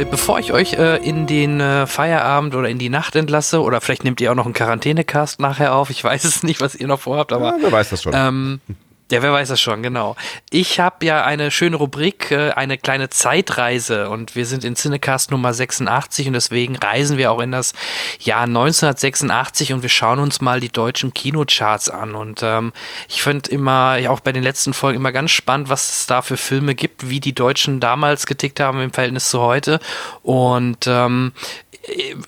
So, 0.04 0.10
bevor 0.10 0.40
ich 0.40 0.52
euch 0.52 0.74
äh, 0.74 0.98
in 0.98 1.28
den 1.28 1.62
äh, 1.62 1.88
Feierabend 1.88 2.56
oder 2.56 2.68
in 2.68 2.78
die 2.78 2.90
Nacht 2.90 3.16
entlasse, 3.16 3.62
oder 3.62 3.80
vielleicht 3.80 4.04
nehmt 4.04 4.20
ihr 4.20 4.32
auch 4.32 4.36
noch 4.36 4.46
einen 4.46 4.54
Quarantänecast 4.54 5.40
nachher 5.40 5.76
auf, 5.76 5.90
ich 5.90 6.04
weiß 6.04 6.26
es 6.26 6.44
nicht, 6.44 6.60
was 6.60 6.76
ihr 6.76 6.88
noch 6.88 7.00
vorhabt, 7.00 7.32
aber. 7.32 7.52
Ja, 7.52 7.58
wer 7.62 7.72
weiß 7.72 7.90
das 7.90 8.04
schon. 8.04 8.12
Ähm, 8.14 8.60
ja, 9.12 9.22
wer 9.22 9.34
weiß 9.34 9.50
das 9.50 9.62
schon, 9.62 9.84
genau. 9.84 10.16
Ich 10.50 10.80
habe 10.80 11.06
ja 11.06 11.24
eine 11.24 11.52
schöne 11.52 11.76
Rubrik, 11.76 12.32
äh, 12.32 12.52
eine 12.52 12.78
kleine 12.78 13.10
Zeitreise 13.10 14.10
und 14.10 14.36
wir 14.36 14.46
sind 14.46 14.64
in 14.64 14.76
Cinecast 14.76 15.30
Nummer 15.30 15.54
86 15.54 16.28
und 16.28 16.34
deswegen 16.34 16.76
reisen 16.76 17.18
wir 17.18 17.32
auch 17.32 17.40
in 17.40 17.52
das 17.52 17.74
Jahr 18.20 18.44
1986 18.44 19.74
und 19.74 19.82
wir 19.82 19.90
schauen 19.90 20.20
uns 20.20 20.42
mal 20.42 20.60
die 20.60 20.72
deutschen 20.72 21.14
Kinocharts 21.14 21.90
an 21.90 22.16
und 22.16 22.42
ähm, 22.44 22.72
ich 23.10 23.22
finde 23.22 23.52
immer, 23.52 23.98
ja 23.98 24.10
auch 24.10 24.22
bei 24.22 24.32
den 24.32 24.44
letzten 24.44 24.74
Folgen 24.74 24.98
immer 24.98 25.12
ganz 25.12 25.32
spannend, 25.32 25.70
was 25.70 25.92
es 25.92 26.08
da 26.08 26.22
für 26.22 26.38
Filme 26.38 26.74
gibt, 26.74 27.10
wie 27.10 27.20
die 27.20 27.36
Deutschen 27.36 27.80
damals 27.80 28.26
getickt 28.26 28.60
haben 28.60 28.82
im 28.82 28.94
Verhältnis 28.94 29.30
zu 29.30 29.42
heute 29.42 29.80
und 30.22 30.88
ähm, 30.88 31.34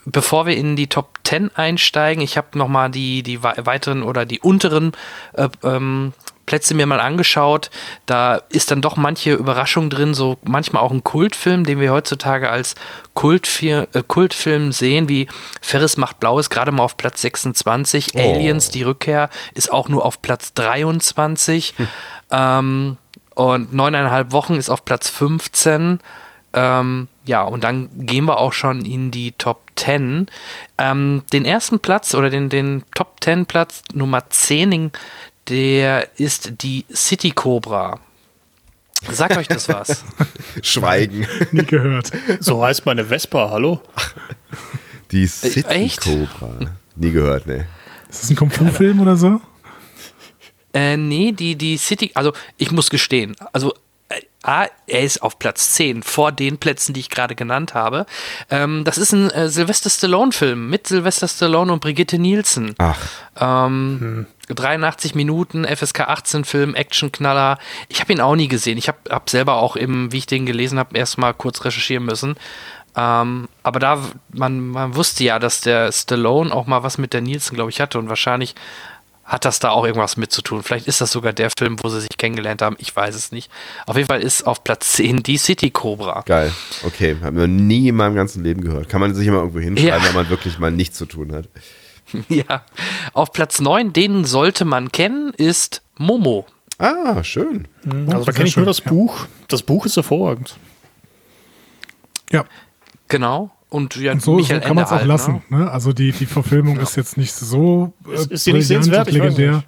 bevor 0.05 0.45
wir 0.45 0.57
in 0.57 0.75
die 0.75 0.87
Top 0.87 1.19
10 1.23 1.55
einsteigen, 1.55 2.21
ich 2.21 2.37
habe 2.37 2.57
nochmal 2.57 2.91
die, 2.91 3.23
die 3.23 3.41
weiteren 3.41 4.03
oder 4.03 4.25
die 4.25 4.39
unteren 4.39 4.91
äh, 5.33 5.47
ähm, 5.63 6.13
Plätze 6.45 6.73
mir 6.73 6.85
mal 6.85 6.99
angeschaut. 6.99 7.69
Da 8.05 8.41
ist 8.49 8.71
dann 8.71 8.81
doch 8.81 8.97
manche 8.97 9.33
Überraschung 9.33 9.89
drin, 9.89 10.13
so 10.13 10.37
manchmal 10.43 10.83
auch 10.83 10.91
ein 10.91 11.03
Kultfilm, 11.03 11.63
den 11.63 11.79
wir 11.79 11.91
heutzutage 11.91 12.49
als 12.49 12.75
Kultfir 13.13 13.87
äh, 13.93 14.03
Kultfilm 14.05 14.71
sehen, 14.71 15.09
wie 15.09 15.27
Ferris 15.61 15.97
macht 15.97 16.19
Blaues, 16.19 16.49
gerade 16.49 16.71
mal 16.71 16.83
auf 16.83 16.97
Platz 16.97 17.21
26. 17.21 18.11
Oh. 18.15 18.19
Aliens, 18.19 18.69
die 18.69 18.83
Rückkehr, 18.83 19.29
ist 19.53 19.71
auch 19.71 19.89
nur 19.89 20.05
auf 20.05 20.21
Platz 20.21 20.53
23. 20.53 21.73
Hm. 21.77 21.87
Ähm, 22.31 22.97
und 23.35 23.73
neuneinhalb 23.73 24.31
Wochen 24.31 24.55
ist 24.55 24.69
auf 24.69 24.85
Platz 24.85 25.09
15. 25.09 25.99
Ähm, 26.53 27.09
ja, 27.25 27.43
und 27.43 27.63
dann 27.63 27.89
gehen 27.93 28.25
wir 28.25 28.39
auch 28.39 28.53
schon 28.53 28.85
in 28.85 29.11
die 29.11 29.33
Top 29.33 29.61
10. 29.75 30.27
Ähm, 30.77 31.23
den 31.33 31.43
ersten 31.43 31.79
Platz 31.79 32.15
oder 32.15 32.29
den, 32.29 32.49
den 32.49 32.83
Top 32.95 33.17
10 33.21 33.45
Platz 33.45 33.81
Nummer 33.93 34.29
10, 34.29 34.91
der 35.47 36.09
ist 36.17 36.61
die 36.61 36.85
City 36.93 37.31
Cobra. 37.31 37.99
Sagt 39.11 39.37
euch 39.37 39.47
das 39.47 39.69
was? 39.69 40.03
Schweigen. 40.61 41.27
Nie 41.51 41.65
gehört. 41.65 42.11
So 42.39 42.63
heißt 42.63 42.85
meine 42.85 43.05
Vespa, 43.05 43.49
hallo? 43.51 43.81
Die 45.11 45.23
äh, 45.23 45.27
City? 45.27 45.91
Cobra. 45.97 46.71
Nie 46.95 47.11
gehört, 47.11 47.45
ne. 47.45 47.67
Ist 48.09 48.23
das 48.23 48.29
ein 48.29 48.35
Kung-Fu-Film 48.35 48.99
oder 49.01 49.15
so? 49.15 49.41
Äh, 50.73 50.97
nee, 50.97 51.31
die, 51.31 51.55
die 51.55 51.77
City, 51.77 52.11
also 52.15 52.33
ich 52.57 52.71
muss 52.71 52.89
gestehen, 52.89 53.35
also 53.53 53.73
A, 54.43 54.67
er 54.85 55.01
ist 55.01 55.23
auf 55.23 55.39
Platz 55.39 55.71
10 55.71 56.03
vor 56.03 56.31
den 56.31 56.59
Plätzen, 56.59 56.93
die 56.93 56.99
ich 56.99 57.09
gerade 57.09 57.33
genannt 57.33 57.73
habe. 57.73 58.05
Ähm, 58.51 58.83
das 58.83 58.99
ist 58.99 59.11
ein 59.11 59.31
äh, 59.31 59.49
Sylvester 59.49 59.89
Stallone-Film 59.89 60.69
mit 60.69 60.87
Sylvester 60.87 61.27
Stallone 61.27 61.73
und 61.73 61.79
Brigitte 61.79 62.19
Nielsen. 62.19 62.75
Ach. 62.77 62.99
Ähm, 63.39 63.97
hm. 63.99 64.27
83 64.47 65.15
Minuten, 65.15 65.65
FSK 65.65 66.01
18-Film, 66.09 66.75
Actionknaller. 66.75 67.57
Ich 67.89 68.01
habe 68.01 68.13
ihn 68.13 68.21
auch 68.21 68.35
nie 68.35 68.47
gesehen. 68.47 68.77
Ich 68.77 68.87
habe 68.87 68.97
hab 69.09 69.29
selber 69.29 69.55
auch, 69.55 69.75
im, 69.75 70.11
wie 70.11 70.17
ich 70.17 70.27
den 70.27 70.45
gelesen 70.45 70.79
habe, 70.79 70.97
erstmal 70.97 71.33
kurz 71.33 71.63
recherchieren 71.65 72.05
müssen. 72.05 72.35
Ähm, 72.95 73.49
aber 73.63 73.79
da, 73.79 74.01
man, 74.31 74.67
man 74.67 74.95
wusste 74.95 75.23
ja, 75.23 75.39
dass 75.39 75.61
der 75.61 75.91
Stallone 75.91 76.53
auch 76.53 76.65
mal 76.65 76.83
was 76.83 76.97
mit 76.97 77.13
der 77.13 77.21
Nielsen, 77.21 77.55
glaube 77.55 77.69
ich, 77.69 77.81
hatte 77.81 77.99
und 77.99 78.09
wahrscheinlich 78.09 78.55
hat 79.25 79.43
das 79.43 79.59
da 79.59 79.71
auch 79.71 79.85
irgendwas 79.85 80.17
mit 80.17 80.31
zu 80.31 80.43
tun. 80.43 80.61
Vielleicht 80.61 80.87
ist 80.87 81.01
das 81.01 81.11
sogar 81.11 81.33
der 81.33 81.49
Film, 81.57 81.77
wo 81.81 81.89
sie 81.89 81.99
sich 81.99 82.15
kennengelernt 82.17 82.61
haben. 82.61 82.75
Ich 82.79 82.95
weiß 82.95 83.15
es 83.15 83.31
nicht. 83.31 83.49
Auf 83.87 83.97
jeden 83.97 84.07
Fall 84.07 84.21
ist 84.21 84.45
auf 84.45 84.63
Platz 84.63 84.93
10 84.93 85.23
die 85.23 85.37
City 85.37 85.71
Cobra. 85.71 86.21
Geil. 86.27 86.53
Okay. 86.83 87.17
Haben 87.23 87.37
wir 87.37 87.47
nie 87.47 87.87
in 87.87 87.95
meinem 87.95 88.13
ganzen 88.13 88.43
Leben 88.43 88.61
gehört. 88.61 88.87
Kann 88.87 89.01
man 89.01 89.15
sich 89.15 89.27
immer 89.27 89.39
irgendwo 89.39 89.59
hinschreiben, 89.59 89.99
ja. 89.99 90.07
wenn 90.07 90.13
man 90.13 90.29
wirklich 90.29 90.59
mal 90.59 90.71
nichts 90.71 90.97
zu 90.97 91.07
tun 91.07 91.33
hat. 91.33 91.49
Ja. 92.29 92.63
Auf 93.13 93.31
Platz 93.31 93.59
9, 93.59 93.93
den 93.93 94.25
sollte 94.25 94.65
man 94.65 94.91
kennen, 94.91 95.33
ist 95.37 95.81
Momo. 95.97 96.45
Ah, 96.77 97.23
schön. 97.23 97.67
Mhm. 97.83 98.09
Also 98.09 98.25
da 98.25 98.31
kenne 98.31 98.47
ich 98.47 98.57
nur 98.57 98.65
das 98.65 98.81
Buch. 98.81 99.27
Das 99.47 99.63
Buch 99.63 99.85
ist 99.85 99.95
hervorragend. 99.95 100.57
Ja. 102.31 102.45
Genau. 103.07 103.51
Und, 103.69 103.95
ja, 103.95 104.13
und 104.13 104.21
so, 104.21 104.39
so 104.39 104.59
kann 104.59 104.75
man 104.75 104.85
es 104.85 104.91
auch 104.91 104.97
halt, 104.97 105.07
lassen. 105.07 105.43
Ne? 105.49 105.59
Ne? 105.59 105.71
Also 105.71 105.93
die, 105.93 106.11
die 106.11 106.25
Verfilmung 106.25 106.77
ja. 106.77 106.83
ist 106.83 106.95
jetzt 106.95 107.17
nicht 107.17 107.33
so 107.33 107.93
äh, 108.07 108.13
ist, 108.13 108.31
ist 108.31 108.45
die 108.45 108.53
nicht 108.53 108.67
sehenswert, 108.67 109.11
legendär. 109.11 109.63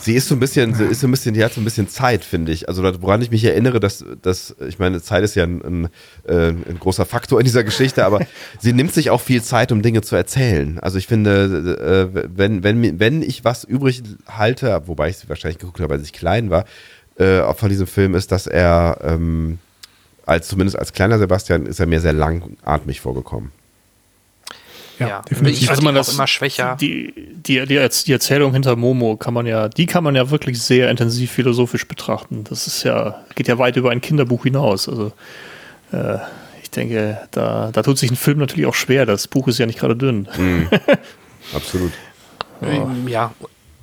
Sie 0.00 0.14
ist 0.14 0.28
so 0.28 0.34
ein 0.34 0.40
bisschen, 0.40 0.74
sie 0.74 0.84
ist 0.84 1.00
so 1.00 1.06
ein 1.06 1.10
bisschen, 1.10 1.34
die 1.34 1.44
hat 1.44 1.52
so 1.52 1.60
ein 1.60 1.64
bisschen 1.64 1.88
Zeit, 1.88 2.24
finde 2.24 2.50
ich. 2.50 2.68
Also 2.68 2.82
woran 3.00 3.22
ich 3.22 3.30
mich 3.30 3.44
erinnere, 3.44 3.78
dass, 3.78 4.04
dass 4.20 4.56
ich 4.66 4.78
meine, 4.78 5.00
Zeit 5.00 5.22
ist 5.22 5.36
ja 5.36 5.44
ein, 5.44 5.62
ein, 5.62 5.84
äh, 6.26 6.48
ein, 6.48 6.78
großer 6.80 7.04
Faktor 7.04 7.38
in 7.38 7.44
dieser 7.44 7.62
Geschichte, 7.62 8.04
aber 8.04 8.20
sie 8.58 8.72
nimmt 8.72 8.92
sich 8.92 9.10
auch 9.10 9.20
viel 9.20 9.42
Zeit, 9.42 9.70
um 9.70 9.82
Dinge 9.82 10.00
zu 10.02 10.16
erzählen. 10.16 10.78
Also 10.80 10.98
ich 10.98 11.06
finde, 11.06 12.10
äh, 12.14 12.28
wenn, 12.34 12.64
wenn, 12.64 12.98
wenn 12.98 13.22
ich 13.22 13.44
was 13.44 13.64
übrig 13.64 14.02
halte, 14.26 14.82
wobei 14.86 15.10
ich 15.10 15.18
sie 15.18 15.28
wahrscheinlich 15.28 15.58
geguckt 15.58 15.80
habe, 15.80 15.94
als 15.94 16.02
ich 16.02 16.12
klein 16.12 16.50
war, 16.50 16.64
äh, 17.16 17.42
von 17.54 17.68
diesem 17.68 17.86
Film 17.86 18.14
ist, 18.14 18.32
dass 18.32 18.46
er 18.46 18.98
ähm, 19.02 19.58
als 20.26 20.48
zumindest 20.48 20.78
als 20.78 20.92
kleiner 20.92 21.18
Sebastian 21.18 21.66
ist 21.66 21.80
er 21.80 21.86
mir 21.86 22.00
sehr 22.00 22.12
langatmig 22.12 23.00
vorgekommen. 23.00 23.52
Ja, 24.98 25.08
ja 25.08 25.22
definitiv. 25.22 25.62
Ich 25.62 25.70
also 25.70 25.82
man 25.82 25.94
das 25.94 26.12
immer 26.12 26.26
schwächer. 26.26 26.76
Die, 26.80 27.12
die, 27.16 27.64
die, 27.66 27.88
die 28.06 28.12
Erzählung 28.12 28.52
hinter 28.52 28.76
Momo 28.76 29.16
kann 29.16 29.34
man 29.34 29.46
ja, 29.46 29.68
die 29.68 29.86
kann 29.86 30.04
man 30.04 30.14
ja 30.14 30.30
wirklich 30.30 30.60
sehr 30.60 30.90
intensiv 30.90 31.30
philosophisch 31.32 31.86
betrachten. 31.86 32.44
Das 32.44 32.66
ist 32.66 32.82
ja, 32.82 33.22
geht 33.34 33.48
ja 33.48 33.58
weit 33.58 33.76
über 33.76 33.90
ein 33.90 34.00
Kinderbuch 34.00 34.44
hinaus. 34.44 34.88
Also 34.88 35.12
äh, 35.92 36.18
ich 36.62 36.70
denke, 36.70 37.20
da, 37.30 37.70
da 37.72 37.82
tut 37.82 37.98
sich 37.98 38.10
ein 38.10 38.16
Film 38.16 38.38
natürlich 38.38 38.66
auch 38.66 38.74
schwer. 38.74 39.06
Das 39.06 39.28
Buch 39.28 39.48
ist 39.48 39.58
ja 39.58 39.66
nicht 39.66 39.78
gerade 39.78 39.96
dünn. 39.96 40.28
Mhm. 40.36 40.68
Absolut. 41.54 41.92
Ja. 42.60 42.90
ja, 43.06 43.32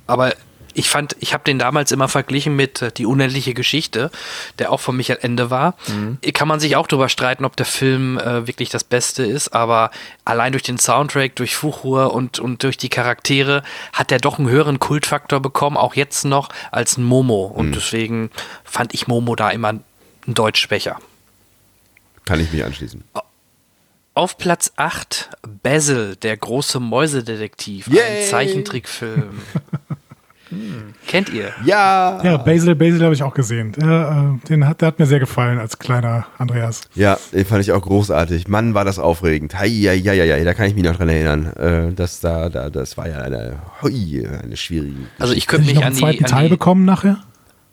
aber 0.06 0.34
ich 0.76 0.90
fand, 0.90 1.16
ich 1.20 1.32
habe 1.32 1.42
den 1.44 1.58
damals 1.58 1.90
immer 1.90 2.08
verglichen 2.08 2.54
mit 2.54 2.82
äh, 2.82 2.92
Die 2.92 3.06
unendliche 3.06 3.54
Geschichte, 3.54 4.10
der 4.58 4.70
auch 4.70 4.80
von 4.80 4.96
Michael 4.96 5.18
Ende 5.22 5.50
war. 5.50 5.74
Mhm. 5.88 6.18
Kann 6.34 6.48
man 6.48 6.60
sich 6.60 6.76
auch 6.76 6.86
darüber 6.86 7.08
streiten, 7.08 7.44
ob 7.44 7.56
der 7.56 7.66
Film 7.66 8.18
äh, 8.18 8.46
wirklich 8.46 8.68
das 8.68 8.84
Beste 8.84 9.24
ist, 9.24 9.48
aber 9.48 9.90
allein 10.24 10.52
durch 10.52 10.62
den 10.62 10.78
Soundtrack, 10.78 11.34
durch 11.36 11.56
Fuchur 11.56 12.12
und, 12.12 12.38
und 12.38 12.62
durch 12.62 12.76
die 12.76 12.90
Charaktere 12.90 13.62
hat 13.92 14.12
er 14.12 14.18
doch 14.18 14.38
einen 14.38 14.50
höheren 14.50 14.78
Kultfaktor 14.78 15.40
bekommen, 15.40 15.76
auch 15.76 15.94
jetzt 15.94 16.24
noch, 16.24 16.50
als 16.70 16.98
ein 16.98 17.04
Momo. 17.04 17.46
Und 17.46 17.68
mhm. 17.68 17.72
deswegen 17.72 18.30
fand 18.64 18.92
ich 18.92 19.08
Momo 19.08 19.34
da 19.34 19.50
immer 19.50 19.72
ein 19.72 19.82
Deutsch 20.26 20.60
schwächer. 20.60 20.98
Kann 22.26 22.40
ich 22.40 22.52
mich 22.52 22.64
anschließen. 22.64 23.02
Auf 24.14 24.36
Platz 24.38 24.72
8 24.76 25.30
Basil, 25.62 26.16
der 26.16 26.36
große 26.36 26.80
Mäusedetektiv, 26.80 27.86
Yay! 27.88 28.00
ein 28.00 28.30
Zeichentrickfilm. 28.30 29.42
Hm. 30.50 30.94
Kennt 31.06 31.30
ihr? 31.30 31.52
Ja. 31.64 32.20
Ja, 32.22 32.36
Basil, 32.36 32.74
Basil 32.74 33.02
habe 33.02 33.14
ich 33.14 33.22
auch 33.22 33.34
gesehen. 33.34 33.72
Der, 33.72 34.38
äh, 34.42 34.48
den 34.48 34.66
hat, 34.66 34.80
der 34.80 34.88
hat 34.88 34.98
mir 34.98 35.06
sehr 35.06 35.18
gefallen 35.18 35.58
als 35.58 35.78
kleiner 35.78 36.26
Andreas. 36.38 36.82
Ja, 36.94 37.18
den 37.32 37.44
fand 37.44 37.62
ich 37.62 37.72
auch 37.72 37.82
großartig. 37.82 38.46
Mann, 38.46 38.74
war 38.74 38.84
das 38.84 38.98
aufregend. 38.98 39.58
Hei, 39.58 39.68
hei, 39.68 39.98
hei, 39.98 40.18
hei, 40.18 40.44
da 40.44 40.54
kann 40.54 40.66
ich 40.66 40.74
mich 40.74 40.84
noch 40.84 40.96
dran 40.96 41.08
erinnern. 41.08 41.46
Äh, 41.54 41.92
das, 41.94 42.20
da, 42.20 42.48
da, 42.48 42.70
das 42.70 42.96
war 42.96 43.08
ja 43.08 43.18
eine, 43.18 43.58
hui, 43.82 44.26
eine 44.26 44.56
schwierige. 44.56 45.06
Also 45.18 45.34
ich 45.34 45.46
könnte 45.46 45.66
mich 45.66 45.74
noch 45.74 45.84
an 45.84 45.92
die, 45.94 46.00
zweiten 46.00 46.24
Teil 46.24 46.48
bekommen 46.48 46.84
nachher. 46.84 47.18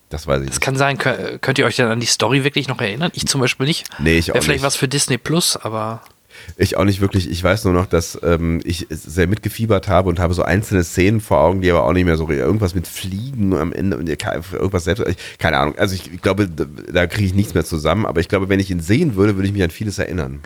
Das 0.10 0.28
weiß 0.28 0.42
ich. 0.42 0.48
Das 0.48 0.56
nicht. 0.56 0.62
kann 0.62 0.76
sein. 0.76 0.98
Könnt 0.98 1.58
ihr 1.58 1.66
euch 1.66 1.76
dann 1.76 1.90
an 1.90 2.00
die 2.00 2.06
Story 2.06 2.44
wirklich 2.44 2.68
noch 2.68 2.80
erinnern? 2.80 3.12
Ich 3.16 3.28
zum 3.28 3.42
Beispiel 3.42 3.66
nicht. 3.66 3.86
Nee, 4.00 4.18
ich 4.18 4.32
auch 4.32 4.36
Wäre 4.36 4.44
vielleicht 4.44 4.60
nicht. 4.60 4.66
was 4.68 4.76
für 4.76 4.88
Disney 4.88 5.18
Plus, 5.18 5.58
aber. 5.58 6.02
Ich 6.58 6.78
auch 6.78 6.84
nicht 6.84 7.02
wirklich. 7.02 7.30
Ich 7.30 7.44
weiß 7.44 7.66
nur 7.66 7.74
noch, 7.74 7.86
dass 7.86 8.20
ähm, 8.24 8.62
ich 8.64 8.88
sehr 8.90 9.28
mitgefiebert 9.28 9.88
habe 9.88 10.10
und 10.10 10.20
habe 10.20 10.34
so 10.34 10.44
einzelne 10.44 10.84
Szenen 10.84 11.22
vor 11.22 11.40
Augen, 11.40 11.62
die 11.62 11.72
aber 11.72 11.84
auch 11.84 11.94
nicht 11.94 12.06
mehr 12.06 12.18
so 12.18 12.30
irgendwas 12.30 12.76
mit 12.76 12.88
Fliegen 12.88 13.56
am 13.56 13.74
Ende 13.74 13.98
und 13.98 14.08
irgendwas 14.08 14.84
selbst. 14.84 15.04
Keine 15.40 15.58
Ahnung. 15.58 15.76
Also 15.78 15.96
ich 15.96 16.22
glaube, 16.22 16.48
da, 16.48 17.08
kriege 17.08 17.26
ich 17.26 17.34
nichts 17.34 17.54
mehr 17.54 17.66
zusammen. 17.66 18.06
Aber 18.06 18.20
ich 18.20 18.28
glaube, 18.28 18.50
wenn 18.50 18.60
ich 18.60 18.70
ihn 18.72 18.80
sehen 18.80 19.16
würde, 19.16 19.36
würde 19.36 19.48
ich 19.48 19.54
mich 19.54 19.64
an 19.64 19.72
vieles 19.72 20.00
erinnern. 20.00 20.42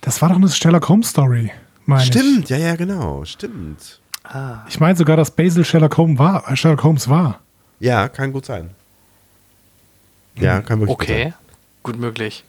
Das 0.00 0.22
war 0.22 0.28
doch 0.28 0.36
eine 0.36 0.48
Sherlock 0.48 0.88
Holmes 0.88 1.10
Story. 1.10 1.50
Stimmt, 1.98 2.44
ich. 2.44 2.50
ja, 2.50 2.58
ja, 2.58 2.76
genau. 2.76 3.24
Stimmt. 3.24 4.00
Ah. 4.24 4.64
Ich 4.68 4.78
meine 4.78 4.96
sogar, 4.96 5.16
dass 5.16 5.30
Basil 5.30 5.64
Sherlock 5.64 5.96
Holmes 5.96 6.18
war. 6.18 6.50
Äh, 6.50 6.56
Sherlock 6.56 6.82
Holmes 6.82 7.08
war. 7.08 7.40
Ja, 7.80 8.08
kann 8.08 8.32
gut 8.32 8.44
sein. 8.44 8.70
Ja, 10.36 10.60
kann 10.60 10.80
wirklich 10.80 10.94
okay. 10.94 11.24
gut 11.24 11.32
sein. 11.32 11.34
gut 11.82 11.98
möglich. 11.98 12.44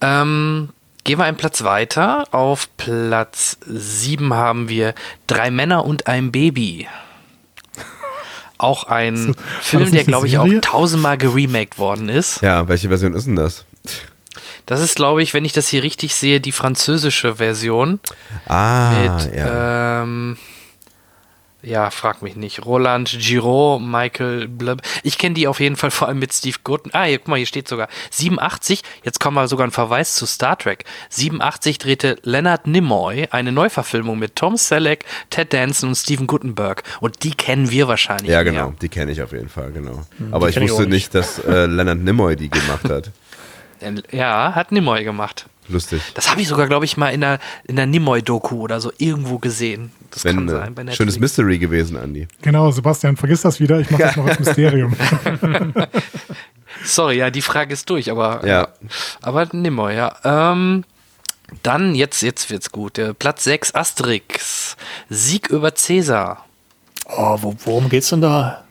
Ähm, 0.00 0.70
Gehen 1.06 1.20
wir 1.20 1.24
einen 1.24 1.36
Platz 1.36 1.62
weiter. 1.62 2.26
Auf 2.32 2.68
Platz 2.76 3.58
7 3.64 4.34
haben 4.34 4.68
wir 4.68 4.92
Drei 5.28 5.52
Männer 5.52 5.84
und 5.84 6.08
ein 6.08 6.32
Baby. 6.32 6.88
Auch 8.58 8.88
ein 8.88 9.16
so, 9.16 9.32
Film, 9.60 9.92
der, 9.92 10.02
glaube 10.02 10.26
ich, 10.26 10.38
auch 10.38 10.48
tausendmal 10.62 11.16
geremaked 11.16 11.78
worden 11.78 12.08
ist. 12.08 12.42
Ja, 12.42 12.66
welche 12.66 12.88
Version 12.88 13.14
ist 13.14 13.28
denn 13.28 13.36
das? 13.36 13.66
Das 14.66 14.80
ist, 14.80 14.96
glaube 14.96 15.22
ich, 15.22 15.32
wenn 15.32 15.44
ich 15.44 15.52
das 15.52 15.68
hier 15.68 15.84
richtig 15.84 16.12
sehe, 16.12 16.40
die 16.40 16.50
französische 16.50 17.36
Version. 17.36 18.00
Ah, 18.48 18.90
mit, 18.90 19.32
ja. 19.32 20.02
Ähm, 20.02 20.36
ja, 21.66 21.90
frag 21.90 22.22
mich 22.22 22.36
nicht. 22.36 22.64
Roland 22.64 23.16
Giraud, 23.20 23.82
Michael 23.82 24.46
Blub. 24.46 24.80
Ich 25.02 25.18
kenne 25.18 25.34
die 25.34 25.48
auf 25.48 25.58
jeden 25.58 25.74
Fall 25.74 25.90
vor 25.90 26.06
allem 26.06 26.20
mit 26.20 26.32
Steve 26.32 26.58
Gooden. 26.62 26.92
Ah, 26.94 27.04
hier, 27.04 27.18
guck 27.18 27.28
mal, 27.28 27.36
hier 27.36 27.46
steht 27.46 27.66
sogar 27.66 27.88
87. 28.12 28.82
Jetzt 29.02 29.18
kommen 29.18 29.34
wir 29.34 29.48
sogar 29.48 29.66
ein 29.66 29.72
Verweis 29.72 30.14
zu 30.14 30.26
Star 30.26 30.56
Trek. 30.56 30.84
87 31.10 31.78
drehte 31.78 32.18
Leonard 32.22 32.68
Nimoy 32.68 33.26
eine 33.32 33.50
Neuverfilmung 33.50 34.18
mit 34.18 34.36
Tom 34.36 34.56
Selleck, 34.56 35.04
Ted 35.30 35.52
Danson 35.52 35.88
und 35.90 35.94
Steven 35.96 36.28
Gutenberg. 36.28 36.84
Und 37.00 37.24
die 37.24 37.32
kennen 37.32 37.70
wir 37.70 37.88
wahrscheinlich. 37.88 38.30
Ja, 38.30 38.44
genau. 38.44 38.68
Mehr. 38.68 38.76
Die 38.80 38.88
kenne 38.88 39.10
ich 39.10 39.20
auf 39.20 39.32
jeden 39.32 39.48
Fall, 39.48 39.72
genau. 39.72 40.02
Hm, 40.18 40.32
Aber 40.32 40.48
ich 40.48 40.60
wusste 40.60 40.84
ich 40.84 40.88
nicht, 40.88 41.14
dass 41.14 41.40
äh, 41.40 41.66
Leonard 41.66 41.98
Nimoy 41.98 42.36
die 42.36 42.48
gemacht 42.48 42.88
hat. 42.88 43.10
Ja, 44.10 44.54
hat 44.54 44.72
Nimoy 44.72 45.04
gemacht. 45.04 45.46
Lustig. 45.68 46.00
Das 46.14 46.30
habe 46.30 46.40
ich 46.40 46.48
sogar, 46.48 46.66
glaube 46.66 46.84
ich, 46.84 46.96
mal 46.96 47.10
in 47.10 47.20
der, 47.20 47.38
in 47.64 47.76
der 47.76 47.86
Nimoy-Doku 47.86 48.60
oder 48.60 48.80
so 48.80 48.92
irgendwo 48.98 49.38
gesehen. 49.38 49.90
Das 50.10 50.24
Wenn, 50.24 50.36
kann 50.36 50.48
sein. 50.48 50.74
Bei 50.74 50.92
schönes 50.92 51.18
Mystery 51.18 51.58
gewesen, 51.58 51.96
Andi. 51.96 52.28
Genau, 52.42 52.70
Sebastian, 52.70 53.16
vergiss 53.16 53.42
das 53.42 53.60
wieder. 53.60 53.80
Ich 53.80 53.90
mache 53.90 54.02
das 54.02 54.16
noch 54.16 54.26
als 54.26 54.38
Mysterium. 54.40 54.94
Sorry, 56.84 57.18
ja, 57.18 57.30
die 57.30 57.42
Frage 57.42 57.72
ist 57.72 57.88
durch, 57.90 58.10
aber, 58.10 58.46
ja. 58.46 58.68
aber 59.22 59.46
Nimoy, 59.52 59.96
ja. 59.96 60.14
Ähm, 60.24 60.84
dann, 61.62 61.94
jetzt, 61.94 62.22
jetzt 62.22 62.50
wird's 62.50 62.70
gut. 62.70 63.00
Platz 63.18 63.44
6, 63.44 63.74
Asterix. 63.74 64.76
Sieg 65.08 65.48
über 65.48 65.74
Cäsar. 65.74 66.44
Oh, 67.06 67.38
wo, 67.40 67.54
worum 67.64 67.88
geht's 67.88 68.10
denn 68.10 68.20
da? 68.20 68.65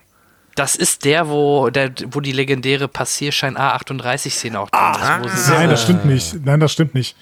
Das 0.56 0.75
ist 0.77 1.03
der, 1.03 1.27
wo, 1.27 1.69
der, 1.69 1.92
wo 2.11 2.22
die 2.22 2.32
legendäre 2.32 2.88
Passierschein 2.88 3.58
A38-Szene 3.58 4.59
auch 4.59 4.69
drin 4.69 4.82
ah, 4.82 5.22
ist. 5.25 5.50
Nein, 5.50 5.69
das 5.69 5.84
stimmt 5.84 6.06
nicht. 6.06 6.45
Nein, 6.45 6.61
das 6.61 6.72
stimmt 6.72 6.95
nicht. 6.95 7.17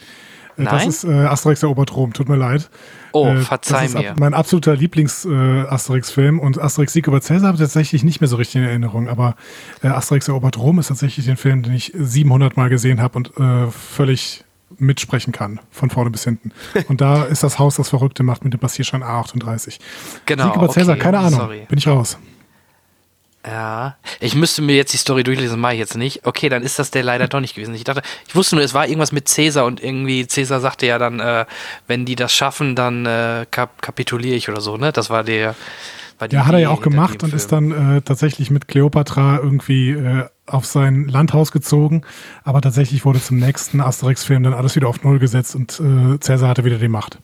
Äh, 0.57 0.63
Nein? 0.63 0.73
Das 0.73 0.85
ist 0.85 1.03
äh, 1.03 1.11
Asterix 1.11 1.63
erobert 1.63 1.95
Rom, 1.95 2.13
tut 2.13 2.29
mir 2.29 2.35
leid. 2.35 2.69
Oh, 3.11 3.27
äh, 3.27 3.41
verzeih 3.41 3.83
das 3.83 3.95
ist 3.95 4.09
ab, 4.09 4.19
mein 4.19 4.33
absoluter 4.33 4.75
Lieblings-Asterix-Film 4.75 6.37
äh, 6.37 6.41
und 6.41 6.61
Asterix 6.61 6.93
Sieg 6.93 7.07
über 7.07 7.21
Cäsar 7.21 7.47
habe 7.47 7.55
ich 7.55 7.61
tatsächlich 7.61 8.03
nicht 8.03 8.21
mehr 8.21 8.27
so 8.27 8.35
richtig 8.35 8.61
in 8.61 8.67
Erinnerung, 8.67 9.07
aber 9.07 9.35
äh, 9.83 9.87
Asterix 9.87 10.27
erobert 10.27 10.57
Rom 10.57 10.79
ist 10.79 10.87
tatsächlich 10.87 11.25
den 11.25 11.37
Film, 11.37 11.63
den 11.63 11.73
ich 11.73 11.91
700 11.95 12.57
Mal 12.57 12.69
gesehen 12.69 13.01
habe 13.01 13.17
und 13.17 13.37
äh, 13.37 13.71
völlig 13.71 14.43
mitsprechen 14.77 15.31
kann, 15.31 15.59
von 15.69 15.91
vorne 15.91 16.09
bis 16.09 16.23
hinten. 16.23 16.51
Und 16.87 16.99
da 16.99 17.25
ist 17.25 17.43
das 17.43 17.59
Haus, 17.59 17.75
das 17.75 17.89
Verrückte 17.89 18.23
macht 18.23 18.43
mit 18.43 18.53
dem 18.53 18.59
Passierschein 18.59 19.03
A38. 19.03 19.79
Genau. 20.25 20.45
Sieg 20.45 20.55
über 20.55 20.69
Cäsar, 20.69 20.95
keine 20.95 21.19
Ahnung. 21.19 21.39
Sorry. 21.39 21.65
Bin 21.69 21.77
ich 21.77 21.87
raus. 21.87 22.17
Ja, 23.45 23.97
ich 24.21 24.35
müsste 24.35 24.61
mir 24.61 24.75
jetzt 24.75 24.93
die 24.93 24.97
Story 24.97 25.23
durchlesen, 25.23 25.59
mache 25.59 25.73
ich 25.73 25.79
jetzt 25.79 25.97
nicht. 25.97 26.25
Okay, 26.25 26.47
dann 26.47 26.63
ist 26.63 26.79
das 26.79 26.91
der 26.91 27.03
leider 27.03 27.27
doch 27.27 27.41
nicht 27.41 27.55
gewesen. 27.55 27.75
Ich 27.75 27.83
dachte, 27.83 28.01
ich 28.25 28.35
wusste 28.35 28.55
nur, 28.55 28.63
es 28.63 28.73
war 28.73 28.87
irgendwas 28.87 29.11
mit 29.11 29.27
Cäsar 29.27 29.65
und 29.65 29.83
irgendwie 29.83 30.25
Cäsar 30.27 30.61
sagte 30.61 30.85
ja 30.85 30.97
dann, 30.97 31.19
äh, 31.19 31.45
wenn 31.87 32.05
die 32.05 32.15
das 32.15 32.33
schaffen, 32.33 32.75
dann 32.75 33.05
äh, 33.05 33.45
kap 33.51 33.81
kapituliere 33.81 34.35
ich 34.35 34.47
oder 34.47 34.61
so, 34.61 34.77
ne? 34.77 34.93
Das 34.93 35.09
war 35.09 35.25
der. 35.25 35.55
War 36.19 36.29
die 36.29 36.35
ja, 36.35 36.45
hat 36.45 36.53
er 36.53 36.59
ja 36.59 36.69
auch 36.69 36.81
gemacht 36.81 37.21
und 37.23 37.33
ist 37.33 37.51
dann 37.51 37.97
äh, 37.97 38.01
tatsächlich 38.01 38.49
mit 38.49 38.67
Cleopatra 38.69 39.39
irgendwie 39.41 39.89
äh, 39.89 40.25
auf 40.45 40.65
sein 40.65 41.07
Landhaus 41.09 41.51
gezogen. 41.51 42.03
Aber 42.43 42.61
tatsächlich 42.61 43.03
wurde 43.03 43.19
zum 43.19 43.39
nächsten 43.39 43.81
Asterix-Film 43.81 44.43
dann 44.43 44.53
alles 44.53 44.75
wieder 44.75 44.87
auf 44.87 45.03
Null 45.03 45.19
gesetzt 45.19 45.55
und 45.55 45.81
äh, 45.81 46.19
Cäsar 46.19 46.49
hatte 46.49 46.63
wieder 46.63 46.77
die 46.77 46.87
Macht. 46.87 47.17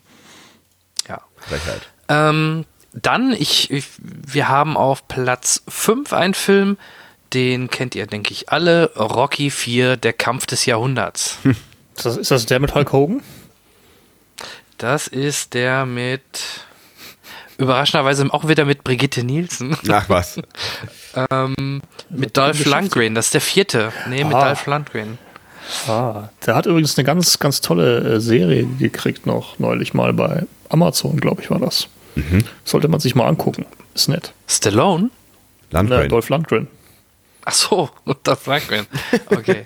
Ja. 1.08 1.20
Frechheit. 1.36 1.88
Ähm, 2.08 2.66
dann, 2.92 3.32
ich, 3.32 3.70
ich, 3.70 3.86
wir 3.98 4.48
haben 4.48 4.76
auf 4.76 5.06
Platz 5.08 5.62
5 5.68 6.12
einen 6.12 6.34
Film, 6.34 6.76
den 7.32 7.70
kennt 7.70 7.94
ihr, 7.94 8.06
denke 8.06 8.32
ich, 8.32 8.50
alle. 8.50 8.92
Rocky 8.96 9.50
4, 9.50 9.96
der 9.96 10.12
Kampf 10.12 10.46
des 10.46 10.66
Jahrhunderts. 10.66 11.38
Hm. 11.42 11.56
Ist, 11.96 12.06
das, 12.06 12.16
ist 12.16 12.30
das 12.30 12.46
der 12.46 12.60
mit 12.60 12.74
Hulk 12.74 12.92
Hogan? 12.92 13.22
Das 14.78 15.06
ist 15.06 15.54
der 15.54 15.84
mit 15.86 16.22
überraschenderweise 17.58 18.26
auch 18.32 18.48
wieder 18.48 18.64
mit 18.64 18.82
Brigitte 18.82 19.22
Nielsen. 19.22 19.76
Ach 19.90 20.08
was. 20.08 20.40
ähm, 21.30 21.82
mit 22.08 22.36
Dolph 22.36 22.64
Lundgren, 22.64 23.14
das 23.14 23.26
ist 23.26 23.34
der 23.34 23.40
vierte. 23.42 23.92
Nee, 24.08 24.24
mit 24.24 24.34
ah. 24.34 24.46
Dolph 24.46 24.66
Lundgren. 24.66 25.18
Ah, 25.86 26.30
der 26.44 26.56
hat 26.56 26.66
übrigens 26.66 26.98
eine 26.98 27.04
ganz, 27.04 27.38
ganz 27.38 27.60
tolle 27.60 28.16
äh, 28.16 28.20
Serie 28.20 28.64
gekriegt 28.64 29.26
noch 29.26 29.58
neulich 29.58 29.94
mal 29.94 30.12
bei 30.12 30.46
Amazon, 30.68 31.20
glaube 31.20 31.42
ich, 31.42 31.50
war 31.50 31.60
das. 31.60 31.88
Mhm. 32.14 32.44
Sollte 32.64 32.88
man 32.88 33.00
sich 33.00 33.14
mal 33.14 33.26
angucken. 33.26 33.66
Ist 33.94 34.08
nett. 34.08 34.32
Stallone? 34.48 35.10
Landgren. 35.70 36.02
Ne, 36.02 36.08
Dolph 36.08 36.28
Lundgren. 36.28 36.68
Ach 37.44 37.52
so, 37.52 37.90
Dolph 38.24 38.46
Lundgren. 38.46 38.86
Okay. 39.30 39.64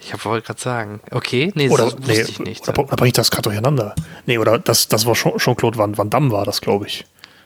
ich 0.00 0.24
wollte 0.24 0.46
gerade 0.46 0.60
sagen. 0.60 1.00
Okay, 1.10 1.52
nee, 1.54 1.68
oder, 1.68 1.84
das 1.86 1.98
nee, 1.98 2.18
wusste 2.18 2.30
ich 2.32 2.38
nicht. 2.40 2.68
Da, 2.68 2.72
da 2.72 2.82
bringe 2.82 3.08
ich 3.08 3.12
das 3.14 3.30
gerade 3.30 3.42
durcheinander. 3.42 3.94
Nee, 4.26 4.38
oder 4.38 4.58
das, 4.58 4.88
das 4.88 5.06
war 5.06 5.14
Jean-Claude 5.14 5.78
Van, 5.78 5.96
Van 5.98 6.10
Damme 6.10 6.30
war 6.30 6.44
das, 6.44 6.60
glaube 6.60 6.86
ich. 6.86 7.04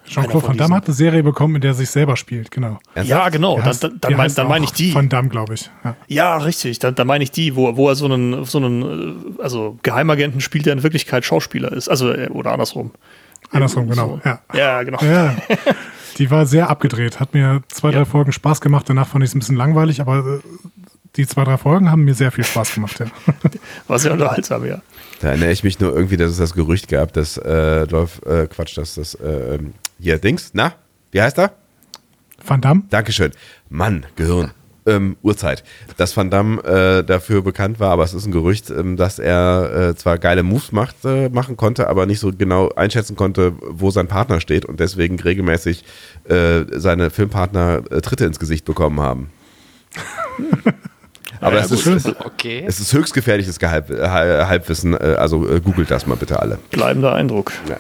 Jean-Claude 0.08 0.46
Van 0.46 0.56
Damme 0.56 0.76
hat 0.76 0.86
eine 0.86 0.94
Serie 0.94 1.22
bekommen, 1.24 1.56
in 1.56 1.60
der 1.62 1.72
er 1.72 1.74
sich 1.74 1.90
selber 1.90 2.16
spielt, 2.16 2.50
genau. 2.52 2.78
Ja, 3.02 3.28
genau. 3.28 3.58
Heißt- 3.58 3.80
dann, 3.82 3.98
dann, 4.00 4.14
mein, 4.14 4.32
dann 4.32 4.46
meine 4.46 4.64
ich 4.64 4.72
die. 4.72 4.94
Van 4.94 5.08
Damme, 5.08 5.28
glaube 5.28 5.54
ich. 5.54 5.68
Ja. 5.82 5.96
Ja, 6.06 6.36
richtig. 6.36 6.78
Dann, 6.78 6.94
dann 6.94 7.06
meine 7.08 7.24
ich 7.24 7.32
die, 7.32 7.56
wo, 7.56 7.76
wo 7.76 7.88
er 7.88 7.96
so 7.96 8.04
einen, 8.04 8.44
so 8.44 8.58
einen, 8.58 9.34
äh, 9.38 9.42
also 9.42 9.78
Geheimagenten 9.82 10.40
spielt, 10.40 10.66
der 10.66 10.74
in 10.74 10.82
Wirklichkeit 10.84 11.24
Schauspieler 11.24 11.72
ist. 11.72 11.88
Also, 11.88 12.12
äh, 12.12 12.28
oder 12.28 12.52
andersrum. 12.52 12.92
Andersrum, 13.50 13.88
genau. 13.88 14.20
So. 14.22 14.28
Ja. 14.28 14.40
Ja, 14.54 14.82
genau. 14.82 14.98
Ja, 15.02 15.36
die 16.18 16.30
war 16.30 16.46
sehr 16.46 16.70
abgedreht. 16.70 17.20
Hat 17.20 17.34
mir 17.34 17.62
zwei, 17.68 17.90
drei 17.90 18.04
Folgen 18.04 18.32
Spaß 18.32 18.60
gemacht. 18.60 18.88
Danach 18.88 19.08
fand 19.08 19.24
ich 19.24 19.30
es 19.30 19.34
ein 19.34 19.40
bisschen 19.40 19.56
langweilig, 19.56 20.00
aber 20.00 20.18
äh, 20.18 20.40
die 21.16 21.26
zwei, 21.26 21.44
drei 21.44 21.56
Folgen 21.56 21.90
haben 21.90 22.04
mir 22.04 22.14
sehr 22.14 22.32
viel 22.32 22.44
Spaß 22.44 22.74
gemacht. 22.74 22.98
Ja. 23.00 23.06
War 23.88 23.98
sehr 23.98 24.12
unterhaltsam, 24.12 24.66
ja. 24.66 24.80
Da 25.20 25.28
erinnere 25.28 25.50
ich 25.50 25.64
mich 25.64 25.80
nur 25.80 25.94
irgendwie, 25.94 26.16
dass 26.16 26.30
es 26.30 26.36
das 26.38 26.54
Gerücht 26.54 26.88
gab, 26.88 27.12
dass 27.12 27.38
äh, 27.38 27.86
Dolph, 27.86 28.20
äh, 28.26 28.46
Quatsch, 28.46 28.76
dass 28.76 28.96
das 28.96 29.14
äh, 29.14 29.54
ähm, 29.54 29.74
hier 29.98 30.18
Dings, 30.18 30.50
na, 30.52 30.74
wie 31.10 31.22
heißt 31.22 31.38
er? 31.38 31.52
Van 32.44 32.60
Damme? 32.60 32.82
Dankeschön. 32.90 33.32
Mann, 33.70 34.04
Gehirn. 34.16 34.52
Ähm, 34.86 35.16
Uhrzeit. 35.22 35.64
Dass 35.96 36.16
Van 36.16 36.30
Damme 36.30 36.62
äh, 36.62 37.02
dafür 37.04 37.42
bekannt 37.42 37.80
war, 37.80 37.90
aber 37.90 38.04
es 38.04 38.14
ist 38.14 38.24
ein 38.26 38.30
Gerücht, 38.32 38.70
ähm, 38.70 38.96
dass 38.96 39.18
er 39.18 39.90
äh, 39.90 39.96
zwar 39.96 40.16
geile 40.18 40.44
Moves 40.44 40.70
macht, 40.70 40.94
äh, 41.04 41.28
machen 41.28 41.56
konnte, 41.56 41.88
aber 41.88 42.06
nicht 42.06 42.20
so 42.20 42.30
genau 42.32 42.70
einschätzen 42.70 43.16
konnte, 43.16 43.52
wo 43.68 43.90
sein 43.90 44.06
Partner 44.06 44.40
steht 44.40 44.64
und 44.64 44.78
deswegen 44.78 45.18
regelmäßig 45.18 45.84
äh, 46.28 46.64
seine 46.72 47.10
Filmpartner 47.10 47.82
äh, 47.90 48.00
Tritte 48.00 48.26
ins 48.26 48.38
Gesicht 48.38 48.64
bekommen 48.64 49.00
haben. 49.00 49.30
aber 51.40 51.56
Ja, 51.56 51.64
es, 51.64 51.70
ist, 51.72 51.86
es, 51.86 52.06
Okay. 52.24 52.64
es 52.66 52.78
ist 52.80 52.92
höchst 52.92 53.12
gefährliches 53.14 53.58
Gehalb, 53.58 53.90
äh, 53.90 54.06
Halbwissen, 54.08 54.94
äh, 54.94 55.16
also 55.18 55.48
äh, 55.48 55.60
googelt 55.60 55.90
das 55.90 56.06
mal 56.06 56.16
bitte 56.16 56.40
alle. 56.40 56.58
Bleibender 56.70 57.12
Eindruck. 57.14 57.52
Ja. 57.68 57.76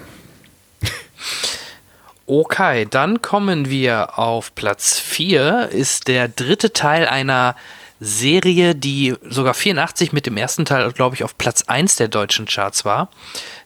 Okay, 2.26 2.86
dann 2.90 3.22
kommen 3.22 3.70
wir 3.70 4.18
auf 4.18 4.54
Platz 4.54 4.98
4. 4.98 5.68
Ist 5.70 6.08
der 6.08 6.28
dritte 6.28 6.72
Teil 6.72 7.06
einer 7.06 7.54
Serie, 8.00 8.74
die 8.74 9.14
sogar 9.22 9.54
84 9.54 10.12
mit 10.12 10.26
dem 10.26 10.36
ersten 10.36 10.64
Teil, 10.64 10.90
glaube 10.92 11.14
ich, 11.14 11.24
auf 11.24 11.38
Platz 11.38 11.62
1 11.66 11.96
der 11.96 12.08
deutschen 12.08 12.46
Charts 12.46 12.84
war. 12.84 13.08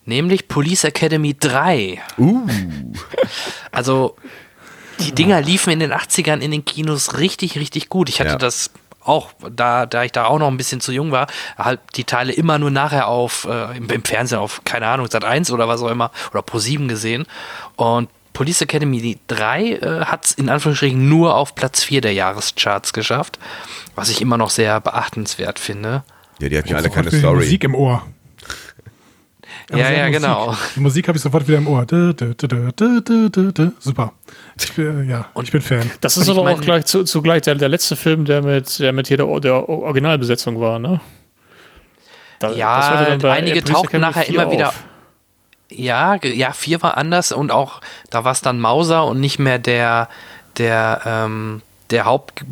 Nämlich 0.04 0.46
Police 0.46 0.84
Academy 0.84 1.34
3. 1.38 2.00
Uh. 2.18 2.46
Also, 3.72 4.16
die 5.00 5.12
Dinger 5.12 5.40
liefen 5.40 5.70
in 5.72 5.80
den 5.80 5.92
80ern 5.92 6.38
in 6.40 6.50
den 6.50 6.64
Kinos 6.64 7.18
richtig, 7.18 7.56
richtig 7.58 7.88
gut. 7.88 8.08
Ich 8.08 8.20
hatte 8.20 8.30
Ja. 8.32 8.36
das 8.36 8.70
auch, 9.02 9.30
da, 9.50 9.86
da 9.86 10.04
ich 10.04 10.12
da 10.12 10.26
auch 10.26 10.38
noch 10.38 10.48
ein 10.48 10.58
bisschen 10.58 10.82
zu 10.82 10.92
jung 10.92 11.10
war, 11.10 11.26
halt 11.56 11.80
die 11.96 12.04
Teile 12.04 12.32
immer 12.32 12.58
nur 12.58 12.70
nachher 12.70 13.08
auf, 13.08 13.46
äh, 13.50 13.76
im, 13.78 13.88
im 13.88 14.04
Fernsehen 14.04 14.38
auf, 14.38 14.60
keine 14.64 14.86
Ahnung, 14.86 15.08
Sat 15.10 15.24
1 15.24 15.50
oder 15.50 15.66
was 15.66 15.80
auch 15.82 15.88
immer, 15.88 16.10
oder 16.32 16.42
Pro 16.42 16.58
7 16.58 16.86
gesehen. 16.86 17.26
Und 17.76 18.10
Police 18.40 18.62
Academy 18.62 19.18
3 19.26 19.62
äh, 19.66 20.00
hat 20.06 20.24
es 20.24 20.32
in 20.32 20.48
Anführungsstrichen 20.48 21.10
nur 21.10 21.36
auf 21.36 21.54
Platz 21.54 21.84
4 21.84 22.00
der 22.00 22.14
Jahrescharts 22.14 22.94
geschafft, 22.94 23.38
was 23.94 24.08
ich 24.08 24.22
immer 24.22 24.38
noch 24.38 24.48
sehr 24.48 24.80
beachtenswert 24.80 25.58
finde. 25.58 26.04
Ja, 26.40 26.48
die 26.48 26.56
hatten 26.56 26.70
ja 26.70 26.76
alle 26.78 26.88
keine 26.88 27.10
Story. 27.10 27.36
Musik 27.36 27.64
im 27.64 27.74
Ohr. 27.74 28.02
Ja, 29.70 29.76
ja, 29.90 30.06
Musik. 30.06 30.12
genau. 30.22 30.56
Die 30.74 30.80
Musik 30.80 31.06
habe 31.08 31.18
ich 31.18 31.22
sofort 31.22 31.46
wieder 31.48 31.58
im 31.58 31.68
Ohr. 31.68 31.84
Dö, 31.84 32.14
dö, 32.14 32.32
dö. 32.32 33.70
Super. 33.78 34.14
Ich 34.58 34.72
bin, 34.72 35.06
ja, 35.10 35.26
ich 35.42 35.52
bin 35.52 35.60
Fan. 35.60 35.90
Das 36.00 36.16
ist 36.16 36.26
Und 36.30 36.38
aber 36.38 36.52
auch 36.52 36.60
gleich 36.62 36.86
zu, 36.86 37.04
zugleich 37.04 37.42
der, 37.42 37.56
der 37.56 37.68
letzte 37.68 37.94
Film, 37.94 38.24
der 38.24 38.40
mit, 38.40 38.78
der 38.78 38.94
mit 38.94 39.06
hier 39.08 39.18
der, 39.18 39.26
der 39.40 39.68
Originalbesetzung 39.68 40.58
war, 40.58 40.78
ne? 40.78 41.02
Da- 42.38 42.52
Ja, 42.52 43.18
einige 43.24 43.62
tauchten 43.62 44.00
nachher 44.00 44.22
4 44.22 44.34
immer 44.34 44.50
wieder- 44.50 44.68
auf. 44.68 44.82
Ja, 45.70 46.16
ja, 46.22 46.52
4 46.52 46.82
war 46.82 46.96
anders 46.96 47.32
und 47.32 47.50
auch, 47.50 47.80
da 48.10 48.24
war 48.24 48.32
es 48.32 48.40
dann 48.42 48.60
Mauser 48.60 49.04
und 49.06 49.20
nicht 49.20 49.38
mehr 49.38 49.58
der, 49.58 50.08
der, 50.58 51.00
ähm, 51.06 51.62
der 51.90 52.04
Haupt, 52.04 52.42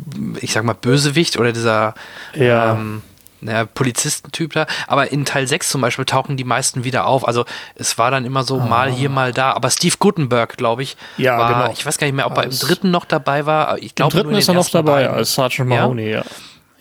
ich 0.41 0.53
sag 0.53 0.63
mal, 0.63 0.73
Bösewicht 0.73 1.37
oder 1.37 1.51
dieser 1.51 1.93
Ja. 2.33 2.73
ähm, 2.73 3.01
naja, 3.41 3.65
Polizistentyp 3.65 4.51
da. 4.51 4.65
Aber 4.87 5.13
in 5.13 5.23
Teil 5.23 5.47
6 5.47 5.69
zum 5.69 5.79
Beispiel 5.79 6.03
tauchen 6.03 6.35
die 6.35 6.43
meisten 6.43 6.83
wieder 6.83 7.05
auf. 7.05 7.25
Also 7.25 7.45
es 7.75 7.97
war 7.97 8.11
dann 8.11 8.25
immer 8.25 8.43
so 8.43 8.59
mal 8.59 8.91
hier, 8.91 9.09
mal 9.09 9.31
da. 9.31 9.53
Aber 9.53 9.69
Steve 9.69 9.95
Gutenberg, 9.97 10.57
glaube 10.57 10.83
ich, 10.83 10.97
Ja, 11.15 11.37
war, 11.37 11.53
genau. 11.61 11.71
ich 11.71 11.85
weiß 11.85 11.97
gar 11.97 12.07
nicht 12.07 12.17
mehr, 12.17 12.25
ob 12.27 12.37
er 12.37 12.43
im 12.43 12.49
dritten 12.51 12.91
noch 12.91 13.05
dabei 13.05 13.45
war. 13.45 13.77
Ich 13.77 13.91
Im 13.91 13.95
glaube, 13.95 14.11
dritten 14.11 14.27
nur 14.29 14.33
in 14.33 14.39
ist 14.39 14.49
er 14.49 14.55
noch 14.55 14.67
dabei, 14.69 15.03
beiden. 15.03 15.15
als 15.15 15.35
Sergeant 15.35 15.71
Ja? 15.71 15.81
Mahoney, 15.83 16.09
ja. 16.11 16.23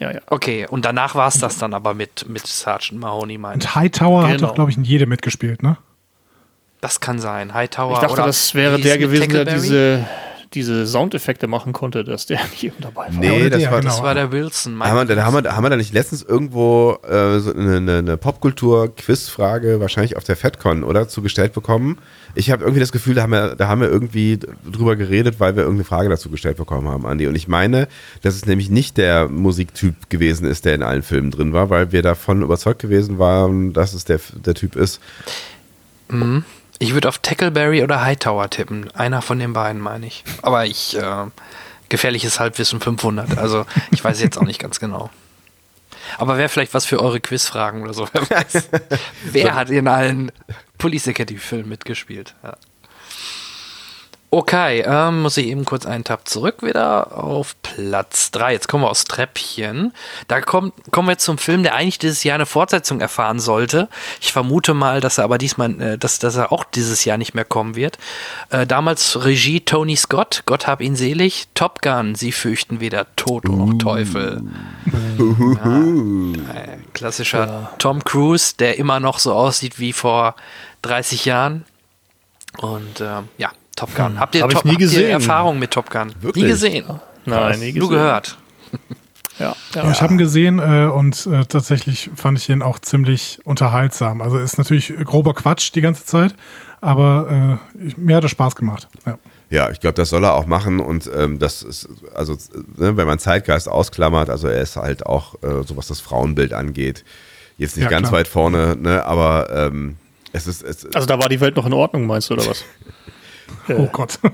Ja, 0.01 0.13
ja. 0.13 0.21
Okay, 0.29 0.67
und 0.69 0.85
danach 0.85 1.15
war 1.15 1.29
es 1.29 1.39
das 1.39 1.59
dann 1.59 1.75
aber 1.75 1.95
mit, 1.95 2.29
mit 2.29 2.45
Sergeant 2.47 3.01
Mahoney, 3.01 3.39
meine 3.39 3.59
ich. 3.59 3.65
Und 3.65 3.75
Hightower 3.77 4.23
hat 4.25 4.37
Genau. 4.37 4.49
doch, 4.49 4.55
glaube 4.57 4.71
ich, 4.73 4.77
in 4.77 4.85
jedem 4.85 5.09
mitgespielt, 5.11 5.63
ne? 5.63 5.77
Das 6.81 7.01
kann 7.01 7.19
sein. 7.19 7.55
Hightower 7.55 7.95
Ich 7.95 7.99
dachte, 7.99 8.13
oder 8.13 8.27
das 8.27 8.55
wäre 8.55 8.81
der 8.81 8.99
gewesen, 8.99 9.31
der 9.31 9.45
diese, 9.45 10.07
diese 10.55 10.87
Soundeffekte 10.87 11.49
machen 11.49 11.73
konnte, 11.73 12.05
dass 12.05 12.27
der 12.27 12.39
nicht 12.51 12.63
eben 12.63 12.77
dabei 12.81 13.09
war. 13.09 13.11
Nee, 13.11 13.51
das 13.51 13.61
der, 13.61 13.71
war, 13.73 13.81
genau. 13.81 13.91
Das 13.91 14.03
war 14.03 14.15
der 14.15 14.31
Wilson. 14.31 14.81
Haben 14.81 15.09
wir, 15.09 15.17
da, 15.17 15.25
haben, 15.25 15.43
wir, 15.43 15.57
haben 15.57 15.65
wir 15.65 15.71
da 15.71 15.77
nicht 15.77 15.93
letztens 15.93 16.23
irgendwo 16.23 16.99
äh, 17.03 17.41
so 17.41 17.53
eine, 17.53 17.79
eine, 17.79 17.99
eine 17.99 18.17
Popkultur-Quizfrage, 18.17 19.81
wahrscheinlich 19.81 20.17
auf 20.17 20.23
der 20.23 20.37
FedCon, 20.37 20.85
oder, 20.85 21.09
zugestellt 21.09 21.53
bekommen? 21.53 21.99
Ich 22.37 22.53
habe 22.53 22.63
irgendwie 22.63 22.81
das 22.81 22.93
Gefühl, 22.93 23.17
da 23.17 23.23
haben, 23.23 23.33
wir, 23.33 23.57
da 23.57 23.67
haben 23.67 23.81
wir 23.81 23.89
irgendwie 23.89 24.39
drüber 24.71 24.95
geredet, 24.95 25.41
weil 25.41 25.57
wir 25.57 25.65
irgendeine 25.65 25.85
Frage 25.85 26.09
dazu 26.09 26.31
gestellt 26.31 26.59
bekommen 26.59 26.89
haben, 26.89 27.07
Andi. 27.07 27.27
Und 27.27 27.35
ich 27.35 27.49
meine, 27.49 27.89
dass 28.23 28.37
es 28.37 28.47
nämlich 28.47 28.71
nicht 28.71 28.99
der 28.99 29.29
Musiktyp 29.29 30.09
gewesen 30.11 30.47
ist, 30.47 30.65
der 30.65 30.77
in 30.77 30.85
allen 30.85 31.03
Filmen 31.03 31.33
drin 31.33 31.53
war, 31.53 31.71
weil 31.71 31.91
wir 31.91 32.03
davon 32.03 32.43
überzeugt 32.43 32.81
gewesen 32.81 33.19
waren, 33.19 33.73
dass 33.73 33.95
es 33.95 34.05
der, 34.05 34.21
der 34.45 34.55
Typ 34.55 34.77
ist. 34.77 35.01
Ich 36.79 36.95
würde 36.95 37.09
auf 37.09 37.19
Tackleberry 37.19 37.83
oder 37.83 38.03
Hightower 38.03 38.49
tippen. 38.51 38.91
Einer 38.93 39.23
von 39.23 39.39
den 39.39 39.53
beiden, 39.53 39.81
meine 39.81 40.07
ich. 40.07 40.25
Aber 40.43 40.67
ich, 40.67 40.97
äh, 40.97 41.27
gefährliches 41.89 42.39
Halbwissen 42.39 42.81
500. 42.81 43.39
Also, 43.39 43.67
ich 43.91 44.03
weiß 44.03 44.21
jetzt 44.21 44.39
auch 44.39 44.45
nicht 44.45 44.61
ganz 44.61 44.79
genau. 44.79 45.11
Aber 46.17 46.39
wäre 46.39 46.49
vielleicht 46.49 46.75
was 46.75 46.87
für 46.87 47.01
eure 47.01 47.21
Quizfragen 47.21 47.83
oder 47.83 47.95
so. 47.95 48.09
Wer, 48.13 48.31
weiß. 48.31 48.69
Wer 49.25 49.55
hat 49.55 49.71
in 49.71 49.89
allen 49.89 50.33
Police 50.79 51.09
Academy-Filmen 51.09 51.69
mitgespielt? 51.69 52.35
Ja. 52.43 52.57
Okay, 54.31 54.83
ähm, 54.87 55.23
muss 55.23 55.39
ich 55.39 55.47
eben 55.47 55.65
kurz 55.65 55.87
einen 55.87 56.05
Tab 56.05 56.29
zurück 56.29 56.63
wieder 56.63 57.17
auf 57.17 57.57
Platz 57.63 58.31
3. 58.33 58.53
Jetzt 58.53 58.69
kommen 58.69 58.85
wir 58.85 58.91
aus 58.91 59.05
Treppchen. 59.05 59.95
Da 60.27 60.43
kommt, 60.43 60.75
kommen 60.91 61.09
wir 61.09 61.17
zum 61.17 61.39
Film, 61.39 61.63
der 61.63 61.75
eigentlich 61.75 61.99
dieses 61.99 62.25
Jahr 62.25 62.35
eine 62.35 62.45
Fortsetzung 62.45 63.01
erfahren 63.01 63.41
sollte. 63.41 63.89
Ich 64.21 64.35
vermute 64.35 64.75
mal, 64.75 65.01
dass 65.01 65.17
er 65.17 65.25
aber 65.25 65.39
diesmal, 65.39 65.81
äh, 65.81 65.99
dass, 65.99 66.19
dass 66.19 66.37
er 66.37 66.53
auch 66.53 66.65
dieses 66.65 67.07
Jahr 67.07 67.17
nicht 67.17 67.35
mehr 67.35 67.47
kommen 67.47 67.75
wird. 67.75 67.97
Äh, 68.51 68.67
damals 68.67 69.25
Regie 69.25 69.63
Tony 69.63 69.97
Scott, 69.97 70.43
Gott 70.45 70.67
hab 70.67 70.83
ihn 70.83 70.95
selig. 70.95 71.49
Top 71.55 71.81
Gun, 71.81 72.15
sie 72.15 72.33
fürchten 72.33 72.81
weder 72.81 73.07
Tod 73.17 73.45
noch 73.45 73.79
Teufel. 73.79 74.43
Ja, 74.87 75.79
äh, 76.53 76.77
klassischer 76.93 77.73
Tom 77.79 78.05
Cruise, 78.05 78.55
der 78.59 78.79
immer 78.79 79.01
noch 79.01 79.21
so 79.21 79.33
aussieht 79.33 79.79
wie 79.79 79.95
vor 79.95 80.35
30 80.83 81.25
Jahren. 81.25 81.65
Und 82.59 83.01
ähm, 83.01 83.29
ja, 83.39 83.51
Top 83.79 83.95
Gun. 83.95 84.19
Habt 84.19 84.35
ihr, 84.35 84.43
Hab 84.43 84.51
ich 84.51 84.57
Top, 84.57 84.65
nie 84.65 84.73
habt 84.73 84.81
ihr 84.81 84.87
gesehen. 84.87 85.11
Erfahrung 85.11 85.59
mit 85.59 85.71
Top 85.71 85.91
Gun? 85.91 86.13
Wirklich? 86.21 86.45
Nie 86.45 86.51
gesehen. 86.51 86.85
Nein, 87.25 87.59
nie 87.61 87.73
Nur 87.73 87.89
gesehen. 87.89 88.03
gehört. 88.03 88.39
Ja, 89.39 89.55
Ja. 89.73 89.85
ja. 89.85 89.91
Ich 89.93 90.03
habe 90.03 90.15
ihn 90.15 90.19
gesehen 90.19 90.59
äh, 90.59 90.87
und 90.93 91.27
äh, 91.27 91.45
tatsächlich 91.45 92.11
fand 92.17 92.39
ich 92.39 92.49
ihn 92.49 92.61
auch 92.61 92.81
ziemlich 92.81 93.39
unterhaltsam. 93.45 94.21
Also 94.21 94.37
ist 94.37 94.59
natürlich 94.59 94.93
grober 95.05 95.33
Quatsch 95.33 95.71
die 95.77 95.81
ganze 95.81 96.05
Zeit, 96.05 96.35
aber 96.81 97.59
äh, 97.79 97.87
ich, 97.87 97.97
mir 97.97 98.17
hat 98.17 98.25
es 98.25 98.33
Spaß 98.33 98.57
gemacht. 98.57 98.89
Ja. 99.07 99.17
Ja, 99.51 99.71
ich 99.71 99.79
glaube, 99.79 99.95
das 99.95 100.11
soll 100.11 100.25
er 100.25 100.35
auch 100.35 100.47
machen 100.47 100.81
und 100.81 101.09
ähm, 101.17 101.39
das 101.39 101.63
ist, 101.63 101.89
also, 102.17 102.37
ne, 102.77 102.97
wenn 102.97 103.07
man 103.07 103.19
Zeitgeist 103.21 103.69
ausklammert, 103.69 104.29
also 104.29 104.49
er 104.49 104.61
ist 104.61 104.75
halt 104.77 105.07
auch, 105.07 105.37
äh, 105.37 105.63
so 105.65 105.77
was 105.77 105.87
das 105.87 106.01
Frauenbild 106.01 106.53
angeht, 106.53 107.05
jetzt 107.59 107.77
nicht 107.77 107.85
Ja, 107.85 107.91
ganz 107.91 108.09
klar. 108.09 108.19
weit 108.21 108.29
vorne, 108.29 108.75
ne, 108.77 109.05
aber 109.07 109.49
ähm, 109.51 109.97
es 110.33 110.49
ist, 110.49 110.63
es, 110.65 110.85
Also 110.95 111.07
da 111.07 111.19
war 111.19 111.29
die 111.31 111.41
Welt 111.41 111.55
noch 111.57 111.65
in 111.65 111.73
Ordnung, 111.73 112.07
meinst 112.07 112.29
du, 112.29 112.35
oder 112.35 112.45
was? 112.47 112.65
Oh 113.69 113.87
Gott. 113.93 114.19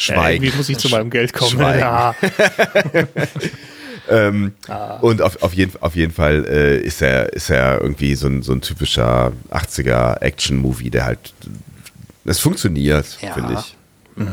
Ja, 0.00 0.14
Schweigen. 0.14 0.44
irgendwie 0.44 0.56
muss 0.58 0.68
ich 0.68 0.78
zu 0.78 0.88
meinem 0.90 1.10
Geld 1.10 1.32
kommen. 1.32 1.50
Schweigen. 1.50 1.80
Ja. 1.80 2.14
Ähm, 4.10 4.52
Ah. 4.68 4.94
Und 5.02 5.20
auf, 5.20 5.42
auf, 5.42 5.52
jeden, 5.52 5.72
auf 5.82 5.94
jeden 5.94 6.12
Fall 6.14 6.46
äh, 6.46 6.78
ist, 6.80 7.02
er, 7.02 7.30
ist 7.34 7.50
er 7.50 7.80
irgendwie 7.82 8.14
so 8.14 8.26
ein, 8.26 8.42
so 8.42 8.52
ein 8.52 8.62
typischer 8.62 9.32
80er 9.50 10.22
Action-Movie, 10.22 10.88
der 10.88 11.04
halt, 11.04 11.34
es 12.24 12.38
funktioniert, 12.38 13.18
Ja. 13.20 13.34
finde 13.34 13.54
ich. 13.54 13.76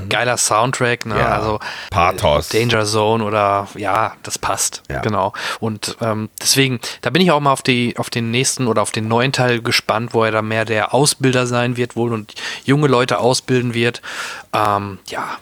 Geiler 0.10 0.38
Soundtrack, 0.38 1.06
ne? 1.06 1.18
Ja. 1.18 1.28
Also 1.30 1.60
Pathos. 1.90 2.50
Danger 2.50 2.86
Zone 2.86 3.24
oder 3.24 3.68
ja, 3.76 4.14
das 4.24 4.40
passt. 4.40 4.84
Ja. 4.90 5.02
Genau. 5.02 5.34
Und 5.60 5.98
ähm, 6.02 6.30
deswegen, 6.42 6.80
da 7.02 7.10
bin 7.10 7.22
ich 7.22 7.32
auch 7.32 7.40
mal 7.40 7.52
auf 7.52 7.62
die, 7.62 7.96
auf 7.98 8.10
den 8.10 8.32
nächsten 8.32 8.68
oder 8.68 8.82
auf 8.82 8.92
den 8.92 9.08
neuen 9.08 9.32
Teil 9.32 9.62
gespannt, 9.62 10.14
wo 10.14 10.24
er 10.24 10.32
da 10.32 10.42
mehr 10.42 10.66
der 10.66 10.94
Ausbilder 10.94 11.48
sein 11.48 11.78
wird 11.78 11.96
wohl 11.96 12.14
und 12.14 12.34
junge 12.64 12.88
Leute 12.88 13.20
ausbilden 13.20 13.74
wird. 13.74 14.02
Ähm, 14.54 15.00
ja. 15.08 15.38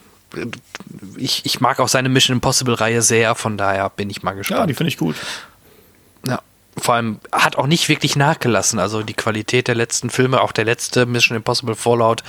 Ich, 1.16 1.46
ich 1.46 1.60
mag 1.60 1.78
auch 1.78 1.88
seine 1.88 2.08
Mission 2.08 2.36
Impossible 2.36 2.74
Reihe 2.74 3.02
sehr, 3.02 3.34
von 3.36 3.56
daher 3.56 3.88
bin 3.90 4.10
ich 4.10 4.22
mal 4.22 4.32
ja, 4.32 4.38
gespannt. 4.38 4.70
die 4.70 4.74
finde 4.74 4.88
ich 4.88 4.98
gut. 4.98 5.14
Ja. 6.26 6.40
Vor 6.76 6.94
allem 6.94 7.18
hat 7.32 7.56
auch 7.56 7.66
nicht 7.66 7.88
wirklich 7.88 8.16
nachgelassen. 8.16 8.78
Also 8.78 9.02
die 9.02 9.14
Qualität 9.14 9.68
der 9.68 9.74
letzten 9.74 10.10
Filme, 10.10 10.40
auch 10.40 10.52
der 10.52 10.64
letzte 10.64 11.06
Mission 11.06 11.36
Impossible 11.36 11.74
Fallout 11.74 12.22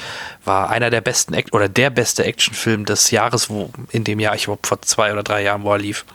war 0.43 0.69
einer 0.69 0.89
der 0.89 1.01
besten 1.01 1.33
Act 1.33 1.53
oder 1.53 1.69
der 1.69 1.89
beste 1.89 2.23
Actionfilm 2.23 2.85
des 2.85 3.11
Jahres, 3.11 3.49
wo 3.49 3.69
in 3.91 4.03
dem 4.03 4.19
Jahr, 4.19 4.35
ich 4.35 4.45
glaube 4.45 4.65
vor 4.65 4.81
zwei 4.81 5.11
oder 5.11 5.23
drei 5.23 5.43
Jahren, 5.43 5.63
wo 5.63 5.71
er 5.71 5.79
lief. 5.79 6.05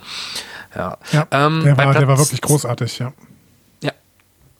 Ja, 0.74 0.98
ja 1.12 1.26
ähm, 1.30 1.64
der, 1.64 1.76
war, 1.76 1.92
der 1.92 2.08
war 2.08 2.18
wirklich 2.18 2.40
großartig, 2.40 2.98
ja. 2.98 3.12
Ja, 3.82 3.92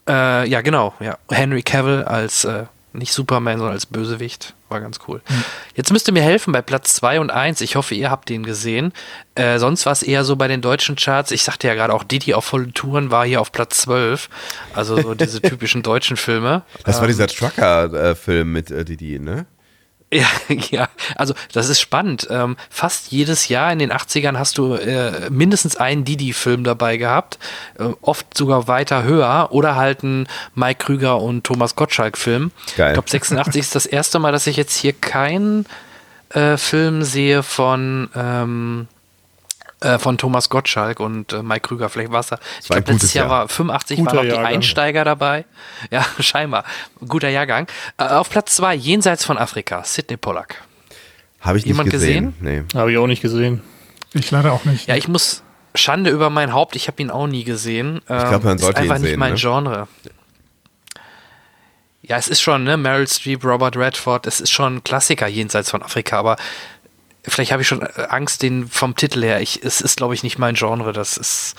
äh, 0.09 0.49
ja 0.49 0.61
genau. 0.61 0.95
Ja. 0.99 1.19
Henry 1.31 1.63
Cavill 1.63 2.03
als 2.05 2.45
äh, 2.45 2.65
nicht 2.93 3.13
Superman, 3.13 3.59
sondern 3.59 3.75
als 3.75 3.87
Bösewicht. 3.87 4.55
War 4.71 4.81
ganz 4.81 5.01
cool. 5.09 5.21
Mhm. 5.29 5.45
Jetzt 5.75 5.93
müsst 5.93 6.09
ihr 6.09 6.13
mir 6.13 6.23
helfen 6.23 6.53
bei 6.53 6.63
Platz 6.63 6.95
2 6.95 7.19
und 7.19 7.31
1. 7.31 7.61
Ich 7.61 7.75
hoffe, 7.75 7.97
ihr 7.97 8.09
habt 8.09 8.29
den 8.29 8.45
gesehen. 8.45 8.93
Äh, 9.35 9.59
sonst 9.59 9.85
war 9.85 9.93
es 9.93 10.05
eher 10.05 10.23
so 10.23 10.37
bei 10.37 10.47
den 10.47 10.61
deutschen 10.61 10.95
Charts. 10.95 11.33
Ich 11.33 11.43
sagte 11.43 11.67
ja 11.67 11.75
gerade 11.75 11.93
auch, 11.93 12.05
Didi 12.05 12.35
auf 12.35 12.45
vollen 12.45 12.73
Touren 12.73 13.11
war 13.11 13.27
hier 13.27 13.41
auf 13.41 13.51
Platz 13.51 13.83
12. 13.83 14.29
Also 14.73 15.03
so 15.03 15.15
diese 15.15 15.43
typischen 15.43 15.83
deutschen 15.83 16.17
Filme. 16.17 16.63
Das 16.85 16.97
war 16.97 17.03
ähm, 17.03 17.09
dieser 17.09 17.27
Trucker-Film 17.27 18.53
mit 18.53 18.71
äh, 18.71 18.85
Didi, 18.85 19.19
ne? 19.19 19.47
Ja, 20.13 20.27
ja, 20.71 20.89
also 21.17 21.35
das 21.53 21.69
ist 21.69 21.81
spannend. 21.81 22.27
Ähm, 22.31 22.57
fast 22.69 23.13
jedes 23.13 23.49
Jahr 23.49 23.73
in 23.73 23.79
den 23.79 23.93
80ern 23.93 24.39
hast 24.39 24.59
du 24.59 24.75
äh, 24.75 25.31
mindestens 25.31 25.77
einen 25.77 26.05
Didi-Film 26.05 26.65
dabei 26.65 26.97
gehabt, 26.97 27.39
äh, 27.79 27.85
oft 28.01 28.37
sogar 28.37 28.67
weiter 28.67 29.05
höher 29.05 29.49
oder 29.53 29.77
halt 29.77 30.03
ein 30.03 30.27
Mike 30.55 30.85
Krüger 30.85 31.21
und 31.21 31.45
Thomas 31.45 31.77
Gottschalk-Film. 31.77 32.51
Ich 32.67 32.75
glaube, 32.75 33.09
86 33.09 33.61
ist 33.61 33.75
das 33.75 33.87
erste 33.87 34.19
Mal, 34.19 34.33
dass 34.33 34.47
ich 34.47 34.57
jetzt 34.57 34.77
hier 34.77 34.93
keinen 34.93 35.67
äh, 36.31 36.57
Film 36.57 37.03
sehe 37.03 37.43
von 37.43 38.09
ähm, 38.17 38.89
äh, 39.81 39.99
von 39.99 40.19
Thomas 40.19 40.49
Gottschalk 40.49 41.01
und 41.01 41.33
äh, 41.33 41.43
Mike 41.43 41.69
Krüger. 41.69 41.89
Vielleicht 41.89 42.13
war 42.13 42.21
es 42.21 42.29
da. 42.29 42.39
Ich 42.61 42.69
glaube, 42.69 42.93
letztes 42.93 43.15
Jahr, 43.15 43.27
Jahr, 43.27 43.41
war 43.41 43.49
85 43.49 43.99
Guter 43.99 44.17
waren 44.17 44.29
noch 44.29 44.35
die 44.35 44.41
Einsteiger 44.41 45.05
dabei. 45.05 45.45
Ja, 45.91 46.05
scheinbar. 46.21 46.65
Guter 47.07 47.29
Jahrgang. 47.29 47.67
Äh, 47.97 48.05
auf 48.05 48.31
Platz 48.31 48.57
2, 48.57 48.75
jenseits 48.75 49.25
von 49.25 49.39
Afrika, 49.39 49.83
Sidney 49.85 50.17
Pollack. 50.17 50.63
Habe 51.41 51.59
ich 51.59 51.65
Jemand 51.65 51.87
nicht 51.87 51.93
gesehen? 51.93 52.35
gesehen? 52.39 52.67
Nee. 52.73 52.79
Habe 52.79 52.93
ich 52.93 52.99
auch 52.99 53.07
nicht 53.07 53.23
gesehen. 53.23 53.63
Ich 54.13 54.31
leider 54.31 54.53
auch 54.53 54.65
nicht. 54.65 54.87
Ja, 54.89 54.97
ich 54.97 55.09
muss. 55.09 55.43
Schande 55.73 56.11
über 56.11 56.31
mein 56.31 56.53
Haupt, 56.53 56.75
ich 56.75 56.89
habe 56.89 57.01
ihn 57.01 57.11
auch 57.11 57.29
nie 57.29 57.45
gesehen. 57.45 58.01
Ähm, 58.09 58.19
ich 58.19 58.29
glaube, 58.29 58.45
man 58.45 58.59
sollte 58.59 58.81
ist 58.81 58.83
einfach 58.83 58.97
ihn 58.97 59.03
nicht 59.03 59.11
sehen, 59.11 59.21
mein 59.21 59.35
ne? 59.35 59.39
Genre. 59.39 59.89
Ja, 62.03 62.17
es 62.17 62.27
ist 62.27 62.41
schon, 62.41 62.65
ne? 62.65 62.77
Meryl 62.77 63.07
Streep, 63.07 63.45
Robert 63.45 63.77
Redford, 63.77 64.27
es 64.27 64.41
ist 64.41 64.51
schon 64.51 64.77
ein 64.77 64.85
Klassiker 64.85 65.29
jenseits 65.29 65.71
von 65.71 65.81
Afrika, 65.81 66.19
aber 66.19 66.37
vielleicht 67.27 67.53
habe 67.53 67.63
ich 67.63 67.69
schon 67.69 67.83
äh, 67.83 68.07
Angst 68.09 68.43
den 68.43 68.69
vom 68.69 68.97
Titel 68.97 69.23
her. 69.23 69.41
Ich, 69.41 69.63
es 69.63 69.81
ist, 69.81 69.97
glaube 69.97 70.15
ich, 70.15 70.23
nicht 70.23 70.39
mein 70.39 70.55
Genre. 70.55 70.93
Das 70.93 71.17
ist, 71.17 71.55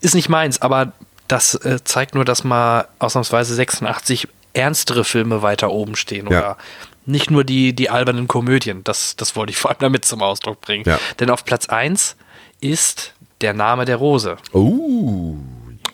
ist 0.00 0.14
nicht 0.14 0.28
meins, 0.28 0.62
aber 0.62 0.92
das 1.28 1.54
äh, 1.54 1.82
zeigt 1.84 2.14
nur, 2.14 2.24
dass 2.24 2.44
mal 2.44 2.88
ausnahmsweise 2.98 3.54
86 3.54 4.28
ernstere 4.52 5.04
Filme 5.04 5.42
weiter 5.42 5.70
oben 5.70 5.96
stehen 5.96 6.30
ja. 6.30 6.38
oder 6.38 6.56
nicht 7.04 7.30
nur 7.30 7.44
die, 7.44 7.72
die 7.72 7.90
albernen 7.90 8.26
Komödien. 8.26 8.82
Das, 8.84 9.16
das 9.16 9.36
wollte 9.36 9.50
ich 9.50 9.58
vor 9.58 9.70
allem 9.70 9.80
damit 9.80 10.04
zum 10.04 10.22
Ausdruck 10.22 10.60
bringen. 10.60 10.84
Ja. 10.86 10.98
Denn 11.20 11.30
auf 11.30 11.44
Platz 11.44 11.68
1 11.68 12.16
ist 12.60 13.12
Der 13.42 13.52
Name 13.52 13.84
der 13.84 13.96
Rose. 13.96 14.36
Oh. 14.52 15.36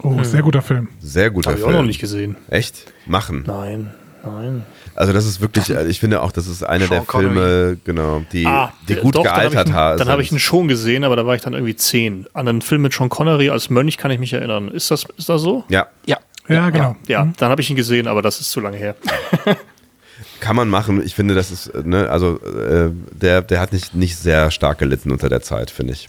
Oh, 0.03 0.23
sehr 0.23 0.43
guter 0.43 0.63
Film. 0.63 0.89
Sehr 1.01 1.31
guter 1.31 1.51
Hab 1.51 1.59
Film. 1.59 1.69
Ich 1.69 1.75
auch 1.75 1.81
noch 1.81 1.87
nicht 1.87 2.01
gesehen. 2.01 2.37
Echt? 2.49 2.93
Machen. 3.07 3.45
Nein, 3.47 3.93
nein. 4.25 4.65
Also 4.95 5.12
das 5.12 5.25
ist 5.25 5.41
wirklich, 5.41 5.71
äh, 5.71 5.87
ich 5.87 6.01
finde 6.01 6.23
auch, 6.23 6.33
das 6.33 6.47
ist 6.47 6.62
einer 6.62 6.87
Sean 6.87 6.99
der 6.99 7.21
Filme, 7.21 7.79
genau, 7.85 8.23
die, 8.33 8.47
Ah, 8.47 8.73
die 8.89 8.97
gut 8.97 9.15
doch, 9.15 9.23
gealtert 9.23 9.73
haben. 9.73 9.99
Dann 9.99 10.09
habe 10.09 10.23
ich 10.23 10.31
ihn 10.33 10.39
schon 10.39 10.69
gesehen, 10.69 11.05
aber 11.05 11.17
da 11.17 11.27
war 11.27 11.35
ich 11.35 11.43
dann 11.43 11.55
irgendwie 11.55 11.77
zehn. 11.77 12.27
An 12.35 12.49
einen 12.49 12.62
Film 12.62 12.83
mit 12.83 12.93
Sean 12.93 13.09
Connery 13.09 13.51
als 13.51 13.71
Mönch 13.71 13.97
kann 13.97 14.11
ich 14.11 14.19
mich 14.19 14.33
erinnern. 14.33 14.69
Ist 14.69 14.91
das, 14.91 15.07
ist 15.17 15.29
das 15.29 15.41
so? 15.41 15.65
Ja, 15.69 15.87
Ja. 16.07 16.19
Ja, 16.49 16.71
genau. 16.71 16.97
Ja, 17.07 17.33
dann 17.39 17.51
habe 17.51 17.61
ich 17.62 17.71
ihn 17.71 17.77
gesehen, 17.77 18.09
aber 18.09 18.21
das 18.21 18.41
ist 18.41 18.51
zu 18.51 18.59
lange 18.61 18.77
her. 18.77 18.97
kann 20.41 20.57
man 20.57 20.69
machen. 20.69 21.01
Ich 21.05 21.15
finde, 21.15 21.35
das 21.35 21.53
ist, 21.53 21.69
äh, 21.69 21.83
ne, 21.85 22.11
also 22.11 22.41
äh, 22.41 22.91
der, 23.12 23.43
der 23.43 23.61
hat 23.61 23.73
nicht, 23.73 23.95
nicht 23.95 24.17
sehr 24.17 24.51
stark 24.51 24.79
gelitten 24.79 25.12
unter 25.12 25.29
der 25.29 25.41
Zeit, 25.41 25.71
finde 25.71 25.93
ich. 25.93 26.09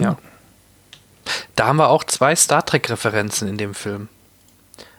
Ja. 0.00 0.16
Da 1.56 1.66
haben 1.66 1.76
wir 1.76 1.88
auch 1.88 2.04
zwei 2.04 2.34
Star 2.34 2.64
Trek-Referenzen 2.64 3.48
in 3.48 3.56
dem 3.56 3.74
Film. 3.74 4.08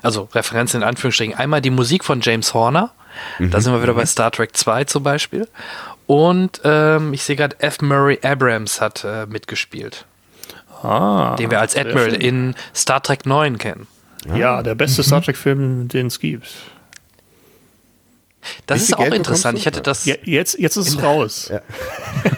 Also 0.02 0.30
Referenzen 0.34 0.82
in 0.82 0.88
Anführungsstrichen. 0.88 1.36
Einmal 1.36 1.62
die 1.62 1.70
Musik 1.70 2.04
von 2.04 2.22
James 2.22 2.54
Horner. 2.54 2.92
Da 3.40 3.60
sind 3.60 3.74
wir 3.74 3.82
wieder 3.84 3.94
bei 3.94 4.06
Star 4.06 4.32
Trek 4.32 4.56
2 4.56 4.86
zum 4.86 5.04
Beispiel. 5.04 5.48
Und 6.08 6.62
ähm, 6.64 7.14
ich 7.14 7.24
sehe 7.24 7.36
gerade, 7.36 7.60
F. 7.60 7.82
Murray 7.82 8.20
Abrams 8.24 8.82
hat 8.82 9.04
äh, 9.04 9.26
mitgespielt. 9.26 10.06
Ah. 10.82 11.36
Den 11.38 11.52
wir 11.52 11.60
als 11.60 11.76
Admiral 11.76 12.14
in 12.14 12.56
Star 12.74 13.04
Trek 13.04 13.26
9 13.26 13.58
kennen. 13.58 13.88
Ja, 14.36 14.62
der 14.64 14.76
beste 14.76 15.04
Star 15.04 15.22
Trek-Film, 15.22 15.88
den 15.88 16.08
es 16.08 16.20
gibt. 16.20 16.48
Das 18.66 18.82
ist 18.82 18.94
auch 18.96 19.00
Geld 19.00 19.14
interessant. 19.14 19.58
Ich 19.58 19.68
hatte 19.68 19.82
das, 19.82 20.06
Ja, 20.06 20.16
jetzt, 20.24 20.58
jetzt 20.58 20.76
ist 20.78 20.88
es 20.90 21.04
raus. 21.04 21.52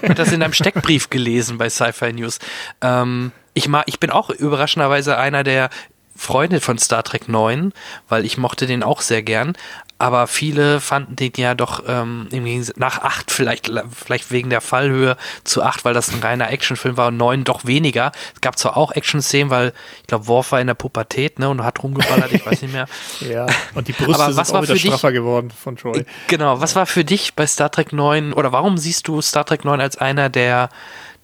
hatte 0.02 0.16
das 0.16 0.32
in 0.32 0.44
einem 0.44 0.54
Steckbrief 0.54 1.10
gelesen 1.10 1.58
bei 1.58 1.70
Sci-Fi 1.70 2.14
News. 2.14 2.40
Ähm, 2.82 3.32
ich, 3.54 3.68
mag, 3.68 3.84
ich 3.88 4.00
bin 4.00 4.10
auch 4.12 4.30
überraschenderweise 4.30 5.18
einer 5.18 5.44
der 5.44 5.70
Freunde 6.16 6.62
von 6.62 6.78
Star 6.78 7.04
Trek 7.04 7.28
9, 7.28 7.74
weil 8.10 8.26
ich 8.26 8.38
mochte 8.38 8.68
den 8.68 8.84
auch 8.84 9.02
sehr 9.02 9.24
gern. 9.24 9.54
Aber 10.00 10.28
viele 10.28 10.82
fanden 10.82 11.16
den 11.16 11.32
ja 11.38 11.56
doch 11.56 11.84
ähm, 11.88 12.28
nach 12.76 13.00
8 13.04 13.32
vielleicht, 13.32 13.72
vielleicht 13.96 14.32
wegen 14.32 14.50
der 14.50 14.60
Fallhöhe 14.60 15.16
zu 15.46 15.64
8, 15.64 15.86
weil 15.86 15.94
das 15.94 16.12
ein 16.12 16.20
reiner 16.20 16.50
Actionfilm 16.50 16.98
war 16.98 17.08
und 17.08 17.16
9 17.18 17.46
doch 17.46 17.64
weniger. 17.66 18.12
Es 18.36 18.42
gab 18.42 18.58
zwar 18.58 18.76
auch 18.76 18.92
Action-Szenen, 18.92 19.50
weil 19.50 19.72
ich 20.02 20.08
glaube, 20.08 20.28
Worf 20.28 20.52
war 20.52 20.60
in 20.60 20.68
der 20.68 20.74
Pubertät 20.74 21.40
ne, 21.40 21.48
und 21.48 21.64
hat 21.64 21.82
rumgeballert, 21.84 22.34
ich 22.34 22.46
weiß 22.46 22.62
nicht 22.64 22.74
mehr. 22.74 22.88
Ja. 23.22 23.46
Und 23.76 23.88
die 23.88 23.94
Brüste 23.94 24.16
Aber 24.24 24.36
was 24.36 24.48
sind 24.48 24.54
war 24.56 24.60
auch 24.60 24.64
wieder 24.64 24.74
dich- 24.74 24.84
straffer 24.88 25.14
geworden 25.14 25.52
von 25.52 25.78
Troy. 25.78 26.06
Genau, 26.28 26.60
was 26.60 26.76
war 26.76 26.86
für 26.86 27.06
dich 27.06 27.36
bei 27.36 27.48
Star 27.48 27.72
Trek 27.72 27.94
9 27.94 28.34
oder 28.34 28.52
warum 28.52 28.78
siehst 28.78 29.08
du 29.08 29.22
Star 29.22 29.46
Trek 29.46 29.64
9 29.64 29.80
als 29.80 29.96
einer 29.98 30.28
der, 30.30 30.70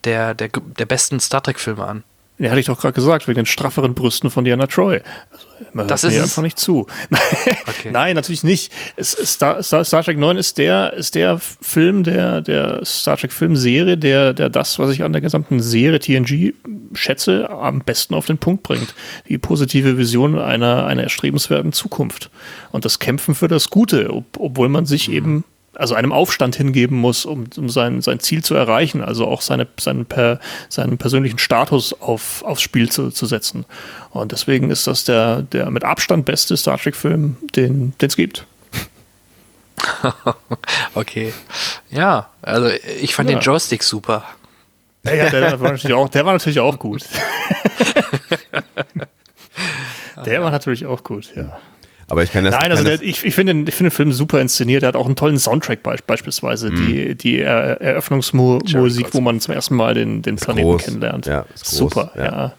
der, 0.06 0.36
der, 0.36 0.48
der 0.54 0.86
besten 0.86 1.20
Star 1.20 1.44
Trek-Filme 1.44 1.84
an? 1.86 2.04
Ja, 2.40 2.52
hatte 2.52 2.62
ich 2.62 2.68
doch 2.68 2.80
gerade 2.80 2.94
gesagt, 2.94 3.28
wegen 3.28 3.36
den 3.36 3.46
strafferen 3.46 3.94
Brüsten 3.94 4.30
von 4.30 4.46
Diana 4.46 4.66
Troy. 4.66 5.02
Also, 5.30 5.46
man 5.74 5.90
Das 5.90 6.06
ist 6.06 6.16
mir 6.16 6.24
einfach 6.24 6.42
nicht 6.42 6.58
zu. 6.58 6.88
Okay. 7.68 7.92
Nein, 7.92 8.16
natürlich 8.16 8.44
nicht. 8.44 8.74
Es, 8.98 9.12
Star, 9.12 9.62
Star, 9.64 9.86
Star 9.86 10.04
Trek 10.04 10.18
9 10.18 10.38
ist 10.38 10.58
der, 10.58 10.94
ist 10.94 11.16
der 11.16 11.40
Film 11.40 12.04
der, 12.04 12.42
der 12.42 12.84
Star 12.84 13.16
Trek 13.16 13.32
Filmserie, 13.32 13.98
der, 13.98 14.34
der 14.34 14.50
das, 14.50 14.80
was 14.80 14.90
ich 14.90 15.04
an 15.04 15.14
der 15.14 15.22
gesamten 15.22 15.62
Serie 15.62 16.00
TNG 16.00 16.54
schätze, 16.94 17.50
am 17.50 17.82
besten 17.82 18.16
auf 18.16 18.26
den 18.26 18.38
Punkt 18.38 18.64
bringt. 18.64 18.96
Die 19.30 19.38
positive 19.38 19.98
Vision 19.98 20.38
einer, 20.38 20.88
einer 20.88 21.04
erstrebenswerten 21.04 21.72
Zukunft. 21.72 22.32
Und 22.72 22.86
das 22.86 23.00
Kämpfen 23.00 23.36
für 23.36 23.48
das 23.48 23.70
Gute, 23.70 24.10
ob, 24.12 24.26
obwohl 24.38 24.68
man 24.68 24.86
sich 24.86 25.12
eben 25.12 25.46
also 25.80 25.96
einem 25.96 26.12
Aufstand 26.12 26.56
hingeben 26.56 26.98
muss, 26.98 27.26
um, 27.26 27.46
um 27.58 27.70
sein, 27.70 28.02
sein 28.02 28.20
Ziel 28.20 28.44
zu 28.44 28.54
erreichen, 28.54 29.02
also 29.02 29.28
auch 29.28 29.42
seine, 29.42 29.66
seinen, 29.80 30.06
per, 30.06 30.40
seinen 30.68 30.98
persönlichen 30.98 31.40
Status 31.40 31.94
auf, 31.94 32.44
aufs 32.44 32.62
Spiel 32.62 32.92
zu, 32.92 33.10
zu 33.12 33.26
setzen. 33.26 33.66
Und 34.12 34.32
deswegen 34.34 34.70
ist 34.72 34.88
das 34.88 35.06
der, 35.06 35.42
der 35.42 35.72
mit 35.72 35.84
Abstand 35.84 36.26
beste 36.26 36.58
Star 36.58 36.78
Trek-Film, 36.78 37.38
den 37.56 37.94
es 38.00 38.16
gibt. 38.16 38.46
Okay. 40.94 41.34
Ja, 41.90 42.30
also 42.42 42.68
ich 43.02 43.16
fand 43.16 43.30
Ja. 43.30 43.38
den 43.38 43.42
Joystick 43.42 43.82
super. 43.84 44.26
Ja, 45.06 45.14
ja, 45.14 45.30
der, 45.30 45.60
war 45.62 45.72
natürlich 45.72 45.96
auch, 45.96 46.10
der 46.10 46.26
war 46.26 46.34
natürlich 46.34 46.60
auch 46.60 46.78
gut. 46.78 47.04
der 50.26 50.44
war 50.44 50.52
natürlich 50.52 50.86
auch 50.86 51.04
gut, 51.04 51.32
ja. 51.36 51.58
Aber 52.10 52.24
ich 52.24 52.32
kann 52.32 52.44
das. 52.44 52.56
Nein, 52.56 52.72
also 52.72 52.84
der, 52.84 53.02
ich, 53.02 53.24
ich 53.24 53.34
finde 53.36 53.54
den, 53.54 53.68
ich 53.68 53.76
finde 53.76 53.90
den 53.90 53.96
Film 53.96 54.12
super 54.12 54.42
inszeniert. 54.42 54.82
Der 54.82 54.90
hat 54.90 54.96
auch 54.96 55.06
einen 55.06 55.16
tollen 55.16 55.38
Soundtrack 55.38 55.84
be 55.84 55.96
beispielsweise. 56.06 56.72
Die, 56.72 57.16
die 57.16 57.40
Er- 57.40 57.80
Eröffnungsmusik, 57.82 59.08
wo 59.14 59.22
man 59.22 59.40
zum 59.40 59.54
ersten 59.54 59.76
Mal 59.76 59.94
den, 59.94 60.22
den 60.22 60.36
Planeten 60.36 60.68
groß. 60.68 60.84
kennenlernt. 60.84 61.26
Ja, 61.26 61.46
super, 61.56 62.12
ja. 62.16 62.24
ja. 62.26 62.54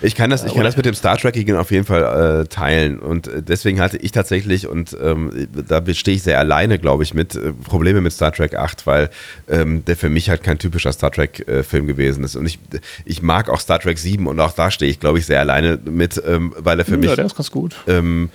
Ich 0.00 0.14
kann 0.14 0.30
das, 0.30 0.42
ich 0.42 0.54
kann 0.54 0.64
das 0.64 0.78
mit 0.78 0.86
dem 0.86 0.94
Star 0.94 1.18
Trekigen 1.18 1.54
auf 1.58 1.70
jeden 1.70 1.84
Fall 1.84 2.44
äh, 2.44 2.46
teilen 2.46 2.98
und 2.98 3.28
äh, 3.28 3.42
deswegen 3.42 3.78
hatte 3.78 3.98
ich 3.98 4.10
tatsächlich 4.10 4.66
und 4.66 4.96
ähm, 5.02 5.48
da 5.68 5.80
bestehe 5.80 6.14
ich 6.14 6.22
sehr 6.22 6.38
alleine, 6.38 6.78
glaube 6.78 7.02
ich, 7.02 7.12
mit 7.12 7.34
äh, 7.34 7.52
Probleme 7.52 8.00
mit 8.00 8.10
Star 8.14 8.32
Trek 8.32 8.54
8, 8.54 8.86
weil 8.86 9.10
ähm, 9.50 9.84
der 9.84 9.96
für 9.98 10.08
mich 10.08 10.30
halt 10.30 10.42
kein 10.42 10.56
typischer 10.58 10.92
Star 10.92 11.10
Trek 11.12 11.46
äh, 11.46 11.62
Film 11.62 11.86
gewesen 11.86 12.24
ist 12.24 12.36
und 12.36 12.46
ich 12.46 12.58
ich 13.04 13.20
mag 13.20 13.50
auch 13.50 13.60
Star 13.60 13.80
Trek 13.80 13.98
7 13.98 14.26
und 14.26 14.40
auch 14.40 14.52
da 14.52 14.70
stehe 14.70 14.90
ich, 14.90 14.98
glaube 14.98 15.18
ich, 15.18 15.26
sehr 15.26 15.40
alleine 15.40 15.78
mit, 15.84 16.22
ähm, 16.26 16.54
weil 16.56 16.78
er 16.78 16.86
für 16.86 16.96
mich 16.96 17.10
ja, 17.10 17.16
der 17.16 17.26
ist 17.26 17.36
ganz 17.36 17.50
gut. 17.50 17.76
ähm, 17.86 18.30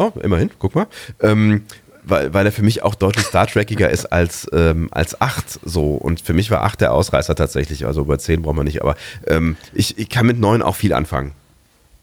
oh, 0.00 0.12
immerhin, 0.20 0.50
guck 0.58 0.74
mal. 0.74 0.86
Ähm, 1.20 1.64
weil, 2.02 2.32
weil 2.32 2.46
er 2.46 2.52
für 2.52 2.62
mich 2.62 2.82
auch 2.82 2.94
deutlich 2.94 3.26
Star 3.26 3.46
Trekiger 3.46 3.90
ist 3.90 4.06
als, 4.06 4.48
ähm, 4.52 4.88
als 4.90 5.20
8 5.20 5.60
so. 5.64 5.94
Und 5.94 6.20
für 6.20 6.32
mich 6.32 6.50
war 6.50 6.62
8 6.62 6.80
der 6.80 6.92
Ausreißer 6.92 7.34
tatsächlich. 7.34 7.86
Also 7.86 8.02
über 8.02 8.18
10 8.18 8.42
braucht 8.42 8.56
man 8.56 8.64
nicht, 8.64 8.80
aber 8.80 8.96
ähm, 9.26 9.56
ich, 9.72 9.98
ich 9.98 10.08
kann 10.08 10.26
mit 10.26 10.38
9 10.38 10.62
auch 10.62 10.76
viel 10.76 10.92
anfangen. 10.92 11.32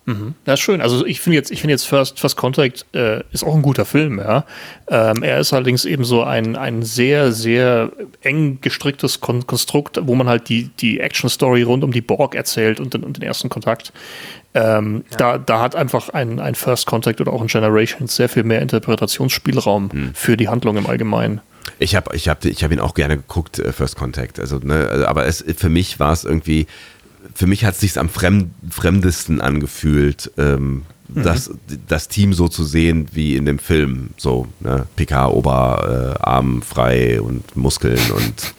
Mhm. 0.07 0.35
Ja, 0.45 0.55
schön. 0.55 0.79
Also 0.79 1.05
ich 1.05 1.19
finde 1.19 1.35
jetzt, 1.35 1.51
ich 1.51 1.59
finde 1.59 1.73
jetzt 1.73 1.83
First, 1.83 2.17
First 2.17 2.37
Contact 2.37 2.85
äh, 2.93 3.23
ist 3.33 3.43
auch 3.43 3.53
ein 3.53 3.61
guter 3.61 3.83
Film, 3.83 4.19
ja. 4.19 4.45
Ähm, 4.87 5.21
er 5.21 5.39
ist 5.39 5.51
allerdings 5.51 5.83
eben 5.83 6.05
so 6.05 6.23
ein, 6.23 6.55
ein 6.55 6.81
sehr, 6.81 7.33
sehr 7.33 7.91
eng 8.21 8.59
gestricktes 8.61 9.19
Kon 9.19 9.45
Konstrukt, 9.45 9.99
wo 10.01 10.15
man 10.15 10.29
halt 10.29 10.47
die, 10.47 10.69
die 10.79 11.01
Action-Story 11.01 11.63
rund 11.63 11.83
um 11.83 11.91
die 11.91 11.99
Borg 11.99 12.35
erzählt 12.35 12.79
und 12.79 12.93
den, 12.93 13.03
und 13.03 13.17
den 13.17 13.23
ersten 13.23 13.49
Kontakt. 13.49 13.91
Ähm, 14.53 15.03
ja. 15.11 15.17
da, 15.17 15.37
da 15.37 15.59
hat 15.59 15.75
einfach 15.75 16.07
ein, 16.09 16.39
ein 16.39 16.55
First 16.55 16.85
Contact 16.85 17.19
oder 17.19 17.33
auch 17.33 17.41
ein 17.41 17.47
Generations 17.47 18.15
sehr 18.15 18.29
viel 18.29 18.43
mehr 18.43 18.61
Interpretationsspielraum 18.61 19.91
hm. 19.91 20.13
für 20.13 20.37
die 20.37 20.47
Handlung 20.47 20.77
im 20.77 20.87
Allgemeinen. 20.87 21.41
Ich 21.79 21.95
habe 21.95 22.15
ich 22.15 22.29
hab, 22.29 22.43
ich 22.45 22.63
hab 22.63 22.71
ihn 22.71 22.79
auch 22.79 22.93
gerne 22.93 23.17
geguckt, 23.17 23.59
äh, 23.59 23.73
First 23.73 23.97
Contact. 23.97 24.39
Also, 24.39 24.59
ne, 24.59 25.05
aber 25.05 25.25
es, 25.25 25.43
für 25.57 25.69
mich 25.69 25.99
war 25.99 26.13
es 26.13 26.23
irgendwie 26.23 26.65
für 27.33 27.47
mich 27.47 27.65
hat 27.65 27.75
es 27.75 27.81
sich 27.81 27.97
am 27.99 28.09
fremd, 28.09 28.51
fremdesten 28.69 29.41
angefühlt, 29.41 30.31
ähm, 30.37 30.83
mhm. 31.07 31.23
das, 31.23 31.51
das 31.87 32.07
Team 32.07 32.33
so 32.33 32.47
zu 32.47 32.63
sehen 32.63 33.07
wie 33.11 33.35
in 33.35 33.45
dem 33.45 33.59
Film. 33.59 34.11
So, 34.17 34.47
ne? 34.59 34.85
PK, 34.95 35.29
Oberarm 35.29 36.59
äh, 36.59 36.65
frei 36.65 37.21
und 37.21 37.55
Muskeln 37.55 37.99
und 38.11 38.53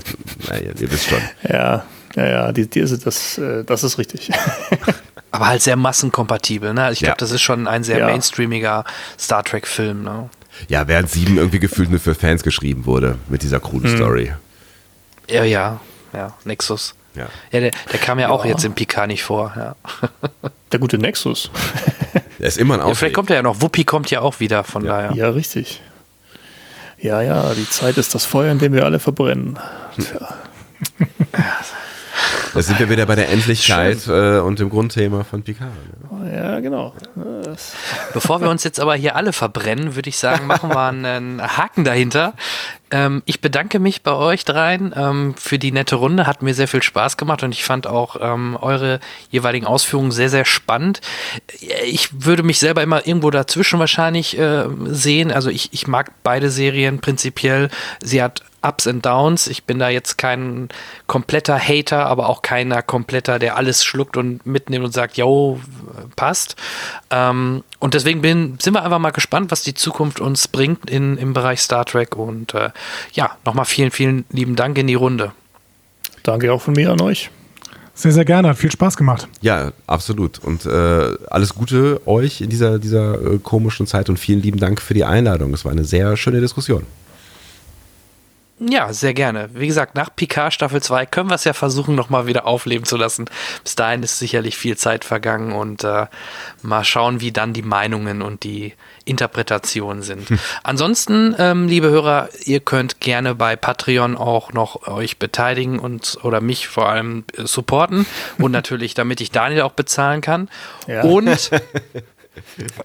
naja, 0.48 0.72
ihr 0.78 0.92
wisst 0.92 1.08
schon. 1.08 1.20
Ja, 1.48 1.84
ja, 2.16 2.26
ja, 2.26 2.52
die, 2.52 2.68
die, 2.68 2.80
das, 2.80 3.38
äh, 3.38 3.64
das 3.64 3.84
ist 3.84 3.98
richtig. 3.98 4.30
Aber 5.30 5.46
halt 5.46 5.62
sehr 5.62 5.76
massenkompatibel, 5.76 6.72
ne? 6.72 6.90
Ich 6.92 7.00
glaube, 7.00 7.12
ja. 7.12 7.16
das 7.16 7.32
ist 7.32 7.42
schon 7.42 7.68
ein 7.68 7.84
sehr 7.84 7.98
ja. 7.98 8.06
mainstreamiger 8.06 8.84
Star 9.18 9.44
Trek-Film, 9.44 10.02
ne? 10.02 10.30
Ja, 10.68 10.88
während 10.88 11.10
sieben 11.10 11.36
irgendwie 11.36 11.60
gefühlt 11.60 11.90
nur 11.90 12.00
für 12.00 12.14
Fans 12.14 12.42
geschrieben 12.42 12.86
wurde 12.86 13.18
mit 13.28 13.42
dieser 13.42 13.60
coolen 13.60 13.92
mhm. 13.92 13.96
Story. 13.96 14.32
Ja, 15.28 15.44
ja, 15.44 15.80
ja, 16.12 16.34
Nexus. 16.44 16.94
Ja, 17.14 17.28
ja 17.52 17.60
der, 17.60 17.70
der 17.92 17.98
kam 17.98 18.18
ja 18.18 18.28
auch 18.28 18.44
jetzt 18.44 18.64
im 18.64 18.74
Picard 18.74 19.08
nicht 19.08 19.22
vor. 19.22 19.52
Ja. 19.56 19.76
Der 20.70 20.80
gute 20.80 20.98
Nexus. 20.98 21.50
Der 22.38 22.46
ist 22.48 22.58
immer 22.58 22.74
ein 22.74 22.86
ja, 22.86 22.94
Vielleicht 22.94 23.14
kommt 23.14 23.30
er 23.30 23.36
ja 23.36 23.42
noch. 23.42 23.62
Wuppi 23.62 23.84
kommt 23.84 24.10
ja 24.10 24.20
auch 24.20 24.38
wieder, 24.38 24.64
von 24.64 24.84
ja. 24.84 24.90
daher. 24.90 25.12
Ja, 25.14 25.30
richtig. 25.30 25.80
Ja, 26.98 27.22
ja, 27.22 27.54
die 27.54 27.68
Zeit 27.70 27.96
ist 27.96 28.14
das 28.14 28.26
Feuer, 28.26 28.52
in 28.52 28.58
dem 28.58 28.74
wir 28.74 28.84
alle 28.84 28.98
verbrennen. 28.98 29.58
Tja. 29.96 30.28
Da 32.54 32.62
sind 32.62 32.78
wir 32.78 32.88
wieder 32.90 33.06
bei 33.06 33.14
der 33.14 33.28
Endlichkeit 33.30 34.06
äh, 34.06 34.38
und 34.38 34.58
dem 34.58 34.70
Grundthema 34.70 35.24
von 35.24 35.42
Picard. 35.42 35.70
Ne? 36.10 36.34
Ja, 36.34 36.60
genau. 36.60 36.94
Bevor 38.12 38.40
wir 38.40 38.50
uns 38.50 38.64
jetzt 38.64 38.80
aber 38.80 38.94
hier 38.94 39.16
alle 39.16 39.32
verbrennen, 39.32 39.94
würde 39.94 40.08
ich 40.08 40.18
sagen, 40.18 40.46
machen 40.46 40.70
wir 40.70 40.88
einen 40.88 41.40
Haken 41.42 41.84
dahinter. 41.84 42.34
Ähm, 42.90 43.22
ich 43.26 43.40
bedanke 43.40 43.78
mich 43.78 44.02
bei 44.02 44.12
euch 44.12 44.44
dreien 44.44 44.94
ähm, 44.96 45.34
für 45.36 45.58
die 45.58 45.72
nette 45.72 45.96
Runde. 45.96 46.26
Hat 46.26 46.42
mir 46.42 46.54
sehr 46.54 46.68
viel 46.68 46.82
Spaß 46.82 47.16
gemacht 47.16 47.42
und 47.42 47.52
ich 47.52 47.64
fand 47.64 47.86
auch 47.86 48.16
ähm, 48.20 48.56
eure 48.60 49.00
jeweiligen 49.30 49.66
Ausführungen 49.66 50.10
sehr, 50.10 50.30
sehr 50.30 50.44
spannend. 50.44 51.00
Ich 51.84 52.24
würde 52.24 52.42
mich 52.42 52.58
selber 52.58 52.82
immer 52.82 53.06
irgendwo 53.06 53.30
dazwischen 53.30 53.78
wahrscheinlich 53.78 54.38
äh, 54.38 54.64
sehen. 54.86 55.30
Also 55.32 55.50
ich, 55.50 55.72
ich 55.72 55.86
mag 55.86 56.12
beide 56.22 56.50
Serien 56.50 57.00
prinzipiell. 57.00 57.68
Sie 58.02 58.22
hat 58.22 58.42
Ups 58.68 58.86
und 58.86 59.04
Downs. 59.04 59.46
Ich 59.46 59.64
bin 59.64 59.78
da 59.78 59.88
jetzt 59.88 60.18
kein 60.18 60.68
kompletter 61.06 61.58
Hater, 61.58 62.06
aber 62.06 62.28
auch 62.28 62.42
keiner 62.42 62.82
kompletter, 62.82 63.38
der 63.38 63.56
alles 63.56 63.84
schluckt 63.84 64.16
und 64.16 64.44
mitnimmt 64.46 64.84
und 64.84 64.92
sagt, 64.92 65.16
jo, 65.16 65.60
passt. 66.16 66.56
Ähm, 67.10 67.64
und 67.78 67.94
deswegen 67.94 68.20
bin, 68.20 68.58
sind 68.60 68.74
wir 68.74 68.84
einfach 68.84 68.98
mal 68.98 69.10
gespannt, 69.10 69.50
was 69.50 69.62
die 69.62 69.74
Zukunft 69.74 70.20
uns 70.20 70.48
bringt 70.48 70.90
in, 70.90 71.16
im 71.16 71.32
Bereich 71.32 71.60
Star 71.60 71.84
Trek. 71.84 72.16
Und 72.16 72.54
äh, 72.54 72.70
ja, 73.12 73.30
nochmal 73.44 73.64
vielen, 73.64 73.90
vielen 73.90 74.24
lieben 74.30 74.56
Dank 74.56 74.76
in 74.78 74.86
die 74.86 74.94
Runde. 74.94 75.32
Danke 76.22 76.52
auch 76.52 76.60
von 76.60 76.74
mir 76.74 76.92
an 76.92 77.00
euch. 77.00 77.30
Sehr, 77.98 78.12
sehr 78.12 78.24
gerne. 78.24 78.50
Hat 78.50 78.58
viel 78.58 78.70
Spaß 78.70 78.96
gemacht. 78.96 79.26
Ja, 79.40 79.72
absolut. 79.88 80.38
Und 80.38 80.66
äh, 80.66 81.16
alles 81.30 81.54
Gute 81.54 82.00
euch 82.06 82.40
in 82.40 82.48
dieser, 82.48 82.78
dieser 82.78 83.14
äh, 83.14 83.38
komischen 83.38 83.88
Zeit 83.88 84.08
und 84.08 84.18
vielen 84.18 84.40
lieben 84.40 84.60
Dank 84.60 84.80
für 84.80 84.94
die 84.94 85.04
Einladung. 85.04 85.52
Es 85.52 85.64
war 85.64 85.72
eine 85.72 85.84
sehr 85.84 86.16
schöne 86.16 86.40
Diskussion. 86.40 86.84
Ja, 88.60 88.92
sehr 88.92 89.14
gerne. 89.14 89.50
Wie 89.54 89.66
gesagt, 89.66 89.94
nach 89.94 90.10
Picard 90.14 90.52
Staffel 90.52 90.82
2 90.82 91.06
können 91.06 91.30
wir 91.30 91.36
es 91.36 91.44
ja 91.44 91.52
versuchen, 91.52 91.94
nochmal 91.94 92.26
wieder 92.26 92.46
aufleben 92.46 92.84
zu 92.84 92.96
lassen. 92.96 93.26
Bis 93.62 93.76
dahin 93.76 94.02
ist 94.02 94.18
sicherlich 94.18 94.56
viel 94.56 94.76
Zeit 94.76 95.04
vergangen 95.04 95.52
und 95.52 95.84
äh, 95.84 96.06
mal 96.62 96.84
schauen, 96.84 97.20
wie 97.20 97.30
dann 97.30 97.52
die 97.52 97.62
Meinungen 97.62 98.20
und 98.20 98.42
die 98.42 98.74
Interpretationen 99.04 100.02
sind. 100.02 100.28
Hm. 100.28 100.38
Ansonsten, 100.64 101.36
ähm, 101.38 101.68
liebe 101.68 101.88
Hörer, 101.88 102.28
ihr 102.44 102.60
könnt 102.60 103.00
gerne 103.00 103.34
bei 103.34 103.54
Patreon 103.54 104.16
auch 104.16 104.52
noch 104.52 104.88
euch 104.88 105.18
beteiligen 105.18 105.78
und 105.78 106.18
oder 106.22 106.40
mich 106.40 106.66
vor 106.68 106.88
allem 106.88 107.24
äh, 107.36 107.46
supporten 107.46 108.06
und 108.38 108.50
natürlich, 108.50 108.94
damit 108.94 109.20
ich 109.20 109.30
Daniel 109.30 109.62
auch 109.62 109.72
bezahlen 109.72 110.20
kann. 110.20 110.48
Ja. 110.86 111.02
Und 111.02 111.50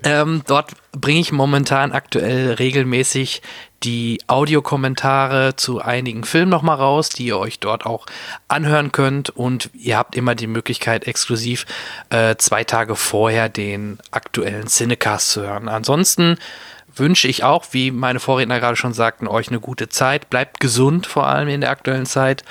ähm, 0.03 0.43
dort 0.47 0.71
bringe 0.91 1.19
ich 1.19 1.31
momentan 1.31 1.91
aktuell 1.91 2.53
regelmäßig 2.53 3.41
die 3.83 4.21
Audiokommentare 4.27 5.55
zu 5.55 5.81
einigen 5.81 6.23
Filmen 6.23 6.49
nochmal 6.49 6.77
raus, 6.77 7.09
die 7.09 7.25
ihr 7.25 7.37
euch 7.37 7.59
dort 7.59 7.85
auch 7.85 8.05
anhören 8.47 8.91
könnt. 8.91 9.29
Und 9.29 9.69
ihr 9.73 9.97
habt 9.97 10.15
immer 10.15 10.35
die 10.35 10.47
Möglichkeit, 10.47 11.05
exklusiv 11.05 11.65
äh, 12.09 12.35
zwei 12.37 12.63
Tage 12.63 12.95
vorher 12.95 13.49
den 13.49 13.99
aktuellen 14.11 14.67
Cinecast 14.67 15.31
zu 15.31 15.41
hören. 15.41 15.67
Ansonsten 15.67 16.37
wünsche 16.95 17.27
ich 17.27 17.43
auch, 17.43 17.65
wie 17.71 17.91
meine 17.91 18.19
Vorredner 18.19 18.59
gerade 18.59 18.75
schon 18.75 18.93
sagten, 18.93 19.27
euch 19.27 19.49
eine 19.49 19.59
gute 19.59 19.89
Zeit. 19.89 20.29
Bleibt 20.29 20.59
gesund, 20.59 21.07
vor 21.07 21.27
allem 21.27 21.47
in 21.47 21.61
der 21.61 21.71
aktuellen 21.71 22.05
Zeit. 22.05 22.43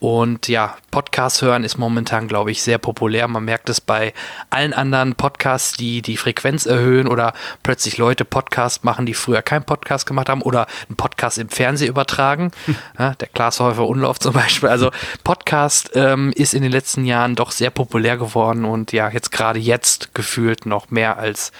Und 0.00 0.46
ja, 0.46 0.76
Podcast 0.92 1.42
hören 1.42 1.64
ist 1.64 1.76
momentan, 1.76 2.28
glaube 2.28 2.52
ich, 2.52 2.62
sehr 2.62 2.78
populär. 2.78 3.26
Man 3.26 3.44
merkt 3.44 3.68
es 3.68 3.80
bei 3.80 4.14
allen 4.48 4.72
anderen 4.72 5.16
Podcasts, 5.16 5.72
die 5.76 6.02
die 6.02 6.16
Frequenz 6.16 6.66
erhöhen 6.66 7.08
oder 7.08 7.32
plötzlich 7.64 7.98
Leute 7.98 8.24
Podcast 8.24 8.84
machen, 8.84 9.06
die 9.06 9.14
früher 9.14 9.42
keinen 9.42 9.64
Podcast 9.64 10.06
gemacht 10.06 10.28
haben 10.28 10.42
oder 10.42 10.68
einen 10.88 10.96
Podcast 10.96 11.38
im 11.38 11.48
Fernsehen 11.48 11.88
übertragen. 11.88 12.52
Ja, 12.98 13.14
der 13.14 13.28
Glashäufer 13.28 13.86
Unlauf 13.86 14.18
zum 14.18 14.32
Beispiel. 14.32 14.68
Also 14.68 14.90
Podcast 15.22 15.90
ähm, 15.94 16.32
ist 16.34 16.54
in 16.54 16.62
den 16.62 16.72
letzten 16.72 17.04
Jahren 17.04 17.34
doch 17.34 17.50
sehr 17.50 17.70
populär 17.70 18.16
geworden 18.16 18.64
und 18.64 18.92
ja, 18.92 19.08
jetzt 19.08 19.30
gerade 19.30 19.58
jetzt 19.58 20.14
gefühlt 20.14 20.66
noch 20.66 20.90
mehr 20.90 21.18
als 21.18 21.52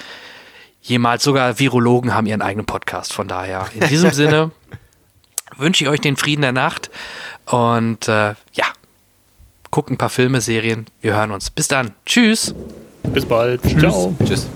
jemals. 0.83 1.23
Sogar 1.23 1.59
Virologen 1.59 2.15
haben 2.15 2.27
ihren 2.27 2.43
eigenen 2.43 2.67
Podcast. 2.67 3.13
Von 3.13 3.29
daher, 3.29 3.67
in 3.75 3.87
diesem 3.89 4.11
Sinne 4.13 4.51
wünsche 5.57 5.85
ich 5.85 5.91
euch 5.91 6.01
den 6.01 6.17
Frieden 6.17 6.43
der 6.43 6.53
Nacht 6.53 6.91
und 7.51 8.09
äh, 8.09 8.35
ja, 8.53 8.67
guck 9.71 9.91
ein 9.91 9.99
paar 9.99 10.11
Filme, 10.11 10.41
Serien. 10.41 10.87
Wir 11.01 11.15
hören 11.15 11.31
uns. 11.31 11.51
Bis 11.51 11.69
dann. 11.69 11.93
Tschüss. 12.05 12.55
Bis 13.05 13.25
bald. 13.25 13.63
Tschüss. 13.63 13.79
Ciao. 13.81 14.15
Tschüss. 14.25 14.47